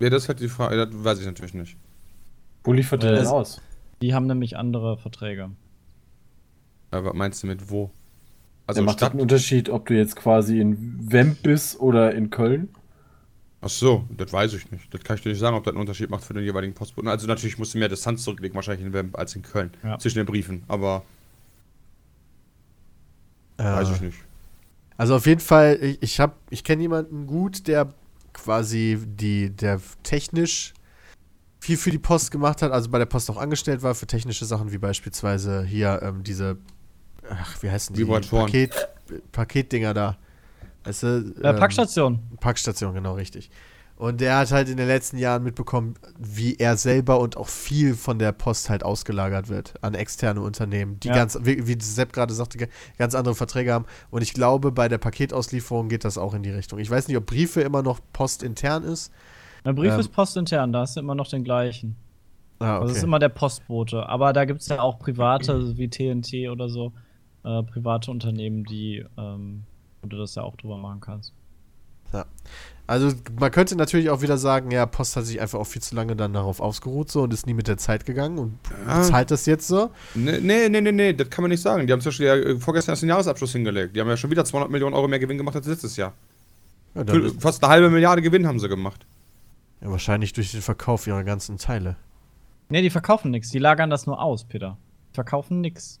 ja, 0.00 0.10
das 0.10 0.24
ist 0.24 0.28
halt 0.28 0.40
die 0.40 0.48
Frage, 0.48 0.76
das 0.76 0.88
weiß 0.92 1.20
ich 1.20 1.26
natürlich 1.26 1.54
nicht. 1.54 1.76
Wo 2.64 2.72
liefert 2.72 3.02
der 3.02 3.12
Äh, 3.12 3.16
denn 3.16 3.26
aus? 3.26 3.60
Die 4.02 4.14
haben 4.14 4.26
nämlich 4.26 4.56
andere 4.56 4.96
Verträge. 4.96 5.50
Aber 6.90 7.06
was 7.10 7.14
meinst 7.14 7.42
du 7.42 7.46
mit 7.46 7.70
wo? 7.70 7.90
Also 8.66 8.80
Also 8.80 8.82
macht 8.82 8.96
das 8.96 9.06
Stadt. 9.06 9.12
einen 9.12 9.20
Unterschied, 9.22 9.68
ob 9.68 9.86
du 9.86 9.94
jetzt 9.94 10.16
quasi 10.16 10.60
in 10.60 11.12
Wemp 11.12 11.42
bist 11.42 11.78
oder 11.80 12.14
in 12.14 12.30
Köln? 12.30 12.68
Ach 13.62 13.68
so, 13.68 14.04
das 14.16 14.32
weiß 14.32 14.54
ich 14.54 14.70
nicht. 14.70 14.92
Das 14.94 15.02
kann 15.02 15.16
ich 15.16 15.22
dir 15.22 15.28
nicht 15.30 15.38
sagen, 15.38 15.54
ob 15.56 15.64
das 15.64 15.72
einen 15.72 15.80
Unterschied 15.80 16.08
macht 16.08 16.24
für 16.24 16.32
den 16.34 16.44
jeweiligen 16.44 16.72
Postboten. 16.74 17.08
Also 17.10 17.26
natürlich 17.26 17.58
musst 17.58 17.74
du 17.74 17.78
mehr 17.78 17.88
Distanz 17.90 18.24
zurücklegen, 18.24 18.54
wahrscheinlich 18.54 18.86
in 18.86 18.92
Wemp 18.92 19.18
als 19.18 19.36
in 19.36 19.42
Köln. 19.42 19.70
Ja. 19.84 19.98
Zwischen 19.98 20.18
den 20.18 20.26
Briefen, 20.26 20.62
aber 20.68 21.02
weiß 23.64 23.90
ich 23.90 24.00
nicht. 24.00 24.18
Also 24.96 25.16
auf 25.16 25.26
jeden 25.26 25.40
Fall, 25.40 25.78
ich, 25.80 26.02
ich 26.02 26.20
habe, 26.20 26.34
ich 26.50 26.62
kenne 26.64 26.82
jemanden 26.82 27.26
gut, 27.26 27.66
der 27.66 27.92
quasi 28.32 28.98
die, 29.06 29.50
der 29.50 29.80
technisch 30.02 30.74
viel 31.58 31.76
für 31.76 31.90
die 31.90 31.98
Post 31.98 32.30
gemacht 32.30 32.62
hat, 32.62 32.72
also 32.72 32.90
bei 32.90 32.98
der 32.98 33.06
Post 33.06 33.30
auch 33.30 33.36
angestellt 33.36 33.82
war 33.82 33.94
für 33.94 34.06
technische 34.06 34.44
Sachen 34.44 34.72
wie 34.72 34.78
beispielsweise 34.78 35.62
hier 35.64 36.00
ähm, 36.02 36.22
diese, 36.22 36.56
ach, 37.28 37.62
wie 37.62 37.70
heißen 37.70 37.94
die? 37.94 38.04
Paket, 38.50 38.88
Paketdinger 39.32 39.94
da. 39.94 40.16
Weißt 40.84 41.02
du, 41.02 41.06
Äh, 41.42 41.48
ähm, 41.50 41.56
Packstation. 41.56 42.20
Packstation, 42.40 42.94
genau, 42.94 43.14
richtig. 43.14 43.50
Und 44.00 44.22
der 44.22 44.38
hat 44.38 44.50
halt 44.50 44.70
in 44.70 44.78
den 44.78 44.86
letzten 44.86 45.18
Jahren 45.18 45.42
mitbekommen, 45.42 45.92
wie 46.18 46.56
er 46.56 46.78
selber 46.78 47.20
und 47.20 47.36
auch 47.36 47.48
viel 47.48 47.94
von 47.94 48.18
der 48.18 48.32
Post 48.32 48.70
halt 48.70 48.82
ausgelagert 48.82 49.50
wird 49.50 49.74
an 49.82 49.92
externe 49.92 50.40
Unternehmen, 50.40 50.98
die 51.00 51.08
Ja. 51.08 51.14
ganz, 51.14 51.38
wie, 51.42 51.66
wie 51.66 51.76
Sepp 51.78 52.14
gerade 52.14 52.32
sagte, 52.32 52.66
ganz 52.96 53.14
andere 53.14 53.34
Verträge 53.34 53.74
haben. 53.74 53.84
Und 54.10 54.22
ich 54.22 54.32
glaube, 54.32 54.72
bei 54.72 54.88
der 54.88 54.96
Paketauslieferung 54.96 55.90
geht 55.90 56.06
das 56.06 56.16
auch 56.16 56.32
in 56.32 56.42
die 56.42 56.48
Richtung. 56.48 56.78
Ich 56.78 56.90
weiß 56.90 57.08
nicht, 57.08 57.16
ob 57.18 57.26
Briefe 57.26 57.60
immer 57.60 57.82
noch 57.82 58.00
postintern 58.14 58.84
ist. 58.84 59.12
Ein 59.64 59.74
Brief 59.74 59.92
ähm, 59.92 60.00
ist 60.00 60.08
postintern, 60.08 60.72
da 60.72 60.80
hast 60.80 60.96
du 60.96 61.00
immer 61.00 61.14
noch 61.14 61.28
den 61.28 61.44
gleichen. 61.44 61.94
Ah, 62.58 62.80
Das 62.80 62.92
ist 62.92 63.02
immer 63.02 63.18
der 63.18 63.28
Postbote. 63.28 64.08
Aber 64.08 64.32
da 64.32 64.46
gibt 64.46 64.62
es 64.62 64.68
ja 64.68 64.80
auch 64.80 64.98
private, 64.98 65.76
wie 65.76 65.88
TNT 65.88 66.48
oder 66.50 66.70
so, 66.70 66.94
äh, 67.44 67.62
private 67.64 68.10
Unternehmen, 68.10 68.64
die, 68.64 69.04
ähm, 69.18 69.64
wo 70.00 70.08
du 70.08 70.16
das 70.16 70.36
ja 70.36 70.42
auch 70.42 70.56
drüber 70.56 70.78
machen 70.78 71.00
kannst. 71.00 71.34
Also 72.90 73.12
man 73.38 73.52
könnte 73.52 73.76
natürlich 73.76 74.10
auch 74.10 74.20
wieder 74.20 74.36
sagen, 74.36 74.70
ja, 74.72 74.84
Post 74.84 75.14
hat 75.14 75.24
sich 75.24 75.40
einfach 75.40 75.60
auch 75.60 75.66
viel 75.66 75.80
zu 75.80 75.94
lange 75.94 76.16
dann 76.16 76.32
darauf 76.32 76.58
ausgeruht 76.60 77.10
so 77.10 77.22
und 77.22 77.32
ist 77.32 77.46
nie 77.46 77.54
mit 77.54 77.68
der 77.68 77.76
Zeit 77.76 78.04
gegangen 78.04 78.38
und 78.38 78.58
Ja. 78.86 79.02
zahlt 79.02 79.30
das 79.30 79.46
jetzt 79.46 79.68
so. 79.68 79.90
Nee, 80.16 80.40
nee, 80.40 80.68
nee, 80.68 80.80
nee, 80.80 80.90
nee, 80.90 81.12
das 81.12 81.30
kann 81.30 81.42
man 81.42 81.50
nicht 81.50 81.62
sagen. 81.62 81.86
Die 81.86 81.92
haben 81.92 82.00
zum 82.00 82.10
Beispiel 82.10 82.26
ja 82.26 82.34
äh, 82.34 82.58
vorgestern 82.58 82.94
erst 82.94 83.02
den 83.02 83.08
Jahresabschluss 83.10 83.52
hingelegt. 83.52 83.94
Die 83.94 84.00
haben 84.00 84.08
ja 84.08 84.16
schon 84.16 84.30
wieder 84.30 84.44
200 84.44 84.70
Millionen 84.72 84.94
Euro 84.94 85.06
mehr 85.06 85.20
Gewinn 85.20 85.38
gemacht 85.38 85.54
als 85.54 85.66
letztes 85.68 85.96
Jahr. 85.96 86.14
Ja, 86.96 87.04
Fast 87.38 87.62
eine 87.62 87.72
halbe 87.72 87.90
Milliarde 87.90 88.22
Gewinn 88.22 88.46
haben 88.48 88.58
sie 88.58 88.68
gemacht. 88.68 89.06
ja, 89.80 89.88
wahrscheinlich 89.90 90.32
durch 90.32 90.50
den 90.50 90.60
Verkauf 90.62 91.06
ihrer 91.06 91.22
ganzen 91.22 91.58
Teile. 91.58 91.94
Nee, 92.70 92.82
die 92.82 92.90
verkaufen 92.90 93.30
nichts, 93.30 93.50
die 93.50 93.58
lagern 93.60 93.90
das 93.90 94.06
nur 94.06 94.20
aus, 94.20 94.44
Peter. 94.44 94.76
Die 95.10 95.14
verkaufen 95.14 95.60
nichts. 95.60 96.00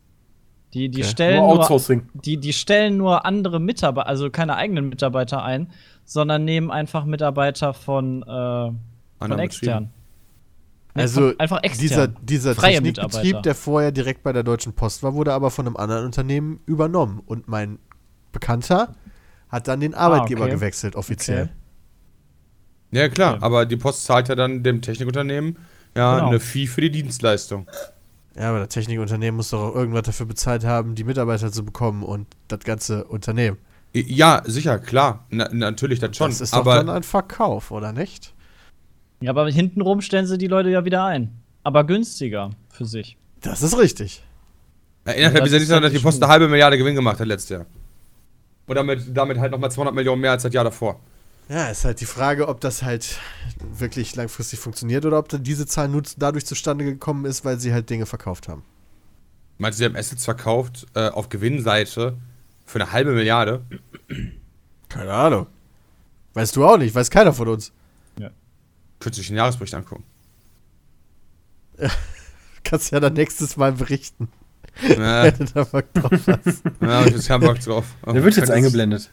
Die, 0.74 0.88
die, 0.88 1.02
Okay. 1.02 1.10
stellen 1.10 1.38
Nur 1.40 1.48
nur, 1.54 1.60
Outsourcing. 1.62 2.08
die, 2.14 2.36
die 2.36 2.52
stellen 2.52 2.96
nur 2.96 3.24
andere 3.26 3.58
Mitarbeiter, 3.60 4.08
also 4.08 4.30
keine 4.30 4.54
eigenen 4.56 4.88
Mitarbeiter 4.88 5.42
ein, 5.42 5.72
sondern 6.10 6.44
nehmen 6.44 6.72
einfach 6.72 7.04
Mitarbeiter 7.04 7.72
von, 7.72 8.22
äh, 8.22 8.26
von 8.26 8.76
Anderen 9.20 9.42
extern. 9.42 9.90
Nee, 10.96 11.02
Also 11.02 11.20
von, 11.28 11.38
einfach 11.38 11.62
extern. 11.62 11.80
dieser, 11.80 12.08
dieser 12.08 12.56
Technikbetrieb, 12.56 13.44
der 13.44 13.54
vorher 13.54 13.92
direkt 13.92 14.24
bei 14.24 14.32
der 14.32 14.42
Deutschen 14.42 14.72
Post 14.72 15.04
war, 15.04 15.14
wurde 15.14 15.32
aber 15.32 15.52
von 15.52 15.68
einem 15.68 15.76
anderen 15.76 16.04
Unternehmen 16.06 16.58
übernommen. 16.66 17.22
Und 17.24 17.46
mein 17.46 17.78
Bekannter 18.32 18.96
hat 19.50 19.68
dann 19.68 19.78
den 19.78 19.94
Arbeitgeber 19.94 20.40
Ah, 20.40 20.44
okay. 20.46 20.54
gewechselt, 20.54 20.96
offiziell. 20.96 21.44
Okay. 21.44 21.52
Ja, 22.98 23.08
klar, 23.08 23.34
Okay. 23.34 23.44
aber 23.44 23.66
die 23.66 23.76
Post 23.76 24.04
zahlt 24.04 24.28
ja 24.28 24.34
dann 24.34 24.64
dem 24.64 24.82
Technikunternehmen 24.82 25.58
ja 25.96 26.16
Genau. 26.16 26.28
eine 26.30 26.40
Fee 26.40 26.66
für 26.66 26.80
die 26.80 26.90
Dienstleistung. 26.90 27.68
Ja, 28.36 28.48
aber 28.50 28.58
das 28.58 28.70
Technikunternehmen 28.70 29.36
muss 29.36 29.50
doch 29.50 29.60
auch 29.70 29.74
irgendwas 29.76 30.02
dafür 30.02 30.26
bezahlt 30.26 30.64
haben, 30.64 30.96
die 30.96 31.04
Mitarbeiter 31.04 31.52
zu 31.52 31.64
bekommen 31.64 32.02
und 32.02 32.26
das 32.48 32.60
ganze 32.64 33.04
Unternehmen. 33.04 33.58
Ja, 33.92 34.42
sicher, 34.46 34.78
klar. 34.78 35.26
Na, 35.30 35.48
natürlich, 35.52 35.98
das 35.98 36.16
schon. 36.16 36.30
das 36.30 36.40
ist 36.40 36.52
doch 36.52 36.60
aber 36.60 36.76
dann 36.76 36.90
ein 36.90 37.02
Verkauf, 37.02 37.70
oder 37.70 37.92
nicht? 37.92 38.32
Ja, 39.20 39.30
aber 39.30 39.50
hintenrum 39.50 40.00
stellen 40.00 40.26
sie 40.26 40.38
die 40.38 40.46
Leute 40.46 40.70
ja 40.70 40.84
wieder 40.84 41.04
ein. 41.04 41.32
Aber 41.64 41.84
günstiger 41.84 42.50
für 42.70 42.84
sich. 42.86 43.16
Das 43.40 43.62
ist 43.62 43.76
richtig. 43.76 44.22
erinnert 45.04 45.34
das 45.34 45.42
mich 45.42 45.52
ja 45.52 45.58
nicht 45.58 45.70
daran, 45.70 45.82
dass 45.82 45.92
die 45.92 45.98
Post 45.98 46.16
schon- 46.18 46.22
eine 46.24 46.32
halbe 46.32 46.48
Milliarde 46.48 46.78
Gewinn 46.78 46.94
gemacht 46.94 47.18
hat 47.20 47.26
letztes 47.26 47.50
Jahr. 47.50 47.66
Und 48.66 48.76
damit, 48.76 49.04
damit 49.16 49.38
halt 49.38 49.50
nochmal 49.50 49.70
200 49.72 49.94
Millionen 49.94 50.20
mehr 50.22 50.30
als 50.30 50.44
das 50.44 50.52
Jahr 50.52 50.64
davor. 50.64 51.00
Ja, 51.48 51.66
ist 51.68 51.84
halt 51.84 52.00
die 52.00 52.06
Frage, 52.06 52.46
ob 52.46 52.60
das 52.60 52.84
halt 52.84 53.18
wirklich 53.76 54.14
langfristig 54.14 54.60
funktioniert 54.60 55.04
oder 55.04 55.18
ob 55.18 55.28
dann 55.28 55.42
diese 55.42 55.66
Zahl 55.66 55.88
nur 55.88 56.02
dadurch 56.16 56.46
zustande 56.46 56.84
gekommen 56.84 57.24
ist, 57.24 57.44
weil 57.44 57.58
sie 57.58 57.72
halt 57.72 57.90
Dinge 57.90 58.06
verkauft 58.06 58.46
haben. 58.48 58.62
Meinst 59.58 59.78
du, 59.78 59.82
sie 59.82 59.86
haben 59.86 59.96
Assets 59.96 60.24
verkauft 60.24 60.86
äh, 60.94 61.08
auf 61.08 61.28
Gewinnseite 61.28 62.16
für 62.70 62.80
eine 62.80 62.92
halbe 62.92 63.12
Milliarde? 63.12 63.64
Keine 64.88 65.12
Ahnung. 65.12 65.46
Weißt 66.34 66.54
du 66.56 66.64
auch 66.64 66.78
nicht, 66.78 66.94
weiß 66.94 67.10
keiner 67.10 67.32
von 67.32 67.48
uns. 67.48 67.72
Könntest 69.00 69.18
du 69.18 69.22
dich 69.22 69.28
den 69.28 69.36
Jahresbericht 69.38 69.74
angucken. 69.74 70.04
Kannst 72.64 72.92
ja 72.92 73.00
dann 73.00 73.14
nächstes 73.14 73.56
Mal 73.56 73.72
berichten, 73.72 74.28
Ja, 74.82 75.24
wenn 75.38 75.38
du 75.38 75.44
da 75.46 75.64
Bock 75.64 75.92
drauf 75.94 76.10
hast. 76.12 76.62
ja 76.82 77.00
hab 77.00 77.06
ich 77.06 77.12
jetzt 77.12 77.26
keinen 77.26 77.40
Bock 77.40 77.58
drauf. 77.60 77.86
Der 78.06 78.22
wird 78.22 78.36
jetzt 78.36 78.50
eingeblendet. 78.50 79.10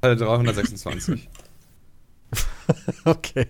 Alle 0.00 0.16
326. 0.16 1.28
Okay. 3.04 3.46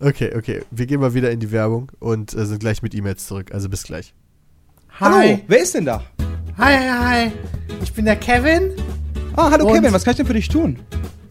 Okay, 0.00 0.34
okay. 0.36 0.62
Wir 0.72 0.86
gehen 0.86 1.00
mal 1.00 1.14
wieder 1.14 1.30
in 1.30 1.38
die 1.38 1.52
Werbung 1.52 1.92
und 2.00 2.34
äh, 2.34 2.44
sind 2.46 2.58
gleich 2.58 2.82
mit 2.82 2.94
E-Mails 2.94 3.26
zurück. 3.26 3.52
Also 3.54 3.68
bis 3.68 3.84
gleich. 3.84 4.12
Hallo, 4.98 5.40
wer 5.46 5.62
ist 5.62 5.74
denn 5.74 5.84
da? 5.84 6.04
Hi, 6.60 6.76
hi, 6.76 6.88
hi. 7.26 7.32
Ich 7.82 7.92
bin 7.92 8.04
der 8.04 8.16
Kevin. 8.16 8.72
Ah, 9.36 9.50
hallo 9.50 9.66
Und- 9.66 9.74
Kevin, 9.74 9.92
was 9.92 10.04
kann 10.04 10.12
ich 10.12 10.16
denn 10.18 10.26
für 10.26 10.34
dich 10.34 10.48
tun? 10.48 10.78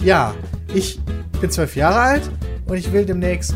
Ja, 0.04 0.34
ich 0.74 1.00
bin 1.40 1.50
zwölf 1.52 1.76
Jahre 1.76 2.00
alt 2.00 2.30
und 2.68 2.78
ich 2.78 2.92
will 2.92 3.06
demnächst 3.06 3.56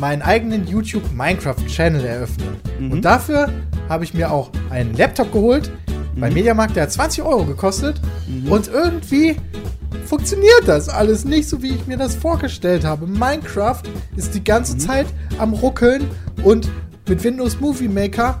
meinen 0.00 0.22
eigenen 0.22 0.66
YouTube 0.66 1.04
Minecraft 1.14 1.56
Channel 1.68 2.04
eröffnen. 2.04 2.56
Mhm. 2.80 2.92
Und 2.92 3.04
dafür 3.04 3.48
habe 3.88 4.04
ich 4.04 4.14
mir 4.14 4.30
auch 4.30 4.50
einen 4.70 4.94
Laptop 4.96 5.32
geholt 5.32 5.70
beim 6.16 6.30
Mhm. 6.30 6.34
Mediamarkt, 6.34 6.76
der 6.76 6.84
hat 6.84 6.92
20 6.92 7.22
Euro 7.22 7.44
gekostet. 7.44 8.00
Und 8.48 8.68
irgendwie 8.68 9.36
funktioniert 10.06 10.62
das 10.66 10.88
alles 10.88 11.24
nicht 11.24 11.48
so, 11.48 11.62
wie 11.62 11.70
ich 11.74 11.86
mir 11.86 11.96
das 11.98 12.14
vorgestellt 12.16 12.84
habe. 12.84 13.06
Minecraft 13.06 13.82
ist 14.16 14.34
die 14.34 14.40
Mhm. 14.40 14.44
ganze 14.44 14.78
Zeit 14.78 15.06
am 15.38 15.52
Ruckeln 15.52 16.04
und 16.42 16.68
mit 17.08 17.22
Windows 17.22 17.60
Movie 17.60 17.88
Maker 17.88 18.40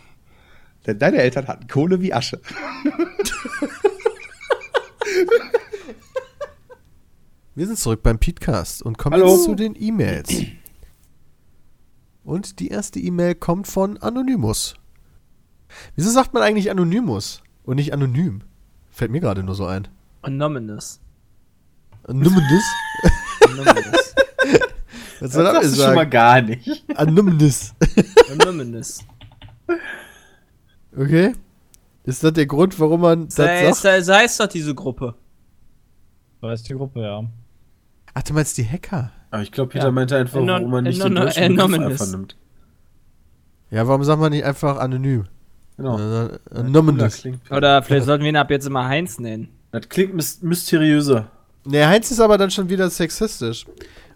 Denn 0.85 0.97
deine 0.99 1.17
Eltern 1.17 1.47
hatten 1.47 1.67
Kohle 1.67 2.01
wie 2.01 2.13
Asche. 2.13 2.41
Wir 7.53 7.67
sind 7.67 7.77
zurück 7.77 8.01
beim 8.01 8.17
Podcast 8.17 8.81
und 8.81 8.97
kommen 8.97 9.15
Hallo. 9.15 9.33
jetzt 9.33 9.43
zu 9.43 9.55
den 9.55 9.75
E-Mails. 9.77 10.29
Und 12.23 12.59
die 12.59 12.69
erste 12.69 12.99
E-Mail 12.99 13.35
kommt 13.35 13.67
von 13.67 13.97
Anonymous. 13.97 14.75
Wieso 15.95 16.09
sagt 16.09 16.33
man 16.33 16.43
eigentlich 16.43 16.71
Anonymous 16.71 17.41
und 17.63 17.75
nicht 17.75 17.93
anonym? 17.93 18.41
Fällt 18.89 19.11
mir 19.11 19.19
gerade 19.19 19.43
nur 19.43 19.55
so 19.55 19.65
ein. 19.65 19.87
Anonymous. 20.21 20.99
Anonymous? 22.03 22.63
Anonymous. 23.43 24.15
Was 25.19 25.33
soll 25.33 25.43
Das 25.43 25.71
du 25.75 25.81
schon 25.81 25.95
mal 25.95 26.09
gar 26.09 26.41
nicht. 26.41 26.83
Anonymous. 26.95 27.73
Anonymous. 28.31 28.99
Okay. 30.95 31.33
Ist 32.03 32.23
das 32.23 32.33
der 32.33 32.45
Grund, 32.45 32.79
warum 32.79 33.01
man 33.01 33.25
das 33.25 33.35
sagt? 33.35 34.03
so 34.05 34.13
heißt 34.13 34.39
doch 34.39 34.47
diese 34.47 34.73
Gruppe. 34.75 35.15
Da 36.41 36.51
ist 36.53 36.67
die 36.67 36.73
Gruppe, 36.73 37.01
ja. 37.01 37.23
Ach, 38.13 38.23
du 38.23 38.33
meinst 38.33 38.57
die 38.57 38.65
Hacker? 38.67 39.11
Aber 39.29 39.43
ich 39.43 39.51
glaube, 39.51 39.69
Peter 39.69 39.85
Ja. 39.85 39.91
meinte 39.91 40.17
einfach, 40.17 40.45
warum 40.45 40.69
man 40.71 40.83
nicht 40.83 40.99
den 40.99 41.05
Anon- 41.17 41.25
deutschen 41.25 41.47
Begriff 41.55 41.65
Anonymous. 41.65 41.91
einfach 42.01 42.17
nimmt. 42.17 42.35
Ja, 43.69 43.87
warum 43.87 44.03
sagt 44.03 44.19
man 44.19 44.31
nicht 44.31 44.43
einfach 44.43 44.77
anonym? 44.77 45.25
Genau. 45.77 45.97
Äh, 45.97 46.39
Das 46.49 46.59
Anonymous. 46.59 47.17
klingt, 47.17 47.51
Oder 47.51 47.81
vielleicht 47.83 48.05
sollten 48.05 48.23
wir 48.23 48.29
ihn 48.29 48.35
ab 48.35 48.49
jetzt 48.51 48.65
immer 48.67 48.85
Heinz 48.85 49.19
nennen. 49.19 49.49
das 49.71 49.87
klingt 49.87 50.13
mys 50.15 50.41
mysteriöser. 50.41 51.27
Ne, 51.63 51.87
Heinz 51.87 52.09
ist 52.11 52.19
aber 52.19 52.37
dann 52.39 52.49
schon 52.51 52.67
wieder 52.69 52.89
sexistisch. 52.89 53.65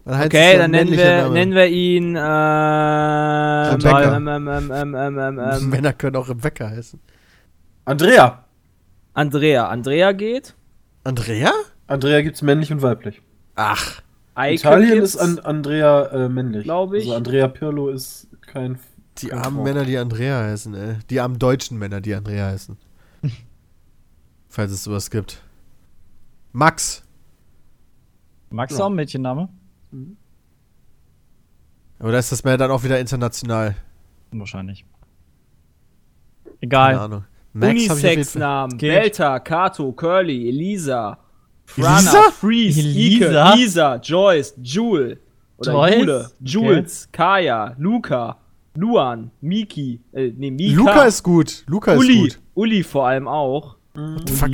Heinz 0.07 0.34
ist 0.34 0.40
Okay, 0.40 0.53
ja 0.53 0.57
dann 0.60 0.72
nennen 0.72 0.91
wir, 0.91 1.22
Name. 1.23 1.34
nennen 1.34 1.53
wir 1.53 1.68
ihn 1.68 2.10
ähm, 2.10 2.15
Rebecca. 2.15 4.18
ähm, 4.18 4.27
ähm, 4.27 4.48
ähm, 4.48 4.72
ähm, 4.72 4.95
ähm, 4.95 5.19
ähm, 5.19 5.40
ähm, 5.40 5.69
Männer 5.69 5.94
können 5.94 6.15
auch 6.15 6.30
Rebecca 6.30 6.69
heißen. 6.69 6.99
Andrea. 7.86 8.44
Andrea. 9.14 9.68
Andrea 9.69 10.11
geht. 10.11 10.56
Andrea? 11.03 11.52
Andrea 11.88 12.22
gibt's 12.22 12.41
männlich 12.41 12.72
und 12.72 12.82
weiblich. 12.82 13.22
Ach. 13.56 14.02
Eike 14.36 14.56
Italien 14.56 15.02
ist 15.02 15.18
an 15.18 15.40
Andrea 15.40 16.06
äh, 16.07 16.30
männlich. 16.30 16.65
Glaub 16.65 16.94
ich. 16.94 17.03
Also 17.06 17.15
Andrea 17.15 17.48
Pirlo 17.48 17.90
ist 17.90 18.27
kein. 18.45 18.77
Die 19.19 19.27
kein 19.27 19.40
armen 19.40 19.57
Frau. 19.57 19.64
Männer, 19.64 19.86
die 19.86 19.98
Andrea 19.98 20.44
heißen, 20.44 20.73
ey. 20.76 20.95
Die 21.10 21.19
armen 21.22 21.40
deutschen 21.40 21.77
Männer, 21.80 22.02
die 22.02 22.14
Andrea 22.14 22.48
heißen. 22.48 22.77
Falls 24.49 24.72
es 24.72 24.84
sowas 24.84 25.10
gibt. 25.10 25.41
Max. 26.52 27.02
Max 28.49 28.77
Ja. 28.77 28.84
auch 28.86 28.90
ein 28.90 28.95
Mädchenname? 28.95 29.49
Oder 31.99 32.19
ist 32.19 32.31
das 32.31 32.43
mehr 32.43 32.57
dann 32.57 32.72
auch 32.72 32.84
wieder 32.84 32.99
international? 32.99 33.76
Wahrscheinlich. 34.31 34.85
Keine 36.43 36.57
Egal. 36.61 36.95
Ahnung. 36.99 37.23
Max. 37.53 37.72
Unisex-Namen. 37.72 38.77
Belta, 38.77 39.39
Kato, 39.39 39.91
Curly, 39.93 40.49
Elisa, 40.49 41.17
Frana, 41.65 41.97
Elisa? 41.99 42.31
Freeze, 42.31 42.80
Elisa? 42.81 43.51
Ike, 43.53 43.57
Lisa, 43.57 43.95
Joyce, 43.95 44.53
Jule. 44.61 45.19
Oder 45.57 45.72
Joyce? 45.72 45.95
Jule, 45.99 46.19
Okay. 46.19 46.34
Jules, 46.41 47.09
Kaya, 47.13 47.76
Luca, 47.77 48.38
Luan, 48.76 49.31
Miki, 49.39 50.01
äh, 50.11 50.34
nee, 50.35 50.51
Mika. 50.51 50.76
Luca 50.76 51.03
ist 51.05 51.23
gut. 51.23 51.63
Luca 51.67 51.93
ist 51.93 51.99
Uli, 51.99 52.19
gut. 52.23 52.39
Uli 52.55 52.84
vor 52.84 53.07
allem 53.07 53.27
auch. 53.27 53.77
The 53.93 54.34
fuck? 54.34 54.49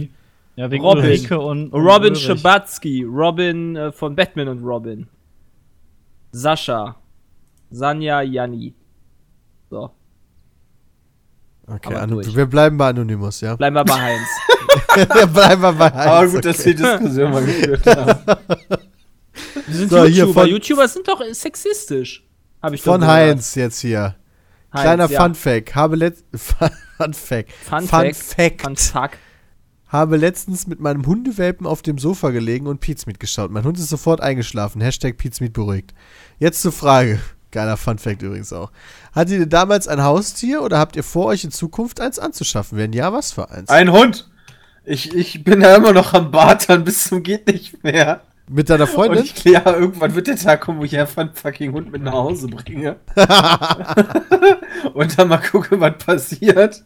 Ja, 0.56 0.70
wegen 0.70 0.84
Robin. 0.84 1.26
Und, 1.34 1.74
und 1.74 1.82
Robin 1.82 2.10
Ulrich. 2.12 2.24
Schabatsky, 2.24 3.04
Robin 3.04 3.76
äh, 3.76 3.92
von 3.92 4.16
Batman 4.16 4.48
und 4.50 4.64
Robin. 4.64 5.08
Sascha, 6.32 6.96
Sanja, 7.70 8.22
Janni. 8.22 8.74
So, 9.70 9.92
Okay, 11.68 11.88
Aber 11.94 12.02
Ano 12.02 12.16
durch. 12.16 12.36
wir 12.36 12.46
bleiben 12.46 12.78
bei 12.78 12.90
Anonymous, 12.90 13.42
ja? 13.42 13.56
bleiben 13.56 13.76
wir 13.76 13.86
bei 13.86 13.94
Heinz. 14.02 14.28
wir 15.16 15.28
bleiben 15.28 15.62
wir 15.62 15.72
bei 15.74 15.90
Heinz. 15.92 16.06
Aber 16.08 16.28
gut, 16.28 16.44
dass 16.46 16.66
wir 16.66 16.76
die 16.76 16.82
Diskussion 16.82 17.32
mal 17.32 17.46
geführt 17.46 17.86
haben. 17.86 18.38
Wir 19.68 19.76
sind 19.76 19.90
So, 19.90 19.98
hier 20.04 20.08
YouTuber. 20.26 20.42
von- 20.42 20.50
YouTuber 20.50 20.88
sind 20.88 21.08
doch 21.08 21.22
sexistisch. 21.32 22.28
Hab 22.62 22.74
ich 22.74 22.82
doch 22.84 22.92
Von 22.94 23.02
gehört. 23.02 23.16
Heinz 23.18 23.56
jetzt 23.56 23.80
hier. 23.80 24.16
Heinz, 24.74 24.82
Kleiner 24.84 25.10
ja. 25.10 25.22
Fun 25.22 25.36
Fact. 25.36 25.76
Habe 25.76 25.96
letzt 25.96 26.26
Fun 26.36 27.14
Fact. 27.14 27.52
Fun, 27.52 27.80
Fun 27.80 27.88
Fact. 27.88 28.16
Fact. 28.18 28.62
Fun 28.64 28.76
Fact. 28.76 29.18
Habe 29.92 30.16
letztens 30.16 30.68
mit 30.68 30.80
meinem 30.80 31.06
Hundewelpen 31.06 31.68
auf 31.68 31.82
dem 31.82 31.98
Sofa 31.98 32.30
gelegen 32.30 32.68
und 32.68 32.80
Pizmeet 32.80 33.20
geschaut. 33.20 33.52
Mein 33.52 33.66
Hund 33.66 33.78
ist 33.78 33.90
sofort 33.90 34.22
eingeschlafen. 34.22 34.80
Hashtag 34.80 35.18
Pizmeet 35.18 35.52
beruhigt. 35.52 35.94
Jetzt 36.40 36.62
zur 36.62 36.72
Frage. 36.72 37.20
Geiler 37.52 37.76
Fun 37.76 37.98
Fact 37.98 38.22
übrigens 38.22 38.54
auch. 38.54 38.72
Hattet 39.14 39.40
ihr 39.40 39.46
damals 39.48 39.90
ein 39.90 40.02
Haustier 40.02 40.62
oder 40.62 40.80
habt 40.80 40.96
ihr 40.96 41.04
vor, 41.04 41.26
euch 41.26 41.44
in 41.44 41.52
Zukunft 41.52 42.00
eins 42.00 42.20
anzuschaffen? 42.20 42.78
Wenn 42.78 42.94
ja, 42.94 43.12
was 43.12 43.34
für 43.34 43.52
eins? 43.52 43.70
Ein 43.70 43.92
Hund! 43.92 44.30
Ich, 44.86 45.14
ich 45.14 45.44
bin 45.44 45.60
ja 45.60 45.76
immer 45.76 45.92
noch 45.92 46.14
am 46.14 46.32
Bartern 46.32 46.86
bis 46.86 47.04
zum 47.04 47.22
geht 47.22 47.48
nicht 47.48 47.84
mehr. 47.84 48.22
Mit 48.48 48.70
deiner 48.70 48.86
Und 48.86 48.92
Freundin? 48.92 49.26
ich, 49.26 49.44
ja, 49.44 49.64
irgendwann 49.66 50.16
wird 50.16 50.28
der 50.28 50.38
Tag 50.38 50.62
kommen, 50.62 50.80
wo 50.80 50.86
ich 50.86 50.98
einfach 50.98 51.18
einen 51.18 51.34
fucking 51.34 51.74
Hund 51.74 51.92
mit 51.92 52.02
nach 52.02 52.14
Hause 52.14 52.48
bringe. 52.48 52.96
und 54.94 55.20
dann 55.20 55.28
mal 55.28 55.38
gucke, 55.38 55.80
was 55.82 55.98
passiert. 55.98 56.84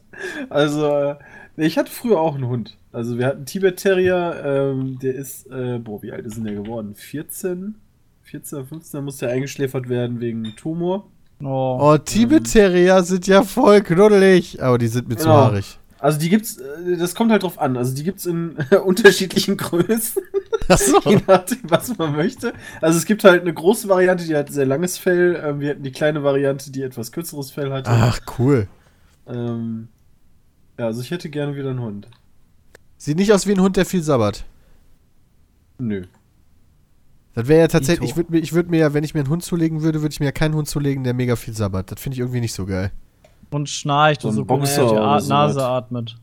Also, 0.49 0.89
äh, 0.89 1.15
ich 1.57 1.77
hatte 1.77 1.91
früher 1.91 2.19
auch 2.19 2.35
einen 2.35 2.47
Hund. 2.47 2.77
Also, 2.91 3.17
wir 3.17 3.25
hatten 3.27 3.37
einen 3.37 3.45
Tibet 3.45 3.77
Terrier, 3.77 4.41
ähm, 4.45 4.99
der 4.99 5.15
ist, 5.15 5.47
äh, 5.51 5.79
boah, 5.79 6.01
wie 6.01 6.11
alt 6.11 6.25
ist 6.25 6.37
denn 6.37 6.45
der 6.45 6.55
geworden? 6.55 6.95
14? 6.95 7.75
14, 8.23 8.65
15, 8.65 9.03
muss 9.03 9.17
der 9.17 9.29
eingeschläfert 9.29 9.87
werden 9.89 10.19
wegen 10.19 10.55
Tumor. 10.55 11.07
Oh. 11.43 11.77
Oh, 11.81 11.97
Tibet-Terrier 11.97 13.03
sind 13.03 13.27
ja 13.27 13.43
voll 13.43 13.81
knuddelig. 13.81 14.63
Aber 14.63 14.77
die 14.77 14.87
sind 14.87 15.09
mir 15.09 15.17
zu 15.17 15.25
Genau. 15.25 15.35
haarig. 15.35 15.77
Also, 15.99 16.19
die 16.19 16.29
gibt's, 16.29 16.57
äh, 16.57 16.97
das 16.97 17.13
kommt 17.13 17.31
halt 17.31 17.43
drauf 17.43 17.59
an. 17.59 17.75
Also, 17.77 17.93
die 17.93 18.03
gibt's 18.03 18.25
in 18.25 18.55
unterschiedlichen 18.85 19.57
Größen. 19.57 20.23
Achso. 20.67 20.99
Je 21.09 21.19
nachdem, 21.27 21.59
was 21.63 21.95
man 21.97 22.15
möchte. 22.15 22.53
Also 22.81 22.97
es 22.97 23.05
gibt 23.05 23.23
halt 23.23 23.41
eine 23.41 23.53
große 23.53 23.87
Variante, 23.87 24.23
die 24.25 24.35
hat 24.35 24.51
sehr 24.51 24.65
langes 24.65 24.97
Fell. 24.97 25.39
Ähm, 25.45 25.59
wir 25.59 25.71
hatten 25.71 25.83
die 25.83 25.91
kleine 25.91 26.23
Variante, 26.23 26.71
die 26.71 26.81
etwas 26.81 27.11
kürzeres 27.11 27.51
Fell 27.51 27.71
hatte. 27.71 27.89
Ach, 27.91 28.19
cool. 28.39 28.67
Ähm, 29.27 29.89
ja, 30.77 30.85
also 30.85 31.01
ich 31.01 31.11
hätte 31.11 31.29
gerne 31.29 31.55
wieder 31.55 31.69
einen 31.69 31.81
Hund. 31.81 32.07
Sieht 32.97 33.17
nicht 33.17 33.31
aus 33.33 33.47
wie 33.47 33.51
ein 33.51 33.61
Hund, 33.61 33.77
der 33.77 33.85
viel 33.85 34.01
sabbert. 34.01 34.45
Nö. 35.77 36.05
Das 37.33 37.47
wäre 37.49 37.59
ja 37.61 37.67
tatsächlich, 37.67 38.11
ich 38.11 38.15
würde 38.15 38.31
mir, 38.31 38.39
ich 38.39 38.53
würd 38.53 38.69
mir 38.69 38.79
ja, 38.79 38.93
wenn 38.93 39.03
ich 39.03 39.13
mir 39.13 39.19
einen 39.19 39.29
Hund 39.29 39.43
zulegen 39.43 39.81
würde, 39.81 40.01
würde 40.01 40.13
ich 40.13 40.21
mir 40.21 40.27
ja 40.27 40.31
keinen 40.31 40.55
Hund 40.55 40.69
zulegen, 40.69 41.03
der 41.03 41.13
mega 41.13 41.35
viel 41.35 41.53
sabbert. 41.53 41.91
Das 41.91 41.99
finde 41.99 42.15
ich 42.15 42.19
irgendwie 42.19 42.39
nicht 42.39 42.53
so 42.53 42.65
geil. 42.65 42.91
Und 43.51 43.69
schnarcht 43.69 44.21
So 44.21 44.29
und 44.29 44.35
so 44.35 44.45
Boxer 44.45 44.85
komisch 44.87 44.93
die 44.93 45.23
so 45.25 45.29
Nase 45.33 45.55
was. 45.57 45.63
atmet. 45.63 46.15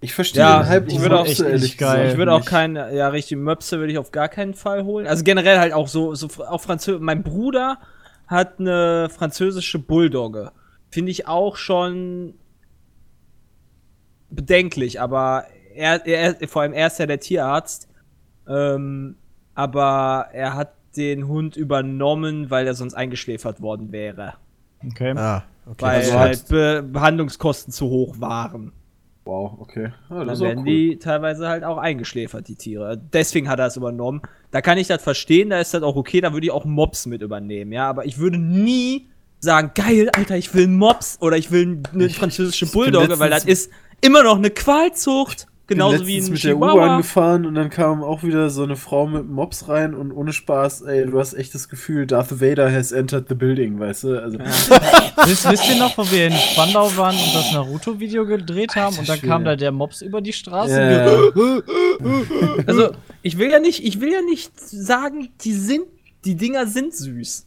Ich 0.00 0.12
verstehe 0.12 0.42
Ja, 0.42 0.58
den 0.62 0.68
Hype 0.68 0.88
ich 0.88 1.00
würde 1.00 1.18
auch 1.20 1.26
echt 1.26 1.40
ehrlich 1.40 1.62
nicht 1.62 1.78
geil. 1.78 1.96
gesagt 1.96 2.12
Ich 2.12 2.18
würde 2.18 2.32
auch 2.32 2.44
keinen, 2.44 2.76
ja, 2.94 3.08
richtig, 3.08 3.38
Möpse 3.38 3.78
würde 3.78 3.92
ich 3.92 3.98
auf 3.98 4.10
gar 4.10 4.28
keinen 4.28 4.54
Fall 4.54 4.84
holen. 4.84 5.06
Also 5.06 5.24
generell 5.24 5.58
halt 5.58 5.72
auch 5.72 5.88
so, 5.88 6.14
so 6.14 6.28
auch 6.46 6.60
Französisch. 6.60 7.00
Mein 7.00 7.22
Bruder 7.22 7.78
hat 8.26 8.58
eine 8.58 9.08
französische 9.08 9.78
Bulldogge. 9.78 10.50
Finde 10.90 11.10
ich 11.10 11.26
auch 11.26 11.56
schon 11.56 12.34
bedenklich, 14.34 15.00
aber 15.00 15.44
er, 15.74 16.06
er, 16.06 16.48
vor 16.48 16.62
allem 16.62 16.72
er 16.72 16.86
ist 16.88 16.98
ja 16.98 17.06
der 17.06 17.20
Tierarzt. 17.20 17.88
Ähm, 18.48 19.16
aber 19.54 20.28
er 20.32 20.54
hat 20.54 20.72
den 20.96 21.28
Hund 21.28 21.56
übernommen, 21.56 22.50
weil 22.50 22.66
er 22.66 22.74
sonst 22.74 22.94
eingeschläfert 22.94 23.60
worden 23.60 23.92
wäre. 23.92 24.34
Okay. 24.86 25.14
Ah, 25.16 25.44
okay. 25.66 25.76
Weil 25.82 25.96
Also 25.96 26.18
halt 26.18 26.48
Be 26.48 26.84
Behandlungskosten 26.86 27.72
zu 27.72 27.86
hoch 27.88 28.20
waren. 28.20 28.72
Wow, 29.24 29.56
okay. 29.58 29.92
Ja, 30.10 30.18
Dann 30.18 30.28
das 30.28 30.38
ist 30.38 30.42
auch 30.42 30.48
werden 30.48 30.58
cool. 30.60 30.64
die 30.66 30.98
teilweise 30.98 31.48
halt 31.48 31.64
auch 31.64 31.78
eingeschläfert, 31.78 32.46
die 32.46 32.56
Tiere. 32.56 33.00
Deswegen 33.12 33.48
hat 33.48 33.58
er 33.58 33.66
es 33.66 33.76
übernommen. 33.76 34.20
Da 34.50 34.60
kann 34.60 34.76
ich 34.76 34.86
das 34.86 35.02
verstehen, 35.02 35.50
da 35.50 35.58
ist 35.60 35.72
das 35.72 35.82
auch 35.82 35.96
okay, 35.96 36.20
da 36.20 36.32
würde 36.34 36.46
ich 36.46 36.52
auch 36.52 36.66
Mops 36.66 37.06
mit 37.06 37.22
übernehmen, 37.22 37.72
ja. 37.72 37.88
Aber 37.88 38.04
ich 38.04 38.18
würde 38.18 38.36
nie 38.36 39.08
sagen, 39.40 39.70
geil, 39.74 40.10
Alter, 40.14 40.36
ich 40.36 40.54
will 40.54 40.64
einen 40.64 40.76
Mops 40.76 41.18
oder 41.22 41.38
ich 41.38 41.50
will 41.50 41.82
eine 41.92 42.10
französische 42.10 42.66
Bulldogge, 42.66 43.18
weil 43.18 43.30
das 43.30 43.46
ist 43.46 43.70
immer 44.04 44.22
noch 44.22 44.36
eine 44.36 44.50
Qualzucht. 44.50 45.46
Genauso 45.66 46.06
wie 46.06 46.16
letztens 46.16 46.28
ein 46.28 46.32
mit 46.32 46.44
der 46.44 46.52
Chihuahua. 46.52 46.74
U-Bahn 46.74 46.96
gefahren 46.98 47.46
und 47.46 47.54
dann 47.54 47.70
kam 47.70 48.04
auch 48.04 48.22
wieder 48.22 48.50
so 48.50 48.64
eine 48.64 48.76
Frau 48.76 49.06
mit 49.06 49.26
Mops 49.26 49.66
rein 49.66 49.94
und 49.94 50.12
ohne 50.12 50.34
Spaß, 50.34 50.82
ey, 50.82 51.06
du 51.06 51.18
hast 51.18 51.32
echt 51.32 51.54
das 51.54 51.70
Gefühl, 51.70 52.06
Darth 52.06 52.38
Vader 52.38 52.70
has 52.70 52.92
entered 52.92 53.30
the 53.30 53.34
building, 53.34 53.78
weißt 53.78 54.04
du? 54.04 54.22
Also, 54.22 54.38
Wisst, 55.24 55.50
wisst 55.50 55.70
ihr 55.70 55.76
noch, 55.76 55.96
wo 55.96 56.10
wir 56.10 56.26
in 56.26 56.34
Spandau 56.34 56.94
waren 56.98 57.16
und 57.16 57.34
das 57.34 57.50
Naruto-Video 57.52 58.26
gedreht 58.26 58.76
haben 58.76 58.98
und 58.98 59.08
dann 59.08 59.16
Schwede. 59.16 59.32
kam 59.32 59.44
da 59.46 59.56
der 59.56 59.72
Mops 59.72 60.02
über 60.02 60.20
die 60.20 60.34
Straße? 60.34 60.78
Ja. 60.78 61.62
Also, 62.66 62.90
ich 63.22 63.38
will 63.38 63.50
ja 63.50 63.58
nicht, 63.58 63.82
ich 63.84 64.02
will 64.02 64.12
ja 64.12 64.20
nicht 64.20 64.52
sagen, 64.60 65.30
die 65.40 65.54
sind, 65.54 65.84
die 66.26 66.34
Dinger 66.34 66.66
sind 66.66 66.94
süß. 66.94 67.46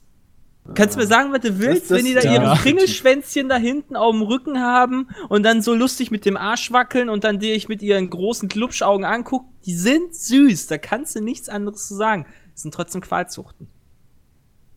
Kannst 0.75 0.97
mir 0.97 1.07
sagen, 1.07 1.31
was 1.31 1.41
du 1.41 1.59
willst, 1.59 1.89
das- 1.91 1.97
wenn 1.97 2.05
die 2.05 2.13
da 2.13 2.21
ja. 2.21 2.33
ihre. 2.33 2.55
Kringelschwänzchen 2.57 3.49
da 3.49 3.55
hinten 3.57 3.95
auf 3.95 4.11
dem 4.13 4.21
Rücken 4.21 4.59
haben 4.59 5.07
und 5.29 5.43
dann 5.43 5.61
so 5.61 5.73
lustig 5.73 6.11
mit 6.11 6.25
dem 6.25 6.37
Arsch 6.37 6.71
wackeln 6.71 7.09
und 7.09 7.23
dann 7.23 7.39
dir 7.39 7.55
ich 7.55 7.67
mit 7.69 7.81
ihren 7.81 8.09
großen 8.09 8.49
Klubschaugen 8.49 9.05
anguck, 9.05 9.45
die 9.65 9.73
sind 9.75 10.13
süß, 10.15 10.67
da 10.67 10.77
kannst 10.77 11.15
du 11.15 11.21
nichts 11.21 11.49
anderes 11.49 11.87
zu 11.87 11.95
sagen. 11.95 12.25
Das 12.53 12.63
sind 12.63 12.73
trotzdem 12.73 13.01
Qualzuchten. 13.01 13.67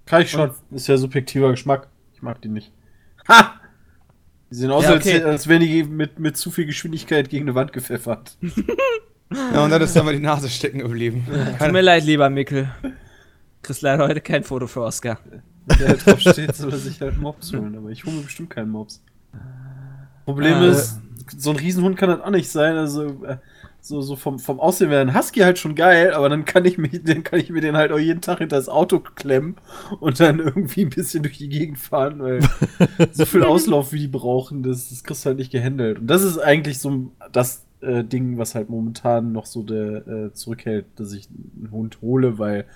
Kann 0.07 0.23
ich 0.23 0.31
schon. 0.31 0.51
Ist 0.71 0.87
ja 0.89 0.97
subjektiver 0.97 1.51
Geschmack. 1.51 1.89
Ich 2.15 2.23
mag 2.23 2.41
die 2.43 2.49
nicht. 2.49 2.73
Ha! 3.29 3.55
Die 4.51 4.55
sehen 4.57 4.71
aus, 4.73 4.85
Ja, 4.85 4.95
okay. 4.95 5.15
als, 5.15 5.25
als 5.25 5.49
wären 5.49 5.61
die 5.63 5.85
mit, 5.85 6.19
mit 6.19 6.37
zu 6.37 6.51
viel 6.51 6.67
Geschwindigkeit 6.67 7.31
gegen 7.31 7.45
eine 7.45 7.55
Wand 7.55 7.73
gepfeffert. 7.73 8.37
Ja, 9.55 9.63
und 9.63 9.71
dann 9.71 9.81
ist 9.81 9.95
da 9.95 10.03
mal 10.03 10.13
die 10.13 10.19
Nase 10.19 10.49
stecken 10.51 10.81
geblieben. 10.81 11.25
Tut 11.61 11.71
mir 11.71 11.83
leid, 11.83 12.03
lieber 12.03 12.29
Mickel. 12.31 12.69
Kriegst 13.63 13.81
leider 13.81 14.09
heute 14.09 14.21
kein 14.21 14.43
Foto 14.43 14.67
für 14.67 14.81
Oscar. 14.81 15.21
Der 15.79 15.97
drauf 15.97 16.21
steht, 16.21 16.55
soll 16.55 16.73
er 16.73 16.79
sich 16.79 17.01
halt 17.01 17.19
Mops 17.19 17.53
holen, 17.53 17.77
aber 17.77 17.91
ich 17.91 18.05
hole 18.05 18.17
mir 18.17 18.23
bestimmt 18.23 18.51
keinen 18.51 18.71
Mops. 18.71 19.03
Problem 20.25 20.63
Äh. 20.63 20.71
ist, 20.71 21.01
so 21.37 21.51
ein 21.51 21.57
Riesenhund 21.57 21.97
kann 21.97 22.09
das 22.11 22.21
auch 22.21 22.31
nicht 22.31 22.51
sein. 22.51 22.77
Also, 22.77 23.25
äh, 23.25 23.37
so, 23.83 24.03
so 24.03 24.15
vom, 24.17 24.39
vom 24.39 24.61
Aussehen 24.61 24.91
wäre 24.91 25.01
ein 25.01 25.17
Husky 25.17 25.41
halt 25.41 25.59
schon 25.59 25.75
geil, 25.75 26.13
aber 26.13 26.29
dann 26.29 26.45
kann 26.45 26.65
ich 26.65 26.77
mich, 26.77 27.03
dann 27.05 27.25
kann 27.25 27.41
ich 27.41 27.51
mir 27.51 27.61
den 27.61 27.77
halt 27.77 27.93
auch 27.93 27.99
jeden 27.99 28.21
Tag 28.21 28.39
hinter 28.39 28.57
das 28.57 28.69
Auto 28.69 29.01
klemmen 29.01 29.57
und 30.01 30.21
dann 30.21 30.39
irgendwie 30.39 30.83
ein 30.83 30.91
bisschen 30.91 31.23
durch 31.23 31.39
die 31.39 31.49
Gegend 31.49 31.79
fahren, 31.79 32.21
weil 32.21 32.41
so 33.13 33.25
viel 33.25 33.43
Auslauf 33.43 33.93
wie 33.93 34.01
die 34.01 34.09
brauchen, 34.09 34.63
das, 34.63 34.91
das 34.91 35.03
kriegst 35.03 35.25
du 35.25 35.29
halt 35.29 35.39
nicht 35.39 35.53
gehandelt. 35.53 36.01
Und 36.01 36.09
das 36.09 36.23
ist 36.23 36.39
eigentlich 36.39 36.79
so 36.79 37.11
das 37.33 37.65
äh, 37.81 38.05
Ding, 38.05 38.37
was 38.37 38.55
halt 38.55 38.69
momentan 38.69 39.33
noch 39.33 39.47
so 39.47 39.63
der 39.63 40.07
äh, 40.07 40.33
zurückhält, 40.35 40.87
dass 40.97 41.13
ich 41.13 41.29
einen 41.31 41.71
Hund 41.71 41.99
hole, 42.03 42.39
weil 42.39 42.67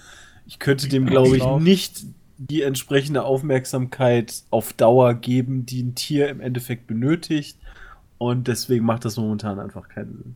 ich 0.46 0.58
könnte 0.58 0.88
dem, 0.88 1.06
glaube 1.06 1.36
ich, 1.36 1.44
nicht 1.58 2.04
die 2.38 2.62
entsprechende 2.62 3.24
Aufmerksamkeit 3.24 4.42
auf 4.50 4.72
Dauer 4.72 5.14
geben, 5.14 5.66
die 5.66 5.82
ein 5.82 5.94
Tier 5.94 6.28
im 6.28 6.40
Endeffekt 6.40 6.86
benötigt. 6.86 7.58
Und 8.18 8.48
deswegen 8.48 8.84
macht 8.84 9.04
das 9.04 9.16
momentan 9.16 9.58
einfach 9.58 9.88
keinen 9.88 10.16
Sinn. 10.16 10.34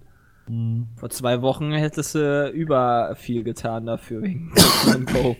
Vor 0.96 1.10
zwei 1.10 1.42
Wochen 1.42 1.72
hättest 1.72 2.14
du 2.14 2.48
über 2.50 3.14
viel 3.16 3.44
getan 3.44 3.84
dafür 3.86 4.22
wegen 4.22 4.52
Go. 5.12 5.36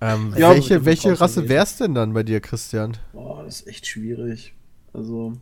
Ähm, 0.00 0.34
Ja, 0.36 0.50
welche 0.50 0.84
welche 0.84 1.18
Rasse 1.18 1.48
wär's 1.48 1.78
denn 1.78 1.94
dann 1.94 2.12
bei 2.12 2.22
dir, 2.22 2.40
Christian? 2.40 2.96
Boah, 3.12 3.42
das 3.44 3.60
ist 3.62 3.66
echt 3.68 3.86
schwierig. 3.86 4.54
Also, 4.92 5.32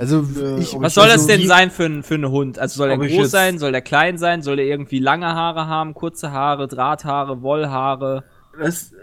Also, 0.00 0.22
ich, 0.58 0.74
Was 0.80 0.88
ich 0.88 0.94
soll 0.94 1.04
also 1.04 1.16
das 1.16 1.26
denn 1.26 1.40
wie- 1.40 1.46
sein 1.46 1.70
für, 1.70 1.84
ein- 1.84 2.02
für 2.02 2.14
einen 2.14 2.30
Hund? 2.30 2.58
Also 2.58 2.78
soll 2.78 2.90
er 2.90 2.96
groß 2.98 3.10
jetzt- 3.10 3.30
sein, 3.30 3.58
soll 3.58 3.74
er 3.74 3.82
klein 3.82 4.16
sein, 4.18 4.42
soll 4.42 4.58
er 4.58 4.64
irgendwie 4.64 4.98
lange 4.98 5.26
Haare 5.26 5.66
haben, 5.66 5.94
kurze 5.94 6.32
Haare, 6.32 6.66
Drahthaare, 6.68 7.42
Wollhaare? 7.42 8.24
das, 8.58 8.92
äh, 8.92 8.96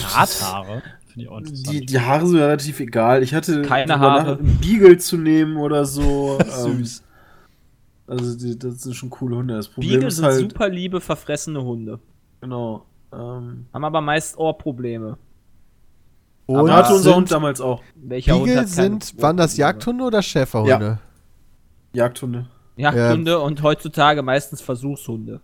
Drahthaare. 0.00 0.82
Finde 1.06 1.24
ich 1.24 1.28
auch 1.28 1.40
Die, 1.42 1.84
die 1.84 2.00
Haare 2.00 2.26
sind 2.26 2.36
mir 2.38 2.44
relativ 2.46 2.80
egal. 2.80 3.22
Ich 3.22 3.34
hatte 3.34 3.62
Keine 3.62 3.98
Haare. 4.00 4.38
einen 4.38 4.58
Beagle 4.58 4.96
zu 4.98 5.18
nehmen 5.18 5.58
oder 5.58 5.84
so. 5.84 6.38
ähm, 6.66 6.78
Süß. 6.78 7.02
Also, 8.06 8.36
die, 8.38 8.58
das 8.58 8.82
sind 8.82 8.94
schon 8.96 9.10
coole 9.10 9.36
Hunde. 9.36 9.54
Das 9.54 9.68
Problem 9.68 9.90
Beagle 9.90 10.08
ist 10.08 10.16
sind 10.16 10.24
halt. 10.24 10.38
super 10.38 10.68
liebe, 10.68 11.00
verfressene 11.00 11.62
Hunde. 11.62 11.98
Genau. 12.40 12.86
Ähm, 13.12 13.66
Haben 13.72 13.84
aber 13.84 14.00
meist 14.00 14.38
Ohrprobleme. 14.38 15.18
Und 16.46 16.58
aber 16.58 16.72
hatte 16.74 16.94
unser 16.94 17.14
Hund 17.16 17.30
damals 17.30 17.60
auch. 17.60 17.82
Welcher 17.94 18.34
Hund 18.34 18.44
Beagle 18.44 18.60
hat 18.60 18.66
keine 18.74 18.74
sind, 19.00 19.22
waren 19.22 19.36
das? 19.36 19.56
Jagdhunde 19.56 20.04
oder 20.04 20.22
Schäferhunde? 20.22 20.98
Jagdhunde. 21.92 22.48
Jagdhunde 22.76 23.38
und 23.40 23.62
heutzutage 23.62 24.22
meistens 24.22 24.60
Versuchshunde. 24.60 25.40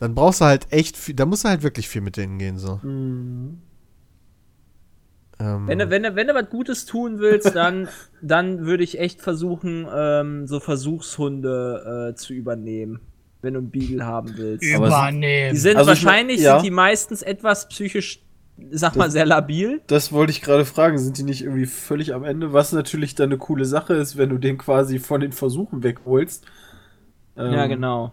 Dann 0.00 0.14
brauchst 0.14 0.40
du 0.40 0.44
halt 0.44 0.66
echt 0.70 0.96
viel, 0.96 1.14
da 1.14 1.26
musst 1.26 1.44
du 1.44 1.48
halt 1.48 1.62
wirklich 1.62 1.88
viel 1.88 2.02
mit 2.02 2.16
denen 2.16 2.38
gehen, 2.38 2.58
so. 2.58 2.78
Mhm. 2.82 3.58
Ähm, 5.40 5.68
Wenn 5.68 5.78
du, 5.78 5.90
wenn, 5.90 6.02
du, 6.02 6.14
wenn 6.16 6.26
du 6.26 6.34
was 6.34 6.50
Gutes 6.50 6.84
tun 6.84 7.18
willst, 7.20 7.54
dann, 7.54 7.88
dann 8.22 8.66
würde 8.66 8.82
ich 8.84 8.98
echt 8.98 9.20
versuchen, 9.22 9.86
ähm, 9.92 10.46
so 10.46 10.58
Versuchshunde 10.60 12.10
äh, 12.10 12.14
zu 12.16 12.32
übernehmen. 12.32 13.00
Wenn 13.40 13.54
du 13.54 13.60
einen 13.60 13.70
Beagle 13.70 14.04
haben 14.04 14.36
willst. 14.36 14.64
Die 14.64 14.72
Übernehmen. 14.72 15.56
sind 15.56 15.76
Also 15.76 15.92
ich 15.92 16.04
wahrscheinlich 16.04 16.38
mein- 16.38 16.44
ja. 16.44 16.54
sind 16.56 16.64
die 16.66 16.70
meistens 16.72 17.22
etwas 17.22 17.68
psychisch, 17.68 18.24
sag 18.70 18.96
mal, 18.96 19.10
sehr 19.10 19.26
labil. 19.26 19.80
Das 19.86 20.12
wollte 20.12 20.30
ich 20.32 20.40
gerade 20.40 20.64
fragen. 20.64 20.98
Sind 20.98 21.18
die 21.18 21.22
nicht 21.22 21.42
irgendwie 21.42 21.66
völlig 21.66 22.14
am 22.14 22.24
Ende? 22.24 22.52
Was 22.52 22.72
natürlich 22.72 23.14
dann 23.14 23.30
eine 23.30 23.38
coole 23.38 23.64
Sache 23.64 23.94
ist, 23.94 24.16
wenn 24.16 24.28
du 24.30 24.38
den 24.38 24.58
quasi 24.58 24.98
von 24.98 25.20
den 25.20 25.32
Versuchen 25.32 25.82
wegholst. 25.82 26.44
Ähm, 27.36 27.52
Ja, 27.52 27.66
genau. 27.66 28.12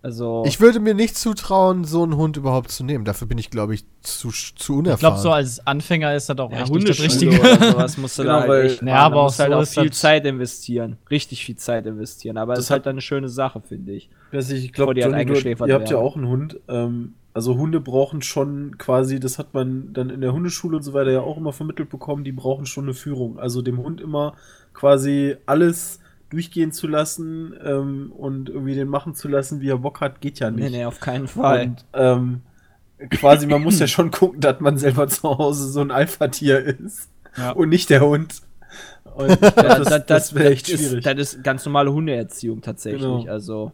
Also. 0.00 0.44
ich 0.46 0.60
würde 0.60 0.78
mir 0.78 0.94
nicht 0.94 1.16
zutrauen, 1.16 1.82
so 1.84 2.04
einen 2.04 2.16
Hund 2.16 2.36
überhaupt 2.36 2.70
zu 2.70 2.84
nehmen. 2.84 3.04
Dafür 3.04 3.26
bin 3.26 3.36
ich, 3.36 3.50
glaube 3.50 3.74
ich, 3.74 3.84
zu, 4.00 4.30
zu 4.30 4.74
unerfahren. 4.78 4.94
Ich 4.94 5.00
glaube, 5.00 5.18
so 5.18 5.32
als 5.32 5.66
Anfänger 5.66 6.14
ist 6.14 6.28
das 6.28 6.38
auch 6.38 6.52
ja, 6.52 6.60
echt 6.60 6.72
nicht 6.72 6.88
das 6.88 7.00
Richtige. 7.02 7.38
oder 7.40 7.56
sowas 7.72 7.98
musst 7.98 8.16
du 8.16 8.22
Genau, 8.22 8.34
da 8.34 8.40
halt 8.42 8.48
weil- 8.48 8.66
echt 8.66 8.82
Ja, 8.82 8.94
aber 8.94 9.16
auch 9.16 9.24
musst 9.24 9.40
halt 9.40 9.50
so 9.52 9.58
auch 9.58 9.66
viel 9.82 9.92
Zeit 9.92 10.24
investieren. 10.24 10.98
Richtig 11.10 11.44
viel 11.44 11.56
Zeit 11.56 11.84
investieren. 11.86 12.38
Aber 12.38 12.52
es 12.52 12.58
Das 12.60 12.66
ist 12.66 12.70
halt 12.70 12.80
hat- 12.82 12.86
dann 12.86 12.94
eine 12.94 13.00
schöne 13.00 13.28
Sache, 13.28 13.60
finde 13.60 13.92
ich. 13.92 14.08
Ich, 14.30 14.72
glaube, 14.72 14.94
die 14.94 15.02
halt 15.02 15.12
Johnny, 15.12 15.24
du, 15.24 15.30
eingeschläfert 15.32 15.68
ihr 15.68 15.74
habt 15.74 15.90
ja 15.90 15.96
auch 15.98 16.14
einen 16.16 16.28
Hund. 16.28 16.60
Ähm, 16.68 17.14
also 17.38 17.56
Hunde 17.56 17.78
brauchen 17.80 18.20
schon 18.20 18.78
quasi, 18.78 19.20
das 19.20 19.38
hat 19.38 19.54
man 19.54 19.92
dann 19.92 20.10
in 20.10 20.20
der 20.20 20.32
Hundeschule 20.32 20.76
und 20.78 20.82
so 20.82 20.92
weiter 20.92 21.12
ja 21.12 21.20
auch 21.20 21.36
immer 21.36 21.52
vermittelt 21.52 21.88
bekommen, 21.88 22.24
die 22.24 22.32
brauchen 22.32 22.66
schon 22.66 22.84
eine 22.86 22.94
Führung. 22.94 23.38
Also 23.38 23.62
dem 23.62 23.78
Hund 23.78 24.00
immer 24.00 24.34
quasi 24.74 25.36
alles 25.46 26.00
durchgehen 26.30 26.72
zu 26.72 26.88
lassen 26.88 27.54
ähm, 27.64 28.10
und 28.10 28.48
irgendwie 28.48 28.74
den 28.74 28.88
machen 28.88 29.14
zu 29.14 29.28
lassen, 29.28 29.60
wie 29.60 29.68
er 29.70 29.78
Bock 29.78 30.00
hat, 30.00 30.20
geht 30.20 30.40
ja 30.40 30.50
Nee, 30.50 30.62
nicht. 30.62 30.72
nee, 30.72 30.84
auf 30.84 30.98
keinen 30.98 31.28
Fall. 31.28 31.62
Und 31.68 31.84
ähm, 31.94 32.40
quasi, 33.10 33.46
man 33.46 33.62
muss 33.62 33.78
ja 33.78 33.86
schon 33.86 34.10
gucken, 34.10 34.40
dass 34.40 34.58
man 34.58 34.76
selber 34.76 35.06
zu 35.06 35.22
Hause 35.38 35.68
so 35.70 35.80
ein 35.80 35.92
Alpha-Tier 35.92 36.58
ist 36.80 37.08
Ja. 37.36 37.52
und 37.52 37.68
nicht 37.68 37.88
der 37.88 38.00
Hund. 38.00 38.42
Und 39.14 39.30
Ja, 39.40 39.78
das, 39.78 40.06
das, 40.06 40.34
wäre 40.34 40.50
echt 40.50 40.68
ist, 40.68 40.80
schwierig. 40.88 41.04
das 41.04 41.16
ist 41.34 41.44
ganz 41.44 41.64
normale 41.64 41.92
Hundeerziehung 41.92 42.62
tatsächlich. 42.62 43.02
Genau. 43.02 43.24
Also, 43.30 43.72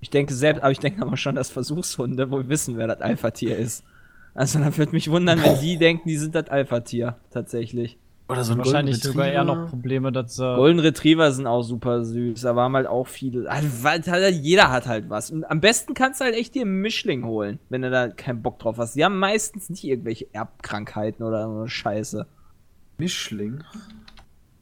ich 0.00 0.10
denke 0.10 0.32
selbst, 0.32 0.62
aber 0.62 0.72
ich 0.72 0.78
denke 0.78 1.02
aber 1.02 1.16
schon, 1.16 1.34
dass 1.34 1.50
Versuchshunde 1.50 2.30
wohl 2.30 2.48
wissen, 2.48 2.76
wer 2.76 2.86
das 2.86 3.00
Alpha-Tier 3.00 3.56
ist. 3.56 3.84
Also, 4.34 4.58
dann 4.58 4.76
würde 4.76 4.92
mich 4.92 5.10
wundern, 5.10 5.42
wenn 5.42 5.60
die 5.60 5.76
denken, 5.76 6.08
die 6.08 6.16
sind 6.16 6.34
das 6.34 6.48
Alpha-Tier. 6.48 7.16
Tatsächlich. 7.30 7.98
Oder 8.30 8.44
so 8.44 8.52
ein 8.52 8.58
Wahrscheinlich 8.58 9.02
Golden 9.02 9.12
sogar 9.12 9.26
eher 9.26 9.40
Retriever. 9.40 9.56
noch 9.56 9.70
Probleme, 9.70 10.12
dass 10.12 10.38
äh, 10.38 10.42
Golden 10.42 10.78
Retriever 10.78 11.32
sind 11.32 11.48
auch 11.48 11.62
super 11.62 12.04
süß. 12.04 12.42
Da 12.42 12.54
waren 12.54 12.72
halt 12.74 12.86
auch 12.86 13.08
viele. 13.08 13.50
Also, 13.50 13.68
weil 13.82 14.02
halt 14.06 14.34
jeder 14.36 14.70
hat 14.70 14.86
halt 14.86 15.10
was. 15.10 15.32
Und 15.32 15.44
am 15.44 15.60
besten 15.60 15.94
kannst 15.94 16.20
du 16.20 16.26
halt 16.26 16.36
echt 16.36 16.54
dir 16.54 16.62
einen 16.62 16.80
Mischling 16.80 17.24
holen, 17.24 17.58
wenn 17.70 17.82
du 17.82 17.90
da 17.90 18.06
keinen 18.06 18.40
Bock 18.40 18.60
drauf 18.60 18.78
hast. 18.78 18.94
Die 18.94 19.04
haben 19.04 19.18
meistens 19.18 19.68
nicht 19.68 19.82
irgendwelche 19.82 20.32
Erbkrankheiten 20.32 21.26
oder 21.26 21.44
so 21.48 21.58
eine 21.58 21.68
Scheiße. 21.68 22.26
Mischling. 22.98 23.64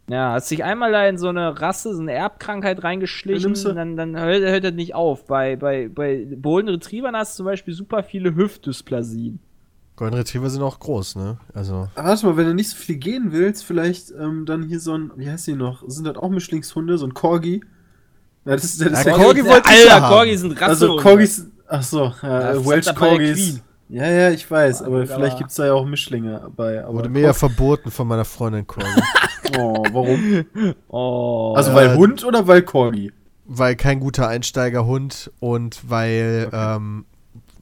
Ja, 0.09 0.33
hast 0.33 0.51
dich 0.51 0.65
einmal 0.65 0.91
da 0.91 1.07
in 1.07 1.19
so 1.19 1.29
eine 1.29 1.61
Rasse, 1.61 1.95
so 1.95 2.01
eine 2.01 2.13
Erbkrankheit 2.13 2.83
reingeschlichen, 2.83 3.55
Dann 3.55 3.97
dann, 3.97 4.15
dann 4.15 4.19
hört, 4.19 4.43
hört 4.43 4.65
das 4.65 4.73
nicht 4.73 4.95
auf. 4.95 5.27
Bei, 5.27 5.57
bei, 5.57 5.89
bei 5.89 6.27
Golden 6.41 6.71
Retrievern 6.71 7.15
hast 7.15 7.35
du 7.35 7.39
zum 7.39 7.47
Beispiel 7.47 7.75
super 7.75 8.03
viele 8.03 8.35
Hüftdysplasien. 8.35 9.39
Golden 9.97 10.17
Retriever 10.17 10.49
sind 10.49 10.63
auch 10.63 10.79
groß, 10.79 11.17
ne? 11.17 11.39
Also, 11.53 11.89
Warte 11.95 12.27
mal, 12.27 12.37
wenn 12.37 12.47
du 12.47 12.55
nicht 12.55 12.71
so 12.71 12.77
viel 12.77 12.97
gehen 12.97 13.33
willst, 13.33 13.65
vielleicht 13.65 14.13
ähm, 14.13 14.47
dann 14.47 14.63
hier 14.63 14.81
so 14.81 14.97
ein, 14.97 15.11
wie 15.17 15.29
heißt 15.29 15.47
die 15.49 15.55
noch? 15.55 15.83
Sind 15.89 16.07
das 16.07 16.17
auch 16.17 16.31
Mischlingshunde? 16.31 16.97
So 16.97 17.07
ein 17.07 17.15
Corgi? 17.15 17.63
Ja, 18.45 18.55
das 18.55 18.65
ist, 18.65 18.81
das 18.81 19.01
ist 19.01 19.05
Ja, 19.05 19.11
ja, 19.11 19.23
Corgi 19.23 19.45
wollte 19.45 19.71
ich 19.71 19.93
Alter. 19.93 20.09
Corgi 20.09 20.37
sind 20.37 20.53
Rasse. 20.53 20.65
Also 20.65 20.97
Corgis, 20.97 21.47
ach 21.67 21.83
so, 21.83 22.15
das 22.23 22.65
Welsh 22.65 22.95
Corgis. 22.95 23.61
Ja, 23.91 24.07
ja, 24.07 24.31
ich 24.31 24.51
weiß, 24.51 24.83
aber 24.83 24.97
aber- 24.99 25.07
vielleicht 25.07 25.39
gibt's 25.39 25.55
da 25.55 25.67
ja 25.67 25.73
auch 25.73 25.87
Mischlinge 25.87 26.51
bei. 26.55 26.85
Aber 26.85 26.95
wurde 26.95 27.09
mir 27.09 27.21
ja 27.23 27.33
verboten 27.33 27.91
von 27.91 28.07
meiner 28.07 28.25
Freundin 28.27 28.67
Corgi. 28.67 28.89
oh, 29.59 29.83
warum? 29.93 30.45
Oh. 30.89 31.55
Also 31.57 31.75
weil 31.75 31.89
Äh, 31.93 31.97
Hund 31.97 32.25
oder 32.25 32.47
weil 32.47 32.63
Corgi? 32.63 33.13
weil 33.51 33.77
kein 33.77 34.01
guter 34.01 34.29
Einsteigerhund 34.29 35.31
und 35.41 35.81
weil, 35.89 36.51
ähm, 36.53 37.07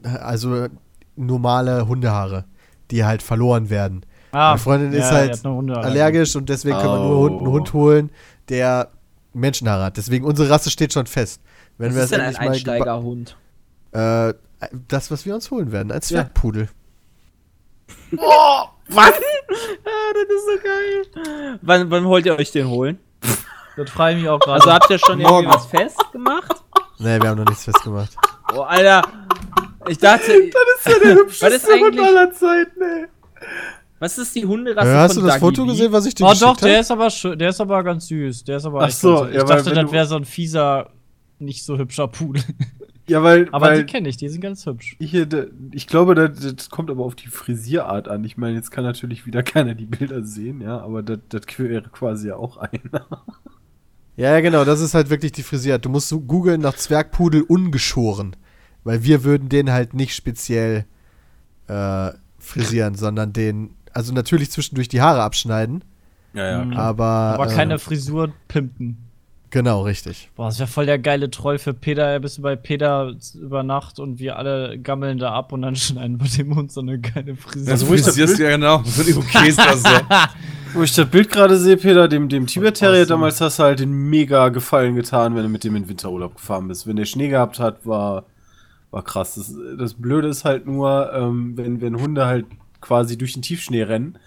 also 0.02 0.66
normale 1.14 1.86
Hundehaare, 1.86 2.44
die 2.90 3.04
halt 3.04 3.22
verloren 3.22 3.70
werden. 3.70 4.04
ah, 4.32 4.48
Meine 4.50 4.58
Freundin 4.58 4.92
ist 4.92 5.10
ja, 5.10 5.16
halt 5.16 5.44
eine 5.44 5.54
Hundeallergie. 5.54 5.88
allergisch 5.90 6.34
und 6.34 6.48
deswegen 6.48 6.76
können 6.76 6.88
wir 6.92 6.98
nur 7.04 7.16
Oh. 7.18 7.22
Hund, 7.30 7.38
einen 7.40 7.50
Hund 7.52 7.72
holen, 7.72 8.10
der 8.48 8.88
Menschenhaare 9.32 9.84
hat. 9.84 9.96
Deswegen 9.96 10.24
unsere 10.24 10.50
Rasse 10.50 10.70
steht 10.70 10.92
schon 10.92 11.06
fest. 11.06 11.40
Wenn 11.78 11.90
Was 11.90 11.96
wir 11.96 12.02
ist 12.04 12.12
denn 12.12 12.20
ein 12.20 12.26
endlich 12.34 12.40
mal 12.40 12.46
geba- 12.48 12.50
Einsteigerhund? 12.52 13.36
Äh, 13.92 14.34
das, 14.88 15.10
was 15.10 15.26
wir 15.26 15.34
uns 15.34 15.50
holen 15.50 15.72
werden, 15.72 15.90
ein 15.90 15.96
Ja. 15.96 16.00
Zwergpudel. 16.00 16.68
Ah, 18.18 18.68
das 20.14 20.36
ist 20.36 20.46
so 20.46 20.62
geil. 20.62 21.58
Wann, 21.62 21.90
wann 21.90 22.04
wollt 22.04 22.24
ihr 22.26 22.36
euch 22.38 22.52
den 22.52 22.68
holen? 22.68 22.98
Das 23.76 23.90
frage 23.90 24.16
ich 24.16 24.22
mich 24.22 24.30
auch 24.30 24.38
gerade. 24.38 24.60
Also 24.60 24.72
habt 24.72 24.88
ihr 24.90 24.98
schon 24.98 25.20
irgendwie 25.20 25.32
Morgen. 25.32 25.48
was 25.48 25.66
festgemacht? 25.66 26.62
Nee, 26.98 27.20
wir 27.20 27.28
haben 27.28 27.38
noch 27.38 27.46
nichts 27.46 27.64
festgemacht. 27.64 28.16
Oh, 28.54 28.60
Alter. 28.60 29.02
Ich 29.88 29.98
dachte. 29.98 30.26
das 30.28 30.86
ist 30.86 30.86
ja 30.86 30.98
der 31.04 31.14
hübscheste 31.16 31.46
was 31.46 31.54
ist 31.54 31.70
eigentlich, 31.70 32.04
aller 32.06 32.32
Zeiten, 32.32 32.80
ey. 32.82 33.06
Was 33.98 34.18
ist 34.18 34.34
die 34.34 34.44
Hunderasse 34.46 34.88
Ja, 34.88 35.00
hast 35.00 35.16
du 35.16 35.20
von 35.20 35.28
das 35.28 35.34
Dagi 35.40 35.44
Foto 35.46 35.66
gesehen, 35.66 35.92
was 35.92 36.06
ich 36.06 36.14
dir 36.14 36.24
oh 36.24 36.28
geschickt 36.30 36.44
doch, 36.50 36.56
der 36.58 36.70
habe? 36.70 36.80
ist 36.80 36.90
aber 36.90 37.10
schön, 37.10 37.38
der 37.38 37.48
ist 37.50 37.60
aber 37.60 37.82
ganz 37.82 38.06
süß. 38.08 38.44
Der 38.44 38.56
ist 38.58 38.64
aber 38.66 38.82
Ach 38.84 38.90
so, 38.90 39.14
ganz 39.14 39.26
süß. 39.26 39.34
ja, 39.34 39.42
Ich 39.42 39.48
weil 39.48 39.56
dachte, 39.62 39.74
das 39.74 39.92
wäre 39.92 40.06
so 40.06 40.16
ein 40.16 40.24
fieser, 40.24 40.90
nicht 41.38 41.64
so 41.64 41.76
hübscher 41.76 42.08
Pudel. 42.08 42.42
Ja, 43.08 43.22
weil, 43.22 43.48
Aber 43.52 43.66
weil 43.66 43.84
die 43.84 43.92
kenne 43.92 44.08
ich, 44.08 44.16
die 44.16 44.28
sind 44.28 44.40
ganz 44.40 44.66
hübsch. 44.66 44.96
Hier, 44.98 45.26
da- 45.26 45.46
ich 45.70 45.86
glaube, 45.86 46.14
das, 46.16 46.54
das 46.56 46.70
kommt 46.70 46.90
aber 46.90 47.04
auf 47.04 47.14
die 47.14 47.28
Frisierart 47.28 48.08
an. 48.08 48.24
Ich 48.24 48.36
meine, 48.36 48.56
jetzt 48.56 48.70
kann 48.70 48.82
natürlich 48.84 49.26
wieder 49.26 49.42
keiner 49.44 49.74
die 49.74 49.86
Bilder 49.86 50.24
sehen, 50.24 50.60
ja, 50.60 50.80
aber 50.80 51.02
das, 51.02 51.18
das 51.28 51.42
wäre 51.58 51.82
quasi 51.90 52.28
ja 52.28 52.36
auch 52.36 52.56
einer. 52.58 53.06
Ja, 54.16 54.32
ja, 54.32 54.40
genau, 54.40 54.64
das 54.64 54.80
ist 54.80 54.94
halt 54.94 55.10
wirklich 55.10 55.32
die 55.32 55.42
Frisiert. 55.42 55.84
Du 55.84 55.88
musst 55.90 56.10
googeln 56.26 56.60
nach 56.60 56.74
Zwergpudel 56.74 57.42
ungeschoren. 57.42 58.34
Weil 58.82 59.02
wir 59.02 59.24
würden 59.24 59.48
den 59.48 59.72
halt 59.72 59.94
nicht 59.94 60.14
speziell 60.14 60.84
äh, 61.66 62.10
frisieren, 62.38 62.94
sondern 62.94 63.32
den, 63.32 63.70
also 63.92 64.12
natürlich 64.12 64.50
zwischendurch 64.52 64.88
die 64.88 65.00
Haare 65.00 65.22
abschneiden, 65.22 65.82
Ja, 66.34 66.64
Mhm. 66.64 66.72
aber. 66.76 67.04
Aber 67.04 67.50
äh, 67.50 67.54
keine 67.54 67.78
Frisur 67.80 68.32
pimpen. 68.48 68.98
Genau, 69.50 69.82
richtig. 69.82 70.28
Boah, 70.34 70.46
das 70.46 70.58
wäre 70.58 70.68
voll 70.68 70.86
der 70.86 70.98
geile 70.98 71.30
Troll 71.30 71.58
für 71.58 71.72
Peter. 71.72 72.02
Er 72.02 72.20
bist 72.20 72.38
du 72.38 72.42
bei 72.42 72.56
Peter 72.56 73.14
über 73.40 73.62
Nacht 73.62 74.00
und 74.00 74.18
wir 74.18 74.36
alle 74.38 74.78
gammeln 74.78 75.18
da 75.18 75.32
ab 75.32 75.52
und 75.52 75.62
dann 75.62 75.76
schneiden 75.76 76.20
wir 76.20 76.28
dem 76.28 76.54
Hund 76.54 76.72
so 76.72 76.80
eine 76.80 76.98
geile 76.98 77.36
Frisur. 77.36 77.70
Also, 77.72 77.88
wo 77.88 77.94
ich 77.94 78.02
das 78.02 78.16
Bild- 78.16 78.38
ja 78.38 78.50
genau. 78.50 78.82
So. 78.84 79.02
Wo 80.74 80.82
ich 80.82 80.94
das 80.94 81.08
Bild 81.08 81.30
gerade 81.30 81.56
sehe, 81.56 81.76
Peter, 81.78 82.06
dem, 82.06 82.28
dem 82.28 82.46
Tibet-Terrier 82.46 83.06
damals 83.06 83.40
hast 83.40 83.58
du 83.58 83.62
halt 83.62 83.78
den 83.80 83.92
mega 84.10 84.48
Gefallen 84.50 84.94
getan, 84.94 85.34
wenn 85.34 85.44
du 85.44 85.48
mit 85.48 85.64
dem 85.64 85.74
in 85.74 85.88
Winterurlaub 85.88 86.34
gefahren 86.34 86.68
bist. 86.68 86.86
Wenn 86.86 86.96
der 86.96 87.06
Schnee 87.06 87.28
gehabt 87.28 87.58
hat, 87.60 87.86
war, 87.86 88.24
war 88.90 89.02
krass. 89.02 89.36
Das, 89.36 89.54
das 89.78 89.94
Blöde 89.94 90.28
ist 90.28 90.44
halt 90.44 90.66
nur, 90.66 91.12
ähm, 91.14 91.56
wenn, 91.56 91.80
wenn 91.80 91.98
Hunde 91.98 92.26
halt 92.26 92.44
quasi 92.82 93.16
durch 93.16 93.32
den 93.32 93.40
Tiefschnee 93.42 93.84
rennen, 93.84 94.18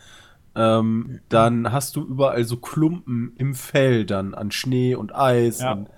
ähm, 0.59 1.19
dann 1.29 1.71
hast 1.71 1.95
du 1.95 2.03
überall 2.05 2.43
so 2.43 2.57
Klumpen 2.57 3.33
im 3.37 3.53
Fell 3.55 4.05
dann 4.05 4.33
an 4.33 4.51
Schnee 4.51 4.95
und 4.95 5.15
Eis 5.15 5.61
Ja. 5.61 5.71
und, 5.73 5.89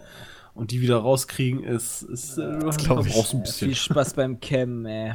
und 0.54 0.72
die 0.72 0.82
wieder 0.82 0.98
rauskriegen 0.98 1.64
ist, 1.64 2.04
ist 2.04 2.38
äh, 2.38 2.60
glaub 2.78 3.06
ich. 3.06 3.14
brauchst 3.14 3.34
ein 3.34 3.38
Viel 3.46 3.70
bisschen. 3.70 3.76
Spaß 3.76 4.14
beim 4.14 4.40
Cam, 4.40 4.86
ey. 4.86 5.14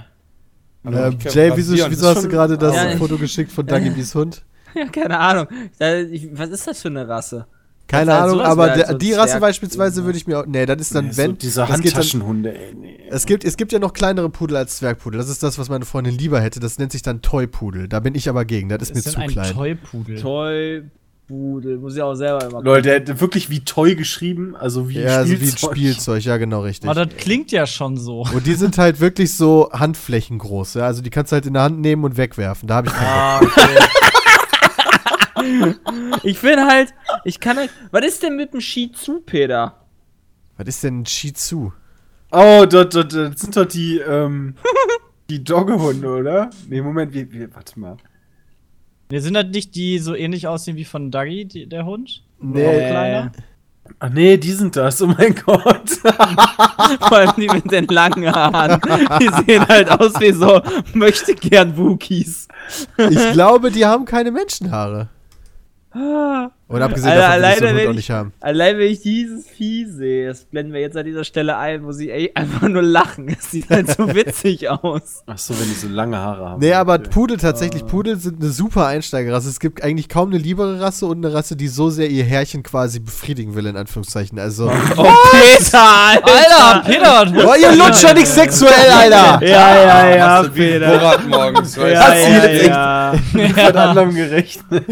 Kann 0.83 1.19
Jay, 1.21 1.53
wieso, 1.55 1.75
wieso 1.91 2.09
hast 2.09 2.25
du 2.25 2.29
gerade 2.29 2.57
das 2.59 2.75
Ja, 2.75 2.97
Foto 2.97 3.17
geschickt 3.19 3.51
von 3.53 3.67
Dagi 3.67 3.91
Hund? 4.15 4.45
Ja, 4.75 4.87
keine 4.87 5.19
Ahnung. 5.19 5.47
Was 5.79 6.51
ist 6.51 6.67
das 6.67 6.83
für 6.83 6.89
eine 6.89 7.09
Rasse? 7.09 7.47
Keine 7.89 8.13
halt 8.13 8.23
Ahnung, 8.25 8.41
aber 8.41 8.63
halt 8.71 8.77
der, 8.79 8.87
so 8.89 8.99
die 8.99 9.13
Rasse 9.13 9.35
Zwerg- 9.35 9.41
beispielsweise 9.41 10.05
würde 10.05 10.19
ich 10.19 10.27
mir 10.27 10.41
auch. 10.41 10.47
Nee, 10.47 10.67
das 10.67 10.81
ist 10.81 10.95
dann, 10.95 11.07
Nee, 11.07 11.17
wenn. 11.17 11.31
so 11.31 11.37
diese 11.37 11.61
dann, 11.61 11.69
Handtaschenhunde, 11.69 12.53
ey, 12.59 12.75
nee. 12.75 12.99
es, 13.11 13.27
gibt, 13.27 13.45
es 13.45 13.57
gibt 13.57 13.71
ja 13.73 13.79
noch 13.79 13.93
kleinere 13.93 14.29
Pudel 14.29 14.57
als 14.57 14.79
Zwergpudel. 14.79 15.19
Das 15.19 15.29
ist 15.29 15.43
das, 15.43 15.59
was 15.59 15.69
meine 15.69 15.85
Freundin 15.85 16.19
lieber 16.19 16.41
hätte. 16.41 16.59
Das 16.59 16.79
nennt 16.79 16.91
sich 16.93 17.03
dann 17.03 17.23
Toy-Pudel. 17.23 17.89
Da 17.89 18.01
bin 18.01 18.15
ich 18.17 18.29
aber 18.29 18.45
gegen. 18.45 18.69
Das 18.69 18.83
ist 18.83 18.93
mir 18.95 18.99
ist 18.99 19.07
denn 19.07 19.13
zu 19.15 19.21
ein 19.21 19.29
klein. 19.31 19.53
Toy-Pudel? 19.55 20.21
Toy 20.21 20.83
Pudel. 21.29 21.79
Muss 21.79 21.97
ich 21.97 22.03
auch 22.03 22.15
selber 22.15 22.45
immer 22.45 22.63
Leute, 22.63 23.01
der 23.01 23.15
hat 23.15 23.21
wirklich 23.21 23.51
wie 23.51 23.61
Toy 23.61 23.95
geschrieben, 23.97 24.55
also 24.57 24.89
wie 24.89 25.01
ja, 25.01 25.23
so 25.25 25.29
wie 25.31 25.35
ein 25.35 25.39
Spielzeug. 25.39 25.71
Spielzeug. 25.77 26.25
Ja, 26.25 26.37
genau, 26.37 26.61
richtig. 26.63 26.89
Aber 26.89 27.05
das 27.05 27.17
klingt 27.17 27.51
ja 27.53 27.67
schon 27.67 27.97
so. 27.97 28.27
Und 28.33 28.47
die 28.47 28.55
sind 28.55 28.79
halt 28.79 29.01
wirklich 29.01 29.37
so 29.37 29.69
Handflächen 29.73 30.39
groß. 30.39 30.75
Ja? 30.75 30.87
Also 30.87 31.03
die 31.03 31.11
kannst 31.11 31.33
du 31.33 31.35
halt 31.35 31.47
in 31.47 31.55
der 31.55 31.63
Hand 31.63 31.81
nehmen 31.81 32.05
und 32.05 32.17
wegwerfen. 32.17 32.69
Da 32.69 32.77
habe 32.77 32.89
ich 32.89 32.95
keinen. 32.95 33.07
Ah, 33.09 33.41
okay. 33.43 33.69
Ich 36.23 36.39
finde 36.39 36.67
halt, 36.67 36.95
ich 37.25 37.39
kann 37.41 37.57
halt. 37.57 37.71
Was 37.91 38.05
ist 38.05 38.23
denn 38.23 38.37
mit 38.37 38.53
dem 38.53 38.61
Shih 38.61 38.91
Tzu, 38.93 39.21
Peter? 39.21 39.87
Was 40.57 40.67
ist 40.67 40.85
denn 40.85 41.01
ein 41.01 41.07
Shih 41.07 41.33
Tzu? 41.33 41.73
Oh, 42.31 42.65
das, 42.69 42.89
das, 42.89 43.09
das 43.09 43.41
sind 43.41 43.57
doch 43.57 43.67
die, 43.67 43.99
ähm, 43.99 44.55
die 45.31 45.43
Doggehunde, 45.45 46.09
oder? 46.09 46.51
Nee, 46.69 46.81
Moment, 46.81 47.15
wie, 47.15 47.31
wie, 47.33 47.55
warte 47.55 47.79
mal. 47.79 47.97
Wir 49.09 49.23
sind 49.23 49.37
halt 49.37 49.53
nicht 49.53 49.75
die 49.75 49.99
so 49.99 50.15
ähnlich 50.15 50.49
aussehen 50.49 50.77
wie 50.77 50.85
von 50.85 51.11
Dagi, 51.11 51.45
die, 51.45 51.69
der 51.69 51.87
Hund? 51.87 52.25
Nee. 52.41 52.67
Auch 52.67 52.91
kleiner? 52.91 53.33
Ach 54.01 54.11
nee, 54.11 54.37
die 54.37 54.53
sind 54.53 54.75
das, 54.75 55.01
oh 55.01 55.07
mein 55.07 55.35
Gott. 55.35 55.91
Vor 57.01 57.17
allem 57.17 57.33
die 57.37 57.47
mit 57.47 57.71
den 57.71 57.87
langen 57.87 58.35
Haaren. 58.35 58.81
Die 59.21 59.31
sehen 59.45 59.67
halt 59.69 59.91
aus 59.91 60.21
wie 60.21 60.33
so 60.33 60.61
möchte 60.93 61.35
gern 61.35 61.77
Wookies. 61.77 62.49
Ich 62.99 63.33
glaube, 63.33 63.71
die 63.71 63.87
haben 63.87 64.05
keine 64.05 64.33
Menschenhaare. 64.33 65.09
Und 66.69 66.83
abgesehen 66.83 67.13
Alter, 67.13 67.41
davon 67.41 67.43
will 67.43 67.45
ich 67.45 67.45
alleine 67.45 67.69
Hund 67.69 67.77
wenn 67.79 67.87
auch 67.87 67.91
ich- 67.91 67.97
nicht 67.97 68.11
haben. 68.11 68.33
Allein 68.41 68.79
wenn 68.79 68.91
ich 68.91 69.01
dieses 69.01 69.49
Vieh 69.49 69.87
sehe, 69.87 70.27
das 70.29 70.45
blenden 70.45 70.73
wir 70.73 70.81
jetzt 70.81 70.97
an 70.97 71.05
dieser 71.05 71.23
Stelle 71.23 71.57
ein, 71.57 71.85
wo 71.85 71.93
sie 71.93 72.11
ey, 72.11 72.33
einfach 72.35 72.69
nur 72.69 72.83
lachen. 72.83 73.29
Es 73.29 73.53
sieht 73.53 73.71
halt 73.71 73.89
so 73.91 74.09
witzig 74.15 74.69
aus. 74.69 75.23
Ach 75.27 75.39
so, 75.39 75.55
wenn 75.59 75.67
die 75.69 75.75
so 75.75 75.87
lange 75.89 76.17
Haare 76.19 76.51
haben. 76.51 76.61
Nee, 76.61 76.73
aber 76.73 76.95
Okay. 76.95 77.09
Pudel 77.11 77.37
tatsächlich, 77.37 77.87
Pudel 77.87 78.17
sind 78.17 78.41
eine 78.43 78.51
super 78.51 78.87
Einsteigerrasse. 78.87 79.49
Es 79.49 79.61
gibt 79.61 79.83
eigentlich 79.85 80.09
kaum 80.09 80.31
eine 80.31 80.39
liebere 80.39 80.81
Rasse 80.81 81.07
und 81.07 81.25
eine 81.25 81.33
Rasse, 81.35 81.55
die 81.57 81.69
so 81.69 81.89
sehr 81.91 82.09
ihr 82.11 82.25
Herrchen 82.25 82.63
quasi 82.65 82.99
befriedigen 83.01 83.55
will, 83.55 83.67
in 83.67 83.77
Anführungszeichen. 83.77 84.39
Also. 84.39 84.71
Oh, 84.99 85.05
Peter, 85.31 85.79
Alter! 85.81 86.25
Alter, 86.27 86.83
Peter! 86.87 87.45
Boah, 87.45 87.57
ihr 87.57 87.73
lutscht 87.77 88.03
ja 88.03 88.13
nicht 88.15 88.27
sexuell, 88.27 88.91
Alter! 88.91 89.45
Ja, 89.47 89.75
ja, 89.77 90.17
ja, 90.17 90.29
Hast 90.39 90.49
du 90.49 90.55
wie 90.57 90.79
Borat 90.79 91.29
morgens, 91.29 91.77
weißt 91.79 91.95
Ja, 91.95 92.11
du? 92.11 92.21
ja, 92.21 92.47
jetzt 92.53 92.67
ja. 93.33 93.39
Mit 93.39 93.59
anderem 93.77 94.15
gerechnet. 94.15 94.85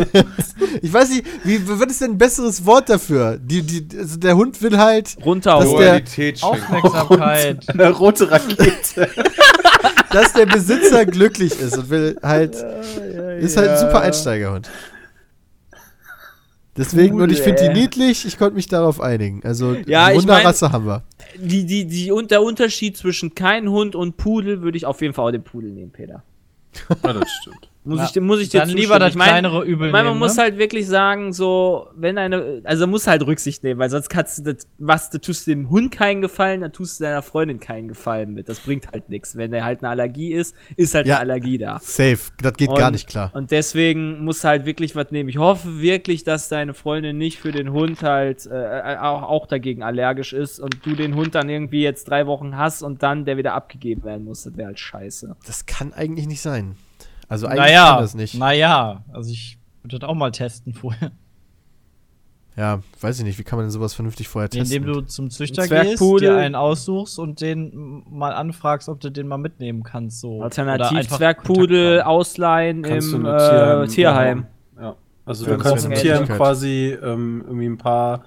Ich 0.83 0.93
weiß 0.93 1.09
nicht, 1.11 1.25
wie, 1.45 1.61
was 1.69 1.87
ist 1.91 2.01
denn 2.01 2.13
ein 2.13 2.19
besseres 2.19 2.65
Wort 2.67 2.89
dafür? 2.89 3.39
Die, 3.39 3.63
die, 3.63 3.99
also 3.99 4.19
der 4.19 4.37
Hund 4.37 4.61
will 4.63 4.77
halt, 4.79 5.17
der- 5.25 6.07
schenken. 6.07 6.43
Aufmerksamkeit. 6.45 7.69
Eine 7.73 7.91
rote 7.91 8.31
Rakete. 8.31 9.09
dass 10.13 10.33
der 10.33 10.47
Besitzer 10.47 11.05
glücklich 11.07 11.59
ist 11.59 11.77
und 11.79 11.91
will 11.91 12.17
halt. 12.23 12.55
Ist 13.41 13.57
halt 13.57 13.71
ein 13.71 13.79
super 13.79 14.01
Einsteigerhund. 14.01 14.71
Deswegen, 16.77 17.21
und 17.21 17.31
ich 17.31 17.41
finde 17.41 17.63
die 17.63 17.69
niedlich, 17.81 18.27
ich 18.27 18.37
konnte 18.37 18.57
mich 18.57 18.67
darauf 18.67 19.01
einigen. 19.01 19.43
Also, 19.45 19.75
Ja, 19.87 20.07
eine 20.07 20.19
ich 20.19 20.27
mein- 20.27 20.39
Wunderrasse 20.39 20.73
haben 20.73 20.87
wir. 20.87 21.05
Die, 21.39 21.65
die, 21.67 21.87
die, 21.87 22.11
und 22.11 22.33
der 22.33 22.43
Unterschied 22.43 22.97
zwischen 22.97 23.35
kein 23.37 23.69
Hund 23.71 23.95
und 23.95 24.17
Pudel 24.17 24.61
würde 24.63 24.77
ich 24.77 24.85
auf 24.85 25.01
jeden 25.01 25.15
Fall 25.15 25.29
auch 25.29 25.31
den 25.31 25.45
Pudel 25.45 25.71
nehmen, 25.71 25.93
Peter. 25.93 26.25
Ja, 27.05 27.13
das 27.13 27.31
stimmt. 27.43 27.69
Muss 27.87 27.99
Ja, 27.99 28.05
ich, 28.07 28.13
dir- 28.13 28.21
muss 28.23 28.41
ich 28.41 28.49
dir 28.49 28.61
Dann 28.61 28.71
lieber 28.71 28.81
zustimmen. 28.81 29.01
das 29.01 29.09
Ich 29.11 29.17
mein- 29.17 29.29
kleinere 29.29 29.63
Übel 29.65 29.87
Ich 29.89 29.93
meine, 29.93 30.05
man 30.05 30.15
nehmen, 30.15 30.19
muss 30.21 30.37
ne? 30.37 30.43
halt 30.45 30.57
wirklich 30.59 30.87
sagen, 30.89 31.35
so, 31.35 31.89
wenn 31.95 32.17
eine, 32.17 32.63
also 32.65 32.87
muss 32.87 33.07
halt 33.07 33.27
Rücksicht 33.27 33.63
nehmen, 33.63 33.79
weil 33.79 33.91
sonst 33.91 34.09
kannst 34.09 34.39
du 34.39 34.55
das, 34.55 34.67
was, 34.79 35.11
du 35.11 35.21
tust 35.21 35.47
dem 35.47 35.69
Hund 35.69 35.91
keinen 35.91 36.23
Gefallen, 36.23 36.63
dann 36.63 36.73
tust 36.73 36.99
du 36.99 37.05
deiner 37.05 37.21
Freundin 37.21 37.61
keinen 37.61 37.89
Gefallen 37.89 38.33
mit. 38.33 38.49
Das 38.49 38.61
bringt 38.61 38.91
halt 38.91 39.11
nichts. 39.11 39.37
Wenn 39.37 39.51
der 39.51 39.67
halt 39.67 39.81
eine 39.83 39.91
Allergie 39.91 40.33
ist, 40.33 40.55
ist 40.77 40.95
halt 40.95 41.07
Ja. 41.07 41.17
eine 41.17 41.21
Allergie 41.33 41.59
da. 41.59 41.79
Safe, 41.83 42.19
das 42.43 42.55
geht 42.55 42.71
Und- 42.71 42.79
gar 42.79 42.91
nicht 42.91 43.07
klar. 43.07 43.31
Und 43.35 43.51
deswegen 43.51 44.25
muss 44.25 44.45
halt 44.45 44.65
wirklich 44.65 44.97
was 44.97 45.11
nehmen. 45.11 45.29
Ich 45.29 45.37
hoffe 45.37 45.81
wirklich, 45.83 46.25
dass 46.25 46.49
deine 46.49 46.73
Freundin 46.73 47.19
nicht 47.19 47.39
für 47.39 47.53
den 47.53 47.71
Hund 47.73 48.03
halt 48.03 48.47
äh, 48.47 48.97
auch, 48.99 49.25
auch 49.25 49.47
dagegen 49.47 49.83
allergisch 49.83 50.33
ist 50.33 50.59
und 50.59 50.79
du 50.87 50.95
den 50.95 51.15
Hund 51.17 51.35
dann 51.35 51.51
irgendwie 51.51 51.83
jetzt 51.83 52.09
drei 52.09 52.27
Wochen 52.27 52.57
hast 52.57 52.83
und 52.83 53.03
dann 53.03 53.27
der 53.27 53.37
wieder 53.37 53.53
abgegeben 53.53 54.05
werden 54.05 54.25
muss. 54.25 54.45
Das 54.45 54.57
wäre 54.57 54.69
halt 54.69 54.79
scheiße. 54.79 55.37
Das 55.47 55.67
kann 55.67 55.93
eigentlich 55.93 56.27
nicht 56.27 56.41
sein. 56.41 56.77
Also 57.29 57.47
eigentlich 57.47 57.61
Naja, 57.61 57.87
kann 57.93 58.01
das 58.03 58.15
nicht. 58.15 58.35
naja. 58.35 59.05
Also 59.13 59.31
ich 59.31 59.59
würde 59.83 59.99
das 59.99 60.09
auch 60.09 60.15
mal 60.15 60.31
testen 60.31 60.75
vorher. 60.75 61.13
Ja, 62.57 62.81
weiß 63.01 63.19
ich 63.19 63.25
nicht, 63.25 63.39
wie 63.39 63.43
kann 63.43 63.57
man 63.57 63.67
denn 63.67 63.73
sowas 63.73 63.95
vernünftig 63.95 64.29
vorher 64.29 64.49
testen? 64.49 64.77
Indem 64.77 64.93
du 64.93 65.01
zum 65.01 65.29
Züchter 65.29 65.67
gehst, 65.67 66.01
dir 66.01 66.37
einen 66.37 66.55
aussuchst 66.55 67.19
und 67.19 67.41
den 67.41 68.05
mal 68.09 68.33
anfragst, 68.33 68.89
ob 68.89 69.01
du 69.01 69.11
den 69.11 69.27
mal 69.27 69.39
mitnehmen 69.39 69.83
kannst. 69.83 70.21
So. 70.21 70.41
Alternativ 70.41 71.09
Zwergpudel 71.09 72.03
ausleihen 72.03 72.83
Kannst 72.83 73.13
im 73.13 73.27
äh, 73.27 73.87
Tierheim. 73.89 74.47
Ja. 74.81 74.95
Also 75.27 75.47
du 75.47 75.57
das 75.57 75.63
kannst 75.63 75.85
im 75.87 75.95
Tierheim 75.95 76.27
quasi 76.29 76.97
ähm, 77.03 77.43
irgendwie 77.45 77.67
ein 77.67 77.79
paar, 77.79 78.23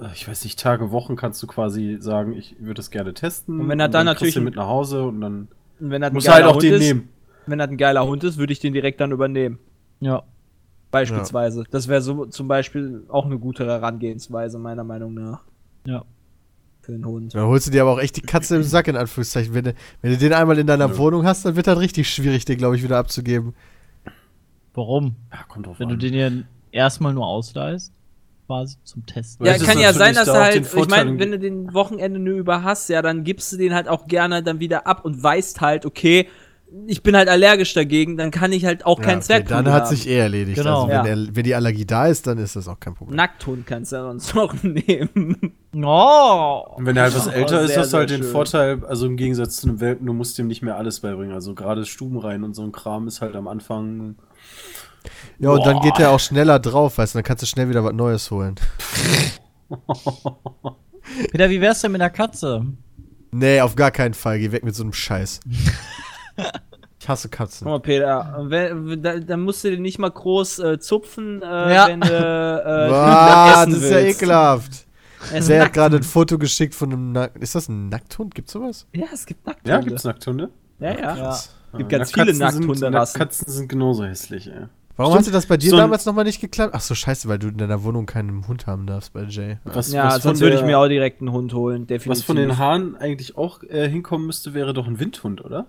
äh, 0.00 0.06
ich 0.14 0.26
weiß 0.26 0.44
nicht, 0.44 0.58
Tage, 0.58 0.90
Wochen 0.90 1.14
kannst 1.16 1.42
du 1.42 1.46
quasi 1.46 1.98
sagen, 2.00 2.32
ich 2.32 2.56
würde 2.60 2.80
es 2.80 2.90
gerne 2.90 3.12
testen. 3.12 3.60
Und 3.60 3.68
wenn 3.68 3.78
er 3.78 3.88
dann 3.90 4.06
kriegst 4.06 4.20
du 4.20 4.24
natürlich- 4.24 4.44
mit 4.44 4.56
nach 4.56 4.68
Hause 4.68 5.04
und 5.04 5.20
dann 5.20 5.48
Und 5.80 5.90
wenn 5.90 6.00
das 6.00 6.12
musst 6.14 6.28
du 6.28 6.32
halt 6.32 6.46
auch 6.46 6.54
Hund 6.54 6.62
den 6.62 6.74
ist, 6.74 6.80
nehmen. 6.80 7.08
Wenn 7.46 7.58
das 7.58 7.68
ein 7.68 7.76
geiler 7.76 8.06
Hund 8.06 8.24
ist, 8.24 8.38
würde 8.38 8.52
ich 8.52 8.60
den 8.60 8.72
direkt 8.72 9.00
dann 9.00 9.12
übernehmen. 9.12 9.58
Ja. 10.00 10.22
Beispielsweise. 10.90 11.64
Das 11.70 11.88
wäre 11.88 12.00
so 12.00 12.26
zum 12.26 12.46
Beispiel 12.46 13.04
auch 13.08 13.24
eine 13.24 13.38
gute 13.38 13.66
Herangehensweise, 13.66 14.58
meiner 14.58 14.84
Meinung 14.84 15.14
nach. 15.14 15.42
Ja. 15.86 16.04
Für 16.82 16.92
den 16.92 17.04
Hund. 17.04 17.34
Dann 17.34 17.46
holst 17.46 17.66
du 17.66 17.70
dir 17.70 17.82
aber 17.82 17.92
auch 17.92 17.98
echt 17.98 18.16
die 18.16 18.20
Katze 18.20 18.56
im 18.56 18.62
Sack, 18.62 18.88
in 18.88 18.96
Anführungszeichen. 18.96 19.54
Wenn 19.54 19.64
du, 19.64 19.74
wenn 20.02 20.12
du 20.12 20.18
den 20.18 20.32
einmal 20.32 20.58
in 20.58 20.66
deiner 20.66 20.96
Wohnung 20.98 21.24
hast, 21.24 21.44
dann 21.44 21.56
wird 21.56 21.66
das 21.66 21.78
richtig 21.78 22.08
schwierig, 22.10 22.44
den, 22.44 22.58
glaube 22.58 22.76
ich, 22.76 22.82
wieder 22.82 22.98
abzugeben. 22.98 23.54
Warum? 24.74 25.16
Ja, 25.32 25.44
kommt 25.48 25.66
drauf 25.66 25.80
Wenn 25.80 25.88
an. 25.88 25.98
du 25.98 26.10
den 26.10 26.14
ja 26.14 26.30
erstmal 26.72 27.14
nur 27.14 27.26
ausleihst, 27.26 27.92
quasi 28.46 28.76
zum 28.84 29.06
Testen. 29.06 29.46
Ja, 29.46 29.56
kann 29.56 29.78
ja 29.78 29.92
sein, 29.92 30.14
dass 30.14 30.26
da 30.26 30.50
den 30.50 30.64
halt, 30.64 30.74
ich 30.76 30.88
meine, 30.88 31.18
wenn 31.18 31.30
du 31.30 31.38
den 31.38 31.72
Wochenende 31.72 32.18
nur 32.18 32.34
über 32.34 32.62
hast, 32.62 32.88
ja, 32.88 33.00
dann 33.00 33.24
gibst 33.24 33.52
du 33.52 33.56
den 33.56 33.74
halt 33.74 33.88
auch 33.88 34.06
gerne 34.06 34.42
dann 34.42 34.60
wieder 34.60 34.86
ab 34.86 35.04
und 35.04 35.22
weißt 35.22 35.60
halt, 35.60 35.86
okay, 35.86 36.28
ich 36.86 37.02
bin 37.02 37.16
halt 37.16 37.28
allergisch 37.28 37.72
dagegen, 37.74 38.16
dann 38.16 38.30
kann 38.30 38.52
ich 38.52 38.64
halt 38.64 38.84
auch 38.84 38.98
Ja, 38.98 39.04
keinen 39.04 39.16
okay, 39.18 39.26
Zwergpudel 39.26 39.64
Dann 39.64 39.72
hat 39.72 39.84
haben. 39.84 39.96
sich 39.96 40.08
eh 40.08 40.18
erledigt. 40.18 40.58
Genau. 40.58 40.82
Also, 40.82 40.88
wenn, 40.88 40.94
Ja. 40.94 41.04
er, 41.06 41.36
wenn 41.36 41.44
die 41.44 41.54
Allergie 41.54 41.84
da 41.86 42.06
ist, 42.06 42.26
dann 42.26 42.38
ist 42.38 42.56
das 42.56 42.66
auch 42.68 42.80
kein 42.80 42.94
Problem. 42.94 43.16
Nackthund 43.16 43.66
kannst 43.66 43.92
du 43.92 43.96
ja 43.96 44.02
sonst 44.02 44.34
noch 44.34 44.54
nehmen. 44.62 45.54
Oh! 45.76 46.64
Und 46.76 46.86
wenn 46.86 46.96
er 46.96 47.04
halt 47.04 47.14
was 47.14 47.26
älter 47.26 47.62
ist, 47.62 47.76
hast 47.76 47.92
du 47.92 47.98
halt 47.98 48.08
sehr 48.08 48.18
den 48.18 48.24
schön. 48.24 48.32
Vorteil, 48.32 48.84
also 48.86 49.06
im 49.06 49.16
Gegensatz 49.16 49.56
zu 49.58 49.68
einem 49.68 49.80
Welpen, 49.80 50.06
du 50.06 50.12
musst 50.12 50.38
ihm 50.38 50.46
nicht 50.46 50.62
mehr 50.62 50.76
alles 50.76 51.00
beibringen. 51.00 51.32
Also 51.34 51.54
gerade 51.54 51.84
Stuben 51.86 52.18
rein 52.18 52.42
und 52.44 52.54
so 52.54 52.62
ein 52.62 52.72
Kram 52.72 53.06
ist 53.08 53.20
halt 53.20 53.36
am 53.36 53.46
Anfang. 53.48 54.16
Ja, 55.38 55.50
und 55.50 55.64
dann 55.66 55.80
geht 55.80 55.98
er 55.98 56.10
auch 56.10 56.20
schneller 56.20 56.58
drauf, 56.58 56.98
weißt 56.98 57.14
du, 57.14 57.18
dann 57.18 57.24
kannst 57.24 57.42
du 57.42 57.46
schnell 57.46 57.68
wieder 57.68 57.84
was 57.84 57.92
Neues 57.92 58.30
holen. 58.30 58.54
Peter, 61.30 61.50
wie 61.50 61.60
wär's 61.60 61.80
denn 61.82 61.92
mit 61.92 62.00
der 62.00 62.10
Katze? 62.10 62.64
Nee, 63.32 63.60
auf 63.60 63.74
gar 63.76 63.90
keinen 63.90 64.14
Fall. 64.14 64.38
Geh 64.38 64.52
weg 64.52 64.64
mit 64.64 64.74
so 64.74 64.82
einem 64.82 64.92
Scheiß. 64.92 65.40
ich 67.00 67.08
hasse 67.08 67.28
Katzen. 67.28 67.64
Guck 67.66 67.72
mal, 67.72 67.80
Peter, 67.80 68.36
wenn, 68.48 69.02
da, 69.02 69.18
dann 69.18 69.40
musst 69.42 69.62
du 69.64 69.70
den 69.70 69.82
nicht 69.82 69.98
mal 69.98 70.10
groß 70.10 70.58
äh, 70.60 70.78
zupfen, 70.78 71.42
äh, 71.42 71.74
Ja. 71.74 71.88
wenn 71.88 72.00
du 72.00 72.08
äh, 72.08 72.12
Ah, 72.92 73.62
essen 73.62 73.72
das 73.72 73.82
ist 73.82 73.90
ja 73.90 73.96
willst. 73.98 74.22
ekelhaft. 74.22 74.86
Er 75.32 75.38
ist 75.38 75.48
Der 75.48 75.64
hat 75.64 75.72
gerade 75.72 75.96
ein 75.96 76.02
Foto 76.02 76.38
geschickt 76.38 76.74
von 76.74 76.92
einem 76.92 77.12
Nack 77.12 77.36
Ist 77.40 77.54
das 77.54 77.68
ein 77.68 77.88
Nackthund? 77.88 78.34
Gibt's 78.34 78.52
sowas? 78.52 78.86
Ja, 78.94 79.06
es 79.12 79.24
gibt 79.26 79.46
Nackthunde. 79.46 79.70
Ja, 79.70 79.80
gibt's 79.80 80.04
Nackthunde? 80.04 80.50
Ja, 80.80 80.90
ja. 80.98 81.16
Ja. 81.16 81.38
Gibt 81.78 81.92
Ja, 81.92 81.98
ganz 81.98 82.12
viele 82.12 82.32
Nackkatzen 82.34 82.74
sind-. 82.74 82.92
Nackkatzen 82.92 83.52
sind 83.52 83.68
genauso 83.68 84.04
hässlich, 84.04 84.48
ey. 84.48 84.66
Warum 84.96 85.12
Stimmt. 85.14 85.26
hat 85.26 85.32
dir 85.32 85.36
das 85.38 85.46
bei 85.46 85.56
dir 85.56 85.70
So 85.70 85.76
damals 85.76 86.06
nochmal 86.06 86.24
nicht 86.24 86.40
geklappt? 86.40 86.72
Ach 86.76 86.80
so, 86.80 86.94
scheiße, 86.94 87.26
weil 87.28 87.38
du 87.40 87.48
in 87.48 87.56
deiner 87.58 87.82
Wohnung 87.82 88.06
keinen 88.06 88.46
Hund 88.46 88.68
haben 88.68 88.86
darfst 88.86 89.12
bei 89.12 89.24
Jay. 89.24 89.56
Was, 89.64 89.90
Ja, 89.90 90.06
was 90.06 90.22
sonst 90.22 90.40
würde 90.40 90.54
ich 90.56 90.62
mir 90.62 90.78
auch 90.78 90.86
direkt 90.86 91.20
einen 91.20 91.32
Hund 91.32 91.52
holen, 91.52 91.88
definitiv. 91.88 92.10
Was 92.10 92.22
von 92.22 92.36
den 92.36 92.58
Haaren 92.58 92.94
eigentlich 92.96 93.36
auch 93.36 93.62
äh, 93.64 93.88
hinkommen 93.88 94.26
müsste, 94.26 94.54
wäre 94.54 94.72
doch 94.72 94.86
ein 94.86 95.00
Windhund, 95.00 95.44
oder? 95.44 95.66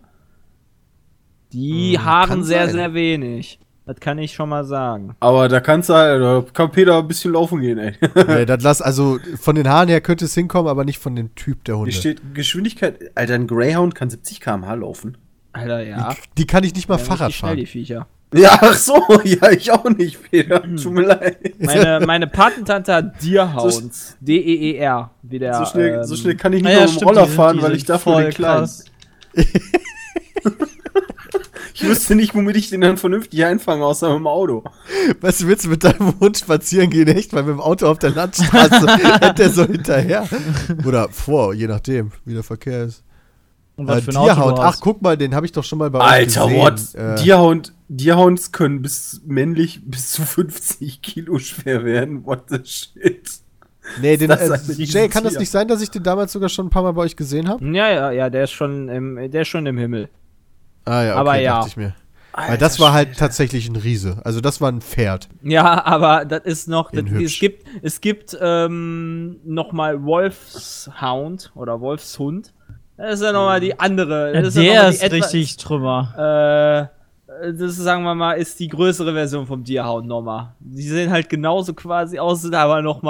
Die 1.54 1.98
Hm, 1.98 2.06
Haaren 2.06 2.44
sehr, 2.44 2.66
sein. 2.66 2.74
sehr 2.76 2.94
wenig. 2.94 3.60
Das 3.86 4.00
kann 4.00 4.18
ich 4.18 4.34
schon 4.34 4.50
mal 4.50 4.66
sagen. 4.66 5.16
Aber 5.20 5.48
da 5.48 5.60
kannst 5.60 5.90
du 5.90 5.94
halt, 5.94 6.20
da 6.20 6.44
kann 6.54 6.72
Peter 6.72 6.98
ein 6.98 7.08
bisschen 7.08 7.34
laufen 7.34 7.62
gehen, 7.62 7.78
ey. 7.78 7.94
nee, 8.28 8.46
das 8.46 8.64
lass, 8.64 8.82
also 8.82 9.20
von 9.40 9.56
den 9.56 9.70
Haaren 9.70 9.90
her 9.90 10.02
könnte 10.02 10.26
es 10.26 10.34
hinkommen, 10.34 10.68
aber 10.70 10.86
nicht 10.86 10.98
von 10.98 11.16
dem 11.16 11.36
Typ 11.36 11.64
der 11.66 11.78
Hunde. 11.78 11.92
Hier 11.92 12.00
steht 12.00 12.34
Geschwindigkeit. 12.34 13.12
Alter, 13.14 13.36
ein 13.36 13.46
Greyhound 13.46 13.94
kann 13.94 14.10
70 14.10 14.42
km/h 14.42 14.74
laufen. 14.74 15.18
Alter, 15.54 15.84
ja. 15.86 16.14
die, 16.14 16.18
die 16.40 16.48
kann 16.48 16.64
ich 16.64 16.74
nicht 16.74 16.90
mal 16.90 16.98
Ja, 16.98 17.04
Fahrrad 17.04 17.28
richtig 17.28 17.38
schnell, 17.38 17.50
fahren. 17.50 17.58
die 17.58 17.66
Viecher. 17.68 18.08
Ja, 18.34 18.58
ach 18.60 18.74
so, 18.74 18.96
ja, 19.24 19.52
ich 19.52 19.72
auch 19.72 19.86
nicht, 19.88 20.32
Peter. 20.32 20.64
Tut 20.64 20.92
mir 20.92 21.04
leid. 21.04 21.38
Meine, 21.60 22.00
meine 22.08 22.26
Patentante 22.28 22.92
hat 22.92 23.24
Deerhounds. 23.24 24.18
D-E-E-R. 24.20 25.12
Wie 25.22 25.38
der, 25.40 25.54
so, 25.54 25.66
schnell, 25.66 25.94
ähm, 26.00 26.04
so 26.06 26.16
schnell 26.16 26.36
kann 26.36 26.54
ich 26.54 26.64
nicht 26.64 26.72
Ah 26.72 26.74
ja, 26.74 26.80
mehr 26.86 26.90
mit 26.92 27.02
dem 27.02 27.08
Roller 27.08 27.28
fahren, 27.28 27.58
die 27.58 27.64
weil 27.64 27.76
ich 27.76 27.86
den 27.86 27.98
kleinen. 28.00 28.32
krass. 28.34 28.86
Ich 31.76 31.84
wüsste 31.84 32.16
nicht, 32.16 32.34
womit 32.34 32.56
ich 32.56 32.70
den 32.70 32.80
dann 32.80 32.96
vernünftig 32.96 33.44
einfange, 33.44 33.84
außer 33.84 34.08
mit 34.08 34.20
dem 34.20 34.28
Auto. 34.28 34.64
Weißt 35.20 35.42
du, 35.42 35.48
willst 35.48 35.66
du 35.66 35.70
mit 35.70 35.84
deinem 35.84 36.18
Hund 36.22 36.38
spazieren 36.38 36.90
gehen, 36.90 37.10
echt? 37.10 37.34
Weil 37.34 37.44
mit 37.44 37.52
dem 37.52 37.60
Auto 37.60 37.88
auf 37.88 38.00
der 38.00 38.12
Landstraße 38.12 38.88
rennt 39.22 39.40
der 39.40 39.50
so 39.50 39.66
hinterher. 39.66 40.26
Oder 40.86 41.10
vor, 41.10 41.54
je 41.54 41.68
nachdem, 41.68 42.14
wie 42.24 42.34
der 42.34 42.44
Verkehr 42.44 42.86
ist. 42.86 43.04
Und 43.76 43.90
Äh, 43.90 43.92
was 43.92 44.04
für 44.06 44.12
ein 44.12 44.56
du 44.56 44.62
ach 44.62 44.80
guck 44.80 45.02
mal, 45.02 45.18
den 45.18 45.36
habe 45.36 45.46
ich 45.46 45.52
doch 45.52 45.66
schon 45.66 45.80
mal 45.80 45.90
bei 45.90 46.00
Alter, 46.00 46.46
euch 46.46 46.54
what? 46.56 46.76
gesehen. 46.76 47.10
Äh, 47.10 47.24
Deerhound, 47.24 47.74
Deerhounds 47.90 48.52
können 48.54 48.82
bis 48.82 49.22
männlich 49.26 49.82
bis 49.84 50.12
zu 50.12 50.22
50 50.22 51.02
Kilo 51.02 51.40
schwer 51.40 51.84
werden. 51.84 52.26
What 52.26 52.44
the 52.50 52.60
shit? 52.64 53.30
nee, 54.02 54.16
den, 54.16 54.32
äh. 54.32 54.58
Jay, 54.78 55.10
kann 55.10 55.26
das 55.26 55.38
nicht 55.38 55.52
sein, 55.52 55.68
dass 55.68 55.82
ich 55.82 55.92
den 55.92 56.04
damals 56.04 56.32
sogar 56.32 56.48
schon 56.48 56.68
ein 56.68 56.70
paar 56.70 56.84
Mal 56.84 56.94
bei 56.94 57.02
euch 57.02 57.18
gesehen 57.18 57.50
habe? 57.50 57.64
Ja, 57.66 57.92
ja, 57.92 58.12
ja, 58.12 58.30
der 58.30 58.46
ist 58.46 58.52
schon 58.52 58.88
im, 58.88 59.30
der 59.30 59.42
ist 59.42 59.50
schon 59.50 59.66
im 59.66 59.78
Himmel. 59.78 60.10
Ah 60.86 61.04
ja, 61.04 61.12
okay, 61.14 61.20
Aber 61.20 61.36
ja. 61.40 61.54
dachte 61.56 61.68
ich 61.70 61.78
mir. 61.78 61.94
Weil 62.38 62.58
das 62.58 62.80
war 62.82 62.92
halt 62.92 63.18
tatsächlich 63.18 63.70
ein 63.70 63.78
Riese. 63.78 64.18
Also 64.26 64.42
das 64.42 64.60
war 64.60 64.70
ein 64.70 64.82
Pferd. 64.82 65.30
Ja, 65.42 65.86
aber 65.86 66.26
das 66.26 66.42
ist 66.44 66.68
noch, 66.68 66.92
das, 66.92 67.06
es 67.10 67.40
gibt, 67.40 67.66
es 67.82 68.02
gibt 68.02 68.38
ähm, 68.42 69.40
noch 69.46 69.72
mal 69.72 70.04
Wolfshound 70.04 71.52
oder 71.56 71.80
Wolfshund. 71.80 72.52
Das 72.98 73.16
ist 73.16 73.24
ja 73.24 73.32
noch 73.32 73.46
mal 73.46 73.60
die 73.60 73.80
andere. 73.80 74.34
Ja, 74.34 74.42
Das 74.42 74.56
ist 74.56 74.64
ja 74.64 74.82
der 74.82 74.90
ist 74.90 75.04
etwa- 75.04 75.16
richtig 75.16 75.58
Trümmer. 75.58 76.90
Äh, 76.92 77.52
das 77.52 77.72
ist, 77.72 77.78
sagen 77.78 78.04
wir 78.04 78.16
mal, 78.16 78.34
ist 78.34 78.60
die 78.60 78.68
größere 78.70 79.14
Version 79.14 79.46
vom 79.46 79.64
Deerhound 79.64 80.08
nochmal. 80.08 80.54
Die 80.60 80.84
sehen 80.88 81.12
halt 81.12 81.30
genauso 81.30 81.74
quasi 81.74 82.18
aus, 82.20 82.42
sind 82.42 82.56
aber 82.56 82.82
noch 82.82 83.02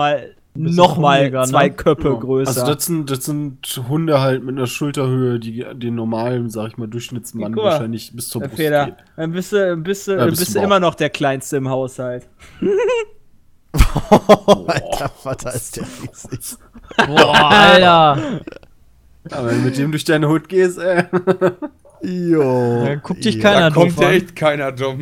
mal, 0.55 0.63
bisschen 0.63 0.75
noch 0.77 0.97
mal 0.97 1.15
krummeliger, 1.17 1.41
ne? 1.41 1.47
zwei 1.47 1.69
Köpfe 1.69 2.03
Genau. 2.03 2.19
größer. 2.19 2.49
Also 2.61 2.73
das 2.73 2.85
sind, 2.85 3.09
das 3.11 3.25
sind 3.25 3.81
Hunde 3.87 4.21
halt 4.21 4.43
mit 4.43 4.55
einer 4.57 4.67
Schulterhöhe, 4.67 5.39
die 5.39 5.65
den 5.73 5.95
normalen, 5.95 6.49
sag 6.49 6.69
ich 6.69 6.77
mal, 6.77 6.87
Durchschnittsmann 6.87 7.51
mal, 7.51 7.63
wahrscheinlich 7.63 8.15
bis 8.15 8.29
zur 8.29 8.41
Brust 8.41 8.55
Feder, 8.55 8.85
geht. 8.85 8.95
dann 9.17 9.31
bist 9.31 9.51
du, 9.53 9.77
bist 9.77 10.07
du, 10.07 10.11
Ja, 10.11 10.17
dann 10.17 10.29
bist 10.29 10.41
bist 10.41 10.55
du 10.55 10.59
immer 10.61 10.79
noch 10.79 10.95
der 10.95 11.09
Kleinste 11.09 11.57
im 11.57 11.69
Haushalt. 11.69 12.27
Alter 14.67 15.09
Vater 15.09 15.53
ist 15.53 15.75
der 15.77 15.83
riesig. 15.83 16.57
Boah, 17.07 17.51
Alter. 17.51 18.41
Aber 19.31 19.47
wenn 19.49 19.57
du 19.59 19.65
mit 19.65 19.77
dem 19.77 19.91
durch 19.91 20.05
deine 20.05 20.29
Hut 20.29 20.47
gehst, 20.47 20.77
äh. 20.77 21.03
Jo. 22.01 22.83
Da 22.85 22.95
guckt 22.95 23.25
dich 23.25 23.39
keiner 23.39 23.69
Da 23.69 23.73
kommt 23.75 23.99
ja 23.99 24.07
an. 24.07 24.13
echt 24.13 24.35
keiner 24.35 24.71
dumm, 24.71 25.01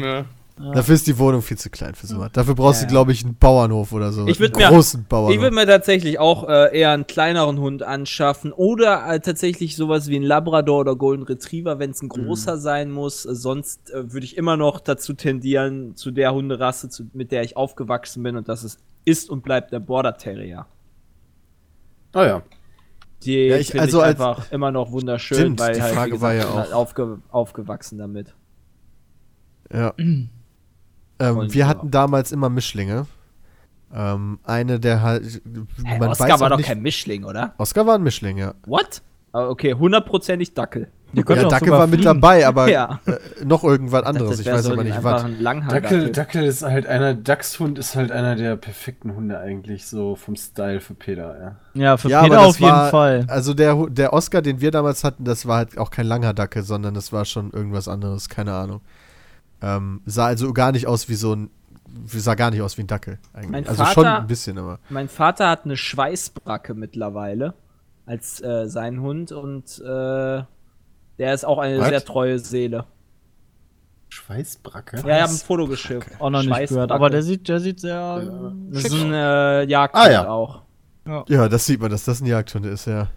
ne? 0.60 0.72
Dafür 0.74 0.96
ist 0.96 1.08
die 1.08 1.18
Wohnung 1.18 1.42
viel 1.42 1.58
zu 1.58 1.70
klein 1.70 1.96
für 1.96 2.08
sowas. 2.08 2.30
Dafür 2.34 2.56
brauchst 2.56 2.82
Ja, 2.82 2.88
du, 2.88 2.92
ja. 2.94 2.96
glaube 2.98 3.12
ich, 3.12 3.24
einen 3.26 3.36
Bauernhof 3.36 3.92
oder 3.94 4.12
so. 4.12 4.28
Ich 4.28 4.40
würd 4.40 4.56
einen 4.56 4.66
mir- 4.66 4.70
großen 4.76 5.06
Bauernhof. 5.10 5.34
Ich 5.36 5.42
würde 5.42 5.56
mir 5.56 5.66
tatsächlich 5.66 6.20
auch 6.20 6.48
äh, 6.48 6.78
eher 6.78 6.92
einen 6.92 7.08
kleineren 7.08 7.60
Hund 7.60 7.84
anschaffen 7.84 8.52
oder 8.52 9.06
äh, 9.12 9.20
tatsächlich 9.20 9.76
sowas 9.76 10.08
wie 10.10 10.16
ein 10.18 10.24
Labrador 10.24 10.80
oder 10.82 10.96
Golden 10.96 11.24
Retriever, 11.24 11.80
wenn 11.80 11.92
es 11.92 12.02
ein 12.02 12.10
großer 12.10 12.58
sein 12.58 12.92
muss. 12.92 13.26
Äh, 13.26 13.36
sonst 13.36 13.92
äh, 13.92 14.12
würde 14.14 14.26
ich 14.26 14.38
immer 14.38 14.58
noch 14.58 14.80
dazu 14.80 15.14
tendieren, 15.14 15.96
zu 15.96 16.12
der 16.12 16.34
Hunderasse, 16.34 16.90
zu, 16.90 17.06
mit 17.14 17.32
der 17.32 17.44
ich 17.44 17.58
aufgewachsen 17.58 18.22
bin 18.24 18.36
und 18.36 18.48
das 18.50 18.64
ist, 18.64 18.80
ist 19.06 19.30
und 19.30 19.44
bleibt 19.44 19.72
der 19.74 19.80
Border 19.80 20.18
Terrier. 20.18 20.66
Ah 22.14 22.26
ja. 22.26 22.42
Die 23.24 23.48
Ja, 23.48 23.58
ich- 23.58 23.68
finde 23.68 23.82
also 23.84 24.00
ich 24.00 24.04
als- 24.06 24.20
einfach 24.20 24.52
immer 24.52 24.72
noch 24.72 24.92
wunderschön, 24.92 25.38
Stimmt, 25.38 25.60
weil 25.62 25.74
die 25.76 25.82
halt, 25.82 25.94
Frage 25.96 26.12
wie 26.18 26.22
war 26.22 26.34
gesagt, 26.34 26.54
ja 26.56 26.62
bin 26.64 26.72
auch- 26.74 26.76
aufge, 26.76 27.20
aufgewachsen 27.32 27.98
damit. 27.98 28.34
Ja. 29.74 29.94
ähm, 31.20 31.54
wir 31.54 31.68
hatten 31.68 31.92
damals 31.92 32.32
immer 32.32 32.50
Mischlinge. 32.50 33.06
Ähm, 33.94 34.40
eine 34.44 34.80
der 34.80 35.02
halt. 35.02 35.42
Man 35.84 36.10
Oscar 36.10 36.30
weiß 36.30 36.40
war 36.40 36.50
doch 36.50 36.58
nicht, 36.58 36.66
kein 36.66 36.82
Mischling, 36.82 37.24
oder? 37.24 37.54
Oscar 37.58 37.86
war 37.86 37.96
ein 37.96 38.04
Mischling, 38.04 38.38
ja. 38.38 38.54
What? 38.66 39.02
Ah, 39.34 39.48
Okay, 39.50 39.74
hundertprozentig 39.74 40.54
Dackel. 40.54 40.90
Ja, 41.16 41.22
auch 41.22 41.26
Dacke 41.50 41.66
sogar 41.66 41.80
war 41.82 41.86
mit 41.88 42.02
fliegen. 42.02 42.20
dabei, 42.22 42.48
aber 42.48 42.68
Ja. 42.70 43.00
äh, 43.06 43.46
noch 43.46 43.64
irgendwas 43.64 44.04
anderes. 44.04 44.40
Ich 44.40 44.48
wär 44.48 44.56
weiß 44.56 44.64
so 44.66 44.74
aber 44.74 44.84
nicht 44.84 45.04
was. 45.04 45.26
Dackel, 45.70 46.12
Dackel 46.12 46.44
ist 46.44 46.64
halt 46.64 46.88
einer, 46.88 47.14
Dachshund 47.14 47.78
ist 47.78 47.96
halt 47.96 48.12
einer 48.12 48.36
der 48.36 48.56
perfekten 48.56 49.16
Hunde 49.16 49.38
eigentlich, 49.40 49.86
so 49.86 50.16
vom 50.16 50.36
Style 50.36 50.80
für 50.80 50.96
Peter, 50.96 51.40
ja. 51.76 51.80
Ja, 51.80 51.98
für 51.98 52.10
Ja, 52.10 52.24
Peter 52.24 52.42
auf 52.42 52.60
jeden 52.60 52.72
war, 52.72 52.90
Fall. 52.90 53.26
Also 53.28 53.54
der, 53.54 53.76
der 53.92 54.12
Oscar, 54.14 54.42
den 54.42 54.60
wir 54.60 54.72
damals 54.72 55.04
hatten, 55.04 55.24
das 55.24 55.46
war 55.46 55.58
halt 55.58 55.78
auch 55.78 55.92
kein 55.92 56.08
Langhaardacke, 56.08 56.64
sondern 56.64 56.96
das 56.96 57.14
war 57.14 57.26
schon 57.26 57.52
irgendwas 57.52 57.88
anderes, 57.88 58.28
keine 58.28 58.54
Ahnung. 58.54 58.82
Ähm, 59.64 60.02
sah 60.06 60.26
also 60.26 60.52
gar 60.54 60.72
nicht 60.74 60.88
aus 60.88 61.08
wie 61.08 61.16
so 61.16 61.34
ein, 61.36 61.50
sah 62.06 62.36
gar 62.36 62.52
nicht 62.52 62.62
aus 62.62 62.78
wie 62.78 62.82
ein 62.84 62.88
Dackel 62.88 63.18
eigentlich. 63.34 63.52
Mein 63.52 63.68
also 63.68 63.84
Vater- 63.84 63.94
schon 63.94 64.06
ein 64.06 64.28
bisschen, 64.28 64.58
aber. 64.58 64.80
Mein 64.90 65.08
Vater 65.08 65.50
hat 65.50 65.64
eine 65.66 65.78
Schweißbracke 65.78 66.74
mittlerweile 66.74 67.54
als 68.06 68.44
äh, 68.44 68.68
sein 68.68 69.00
Hund 69.00 69.32
und 69.32 69.80
äh, 69.80 70.44
der 71.18 71.34
ist 71.34 71.46
auch 71.46 71.60
eine 71.60 71.80
Was? 71.80 71.88
sehr 71.88 72.04
treue 72.04 72.40
Seele. 72.40 72.86
Schweißbracke? 74.10 74.98
Ja, 75.08 75.16
ich 75.18 75.22
habe 75.24 75.32
ein 75.34 75.38
Foto 75.38 75.68
geschickt. 75.68 76.08
Auch 76.20 76.30
noch 76.30 76.44
nicht 76.44 76.70
gehört. 76.70 76.92
Aber 76.92 77.10
der 77.10 77.24
sieht, 77.24 77.48
der 77.48 77.60
sieht 77.60 77.80
sehr. 77.80 78.52
das 78.70 78.82
schick 78.82 78.92
ist 78.94 79.02
ein 79.02 79.14
äh, 79.14 79.64
Jagdhund 79.64 80.06
Ah, 80.06 80.12
ja. 80.12 80.28
auch. 80.28 80.62
Ja, 81.28 81.50
das 81.50 81.66
sieht 81.66 81.82
man, 81.82 81.90
dass 81.92 82.04
das 82.06 82.22
ein 82.22 82.26
Jagdhund 82.28 82.66
ist, 82.66 82.86
ja. 82.86 83.08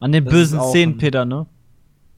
An 0.00 0.12
den 0.12 0.24
Das 0.24 0.32
bösen 0.34 0.60
Szenen, 0.60 0.98
Peter, 0.98 1.24
ne? 1.24 1.46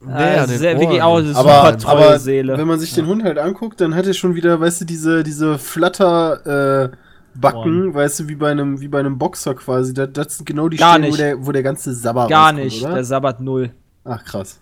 Nee, 0.03 0.11
äh, 0.13 0.39
an 0.39 0.49
den 0.49 0.57
sehr, 0.57 0.79
wirklich 0.79 1.01
Ohren. 1.01 1.01
auch 1.01 1.17
eine 1.17 1.35
Aber, 1.35 1.65
super 1.65 1.77
treue 1.77 1.91
aber 2.07 2.19
Seele. 2.19 2.57
wenn 2.57 2.67
man 2.67 2.79
sich 2.79 2.93
den 2.93 3.05
Hund 3.05 3.23
halt 3.23 3.37
anguckt, 3.37 3.79
dann 3.81 3.93
hat 3.95 4.07
er 4.07 4.13
schon 4.13 4.33
wieder, 4.35 4.59
weißt 4.59 4.81
du, 4.81 4.85
diese, 4.85 5.23
diese 5.23 5.57
Flatter, 5.59 6.85
äh, 6.85 6.97
Backen, 7.33 7.93
weißt 7.93 8.19
du, 8.21 8.27
wie 8.27 8.35
bei 8.35 8.51
einem, 8.51 8.81
wie 8.81 8.89
bei 8.89 8.99
einem 8.99 9.17
Boxer 9.17 9.55
quasi. 9.55 9.93
Das, 9.93 10.09
das 10.11 10.37
sind 10.37 10.45
genau 10.45 10.67
die 10.67 10.77
Gar 10.77 10.95
Stellen, 10.97 11.13
wo 11.13 11.17
der, 11.17 11.45
wo 11.45 11.51
der 11.53 11.63
ganze 11.63 11.93
Sabber 11.93 12.27
Gar 12.27 12.49
rauskommt, 12.49 12.63
nicht. 12.65 12.83
oder? 12.83 12.93
Der 12.95 13.03
Sabbat 13.05 13.39
null. 13.39 13.71
Ach, 14.03 14.23
krass. 14.25 14.59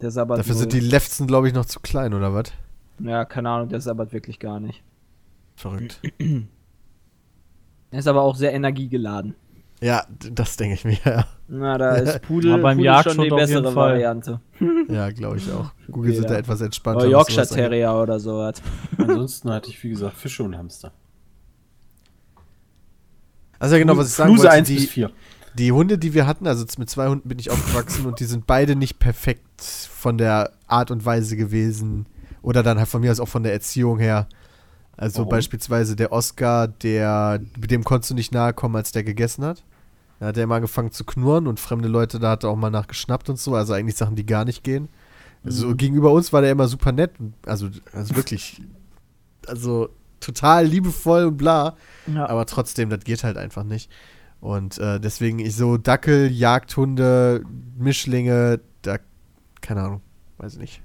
Der 0.00 0.10
Sabbat 0.12 0.38
Dafür 0.38 0.52
null. 0.52 0.60
sind 0.60 0.72
die 0.74 0.80
Lefzen, 0.80 1.26
glaube 1.26 1.48
ich, 1.48 1.54
noch 1.54 1.64
zu 1.64 1.80
klein, 1.80 2.14
oder 2.14 2.32
was? 2.34 2.52
Ja, 3.00 3.24
keine 3.24 3.50
Ahnung, 3.50 3.68
der 3.68 3.80
Sabbat 3.80 4.12
wirklich 4.12 4.38
gar 4.38 4.60
nicht. 4.60 4.82
Verrückt. 5.56 6.00
Er 7.90 7.98
ist 7.98 8.08
aber 8.08 8.22
auch 8.22 8.36
sehr 8.36 8.54
energiegeladen. 8.54 9.34
ja, 9.82 10.04
das 10.32 10.56
denke 10.56 10.74
ich 10.76 10.84
mir, 10.86 10.96
ja. 11.04 11.26
Na, 11.54 11.76
da 11.76 11.96
ist 11.96 12.22
Pudel, 12.22 12.54
Aber 12.54 12.62
beim 12.62 12.78
Pudel 12.78 12.86
Jagdhund 12.86 13.14
schon 13.16 13.24
die 13.24 13.32
auf 13.32 13.40
jeden 13.40 13.50
bessere 13.62 13.72
Fall. 13.72 13.92
Variante. 13.92 14.40
Ja, 14.88 15.10
glaube 15.10 15.36
ich 15.36 15.50
auch. 15.52 15.70
Google 15.90 16.12
sind 16.12 16.22
Jeder. 16.22 16.34
da 16.34 16.40
etwas 16.40 16.60
entspannter. 16.60 17.02
Oder 17.02 17.10
Yorkshire. 17.10 17.46
Terrier 17.46 17.94
oder 17.94 18.18
sowas. 18.18 18.62
Ansonsten 18.98 19.50
hatte 19.50 19.68
ich, 19.68 19.82
wie 19.84 19.90
gesagt, 19.90 20.16
Fische 20.16 20.42
und 20.42 20.56
Hamster. 20.56 20.92
Also 23.58 23.74
ja, 23.76 23.82
genau, 23.82 23.96
was 23.96 24.08
ich 24.08 24.14
sagen 24.14 24.30
Fluse 24.30 24.44
wollte, 24.44 24.56
1 24.56 24.68
bis 24.68 24.80
die, 24.80 24.86
4. 24.86 25.10
Die 25.58 25.72
Hunde, 25.72 25.98
die 25.98 26.14
wir 26.14 26.26
hatten, 26.26 26.46
also 26.46 26.64
mit 26.78 26.88
zwei 26.88 27.08
Hunden 27.08 27.28
bin 27.28 27.38
ich 27.38 27.50
aufgewachsen 27.50 28.06
und 28.06 28.18
die 28.18 28.24
sind 28.24 28.46
beide 28.46 28.74
nicht 28.74 28.98
perfekt 28.98 29.62
von 29.62 30.18
der 30.18 30.52
Art 30.66 30.90
und 30.90 31.04
Weise 31.04 31.36
gewesen. 31.36 32.06
Oder 32.40 32.62
dann 32.62 32.78
halt 32.78 32.88
von 32.88 33.02
mir 33.02 33.12
aus 33.12 33.20
auch 33.20 33.28
von 33.28 33.42
der 33.42 33.52
Erziehung 33.52 33.98
her. 33.98 34.26
Also 34.96 35.18
Warum? 35.20 35.30
beispielsweise 35.30 35.96
der 35.96 36.12
Oscar, 36.12 36.66
der, 36.68 37.40
mit 37.60 37.70
dem 37.70 37.84
konntest 37.84 38.10
du 38.10 38.14
nicht 38.14 38.32
nahe 38.32 38.52
kommen, 38.52 38.76
als 38.76 38.92
der 38.92 39.04
gegessen 39.04 39.44
hat. 39.44 39.62
Da 40.22 40.28
hat 40.28 40.36
er 40.36 40.44
immer 40.44 40.54
angefangen 40.54 40.92
zu 40.92 41.04
knurren 41.04 41.48
und 41.48 41.58
fremde 41.58 41.88
Leute, 41.88 42.20
da 42.20 42.30
hat 42.30 42.44
er 42.44 42.50
auch 42.50 42.56
mal 42.56 42.70
nachgeschnappt 42.70 43.28
und 43.28 43.40
so. 43.40 43.56
Also 43.56 43.72
eigentlich 43.72 43.96
Sachen, 43.96 44.14
die 44.14 44.24
gar 44.24 44.44
nicht 44.44 44.62
gehen. 44.62 44.88
Also 45.44 45.74
gegenüber 45.74 46.12
uns 46.12 46.32
war 46.32 46.42
der 46.42 46.52
immer 46.52 46.68
super 46.68 46.92
nett. 46.92 47.10
Also, 47.44 47.70
also 47.92 48.14
wirklich, 48.14 48.62
also 49.48 49.88
total 50.20 50.64
liebevoll 50.64 51.24
und 51.24 51.38
bla. 51.38 51.74
Ja. 52.06 52.28
Aber 52.28 52.46
trotzdem, 52.46 52.88
das 52.88 53.02
geht 53.02 53.24
halt 53.24 53.36
einfach 53.36 53.64
nicht. 53.64 53.90
Und 54.40 54.78
äh, 54.78 55.00
deswegen 55.00 55.40
ich 55.40 55.56
so 55.56 55.76
Dackel, 55.76 56.30
Jagdhunde, 56.30 57.42
Mischlinge, 57.76 58.60
da, 58.82 58.98
keine 59.60 59.82
Ahnung, 59.82 60.02
weiß 60.38 60.56
nicht. 60.56 60.82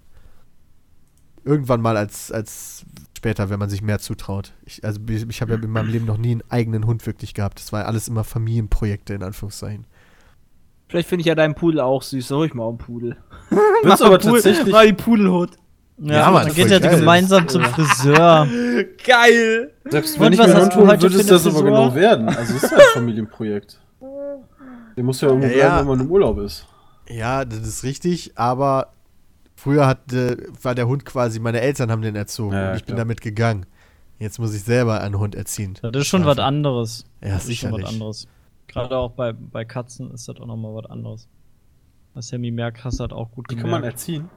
Irgendwann 1.45 1.81
mal 1.81 1.95
als, 1.95 2.31
als 2.31 2.85
später, 3.17 3.49
wenn 3.49 3.59
man 3.59 3.69
sich 3.69 3.81
mehr 3.81 3.99
zutraut. 3.99 4.53
Ich, 4.65 4.85
also 4.85 4.99
ich 5.07 5.41
habe 5.41 5.53
ja 5.53 5.59
in 5.61 5.69
meinem 5.69 5.89
Leben 5.89 6.05
noch 6.05 6.17
nie 6.17 6.31
einen 6.31 6.43
eigenen 6.49 6.85
Hund 6.85 7.05
wirklich 7.05 7.33
gehabt. 7.33 7.59
Das 7.59 7.73
war 7.73 7.85
alles 7.85 8.07
immer 8.07 8.23
Familienprojekte, 8.23 9.13
in 9.13 9.23
Anführungszeichen. 9.23 9.85
Vielleicht 10.87 11.09
finde 11.09 11.21
ich 11.21 11.25
ja 11.27 11.35
deinen 11.35 11.53
Pudel 11.55 11.81
auch 11.81 12.01
süß. 12.01 12.29
Dann 12.29 12.37
hol 12.37 12.45
ich 12.45 12.53
mal 12.53 12.63
auch 12.63 12.69
einen 12.69 12.77
Pudel. 12.77 13.17
Willst 13.83 13.99
du 14.01 14.05
aber 14.05 14.19
tatsächlich. 14.19 14.71
Mal 14.71 14.87
die 14.87 14.93
Pudelhut. 14.93 15.51
Ja, 15.99 16.13
Ja, 16.13 16.31
Mann, 16.31 16.45
dann 16.47 16.55
geht 16.55 16.69
ja 16.69 16.79
geil. 16.79 16.99
gemeinsam 16.99 17.47
zum 17.47 17.63
Friseur. 17.63 18.47
Geil! 19.05 19.73
Selbst 19.89 20.15
Und 20.17 20.21
wenn 20.25 20.33
ich 20.33 20.39
was 20.39 20.47
mir 20.47 20.53
einen 20.53 20.61
Hund 20.63 20.73
du 20.73 20.77
holen 20.87 21.01
würde, 21.01 21.23
das 21.23 21.47
aber 21.47 21.63
genau 21.63 21.95
werden. 21.95 22.29
Also 22.29 22.55
es 22.55 22.63
ist 22.63 22.71
ja 22.71 22.77
ein 22.77 22.83
Familienprojekt. 22.93 23.79
Der 24.95 25.03
muss 25.03 25.19
ja 25.21 25.27
irgendwo 25.27 25.47
Ja, 25.47 25.53
bleiben, 25.53 25.69
ja. 25.73 25.79
wenn 25.79 25.87
man 25.87 25.99
im 26.01 26.11
Urlaub 26.11 26.37
ist. 26.39 26.65
Ja, 27.09 27.43
das 27.45 27.59
ist 27.59 27.83
richtig, 27.83 28.31
aber 28.35 28.93
früher 29.57 29.87
hatte, 29.87 30.47
war 30.61 30.75
der 30.75 30.87
Hund 30.87 31.03
quasi, 31.03 31.39
meine 31.39 31.59
Eltern 31.59 31.91
haben 31.91 32.01
den 32.01 32.15
erzogen 32.15 32.53
Ja, 32.55 32.69
und 32.71 32.77
ich 32.77 32.83
bin 32.85 32.95
klar. 32.95 32.99
damit 33.05 33.19
gegangen. 33.21 33.65
Jetzt 34.19 34.39
muss 34.39 34.53
ich 34.55 34.63
selber 34.63 35.01
einen 35.01 35.19
Hund 35.19 35.35
erziehen. 35.35 35.77
Das 35.81 35.91
ist 35.95 36.07
schon 36.07 36.25
was 36.25 36.39
anderes. 36.39 37.05
Ja, 37.21 37.33
das 37.33 37.47
ist 37.47 37.57
schon 37.57 37.71
was 37.71 37.77
sicherlich. 37.77 37.87
anderes. 37.87 38.27
Gerade 38.67 38.97
auch 38.97 39.11
bei, 39.11 39.33
bei 39.33 39.65
Katzen 39.65 40.11
ist 40.11 40.27
das 40.27 40.37
auch 40.37 40.45
nochmal 40.45 40.73
was 40.75 40.89
anderes. 40.89 41.27
Was 42.13 42.29
Sammy 42.29 42.51
merkt, 42.51 42.83
hast 42.83 42.99
du 42.99 43.01
halt 43.01 43.13
auch 43.13 43.31
gut 43.31 43.49
Die 43.51 43.55
kann 43.55 43.69
man 43.69 43.83
erziehen. 43.83 44.29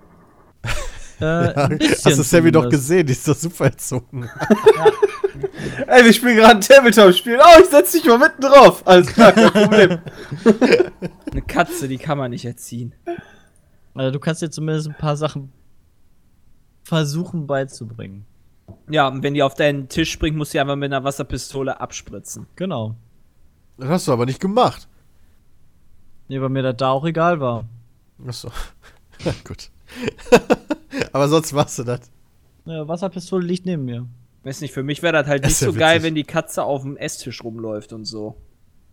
Äh, 1.21 1.25
ein 1.55 1.79
bisschen 1.79 2.11
Hast 2.11 2.19
du 2.19 2.23
Sammy 2.23 2.53
doch 2.53 2.69
gesehen? 2.69 3.07
Die 3.07 3.13
ist 3.13 3.27
doch 3.27 3.37
super 3.37 3.67
erzogen. 3.67 4.29
Ey, 5.87 6.05
wir 6.05 6.13
spielen 6.13 6.37
gerade 6.37 6.57
ein 6.57 6.61
Tabletop-Spiel. 6.61 7.39
Oh, 7.41 7.61
ich 7.63 7.71
setz 7.71 7.93
dich 7.93 8.05
mal 8.05 8.19
mitten 8.19 8.43
drauf. 8.43 8.87
Alles 8.87 9.07
klar, 9.07 9.33
kein 9.33 9.51
Problem. 9.51 9.99
Eine 11.31 11.43
Katze, 11.43 11.89
die 11.89 11.99
kann 11.99 12.19
man 12.19 12.31
nicht 12.31 12.45
erziehen. 12.45 12.95
Also 13.95 14.13
du 14.13 14.19
kannst 14.21 14.43
dir 14.43 14.51
zumindest 14.51 14.89
ein 14.89 14.97
paar 14.97 15.17
Sachen 15.17 15.53
versuchen 16.83 17.47
beizubringen. 17.47 18.25
Ja, 18.89 19.09
und 19.09 19.23
wenn 19.23 19.35
die 19.35 19.43
auf 19.43 19.55
deinen 19.55 19.89
Tisch 19.89 20.11
springt, 20.11 20.37
musst 20.37 20.53
du 20.53 20.57
die 20.57 20.61
einfach 20.61 20.77
mit 20.77 20.93
einer 20.93 21.05
Wasserpistole 21.05 21.81
abspritzen. 21.81 22.47
Genau. 22.57 22.95
Das 23.79 23.89
hast 23.89 24.09
du 24.09 24.13
aber 24.13 24.27
nicht 24.27 24.41
gemacht. 24.41 24.89
Nee, 26.29 26.41
weil 26.41 26.49
mir 26.49 26.63
das 26.63 26.77
da 26.77 26.91
auch 26.91 27.05
egal 27.05 27.41
war. 27.41 27.65
Achso. 28.27 28.51
Gut. 29.45 29.71
aber 31.13 31.29
sonst 31.29 31.53
machst 31.53 31.79
du 31.79 31.85
das. 31.85 32.11
Ja, 32.65 32.87
Wasserpistole 32.87 33.45
liegt 33.45 33.67
neben 33.67 33.85
mir. 33.85 34.07
Weiß 34.45 34.61
nicht, 34.61 34.73
für 34.73 34.83
mich 34.83 35.03
wäre 35.03 35.13
das 35.13 35.27
halt 35.27 35.43
Das 35.45 35.51
nicht 35.51 35.57
ist 35.57 35.61
ja 35.63 35.73
so 35.73 35.79
geil, 35.79 35.97
witzig. 35.97 36.05
wenn 36.07 36.15
die 36.15 36.25
Katze 36.25 36.63
auf 36.63 36.83
dem 36.83 36.97
Esstisch 36.97 37.43
rumläuft 37.43 37.93
und 37.93 38.05
so. 38.05 38.37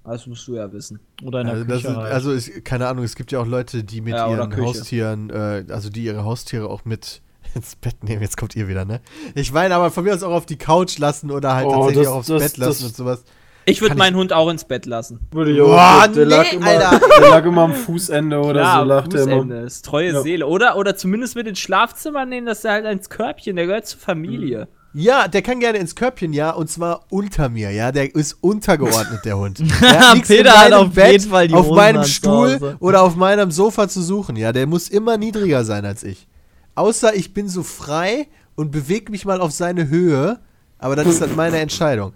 Das 0.08 0.26
musst 0.26 0.48
du 0.48 0.56
ja 0.56 0.72
wissen. 0.72 1.00
Oder 1.24 1.42
in 1.42 1.48
der 1.48 1.56
Also, 1.56 1.66
das 1.68 1.78
Küche 1.82 1.88
ist, 1.92 1.98
halt. 1.98 2.14
also 2.14 2.32
ist, 2.32 2.66
keine 2.66 2.88
Ahnung, 2.88 3.04
es 3.04 3.16
gibt 3.16 3.32
ja 3.32 3.40
auch 3.40 3.46
Leute, 3.46 3.84
die 3.84 4.02
mit 4.02 4.14
Ja, 4.14 4.30
ihren. 4.30 4.56
Haustieren, 4.58 5.30
äh, 5.30 5.66
also 5.70 5.90
die 5.90 6.04
ihre 6.06 6.24
Haustiere 6.24 6.70
auch 6.70 6.86
mit 6.86 7.22
ins 7.56 7.76
Bett 7.76 8.04
nehmen. 8.04 8.22
Jetzt 8.22 8.38
kommt 8.38 8.56
ihr 8.56 8.68
wieder, 8.68 8.86
ne? 8.86 9.02
Ich 9.36 9.52
meine, 9.52 9.76
aber 9.76 9.92
von 9.92 10.04
mir 10.06 10.14
aus 10.14 10.24
auch 10.24 10.32
auf 10.32 10.46
die 10.46 10.58
Couch 10.58 10.98
lassen 10.98 11.30
oder 11.30 11.56
halt 11.56 11.68
Oh, 11.68 11.72
tatsächlich 11.72 12.04
das- 12.06 12.08
auch 12.14 12.16
aufs 12.18 12.28
das- 12.28 12.42
Bett 12.44 12.58
lassen 12.58 12.84
das- 12.84 12.90
und 12.92 12.96
sowas. 12.96 13.24
Ich 13.70 13.82
würde 13.82 13.96
meinen 13.96 14.16
Hund 14.16 14.32
auch 14.32 14.50
ins 14.50 14.64
Bett 14.64 14.86
lassen. 14.86 15.20
Würde 15.32 15.52
ich 15.52 15.58
Boah, 15.60 16.04
auch. 16.06 16.08
Der, 16.08 16.26
lag 16.26 16.50
nee, 16.50 16.56
immer, 16.56 16.68
Alter. 16.68 17.02
der 17.20 17.30
lag 17.30 17.46
immer 17.46 17.64
am 17.64 17.74
Fußende 17.74 18.40
oder 18.40 18.62
ja, 18.62 18.80
so, 18.80 18.86
lag 18.86 19.08
der 19.10 19.20
Fußende, 19.24 19.56
immer. 19.58 19.66
ist 19.66 19.84
treue 19.84 20.14
Ja. 20.14 20.22
Seele. 20.22 20.48
Oder, 20.48 20.78
oder 20.78 20.96
zumindest 20.96 21.36
mit 21.36 21.48
ins 21.48 21.60
Schlafzimmer 21.60 22.26
nehmen, 22.26 22.48
dass 22.48 22.64
er 22.64 22.72
halt 22.72 22.86
ins 22.86 23.10
Körbchen, 23.10 23.58
der 23.58 23.66
gehört 23.68 23.86
zur 23.86 24.00
Familie. 24.00 24.70
Ja, 25.00 25.28
der 25.28 25.44
kann 25.44 25.60
gerne 25.60 25.78
ins 25.78 25.94
Körbchen, 25.94 26.34
ja, 26.34 26.50
und 26.50 26.72
zwar 26.72 27.06
unter 27.10 27.50
mir, 27.50 27.70
ja. 27.70 27.92
Der 27.92 28.16
ist 28.16 28.36
untergeordnet, 28.42 29.26
der 29.26 29.38
Hund. 29.38 29.60
Der 29.82 30.20
Peter 30.26 30.60
hat 30.60 30.74
auf 30.74 30.98
jeden 30.98 31.30
Fall 31.30 31.48
die 31.48 31.54
auf 31.54 31.68
Hosen 31.68 31.76
meinem 31.76 32.04
Stuhl 32.04 32.76
oder 32.80 33.04
auf 33.04 33.16
meinem 33.16 33.52
Sofa 33.52 33.88
zu 33.88 34.02
suchen, 34.02 34.36
ja. 34.36 34.52
Der 34.52 34.66
muss 34.66 34.90
immer 34.90 35.18
niedriger 35.18 35.64
sein 35.66 35.86
als 35.86 36.04
ich. 36.04 36.28
Außer 36.74 37.14
ich 37.14 37.32
bin 37.32 37.48
so 37.48 37.62
frei 37.62 38.28
und 38.56 38.72
bewege 38.72 39.12
mich 39.12 39.24
mal 39.24 39.40
auf 39.40 39.52
seine 39.52 39.88
Höhe, 39.88 40.40
aber 40.80 40.96
das 40.96 41.06
ist 41.06 41.22
halt 41.22 41.36
meine 41.36 41.60
Entscheidung. 41.60 42.14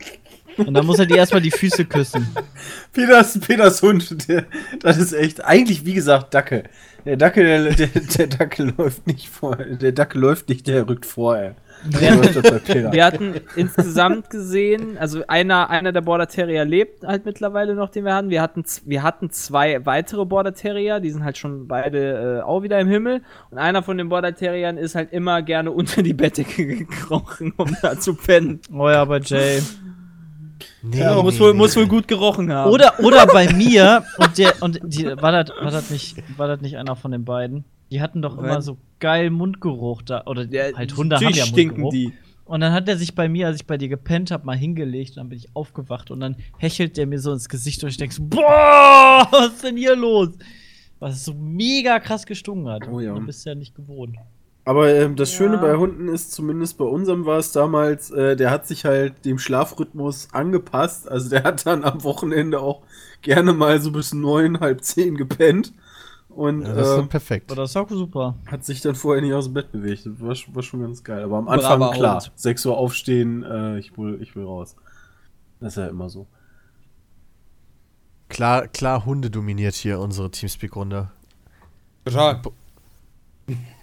Und 0.58 0.74
dann 0.74 0.88
muss 0.88 0.98
er 0.98 1.06
dir 1.06 1.18
erstmal 1.18 1.42
die 1.42 1.52
Füße 1.52 1.86
küssen. 1.86 2.28
Peters, 2.94 3.40
Peters 3.40 3.80
Hund, 3.84 4.28
der, 4.28 4.46
das 4.80 4.98
ist 4.98 5.14
echt, 5.14 5.46
eigentlich 5.46 5.86
wie 5.86 5.94
gesagt, 5.94 6.34
Dackel. 6.34 6.64
Der 7.06 7.16
Dackel, 7.16 7.74
der, 7.76 7.88
der, 7.88 8.02
der 8.02 8.28
Dackel 8.28 8.74
läuft 8.76 9.06
nicht 9.06 9.30
vor, 9.30 9.56
der 9.56 9.92
Dackel 9.92 10.20
läuft 10.20 10.50
nicht, 10.50 10.66
der 10.66 10.90
rückt 10.90 11.06
vor, 11.06 11.38
ey. 11.38 11.52
Bei 11.84 12.60
Peter. 12.60 12.92
Wir 12.92 13.06
hatten 13.06 13.36
insgesamt 13.56 14.30
gesehen, 14.30 14.98
also 14.98 15.24
einer, 15.28 15.70
einer 15.70 15.92
der 15.92 16.02
Border 16.02 16.28
Terrier 16.28 16.66
lebt 16.66 17.04
halt 17.06 17.26
mittlerweile 17.26 17.76
noch, 17.76 17.90
den 17.90 18.06
wir 18.06 18.14
hatten. 18.14 18.30
Wir 18.30 18.42
hatten, 18.42 18.64
wir 18.86 19.04
hatten 19.04 19.30
zwei 19.32 19.86
weitere 19.86 20.26
Border 20.26 20.54
Terrier, 20.54 21.00
die 21.00 21.12
sind 21.12 21.24
halt 21.24 21.38
schon 21.38 21.68
beide 21.68 22.40
äh, 22.40 22.42
auch 22.42 22.64
wieder 22.64 22.80
im 22.80 22.88
Himmel. 22.88 23.22
Und 23.50 23.58
einer 23.58 23.84
von 23.84 23.98
den 23.98 24.10
Border 24.10 24.36
Terriern 24.36 24.78
ist 24.78 24.96
halt 24.96 25.12
immer 25.12 25.42
gerne 25.42 25.72
unter 25.72 26.04
die 26.04 26.14
Bettdecke 26.14 26.66
gekrochen, 26.78 27.54
um 27.58 27.76
da 27.82 28.00
zu 28.00 28.16
pennen. 28.16 28.60
Oh 28.72 28.90
ja, 28.90 29.04
bei 29.06 29.20
Jay. 29.20 29.62
Nee, 30.84 31.00
Ja, 31.00 31.22
muss, 31.22 31.36
nee, 31.36 31.40
wohl, 31.40 31.52
nee. 31.54 31.58
muss 31.58 31.76
wohl 31.76 31.88
gut 31.88 32.08
gerochen 32.08 32.52
haben. 32.52 32.72
Oder, 32.72 33.00
oder 33.00 33.26
bei 33.28 33.52
mir, 33.54 34.04
und 34.18 34.38
der, 34.38 34.54
und 34.62 34.80
die, 34.84 35.06
war 35.06 35.32
das, 35.32 35.52
war 35.60 35.72
das 35.72 35.90
nicht, 35.90 36.18
war 36.38 36.48
das 36.48 36.62
nicht 36.62 36.78
einer 36.78 36.96
von 36.96 37.12
den 37.12 37.26
beiden? 37.26 37.66
Die 37.92 38.02
hatten 38.02 38.22
doch 38.22 38.38
immer 38.38 38.62
so 38.62 38.78
geil 39.00 39.30
Mundgeruch 39.30 40.02
da, 40.02 40.24
oder 40.26 40.46
Ja, 40.46 40.74
halt 40.76 40.96
Hunde 40.96 41.18
haben 41.18 41.24
ja 41.30 41.46
stinken 41.46 41.82
Mundgeruch. 41.82 42.12
die. 42.12 42.14
Und 42.46 42.62
dann 42.62 42.74
hat 42.74 42.88
er 42.90 42.98
sich 42.98 43.16
bei 43.16 43.30
mir, 43.30 43.48
als 43.48 43.58
ich 43.58 43.68
bei 43.68 43.78
dir 43.78 43.88
gepennt 43.88 44.32
habe, 44.32 44.46
mal 44.46 44.58
hingelegt 44.58 45.12
und 45.12 45.18
dann 45.18 45.30
bin 45.30 45.38
ich 45.38 45.50
aufgewacht 45.56 46.12
und 46.12 46.20
dann 46.20 46.36
hechelt 46.58 46.98
der 46.98 47.08
mir 47.08 47.20
so 47.20 47.32
ins 47.32 47.48
Gesicht 47.48 47.84
und 47.84 47.90
ich 47.90 47.98
denk 47.98 48.12
so, 48.12 48.24
boah, 48.24 49.28
was 49.32 49.54
ist 49.54 49.64
denn 49.64 49.78
hier 49.78 49.96
los? 49.96 50.30
Was 51.00 51.16
es 51.16 51.26
so 51.26 51.34
mega 51.34 52.00
krass 52.00 52.26
gestunken 52.26 52.70
hat. 52.70 52.88
Oh 52.90 53.00
ja. 53.00 53.14
Du 53.14 53.26
bist 53.26 53.46
ja 53.46 53.56
nicht 53.56 53.74
gewohnt. 53.76 54.18
Aber 54.66 54.94
ähm, 54.94 55.16
das 55.16 55.34
Schöne 55.34 55.56
Ja. 55.56 55.62
bei 55.62 55.76
Hunden 55.76 56.08
ist, 56.08 56.34
zumindest 56.34 56.78
bei 56.78 56.86
unserem 56.86 57.26
war 57.26 57.40
es 57.40 57.52
damals, 57.52 58.12
äh, 58.12 58.36
der 58.36 58.52
hat 58.52 58.68
sich 58.68 58.86
halt 58.86 59.26
dem 59.26 59.40
Schlafrhythmus 59.40 60.28
angepasst. 60.34 61.10
Also 61.10 61.30
der 61.30 61.44
hat 61.44 61.66
dann 61.66 61.84
am 61.84 62.04
Wochenende 62.04 62.60
auch 62.60 62.82
gerne 63.22 63.54
mal 63.54 63.82
so 63.82 63.92
bis 63.92 64.14
neun, 64.14 64.60
halb 64.60 64.84
zehn 64.84 65.16
gepennt. 65.18 65.74
Und 66.36 66.64
Ja, 66.64 66.74
das 66.74 66.88
ist 66.88 66.94
äh, 66.94 66.98
dann 66.98 67.10
perfekt. 67.10 67.52
Aber 67.52 67.62
das 67.62 67.72
ist 67.72 67.78
auch 67.78 67.90
super. 67.90 68.36
hat 68.46 68.64
sich 68.64 68.82
dann 68.82 68.96
vorher 68.96 69.22
nicht 69.22 69.34
aus 69.34 69.46
dem 69.46 69.54
Bett 69.54 69.72
bewegt. 69.72 70.04
War, 70.06 70.36
war 70.54 70.64
schon 70.64 70.82
ganz 70.82 71.04
geil. 71.04 71.24
Aber 71.24 71.38
am 71.38 71.48
Anfang, 71.48 71.92
klar, 71.92 72.22
Hund. 72.22 72.32
6 72.36 72.66
Uhr 72.66 72.78
aufstehen, 72.78 73.44
äh, 73.44 73.80
ich, 73.80 73.98
will, 73.98 74.20
ich 74.22 74.36
will 74.36 74.46
raus. 74.46 74.76
Das 75.60 75.74
ist 75.74 75.78
ja 75.78 75.88
immer 75.88 76.10
so. 76.10 76.28
Klar, 78.30 78.68
klar, 78.70 79.06
Hunde 79.06 79.30
dominiert 79.30 79.76
hier 79.76 80.00
unsere 80.00 80.32
Teamspeak-Runde. 80.32 81.12
Total. 82.06 82.42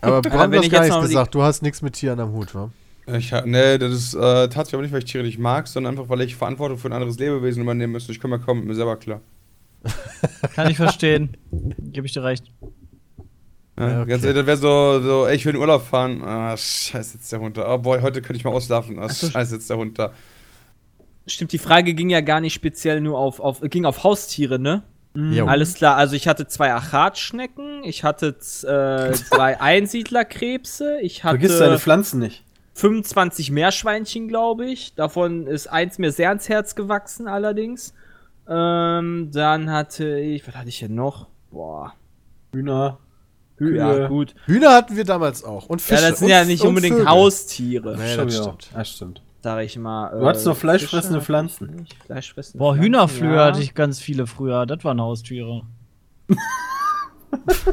Aber 0.01 0.23
Bram, 0.23 0.51
wenn 0.51 0.53
du 0.53 0.59
hast 0.59 0.65
ich 0.65 0.73
gar 0.73 0.85
jetzt 0.85 0.95
nichts 0.95 1.09
gesagt. 1.09 1.35
Du 1.35 1.43
hast 1.43 1.63
nichts 1.63 1.83
mit 1.83 1.95
Tieren 1.95 2.19
am 2.19 2.33
Hut, 2.33 2.55
wa? 2.55 2.71
Ich, 3.07 3.33
nee, 3.45 3.79
das 3.79 3.93
ist 3.93 4.15
äh, 4.15 4.49
tatsächlich 4.49 4.75
aber 4.75 4.83
nicht, 4.83 4.93
weil 4.93 4.99
ich 5.01 5.11
Tiere 5.11 5.25
nicht 5.25 5.39
mag, 5.39 5.67
sondern 5.67 5.95
einfach, 5.95 6.09
weil 6.09 6.21
ich 6.23 6.37
Verantwortung 6.37 6.79
für 6.79 6.89
ein 6.89 6.93
anderes 6.93 7.19
Lebewesen 7.19 7.63
übernehmen 7.63 7.93
müsste. 7.93 8.13
Ich 8.13 8.21
komme 8.21 8.37
ja 8.37 8.43
kaum 8.43 8.59
mit 8.59 8.67
mir 8.67 8.75
selber 8.75 8.97
klar. 8.97 9.21
Kann 10.55 10.71
ich 10.71 10.77
verstehen. 10.77 11.37
Gebe 11.51 12.07
ich 12.07 12.13
dir 12.13 12.25
recht. 12.25 12.45
Ja, 13.79 13.91
Ja, 13.91 14.01
okay. 14.03 14.11
Ganz 14.11 14.25
ehrlich, 14.25 14.39
das 14.39 14.47
wäre 14.47 14.57
so, 14.57 15.01
so, 15.03 15.27
ey, 15.27 15.37
ich 15.37 15.45
will 15.45 15.51
in 15.51 15.57
den 15.57 15.61
Urlaub 15.61 15.83
fahren. 15.83 16.23
Ah, 16.23 16.57
scheiße, 16.57 17.19
jetzt 17.19 17.31
der 17.31 17.41
Hund 17.41 17.57
da. 17.57 17.75
Oh 17.75 17.79
boy, 17.79 18.01
heute 18.01 18.21
könnte 18.23 18.37
ich 18.37 18.45
mal 18.45 18.51
ausschlafen. 18.51 18.99
Ah, 18.99 19.09
scheiße, 19.09 19.55
jetzt 19.55 19.71
der 19.71 19.77
Hund 19.77 19.99
da. 19.99 20.13
Stimmt, 21.27 21.53
die 21.53 21.59
Frage 21.59 21.95
ging 21.95 22.11
ja 22.11 22.21
gar 22.21 22.41
nicht 22.41 22.55
speziell 22.55 23.01
nur 23.01 23.19
auf, 23.19 23.39
auf 23.41 23.61
ging 23.61 23.85
auf 23.85 24.03
Haustiere, 24.03 24.59
ne? 24.59 24.83
Jo. 25.15 25.47
Alles 25.47 25.75
klar, 25.75 25.97
also 25.97 26.15
ich 26.15 26.29
hatte 26.29 26.47
zwei 26.47 26.73
Achatschnecken, 26.73 27.83
ich 27.83 28.05
hatte 28.05 28.29
äh, 28.29 29.13
zwei 29.13 29.61
Einsiedlerkrebse, 29.61 31.01
ich 31.01 31.23
Vergiss 31.23 31.59
deine 31.59 31.73
hatte 31.73 31.83
Pflanzen 31.83 32.21
nicht. 32.21 32.45
25 32.75 33.51
Meerschweinchen, 33.51 34.29
glaube 34.29 34.67
ich. 34.67 34.95
Davon 34.95 35.49
ist 35.49 35.67
eins 35.67 35.99
mir 35.99 36.13
sehr 36.13 36.29
ans 36.29 36.49
Herz 36.49 36.77
gewachsen, 36.77 37.27
allerdings. 37.27 37.93
Ähm, 38.49 39.31
dann 39.33 39.71
hatte 39.71 40.19
ich, 40.19 40.47
was 40.49 40.55
hatte 40.57 40.69
ich 40.69 40.79
denn 40.79 40.95
noch? 40.95 41.27
Boah. 41.51 41.93
Hühner. 42.53 42.99
Ja, 43.61 43.67
Kühe. 43.95 44.09
gut. 44.09 44.35
Hühner 44.47 44.73
hatten 44.73 44.97
wir 44.97 45.05
damals 45.05 45.45
auch. 45.45 45.67
Und 45.67 45.83
Fische. 45.83 46.03
ja, 46.03 46.11
das 46.11 46.21
sind 46.21 46.27
und, 46.27 46.33
ja 46.33 46.45
nicht 46.45 46.63
unbedingt 46.63 46.95
Vögel. 46.97 47.09
Haustiere. 47.09 47.97
Nee, 47.97 48.17
das 48.17 48.37
stimmt. 48.37 48.71
Ja, 48.75 48.85
stimmt. 48.85 49.23
sag 49.43 49.65
ich 49.65 49.77
mal. 49.77 50.19
Du 50.19 50.27
hattest 50.27 50.47
äh, 50.47 50.51
doch 50.51 50.57
fleischfressende 50.57 51.19
Fische 51.19 51.27
Pflanzen. 51.27 51.87
Fleischfressende 52.07 52.59
Boah, 52.59 52.77
Hühnerflöhe 52.77 53.35
ja. 53.35 53.47
hatte 53.47 53.61
ich 53.61 53.75
ganz 53.75 54.01
viele 54.01 54.27
früher. 54.27 54.65
Das 54.65 54.85
waren 54.85 55.01
Haustiere. 55.01 55.63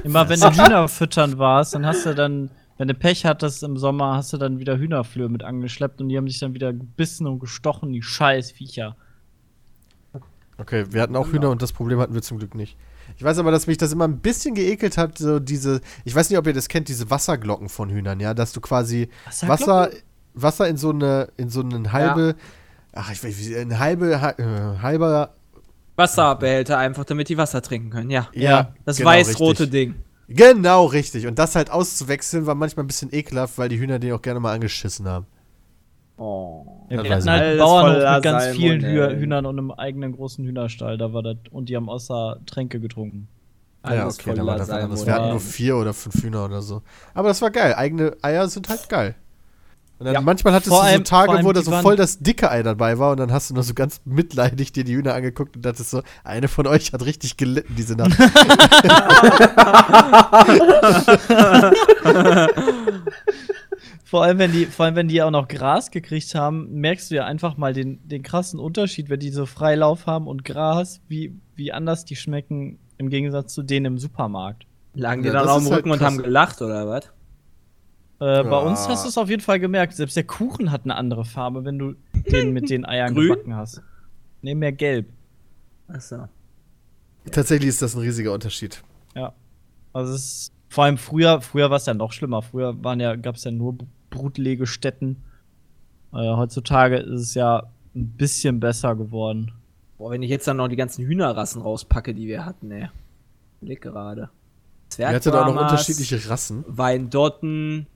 Immer 0.04 0.28
wenn 0.28 0.40
du 0.40 0.52
Hühner 0.52 0.88
füttern 0.88 1.38
warst, 1.38 1.76
dann 1.76 1.86
hast 1.86 2.06
du 2.06 2.16
dann, 2.16 2.50
wenn 2.78 2.88
du 2.88 2.94
Pech 2.94 3.26
hattest 3.26 3.64
im 3.64 3.78
Sommer, 3.78 4.16
hast 4.16 4.34
du 4.34 4.38
dann 4.38 4.60
wieder 4.60 4.78
Hühnerflöhe 4.78 5.30
mit 5.30 5.44
angeschleppt 5.44 6.02
und 6.02 6.10
die 6.10 6.18
haben 6.18 6.28
sich 6.28 6.40
dann 6.40 6.54
wieder 6.54 6.74
gebissen 6.74 7.28
und 7.28 7.40
gestochen, 7.40 7.94
die 7.94 8.02
scheiß 8.02 8.52
Viecher. 8.52 8.98
Okay, 10.58 10.86
wir 10.90 11.02
hatten 11.02 11.16
auch 11.16 11.28
Hühner 11.32 11.50
und 11.50 11.62
das 11.62 11.74
Problem 11.74 12.00
hatten 12.00 12.14
wir 12.14 12.22
zum 12.22 12.38
Glück 12.40 12.56
nicht. 12.56 12.78
Ich 13.18 13.24
weiß 13.24 13.38
aber, 13.40 13.52
dass 13.52 13.68
mich 13.68 13.78
das 13.78 13.92
immer 13.92 14.06
ein 14.08 14.20
bisschen 14.20 14.56
geekelt 14.56 14.98
hat, 14.98 15.18
so 15.18 15.40
diese, 15.40 15.82
ich 16.06 16.16
weiß 16.16 16.30
nicht, 16.30 16.40
ob 16.40 16.48
ihr 16.48 16.54
das 16.54 16.70
kennt, 16.70 16.88
diese 16.88 17.10
Wasserglocken 17.10 17.70
von 17.70 17.90
Hühnern, 17.90 18.20
ja, 18.20 18.34
dass 18.34 18.52
du 18.54 18.62
quasi 18.62 19.10
Wasser, 19.42 19.90
Wasser 20.34 20.68
in 20.68 20.78
so 20.78 20.90
eine, 20.92 21.30
in 21.38 21.50
so 21.50 21.60
einen 21.62 21.92
halbe, 21.92 22.36
ach, 22.94 23.12
ich 23.12 23.24
weiß, 23.24 23.38
wie- 23.38 23.56
ein 23.58 23.78
halbe, 23.80 24.22
ha- 24.22 24.32
äh, 24.38 24.78
halber, 24.82 25.34
Wasserbehälter 25.98 26.78
einfach, 26.78 27.06
damit 27.06 27.30
die 27.30 27.38
Wasser 27.38 27.62
trinken 27.62 27.90
können, 27.90 28.10
ja. 28.10 28.28
ja, 28.34 28.74
Das 28.86 28.98
genau, 28.98 29.10
weiß-rote. 29.12 29.68
Ding. 29.68 29.96
Genau, 30.28 30.86
richtig. 30.86 31.28
Und 31.28 31.38
das 31.40 31.56
halt 31.56 31.70
auszuwechseln 31.70 32.46
war 32.48 32.56
manchmal 32.56 32.84
ein 32.84 32.88
bisschen 32.88 33.14
ekelhaft, 33.14 33.58
weil 33.58 33.70
die 33.70 33.80
Hühner 33.80 34.00
den 34.00 34.12
auch 34.14 34.22
gerne 34.22 34.40
mal 34.40 34.54
angeschissen 34.54 35.08
haben. 35.08 35.26
Oh. 36.18 36.66
Ja, 36.90 37.04
wir 37.04 37.10
weiß 37.10 37.26
hatten 37.28 37.30
halt 37.30 37.60
Bauernhof 37.60 38.14
mit 38.16 38.24
ganz 38.24 38.46
vielen 38.48 38.80
Hüh 38.82 38.86
Salmonellen. 38.98 39.20
Hühnern 39.20 39.46
und 39.46 39.60
einem 39.60 39.72
eigenen 39.72 40.14
großen 40.16 40.46
Hühnerstall. 40.46 40.98
Da 40.98 41.12
war 41.14 41.24
das, 41.24 41.36
und 41.52 41.68
die 41.70 41.76
haben 41.76 41.90
außer 41.90 42.38
Tränke 42.46 42.80
getrunken. 42.80 43.28
ja, 43.84 43.90
Alles 44.04 44.20
okay, 44.20 44.34
da 44.36 44.46
war 44.46 44.58
das 44.58 44.70
anders. 44.70 45.06
Wir 45.06 45.14
hatten 45.14 45.30
nur 45.30 45.40
Salmonellen. 45.40 45.52
vier 45.52 45.76
oder 45.78 45.94
fünf 45.94 46.24
Hühner 46.24 46.46
oder 46.46 46.62
so. 46.62 46.82
Aber 47.14 47.28
das 47.28 47.42
war 47.42 47.52
geil. 47.52 47.74
Eigene 47.76 48.16
Eier 48.22 48.48
sind 48.48 48.70
halt 48.70 48.88
geil. 48.88 49.16
Und 49.98 50.06
dann 50.08 50.14
Ja. 50.16 50.20
manchmal 50.22 50.54
hattest 50.54 50.70
Vor 50.70 50.84
du 50.86 50.92
so 50.98 51.04
Tage, 51.04 51.32
allem 51.32 51.46
wo 51.46 51.54
da 51.54 51.62
so 51.62 51.72
voll 51.72 51.96
das 51.96 52.20
dicke 52.20 52.52
Ei 52.52 52.64
dabei 52.64 53.00
war 53.00 53.12
und 53.12 53.18
dann 53.20 53.32
hast 53.32 53.50
du 53.50 53.54
nur 53.54 53.64
so 53.64 53.74
ganz 53.74 54.02
mitleidig 54.04 54.74
dir 54.74 54.84
die 54.84 54.94
Hühner 54.94 55.14
angeguckt 55.14 55.56
und 55.56 55.64
dachtest 55.66 55.90
so, 55.90 56.02
eine 56.26 56.50
von 56.50 56.68
euch 56.68 56.92
hat 56.92 57.06
richtig 57.06 57.38
gelitten 57.38 57.76
diese 57.78 57.96
Nacht. 57.96 58.18
Vor 64.08 64.24
allem, 64.24 64.38
wenn 64.38 64.52
die, 64.52 64.68
vor 64.68 64.86
allem, 64.86 64.96
wenn 64.96 65.08
die 65.08 65.22
auch 65.24 65.32
noch 65.32 65.48
Gras 65.48 65.90
gekriegt 65.90 66.36
haben, 66.36 66.72
merkst 66.80 67.10
du 67.10 67.16
ja 67.16 67.26
einfach 67.26 67.58
mal 67.58 67.74
den, 67.74 68.08
den 68.08 68.22
krassen 68.22 68.60
Unterschied, 68.60 69.10
wenn 69.10 69.20
die 69.20 69.32
so 69.32 69.48
Freilauf 69.48 70.06
haben 70.06 70.28
und 70.28 70.46
Gras, 70.46 71.02
wie, 71.08 71.36
wie 71.56 71.74
anders 71.74 72.06
die 72.06 72.16
schmecken 72.16 72.78
im 72.98 73.10
Gegensatz 73.10 73.54
zu 73.54 73.64
denen 73.64 73.86
im 73.88 73.98
Supermarkt. 73.98 74.68
Lagen 74.94 75.24
die 75.24 75.28
Ja, 75.30 75.34
dann 75.34 75.44
das 75.48 75.52
auf 75.52 75.58
dem 75.58 75.66
ist 75.66 75.72
halt 75.72 75.80
Rücken 75.80 75.92
und 75.92 76.02
haben 76.02 76.18
gelacht, 76.20 76.62
oder 76.62 76.88
was? 76.88 77.06
Äh, 78.20 78.44
Bei 78.44 78.44
Ja. 78.44 78.58
uns 78.60 78.88
hast 78.88 79.04
du 79.06 79.10
es 79.10 79.18
auf 79.18 79.28
jeden 79.30 79.42
Fall 79.42 79.60
gemerkt. 79.60 79.94
Selbst 79.94 80.16
der 80.16 80.24
Kuchen 80.24 80.72
hat 80.72 80.84
eine 80.84 80.96
andere 80.96 81.26
Farbe, 81.26 81.66
wenn 81.66 81.80
du 81.80 81.96
den 82.32 82.54
mit 82.54 82.70
den 82.70 82.86
Eiern 82.86 83.14
Grün? 83.16 83.30
gebacken 83.30 83.56
hast. 83.56 83.82
Nee, 84.44 84.54
mehr 84.56 84.72
gelb. 84.72 85.08
Achso. 85.88 86.28
Tatsächlich 87.32 87.70
ist 87.70 87.82
das 87.82 87.96
ein 87.96 88.02
riesiger 88.02 88.32
Unterschied. 88.34 88.84
Ja. 89.16 89.34
Also 89.94 90.14
es 90.14 90.22
ist, 90.26 90.52
vor 90.76 90.84
allem 90.84 90.98
früher, 90.98 91.40
früher 91.40 91.70
war 91.70 91.78
es 91.78 91.86
ja 91.86 91.94
noch 91.94 92.12
schlimmer. 92.12 92.42
Früher 92.42 92.84
waren 92.84 93.00
ja, 93.00 93.16
gab 93.16 93.36
es 93.36 93.46
ja 93.46 93.52
nur 93.52 93.78
Brutlegestätten. 94.10 95.24
Äh, 96.12 96.36
heutzutage 96.36 96.98
ist 96.98 97.22
es 97.22 97.34
ja 97.34 97.64
ein 97.96 98.10
bisschen 98.10 98.60
besser 98.60 98.94
geworden. 98.98 99.54
Boah, 99.98 100.12
wenn 100.12 100.22
ich 100.22 100.30
jetzt 100.30 100.50
dann 100.50 100.58
noch 100.58 100.68
die 100.68 100.76
ganzen 100.76 101.06
Hühnerrassen 101.06 101.62
rauspacke, 101.62 102.14
die 102.14 102.28
wir 102.28 102.44
hatten, 102.44 102.72
ey. 102.72 102.90
Blick 103.62 103.84
gerade. 103.84 104.30
Ihr 104.98 105.08
hattet 105.08 105.34
auch 105.34 105.46
noch 105.46 105.62
unterschiedliche 105.62 106.30
Rassen. 106.30 106.66
Weindotten, 106.68 107.88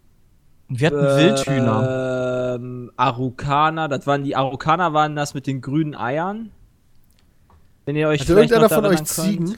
wir 0.69 0.87
hatten 0.87 1.01
Wildhühner. 1.01 2.55
Ähm, 2.55 2.91
Araukaner, 2.95 3.89
das 3.89 4.07
waren 4.07 4.23
die 4.23 4.37
Araukaner 4.37 4.93
waren 4.93 5.17
das 5.17 5.33
mit 5.33 5.47
den 5.47 5.59
grünen 5.59 5.95
Eiern. 5.95 6.51
Wenn 7.83 7.97
ihr 7.97 8.07
euch 8.07 8.23
vielleicht 8.23 8.51
irgendeiner 8.51 8.69
noch 8.69 8.73
von 8.73 8.85
euch 8.85 8.99
könnt. 8.99 9.07
Ziegen? 9.09 9.57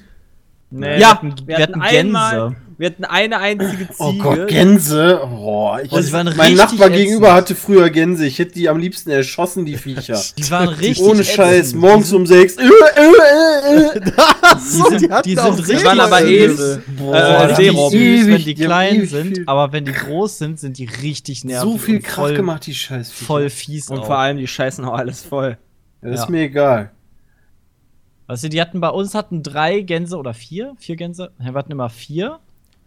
Nee, 0.71 0.93
ja, 0.93 0.99
wir 0.99 1.09
hatten, 1.09 1.35
wir, 1.37 1.47
wir 1.47 1.63
hatten 1.63 1.81
hatten 1.81 1.81
Gänse. 1.81 1.99
einmal, 1.99 2.55
wir 2.81 2.87
hatten 2.89 3.05
eine 3.05 3.37
einzige 3.37 3.87
Ziege. 3.89 3.93
Oh 3.99 4.13
Gott, 4.13 4.47
Gänse. 4.47 5.21
Oh, 5.23 5.77
ich, 5.83 5.91
Oh, 5.91 5.99
die 5.99 6.11
waren 6.11 6.33
mein 6.35 6.55
Nachbar 6.55 6.87
ätzend. 6.87 6.95
gegenüber 6.95 7.33
hatte 7.33 7.53
früher 7.53 7.89
Gänse. 7.91 8.25
Ich 8.25 8.39
hätte 8.39 8.53
die 8.53 8.67
am 8.69 8.79
liebsten 8.79 9.11
erschossen, 9.11 9.65
die 9.65 9.77
Viecher. 9.77 10.19
Die 10.37 10.49
waren 10.49 10.67
richtig 10.69 11.05
Ohne 11.05 11.23
Scheiß, 11.23 11.67
ätzend. 11.67 11.81
morgens 11.81 12.11
um 12.11 12.25
sechs. 12.25 12.55
Äh, 12.57 12.63
äh, 12.63 12.67
äh. 12.67 14.01
Die 14.55 14.59
sind, 14.97 15.25
die 15.25 15.35
sind 15.35 15.57
richtig 15.59 15.77
Die 15.79 15.85
waren 15.85 15.99
aber 15.99 16.23
eh- 16.25 16.45
Äh, 16.45 17.55
Seerobben. 17.55 18.27
wenn 18.27 18.43
die 18.43 18.55
klein 18.55 19.05
sind, 19.05 19.47
aber 19.47 19.71
wenn 19.71 19.85
die 19.85 19.91
groß 19.93 20.37
sind, 20.39 20.59
sind 20.59 20.77
die 20.77 20.85
richtig 20.85 21.43
nervig. 21.45 21.69
so 21.71 21.77
viel 21.77 21.95
und 21.97 22.03
Krach 22.03 22.15
voll, 22.23 22.35
gemacht, 22.35 22.65
die 22.65 22.73
Scheißviecher. 22.73 23.25
Voll 23.25 23.49
fies 23.49 23.89
Und 23.89 23.99
auch. 23.99 24.05
vor 24.07 24.17
allem, 24.17 24.37
die 24.37 24.47
scheißen 24.47 24.83
auch 24.85 24.93
alles 24.93 25.23
voll. 25.23 25.57
Ja, 26.01 26.09
das 26.09 26.21
ist 26.21 26.25
Ja. 26.25 26.31
mir 26.31 26.41
egal. 26.41 26.91
Weißt 28.27 28.43
du, 28.45 28.49
die 28.49 28.61
hatten 28.61 28.79
bei 28.81 28.89
uns 28.89 29.13
hatten 29.13 29.43
drei 29.43 29.81
Gänse 29.81 30.17
oder 30.17 30.33
vier, 30.33 30.73
vier 30.79 30.95
Gänse. 30.95 31.31
Wir 31.37 31.53
hatten 31.53 31.71
immer 31.71 31.89
vier 31.89 32.39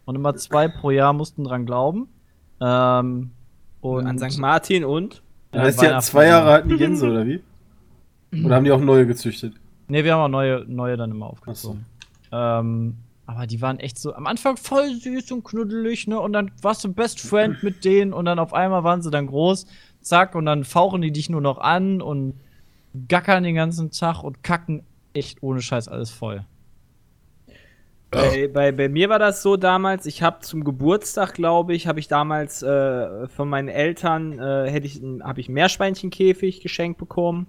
und 0.04 0.14
immer 0.14 0.34
zwei 0.34 0.68
pro 0.68 0.90
Jahr 0.90 1.12
mussten 1.12 1.44
dran 1.44 1.66
glauben. 1.66 2.08
Ähm, 2.60 3.30
und 3.80 4.06
An 4.06 4.18
St. 4.18 4.38
Martin 4.38 4.84
und 4.84 5.22
Ja, 5.52 5.60
Das 5.60 5.62
heißt, 5.66 5.82
die 5.82 5.86
hatten 5.88 6.00
zwei 6.02 6.26
Jahre 6.26 6.50
alten 6.52 6.76
Gänse, 6.76 7.10
oder 7.10 7.26
wie? 7.26 7.42
Oder 8.44 8.56
haben 8.56 8.64
die 8.64 8.72
auch 8.72 8.80
neue 8.80 9.06
gezüchtet? 9.06 9.54
Ne, 9.88 10.04
wir 10.04 10.14
haben 10.14 10.20
auch 10.22 10.28
neue, 10.28 10.64
neue 10.66 10.96
dann 10.96 11.10
immer 11.10 11.26
aufgezogen. 11.26 11.84
Ähm, 12.32 12.96
aber 13.26 13.46
die 13.46 13.60
waren 13.62 13.78
echt 13.78 13.98
so 13.98 14.14
am 14.14 14.26
Anfang 14.26 14.56
voll 14.56 14.90
süß 14.94 15.32
und 15.32 15.44
knuddelig, 15.44 16.06
ne? 16.06 16.18
Und 16.20 16.32
dann 16.32 16.50
warst 16.62 16.84
du 16.84 16.92
Best 16.92 17.20
Friend 17.20 17.62
mit 17.62 17.84
denen 17.84 18.12
und 18.12 18.24
dann 18.24 18.38
auf 18.38 18.52
einmal 18.52 18.84
waren 18.84 19.02
sie 19.02 19.10
dann 19.10 19.26
groß, 19.26 19.66
zack, 20.00 20.34
und 20.34 20.46
dann 20.46 20.64
fauchen 20.64 21.00
die 21.00 21.12
dich 21.12 21.30
nur 21.30 21.40
noch 21.40 21.58
an 21.58 22.02
und 22.02 22.34
gackern 23.08 23.44
den 23.44 23.54
ganzen 23.54 23.90
Tag 23.90 24.22
und 24.22 24.42
kacken 24.42 24.82
echt 25.14 25.42
ohne 25.42 25.62
Scheiß 25.62 25.88
alles 25.88 26.10
voll. 26.10 26.44
Bei, 28.14 28.48
bei, 28.48 28.72
bei 28.72 28.88
mir 28.88 29.08
war 29.08 29.18
das 29.18 29.42
so 29.42 29.56
damals, 29.56 30.06
ich 30.06 30.22
habe 30.22 30.40
zum 30.40 30.64
Geburtstag, 30.64 31.34
glaube 31.34 31.74
ich, 31.74 31.86
habe 31.86 32.00
ich 32.00 32.08
damals 32.08 32.62
äh, 32.62 33.28
von 33.28 33.48
meinen 33.48 33.68
Eltern, 33.68 34.38
äh, 34.38 34.70
hätte 34.70 34.86
ich, 34.86 35.02
habe 35.22 35.40
ich 35.40 35.48
Meerschweinchenkäfig 35.48 36.60
geschenkt 36.60 36.98
bekommen. 36.98 37.48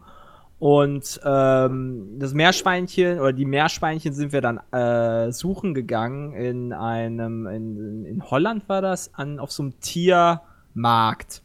Und 0.58 1.19
ähm, 1.26 2.18
das 2.18 2.34
Meerschweinchen 2.34 3.19
oder 3.19 3.34
die 3.34 3.45
Meerschweinchen 3.45 4.14
sind 4.14 4.32
wir 4.32 4.42
dann 4.42 4.60
äh, 4.72 5.32
suchen 5.32 5.74
gegangen 5.74 6.34
in 6.34 6.72
einem, 6.72 7.45
in, 7.48 8.06
in 8.06 8.24
Holland 8.24 8.68
war 8.69 8.82
das, 8.82 9.14
an, 9.14 9.40
auf 9.40 9.52
so 9.52 9.64
einem 9.64 9.80
Tiermarkt 9.82 11.44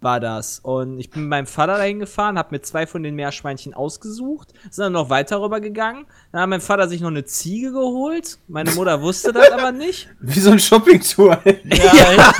war 0.00 0.20
das. 0.20 0.60
Und 0.60 0.98
ich 0.98 1.10
bin 1.10 1.22
mit 1.22 1.30
meinem 1.30 1.46
Vater 1.46 1.78
dahin 1.78 1.98
gefahren, 1.98 2.38
habe 2.38 2.54
mir 2.54 2.60
zwei 2.62 2.86
von 2.86 3.02
den 3.02 3.14
Meerschweinchen 3.14 3.74
ausgesucht, 3.74 4.52
sind 4.70 4.84
dann 4.84 4.92
noch 4.92 5.10
weiter 5.10 5.40
rüber 5.40 5.60
gegangen. 5.60 6.06
Dann 6.32 6.42
hat 6.42 6.48
mein 6.48 6.60
Vater 6.60 6.88
sich 6.88 7.00
noch 7.00 7.08
eine 7.08 7.24
Ziege 7.24 7.72
geholt. 7.72 8.38
Meine 8.48 8.70
Mutter 8.72 9.00
wusste 9.02 9.32
das 9.32 9.50
aber 9.50 9.72
nicht. 9.72 10.08
Wie 10.20 10.40
so 10.40 10.50
ein 10.50 10.58
Shoppingtour. 10.60 11.38
Ja, 11.64 12.32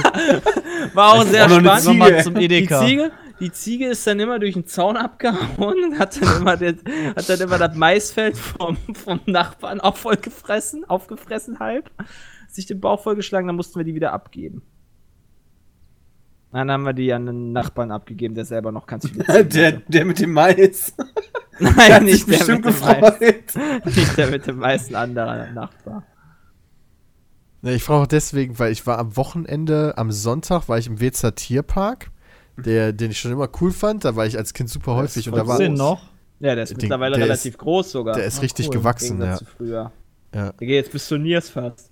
War 0.95 1.15
auch 1.15 1.25
Ich 1.25 1.31
sehr 1.31 1.45
eine 1.45 1.55
spannend. 1.61 1.83
Ziege. 1.83 2.23
Zum 2.23 2.35
Die 2.35 2.45
Edeka. 2.45 2.81
Ziege, 2.85 3.13
die 3.41 3.53
Ziege 3.53 3.87
ist 3.89 4.07
dann 4.07 4.19
immer 4.21 4.39
durch 4.39 4.55
den 4.55 4.67
Zaun 4.67 4.97
abgehauen 4.97 5.85
und 5.85 5.99
hat 5.99 6.21
dann 6.21 6.41
immer, 6.41 6.57
das, 6.57 6.75
hat 7.17 7.29
dann 7.29 7.41
immer 7.41 7.59
das 7.59 7.75
Maisfeld 7.75 8.37
vom, 8.37 8.77
vom 8.95 9.21
Nachbarn 9.27 9.81
auch 9.81 9.97
voll 9.97 10.17
gefressen, 10.17 10.85
aufgefressen 10.89 11.59
halb. 11.59 11.91
Hat 11.99 12.07
sich 12.55 12.67
den 12.67 12.81
Bauch 12.81 13.03
vollgeschlagen, 13.03 13.47
dann 13.47 13.57
mussten 13.57 13.79
wir 13.79 13.85
die 13.85 13.95
wieder 13.95 14.13
abgeben. 14.13 14.63
Dann 16.53 16.71
haben 16.71 16.85
wir 16.85 16.93
die 16.95 17.13
an 17.13 17.27
den 17.27 17.53
Nachbarn 17.53 17.91
abgegeben, 17.91 18.35
der 18.35 18.45
selber 18.45 18.73
noch 18.73 18.87
ganz 18.87 19.03
Ziegen 19.05 19.25
Der, 19.51 19.73
der 19.73 20.05
mit 20.05 20.19
dem 20.21 20.33
Mais. 20.33 20.95
Nein, 21.59 22.05
nicht 22.05 22.27
der, 22.29 22.37
bestimmt 22.39 22.65
mit 22.65 22.75
dem 22.75 22.81
Mais, 22.81 23.19
gefreut. 23.19 23.87
nicht 23.97 24.17
der 24.17 24.31
mit 24.31 24.47
dem 24.47 24.57
meisten 24.59 24.95
anderen 24.95 25.55
Nachbar. 25.55 26.05
Ne, 27.63 27.75
ich 27.75 27.83
frage 27.83 28.03
auch 28.03 28.07
deswegen, 28.07 28.59
weil 28.59 28.73
ich 28.73 28.87
war 28.87 28.99
am 28.99 29.17
Wochenende, 29.17 29.95
am 29.97 30.13
Sonntag 30.13 30.69
war 30.69 30.79
ich 30.79 30.87
im 30.87 31.01
Wezer 31.01 31.35
Tierpark, 31.35 32.11
der, 32.57 32.93
den 32.93 33.11
ich 33.11 33.19
schon 33.19 33.33
immer 33.33 33.49
cool 33.61 33.73
fand. 33.73 34.05
Da 34.05 34.15
war 34.17 34.27
ich 34.27 34.37
als 34.39 34.55
Kind 34.55 34.71
super 34.71 34.95
häufig 34.95 35.29
und 35.29 35.37
da 35.37 35.47
war, 35.47 35.57
Sind 35.57 35.75
noch. 35.75 36.11
Ja, 36.39 36.55
der 36.55 36.65
ist 36.65 36.71
Den- 36.71 36.77
mittlerweile 36.83 37.17
der 37.17 37.25
relativ 37.25 37.57
groß 37.59 37.91
sogar. 37.91 38.15
der 38.15 38.27
ist 38.27 38.39
Ah, 38.39 38.43
richtig 38.43 38.69
cool. 38.69 38.75
Gewachsen, 38.75 39.21
ja. 39.21 39.37
Zu 39.37 39.45
früher. 39.47 39.93
Ja. 40.35 40.53
Der 40.53 40.67
geht 40.67 40.69
jetzt 40.77 40.93
bis 40.93 41.09
Turniers 41.09 41.49
fast. 41.49 41.91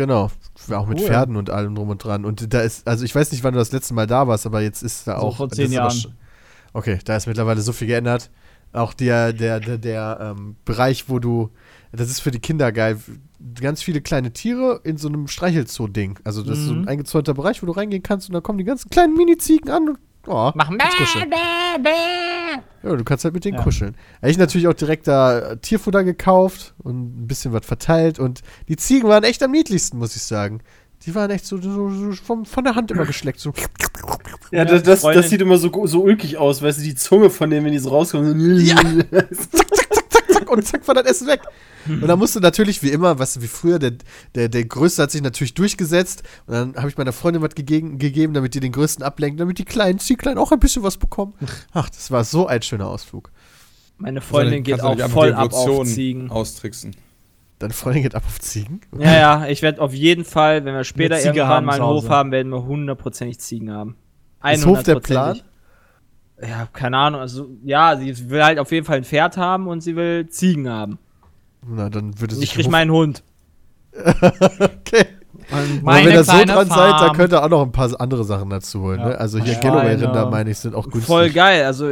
Genau, 0.00 0.30
auch 0.70 0.86
mit 0.86 0.98
Cool. 0.98 1.06
Pferden 1.06 1.36
und 1.36 1.50
allem 1.50 1.74
drum 1.74 1.90
und 1.90 2.02
dran. 2.02 2.24
Und 2.24 2.54
da 2.54 2.60
ist, 2.62 2.88
also 2.88 3.04
ich 3.04 3.14
weiß 3.14 3.32
nicht, 3.32 3.44
wann 3.44 3.52
du 3.52 3.58
das 3.58 3.70
letzte 3.70 3.92
Mal 3.92 4.06
da 4.06 4.26
warst, 4.26 4.46
aber 4.46 4.62
jetzt 4.62 4.82
ist 4.82 5.06
da 5.06 5.20
So 5.20 5.26
auch. 5.26 5.36
vor 5.36 5.50
zehn 5.50 5.70
Jahren. 5.72 5.94
Okay, 6.72 6.98
da 7.04 7.16
ist 7.16 7.26
mittlerweile 7.26 7.60
so 7.60 7.72
viel 7.74 7.86
geändert. 7.88 8.30
Auch 8.72 8.94
der, 8.94 9.34
der, 9.34 9.60
der, 9.60 9.76
der 9.76 10.34
ähm, 10.38 10.56
Bereich, 10.64 11.10
wo 11.10 11.18
du, 11.18 11.50
das 11.92 12.08
ist 12.08 12.20
für 12.20 12.30
die 12.30 12.38
Kinder 12.38 12.72
geil, 12.72 12.96
ganz 13.60 13.82
viele 13.82 14.00
kleine 14.00 14.32
Tiere 14.32 14.80
in 14.84 14.96
so 14.96 15.08
einem 15.08 15.26
Streichelzoo-Ding. 15.28 16.18
Also 16.24 16.42
das 16.42 16.58
ist 16.60 16.66
so 16.66 16.72
ein 16.72 16.82
Mhm. 16.82 16.88
eingezäunter 16.88 17.34
Bereich, 17.34 17.60
wo 17.62 17.66
du 17.66 17.72
reingehen 17.72 18.02
kannst 18.02 18.28
und 18.30 18.32
da 18.34 18.40
kommen 18.40 18.56
die 18.58 18.64
ganzen 18.64 18.88
kleinen 18.88 19.14
Mini-Ziegen 19.18 19.68
an 19.70 19.88
und 19.90 19.98
oh, 20.30 20.52
Machen 20.54 20.78
kannst 20.78 20.96
kuscheln. 20.96 21.30
Ja, 22.82 22.96
du 22.96 23.04
kannst 23.04 23.24
halt 23.24 23.34
mit 23.34 23.44
denen 23.44 23.58
Ja. 23.58 23.62
kuscheln. 23.62 23.94
Hab 24.22 24.30
ich 24.30 24.38
natürlich 24.38 24.66
auch 24.68 24.74
direkt 24.74 25.06
da 25.06 25.38
äh, 25.38 25.56
Tierfutter 25.58 26.02
gekauft 26.04 26.74
und 26.78 27.22
ein 27.22 27.26
bisschen 27.26 27.52
was 27.52 27.66
verteilt 27.66 28.18
und 28.18 28.40
die 28.68 28.76
Ziegen 28.76 29.08
waren 29.08 29.24
echt 29.24 29.42
am 29.42 29.50
niedlichsten, 29.50 29.98
muss 29.98 30.16
ich 30.16 30.22
sagen. 30.22 30.60
Die 31.06 31.14
waren 31.14 31.30
echt 31.30 31.46
so, 31.46 31.56
so, 31.60 31.90
so 31.90 32.12
vom, 32.12 32.44
von 32.44 32.64
der 32.64 32.74
Hand 32.74 32.90
immer 32.90 33.06
geschleckt. 33.06 33.40
So. 33.40 33.52
Ja, 34.52 34.64
das, 34.66 34.82
das, 34.82 35.00
das 35.02 35.30
sieht 35.30 35.40
immer 35.40 35.56
so, 35.56 35.86
so 35.86 36.02
ulkig 36.02 36.36
aus, 36.36 36.60
weißt 36.62 36.78
du, 36.78 36.82
die 36.82 36.94
Zunge 36.94 37.30
von 37.30 37.48
denen, 37.48 37.64
wenn 37.64 37.72
die 37.72 37.78
so 37.78 37.88
rauskommen. 37.90 38.60
Ja. 38.60 38.76
zack, 38.76 38.86
und 40.50 40.66
zack 40.66 40.86
war 40.88 40.94
das 40.94 41.04
Essen 41.06 41.26
weg. 41.26 41.42
Und 41.88 42.06
dann 42.06 42.18
musste 42.18 42.40
natürlich, 42.40 42.82
wie 42.82 42.90
immer, 42.90 43.18
was 43.18 43.40
wie 43.40 43.46
früher, 43.46 43.78
der, 43.78 43.92
der, 44.34 44.48
der 44.48 44.64
Größte 44.64 45.02
hat 45.02 45.10
sich 45.10 45.22
natürlich 45.22 45.54
durchgesetzt. 45.54 46.22
Und 46.46 46.54
dann 46.54 46.76
habe 46.76 46.88
ich 46.88 46.98
meiner 46.98 47.12
Freundin 47.12 47.42
was 47.42 47.54
gegeben, 47.54 47.98
gegeben, 47.98 48.34
damit 48.34 48.54
die 48.54 48.60
den 48.60 48.72
Größten 48.72 49.02
ablenken, 49.04 49.38
damit 49.38 49.58
die 49.58 49.64
Kleinen, 49.64 49.98
die 49.98 50.16
Kleinen 50.16 50.38
auch 50.38 50.52
ein 50.52 50.60
bisschen 50.60 50.82
was 50.82 50.98
bekommen. 50.98 51.34
Ach, 51.72 51.88
das 51.88 52.10
war 52.10 52.24
so 52.24 52.46
ein 52.46 52.62
schöner 52.62 52.86
Ausflug. 52.86 53.30
Meine 53.96 54.20
Freundin 54.20 54.62
geht 54.62 54.80
auch 54.80 54.98
voll 55.08 55.32
ab 55.32 55.52
auf 55.52 55.86
Ziegen. 55.86 56.30
Austricksen. 56.30 56.96
Deine 57.58 57.74
Freundin 57.74 58.04
geht 58.04 58.14
ab 58.14 58.24
auf 58.26 58.40
Ziegen. 58.40 58.80
Ja, 58.98 59.12
ja, 59.12 59.46
ich 59.46 59.60
werde 59.60 59.82
auf 59.82 59.92
jeden 59.92 60.24
Fall, 60.24 60.64
wenn 60.64 60.74
wir 60.74 60.84
später 60.84 61.20
irgendwann 61.22 61.48
haben 61.48 61.66
mal 61.66 61.74
einen. 61.74 61.84
Hof 61.84 62.08
haben, 62.08 62.32
werden 62.32 62.50
wir 62.50 62.64
hundertprozentig 62.64 63.38
Ziegen 63.38 63.70
haben. 63.70 63.96
Ist 64.50 64.64
Hof 64.64 64.82
der 64.82 65.00
Plan? 65.00 65.42
100%ig. 66.42 66.48
Ja, 66.48 66.68
keine 66.72 66.96
Ahnung. 66.98 67.20
Also, 67.20 67.48
ja, 67.64 67.96
sie 67.96 68.30
will 68.30 68.42
halt 68.44 68.58
auf 68.58 68.70
jeden 68.72 68.86
Fall 68.86 68.96
ein 68.98 69.04
Pferd 69.04 69.36
haben 69.36 69.66
und 69.68 69.80
sie 69.82 69.96
will 69.96 70.28
Ziegen 70.28 70.68
haben. 70.68 70.98
Na, 71.66 71.88
dann 71.90 72.18
würde 72.20 72.34
Ich 72.34 72.40
sich. 72.40 72.54
krieg 72.54 72.68
meinen 72.70 72.90
Hund. 72.90 73.22
Okay. 73.94 75.06
Und 75.52 75.82
Meine 75.82 76.06
wenn 76.06 76.14
ihr 76.14 76.24
so 76.24 76.32
dran 76.32 76.46
seid, 76.46 76.68
dann 76.68 76.98
Farm. 76.98 77.16
könnt 77.16 77.32
ihr 77.32 77.42
auch 77.42 77.48
noch 77.48 77.62
ein 77.62 77.72
paar 77.72 77.90
andere 78.00 78.22
Sachen 78.24 78.50
dazu 78.50 78.82
holen. 78.82 79.00
Ja. 79.00 79.08
Ne? 79.08 79.18
Also 79.18 79.38
hier 79.38 79.54
Ja, 79.54 79.60
Galloway-Rinder, 79.60 80.12
genau. 80.12 80.30
meine 80.30 80.50
ich, 80.50 80.58
sind 80.58 80.74
auch 80.76 80.84
günstig. 80.84 81.06
Voll 81.06 81.30
geil. 81.30 81.64
Also 81.64 81.88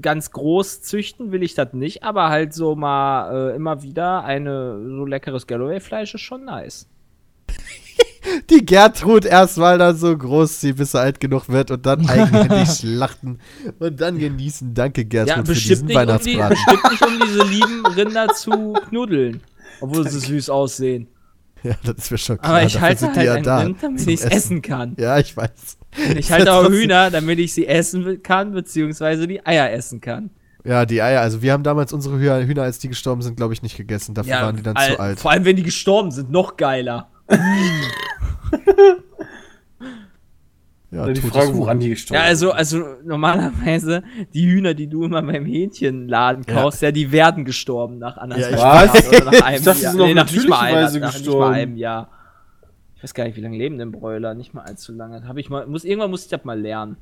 ganz 0.00 0.30
groß 0.30 0.82
züchten 0.82 1.32
will 1.32 1.42
ich 1.42 1.54
das 1.54 1.72
nicht, 1.72 2.02
aber 2.02 2.28
halt 2.28 2.52
so 2.52 2.74
mal 2.76 3.50
äh, 3.52 3.56
immer 3.56 3.82
wieder 3.82 4.24
eine 4.24 4.78
so 4.96 5.06
leckeres 5.06 5.46
Galloway-Fleisch 5.46 6.14
ist 6.14 6.20
schon 6.20 6.44
nice. 6.44 6.86
Die 8.50 8.64
Gertrud 8.64 9.24
erstmal 9.24 9.78
dann 9.78 9.96
so 9.96 10.16
groß 10.16 10.60
ziehen, 10.60 10.76
bis 10.76 10.92
sie 10.92 11.00
alt 11.00 11.18
genug 11.20 11.48
wird 11.48 11.70
und 11.70 11.84
dann 11.84 12.08
eigenhändig 12.08 12.68
schlachten 12.78 13.38
und 13.78 14.00
dann 14.00 14.18
genießen. 14.18 14.72
Danke, 14.74 15.04
Gertrud, 15.04 15.28
Ja, 15.28 15.36
für 15.36 15.42
bestimmt 15.52 15.70
diesen 15.70 15.86
nicht, 15.88 15.96
um 15.96 16.18
die, 16.24 16.38
Weihnachtsbraten. 16.38 16.56
bestimmt 16.56 16.90
nicht, 16.92 17.02
um 17.06 17.26
diese 17.26 17.44
lieben 17.44 17.86
Rinder 17.86 18.28
zu 18.28 18.74
knuddeln. 18.88 19.40
Obwohl 19.80 20.08
sie 20.08 20.20
süß 20.20 20.50
aussehen. 20.50 21.08
Ja, 21.64 21.74
das 21.84 21.96
ist 21.96 22.10
mir 22.10 22.18
schon 22.18 22.38
klar. 22.38 22.50
Aber 22.56 22.62
ich 22.64 22.72
dafür 22.74 22.88
halte 22.88 23.06
halt 23.14 23.26
ja 23.26 23.34
ein 23.34 23.42
da, 23.42 23.58
Rind, 23.58 23.82
damit 23.82 24.00
ich 24.06 24.20
es 24.20 24.24
essen 24.24 24.62
kann. 24.62 24.94
Ja, 24.98 25.18
ich 25.18 25.36
weiß. 25.36 25.50
Ich 26.16 26.30
halte 26.32 26.52
auch 26.54 26.68
Hühner, 26.68 27.10
damit 27.10 27.38
ich 27.38 27.52
sie 27.54 27.66
essen 27.66 28.22
kann, 28.22 28.52
beziehungsweise 28.52 29.26
die 29.26 29.44
Eier 29.44 29.70
essen 29.72 30.00
kann. 30.00 30.30
Ja, 30.64 30.86
die 30.86 31.02
Eier, 31.02 31.20
also 31.20 31.42
wir 31.42 31.52
haben 31.52 31.64
damals 31.64 31.92
unsere 31.92 32.18
Hühner, 32.18 32.62
als 32.62 32.78
die 32.78 32.88
gestorben 32.88 33.20
sind, 33.22 33.36
glaube 33.36 33.52
ich, 33.52 33.62
nicht 33.62 33.76
gegessen. 33.76 34.14
Dafür 34.14 34.34
waren 34.34 34.56
die 34.56 34.62
dann 34.62 34.76
all- 34.76 34.92
zu 34.94 35.00
alt. 35.00 35.20
Vor 35.20 35.30
allem, 35.32 35.44
wenn 35.44 35.56
die 35.56 35.64
gestorben 35.64 36.12
sind, 36.12 36.30
noch 36.30 36.56
geiler. 36.56 37.08
Ja, 40.90 41.06
die 41.06 41.22
Frage, 41.22 41.56
woran 41.56 41.80
die 41.80 41.88
gestorben 41.88 42.20
Ja, 42.22 42.28
also, 42.28 42.52
also 42.52 42.84
normalerweise, 43.02 44.02
die 44.34 44.46
Hühner, 44.46 44.74
die 44.74 44.88
du 44.88 45.04
immer 45.04 45.22
beim 45.22 45.46
Hähnchenladen 45.46 46.44
Ja. 46.46 46.54
kaufst, 46.54 46.82
ja, 46.82 46.92
die 46.92 47.10
werden 47.10 47.46
gestorben 47.46 47.96
nach 47.98 48.18
anderthalb 48.18 48.58
Ja, 48.58 48.84
ich- 48.84 48.92
Jahren 48.94 49.22
oder 49.22 49.30
nach 49.32 49.46
einem 49.46 49.64
dachte, 49.64 49.80
Jahr. 49.82 49.94
Nee, 49.94 50.12
nach 50.14 50.30
nicht 50.30 50.48
mal 50.48 50.72
Weise 50.74 51.00
nach 51.00 51.14
nicht 51.18 51.26
mal 51.30 51.52
einem 51.54 51.76
Jahr. 51.76 52.10
Ich 52.96 53.02
weiß 53.02 53.14
gar 53.14 53.24
nicht, 53.24 53.36
wie 53.36 53.40
lange 53.40 53.56
leben 53.56 53.78
denn 53.78 53.90
Bräuler? 53.90 54.34
Nicht 54.34 54.52
mal 54.52 54.62
allzu 54.64 54.92
lange. 54.92 55.26
Hab 55.26 55.38
ich 55.38 55.48
mal, 55.48 55.66
muss, 55.66 55.84
irgendwann 55.84 56.10
muss 56.10 56.24
ich 56.24 56.30
das 56.30 56.44
mal 56.44 56.60
lernen. 56.60 56.98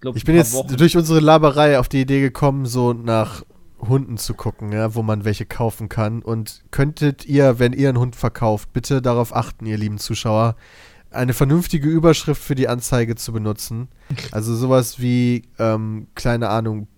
Glaub, 0.00 0.16
Ich 0.16 0.24
bin 0.24 0.36
jetzt 0.36 0.54
Wochen. 0.54 0.76
durch 0.76 0.96
unsere 0.96 1.18
Laberei 1.20 1.78
auf 1.80 1.88
die 1.88 2.02
Idee 2.02 2.20
gekommen, 2.20 2.66
so 2.66 2.92
nach 2.92 3.42
Hunden 3.88 4.16
zu 4.16 4.34
gucken, 4.34 4.72
ja, 4.72 4.94
wo 4.94 5.02
man 5.02 5.24
welche 5.24 5.46
kaufen 5.46 5.88
kann. 5.88 6.22
Und 6.22 6.62
könntet 6.70 7.26
ihr, 7.26 7.58
wenn 7.58 7.72
ihr 7.72 7.88
einen 7.88 7.98
Hund 7.98 8.16
verkauft, 8.16 8.72
bitte 8.72 9.02
darauf 9.02 9.34
achten, 9.34 9.66
ihr 9.66 9.76
lieben 9.76 9.98
Zuschauer, 9.98 10.56
eine 11.10 11.34
vernünftige 11.34 11.88
Überschrift 11.88 12.42
für 12.42 12.54
die 12.54 12.68
Anzeige 12.68 13.16
zu 13.16 13.32
benutzen. 13.32 13.88
Also 14.30 14.54
sowas 14.54 15.00
wie, 15.00 15.42
ähm, 15.58 16.06
keine 16.14 16.48
Ahnung, 16.48 16.88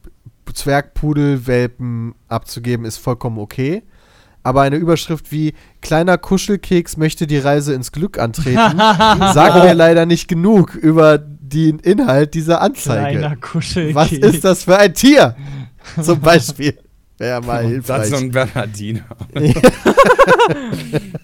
Zwergpudelwelpen 0.52 2.14
abzugeben, 2.28 2.84
ist 2.86 2.98
vollkommen 2.98 3.38
okay. 3.38 3.82
Aber 4.42 4.62
eine 4.62 4.76
Überschrift 4.76 5.32
wie 5.32 5.54
kleiner 5.80 6.18
Kuschelkeks 6.18 6.96
möchte 6.96 7.26
die 7.26 7.38
Reise 7.38 7.72
ins 7.72 7.92
Glück 7.92 8.18
antreten, 8.18 8.78
sagt 8.78 9.64
mir 9.64 9.74
leider 9.74 10.06
nicht 10.06 10.28
genug 10.28 10.74
über 10.74 11.18
den 11.18 11.78
Inhalt 11.78 12.34
dieser 12.34 12.60
Anzeige. 12.60 13.18
Kleiner 13.18 13.36
Kuschelkeks. 13.36 13.94
Was 13.94 14.12
ist 14.12 14.44
das 14.44 14.64
für 14.64 14.76
ein 14.76 14.92
Tier? 14.94 15.34
Zum 16.02 16.20
Beispiel. 16.20 16.78
Wäre 17.18 17.40
mal 17.42 17.62
Das 17.62 17.72
ist 17.72 17.86
so 18.10 18.16
hilfreich. 18.16 18.22
ein 18.22 18.30
Bernardiner. 18.32 19.04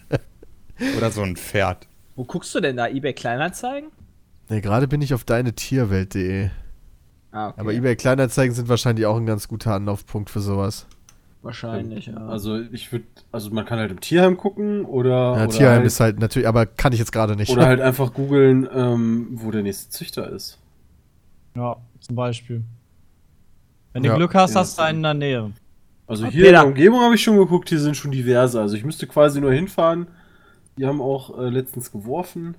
Oder 0.97 1.11
so 1.11 1.23
ein 1.23 1.37
Pferd. 1.37 1.87
Wo 2.17 2.25
guckst 2.25 2.55
du 2.55 2.61
denn 2.61 2.77
da? 2.77 2.89
eBay 2.89 3.13
Kleinanzeigen? 3.13 3.91
Nee, 4.49 4.61
gerade 4.61 4.89
bin 4.89 5.03
ich 5.03 5.15
auf 5.15 5.25
deine 5.25 5.53
Tierwelt.de. 5.55 6.49
Ah, 7.33 7.49
okay. 7.51 7.61
Aber 7.61 7.73
eBay 7.73 7.97
Kleinanzeigen 7.97 8.55
sind 8.55 8.69
wahrscheinlich 8.69 9.07
auch 9.07 9.17
ein 9.17 9.27
ganz 9.27 9.47
guter 9.49 9.75
Anlaufpunkt 9.75 10.31
für 10.31 10.41
sowas. 10.41 10.87
Wahrscheinlich, 11.43 12.07
ja. 12.07 12.17
Also 12.17 12.61
ich 12.61 12.93
würde, 12.93 13.05
also 13.33 13.51
man 13.51 13.65
kann 13.65 13.79
halt 13.79 13.91
im 13.91 14.01
Tierheim 14.01 14.37
gucken 14.37 14.85
oder, 14.85 15.37
Ja, 15.37 15.45
oder, 15.45 15.49
Tierheim 15.49 15.77
halt, 15.79 15.87
ist 15.87 16.01
halt 16.01 16.19
natürlich, 16.19 16.49
aber 16.49 16.67
kann 16.67 16.93
ich 16.93 16.99
jetzt 16.99 17.13
gerade 17.13 17.37
nicht. 17.37 17.51
oder 17.51 17.67
halt 17.67 17.81
einfach 17.81 18.13
googeln, 18.13 18.69
ähm, 18.75 19.29
wo 19.33 19.51
der 19.51 19.63
nächste 19.63 19.91
Züchter 19.91 20.31
ist. 20.31 20.59
Ja, 21.57 21.77
zum 22.01 22.17
Beispiel. 22.17 22.63
Wenn 23.93 24.05
Ja. 24.05 24.13
du 24.13 24.19
Glück 24.19 24.35
hast, 24.35 24.55
Ja. 24.55 24.61
hast 24.61 24.79
du 24.79 24.83
einen 24.83 24.99
in 24.99 25.03
der 25.03 25.15
Nähe. 25.15 25.53
Also 26.07 26.25
Ah, 26.25 26.29
hier 26.29 26.41
in 26.41 26.47
Peter. 26.47 26.53
der 26.63 26.67
Umgebung 26.67 27.01
habe 27.01 27.15
ich 27.15 27.23
schon 27.23 27.37
geguckt, 27.37 27.69
hier 27.69 27.79
sind 27.81 27.97
schon 27.97 28.11
diverse. 28.11 28.61
Also 28.61 28.77
ich 28.77 28.85
müsste 28.85 29.07
quasi 29.07 29.41
nur 29.41 29.53
hinfahren. 29.53 30.07
Die 30.77 30.87
haben 30.87 31.01
auch 31.01 31.39
äh, 31.39 31.49
letztens 31.49 31.91
geworfen. 31.93 32.55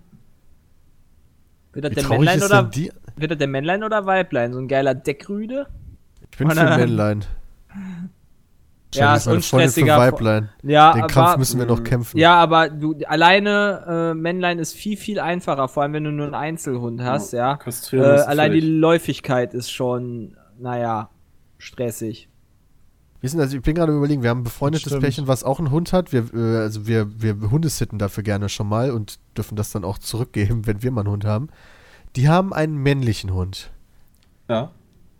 wird, 1.73 1.85
das 1.85 1.93
der 1.93 2.07
Männlein 2.09 2.43
oder, 2.43 2.63
die? 2.63 2.91
wird 3.15 3.31
das 3.31 3.37
der 3.37 3.47
Männlein 3.47 3.83
oder 3.83 4.05
Weiblein? 4.05 4.53
So 4.53 4.59
ein 4.59 4.67
geiler 4.67 4.93
Deckrüde? 4.93 5.67
Ich 6.31 6.37
bin 6.37 6.49
für 6.51 6.63
Männlein. 6.63 7.25
Ja, 8.93 9.15
ist 9.15 9.27
unstressiger. 9.27 9.97
Weiblein. 9.97 10.49
Ja, 10.63 10.91
Den 10.93 11.03
aber, 11.03 11.13
Kampf 11.13 11.37
müssen 11.37 11.59
wir 11.59 11.65
noch 11.65 11.81
kämpfen. 11.83 12.17
Ja, 12.17 12.35
aber 12.35 12.69
du 12.69 12.95
alleine 13.07 14.11
äh, 14.11 14.13
Männlein 14.13 14.59
ist 14.59 14.73
viel, 14.73 14.97
viel 14.97 15.19
einfacher, 15.19 15.69
vor 15.69 15.83
allem 15.83 15.93
wenn 15.93 16.03
du 16.03 16.11
nur 16.11 16.25
einen 16.25 16.35
Einzelhund 16.35 17.01
hast, 17.01 17.31
ja. 17.31 17.53
Äh, 17.53 17.57
Kastrieren 17.57 18.15
ist 18.15 18.23
allein 18.27 18.51
die. 18.51 18.59
Läufigkeit 18.59 19.53
ist 19.53 19.71
schon, 19.71 20.35
naja, 20.59 21.09
stressig. 21.61 22.27
Wir 23.21 23.29
sind 23.29 23.39
also, 23.39 23.55
ich 23.55 23.61
bin 23.63 23.75
gerade 23.75 23.95
überlegen, 23.95 24.23
wir 24.23 24.31
haben 24.31 24.39
ein 24.41 24.43
befreundetes. 24.43 24.97
Pärchen, 24.99 25.27
was 25.27 25.43
auch 25.43 25.59
einen 25.59 25.69
Hund 25.69 25.93
hat. 25.93 26.11
Wir, 26.11 26.25
äh, 26.33 26.57
also 26.57 26.87
wir, 26.87 27.21
wir 27.21 27.51
Hundesitten 27.51 27.99
dafür 27.99 28.23
gerne 28.23 28.49
schon 28.49 28.67
mal 28.67 28.89
und 28.91 29.19
dürfen 29.37 29.55
das 29.55 29.71
dann 29.71 29.83
auch 29.83 29.99
zurückgeben, 29.99 30.65
wenn 30.65 30.81
wir 30.81 30.91
mal 30.91 31.01
einen 31.01 31.11
Hund 31.11 31.25
haben. 31.25 31.49
Die 32.15 32.27
haben 32.29 32.51
einen 32.51 32.77
männlichen 32.77 33.31
Hund. 33.33 33.71
Ja. 34.49 34.71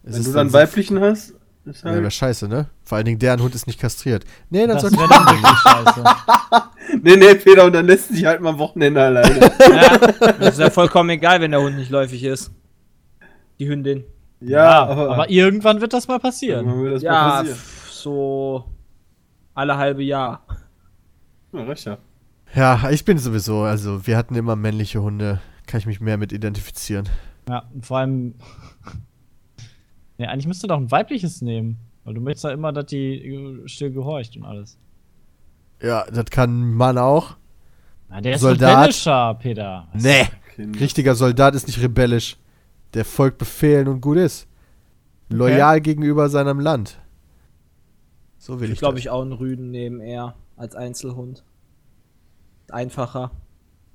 Es 0.03 0.13
Wenn 0.13 0.21
ist 0.21 0.27
du 0.29 0.33
dann 0.33 0.47
so- 0.49 0.53
weiblichen 0.53 0.99
hast, 0.99 1.35
ist 1.63 1.83
Ja, 1.83 1.91
wäre 1.91 2.01
halt. 2.01 2.13
scheiße, 2.13 2.47
ne? 2.47 2.69
Vor 2.83 2.95
allen 2.97 3.05
Dingen 3.05 3.19
deren 3.19 3.39
Hund 3.39 3.53
ist 3.53 3.67
nicht 3.67 3.79
kastriert. 3.79 4.25
Nee, 4.49 4.65
dann 4.65 4.77
Das 4.77 4.81
sollte 4.81 4.97
dann 4.97 5.25
wirklich 5.27 5.57
scheiße. 5.59 6.03
nee, 7.03 7.15
nee, 7.17 7.35
Peter, 7.35 7.65
und 7.65 7.73
dann 7.73 7.85
lässt 7.85 8.07
sie 8.07 8.15
sich 8.15 8.25
halt 8.25 8.41
mal 8.41 8.49
am 8.49 8.57
Wochenende 8.57 8.99
alleine. 8.99 9.39
Ja, 9.69 9.97
das 10.39 10.55
ist 10.55 10.59
ja 10.59 10.71
vollkommen 10.71 11.11
egal, 11.11 11.39
wenn 11.39 11.51
der 11.51 11.61
Hund 11.61 11.75
nicht 11.77 11.91
läufig 11.91 12.23
ist. 12.23 12.49
Die 13.59 13.69
Hündin. 13.69 14.03
Ja, 14.41 14.85
aber, 14.85 15.13
aber, 15.13 15.29
irgendwann 15.29 15.81
wird 15.81 15.93
das 15.93 16.07
mal 16.07 16.19
passieren. 16.19 16.65
das 16.67 16.75
mal 16.75 17.01
Ja, 17.03 17.29
passieren. 17.37 17.55
f- 17.57 17.89
so 17.91 18.65
alle 19.53 19.77
halbe 19.77 20.03
Jahr. 20.03 20.45
Ja, 21.53 21.63
recht, 21.63 21.85
ja. 21.85 21.97
Ja, 22.55 22.89
ich 22.89 23.05
bin 23.05 23.17
sowieso, 23.17 23.61
also 23.61 24.05
wir 24.07 24.17
hatten 24.17 24.35
immer 24.35 24.55
männliche 24.55 25.01
Hunde. 25.01 25.39
Kann 25.67 25.79
ich 25.79 25.85
mich 25.85 26.01
mehr 26.01 26.17
mit 26.17 26.31
identifizieren. 26.33 27.07
Ja, 27.47 27.63
und 27.73 27.85
vor 27.85 27.97
allem. 27.99 28.35
Nee, 30.17 30.27
eigentlich 30.27 30.47
müsste 30.47 30.67
doch 30.67 30.77
ein 30.77 30.91
weibliches 30.91 31.41
nehmen. 31.41 31.77
Weil 32.03 32.13
du 32.13 32.21
möchtest 32.21 32.43
ja 32.43 32.51
immer, 32.51 32.71
dass 32.71 32.85
die 32.87 33.15
äh, 33.25 33.67
still 33.67 33.91
gehorcht 33.91 34.35
und 34.37 34.43
alles. 34.43 34.77
Ja, 35.81 36.05
das 36.11 36.25
kann 36.25 36.61
ein 36.61 36.73
Mann 36.75 36.97
auch. 36.99 37.37
Na, 38.09 38.21
der 38.21 38.35
ist 38.35 38.41
Soldat. 38.41 38.77
rebellischer, 38.77 39.33
Peter. 39.35 39.87
Was- 39.93 40.03
Nee, 40.03 40.27
richtiger 40.79 41.15
Soldat 41.15 41.55
ist 41.55 41.65
nicht 41.67 41.81
rebellisch. 41.81 42.37
Der 42.93 43.05
folgt 43.05 43.37
Befehlen 43.37 43.87
und 43.87 44.01
gut 44.01 44.17
ist. 44.17 44.47
Loyal 45.29 45.79
gegenüber 45.81 46.27
seinem 46.29 46.59
Land. 46.59 46.99
So 48.37 48.59
will 48.59 48.67
ich, 48.67 48.73
Ich 48.73 48.79
glaube, 48.79 48.99
ich 48.99 49.09
auch 49.09 49.21
einen 49.21 49.31
Rüden 49.33 49.71
nehmen 49.71 50.01
eher 50.01 50.35
als 50.57 50.75
Einzelhund. 50.75 51.43
Einfacher. 52.69 53.31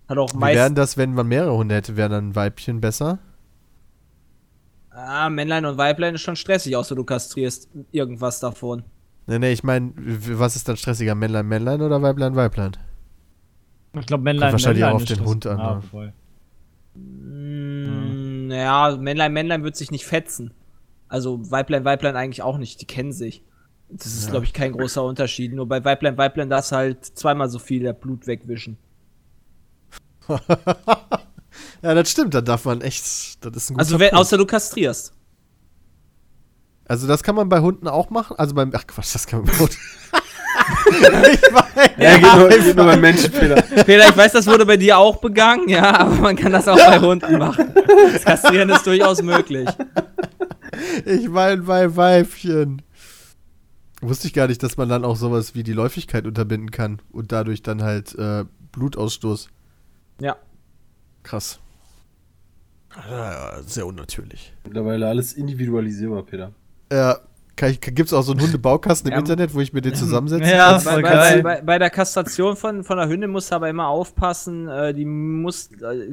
Hat 0.08 0.18
auch 0.18 0.33
Wie 0.33 0.39
meist. 0.39 0.57
wären 0.57 0.75
das, 0.75 0.97
wenn 0.97 1.15
man 1.15 1.26
mehrere 1.26 1.57
Hunde 1.57 1.75
hätte? 1.75 1.97
Wären 1.97 2.12
dann 2.12 2.34
Weibchen 2.34 2.81
besser? 2.81 3.18
Ah, 4.91 5.28
Männlein 5.28 5.66
und 5.66 5.76
Weiblein 5.76 6.15
ist 6.15 6.23
schon 6.23 6.36
stressig, 6.36 6.75
außer 6.76 6.94
du 6.94 7.05
kastrierst 7.05 7.68
irgendwas 7.92 8.41
davon. 8.41 8.84
Nee, 9.26 9.39
nee, 9.41 9.52
ich 9.52 9.62
meine, 9.65 9.92
was 9.97 10.57
ist 10.57 10.68
dann 10.68 10.76
stressiger? 10.76 11.15
Männlein, 11.15 11.47
Männlein 11.47 11.83
oder 11.83 12.00
Weiblein, 12.00 12.34
Weiblein? 12.36 12.73
Ich 13.99 14.07
glaube, 14.07 14.23
Männlein. 14.25 14.52
wahrscheinlich 14.52 14.81
Männlein 14.84 14.92
auch 14.97 15.02
auf 15.02 15.10
ist 15.10 15.18
den. 15.20 15.26
Hund 15.26 15.47
an, 15.47 15.58
Ja, 15.58 15.75
ne? 15.75 15.83
voll. 15.83 16.12
Mm, 16.94 17.45
Ja, 18.50 18.97
Männlein, 18.97 19.33
Männlein 19.33 19.65
wird 19.65 19.76
sich 19.76 19.91
nicht 19.91 20.07
fetzen. 20.07 20.52
Also 21.08 21.50
Weiblein, 21.50 21.84
Weiblein 21.84 22.16
eigentlich 22.16 22.42
auch 22.42 22.58
nicht, 22.58 22.81
die 22.81 22.86
kennen 22.86 23.12
sich. 23.12 23.44
Das 23.89 24.07
ist, 24.07 24.31
glaube 24.31 24.44
ich, 24.44 24.52
kein 24.52 24.73
großer 24.73 25.05
Unterschied. 25.05 25.52
Nur 25.55 25.68
bei 25.68 25.84
Weiblein, 25.84 26.18
Weiblein 26.18 26.50
darfst 26.50 26.73
halt 26.73 27.05
zweimal 27.05 27.49
so 27.49 27.60
viel 27.60 27.92
Blut 27.94 28.26
wegwischen. 28.26 28.78
ja, 31.83 31.94
das 31.94 32.10
stimmt, 32.10 32.34
da 32.34 32.41
darf 32.41 32.65
man 32.65 32.81
echt. 32.81 33.05
Das 33.44 33.57
ist 33.57 33.70
ein 33.70 33.75
guter 33.75 33.78
Also, 33.78 34.00
wenn, 34.00 34.12
außer 34.12 34.36
du 34.36 34.44
kastrierst. 34.44 35.12
Also 36.89 37.07
das 37.07 37.23
kann 37.23 37.34
man 37.34 37.49
bei 37.49 37.60
Hunden 37.60 37.86
auch 37.86 38.10
machen. 38.10 38.36
Also 38.39 38.55
beim. 38.55 38.73
Ach 38.75 38.86
Quatsch, 38.86 39.15
das 39.15 39.26
kann 39.26 39.41
man 39.41 39.49
bei 39.49 39.58
Hunden. 39.58 39.76
ich 41.33 41.51
meine, 41.52 41.91
Ja, 41.99 42.18
geht 42.18 42.36
nur, 42.36 42.49
geht 42.49 42.76
nur 42.76 42.85
beim 42.86 43.01
Menschen, 43.01 43.31
Peter. 43.31 43.62
Peter, 43.62 44.09
ich 44.09 44.17
weiß, 44.17 44.33
das 44.33 44.47
wurde 44.47 44.67
bei 44.67 44.76
dir 44.76 44.99
auch 44.99 45.17
begangen, 45.17 45.68
ja, 45.68 46.01
aber 46.01 46.15
man 46.15 46.36
kann 46.36 46.52
das 46.52 46.68
auch 46.68 46.76
bei 46.76 46.99
Hunden 47.01 47.39
machen. 47.39 47.73
Das 48.12 48.25
Kastrieren 48.25 48.70
ist 48.70 48.86
durchaus 48.86 49.23
möglich. 49.23 49.68
ich 51.05 51.28
mein 51.28 51.65
bei 51.65 51.94
Weibchen. 51.97 52.83
Wusste 54.01 54.28
ich 54.28 54.35
gar 54.35 54.47
nicht, 54.49 54.62
dass 54.62 54.76
man 54.76 54.89
dann 54.89 55.05
auch 55.05 55.17
sowas 55.17 55.55
wie 55.55 55.62
die 55.62 55.73
Läufigkeit 55.73 56.26
unterbinden 56.26 56.70
kann 56.70 57.01
und 57.12 57.33
dadurch 57.33 57.62
dann 57.62 57.83
halt 57.83 58.15
äh, 58.17 58.44
Blutausstoß. 58.73 59.49
Ja. 60.20 60.36
Krass. 61.23 61.59
Ja, 63.10 63.62
sehr 63.67 63.86
unnatürlich. 63.86 64.52
Mittlerweile 64.65 65.09
alles 65.09 65.33
individualisierbar, 65.33 66.23
Peter. 66.23 66.52
Ja, 66.93 67.18
ich, 67.62 67.81
gibt's 67.81 68.12
auch 68.12 68.23
so 68.23 68.33
einen 68.33 68.43
Hundebaukasten 68.43 69.09
im 69.10 69.12
Ja. 69.15 69.18
Internet, 69.18 69.55
wo 69.55 69.60
ich 69.60 69.73
mir 69.73 69.81
den 69.81 69.94
zusammensetze? 69.94 70.51
Ja, 70.51 70.78
Bei, 70.85 70.94
bei, 70.97 71.02
geil. 71.02 71.43
bei, 71.43 71.62
bei 71.62 71.78
der 71.78 71.89
Kastration 71.91 72.55
von, 72.57 72.85
von 72.85 72.99
der 72.99 73.09
Hündin 73.09 73.31
musst 73.31 73.51
du 73.51 73.55
aber 73.57 73.68
immer 73.70 73.89
aufpassen, 73.89 74.68
äh, 74.68 74.93
die 74.93 75.05
muss, 75.07 75.70
äh, 75.83 76.12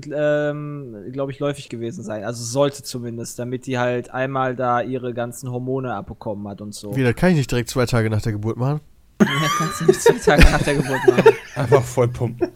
ähm, 0.49 0.95
glaube 1.11 1.31
ich, 1.33 1.39
läufig 1.39 1.67
gewesen 1.69 2.03
sein. 2.03 2.23
Also 2.23 2.43
sollte 2.43 2.83
zumindest, 2.83 3.39
damit 3.39 3.65
die 3.65 3.77
halt 3.77 4.13
einmal 4.13 4.55
da 4.55 4.81
ihre 4.81 5.13
ganzen 5.13 5.51
Hormone 5.51 5.93
abbekommen 5.93 6.47
hat 6.47 6.61
und 6.61 6.73
so. 6.73 6.95
Wie, 6.95 7.03
das 7.03 7.15
kann 7.15 7.31
ich 7.31 7.35
nicht 7.38 7.51
direkt 7.51 7.69
zwei 7.69 7.85
Tage 7.85 8.09
nach 8.09 8.22
der 8.22 8.31
Geburt 8.31 8.57
machen? 8.57 8.80
Ja, 9.22 9.27
kannst 9.57 9.81
du 9.81 9.85
nicht 9.85 10.01
zwei 10.01 10.17
Tage 10.17 10.43
nach 10.43 10.61
der 10.61 10.75
Geburt 10.75 10.99
machen. 11.07 11.33
Einfach 11.55 11.83
voll 11.83 12.07
pumpen. 12.07 12.51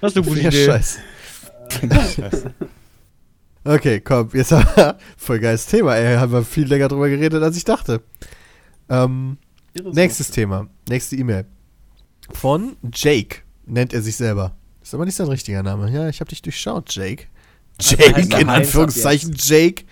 Das 0.00 0.12
ist 0.12 0.16
eine 0.16 0.26
gute 0.26 0.40
Idee. 0.40 0.64
scheiße. 0.66 1.00
Okay, 3.64 4.00
komm, 4.00 4.30
jetzt 4.32 4.52
haben 4.52 4.66
wir 4.74 4.98
voll 5.16 5.38
geiles 5.40 5.66
Thema, 5.66 5.96
ey. 5.96 6.16
Haben 6.16 6.32
wir 6.32 6.44
viel 6.44 6.66
länger 6.66 6.88
drüber 6.88 7.08
geredet, 7.08 7.42
als 7.42 7.56
ich 7.56 7.64
dachte. 7.64 8.02
Ähm, 8.88 9.38
nächstes 9.74 10.30
Thema, 10.30 10.68
nächste 10.88 11.16
E-Mail. 11.16 11.46
Von 12.30 12.76
Jake, 12.92 13.38
nennt 13.66 13.92
er 13.92 14.02
sich 14.02 14.16
selber. 14.16 14.56
Ist 14.82 14.94
aber 14.94 15.04
nicht 15.04 15.16
sein 15.16 15.28
richtiger 15.28 15.62
Name. 15.62 15.90
Ja, 15.90 16.08
ich 16.08 16.20
habe 16.20 16.28
dich 16.28 16.42
durchschaut, 16.42 16.94
Jake. 16.94 17.26
Also 17.78 17.96
Jake, 17.96 18.16
heißt 18.16 18.32
er 18.32 18.40
in 18.40 18.48
Anführungszeichen 18.48 19.34
Jake. 19.36 19.84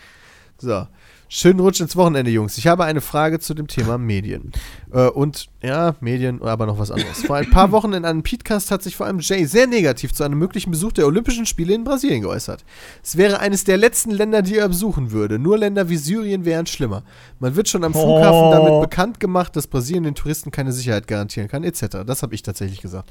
So. 0.58 0.86
Schönen 1.32 1.60
Rutsch 1.60 1.80
ins 1.80 1.94
Wochenende, 1.94 2.28
Jungs. 2.32 2.58
Ich 2.58 2.66
habe 2.66 2.82
eine 2.84 3.00
Frage 3.00 3.38
zu 3.38 3.54
dem 3.54 3.68
Thema 3.68 3.98
Medien. 3.98 4.50
Äh, 4.92 5.06
und, 5.06 5.46
ja, 5.62 5.94
Medien, 6.00 6.42
aber 6.42 6.66
noch 6.66 6.80
was 6.80 6.90
anderes. 6.90 7.22
Vor 7.24 7.36
ein 7.36 7.48
paar 7.48 7.70
Wochen 7.70 7.92
in 7.92 8.04
einem 8.04 8.24
Podcast 8.24 8.72
hat 8.72 8.82
sich 8.82 8.96
vor 8.96 9.06
allem 9.06 9.20
Jay 9.20 9.44
sehr 9.44 9.68
negativ 9.68 10.12
zu 10.12 10.24
einem 10.24 10.40
möglichen 10.40 10.72
Besuch 10.72 10.90
der 10.90 11.06
Olympischen 11.06 11.46
Spiele 11.46 11.72
in 11.72 11.84
Brasilien 11.84 12.22
geäußert. 12.22 12.64
Es 13.04 13.16
wäre 13.16 13.38
eines 13.38 13.62
der 13.62 13.76
letzten 13.76 14.10
Länder, 14.10 14.42
die 14.42 14.56
er 14.56 14.66
besuchen 14.66 15.12
würde. 15.12 15.38
Nur 15.38 15.56
Länder 15.56 15.88
wie 15.88 15.98
Syrien 15.98 16.44
wären 16.44 16.66
schlimmer. 16.66 17.04
Man 17.38 17.54
wird 17.54 17.68
schon 17.68 17.84
am 17.84 17.92
Flughafen 17.92 18.48
Oh. 18.48 18.50
damit 18.50 18.80
bekannt 18.90 19.20
gemacht, 19.20 19.54
dass 19.54 19.68
Brasilien 19.68 20.02
den 20.02 20.16
Touristen 20.16 20.50
keine 20.50 20.72
Sicherheit 20.72 21.06
garantieren 21.06 21.46
kann, 21.46 21.62
etc. 21.62 21.98
Das 22.04 22.24
habe 22.24 22.34
ich 22.34 22.42
tatsächlich 22.42 22.80
gesagt. 22.80 23.08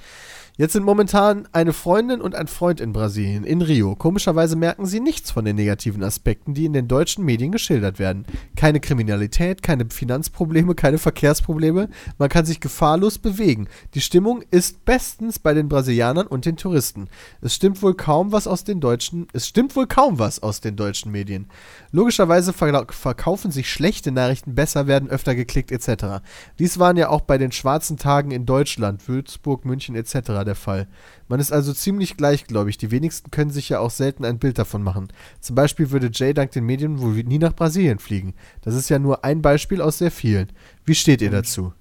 Jetzt 0.60 0.74
sind 0.74 0.84
momentan 0.84 1.48
eine 1.54 1.72
Freundin 1.72 2.20
und 2.20 2.36
ein 2.36 2.48
Freund 2.48 2.82
in 2.82 2.92
Brasilien, 2.92 3.46
in 3.46 3.62
Rio. 3.62 3.96
Komischerweise 3.96 4.58
merken 4.58 4.86
sie 4.86 5.00
nichts 5.00 5.32
von 5.32 5.46
den 5.46 5.56
negativen 5.56 6.04
Aspekten, 6.04 6.54
die 6.54 6.66
in 6.66 6.74
den 6.74 6.90
deutschen 6.90 7.24
Medien 7.24 7.54
geschildert 7.54 7.98
werden. 7.98 8.26
Keine 8.58 8.82
Kriminalität, 8.82 9.64
keine 9.64 9.86
Finanzprobleme, 9.90 10.76
keine 10.76 10.98
Verkehrsprobleme. 10.98 11.88
Man 12.18 12.28
kann 12.28 12.46
sich 12.46 12.60
gefahrlos 12.60 13.20
bewegen. 13.20 13.70
Die 13.94 14.02
Stimmung 14.02 14.44
ist 14.52 14.84
bestens 14.84 15.40
bei 15.40 15.54
den 15.54 15.70
Brasilianern 15.70 16.28
und 16.28 16.46
den 16.46 16.58
Touristen. 16.58 17.08
Es 17.40 17.56
stimmt 17.56 17.82
wohl 17.82 17.94
kaum 17.94 18.34
was 18.34 18.46
aus 18.46 18.66
den 18.66 18.82
deutschen, 18.82 19.28
es 19.32 19.48
stimmt 19.48 19.78
wohl 19.78 19.88
kaum 19.88 20.20
was 20.20 20.44
aus 20.44 20.60
den 20.60 20.76
deutschen 20.76 21.14
Medien. 21.14 21.48
Logischerweise 21.94 22.52
verkaufen 22.52 23.52
sich 23.52 23.72
schlechte 23.72 24.12
Nachrichten 24.12 24.56
besser, 24.56 24.88
werden 24.88 25.10
öfter 25.10 25.36
geklickt 25.36 25.72
etc. 25.72 26.22
Dies 26.60 26.80
waren 26.80 26.98
ja 26.98 27.08
auch 27.08 27.22
bei 27.22 27.38
den 27.38 27.54
schwarzen 27.54 27.96
Tagen 27.96 28.32
in 28.32 28.46
Deutschland, 28.46 29.08
Würzburg, 29.08 29.64
München 29.64 29.96
etc. 29.96 30.49
der 30.50 30.56
Fall. 30.56 30.88
Man 31.28 31.40
ist 31.40 31.54
also 31.54 31.74
ziemlich 31.74 32.18
gleichgläubig. 32.18 32.78
Die 32.78 32.92
wenigsten 32.92 33.32
können 33.32 33.52
sich 33.52 33.70
ja 33.70 33.80
auch 33.80 33.92
selten 33.92 34.26
ein 34.26 34.40
Bild 34.40 34.58
davon 34.58 34.84
machen. 34.84 35.08
Zum 35.40 35.56
Beispiel 35.56 35.92
würde 35.92 36.10
Jay 36.12 36.34
dank 36.34 36.52
den 36.52 36.66
Medien 36.66 37.00
wohl 37.00 37.14
nie 37.24 37.40
nach 37.40 37.56
Brasilien 37.56 38.00
fliegen. 38.00 38.34
Das 38.62 38.76
ist 38.76 38.90
ja 38.90 39.00
nur 39.00 39.24
ein 39.24 39.42
Beispiel 39.42 39.82
aus 39.82 40.00
sehr 40.00 40.12
vielen. 40.12 40.52
Wie 40.86 40.96
steht 40.96 41.22
ihr 41.22 41.32
dazu? 41.32 41.74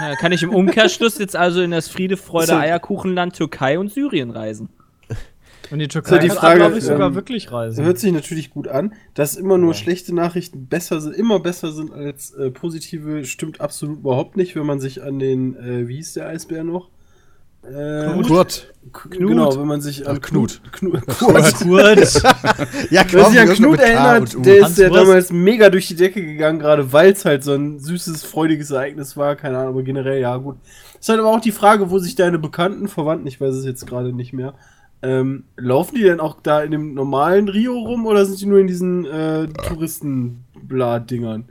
Ja, 0.00 0.16
kann 0.16 0.32
ich 0.32 0.42
im 0.42 0.50
Umkehrschluss 0.50 1.18
jetzt 1.18 1.36
also 1.36 1.60
in 1.60 1.70
das 1.70 1.88
Friede, 1.88 2.16
Freude, 2.16 2.48
So. 2.48 2.56
Eierkuchenland 2.56 3.36
Türkei 3.36 3.78
und 3.78 3.92
Syrien 3.92 4.30
reisen? 4.30 4.70
Und 5.70 5.80
die 5.80 5.84
So, 5.84 6.00
Türkei 6.00 6.18
die 6.18 6.28
kann, 6.28 6.36
Frage, 6.38 6.60
glaube 6.60 6.78
ich, 6.78 6.84
sogar 6.84 7.08
ähm, 7.08 7.14
wirklich 7.14 7.52
reisen. 7.52 7.84
Hört 7.84 7.98
sich 7.98 8.12
natürlich 8.12 8.50
gut 8.50 8.68
an. 8.68 8.94
Dass 9.14 9.36
immer 9.36 9.58
nur 9.58 9.74
schlechte 9.74 10.14
Nachrichten 10.14 10.66
besser 10.66 11.00
sind, 11.00 11.14
immer 11.14 11.40
besser 11.40 11.72
sind 11.72 11.92
als 11.92 12.32
äh, 12.32 12.50
positive, 12.50 13.24
stimmt 13.24 13.60
absolut 13.60 13.98
überhaupt 13.98 14.36
nicht, 14.36 14.56
wenn 14.56 14.66
man 14.66 14.80
sich 14.80 15.02
an 15.02 15.18
den, 15.18 15.56
äh, 15.56 15.88
wie 15.88 15.96
hieß 15.96 16.14
der 16.14 16.28
Eisbär 16.28 16.64
noch? 16.64 16.88
Äh, 17.68 18.22
Kurt. 18.22 18.72
K- 18.92 19.08
Genau, 19.10 19.54
wenn 19.58 19.66
man 19.66 19.80
sich 19.82 20.08
an 20.08 20.16
Ach, 20.18 20.26
Knut. 20.26 20.60
Knut. 20.72 21.06
Kurt. 21.18 21.54
Kurt. 21.60 22.22
Ja, 22.90 23.02
Wer 23.10 23.24
sich 23.26 23.40
an 23.40 23.48
Knut 23.50 23.78
erinnert, 23.80 24.34
der 24.46 24.66
ist 24.66 24.78
ja 24.78 24.88
damals 24.88 25.30
mega 25.30 25.68
durch 25.68 25.88
die 25.88 25.94
Decke 25.96 26.22
gegangen, 26.24 26.58
gerade 26.58 26.90
weil 26.92 27.12
es 27.12 27.24
halt 27.26 27.44
so 27.44 27.52
ein 27.52 27.78
süßes, 27.80 28.24
freudiges 28.24 28.70
Ereignis 28.70 29.16
war. 29.16 29.36
Keine 29.36 29.58
Ahnung, 29.58 29.74
aber 29.74 29.82
generell, 29.82 30.20
ja, 30.20 30.36
gut. 30.38 30.56
Ist 30.98 31.08
halt 31.10 31.20
aber 31.20 31.28
auch 31.28 31.40
die 31.40 31.52
Frage, 31.52 31.90
wo 31.90 31.98
sich 31.98 32.14
deine 32.14 32.38
Bekannten, 32.38 32.88
Verwandten, 32.88 33.26
ich 33.26 33.40
weiß 33.40 33.54
es 33.54 33.64
jetzt 33.66 33.86
gerade 33.86 34.12
nicht 34.14 34.32
mehr, 34.32 34.54
ähm, 35.02 35.44
laufen 35.56 35.94
die 35.94 36.02
denn 36.02 36.18
auch 36.20 36.38
da 36.42 36.62
in 36.62 36.70
dem 36.72 36.94
normalen 36.94 37.48
Rio 37.48 37.78
rum 37.78 38.06
oder 38.06 38.24
sind 38.24 38.40
die 38.40 38.46
nur 38.46 38.58
in 38.58 38.66
diesen 38.66 39.04
äh, 39.04 39.46
Touristenblad-Dingern? 39.48 41.44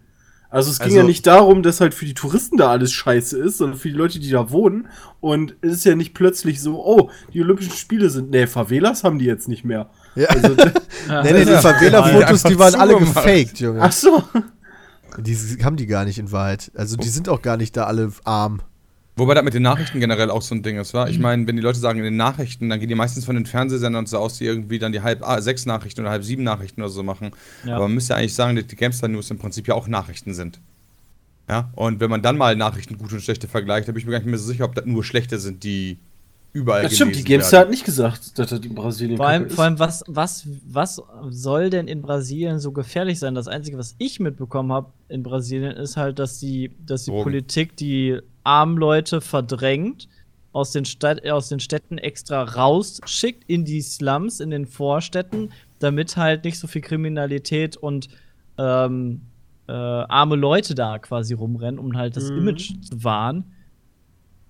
Also 0.50 0.72
es 0.72 0.80
ging 0.80 0.86
Also- 0.88 0.98
ja 0.98 1.04
nicht 1.04 1.28
darum, 1.28 1.62
dass 1.62 1.82
halt 1.82 1.94
für 1.94 2.06
die 2.06 2.14
Touristen 2.14 2.58
da 2.58 2.70
alles 2.72 2.94
scheiße 2.94 3.38
ist, 3.38 3.58
sondern 3.58 3.78
für 3.78 3.90
die 3.90 3.96
Leute, 3.96 4.20
die 4.20 4.30
da 4.30 4.50
wohnen. 4.50 4.88
Und 5.20 5.56
es 5.62 5.74
ist 5.74 5.86
ja 5.86 5.96
nicht 5.96 6.14
plötzlich 6.14 6.62
so, 6.62 6.84
oh, 6.86 7.10
die 7.34 7.42
Olympischen 7.42 7.74
Spiele 7.74 8.10
sind, 8.10 8.30
nee, 8.32 8.48
Favelas 8.48 9.04
haben 9.04 9.20
die 9.20 9.26
jetzt 9.26 9.48
nicht 9.50 9.66
mehr. 9.66 9.90
Ja. 10.16 10.28
Also, 10.30 10.50
Nee, 10.56 11.34
nee, 11.34 11.46
die 11.46 11.52
Ja. 11.52 11.62
Favela-Fotos, 11.62 12.44
die 12.44 12.58
waren 12.60 12.76
alle 12.76 12.98
gefaked, 12.98 13.60
Junge. 13.60 13.82
ach 13.82 13.92
so. 13.92 14.24
Die 15.18 15.36
haben 15.64 15.76
die 15.78 15.88
gar 15.88 16.06
nicht 16.06 16.20
in 16.20 16.32
Wahrheit. 16.32 16.72
Also 16.76 16.96
die 16.96 17.10
sind 17.10 17.28
auch 17.28 17.42
gar 17.42 17.58
nicht 17.58 17.76
da 17.76 17.86
alle 17.86 18.12
arm. 18.24 18.62
Wobei 19.18 19.34
das 19.34 19.44
mit 19.44 19.56
den 19.56 19.64
Nachrichten 19.64 20.00
generell 20.00 20.30
auch 20.30 20.44
so 20.44 20.54
ein 20.54 20.62
Ding 20.62 20.78
ist, 20.78 20.94
wa? 20.94 21.08
Ich 21.08 21.18
meine, 21.18 21.48
wenn 21.48 21.56
die 21.56 21.62
Leute 21.62 21.80
sagen 21.80 21.98
in 21.98 22.06
den 22.06 22.18
Nachrichten, 22.18 22.70
dann 22.70 22.80
gehen 22.80 22.88
die 22.88 22.96
meistens 22.96 23.26
von 23.26 23.34
den 23.34 23.48
Fernsehsendern 23.48 24.06
so 24.06 24.20
aus, 24.20 24.38
die 24.38 24.46
irgendwie 24.46 24.78
dann 24.78 24.92
die 24.92 25.02
halb 25.02 25.28
ah, 25.28 25.42
sechs 25.42 25.66
Nachrichten 25.66 26.02
oder 26.02 26.12
halb 26.12 26.24
sieben 26.24 26.44
Nachrichten 26.44 26.82
oder 26.82 26.92
so 26.92 27.02
machen. 27.02 27.32
Ja. 27.66 27.76
Aber 27.76 27.86
man 27.86 27.96
müsste 27.96 28.14
ja 28.14 28.20
eigentlich 28.20 28.36
sagen, 28.36 28.56
dass 28.56 28.68
die 28.68 28.76
Gamestar 28.76 29.10
News 29.10 29.32
im 29.32 29.40
Prinzip 29.40 29.68
ja 29.68 29.74
auch 29.74 29.88
Nachrichten 29.88 30.36
sind. 30.36 30.60
Ja, 31.50 31.72
und 31.76 32.00
wenn 32.00 32.10
man 32.10 32.22
dann 32.22 32.38
mal 32.38 32.56
Nachrichten 32.56 32.98
gute 32.98 33.16
und 33.16 33.22
schlechte 33.22 33.48
vergleicht, 33.48 33.88
dann 33.88 33.96
bin 33.96 34.02
ich 34.02 34.06
mir 34.06 34.12
gar 34.12 34.20
nicht 34.20 34.28
mehr 34.28 34.38
so 34.38 34.46
sicher, 34.46 34.66
ob 34.66 34.76
das 34.76 34.86
nur 34.86 35.04
schlechte 35.04 35.40
sind, 35.40 35.64
die 35.64 35.98
überall 36.54 36.84
Das 36.84 36.96
stimmt, 36.96 37.16
die 37.16 37.24
GameStar 37.24 37.62
hat 37.62 37.70
nicht 37.70 37.86
gesagt, 37.86 38.38
dass 38.38 38.50
das 38.50 38.60
in 38.60 38.76
Brasilien 38.76 39.18
Vor 39.18 39.28
allem, 39.28 39.50
vor 39.50 39.64
allem 39.64 39.80
was, 39.80 40.04
was, 40.08 40.48
was 40.68 41.02
soll 41.30 41.70
denn 41.70 41.88
in 41.88 42.02
Brasilien 42.02 42.60
so 42.60 42.72
gefährlich 42.72 43.20
sein? 43.20 43.34
Das 43.34 43.48
Einzige, 43.48 43.78
was 43.78 43.96
ich 43.98 44.20
mitbekommen 44.20 44.72
habe 44.72 44.92
in 45.10 45.24
Brasilien, 45.24 45.72
ist 45.72 45.98
halt, 45.98 46.20
dass 46.20 46.40
die, 46.40 46.72
dass 46.86 47.06
die 47.06 47.12
Drogen. 47.12 47.24
Politik 47.24 47.78
die 47.78 48.20
armen 48.48 48.78
Leute 48.78 49.22
verdrängt, 49.22 50.08
aus 50.54 50.72
den, 50.72 50.86
Stadt, 50.86 51.28
aus 51.30 51.50
den 51.50 51.60
Städten 51.60 51.98
extra 52.00 52.42
rausschickt 52.44 53.44
in 53.48 53.64
die 53.66 53.82
Slums, 53.82 54.40
in 54.40 54.50
den 54.50 54.66
Vorstädten, 54.66 55.52
damit 55.80 56.18
halt 56.18 56.46
nicht 56.46 56.58
so 56.58 56.66
viel 56.68 56.82
Kriminalität 56.82 57.78
und 57.78 58.08
ähm, 58.58 59.22
äh, 59.68 59.72
arme 59.74 60.36
Leute 60.36 60.74
da 60.74 60.98
quasi 60.98 61.34
rumrennen, 61.36 61.78
um 61.80 61.96
halt 61.96 62.16
das 62.18 62.32
Mhm. 62.32 62.38
Image 62.40 62.72
zu 62.82 63.04
wahren. 63.04 63.44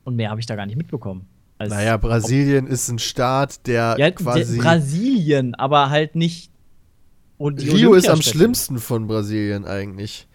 Und 0.06 0.16
mehr 0.16 0.30
habe 0.30 0.40
ich 0.40 0.45
da 0.45 0.56
gar 0.56 0.66
nicht 0.66 0.77
mitbekommen. 0.77 1.26
Als- 1.58 1.72
Naja, 1.74 1.98
Brasilien 1.98 2.67
ist 2.67 2.88
ein 2.88 3.00
Staat, 3.00 3.66
der 3.67 3.95
ja, 3.98 4.11
quasi. 4.11 4.56
der- 4.56 4.64
Brasilien, 4.64 5.56
aber 5.56 5.90
halt 5.90 6.16
nicht. 6.16 6.51
Und 7.38 7.61
Rio 7.61 7.93
ist 7.95 8.08
am 8.08 8.22
schlimmsten 8.22 8.77
von 8.77 9.08
Brasilien 9.08 9.66
eigentlich. 9.66 10.27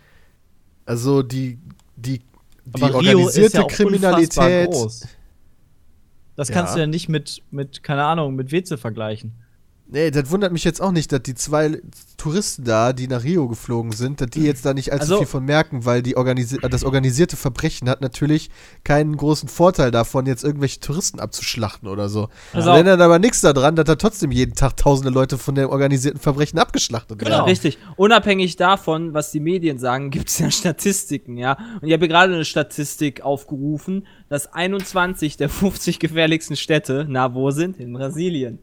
Also 0.84 1.22
die, 1.22 1.58
die, 1.96 2.20
die 2.64 2.82
Aber 2.82 3.00
Rio 3.00 3.28
ist 3.28 3.36
organisierte 3.38 3.56
ja 3.58 3.64
Kriminalität. 3.64 4.70
groß. 4.70 5.06
Das 6.36 6.48
Ja. 6.48 6.54
kannst 6.54 6.74
du 6.74 6.80
ja 6.80 6.86
nicht 6.86 7.08
mit, 7.08 7.42
mit, 7.50 7.82
keine 7.82 8.04
Ahnung, 8.04 8.34
mit 8.34 8.52
Weze 8.52 8.78
vergleichen. 8.78 9.32
Nee, 9.92 10.10
das 10.10 10.30
wundert 10.30 10.52
mich 10.52 10.64
jetzt 10.64 10.80
auch 10.80 10.90
nicht, 10.90 11.12
dass 11.12 11.22
die 11.22 11.34
zwei 11.34 11.82
Touristen 12.16 12.64
da, 12.64 12.94
die 12.94 13.08
nach 13.08 13.24
Rio 13.24 13.46
geflogen 13.46 13.92
sind, 13.92 14.22
dass 14.22 14.30
die 14.30 14.42
jetzt 14.42 14.64
da 14.64 14.72
nicht 14.72 14.90
allzu 14.90 15.02
Also- 15.02 15.18
viel 15.18 15.26
von 15.26 15.44
merken, 15.44 15.84
weil 15.84 16.02
die 16.02 16.16
organisi 16.16 16.56
das 16.70 16.82
organisierte 16.82 17.36
Verbrechen 17.36 17.90
hat 17.90 18.00
natürlich 18.00 18.48
keinen 18.84 19.14
großen 19.16 19.50
Vorteil 19.50 19.90
davon, 19.90 20.24
jetzt 20.24 20.44
irgendwelche 20.44 20.80
Touristen 20.80 21.20
abzuschlachten 21.20 21.88
oder 21.88 22.08
so. 22.08 22.28
Pass 22.52 22.64
Sie 22.64 22.70
auf. 22.70 22.78
ändern 22.78 23.02
aber 23.02 23.18
nichts 23.18 23.42
daran, 23.42 23.76
dass 23.76 23.84
da 23.84 23.96
trotzdem 23.96 24.30
jeden 24.30 24.54
Tag 24.54 24.78
tausende 24.78 25.10
Leute 25.10 25.36
von 25.36 25.54
dem 25.54 25.68
organisierten 25.68 26.20
Verbrechen 26.20 26.58
abgeschlachtet 26.58 27.18
Genau. 27.18 27.30
werden. 27.30 27.44
Richtig. 27.44 27.76
Unabhängig 27.96 28.56
davon, 28.56 29.12
was 29.12 29.30
die 29.30 29.40
Medien 29.40 29.78
sagen, 29.78 30.08
gibt 30.10 30.28
es 30.30 30.38
ja 30.38 30.50
Statistiken, 30.50 31.36
ja. 31.36 31.58
Und 31.82 31.88
ich 31.88 31.92
habe 31.92 32.08
gerade 32.08 32.32
eine 32.32 32.44
Statistik 32.46 33.20
aufgerufen, 33.20 34.06
dass 34.30 34.50
21 34.54 35.36
der 35.36 35.50
50 35.50 35.98
gefährlichsten 35.98 36.56
Städte, 36.56 37.04
na 37.08 37.34
wo 37.34 37.50
sind? 37.50 37.78
In 37.78 37.92
Brasilien. 37.92 38.58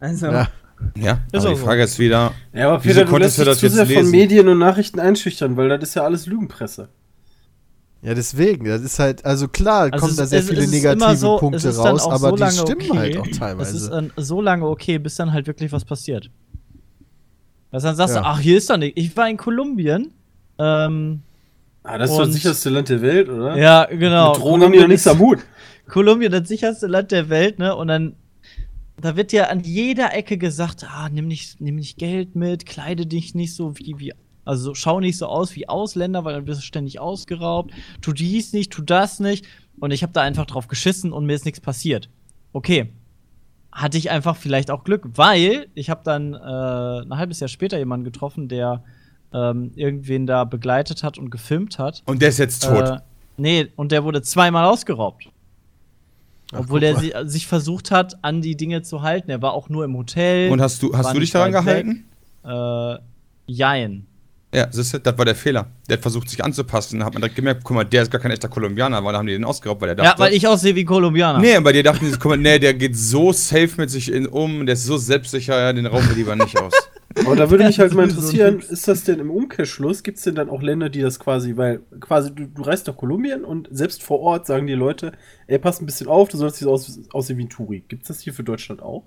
Also, 0.00 0.26
Ja. 0.26 0.48
Ja, 0.96 1.18
Ist 1.32 1.40
aber 1.46 1.50
auch 1.54 1.58
die 1.58 1.64
Frage 1.64 1.82
ist 1.84 1.98
wieder, 1.98 2.32
Ja, 2.52 2.68
aber 2.68 2.84
Wieso 2.84 2.94
Peter, 2.94 3.04
du 3.06 3.10
konntest 3.12 3.38
lässt 3.38 3.38
du 3.38 3.42
dich 3.44 3.50
das 3.52 3.58
zu 3.60 3.82
jetzt 3.84 3.88
sehr 3.88 4.02
von? 4.02 4.10
Medien 4.10 4.48
und 4.48 4.58
Nachrichten 4.58 5.00
einschüchtern, 5.00 5.56
weil 5.56 5.68
das 5.68 5.82
ist 5.82 5.94
ja 5.94 6.02
alles 6.02 6.26
Lügenpresse. 6.26 6.88
Ja, 8.02 8.12
deswegen, 8.12 8.66
das 8.66 8.82
ist 8.82 8.98
halt, 8.98 9.24
also 9.24 9.48
klar, 9.48 9.84
Also 9.84 9.98
kommen 9.98 10.10
es- 10.10 10.16
da 10.16 10.26
sehr 10.26 10.40
es- 10.40 10.48
viele 10.48 10.62
es 10.64 10.70
negative 10.72 11.16
so- 11.16 11.38
Punkte 11.38 11.74
raus, 11.74 12.06
aber 12.06 12.30
so 12.30 12.36
die 12.36 12.50
stimmen 12.50 12.90
okay. 12.90 12.98
halt 12.98 13.16
auch 13.18 13.24
Es 13.24 13.30
ist 13.32 13.38
teilweise. 13.38 13.90
dann 13.90 14.12
so 14.16 14.42
lange 14.42 14.66
okay, 14.66 14.98
bis 14.98 15.14
dann 15.14 15.32
halt 15.32 15.46
wirklich 15.46 15.72
was 15.72 15.84
passiert. 15.86 16.28
Dass 17.70 17.82
dann 17.84 17.96
sagst 17.96 18.14
Ja. 18.16 18.20
du, 18.22 18.26
ach, 18.26 18.38
hier 18.40 18.58
ist 18.58 18.68
doch 18.68 18.76
nicht. 18.76 18.96
Ich 18.98 19.16
war 19.16 19.28
in 19.28 19.36
Kolumbien. 19.36 20.12
Ähm, 20.58 21.22
Ah, 21.82 21.98
das 21.98 22.10
ist 22.10 22.16
doch 22.18 22.24
das 22.26 22.34
sicherste 22.34 22.70
Land 22.70 22.88
der 22.88 23.00
Welt, 23.02 23.28
oder? 23.28 23.56
ja, 23.56 23.84
genau. 23.86 24.32
Mit 24.32 24.42
Drogen 24.42 24.62
haben 24.64 24.72
die 24.72 24.78
ja 24.78 24.88
nichts 24.88 25.06
am 25.06 25.18
Hut. 25.18 25.38
Kolumbien, 25.88 26.32
das 26.32 26.48
sicherste 26.48 26.86
Land 26.86 27.10
der 27.10 27.28
Welt, 27.28 27.58
ne? 27.58 27.74
Und 27.76 27.88
dann, 27.88 28.14
da 29.04 29.16
wird 29.16 29.32
ja 29.32 29.48
an 29.48 29.60
jeder 29.60 30.14
Ecke 30.14 30.38
gesagt, 30.38 30.86
ah, 30.88 31.10
nimm 31.10 31.28
nicht, 31.28 31.60
nimm 31.60 31.74
nicht 31.74 31.98
Geld 31.98 32.36
mit, 32.36 32.64
kleide 32.64 33.04
dich 33.04 33.34
nicht 33.34 33.54
so 33.54 33.76
wie, 33.76 33.98
wie, 33.98 34.14
also 34.46 34.74
schau 34.74 34.98
nicht 34.98 35.18
so 35.18 35.26
aus 35.26 35.54
wie 35.56 35.68
Ausländer, 35.68 36.24
weil 36.24 36.32
dann 36.32 36.46
wirst 36.46 36.62
du 36.62 36.64
ständig 36.64 37.00
ausgeraubt. 37.00 37.70
Tu 38.00 38.14
dies 38.14 38.54
nicht, 38.54 38.72
tu 38.72 38.80
das 38.80 39.20
nicht. 39.20 39.44
Und 39.78 39.90
ich 39.90 40.02
habe 40.02 40.14
da 40.14 40.22
einfach 40.22 40.46
drauf 40.46 40.68
geschissen 40.68 41.12
und 41.12 41.26
mir 41.26 41.34
ist 41.34 41.44
nichts 41.44 41.60
passiert. 41.60 42.08
Okay. 42.54 42.94
Hatte 43.70 43.98
ich 43.98 44.10
einfach 44.10 44.36
vielleicht 44.36 44.70
auch 44.70 44.84
Glück, 44.84 45.04
weil 45.16 45.66
ich 45.74 45.90
habe 45.90 46.00
dann 46.02 46.32
äh, 46.32 46.38
ein 47.02 47.18
halbes 47.18 47.40
Jahr 47.40 47.48
später 47.48 47.76
jemanden 47.76 48.04
getroffen, 48.04 48.48
der 48.48 48.84
ähm, 49.34 49.72
irgendwen 49.74 50.26
da 50.26 50.44
begleitet 50.44 51.02
hat 51.02 51.18
und 51.18 51.28
gefilmt 51.28 51.78
hat. 51.78 52.02
und 52.06 52.22
der 52.22 52.30
ist 52.30 52.38
jetzt 52.38 52.62
tot. 52.62 52.88
Äh, 52.88 53.00
nee, 53.36 53.66
und 53.76 53.92
der 53.92 54.02
wurde 54.02 54.22
zweimal 54.22 54.64
ausgeraubt. 54.64 55.28
Ach, 56.54 56.60
Obwohl 56.60 56.80
mal. 56.80 57.00
si 57.00 57.12
sich 57.24 57.46
versucht 57.46 57.90
hat, 57.90 58.16
an 58.22 58.40
die 58.42 58.56
Dinge 58.56 58.82
zu 58.82 59.02
halten. 59.02 59.30
Er 59.30 59.42
war 59.42 59.52
auch 59.52 59.68
nur 59.68 59.84
im 59.84 59.96
Hotel. 59.96 60.50
und 60.50 60.60
hast 60.60 60.82
du, 60.82 60.96
hast 60.96 61.14
du 61.14 61.20
dich 61.20 61.30
daran 61.30 61.52
gehalten? 61.52 62.04
Äh, 62.44 62.98
jein. 63.46 64.06
Ja, 64.54 64.68
siehst 64.70 64.94
du, 64.94 64.98
das 65.00 65.18
war 65.18 65.24
der 65.24 65.34
Fehler. 65.34 65.66
Der 65.88 65.96
hat 65.96 66.02
versucht, 66.02 66.30
sich 66.30 66.44
anzupassen. 66.44 67.00
Da 67.00 67.06
hat 67.06 67.12
man 67.14 67.22
direkt 67.22 67.34
gemerkt, 67.34 67.62
guck 67.64 67.74
mal, 67.74 67.82
der 67.84 68.02
ist 68.02 68.10
gar 68.12 68.20
kein 68.20 68.30
echter 68.30 68.48
Kolumbianer, 68.48 69.02
weil 69.04 69.12
da 69.12 69.18
haben 69.18 69.26
die 69.26 69.32
den 69.32 69.44
ausgeraubt, 69.44 69.80
weil 69.80 69.88
der 69.96 70.04
Ja, 70.04 70.10
dachte. 70.10 70.22
weil 70.22 70.32
ich 70.32 70.46
aussehe 70.46 70.76
wie 70.76 70.84
Kolumbianer. 70.84 71.40
Nee, 71.40 71.58
bei 71.58 71.72
dir 71.72 71.82
dachten 71.82 72.04
die, 72.06 72.12
guck 72.12 72.26
mal, 72.26 72.36
nee, 72.38 72.60
der 72.60 72.72
geht 72.74 72.96
so 72.96 73.32
safe 73.32 73.70
mit 73.78 73.90
sich 73.90 74.12
in, 74.12 74.26
um, 74.28 74.64
der 74.64 74.74
ist 74.74 74.84
so 74.84 74.96
selbstsicher, 74.96 75.58
ja, 75.60 75.72
den 75.72 75.86
rauben 75.86 76.08
wir 76.08 76.14
lieber 76.14 76.36
nicht 76.36 76.56
aus. 76.56 76.72
Aber 77.24 77.36
da 77.36 77.50
würde 77.50 77.64
mich 77.64 77.78
halt 77.80 77.94
mal 77.94 78.08
So 78.10 78.16
interessieren, 78.16 78.54
Hübsch. 78.54 78.66
ist 78.70 78.88
das 78.88 79.04
denn 79.04 79.18
im 79.20 79.30
Umkehrschluss, 79.30 80.02
gibt 80.02 80.18
es 80.18 80.24
denn 80.24 80.34
dann 80.34 80.48
auch 80.50 80.62
Länder, 80.62 80.88
die 80.88 81.00
das 81.00 81.18
quasi, 81.18 81.56
weil 81.56 81.80
quasi 82.00 82.34
du, 82.34 82.46
du 82.46 82.62
reist 82.62 82.86
nach 82.86 82.96
Kolumbien 82.96 83.44
und 83.44 83.68
selbst 83.70 84.02
vor 84.02 84.20
Ort 84.20 84.46
sagen 84.46 84.66
die 84.66 84.72
Leute, 84.74 85.12
ey, 85.46 85.58
pass 85.58 85.80
ein 85.80 85.86
bisschen 85.86 86.08
auf, 86.08 86.28
du 86.28 86.36
sollst 86.36 86.56
nicht 86.56 86.64
so 86.64 86.72
aus, 86.72 86.98
aussehen 87.12 87.38
wie 87.38 87.44
ein 87.44 87.50
Touri. 87.50 87.84
Gibt 87.88 88.02
es 88.02 88.08
das 88.08 88.20
hier 88.20 88.32
für 88.34 88.42
Deutschland 88.44 88.82
auch? 88.82 89.04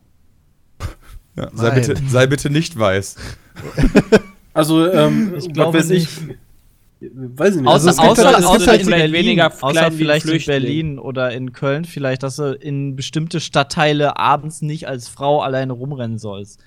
Ja, 1.35 1.49
sei, 1.53 1.71
bitte, 1.71 1.95
sei 2.09 2.27
bitte 2.27 2.49
nicht 2.49 2.77
weiß. 2.77 3.15
Also, 4.53 4.91
ähm, 4.91 5.35
Ich 5.37 5.53
glaube 5.53 5.77
weiß 5.77 5.91
ich. 5.91 6.07
Weiß 6.99 7.53
ich 7.55 7.61
nicht. 7.61 7.67
Außer, 7.69 7.89
Also 7.89 8.01
außer, 8.01 8.25
halt- 8.25 8.43
außer 8.43 8.71
halt 8.71 8.79
in 8.81 8.85
vielleicht 8.87 9.11
Berlin, 9.11 9.25
weniger 9.27 9.53
außer 9.61 9.91
vielleicht 9.91 10.25
in. 10.25 10.45
Berlin 10.47 10.97
oder 10.99 11.31
in 11.31 11.53
Köln, 11.53 11.85
vielleicht, 11.85 12.23
dass 12.23 12.37
du 12.37 12.53
in 12.53 12.95
bestimmte 12.95 13.39
Stadtteile 13.39 14.17
abends 14.17 14.63
nicht 14.63 14.87
als 14.87 15.09
Frau 15.09 15.41
alleine 15.41 15.73
rumrennen 15.73 16.17
sollst. 16.17 16.59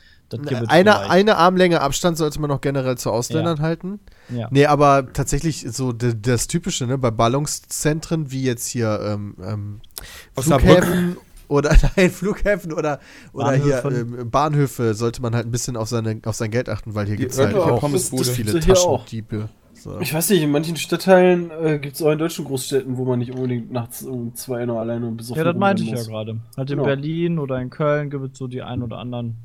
Eine, 0.69 1.11
eine 1.11 1.37
Armlänge 1.37 1.81
Abstand 1.81 2.17
sollte 2.17 2.41
man 2.41 2.49
noch 2.51 2.61
generell 2.61 2.97
zu 2.99 3.11
Ausländern 3.11 3.57
Ja. 3.59 3.63
halten. 3.63 4.01
ja. 4.29 4.49
Nee, 4.51 4.67
aber 4.67 5.13
tatsächlich 5.13 5.67
so 5.71 5.93
das 5.93 6.47
Typische, 6.47 6.87
ne, 6.87 6.99
bei 6.99 7.11
Ballungszentren 7.11 8.31
wie 8.31 8.43
jetzt 8.45 8.67
hier 8.67 9.01
ähm, 9.05 9.35
ähm. 9.43 9.81
Flughäfen 10.39 11.17
oder 11.49 11.77
nein, 11.97 12.11
Flughäfen 12.11 12.73
oder, 12.73 13.01
oder 13.33 13.53
hier 13.55 13.81
Bahnhöfen. 13.83 14.19
ähm, 14.21 14.31
Bahnhöfe 14.31 14.95
sollte 14.95 15.21
man 15.23 15.35
halt 15.35 15.47
ein 15.47 15.51
bisschen 15.51 15.77
auf, 15.77 15.89
seine, 15.89 16.21
auf 16.25 16.37
sein 16.37 16.51
Geld 16.51 16.69
achten, 16.69 16.95
weil 16.95 17.07
hier 17.07 17.17
gibt 17.17 17.33
es 17.33 17.39
halt 17.39 17.55
auch 17.57 17.81
Pommesbude. 17.81 18.25
viele 18.31 18.53
hier. 18.53 18.61
Taschendiebe. 18.75 19.49
So. 19.75 19.99
Ich 20.01 20.13
weiß 20.13 20.29
nicht, 20.31 20.43
in 20.43 20.51
manchen 20.51 20.77
Stadtteilen 20.77 21.51
äh, 21.51 21.79
gibt 21.79 21.95
es 21.97 22.03
auch 22.03 22.11
in 22.11 22.19
deutschen 22.19 22.45
Großstädten, 22.45 22.99
wo 22.99 23.07
man 23.07 23.19
nicht 23.19 23.33
unbedingt 23.35 23.73
nachts 23.73 24.03
um 24.03 24.35
zwei 24.35 24.67
noch 24.67 24.79
alleine 24.79 25.11
besoffen 25.11 25.39
Ja, 25.39 25.45
das 25.45 25.57
meinte 25.57 25.83
ich 25.83 25.89
rumrennen 25.89 26.11
ja 26.13 26.19
muss. 26.19 26.27
gerade. 26.27 26.41
Halt 26.57 26.71
in 26.71 26.77
Genau. 26.77 26.85
Berlin 26.87 27.39
oder 27.39 27.59
in 27.61 27.71
Köln 27.71 28.11
gibt 28.11 28.33
es 28.33 28.39
so 28.39 28.47
die 28.47 28.61
ein 28.63 28.83
oder 28.83 28.99
anderen. 28.99 29.37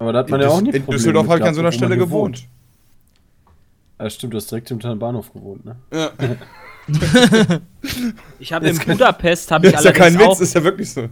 Aber 0.00 0.14
da 0.14 0.20
hat 0.20 0.30
man 0.30 0.40
in 0.40 0.46
ja 0.46 0.52
auch 0.52 0.60
nie 0.62 0.70
in 0.70 0.82
Probleme 0.82 0.96
Düsseldorf 0.98 1.28
habe 1.28 1.40
ich 1.40 1.44
an 1.44 1.54
so 1.54 1.60
einer 1.60 1.72
Stelle 1.72 1.94
hier 1.94 2.04
gewohnt. 2.04 2.48
Ja, 3.98 4.08
stimmt, 4.08 4.32
du 4.32 4.38
hast 4.38 4.50
direkt 4.50 4.68
hinter 4.68 4.88
dem 4.88 4.98
Bahnhof 4.98 5.32
gewohnt, 5.32 5.64
ne? 5.64 5.76
Ja. 5.92 6.10
Ich 8.40 8.52
habe 8.52 8.68
in 8.68 8.76
Budapest 8.78 9.52
habe 9.52 9.66
ich 9.68 9.74
ist 9.74 9.84
ja 9.84 9.92
kein 9.92 10.14
Witz, 10.14 10.26
auch 10.26 10.40
ist 10.40 10.54
ja 10.54 10.64
wirklich 10.64 10.90
so. 10.90 11.08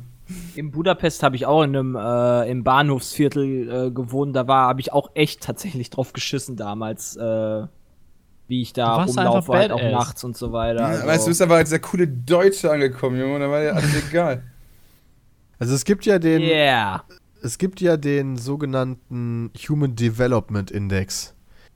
in 0.57 0.73
Budapest 0.73 1.23
habe 1.23 1.37
ich 1.37 1.47
auch 1.47 1.63
in 1.63 1.77
einem 1.77 1.95
äh, 1.95 2.51
im 2.51 2.65
Bahnhofsviertel 2.65 3.87
äh, 3.87 3.91
gewohnt. 3.93 4.35
Da 4.35 4.49
war 4.49 4.67
habe 4.67 4.81
ich 4.81 4.93
auch 4.93 5.11
echt 5.15 5.43
tatsächlich 5.43 5.91
drauf 5.91 6.13
geschissen 6.13 6.57
damals, 6.57 7.15
äh, 7.17 7.67
wie 8.49 8.63
ich 8.63 8.73
da 8.73 9.05
rumlaufe, 9.05 9.53
halt 9.53 9.71
auch 9.71 9.83
nachts 9.83 10.25
und 10.25 10.37
so 10.37 10.51
weiter. 10.51 10.87
Also, 10.87 11.07
weißt 11.07 11.21
du, 11.21 11.25
du 11.27 11.31
bist 11.31 11.43
aber 11.43 11.57
als 11.57 11.71
der 11.71 11.79
coole 11.79 12.09
Deutsche 12.09 12.73
angekommen, 12.73 13.21
Junge, 13.21 13.39
da 13.39 13.49
war 13.49 13.61
dir 13.61 13.77
alles 13.77 14.09
egal. 14.09 14.43
Also 15.61 15.75
es 15.75 15.85
gibt 15.85 16.07
ja 16.07 16.19
den, 16.19 16.41
yeah. 16.41 17.05
Es 17.43 17.59
gibt 17.59 17.81
ja 17.81 17.97
den 17.97 18.37
sogenannten 18.37 19.51
Human 19.69 19.97
Development 19.97 20.71
Index. 20.71 21.35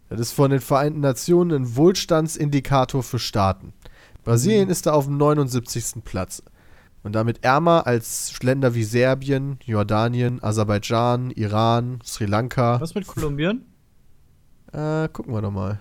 Das 0.08 0.20
ist 0.20 0.32
von 0.32 0.50
den 0.50 0.60
Vereinten 0.60 1.00
Nationen 1.00 1.62
ein 1.62 1.76
Wohlstandsindikator 1.76 3.02
für 3.02 3.18
Staaten. 3.18 3.72
Brasilien 4.24 4.68
ist 4.68 4.86
da 4.86 4.92
auf 4.92 5.06
dem 5.06 5.16
79. 5.16 6.04
Platz. 6.04 6.42
Und 7.02 7.12
damit 7.12 7.42
ärmer 7.42 7.86
als 7.86 8.40
Länder 8.42 8.74
wie 8.74 8.84
Serbien, 8.84 9.58
Jordanien, 9.64 10.42
Aserbaidschan, 10.42 11.30
Iran, 11.32 11.98
Sri 12.04 12.26
Lanka. 12.26 12.80
Was 12.80 12.94
mit 12.94 13.06
Kolumbien? 13.06 13.64
Äh, 14.72 15.08
gucken 15.08 15.34
wir 15.34 15.42
doch 15.42 15.50
mal. 15.50 15.80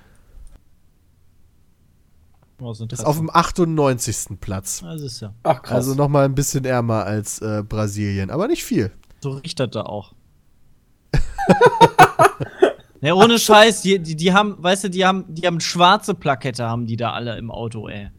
Oh, 2.60 2.72
ist 2.72 3.06
auf 3.06 3.18
dem 3.18 3.30
98. 3.32 4.40
Platz. 4.40 4.82
Das 4.82 5.02
ist 5.02 5.20
ja. 5.20 5.34
Ach, 5.44 5.62
krass. 5.62 5.78
Also 5.78 5.96
nochmal 5.96 6.26
ein 6.26 6.36
bisschen 6.36 6.64
ärmer 6.64 7.06
als 7.06 7.40
äh, 7.40 7.64
Brasilien, 7.68 8.30
aber 8.30 8.48
nicht 8.48 8.64
viel. 8.64 8.92
So 9.22 9.32
riecht 9.32 9.60
das 9.60 9.70
da 9.72 9.82
auch. 9.84 10.14
ne, 13.02 13.16
ohne 13.16 13.38
Scheiß, 13.40 13.82
die, 13.82 14.00
die, 14.00 14.16
die 14.16 14.34
haben, 14.34 14.56
weißt 14.62 14.86
du, 14.86 14.90
die 14.90 15.06
haben, 15.06 15.26
die 15.28 15.46
haben 15.46 15.60
schwarze 15.60 16.14
Plakette, 16.14 16.68
haben 16.68 16.86
die 16.88 16.98
da 16.98 17.12
alle 17.14 17.38
im 17.38 17.52
Auto, 17.52 17.88
ey. 17.88 18.10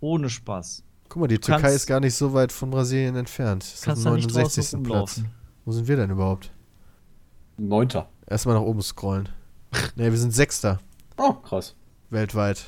Ohne 0.00 0.28
Spaß. 0.30 0.84
Guck 1.08 1.20
mal, 1.20 1.26
die 1.28 1.38
kannst- 1.38 1.62
Türkei 1.62 1.74
ist 1.74 1.86
gar 1.86 2.00
nicht 2.00 2.14
so 2.14 2.32
weit 2.32 2.52
von 2.52 2.70
Brasilien 2.70 3.16
entfernt. 3.16 3.64
Ist 3.64 3.80
auf 3.80 3.84
Kannst 3.86 4.04
dem 4.04 4.10
da 4.10 4.16
nicht 4.16 4.34
draußen 4.34 4.82
69. 4.82 4.82
Platz. 4.82 5.22
Wo 5.64 5.72
sind 5.72 5.86
wir 5.88 5.96
denn 5.96 6.10
überhaupt? 6.10 6.50
Neunter. 7.56 8.08
Erstmal 8.26 8.54
nach 8.56 8.62
oben 8.62 8.82
scrollen. 8.82 9.28
ne, 9.96 10.10
wir 10.10 10.18
sind 10.18 10.32
Sechster 10.34 10.80
Oh, 11.18 11.34
krass. 11.34 11.74
weltweit. 12.10 12.64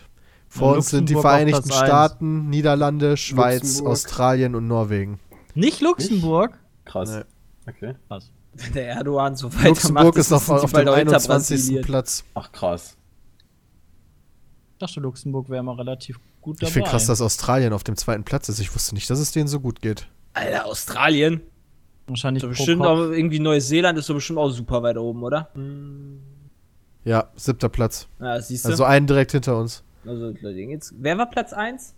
Vor 0.48 0.76
uns 0.76 0.90
sind 0.90 1.08
die 1.08 1.14
Vereinigten. 1.14 1.72
Staaten, 1.72 2.48
Niederlande, 2.50 3.16
Schweiz, 3.16 3.62
Luxemburg. 3.62 3.92
Australien 3.92 4.54
und 4.54 4.68
Norwegen. 4.68 5.18
Nicht 5.54 5.80
Luxemburg? 5.80 6.58
Krass. 6.84 7.10
Nee. 7.10 7.22
Okay. 7.66 7.94
Wenn 8.56 8.72
der 8.72 8.88
Erdogan 8.88 9.36
so 9.36 9.52
weitermacht, 9.52 9.68
Luxemburg 9.68 10.16
ist 10.16 10.30
noch 10.30 10.48
auf 10.48 10.72
dem 10.72 10.88
auch 10.88 10.96
hinter 10.96 11.16
21. 11.16 11.56
Brasilien. 11.56 11.84
Platz. 11.84 12.24
Ach, 12.34 12.52
krass. 12.52 12.96
Ich 14.72 14.78
dachte, 14.78 15.00
Luxemburg 15.00 15.48
wäre 15.48 15.62
mal 15.62 15.76
relativ 15.76 16.20
gut 16.40 16.58
dabei. 16.58 16.68
Ich 16.68 16.72
finde 16.74 16.90
krass, 16.90 17.06
dass 17.06 17.20
Australien 17.20 17.72
auf 17.72 17.84
dem 17.84 17.96
zweiten 17.96 18.24
Platz 18.24 18.48
ist. 18.48 18.60
Ich 18.60 18.74
wusste 18.74 18.94
nicht, 18.94 19.08
dass 19.08 19.18
es 19.18 19.32
denen 19.32 19.48
so 19.48 19.60
gut 19.60 19.80
geht. 19.80 20.08
Alter, 20.34 20.66
Australien. 20.66 21.40
Wahrscheinlich 22.06 22.42
So 22.42 22.48
bestimmt 22.48 22.82
Kopf. 22.82 22.88
auch 22.90 23.10
irgendwie 23.10 23.38
Neuseeland 23.38 23.98
ist 23.98 24.06
so 24.06 24.14
bestimmt 24.14 24.38
auch 24.38 24.50
super 24.50 24.82
weit 24.82 24.98
oben, 24.98 25.22
oder? 25.22 25.48
Ja, 27.04 27.30
siebter 27.34 27.68
Platz. 27.70 28.08
Ja, 28.20 28.40
siehst 28.40 28.66
du. 28.66 28.68
Also 28.70 28.84
einen 28.84 29.06
direkt 29.06 29.32
hinter 29.32 29.58
uns. 29.58 29.82
Also, 30.06 30.30
jetzt, 30.30 30.92
wer 30.98 31.16
war 31.16 31.30
Platz 31.30 31.52
1? 31.54 31.94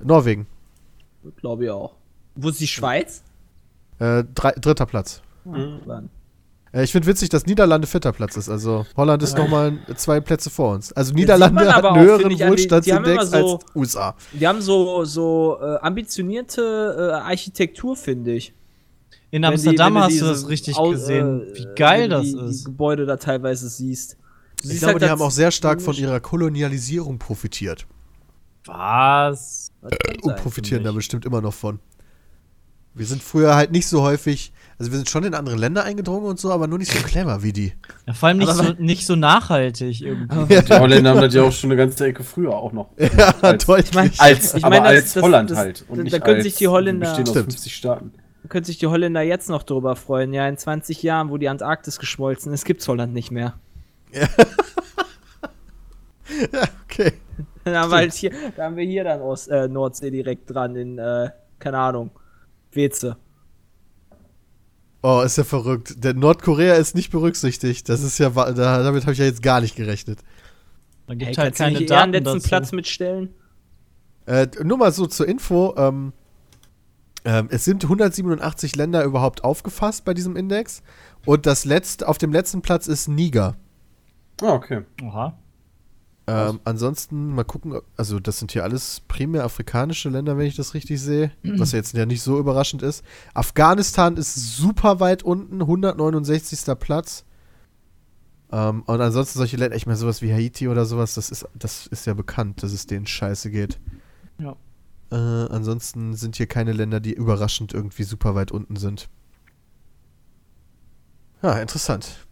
Norwegen. 0.00 0.46
Glaube 1.36 1.64
ich 1.64 1.70
auch. 1.70 1.94
Wo 2.34 2.50
ist 2.50 2.60
die 2.60 2.66
Schweiz? 2.66 3.22
Äh, 3.98 4.24
drei, 4.34 4.52
dritter 4.52 4.86
Platz. 4.86 5.22
Äh, 6.72 6.84
ich 6.84 6.92
finde 6.92 7.06
witzig, 7.08 7.30
dass 7.30 7.46
Niederlande 7.46 7.86
vierter 7.86 8.12
Platz 8.12 8.36
ist. 8.36 8.48
Also 8.48 8.86
Holland 8.96 9.22
ist 9.22 9.36
nochmal 9.36 9.78
zwei 9.96 10.20
Plätze 10.20 10.50
vor 10.50 10.74
uns. 10.74 10.92
Also 10.92 11.14
Niederlande 11.14 11.74
hat 11.74 11.84
einen 11.84 12.00
höheren 12.04 12.30
ich, 12.30 12.36
die- 12.38 12.44
die 12.44 12.50
Wohlstandsindex 12.50 13.30
so- 13.30 13.36
als 13.56 13.64
USA. 13.74 14.14
Die 14.32 14.46
haben 14.46 14.60
so, 14.60 15.04
so 15.04 15.58
äh, 15.60 15.76
ambitionierte 15.80 16.96
äh, 17.12 17.14
Architektur, 17.14 17.96
finde 17.96 18.32
ich. 18.34 18.52
In 19.30 19.42
Wenn 19.42 19.50
die- 19.50 19.54
Amsterdam 19.54 19.94
wenn 19.94 20.02
hast 20.02 20.20
du 20.20 20.24
das 20.26 20.48
richtig 20.48 20.76
Au- 20.76 20.90
gesehen, 20.90 21.42
äh, 21.42 21.54
wie 21.58 21.66
geil 21.74 22.02
wenn 22.02 22.10
du 22.10 22.16
das 22.16 22.24
die, 22.26 22.38
ist. 22.50 22.60
Die 22.60 22.64
Gebäude 22.64 23.06
da 23.06 23.16
teilweise 23.16 23.68
siehst. 23.68 24.12
Du 24.12 24.18
Ich 24.64 24.68
siehst 24.70 24.78
glaube, 24.80 24.92
halt 24.94 25.02
die 25.02 25.08
haben 25.10 25.22
auch 25.22 25.30
sehr 25.30 25.50
stark 25.50 25.80
von 25.82 25.94
ihrer 25.94 26.20
Kolonialisierung 26.20 27.18
profitiert. 27.18 27.86
Was? 28.66 29.72
Und 30.22 30.36
profitieren 30.36 30.84
da 30.84 30.92
bestimmt 30.92 31.24
immer 31.24 31.40
noch 31.40 31.54
von. 31.54 31.78
Wir 32.98 33.06
sind 33.06 33.22
früher 33.22 33.54
halt 33.56 33.70
nicht 33.72 33.86
so 33.86 34.02
häufig, 34.02 34.52
also 34.78 34.90
wir 34.92 34.96
sind 34.98 35.08
schon 35.08 35.24
in 35.24 35.34
andere 35.34 35.56
Länder 35.56 35.84
eingedrungen 35.84 36.26
und 36.26 36.38
so, 36.38 36.50
aber 36.52 36.66
nur 36.66 36.78
nicht 36.78 36.92
so 36.92 36.98
clever 37.02 37.42
wie 37.42 37.52
die. 37.52 37.72
Ja, 38.06 38.12
vor 38.12 38.28
allem 38.28 38.38
nicht, 38.38 38.48
Aber 38.50 38.64
so, 38.64 38.72
nicht 38.78 39.06
so 39.06 39.16
nachhaltig 39.16 40.00
irgendwie. 40.02 40.60
Die 40.60 40.72
Holländer 40.74 41.10
haben 41.10 41.20
das 41.20 41.32
ja 41.34 41.42
auch 41.42 41.52
schon 41.52 41.70
eine 41.70 41.78
ganze 41.78 42.06
Ecke 42.06 42.24
früher 42.24 42.54
auch 42.54 42.72
noch. 42.72 42.90
Ja, 42.98 43.34
Als- 43.40 43.64
deutlich. 43.66 44.20
Als, 44.20 44.54
Ich 44.54 44.64
aber 44.64 44.80
meine, 44.80 44.94
das- 44.96 45.04
als 45.04 45.12
das- 45.14 45.22
Holland 45.22 45.50
das- 45.50 45.58
halt. 45.58 45.84
da- 45.88 45.92
Und 45.94 46.12
da 46.12 46.18
können 46.18 46.36
als, 46.36 46.44
sich 46.44 46.56
die 46.56 46.68
Holländer- 46.68 47.06
bestehen 47.06 47.24
aus 47.24 47.30
Stimmt. 47.30 47.52
50 47.52 47.74
Staaten. 47.74 48.12
Da 48.42 48.48
können 48.48 48.64
sich 48.64 48.78
die 48.78 48.86
Holländer 48.86 49.22
jetzt 49.22 49.48
noch 49.48 49.62
drüber 49.62 49.96
freuen. 49.96 50.32
Ja, 50.32 50.48
in 50.48 50.56
20 50.56 51.02
Jahren, 51.02 51.30
wo 51.30 51.36
die 51.38 51.48
Antarktis 51.48 51.98
geschmolzen 51.98 52.52
ist, 52.52 52.64
gibt's 52.64 52.86
Holland 52.88 53.12
nicht 53.14 53.30
mehr. 53.30 53.54
okay. 56.84 57.12
Da 57.64 57.82
haben, 57.82 57.90
wir 57.90 57.96
halt 57.98 58.14
hier, 58.14 58.32
haben 58.56 58.76
wir 58.76 58.84
hier 58.84 59.04
dann 59.04 59.20
Ost, 59.20 59.48
äh, 59.50 59.68
Nordsee 59.68 60.10
direkt 60.10 60.48
dran 60.54 60.74
in, 60.74 60.96
äh, 60.98 61.28
keine 61.58 61.76
Ahnung, 61.78 62.10
Weze. 62.78 63.16
Oh, 65.02 65.20
ist 65.24 65.36
ja 65.38 65.44
verrückt. 65.44 66.02
Der 66.02 66.14
Nordkorea 66.14 66.74
ist 66.74 66.94
nicht 66.94 67.10
berücksichtigt. 67.10 67.88
Das 67.88 68.02
ist 68.02 68.18
ja, 68.18 68.30
da, 68.30 68.52
damit 68.82 69.02
habe 69.02 69.12
ich 69.12 69.18
ja 69.18 69.24
jetzt 69.26 69.42
gar 69.42 69.60
nicht 69.60 69.76
gerechnet. 69.76 70.20
Da 71.06 71.14
Hey, 71.14 71.18
gibt 71.18 71.38
halt 71.38 71.56
kannst 71.56 71.60
du 71.60 71.64
keine 71.64 71.80
eher 71.80 71.86
Daten 71.86 72.12
letzten 72.12 72.34
dazu. 72.34 72.48
Platz 72.48 72.72
mitstellen? 72.72 73.34
Äh, 74.26 74.48
nur 74.62 74.78
mal 74.78 74.92
so 74.92 75.06
zur 75.06 75.26
Info. 75.28 75.74
Ähm, 75.76 76.12
ähm, 77.24 77.48
es 77.50 77.64
sind 77.64 77.84
187 77.84 78.76
Länder 78.76 79.04
überhaupt 79.04 79.44
aufgefasst 79.44 80.04
bei 80.04 80.14
diesem 80.14 80.36
Index. 80.36 80.82
Und 81.24 81.46
das 81.46 81.64
letzte, 81.64 82.08
auf 82.08 82.18
dem 82.18 82.32
letzten 82.32 82.62
Platz 82.62 82.86
ist 82.86 83.08
Niger. 83.08 83.56
Ah, 84.42 84.52
okay. 84.52 84.84
Oha. 85.02 85.38
Ähm, 86.30 86.60
ansonsten 86.64 87.34
mal 87.34 87.44
gucken, 87.44 87.80
also 87.96 88.20
das 88.20 88.38
sind 88.38 88.52
hier 88.52 88.62
alles 88.62 89.00
primär 89.08 89.44
afrikanische 89.44 90.10
Länder, 90.10 90.36
wenn 90.36 90.46
ich 90.46 90.56
das 90.56 90.74
richtig 90.74 91.00
sehe, 91.00 91.30
was 91.42 91.72
ja 91.72 91.78
jetzt 91.78 91.94
ja 91.94 92.04
nicht 92.04 92.20
so 92.20 92.38
überraschend 92.38 92.82
ist. 92.82 93.02
Afghanistan 93.32 94.16
ist 94.18 94.34
super 94.34 95.00
weit 95.00 95.22
unten, 95.22 95.62
169. 95.62 96.78
Platz. 96.78 97.24
Ähm, 98.52 98.82
und 98.82 99.00
ansonsten 99.00 99.38
solche 99.38 99.56
Länder, 99.56 99.76
ich 99.76 99.86
meine 99.86 99.96
sowas 99.96 100.20
wie 100.20 100.32
Haiti 100.32 100.68
oder 100.68 100.84
sowas, 100.84 101.14
das 101.14 101.30
ist, 101.30 101.46
das 101.54 101.86
ist 101.86 102.06
ja 102.06 102.12
bekannt, 102.12 102.62
dass 102.62 102.72
es 102.72 102.86
denen 102.86 103.06
scheiße 103.06 103.50
geht. 103.50 103.80
Ja. 104.38 104.54
Äh, 105.10 105.14
ansonsten 105.14 106.14
sind 106.14 106.36
hier 106.36 106.46
keine 106.46 106.72
Länder, 106.72 107.00
die 107.00 107.14
überraschend 107.14 107.72
irgendwie 107.72 108.02
super 108.02 108.34
weit 108.34 108.52
unten 108.52 108.76
sind. 108.76 109.08
Ja, 111.42 111.58
interessant. 111.58 112.27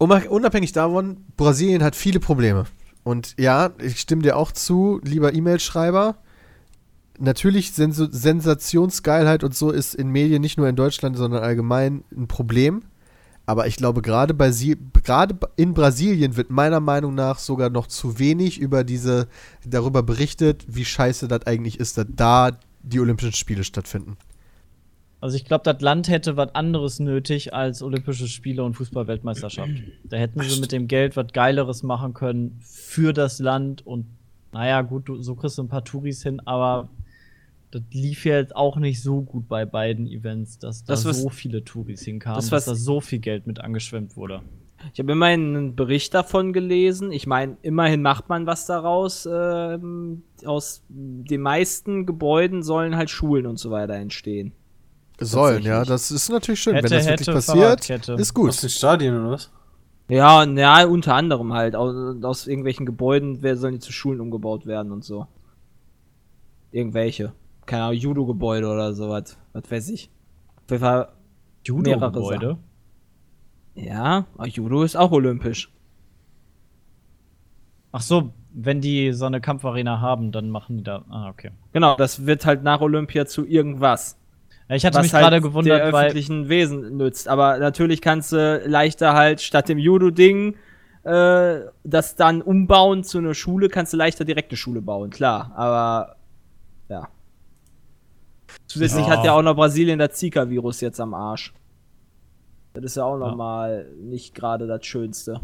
Unab- 0.00 0.28
Unabhängig 0.28 0.72
davon, 0.72 1.18
Brasilien 1.36 1.82
hat 1.82 1.94
viele 1.94 2.20
Probleme. 2.20 2.64
Und 3.04 3.34
ja, 3.38 3.70
ich 3.78 4.00
stimme 4.00 4.22
dir 4.22 4.36
auch 4.36 4.52
zu, 4.52 5.00
lieber 5.04 5.34
E-Mail-Schreiber. 5.34 6.16
Natürlich 7.18 7.72
Senso 7.72 8.06
Sensationsgeilheit 8.10 9.44
und 9.44 9.54
so 9.54 9.70
ist 9.70 9.94
in 9.94 10.08
Medien 10.08 10.40
nicht 10.40 10.56
nur 10.56 10.68
in 10.68 10.76
Deutschland, 10.76 11.16
sondern 11.16 11.42
allgemein 11.42 12.02
ein 12.16 12.28
Problem. 12.28 12.82
Aber 13.44 13.66
ich 13.66 13.76
glaube, 13.76 14.00
gerade 14.00 14.32
bei 14.32 14.50
gerade 15.02 15.38
in 15.56 15.74
Brasilien 15.74 16.36
wird 16.36 16.50
meiner 16.50 16.80
Meinung 16.80 17.14
nach 17.14 17.38
sogar 17.38 17.68
noch 17.68 17.88
zu 17.88 18.18
wenig 18.18 18.58
über 18.58 18.84
diese 18.84 19.28
darüber 19.66 20.02
berichtet, 20.02 20.64
wie 20.68 20.84
scheiße 20.84 21.28
das 21.28 21.46
eigentlich 21.46 21.78
ist, 21.78 21.98
dass 21.98 22.06
da 22.08 22.58
die 22.82 23.00
Olympischen 23.00 23.34
Spiele 23.34 23.64
stattfinden. 23.64 24.16
Also 25.22 25.36
ich 25.36 25.44
glaube, 25.44 25.64
das 25.64 25.80
Land 25.82 26.08
hätte 26.08 26.36
was 26.36 26.54
anderes 26.54 26.98
nötig 26.98 27.52
als 27.52 27.82
Olympische 27.82 28.26
Spiele 28.26 28.64
und 28.64 28.74
Fußball-Weltmeisterschaft. 28.74 29.70
Da 30.04 30.16
hätten 30.16 30.40
sie 30.40 30.60
mit 30.60 30.72
dem 30.72 30.88
Geld 30.88 31.16
was 31.16 31.26
Geileres 31.32 31.82
machen 31.82 32.14
können 32.14 32.58
für 32.62 33.12
das 33.12 33.38
Land 33.38 33.86
und 33.86 34.06
naja, 34.52 34.80
gut, 34.82 35.08
du, 35.08 35.22
so 35.22 35.34
kriegst 35.34 35.58
du 35.58 35.62
ein 35.62 35.68
paar 35.68 35.84
Touris 35.84 36.22
hin, 36.22 36.40
aber 36.46 36.88
das 37.70 37.82
lief 37.92 38.24
ja 38.24 38.36
jetzt 38.36 38.56
auch 38.56 38.76
nicht 38.78 39.00
so 39.02 39.20
gut 39.20 39.46
bei 39.46 39.64
beiden 39.64 40.08
Events, 40.08 40.58
dass 40.58 40.84
da 40.84 40.94
Das, 40.94 41.04
was- 41.04 41.22
so 41.22 41.28
viele 41.28 41.62
Touris 41.64 42.02
hinkamen, 42.02 42.36
das, 42.36 42.46
dass 42.46 42.52
was- 42.52 42.64
da 42.64 42.74
so 42.74 43.00
viel 43.00 43.18
Geld 43.20 43.46
mit 43.46 43.60
angeschwemmt 43.60 44.16
wurde. 44.16 44.40
Ich 44.94 44.98
habe 44.98 45.12
immerhin 45.12 45.54
einen 45.54 45.76
Bericht 45.76 46.14
davon 46.14 46.54
gelesen. 46.54 47.12
Ich 47.12 47.26
meine, 47.26 47.58
immerhin 47.60 48.00
macht 48.00 48.30
man 48.30 48.46
was 48.46 48.64
daraus. 48.64 49.28
Ähm, 49.30 50.22
aus 50.46 50.82
den 50.88 51.42
meisten 51.42 52.06
Gebäuden 52.06 52.62
sollen 52.62 52.96
halt 52.96 53.10
Schulen 53.10 53.44
und 53.46 53.58
so 53.58 53.70
weiter 53.70 53.92
entstehen. 53.96 54.52
Sollen, 55.20 55.62
ja, 55.62 55.84
das 55.84 56.10
ist 56.10 56.30
natürlich 56.30 56.60
schön. 56.60 56.74
Hätte, 56.74 56.90
Wenn 56.90 56.98
das 56.98 57.06
wirklich 57.06 57.20
hätte, 57.28 57.32
passiert, 57.34 57.58
Fahrradkette. 57.58 58.12
ist 58.14 58.20
Aus 58.30 58.34
gut. 58.34 58.62
den 58.62 58.68
Stadien 58.70 59.20
oder 59.20 59.30
was? 59.32 59.50
Ja, 60.08 60.42
ja, 60.44 60.84
unter 60.86 61.14
anderem 61.14 61.52
halt. 61.52 61.76
Aus, 61.76 61.94
aus 62.24 62.46
irgendwelchen 62.46 62.86
Gebäuden 62.86 63.42
wer 63.42 63.56
sollen 63.56 63.74
die 63.74 63.80
zu 63.80 63.92
Schulen 63.92 64.20
umgebaut 64.20 64.66
werden 64.66 64.92
und 64.92 65.04
so. 65.04 65.26
Irgendwelche. 66.72 67.32
Keine 67.66 67.84
Ahnung, 67.84 67.96
Judo-Gebäude 67.96 68.66
oder 68.68 68.92
sowas. 68.94 69.38
Was 69.52 69.70
weiß 69.70 69.88
ich. 69.90 70.10
Auf 70.64 70.70
jeden 70.70 70.80
Fall, 70.82 71.08
Judo-Gebäude. 71.64 72.58
ja, 73.74 74.24
aber 74.34 74.46
Judo 74.48 74.82
ist 74.82 74.96
auch 74.96 75.12
olympisch. 75.12 75.70
Ach 77.92 78.00
so, 78.02 78.32
wenn 78.52 78.80
die 78.80 79.12
so 79.12 79.26
eine 79.26 79.40
Kampfarena 79.40 80.00
haben, 80.00 80.32
dann 80.32 80.50
machen 80.50 80.78
die 80.78 80.82
da. 80.84 81.04
Ah, 81.08 81.28
okay. 81.28 81.50
Genau, 81.72 81.96
das 81.96 82.24
wird 82.26 82.46
halt 82.46 82.62
nach 82.62 82.80
Olympia 82.80 83.26
zu 83.26 83.44
irgendwas. 83.46 84.16
Ja, 84.70 84.76
ich 84.76 84.86
hatte 84.86 84.98
was 84.98 85.02
mich 85.02 85.12
halt 85.12 85.24
gerade 85.24 85.40
der 85.40 85.48
gewundert, 85.48 85.92
weil 85.92 86.04
öffentlichen 86.06 86.48
Wesen 86.48 86.96
nützt. 86.96 87.26
Aber 87.26 87.58
natürlich 87.58 88.00
kannst 88.00 88.30
du 88.30 88.62
leichter 88.64 89.14
halt 89.14 89.40
statt 89.40 89.68
dem 89.68 89.78
Judo-Ding 89.78 90.54
äh, 91.02 91.60
das 91.82 92.14
dann 92.14 92.40
umbauen 92.40 93.02
zu 93.02 93.18
einer 93.18 93.34
Schule, 93.34 93.68
kannst 93.68 93.92
du 93.92 93.96
leichter 93.96 94.24
direkt 94.24 94.52
eine 94.52 94.56
Schule 94.56 94.80
bauen, 94.80 95.10
klar. 95.10 95.50
Aber 95.56 96.14
ja. 96.88 97.08
Zusätzlich 98.68 99.06
Ja. 99.06 99.16
hat 99.16 99.24
ja 99.24 99.32
auch 99.32 99.42
noch 99.42 99.56
Brasilien 99.56 99.98
das 99.98 100.12
Zika-Virus 100.14 100.80
jetzt 100.82 101.00
am 101.00 101.14
Arsch. 101.14 101.52
Das 102.74 102.84
ist 102.84 102.96
ja 102.96 103.04
auch 103.04 103.18
noch 103.18 103.30
Ja. 103.30 103.34
mal 103.34 103.86
nicht 103.98 104.34
gerade 104.36 104.68
das 104.68 104.86
Schönste. 104.86 105.40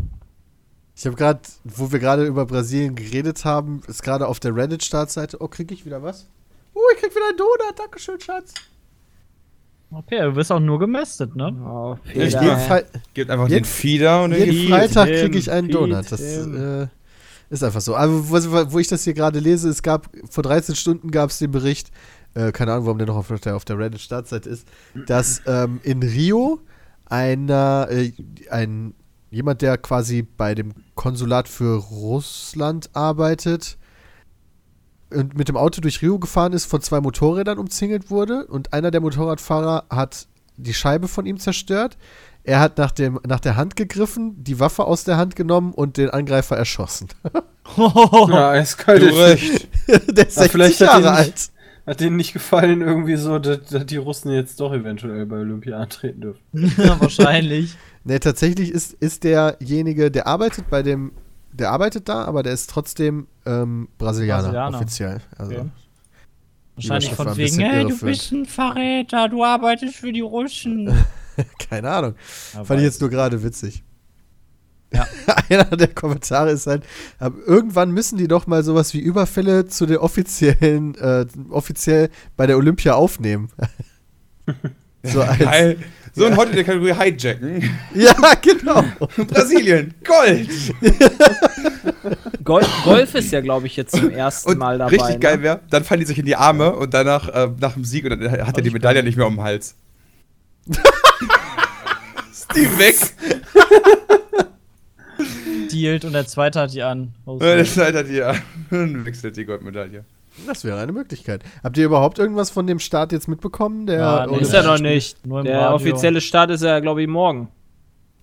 Ich 0.95 1.05
habe 1.05 1.17
gerade, 1.17 1.41
wo 1.65 1.91
wir 1.91 1.99
gerade 1.99 2.25
über 2.27 2.47
Brasilien 2.47 2.95
geredet 2.95 3.45
haben, 3.45 3.83
ist 3.89 4.03
gerade 4.05 4.29
auf 4.29 4.39
der 4.39 4.55
Reddit-Startseite. 4.55 5.39
Oh, 5.41 5.49
krieg 5.49 5.73
ich 5.73 5.85
wieder 5.85 6.03
was? 6.03 6.29
Oh, 6.75 6.81
ich 6.95 7.01
krieg 7.01 7.11
wieder 7.11 7.29
einen 7.29 7.37
Donut. 7.37 7.77
Dankeschön, 7.79 8.21
Schatz. 8.21 8.55
Okay, 9.91 10.21
du 10.21 10.35
wirst 10.37 10.51
auch 10.51 10.61
nur 10.61 10.79
gemästet, 10.79 11.37
ne? 11.37 11.55
Oh, 11.65 11.97
Ich 12.13 12.35
Fre 12.35 12.85
Gebt 13.15 13.31
einfach 13.31 13.49
Jeden- 13.49 13.63
den 13.63 13.65
Feeder 13.65 14.25
und 14.25 14.31
den 14.33 14.51
jeden. 14.53 14.69
Freitag 14.71 15.07
kriege 15.07 15.39
ich 15.39 15.51
einen 15.51 15.69
Feed, 15.69 15.75
Donut. 15.77 16.11
Das 16.11 16.21
äh, 16.21 16.89
ist 17.51 17.63
einfach 17.63 17.81
so. 17.81 17.95
Aber 17.97 18.29
wo, 18.29 18.73
wo 18.73 18.79
ich 18.81 18.89
das 18.89 19.05
hier 19.05 19.15
gerade 19.15 19.39
lese, 19.39 19.69
es 19.69 19.83
gab, 19.83 20.09
vor 20.29 20.43
13 20.43 20.75
Stunden 20.75 21.11
gab 21.13 21.31
es 21.31 21.39
den 21.39 21.53
Bericht, 21.53 21.91
äh, 22.35 22.51
keine 22.53 22.73
Ahnung, 22.73 22.87
warum 22.87 22.99
der 22.99 23.07
noch 23.07 23.17
auf 23.17 23.29
der, 23.41 23.55
auf 23.57 23.65
der 23.65 23.79
Reddit-Startseite 23.79 24.49
ist, 24.51 24.67
dass 25.07 25.43
ähm, 25.47 25.81
in 25.85 26.03
Rio 26.03 26.61
einer, 27.07 27.87
äh, 27.91 28.13
ein, 28.51 28.93
jemand, 29.31 29.63
der 29.63 29.79
quasi 29.79 30.23
bei 30.23 30.55
dem 30.57 30.73
Konsulat 30.97 31.47
für 31.49 31.77
Russland 31.79 32.91
arbeitet, 32.95 33.79
mit 35.11 35.49
dem 35.49 35.57
Auto 35.57 35.81
durch 35.81 36.03
Rio 36.03 36.19
gefahren 36.19 36.53
ist, 36.53 36.65
von 36.67 36.81
zwei 36.81 37.01
Motorrädern 37.01 37.59
umzingelt 37.59 38.11
wurde 38.11 38.47
und 38.47 38.73
einer 38.73 38.91
der 38.91 39.01
Motorradfahrer 39.01 39.85
hat 39.91 40.27
die 40.57 40.75
Scheibe 40.75 41.07
von 41.09 41.27
ihm 41.27 41.39
zerstört. 41.39 41.97
Er 42.45 42.61
hat 42.61 42.79
nach, 42.79 42.93
dem, 42.93 43.19
nach 43.27 43.41
der 43.41 43.57
Hand 43.57 43.77
gegriffen, 43.77 44.43
die 44.43 44.61
Waffe 44.61 44.85
aus 44.85 45.05
der 45.05 45.17
Hand 45.17 45.35
genommen 45.37 45.73
und 45.75 45.97
den 45.97 46.11
Angreifer 46.11 46.57
erschossen. 46.57 47.09
Ja, 47.77 48.51
eiskalt. 48.51 49.03
Du 49.03 49.07
recht. 49.07 49.69
der 49.89 50.29
ist 50.29 50.37
Ja, 50.37 50.43
60 50.45 50.53
vielleicht 50.53 50.81
hat 50.83 50.87
Jahre 50.89 51.01
ihn 51.03 51.07
alt. 51.09 51.27
nicht- 51.35 51.51
Hat 51.85 52.01
denen 52.01 52.15
nicht 52.17 52.33
gefallen, 52.33 52.81
irgendwie 52.81 53.17
so, 53.17 53.41
dass, 53.41 53.63
dass 53.65 53.85
die 53.87 53.97
Russen 53.97 54.31
jetzt 54.31 54.61
doch 54.61 54.73
eventuell 54.73 55.27
bei 55.27 55.37
Olympia 55.39 55.77
antreten 55.79 56.21
dürfen. 56.21 56.41
Ja, 56.79 57.01
wahrscheinlich. 57.01 57.77
Nee, 58.05 58.21
tatsächlich 58.21 58.71
ist, 58.71 58.93
ist 58.95 59.25
derjenige, 59.25 60.13
der 60.13 60.29
arbeitet 60.29 60.71
bei 60.71 60.85
dem, 60.85 61.11
der 61.59 61.71
arbeitet 61.71 62.09
da, 62.09 62.25
aber 62.25 62.43
der 62.43 62.53
ist 62.53 62.71
trotzdem 62.71 63.27
ähm, 63.45 63.89
Brasilianer, 63.99 64.43
Brasilianer. 64.45 64.77
offiziell. 64.77 65.21
Also, 65.37 65.53
Okay. 65.53 65.71
Wahrscheinlich 66.77 67.15
von 67.15 67.37
wegen, 67.39 67.59
hey, 67.59 67.87
du 67.87 67.99
bist 68.01 68.33
ein 68.33 68.45
Verräter, 68.45 69.31
du 69.31 69.43
arbeitest 69.43 69.97
für 69.97 70.13
die 70.13 70.21
Russen. 70.21 70.93
keine 71.71 71.91
Ahnung. 71.91 72.15
Ja, 72.53 72.65
Fand 72.65 72.81
ich 72.81 72.85
jetzt 72.85 73.01
nur 73.01 73.09
gerade 73.09 73.43
witzig. 73.43 73.83
Ja. 74.93 75.07
Einer 75.49 75.77
der 75.77 75.89
Kommentare 75.89 76.51
ist 76.51 76.67
halt, 76.67 76.85
aber 77.19 77.39
irgendwann 77.47 77.93
müssen 77.93 78.19
die 78.19 78.29
doch 78.29 78.47
mal 78.47 78.63
sowas 78.63 78.93
wie 78.93 78.99
Überfälle 79.01 79.67
zu 79.67 79.87
den 79.87 79.97
offiziellen, 79.97 80.95
äh, 80.97 81.25
offiziell 81.49 82.11
bei 82.37 82.47
der 82.47 82.59
Olympia 82.59 82.95
aufnehmen. 82.95 83.49
so 85.03 85.23
als, 85.23 85.39
Geil. 85.39 85.79
So, 86.19 86.25
und 86.25 86.37
heute 86.39 86.51
in 86.53 86.57
der 86.57 86.65
Kategorie 86.65 86.95
Hijacken. 86.95 87.63
ja, 87.95 88.15
genau. 88.41 88.83
Brasilien, 89.29 89.93
Gold. 90.03 90.49
Golf, 92.45 92.67
Golf 92.85 93.15
ist 93.15 93.33
ja, 93.33 93.43
glaube 93.43 93.67
ich, 93.67 93.77
jetzt 93.77 93.95
zum 93.95 94.09
ersten 94.11 94.53
Und 94.53 94.59
Mal 94.59 94.79
dabei. 94.79 94.97
richtig 94.97 95.21
geil 95.21 95.37
ne? 95.37 95.43
wäre, 95.43 95.61
dann 95.69 95.85
fallen 95.85 96.01
die 96.01 96.07
sich 96.07 96.19
in 96.19 96.25
die 96.25 96.37
Arme 96.37 96.73
und 96.75 96.95
danach, 96.95 97.29
äh, 97.29 97.51
nach 97.61 97.75
dem 97.75 97.85
Sieg, 97.85 98.05
und 98.05 98.19
dann 98.19 98.47
hat 98.47 98.57
er 98.57 98.63
die 98.63 98.71
Medaille 98.71 99.03
nicht 99.03 99.19
mehr 99.19 99.27
um 99.27 99.35
den 99.37 99.43
Hals. 99.43 99.75
Ist 102.31 102.49
die 102.57 102.79
weg? 102.79 102.97
Dealt 105.71 106.05
und 106.07 106.15
der 106.15 106.27
zweite 106.27 106.61
hat 106.61 106.73
die 106.73 106.83
an. 106.83 107.13
Oh, 107.27 107.39
Äh, 107.41 107.59
Das 107.59 107.79
Alter, 107.79 108.05
die 108.05 108.15
ja. 108.15 108.35
Wechselt 108.71 109.37
die 109.37 109.45
Goldmedaille. 109.45 110.05
Das 110.47 110.65
wäre 110.65 110.79
eine 110.81 110.93
Möglichkeit. 110.93 111.43
Habt 111.63 111.79
ihr 111.79 111.85
überhaupt 111.87 112.19
irgendwas 112.19 112.51
von 112.51 112.67
dem 112.67 112.79
Start 112.79 113.13
jetzt 113.13 113.29
mitbekommen? 113.29 113.87
Der 113.87 113.99
Ja, 113.99 114.27
nee, 114.27 114.39
Ist 114.39 114.53
er 114.53 114.65
noch 114.65 114.79
nicht. 114.79 115.25
Nur 115.27 115.39
im 115.41 115.45
Der 115.47 115.61
Radio. 115.61 115.77
offizielle 115.77 116.21
Start 116.21 116.51
ist 116.51 116.63
ja, 116.63 116.81
glaube 116.81 117.03
ich, 117.03 117.09
morgen. 117.09 117.49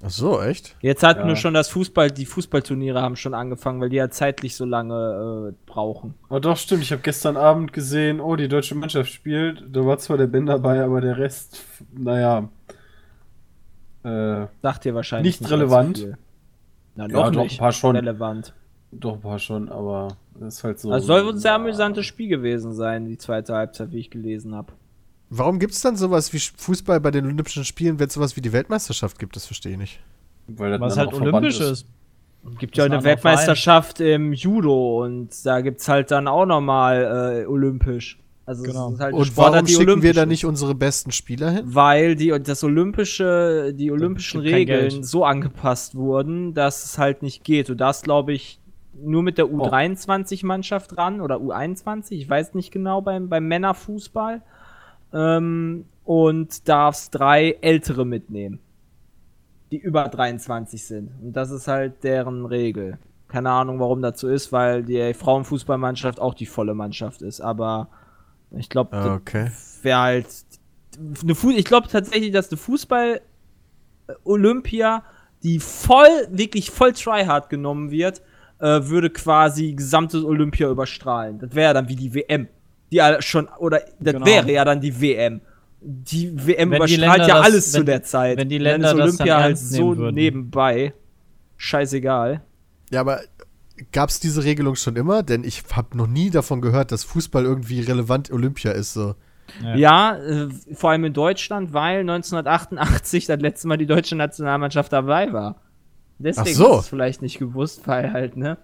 Ach 0.05 0.09
so, 0.09 0.41
echt? 0.41 0.75
Jetzt 0.81 1.01
hat 1.01 1.19
Ja. 1.19 1.25
nur 1.25 1.37
schon 1.37 1.53
das 1.53 1.69
Fußball, 1.69 2.11
die 2.11 2.25
Fußballturniere 2.25 3.01
haben 3.01 3.15
schon 3.15 3.33
angefangen, 3.33 3.79
weil 3.79 3.87
die 3.89 3.95
ja 3.95 4.09
zeitlich 4.09 4.53
so 4.55 4.65
lange 4.65 5.53
äh, 5.53 5.55
brauchen. 5.65 6.13
Oh 6.29 6.39
doch, 6.39 6.57
stimmt. 6.57 6.83
Ich 6.83 6.91
habe 6.91 7.01
gestern 7.01 7.37
Abend 7.37 7.71
gesehen, 7.71 8.19
oh, 8.19 8.35
die 8.35 8.49
deutsche 8.49 8.75
Mannschaft 8.75 9.09
spielt. 9.11 9.63
Da 9.71 9.85
war 9.85 9.97
zwar 9.99 10.17
der 10.17 10.27
Ben 10.27 10.45
dabei, 10.45 10.83
aber 10.83 10.99
der 10.99 11.17
Rest, 11.17 11.63
naja. 11.93 12.49
Äh, 14.03 14.47
Sagt 14.61 14.85
ihr 14.85 14.93
wahrscheinlich 14.95 15.39
Nicht 15.39 15.49
relevant. 15.49 15.97
allzu 15.97 16.01
viel. 16.07 16.17
Na, 16.95 17.07
Ja, 17.07 17.29
doch, 17.31 17.41
nicht. 17.43 17.53
ein 17.53 17.59
paar 17.59 17.71
schon. 17.71 17.95
Relevant. 17.95 18.53
doch 18.91 19.13
ein 19.13 19.21
paar 19.21 19.39
schon, 19.39 19.69
aber 19.69 20.09
das 20.39 20.55
ist 20.55 20.63
halt 20.63 20.79
so. 20.79 20.89
Das 20.89 21.05
soll 21.05 21.25
wohl 21.25 21.33
ein 21.33 21.37
sehr 21.37 21.53
amüsantes 21.55 22.05
Spiel 22.05 22.27
gewesen 22.29 22.73
sein, 22.73 23.05
die 23.05 23.17
zweite 23.17 23.53
Halbzeit, 23.53 23.91
wie 23.91 23.99
ich 23.99 24.09
gelesen 24.09 24.55
habe. 24.55 24.73
Warum 25.29 25.57
gibt 25.59 25.73
es 25.73 25.81
dann 25.81 25.95
sowas 25.95 26.31
wie 26.33 26.39
Fußball 26.39 26.99
bei 26.99 27.09
den 27.11 27.25
Olympischen 27.25 27.65
Spielen, 27.65 27.97
wenn 27.99 28.07
es 28.07 28.13
sowas 28.13 28.35
wie 28.37 28.41
die 28.41 28.53
Weltmeisterschaft 28.53 29.17
gibt? 29.17 29.35
Das 29.35 29.45
verstehe 29.45 29.71
ich 29.73 29.77
nicht. 29.77 29.99
Weil 30.47 30.77
das 30.77 30.97
halt 30.97 31.13
olympisch 31.13 31.59
ist. 31.59 31.87
Gibt 32.59 32.77
Das 32.77 32.77
ja 32.77 32.85
ist 32.85 32.91
ein 32.91 32.93
eine 32.97 33.03
Weltmeisterschaft 33.05 34.01
im 34.01 34.33
Judo 34.33 35.03
und 35.05 35.29
da 35.45 35.61
gibt's 35.61 35.87
halt 35.87 36.11
dann 36.11 36.27
auch 36.27 36.45
nochmal 36.45 37.43
äh, 37.43 37.47
olympisch. 37.47 38.19
Also 38.45 38.63
Genau. 38.63 38.89
es 38.89 38.95
ist 38.95 38.99
halt 38.99 39.13
Und 39.13 39.25
Sportart, 39.25 39.53
warum 39.53 39.65
die 39.65 39.73
schicken 39.73 40.01
wir 40.01 40.13
da 40.13 40.23
ist. 40.23 40.27
nicht 40.27 40.45
unsere 40.45 40.75
besten 40.75 41.11
Spieler 41.13 41.51
hin? 41.51 41.61
Weil 41.65 42.15
die 42.15 42.37
das 42.43 42.61
olympische, 42.65 43.73
die 43.73 43.89
olympischen 43.91 44.41
gibt 44.43 44.53
Regeln 44.53 45.03
so 45.03 45.23
angepasst 45.23 45.95
wurden, 45.95 46.53
dass 46.53 46.83
es 46.83 46.97
halt 46.97 47.23
nicht 47.23 47.45
geht. 47.45 47.69
Du 47.69 47.75
darfst, 47.75 48.03
glaube 48.03 48.33
ich, 48.33 48.59
nur 48.93 49.23
mit 49.23 49.37
der 49.37 49.45
U23-Mannschaft 49.45 50.97
ran 50.97 51.21
oder 51.21 51.37
U21, 51.37 52.11
ich 52.11 52.29
weiß 52.29 52.53
nicht 52.53 52.71
genau, 52.71 52.99
beim, 53.01 53.29
beim 53.29 53.47
Männerfußball. 53.47 54.41
Ähm, 55.13 55.85
und 56.05 56.67
darfst 56.67 57.15
drei 57.15 57.51
Ältere 57.61 58.05
mitnehmen, 58.05 58.59
die 59.71 59.77
über 59.77 60.09
23 60.09 60.85
sind. 60.85 61.11
Und 61.21 61.31
das 61.33 61.49
ist 61.49 61.67
halt 61.69 62.03
deren 62.03 62.45
Regel. 62.45 62.97
Keine 63.29 63.49
Ahnung, 63.51 63.79
warum 63.79 64.01
das 64.01 64.19
so 64.19 64.27
ist, 64.27 64.51
weil 64.51 64.83
die 64.83 65.13
Frauenfußballmannschaft 65.13 66.19
auch 66.19 66.33
die 66.33 66.45
volle 66.45 66.73
Mannschaft 66.73 67.21
ist. 67.21 67.39
Aber 67.41 67.87
ich 68.51 68.67
glaube, 68.69 68.95
Ah, 68.97 69.15
Okay. 69.15 69.49
wäre 69.81 69.99
halt. 69.99 70.27
Eine 71.23 71.35
Fu 71.35 71.49
ich 71.51 71.63
glaube 71.65 71.87
tatsächlich, 71.87 72.31
dass 72.31 72.51
eine 72.51 72.57
Fußball-Olympia, 72.57 75.03
die 75.41 75.59
voll, 75.59 76.27
wirklich 76.29 76.69
voll 76.69 76.91
tryhard 76.93 77.49
genommen 77.49 77.89
wird, 77.91 78.21
äh, 78.63 78.87
würde 78.87 79.09
quasi 79.09 79.73
gesamtes 79.73 80.23
Olympia 80.23 80.69
überstrahlen. 80.69 81.39
Das 81.39 81.53
wäre 81.53 81.73
dann 81.73 81.89
wie 81.89 81.95
die 81.95 82.13
WM. 82.13 82.47
Die 82.91 82.95
ja 82.97 83.21
schon, 83.21 83.47
oder 83.59 83.81
das 83.99 84.13
Genau. 84.13 84.25
wäre 84.25 84.51
ja 84.51 84.63
dann 84.65 84.79
die 84.81 85.01
WM. 85.01 85.41
Die 85.81 86.31
WM 86.47 86.71
Wenn 86.71 86.81
die 86.85 86.93
überstrahlt 86.95 87.17
Länder 87.19 87.27
ja 87.27 87.37
das- 87.39 87.45
alles 87.45 87.71
zu 87.71 87.79
wenn- 87.79 87.85
der 87.87 88.03
Zeit. 88.03 88.37
wenn 88.37 88.47
die 88.49 88.57
Und 88.57 88.63
dann 88.63 88.71
Länder 88.81 88.87
ist 88.89 88.97
das 88.97 89.03
Olympia 89.03 89.33
dann 89.35 89.43
halt 89.43 89.57
so 89.57 89.93
nebenbei. 90.11 90.93
Scheißegal. 91.57 92.41
Ja, 92.91 93.01
aber 93.01 93.21
gab 93.91 94.09
es 94.09 94.19
diese 94.19 94.43
Regelung 94.43 94.75
schon 94.75 94.95
immer? 94.95 95.23
Denn 95.23 95.43
ich 95.43 95.63
habe 95.73 95.97
noch 95.97 96.07
nie 96.07 96.29
davon 96.29 96.61
gehört, 96.61 96.91
dass 96.91 97.03
Fußball 97.03 97.43
irgendwie 97.43 97.81
relevant 97.81 98.31
Olympia 98.31 98.71
ist. 98.71 98.93
So. 98.93 99.15
Ja. 99.61 99.75
Ja, 99.75 100.17
äh, 100.17 100.49
vor 100.73 100.91
allem 100.91 101.03
in 101.05 101.13
Deutschland, 101.13 101.73
weil 101.73 102.03
1988 102.03 103.25
das 103.25 103.39
letzte 103.41 103.67
Mal 103.67 103.77
die 103.77 103.85
deutsche 103.85 104.15
Nationalmannschaft 104.15 104.91
dabei 104.93 105.31
war. 105.33 105.57
Deswegen 106.23 106.55
so. 106.55 106.63
hast 106.65 106.73
du 106.73 106.79
es 106.79 106.87
vielleicht 106.87 107.21
nicht 107.21 107.39
gewusst, 107.39 107.87
weil 107.87 108.11
halt, 108.13 108.37
ne? 108.37 108.57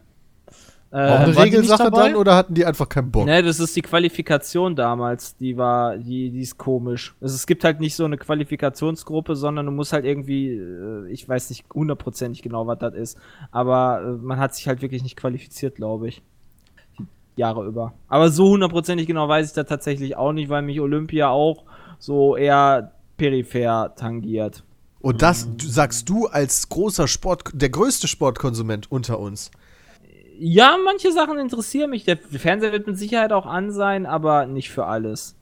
Äh, 0.92 0.98
eine 0.98 1.26
die 1.26 1.32
nicht 1.32 1.40
Regelsache 1.40 1.92
dann 1.92 2.16
oder 2.16 2.36
hatten 2.36 2.56
die 2.56 2.66
einfach 2.66 2.90
keinen 2.90 3.12
Bock? 3.12 3.26
ne, 3.26 3.44
das 3.44 3.60
ist 3.60 3.76
die 3.76 3.84
Qualifikation 3.84 4.76
damals, 4.76 5.38
die 5.38 5.56
war, 5.56 5.98
die, 5.98 6.32
die 6.32 6.42
ist 6.42 6.58
komisch. 6.58 7.16
Also 7.22 7.36
es 7.36 7.46
gibt 7.46 7.64
halt 7.64 7.80
nicht 7.80 7.96
so 7.96 8.06
eine 8.06 8.18
Qualifikationsgruppe, 8.18 9.36
sondern 9.36 9.68
du 9.68 9.72
musst 9.72 9.94
halt 9.94 10.04
irgendwie, 10.04 10.50
äh, 10.50 11.08
ich 11.10 11.30
weiß 11.30 11.52
nicht 11.52 11.66
hundertprozentig 11.72 12.42
genau, 12.42 12.66
was 12.66 12.80
das 12.80 12.96
ist, 12.96 13.18
aber 13.52 14.02
äh, 14.04 14.26
man 14.26 14.40
hat 14.40 14.56
sich 14.56 14.68
halt 14.68 14.82
wirklich 14.82 15.04
nicht 15.04 15.16
qualifiziert, 15.16 15.76
glaube 15.76 16.08
ich. 16.08 16.24
Die 16.98 17.06
Jahre 17.36 17.68
über. 17.68 17.94
Aber 18.08 18.32
so 18.32 18.50
hundertprozentig 18.50 19.06
genau 19.06 19.28
weiß 19.28 19.48
ich 19.48 19.54
das 19.54 19.68
tatsächlich 19.68 20.18
auch 20.18 20.34
nicht, 20.34 20.50
weil 20.50 20.64
mich 20.64 20.82
Olympia 20.82 21.30
auch 21.30 21.66
so 22.00 22.36
eher 22.36 22.94
peripher 23.16 23.94
tangiert. 23.96 24.64
Und 25.02 25.22
das 25.22 25.48
du- 25.58 25.68
sagst 25.68 26.10
du 26.10 26.28
als 26.28 26.68
großer 26.70 27.08
Sport, 27.08 27.52
der 27.54 27.70
größte 27.70 28.08
Sportkonsument 28.08 28.92
unter 28.92 29.20
uns. 29.20 29.50
Ja, 30.38 30.78
manche 30.84 31.12
Sachen 31.12 31.38
interessieren 31.38 31.90
mich. 31.90 32.04
Der 32.06 32.18
Fernseher 32.18 32.72
wird 32.72 32.88
mit 32.88 32.98
Sicherheit 32.98 33.32
auch 33.34 33.46
an 33.46 33.72
sein, 33.72 34.06
aber 34.06 34.46
nicht 34.46 34.70
für 34.70 34.86
alles. 34.86 35.36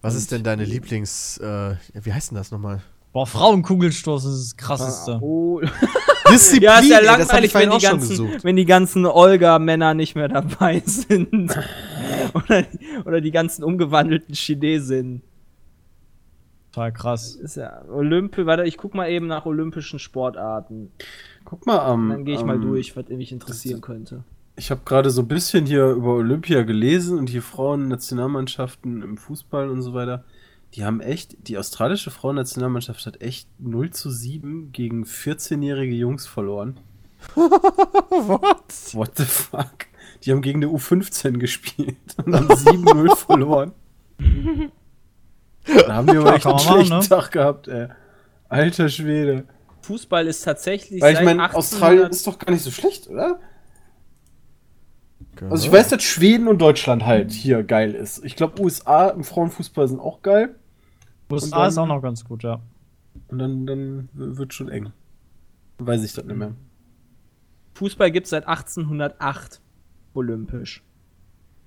Was 0.00 0.14
ist 0.14 0.32
denn 0.32 0.42
deine 0.42 0.64
Lieblings, 0.64 1.38
äh, 1.38 1.76
wie 1.94 2.12
heißt 2.12 2.30
denn 2.30 2.36
das 2.36 2.50
nochmal? 2.50 2.82
Boah, 3.12 3.26
Frauenkugelstoß 3.26 4.24
ist 4.26 4.40
das 4.52 4.56
krasseste. 4.56 5.18
Oh. 5.22 5.60
Disziplin, 6.30 6.62
Ja, 6.62 6.78
ist 6.80 6.88
ja 6.90 7.00
langweilig, 7.00 7.54
wenn 7.54 7.70
auch 7.70 7.78
die, 7.78 7.86
schon 7.86 7.92
ganzen, 7.98 8.08
gesucht. 8.10 8.44
wenn 8.44 8.56
die 8.56 8.64
ganzen 8.64 9.06
Olga-Männer 9.06 9.94
nicht 9.94 10.14
mehr 10.14 10.28
dabei 10.28 10.80
sind. 10.86 11.56
oder, 12.34 12.64
oder 13.04 13.20
die 13.20 13.30
ganzen 13.30 13.62
umgewandelten 13.62 14.34
Chinesinnen. 14.34 15.22
Total 16.74 16.92
krass. 16.92 17.36
Ist 17.36 17.56
ja 17.56 17.84
Olympi, 17.88 18.46
warte, 18.46 18.64
ich 18.64 18.76
guck 18.76 18.94
mal 18.94 19.08
eben 19.08 19.26
nach 19.28 19.46
olympischen 19.46 19.98
Sportarten. 19.98 20.90
Guck 21.44 21.66
mal 21.66 21.78
am. 21.78 22.08
Dann 22.08 22.24
gehe 22.24 22.34
ich 22.34 22.44
mal 22.44 22.56
am- 22.56 22.62
durch, 22.62 22.96
was 22.96 23.08
mich 23.08 23.30
interessieren 23.32 23.80
könnte. 23.80 24.24
Ich 24.56 24.70
habe 24.70 24.82
gerade 24.84 25.10
so 25.10 25.22
ein 25.22 25.28
bisschen 25.28 25.66
hier 25.66 25.90
über 25.90 26.14
Olympia 26.14 26.62
gelesen 26.62 27.18
und 27.18 27.28
hier 27.28 27.42
Frauen-Nationalmannschaften 27.42 29.02
im 29.02 29.16
Fußball 29.16 29.68
und 29.68 29.82
so 29.82 29.94
weiter. 29.94 30.24
Die 30.74 30.84
haben 30.84 31.00
echt, 31.00 31.48
die 31.48 31.58
australische 31.58 32.10
Frauennationalmannschaft 32.10 33.06
hat 33.06 33.20
echt 33.22 33.48
0 33.60 33.90
zu 33.90 34.10
7 34.10 34.70
gegen 34.72 35.04
14-jährige 35.04 35.94
Jungs 35.94 36.26
verloren. 36.26 36.78
What? 37.34 38.94
What 38.94 39.16
the 39.16 39.24
fuck? 39.24 39.86
Die 40.24 40.32
haben 40.32 40.42
gegen 40.42 40.62
eine 40.62 40.72
U15 40.72 41.38
gespielt 41.38 41.96
und 42.24 42.34
haben 42.34 42.48
7-0 42.48 43.14
verloren. 43.16 43.72
Da 45.66 45.94
haben 45.94 46.06
die 46.06 46.16
aber 46.16 46.34
echt 46.34 46.44
kann 46.44 46.52
einen 46.52 46.60
schlechten 46.60 46.98
ne? 46.98 47.06
Tag 47.08 47.30
gehabt, 47.32 47.68
ey. 47.68 47.88
Alter 48.48 48.88
Schwede. 48.88 49.44
Fußball 49.82 50.26
ist 50.26 50.42
tatsächlich 50.42 51.00
Weil 51.02 51.14
ich 51.14 51.20
meine, 51.20 51.42
1800 51.42 51.54
Australien 51.56 52.10
ist 52.10 52.26
doch 52.26 52.38
gar 52.38 52.52
nicht 52.52 52.62
so 52.62 52.70
schlecht, 52.70 53.08
oder? 53.08 53.38
Genau. 55.36 55.50
Also 55.50 55.66
ich 55.66 55.72
weiß, 55.72 55.88
dass 55.88 56.02
Schweden 56.02 56.48
und 56.48 56.58
Deutschland 56.58 57.04
halt 57.04 57.32
hier 57.32 57.62
geil 57.64 57.94
ist. 57.94 58.24
Ich 58.24 58.36
glaube, 58.36 58.62
USA 58.62 59.08
im 59.08 59.24
Frauenfußball 59.24 59.88
sind 59.88 60.00
auch 60.00 60.22
geil. 60.22 60.54
USA 61.30 61.58
dann- 61.58 61.68
ist 61.68 61.78
auch 61.78 61.86
noch 61.86 62.00
ganz 62.00 62.24
gut, 62.24 62.44
ja. 62.44 62.60
Und 63.28 63.38
dann, 63.38 63.66
dann 63.66 64.08
wird 64.12 64.54
schon 64.54 64.68
eng. 64.68 64.92
Weiß 65.78 66.04
ich 66.04 66.12
das 66.12 66.24
nicht 66.24 66.36
mehr. 66.36 66.52
Fußball 67.74 68.10
gibt 68.10 68.26
es 68.26 68.30
seit 68.30 68.46
1808 68.46 69.60
olympisch. 70.14 70.82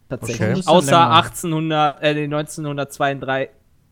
Tatsächlich. 0.10 0.60
Okay. 0.60 0.64
Außer 0.66 0.92
länger. 0.92 1.16
1800, 1.16 2.02
äh, 2.02 2.14
nee, 2.14 2.24
1932, 2.24 3.50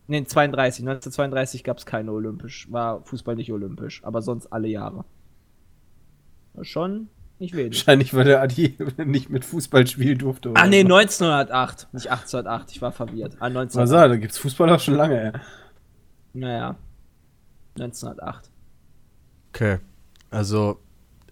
nee, 0.08 0.24
32, 0.24 0.82
1932 0.84 1.64
gab 1.64 1.78
es 1.78 1.86
keine 1.86 2.12
olympisch, 2.12 2.72
war 2.72 3.04
Fußball 3.04 3.36
nicht 3.36 3.52
olympisch, 3.52 4.04
aber 4.04 4.22
sonst 4.22 4.48
alle 4.48 4.68
Jahre. 4.68 5.06
Schon 6.62 7.10
nicht 7.40 7.54
wenig. 7.56 7.80
Wahrscheinlich, 7.80 8.14
weil 8.14 8.24
der 8.24 8.42
Adi 8.42 8.78
nicht 9.06 9.30
mit 9.30 9.44
Fußball 9.44 9.86
spielen 9.88 10.18
durfte. 10.18 10.52
Ah, 10.56 10.68
nee, 10.68 10.86
so. 10.88 10.96
1908, 10.96 11.94
nicht 11.94 12.10
1808, 12.10 12.72
ich 12.72 12.82
war 12.82 12.92
verwirrt. 12.92 13.36
Ah, 13.40 13.50
Was 13.50 13.76
1908. 13.76 13.90
sag, 13.90 14.10
da 14.10 14.16
gibt's 14.18 14.38
Fußball 14.38 14.70
auch 14.70 14.80
schon 14.80 14.96
lange, 14.96 15.34
ey. 15.34 15.40
Naja. 16.34 16.78
1908. 17.78 18.50
Okay. 19.50 19.80
Also, 20.30 20.80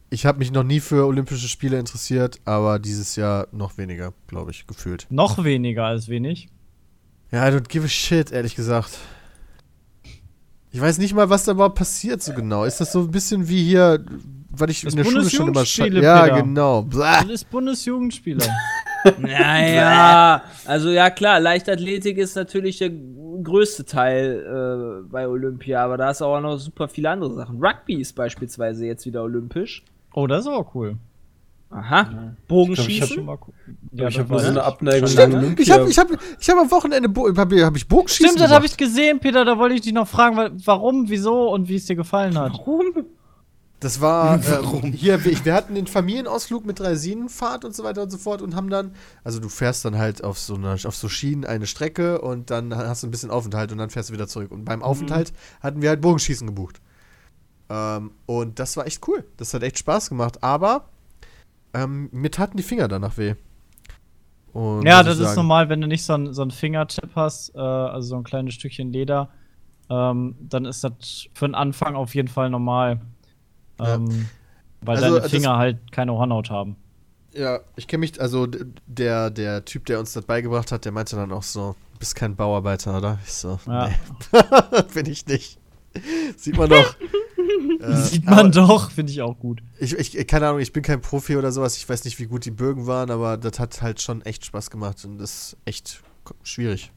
ich 0.09 0.25
habe 0.25 0.39
mich 0.39 0.51
noch 0.51 0.63
nie 0.63 0.79
für 0.79 1.05
Olympische 1.05 1.47
Spiele 1.47 1.79
interessiert, 1.79 2.39
aber 2.45 2.79
dieses 2.79 3.15
Jahr 3.15 3.47
noch 3.51 3.77
weniger, 3.77 4.13
glaube 4.27 4.51
ich, 4.51 4.67
gefühlt. 4.67 5.07
Noch 5.09 5.43
weniger 5.43 5.85
als 5.85 6.09
wenig. 6.09 6.49
Ja, 7.33 7.47
I 7.49 7.51
don't 7.51 7.67
give 7.67 7.83
a 7.83 7.89
shit, 7.89 8.31
ehrlich 8.31 8.55
gesagt. 8.55 8.91
Ich 10.71 10.79
weiß 10.79 10.99
nicht 10.99 11.13
mal, 11.15 11.29
was 11.29 11.45
da 11.45 11.51
überhaupt 11.53 11.75
passiert 11.75 12.21
so 12.21 12.33
genau. 12.33 12.63
Ist 12.63 12.79
das 12.79 12.91
so 12.91 12.99
ein 13.01 13.11
bisschen 13.11 13.49
wie 13.49 13.63
hier, 13.63 14.05
was 14.49 14.69
ich 14.69 14.81
Das 14.81 14.93
in 14.93 14.97
der 14.97 15.03
Schule 15.05 15.29
schon 15.29 15.47
immer 15.47 15.53
Bundesjugendspiele, 15.53 16.03
Ja, 16.03 16.23
Peter. 16.23 16.41
genau. 16.43 16.81
Blah. 16.83 17.21
Das 17.23 17.31
ist 17.31 17.49
Bundesjugendspieler. 17.49 18.45
Naja, 19.19 20.43
also 20.65 20.89
ja 20.89 21.09
klar, 21.09 21.41
Leichtathletik 21.41 22.17
ist 22.17 22.35
natürlich 22.37 22.77
der 22.77 22.89
größte 23.43 23.83
Teil 23.83 25.03
äh, 25.03 25.09
bei 25.11 25.27
Olympia, 25.27 25.83
aber 25.83 25.97
da 25.97 26.11
ist 26.11 26.21
auch 26.21 26.39
noch 26.39 26.57
super 26.57 26.87
viele 26.87 27.09
andere 27.09 27.33
Sachen. 27.33 27.61
Rugby 27.61 27.95
ist 27.99 28.13
beispielsweise 28.13 28.85
jetzt 28.85 29.05
wieder 29.05 29.23
olympisch. 29.23 29.83
oh, 30.13 30.25
das 30.25 30.41
ist 30.45 30.47
aber 30.47 30.71
cool. 30.73 30.95
Aha. 31.73 32.01
Ich 32.01 32.07
glaub, 32.09 32.31
ich 32.37 32.47
Bogenschießen? 32.47 33.17
hab- 33.17 33.25
Mal 33.25 33.37
gucken. 33.37 33.77
ich 33.91 34.19
habe 34.19 34.29
nur 34.29 34.39
so 34.39 34.47
eine. 34.47 34.63
Abneigung 34.63 35.07
Stimmt, 35.07 35.59
ich 35.59 35.71
habe 35.71 35.89
ich 35.89 35.97
hab, 35.97 36.07
ich 36.39 36.49
hab 36.49 36.57
am 36.59 36.69
Wochenende 36.71 37.09
Bo 37.09 37.27
hab, 37.35 37.51
hab 37.51 37.75
ich 37.75 37.87
Bogenschießen 37.87 38.27
Stimmt, 38.29 38.41
das 38.41 38.51
habe 38.51 38.65
ich 38.65 38.77
gesehen, 38.77 39.19
Peter. 39.19 39.43
Da 39.45 39.57
wollte 39.57 39.75
ich 39.75 39.81
dich 39.81 39.93
noch 39.93 40.07
fragen, 40.07 40.37
wa- 40.37 40.51
warum, 40.65 41.09
wieso 41.09 41.49
und 41.51 41.67
wie 41.69 41.75
es 41.75 41.85
dir 41.85 41.95
gefallen 41.95 42.37
hat. 42.37 42.53
Warum? 42.53 43.05
Das 43.79 43.99
war 43.99 44.39
ähm, 44.83 44.93
hier, 44.93 45.25
wir, 45.25 45.43
wir 45.43 45.53
hatten 45.53 45.75
den 45.75 45.87
Familienausflug 45.87 46.65
mit 46.65 46.79
Dreisinenfahrt 46.79 47.65
und 47.65 47.75
so 47.75 47.83
weiter 47.83 48.03
und 48.03 48.11
so 48.11 48.17
fort 48.17 48.41
und 48.41 48.55
haben 48.55 48.69
dann, 48.69 48.91
also 49.25 49.39
du 49.41 49.49
fährst 49.49 49.83
dann 49.83 49.97
halt 49.97 50.23
auf 50.23 50.39
so, 50.39 50.55
einer, 50.55 50.73
auf 50.85 50.95
so 50.95 51.09
Schienen 51.09 51.43
eine 51.43 51.67
Strecke 51.67 52.21
und 52.21 52.49
dann 52.49 52.73
hast 52.73 53.03
du 53.03 53.07
ein 53.07 53.11
bisschen 53.11 53.29
Aufenthalt 53.29 53.73
und 53.73 53.79
dann 53.79 53.89
fährst 53.89 54.07
du 54.09 54.13
wieder 54.13 54.27
zurück. 54.29 54.51
Und 54.51 54.63
beim 54.63 54.81
Aufenthalt 54.83 55.33
hatten 55.61 55.81
wir 55.81 55.89
halt 55.89 55.99
Bogenschießen 55.99 56.47
gebucht. 56.47 56.79
Ähm, 57.69 58.11
und 58.25 58.59
das 58.59 58.77
war 58.77 58.85
echt 58.87 59.05
cool. 59.07 59.25
Das 59.35 59.53
hat 59.53 59.63
echt 59.63 59.79
Spaß 59.79 60.07
gemacht, 60.09 60.41
aber 60.43 60.85
ähm, 61.73 62.09
mir 62.11 62.31
taten 62.31 62.57
die 62.57 62.63
Finger 62.63 62.87
danach 62.87 63.17
weh. 63.17 63.35
Und 64.53 64.85
Ja, 64.85 65.01
das 65.01 65.17
ist 65.17 65.35
normal, 65.35 65.69
wenn 65.69 65.81
du 65.81 65.87
nicht 65.87 66.03
so 66.05 66.13
ein, 66.13 66.33
so 66.33 66.43
ein 66.43 66.51
Fingerchip 66.51 67.09
hast, 67.15 67.55
äh, 67.55 67.59
also 67.59 68.09
so 68.09 68.15
ein 68.17 68.23
kleines 68.23 68.53
Stückchen 68.53 68.91
Leder, 68.91 69.29
ähm, 69.89 70.35
dann 70.39 70.65
ist 70.65 70.83
das 70.83 71.27
für 71.33 71.47
den 71.47 71.55
Anfang 71.55 71.95
auf 71.95 72.13
jeden 72.13 72.27
Fall 72.27 72.49
normal. 72.49 73.01
Ja. 73.79 73.95
Ähm, 73.95 74.29
weil 74.81 74.97
Also, 74.97 75.17
deine 75.17 75.29
Finger 75.29 75.57
halt 75.57 75.91
keine 75.91 76.13
Hornhaut 76.13 76.49
haben. 76.51 76.75
Ja, 77.33 77.61
ich 77.75 77.87
kenne 77.87 78.01
mich, 78.01 78.21
also 78.21 78.45
der, 78.85 79.31
der 79.31 79.65
Typ, 79.65 79.87
der 79.87 79.99
uns 79.99 80.13
das 80.13 80.23
beigebracht 80.25 80.71
hat, 80.71 80.85
der 80.85 80.91
meinte 80.91 81.15
dann 81.15 81.31
auch 81.31 81.41
so, 81.41 81.75
du 81.93 81.99
bist 81.99 82.13
kein 82.15 82.35
Bauarbeiter, 82.35 82.95
oder? 82.95 83.17
Ich 83.25 83.33
so, 83.33 83.59
Ja. 83.65 83.87
nee, 83.89 84.39
bin 84.93 85.07
ich 85.07 85.25
nicht. 85.25 85.57
Sieht 86.37 86.57
man 86.57 86.69
doch. 86.69 86.95
Äh, 87.79 87.95
Sieht 88.03 88.27
aber 88.27 88.35
man 88.37 88.51
doch, 88.51 88.91
finde 88.91 89.11
ich 89.11 89.21
auch 89.21 89.37
gut. 89.39 89.61
Ich, 89.79 89.93
ich, 89.97 90.27
keine 90.27 90.47
Ahnung, 90.47 90.59
ich 90.61 90.73
bin 90.73 90.83
kein 90.83 91.01
Profi 91.01 91.35
oder 91.37 91.51
sowas, 91.51 91.77
ich 91.77 91.87
weiß 91.87 92.05
nicht, 92.05 92.19
wie 92.19 92.25
gut 92.25 92.45
die 92.45 92.51
Bögen 92.51 92.87
waren, 92.87 93.11
aber 93.11 93.37
das 93.37 93.59
hat 93.59 93.81
halt 93.81 94.01
schon 94.01 94.21
echt 94.23 94.45
Spaß 94.45 94.69
gemacht 94.69 95.03
und 95.05 95.17
das 95.17 95.31
ist 95.53 95.57
echt 95.65 96.01
schwierig. 96.43 96.91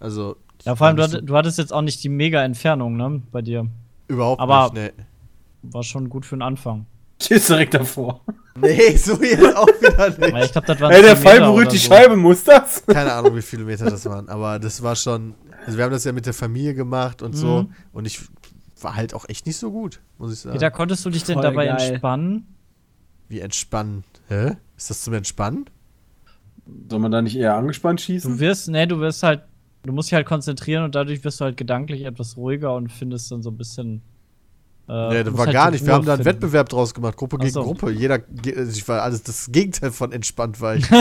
Also. 0.00 0.36
Ja, 0.64 0.76
vor 0.76 0.86
allem, 0.86 0.96
du, 0.96 1.02
war 1.02 1.08
nicht 1.08 1.16
hatt- 1.18 1.28
du 1.28 1.36
hattest 1.36 1.58
jetzt 1.58 1.72
auch 1.72 1.82
nicht 1.82 2.02
die 2.04 2.08
Mega-Entfernung, 2.08 2.96
ne, 2.96 3.22
bei 3.32 3.42
dir. 3.42 3.66
so, 4.08 4.14
überhaupt 4.14 4.40
aber- 4.40 4.72
nicht, 4.72 4.96
nee. 4.96 5.04
War 5.64 5.82
schon 5.84 6.08
gut 6.08 6.26
für 6.26 6.36
den 6.36 6.42
Anfang. 6.42 6.86
Stehst 7.22 7.48
direkt 7.48 7.74
davor. 7.74 8.20
Nee, 8.60 8.96
so 8.96 9.20
jetzt 9.22 9.56
auch 9.56 9.66
wieder 9.68 10.08
nicht. 10.08 10.46
Ich 10.46 10.52
glaube, 10.52 10.66
das 10.66 10.80
waren 10.80 10.90
Ey, 10.92 11.02
der 11.02 11.14
10 11.14 11.22
Fall 11.24 11.40
berührt 11.40 11.72
die 11.72 11.78
so. 11.78 11.88
Scheibe, 11.88 12.16
muss 12.16 12.42
das? 12.42 12.84
Keine 12.84 13.12
Ahnung, 13.12 13.36
wie 13.36 13.42
viele 13.42 13.62
Meter 13.64 13.88
das 13.88 14.04
waren, 14.06 14.28
aber 14.28 14.58
das 14.58 14.82
war 14.82 14.96
schon. 14.96 15.34
Also, 15.64 15.78
wir 15.78 15.84
haben 15.84 15.92
das 15.92 16.02
ja 16.02 16.10
mit 16.12 16.26
der 16.26 16.34
Familie 16.34 16.74
gemacht 16.74 17.22
und 17.22 17.34
so 17.34 17.62
Mhm. 17.62 17.72
und 17.92 18.06
ich 18.06 18.20
war 18.82 18.94
halt 18.96 19.14
auch 19.14 19.28
echt 19.28 19.46
nicht 19.46 19.56
so 19.56 19.70
gut, 19.70 20.00
muss 20.18 20.32
ich 20.32 20.40
sagen. 20.40 20.54
Peter, 20.54 20.70
konntest 20.70 21.04
du 21.04 21.10
dich 21.10 21.24
denn 21.24 21.34
Voll 21.34 21.42
dabei 21.42 21.66
geil. 21.66 21.90
entspannen? 21.90 22.46
Wie 23.28 23.40
entspannen. 23.40 24.04
Hä? 24.28 24.56
Ist 24.76 24.90
das 24.90 25.02
zum 25.02 25.14
Entspannen? 25.14 25.66
Soll 26.88 26.98
man 27.00 27.10
da 27.10 27.22
nicht 27.22 27.36
eher 27.36 27.54
angespannt 27.56 28.00
Du 28.00 28.04
schießen? 28.04 28.38
wirst, 28.38 28.68
ne, 28.68 28.86
du 28.86 29.00
wirst 29.00 29.22
halt, 29.22 29.42
du 29.84 29.92
musst 29.92 30.10
dich 30.10 30.14
halt 30.14 30.26
konzentrieren 30.26 30.84
und 30.84 30.94
dadurch 30.94 31.24
wirst 31.24 31.40
du 31.40 31.44
halt 31.44 31.56
gedanklich 31.56 32.02
etwas 32.04 32.36
ruhiger 32.36 32.74
und 32.74 32.90
findest 32.92 33.30
dann 33.32 33.42
so 33.42 33.50
ein 33.50 33.56
bisschen. 33.56 34.02
Äh, 34.88 35.08
nee, 35.10 35.24
das 35.24 35.32
war 35.34 35.46
halt 35.46 35.52
gar 35.52 35.70
nicht. 35.70 35.84
Wir 35.86 35.94
haben 35.94 36.04
da 36.04 36.14
einen 36.14 36.22
finden. 36.24 36.42
Wettbewerb 36.42 36.68
draus 36.68 36.92
gemacht, 36.94 37.16
Gruppe 37.16 37.36
Ach 37.38 37.42
gegen 37.42 37.52
so. 37.52 37.62
Gruppe. 37.62 37.90
Jeder, 37.90 38.18
also 38.56 38.72
ich 38.72 38.86
war 38.88 39.02
alles 39.02 39.22
das 39.22 39.50
Gegenteil 39.50 39.90
von 39.92 40.12
entspannt 40.12 40.60
war 40.60 40.76
ich. 40.76 40.84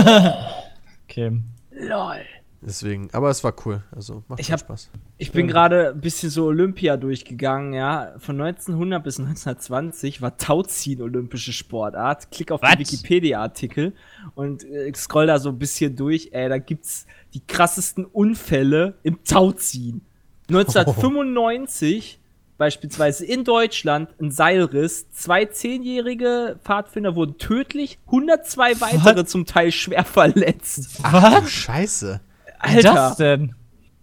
Okay. 1.09 1.41
Lol. 1.71 2.21
Deswegen, 2.63 3.09
aber 3.11 3.29
es 3.31 3.43
war 3.43 3.55
cool. 3.65 3.81
Also 3.91 4.23
macht 4.27 4.39
Ich 4.39 4.45
schon 4.47 4.53
hab- 4.53 4.59
Spaß. 4.59 4.91
Ich 5.17 5.31
bin 5.31 5.47
gerade 5.47 5.89
ein 5.89 5.99
bisschen 6.01 6.29
so 6.29 6.45
Olympia 6.45 6.95
durchgegangen, 6.95 7.73
ja. 7.73 8.13
Von 8.19 8.39
1900 8.39 9.03
bis 9.03 9.17
1920 9.19 10.21
war 10.21 10.37
Tauziehen 10.37 11.01
olympische 11.01 11.53
Sportart. 11.53 12.29
Klick 12.29 12.51
auf 12.51 12.61
Was? 12.61 12.71
den 12.71 12.79
Wikipedia-Artikel 12.79 13.93
und 14.35 14.63
äh, 14.63 14.91
scroll 14.93 15.25
da 15.25 15.39
so 15.39 15.49
ein 15.49 15.57
bisschen 15.57 15.95
durch. 15.95 16.29
Ey, 16.33 16.49
da 16.49 16.59
gibt's 16.59 17.07
die 17.33 17.41
krassesten 17.45 18.05
Unfälle 18.05 18.93
im 19.01 19.23
Tauziehen. 19.23 20.01
1995 20.49 22.19
beispielsweise 22.57 23.25
in 23.25 23.43
Deutschland 23.43 24.09
ein 24.21 24.29
Seilriss. 24.29 25.09
Zwei 25.11 25.45
zehnjährige 25.45 26.59
Pfadfinder 26.63 27.15
wurden 27.15 27.37
tödlich, 27.39 27.97
102 28.05 28.81
weitere 28.81 29.25
zum 29.25 29.45
Teil 29.47 29.71
schwer 29.71 30.03
verletzt. 30.05 30.99
Ach 31.01 31.41
du 31.41 31.47
Scheiße. 31.47 32.21
Wie 32.67 32.81
das 32.81 32.95
Alter, 32.97 33.15
denn? 33.37 33.55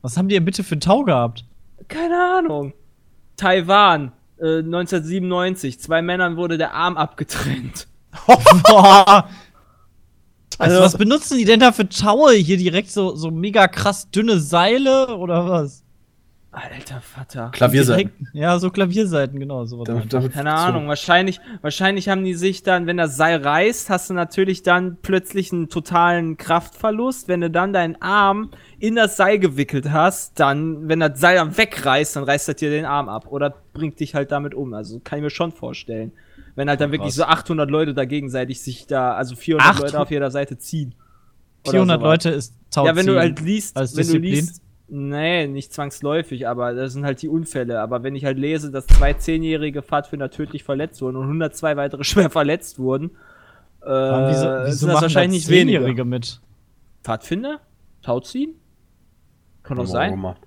Was 0.02 0.16
haben 0.16 0.28
die 0.28 0.34
denn 0.34 0.44
bitte 0.44 0.62
für 0.64 0.72
einen 0.72 0.80
Tau 0.80 1.02
gehabt? 1.02 1.44
keine 1.88 2.16
Ahnung. 2.38 2.74
Taiwan, 3.36 4.12
äh, 4.38 4.58
1997. 4.58 5.80
Zwei 5.80 6.02
Männern 6.02 6.36
wurde 6.36 6.58
der 6.58 6.74
Arm 6.74 6.96
abgetrennt. 6.96 7.86
Boah. 8.26 9.28
Also, 10.58 10.74
Also- 10.74 10.84
was 10.84 10.98
benutzen 10.98 11.38
die 11.38 11.44
denn 11.44 11.60
da 11.60 11.72
für 11.72 11.88
Taue? 11.88 12.32
Hier 12.32 12.56
direkt 12.56 12.90
so, 12.90 13.14
so 13.16 13.30
mega 13.30 13.68
krass 13.68 14.10
dünne 14.10 14.38
Seile 14.40 15.16
oder 15.16 15.48
was? 15.48 15.84
Alter 16.50 17.00
Vater. 17.02 17.50
Klavierseiten. 17.52 18.10
Direkt, 18.18 18.34
ja, 18.34 18.58
so 18.58 18.70
Klavierseiten, 18.70 19.38
genau. 19.38 19.66
Sowas 19.66 19.86
Damit, 19.86 20.12
damit 20.12 20.32
Keine 20.32 20.54
Ahnung, 20.54 20.88
wahrscheinlich, 20.88 21.40
wahrscheinlich 21.60 22.08
haben 22.08 22.24
die 22.24 22.32
sich 22.34 22.62
dann, 22.62 22.86
wenn 22.86 22.96
das 22.96 23.16
Seil 23.16 23.42
reißt, 23.44 23.90
hast 23.90 24.08
du 24.08 24.14
natürlich 24.14 24.62
dann 24.62 24.96
plötzlich 25.02 25.52
einen 25.52 25.68
totalen 25.68 26.38
Kraftverlust. 26.38 27.28
Wenn 27.28 27.42
du 27.42 27.50
dann 27.50 27.74
deinen 27.74 28.00
Arm 28.00 28.50
in 28.78 28.94
das 28.96 29.16
Seil 29.18 29.38
gewickelt 29.38 29.90
hast, 29.92 30.40
dann, 30.40 30.88
wenn 30.88 31.00
das 31.00 31.20
Seil 31.20 31.36
dann 31.36 31.56
wegreißt, 31.56 32.16
dann 32.16 32.24
reißt 32.24 32.48
das 32.48 32.56
dir 32.56 32.70
den 32.70 32.86
Arm 32.86 33.10
ab 33.10 33.26
oder 33.28 33.54
bringt 33.74 34.00
dich 34.00 34.14
halt 34.14 34.32
damit 34.32 34.54
um. 34.54 34.72
Also 34.72 35.00
kann 35.04 35.18
ich 35.18 35.22
mir 35.24 35.30
schon 35.30 35.52
vorstellen. 35.52 36.12
Wenn 36.54 36.68
halt 36.70 36.80
dann 36.80 36.90
wirklich 36.92 37.12
so 37.14 37.24
800 37.24 37.70
Leute 37.70 37.92
da 37.94 38.04
gegenseitig 38.06 38.62
sich 38.62 38.86
da, 38.86 39.12
also 39.12 39.36
400 39.36 39.68
Acht- 39.74 39.80
Leute 39.80 40.00
auf 40.00 40.10
jeder 40.10 40.30
Seite 40.30 40.56
ziehen. 40.58 40.94
Oder 41.64 41.72
400 41.72 42.00
sowas. 42.00 42.10
Leute 42.10 42.30
ist 42.30 42.54
Tau 42.70 42.86
Ja, 42.86 42.96
wenn 42.96 43.06
du 43.06 43.18
halt 43.18 43.38
liest, 43.40 43.76
als 43.76 43.92
wenn 43.96 44.06
du 44.06 44.12
Disziplin? 44.20 44.34
liest, 44.34 44.62
nee, 44.88 45.46
nicht 45.46 45.72
zwangsläufig, 45.72 46.48
aber 46.48 46.74
das 46.74 46.92
sind 46.92 47.04
halt 47.04 47.20
die 47.22 47.28
Unfälle. 47.28 47.80
Aber 47.80 48.02
wenn 48.02 48.14
ich 48.16 48.24
halt 48.24 48.38
lese, 48.38 48.70
dass 48.70 48.86
zwei 48.86 49.12
zehnjährige 49.14 49.82
Pfadfinder 49.82 50.30
tödlich 50.30 50.64
verletzt 50.64 51.00
wurden 51.02 51.16
und 51.16 51.24
102 51.24 51.76
weitere 51.76 52.04
schwer 52.04 52.30
verletzt 52.30 52.78
wurden, 52.78 53.10
äh, 53.82 53.86
Aber 53.88 54.28
wieso, 54.30 54.46
wieso 54.66 54.78
sind 54.78 54.88
das 54.92 55.02
wahrscheinlich 55.02 55.44
da 55.44 55.50
nicht 55.52 55.60
weniger. 55.60 55.78
Zehnjährige 55.80 56.04
mit? 56.04 56.40
Pfadfinder? 57.04 57.60
Tauziehen? 58.02 58.54
Kann 59.62 59.76
doch 59.76 59.86
sein, 59.86 60.10
gemacht. 60.12 60.40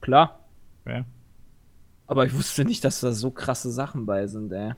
klar. 0.00 0.38
Okay. 0.84 1.04
Aber 2.06 2.24
ich 2.24 2.34
wusste 2.34 2.64
nicht, 2.64 2.84
dass 2.84 3.00
da 3.00 3.12
so 3.12 3.30
krasse 3.30 3.70
Sachen 3.70 4.06
bei 4.06 4.26
sind, 4.26 4.50
ey. 4.52 4.72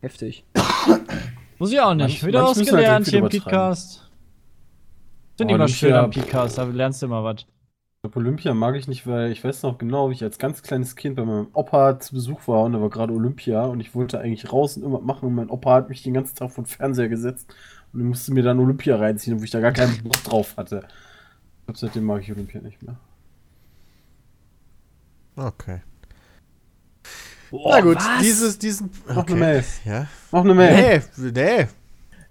Heftig. 0.00 0.44
Muss 1.58 1.72
ich 1.72 1.80
auch 1.80 1.94
nicht. 1.94 2.22
Manch- 2.22 2.26
Wieder 2.26 2.42
manche 2.42 2.50
was 2.50 2.58
müssen 2.58 2.72
halt 2.76 2.84
gelernt 2.84 3.06
hier 3.08 3.18
im. 3.20 3.28
Podcast. 3.28 4.10
Finde 5.36 5.52
ich 5.52 5.54
Oh, 5.54 5.56
immer 5.56 5.68
schön 5.68 5.92
am 5.94 6.10
Podcast, 6.10 6.58
da 6.58 6.64
lernst 6.64 7.02
du 7.02 7.06
immer 7.06 7.24
was. 7.24 7.46
Olympia 8.14 8.54
mag 8.54 8.74
ich 8.76 8.88
nicht, 8.88 9.06
weil 9.06 9.32
ich 9.32 9.42
weiß 9.42 9.62
noch 9.62 9.78
genau, 9.78 10.10
wie 10.10 10.14
ich 10.14 10.22
als 10.22 10.38
ganz 10.38 10.62
kleines 10.62 10.96
Kind 10.96 11.16
bei 11.16 11.24
meinem 11.24 11.48
Opa 11.52 11.98
zu 12.00 12.14
Besuch 12.14 12.46
war 12.46 12.62
und 12.64 12.72
da 12.72 12.80
war 12.80 12.90
gerade 12.90 13.12
Olympia 13.12 13.64
und 13.64 13.80
ich 13.80 13.94
wollte 13.94 14.20
eigentlich 14.20 14.52
raus 14.52 14.76
und 14.76 14.82
irgendwas 14.82 15.04
machen 15.04 15.26
und 15.26 15.34
mein 15.34 15.50
Opa 15.50 15.74
hat 15.74 15.88
mich 15.88 16.02
den 16.02 16.14
ganzen 16.14 16.36
Tag 16.36 16.50
vor 16.52 16.64
den 16.64 16.68
Fernseher 16.68 17.08
gesetzt 17.08 17.54
und 17.92 18.00
ich 18.00 18.06
musste 18.06 18.32
mir 18.32 18.42
dann 18.42 18.58
Olympia 18.58 18.96
reinziehen, 18.96 19.40
wo 19.40 19.44
ich 19.44 19.50
da 19.50 19.60
gar 19.60 19.72
keinen 19.72 20.02
Bock 20.02 20.22
drauf 20.24 20.56
hatte. 20.56 20.86
Ich 21.60 21.66
glaube, 21.66 21.78
seitdem 21.78 22.04
mag 22.04 22.22
ich 22.22 22.30
Olympia 22.30 22.60
nicht 22.60 22.82
mehr. 22.82 22.96
Okay. 25.36 25.80
Boah, 27.50 27.76
Na 27.76 27.80
gut, 27.80 27.96
was? 27.96 28.20
dieses, 28.20 28.58
diesen. 28.58 28.90
Mach 29.06 29.26
eine 29.26 29.36
Mail. 29.36 29.64
Ja. 29.84 30.06
Mach 30.30 30.40
eine 30.42 30.54
Mail. 30.54 31.02
Nee, 31.16 31.30
nee. 31.32 31.66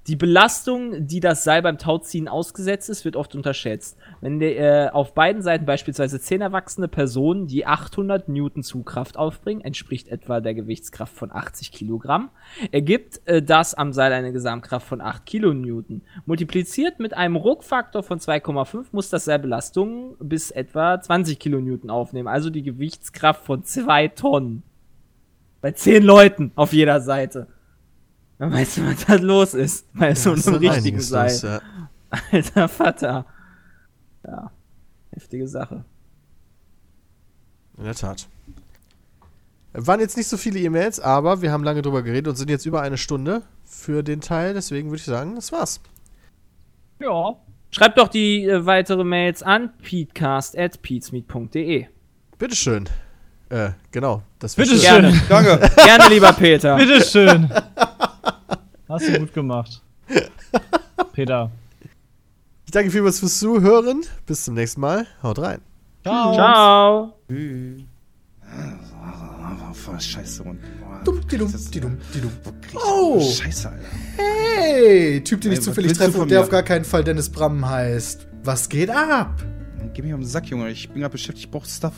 Die 0.08 0.18
Belastung, 0.18 1.08
die 1.08 1.22
das 1.22 1.46
Seil 1.46 1.62
beim 1.62 1.78
Tauziehen 1.78 2.28
ausgesetzt 2.28 2.90
ist, 2.90 3.06
wird 3.06 3.16
oft 3.16 3.36
unterschätzt. 3.36 3.98
Wenn 4.20 4.40
der, 4.40 4.88
äh, 4.88 4.90
auf 4.90 5.14
beiden 5.14 5.42
Seiten 5.42 5.66
beispielsweise 5.66 6.20
10 6.20 6.42
erwachsene 6.42 6.90
Personen, 6.90 7.48
die 7.48 7.66
800 7.66 8.28
Newton 8.28 8.64
Zugkraft 8.64 9.16
aufbringen, 9.16 9.62
entspricht 9.62 10.10
etwa 10.10 10.42
der 10.42 10.56
Gewichtskraft 10.56 11.16
von 11.16 11.32
80 11.32 11.72
Kilogramm, 11.72 12.32
ergibt 12.72 13.22
äh, 13.26 13.42
das 13.42 13.76
am 13.76 13.94
Seil 13.94 14.12
eine 14.12 14.34
Gesamtkraft 14.34 14.86
von 14.86 15.00
8 15.00 15.26
Kilonewton. 15.26 16.02
Multipliziert 16.26 17.00
mit 17.00 17.14
einem 17.14 17.38
Ruckfaktor 17.38 18.04
von 18.04 18.20
2,5 18.20 18.88
muss 18.92 19.10
das 19.10 19.24
Seil 19.24 19.40
Belastungen 19.40 20.18
bis 20.20 20.52
etwa 20.52 21.00
20 21.00 21.40
Kilonewton 21.40 21.90
aufnehmen, 21.90 22.28
also 22.28 22.50
die 22.50 22.64
Gewichtskraft 22.64 23.46
von 23.46 23.64
2 23.64 24.10
Tonnen. 24.10 24.64
Bei 25.62 25.72
10 25.72 26.04
Leuten 26.04 26.52
auf 26.56 26.74
jeder 26.74 27.00
Seite. 27.00 27.48
Dann 28.40 28.52
weißt 28.52 28.78
du, 28.78 28.88
was 28.88 29.06
da 29.06 29.14
los 29.16 29.54
ist. 29.54 29.86
Bei 29.94 30.16
so 30.16 30.34
ist 30.34 30.48
einem 30.48 30.58
richtigen 30.58 31.00
Seil. 31.00 31.30
los, 31.32 31.42
ja. 31.44 31.62
Alter 32.32 32.68
Vater. 32.68 33.26
Ja. 34.26 34.50
Heftige 35.12 35.48
Sache. 35.48 35.86
In 37.78 37.84
der 37.86 37.96
Tat. 37.96 38.28
Waren 39.74 40.00
jetzt 40.00 40.16
nicht 40.18 40.28
so 40.28 40.38
viele 40.38 40.60
E-Mails, 40.60 41.00
aber 41.00 41.42
wir 41.42 41.52
haben 41.52 41.64
lange 41.64 41.82
drüber 41.82 42.04
geredet 42.04 42.28
und 42.28 42.36
sind 42.36 42.52
jetzt 42.52 42.66
über 42.68 42.82
eine 42.82 42.98
Stunde 42.98 43.42
für 43.66 44.04
den 44.04 44.22
Teil. 44.22 44.54
Deswegen 44.54 44.90
würde 44.90 44.98
ich 45.00 45.06
sagen, 45.06 45.34
das 45.36 45.52
war's. 45.52 45.82
Ja. 47.00 47.34
Schreibt 47.72 47.98
doch 47.98 48.08
die 48.08 48.46
äh, 48.46 48.68
weitere 48.68 49.04
Mails 49.04 49.42
an 49.42 49.72
peatcast.peatsmeet.de. 49.82 51.88
Bitteschön. 52.38 52.88
Äh, 53.50 53.72
genau. 53.92 54.22
Das 54.38 54.56
wär 54.58 54.66
Bitte 54.66 54.78
schön. 54.78 55.12
schön. 55.12 55.28
Gerne. 55.28 55.58
Danke. 55.60 55.76
Gerne, 55.84 56.08
lieber 56.10 56.34
Peter. 56.34 56.78
Bitteschön. 56.78 57.50
Hast 58.94 59.08
du 59.08 59.20
gut 59.20 59.34
gemacht. 59.34 59.82
Peter. 61.14 61.50
Ich 62.66 62.72
danke 62.72 62.92
vielmals 62.92 63.20
fürs 63.20 63.40
Zuhören. 63.40 64.02
Bis 64.28 64.44
zum 64.46 64.54
nächsten 64.54 64.82
Mal. 64.82 65.08
Haut 65.24 65.40
rein. 65.40 65.62
Ciao. 66.04 66.34
Ciao. 66.36 67.14
Oh, 69.86 70.00
scheiße. 70.00 70.44
Und, 70.44 70.60
Dumm, 71.04 71.22
die 71.28 71.38
dumm, 71.38 71.54
die 71.74 71.80
dumm, 71.80 71.98
die 72.14 72.22
dumm. 72.22 72.32
Oh, 72.76 73.20
Scheiße, 73.20 73.70
Alter. 73.70 73.84
hey, 74.16 75.22
Typ, 75.24 75.42
den 75.42 75.52
ich 75.54 75.58
Ey, 75.58 75.64
zufällig 75.66 75.94
treffe 75.94 76.20
und 76.20 76.30
der 76.30 76.40
mir? 76.40 76.44
auf 76.44 76.50
gar 76.52 76.64
keinen 76.64 76.86
Fall 76.86 77.04
Dennis 77.04 77.30
Bram 77.30 77.68
heißt. 77.68 78.28
Was 78.44 78.70
geht 78.70 78.92
ab? 78.92 79.44
Geh 79.94 80.02
mich 80.04 80.14
auf 80.14 80.20
den 80.20 80.28
Sack, 80.28 80.46
Junge. 80.48 80.70
Ich 80.70 80.90
bin 80.90 81.02
gerade 81.02 81.12
beschäftigt. 81.12 81.46
Ich 81.48 81.52
brauch 81.52 81.66
Stuff. 81.66 81.94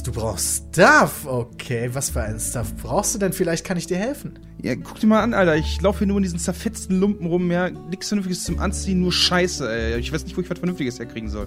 Du 0.00 0.10
brauchst 0.10 0.64
Stuff. 0.72 1.26
Okay, 1.26 1.90
was 1.92 2.10
für 2.10 2.22
ein 2.22 2.40
Stuff 2.40 2.74
brauchst 2.82 3.14
du 3.14 3.18
denn? 3.18 3.32
Vielleicht 3.32 3.64
kann 3.64 3.76
ich 3.76 3.86
dir 3.86 3.98
helfen. 3.98 4.38
Ja, 4.62 4.74
guck 4.74 4.98
dir 4.98 5.06
mal 5.06 5.22
an, 5.22 5.34
Alter. 5.34 5.54
Ich 5.56 5.80
laufe 5.80 5.98
hier 5.98 6.06
nur 6.08 6.16
in 6.16 6.22
diesen 6.22 6.38
zerfetzten 6.38 6.98
Lumpen 6.98 7.26
rum. 7.26 7.50
Ja, 7.50 7.70
nichts 7.70 8.08
Vernünftiges 8.08 8.42
zum 8.42 8.58
Anziehen, 8.58 9.00
nur 9.00 9.12
Scheiße, 9.12 9.70
ey. 9.70 10.00
Ich 10.00 10.12
weiß 10.12 10.24
nicht, 10.24 10.36
wo 10.36 10.40
ich 10.40 10.50
was 10.50 10.58
Vernünftiges 10.58 10.98
herkriegen 10.98 11.28
soll. 11.28 11.46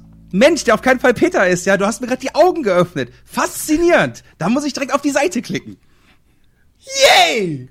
Mensch, 0.31 0.63
der 0.63 0.73
auf 0.73 0.81
keinen 0.81 0.99
Fall 0.99 1.13
Peter 1.13 1.47
ist, 1.47 1.65
ja. 1.65 1.77
Du 1.77 1.85
hast 1.85 2.01
mir 2.01 2.07
gerade 2.07 2.21
die 2.21 2.35
Augen 2.35 2.63
geöffnet. 2.63 3.11
Faszinierend. 3.25 4.23
Da 4.37 4.49
muss 4.49 4.65
ich 4.65 4.73
direkt 4.73 4.93
auf 4.93 5.01
die 5.01 5.11
Seite 5.11 5.41
klicken. 5.41 5.77
Yay! 6.79 7.69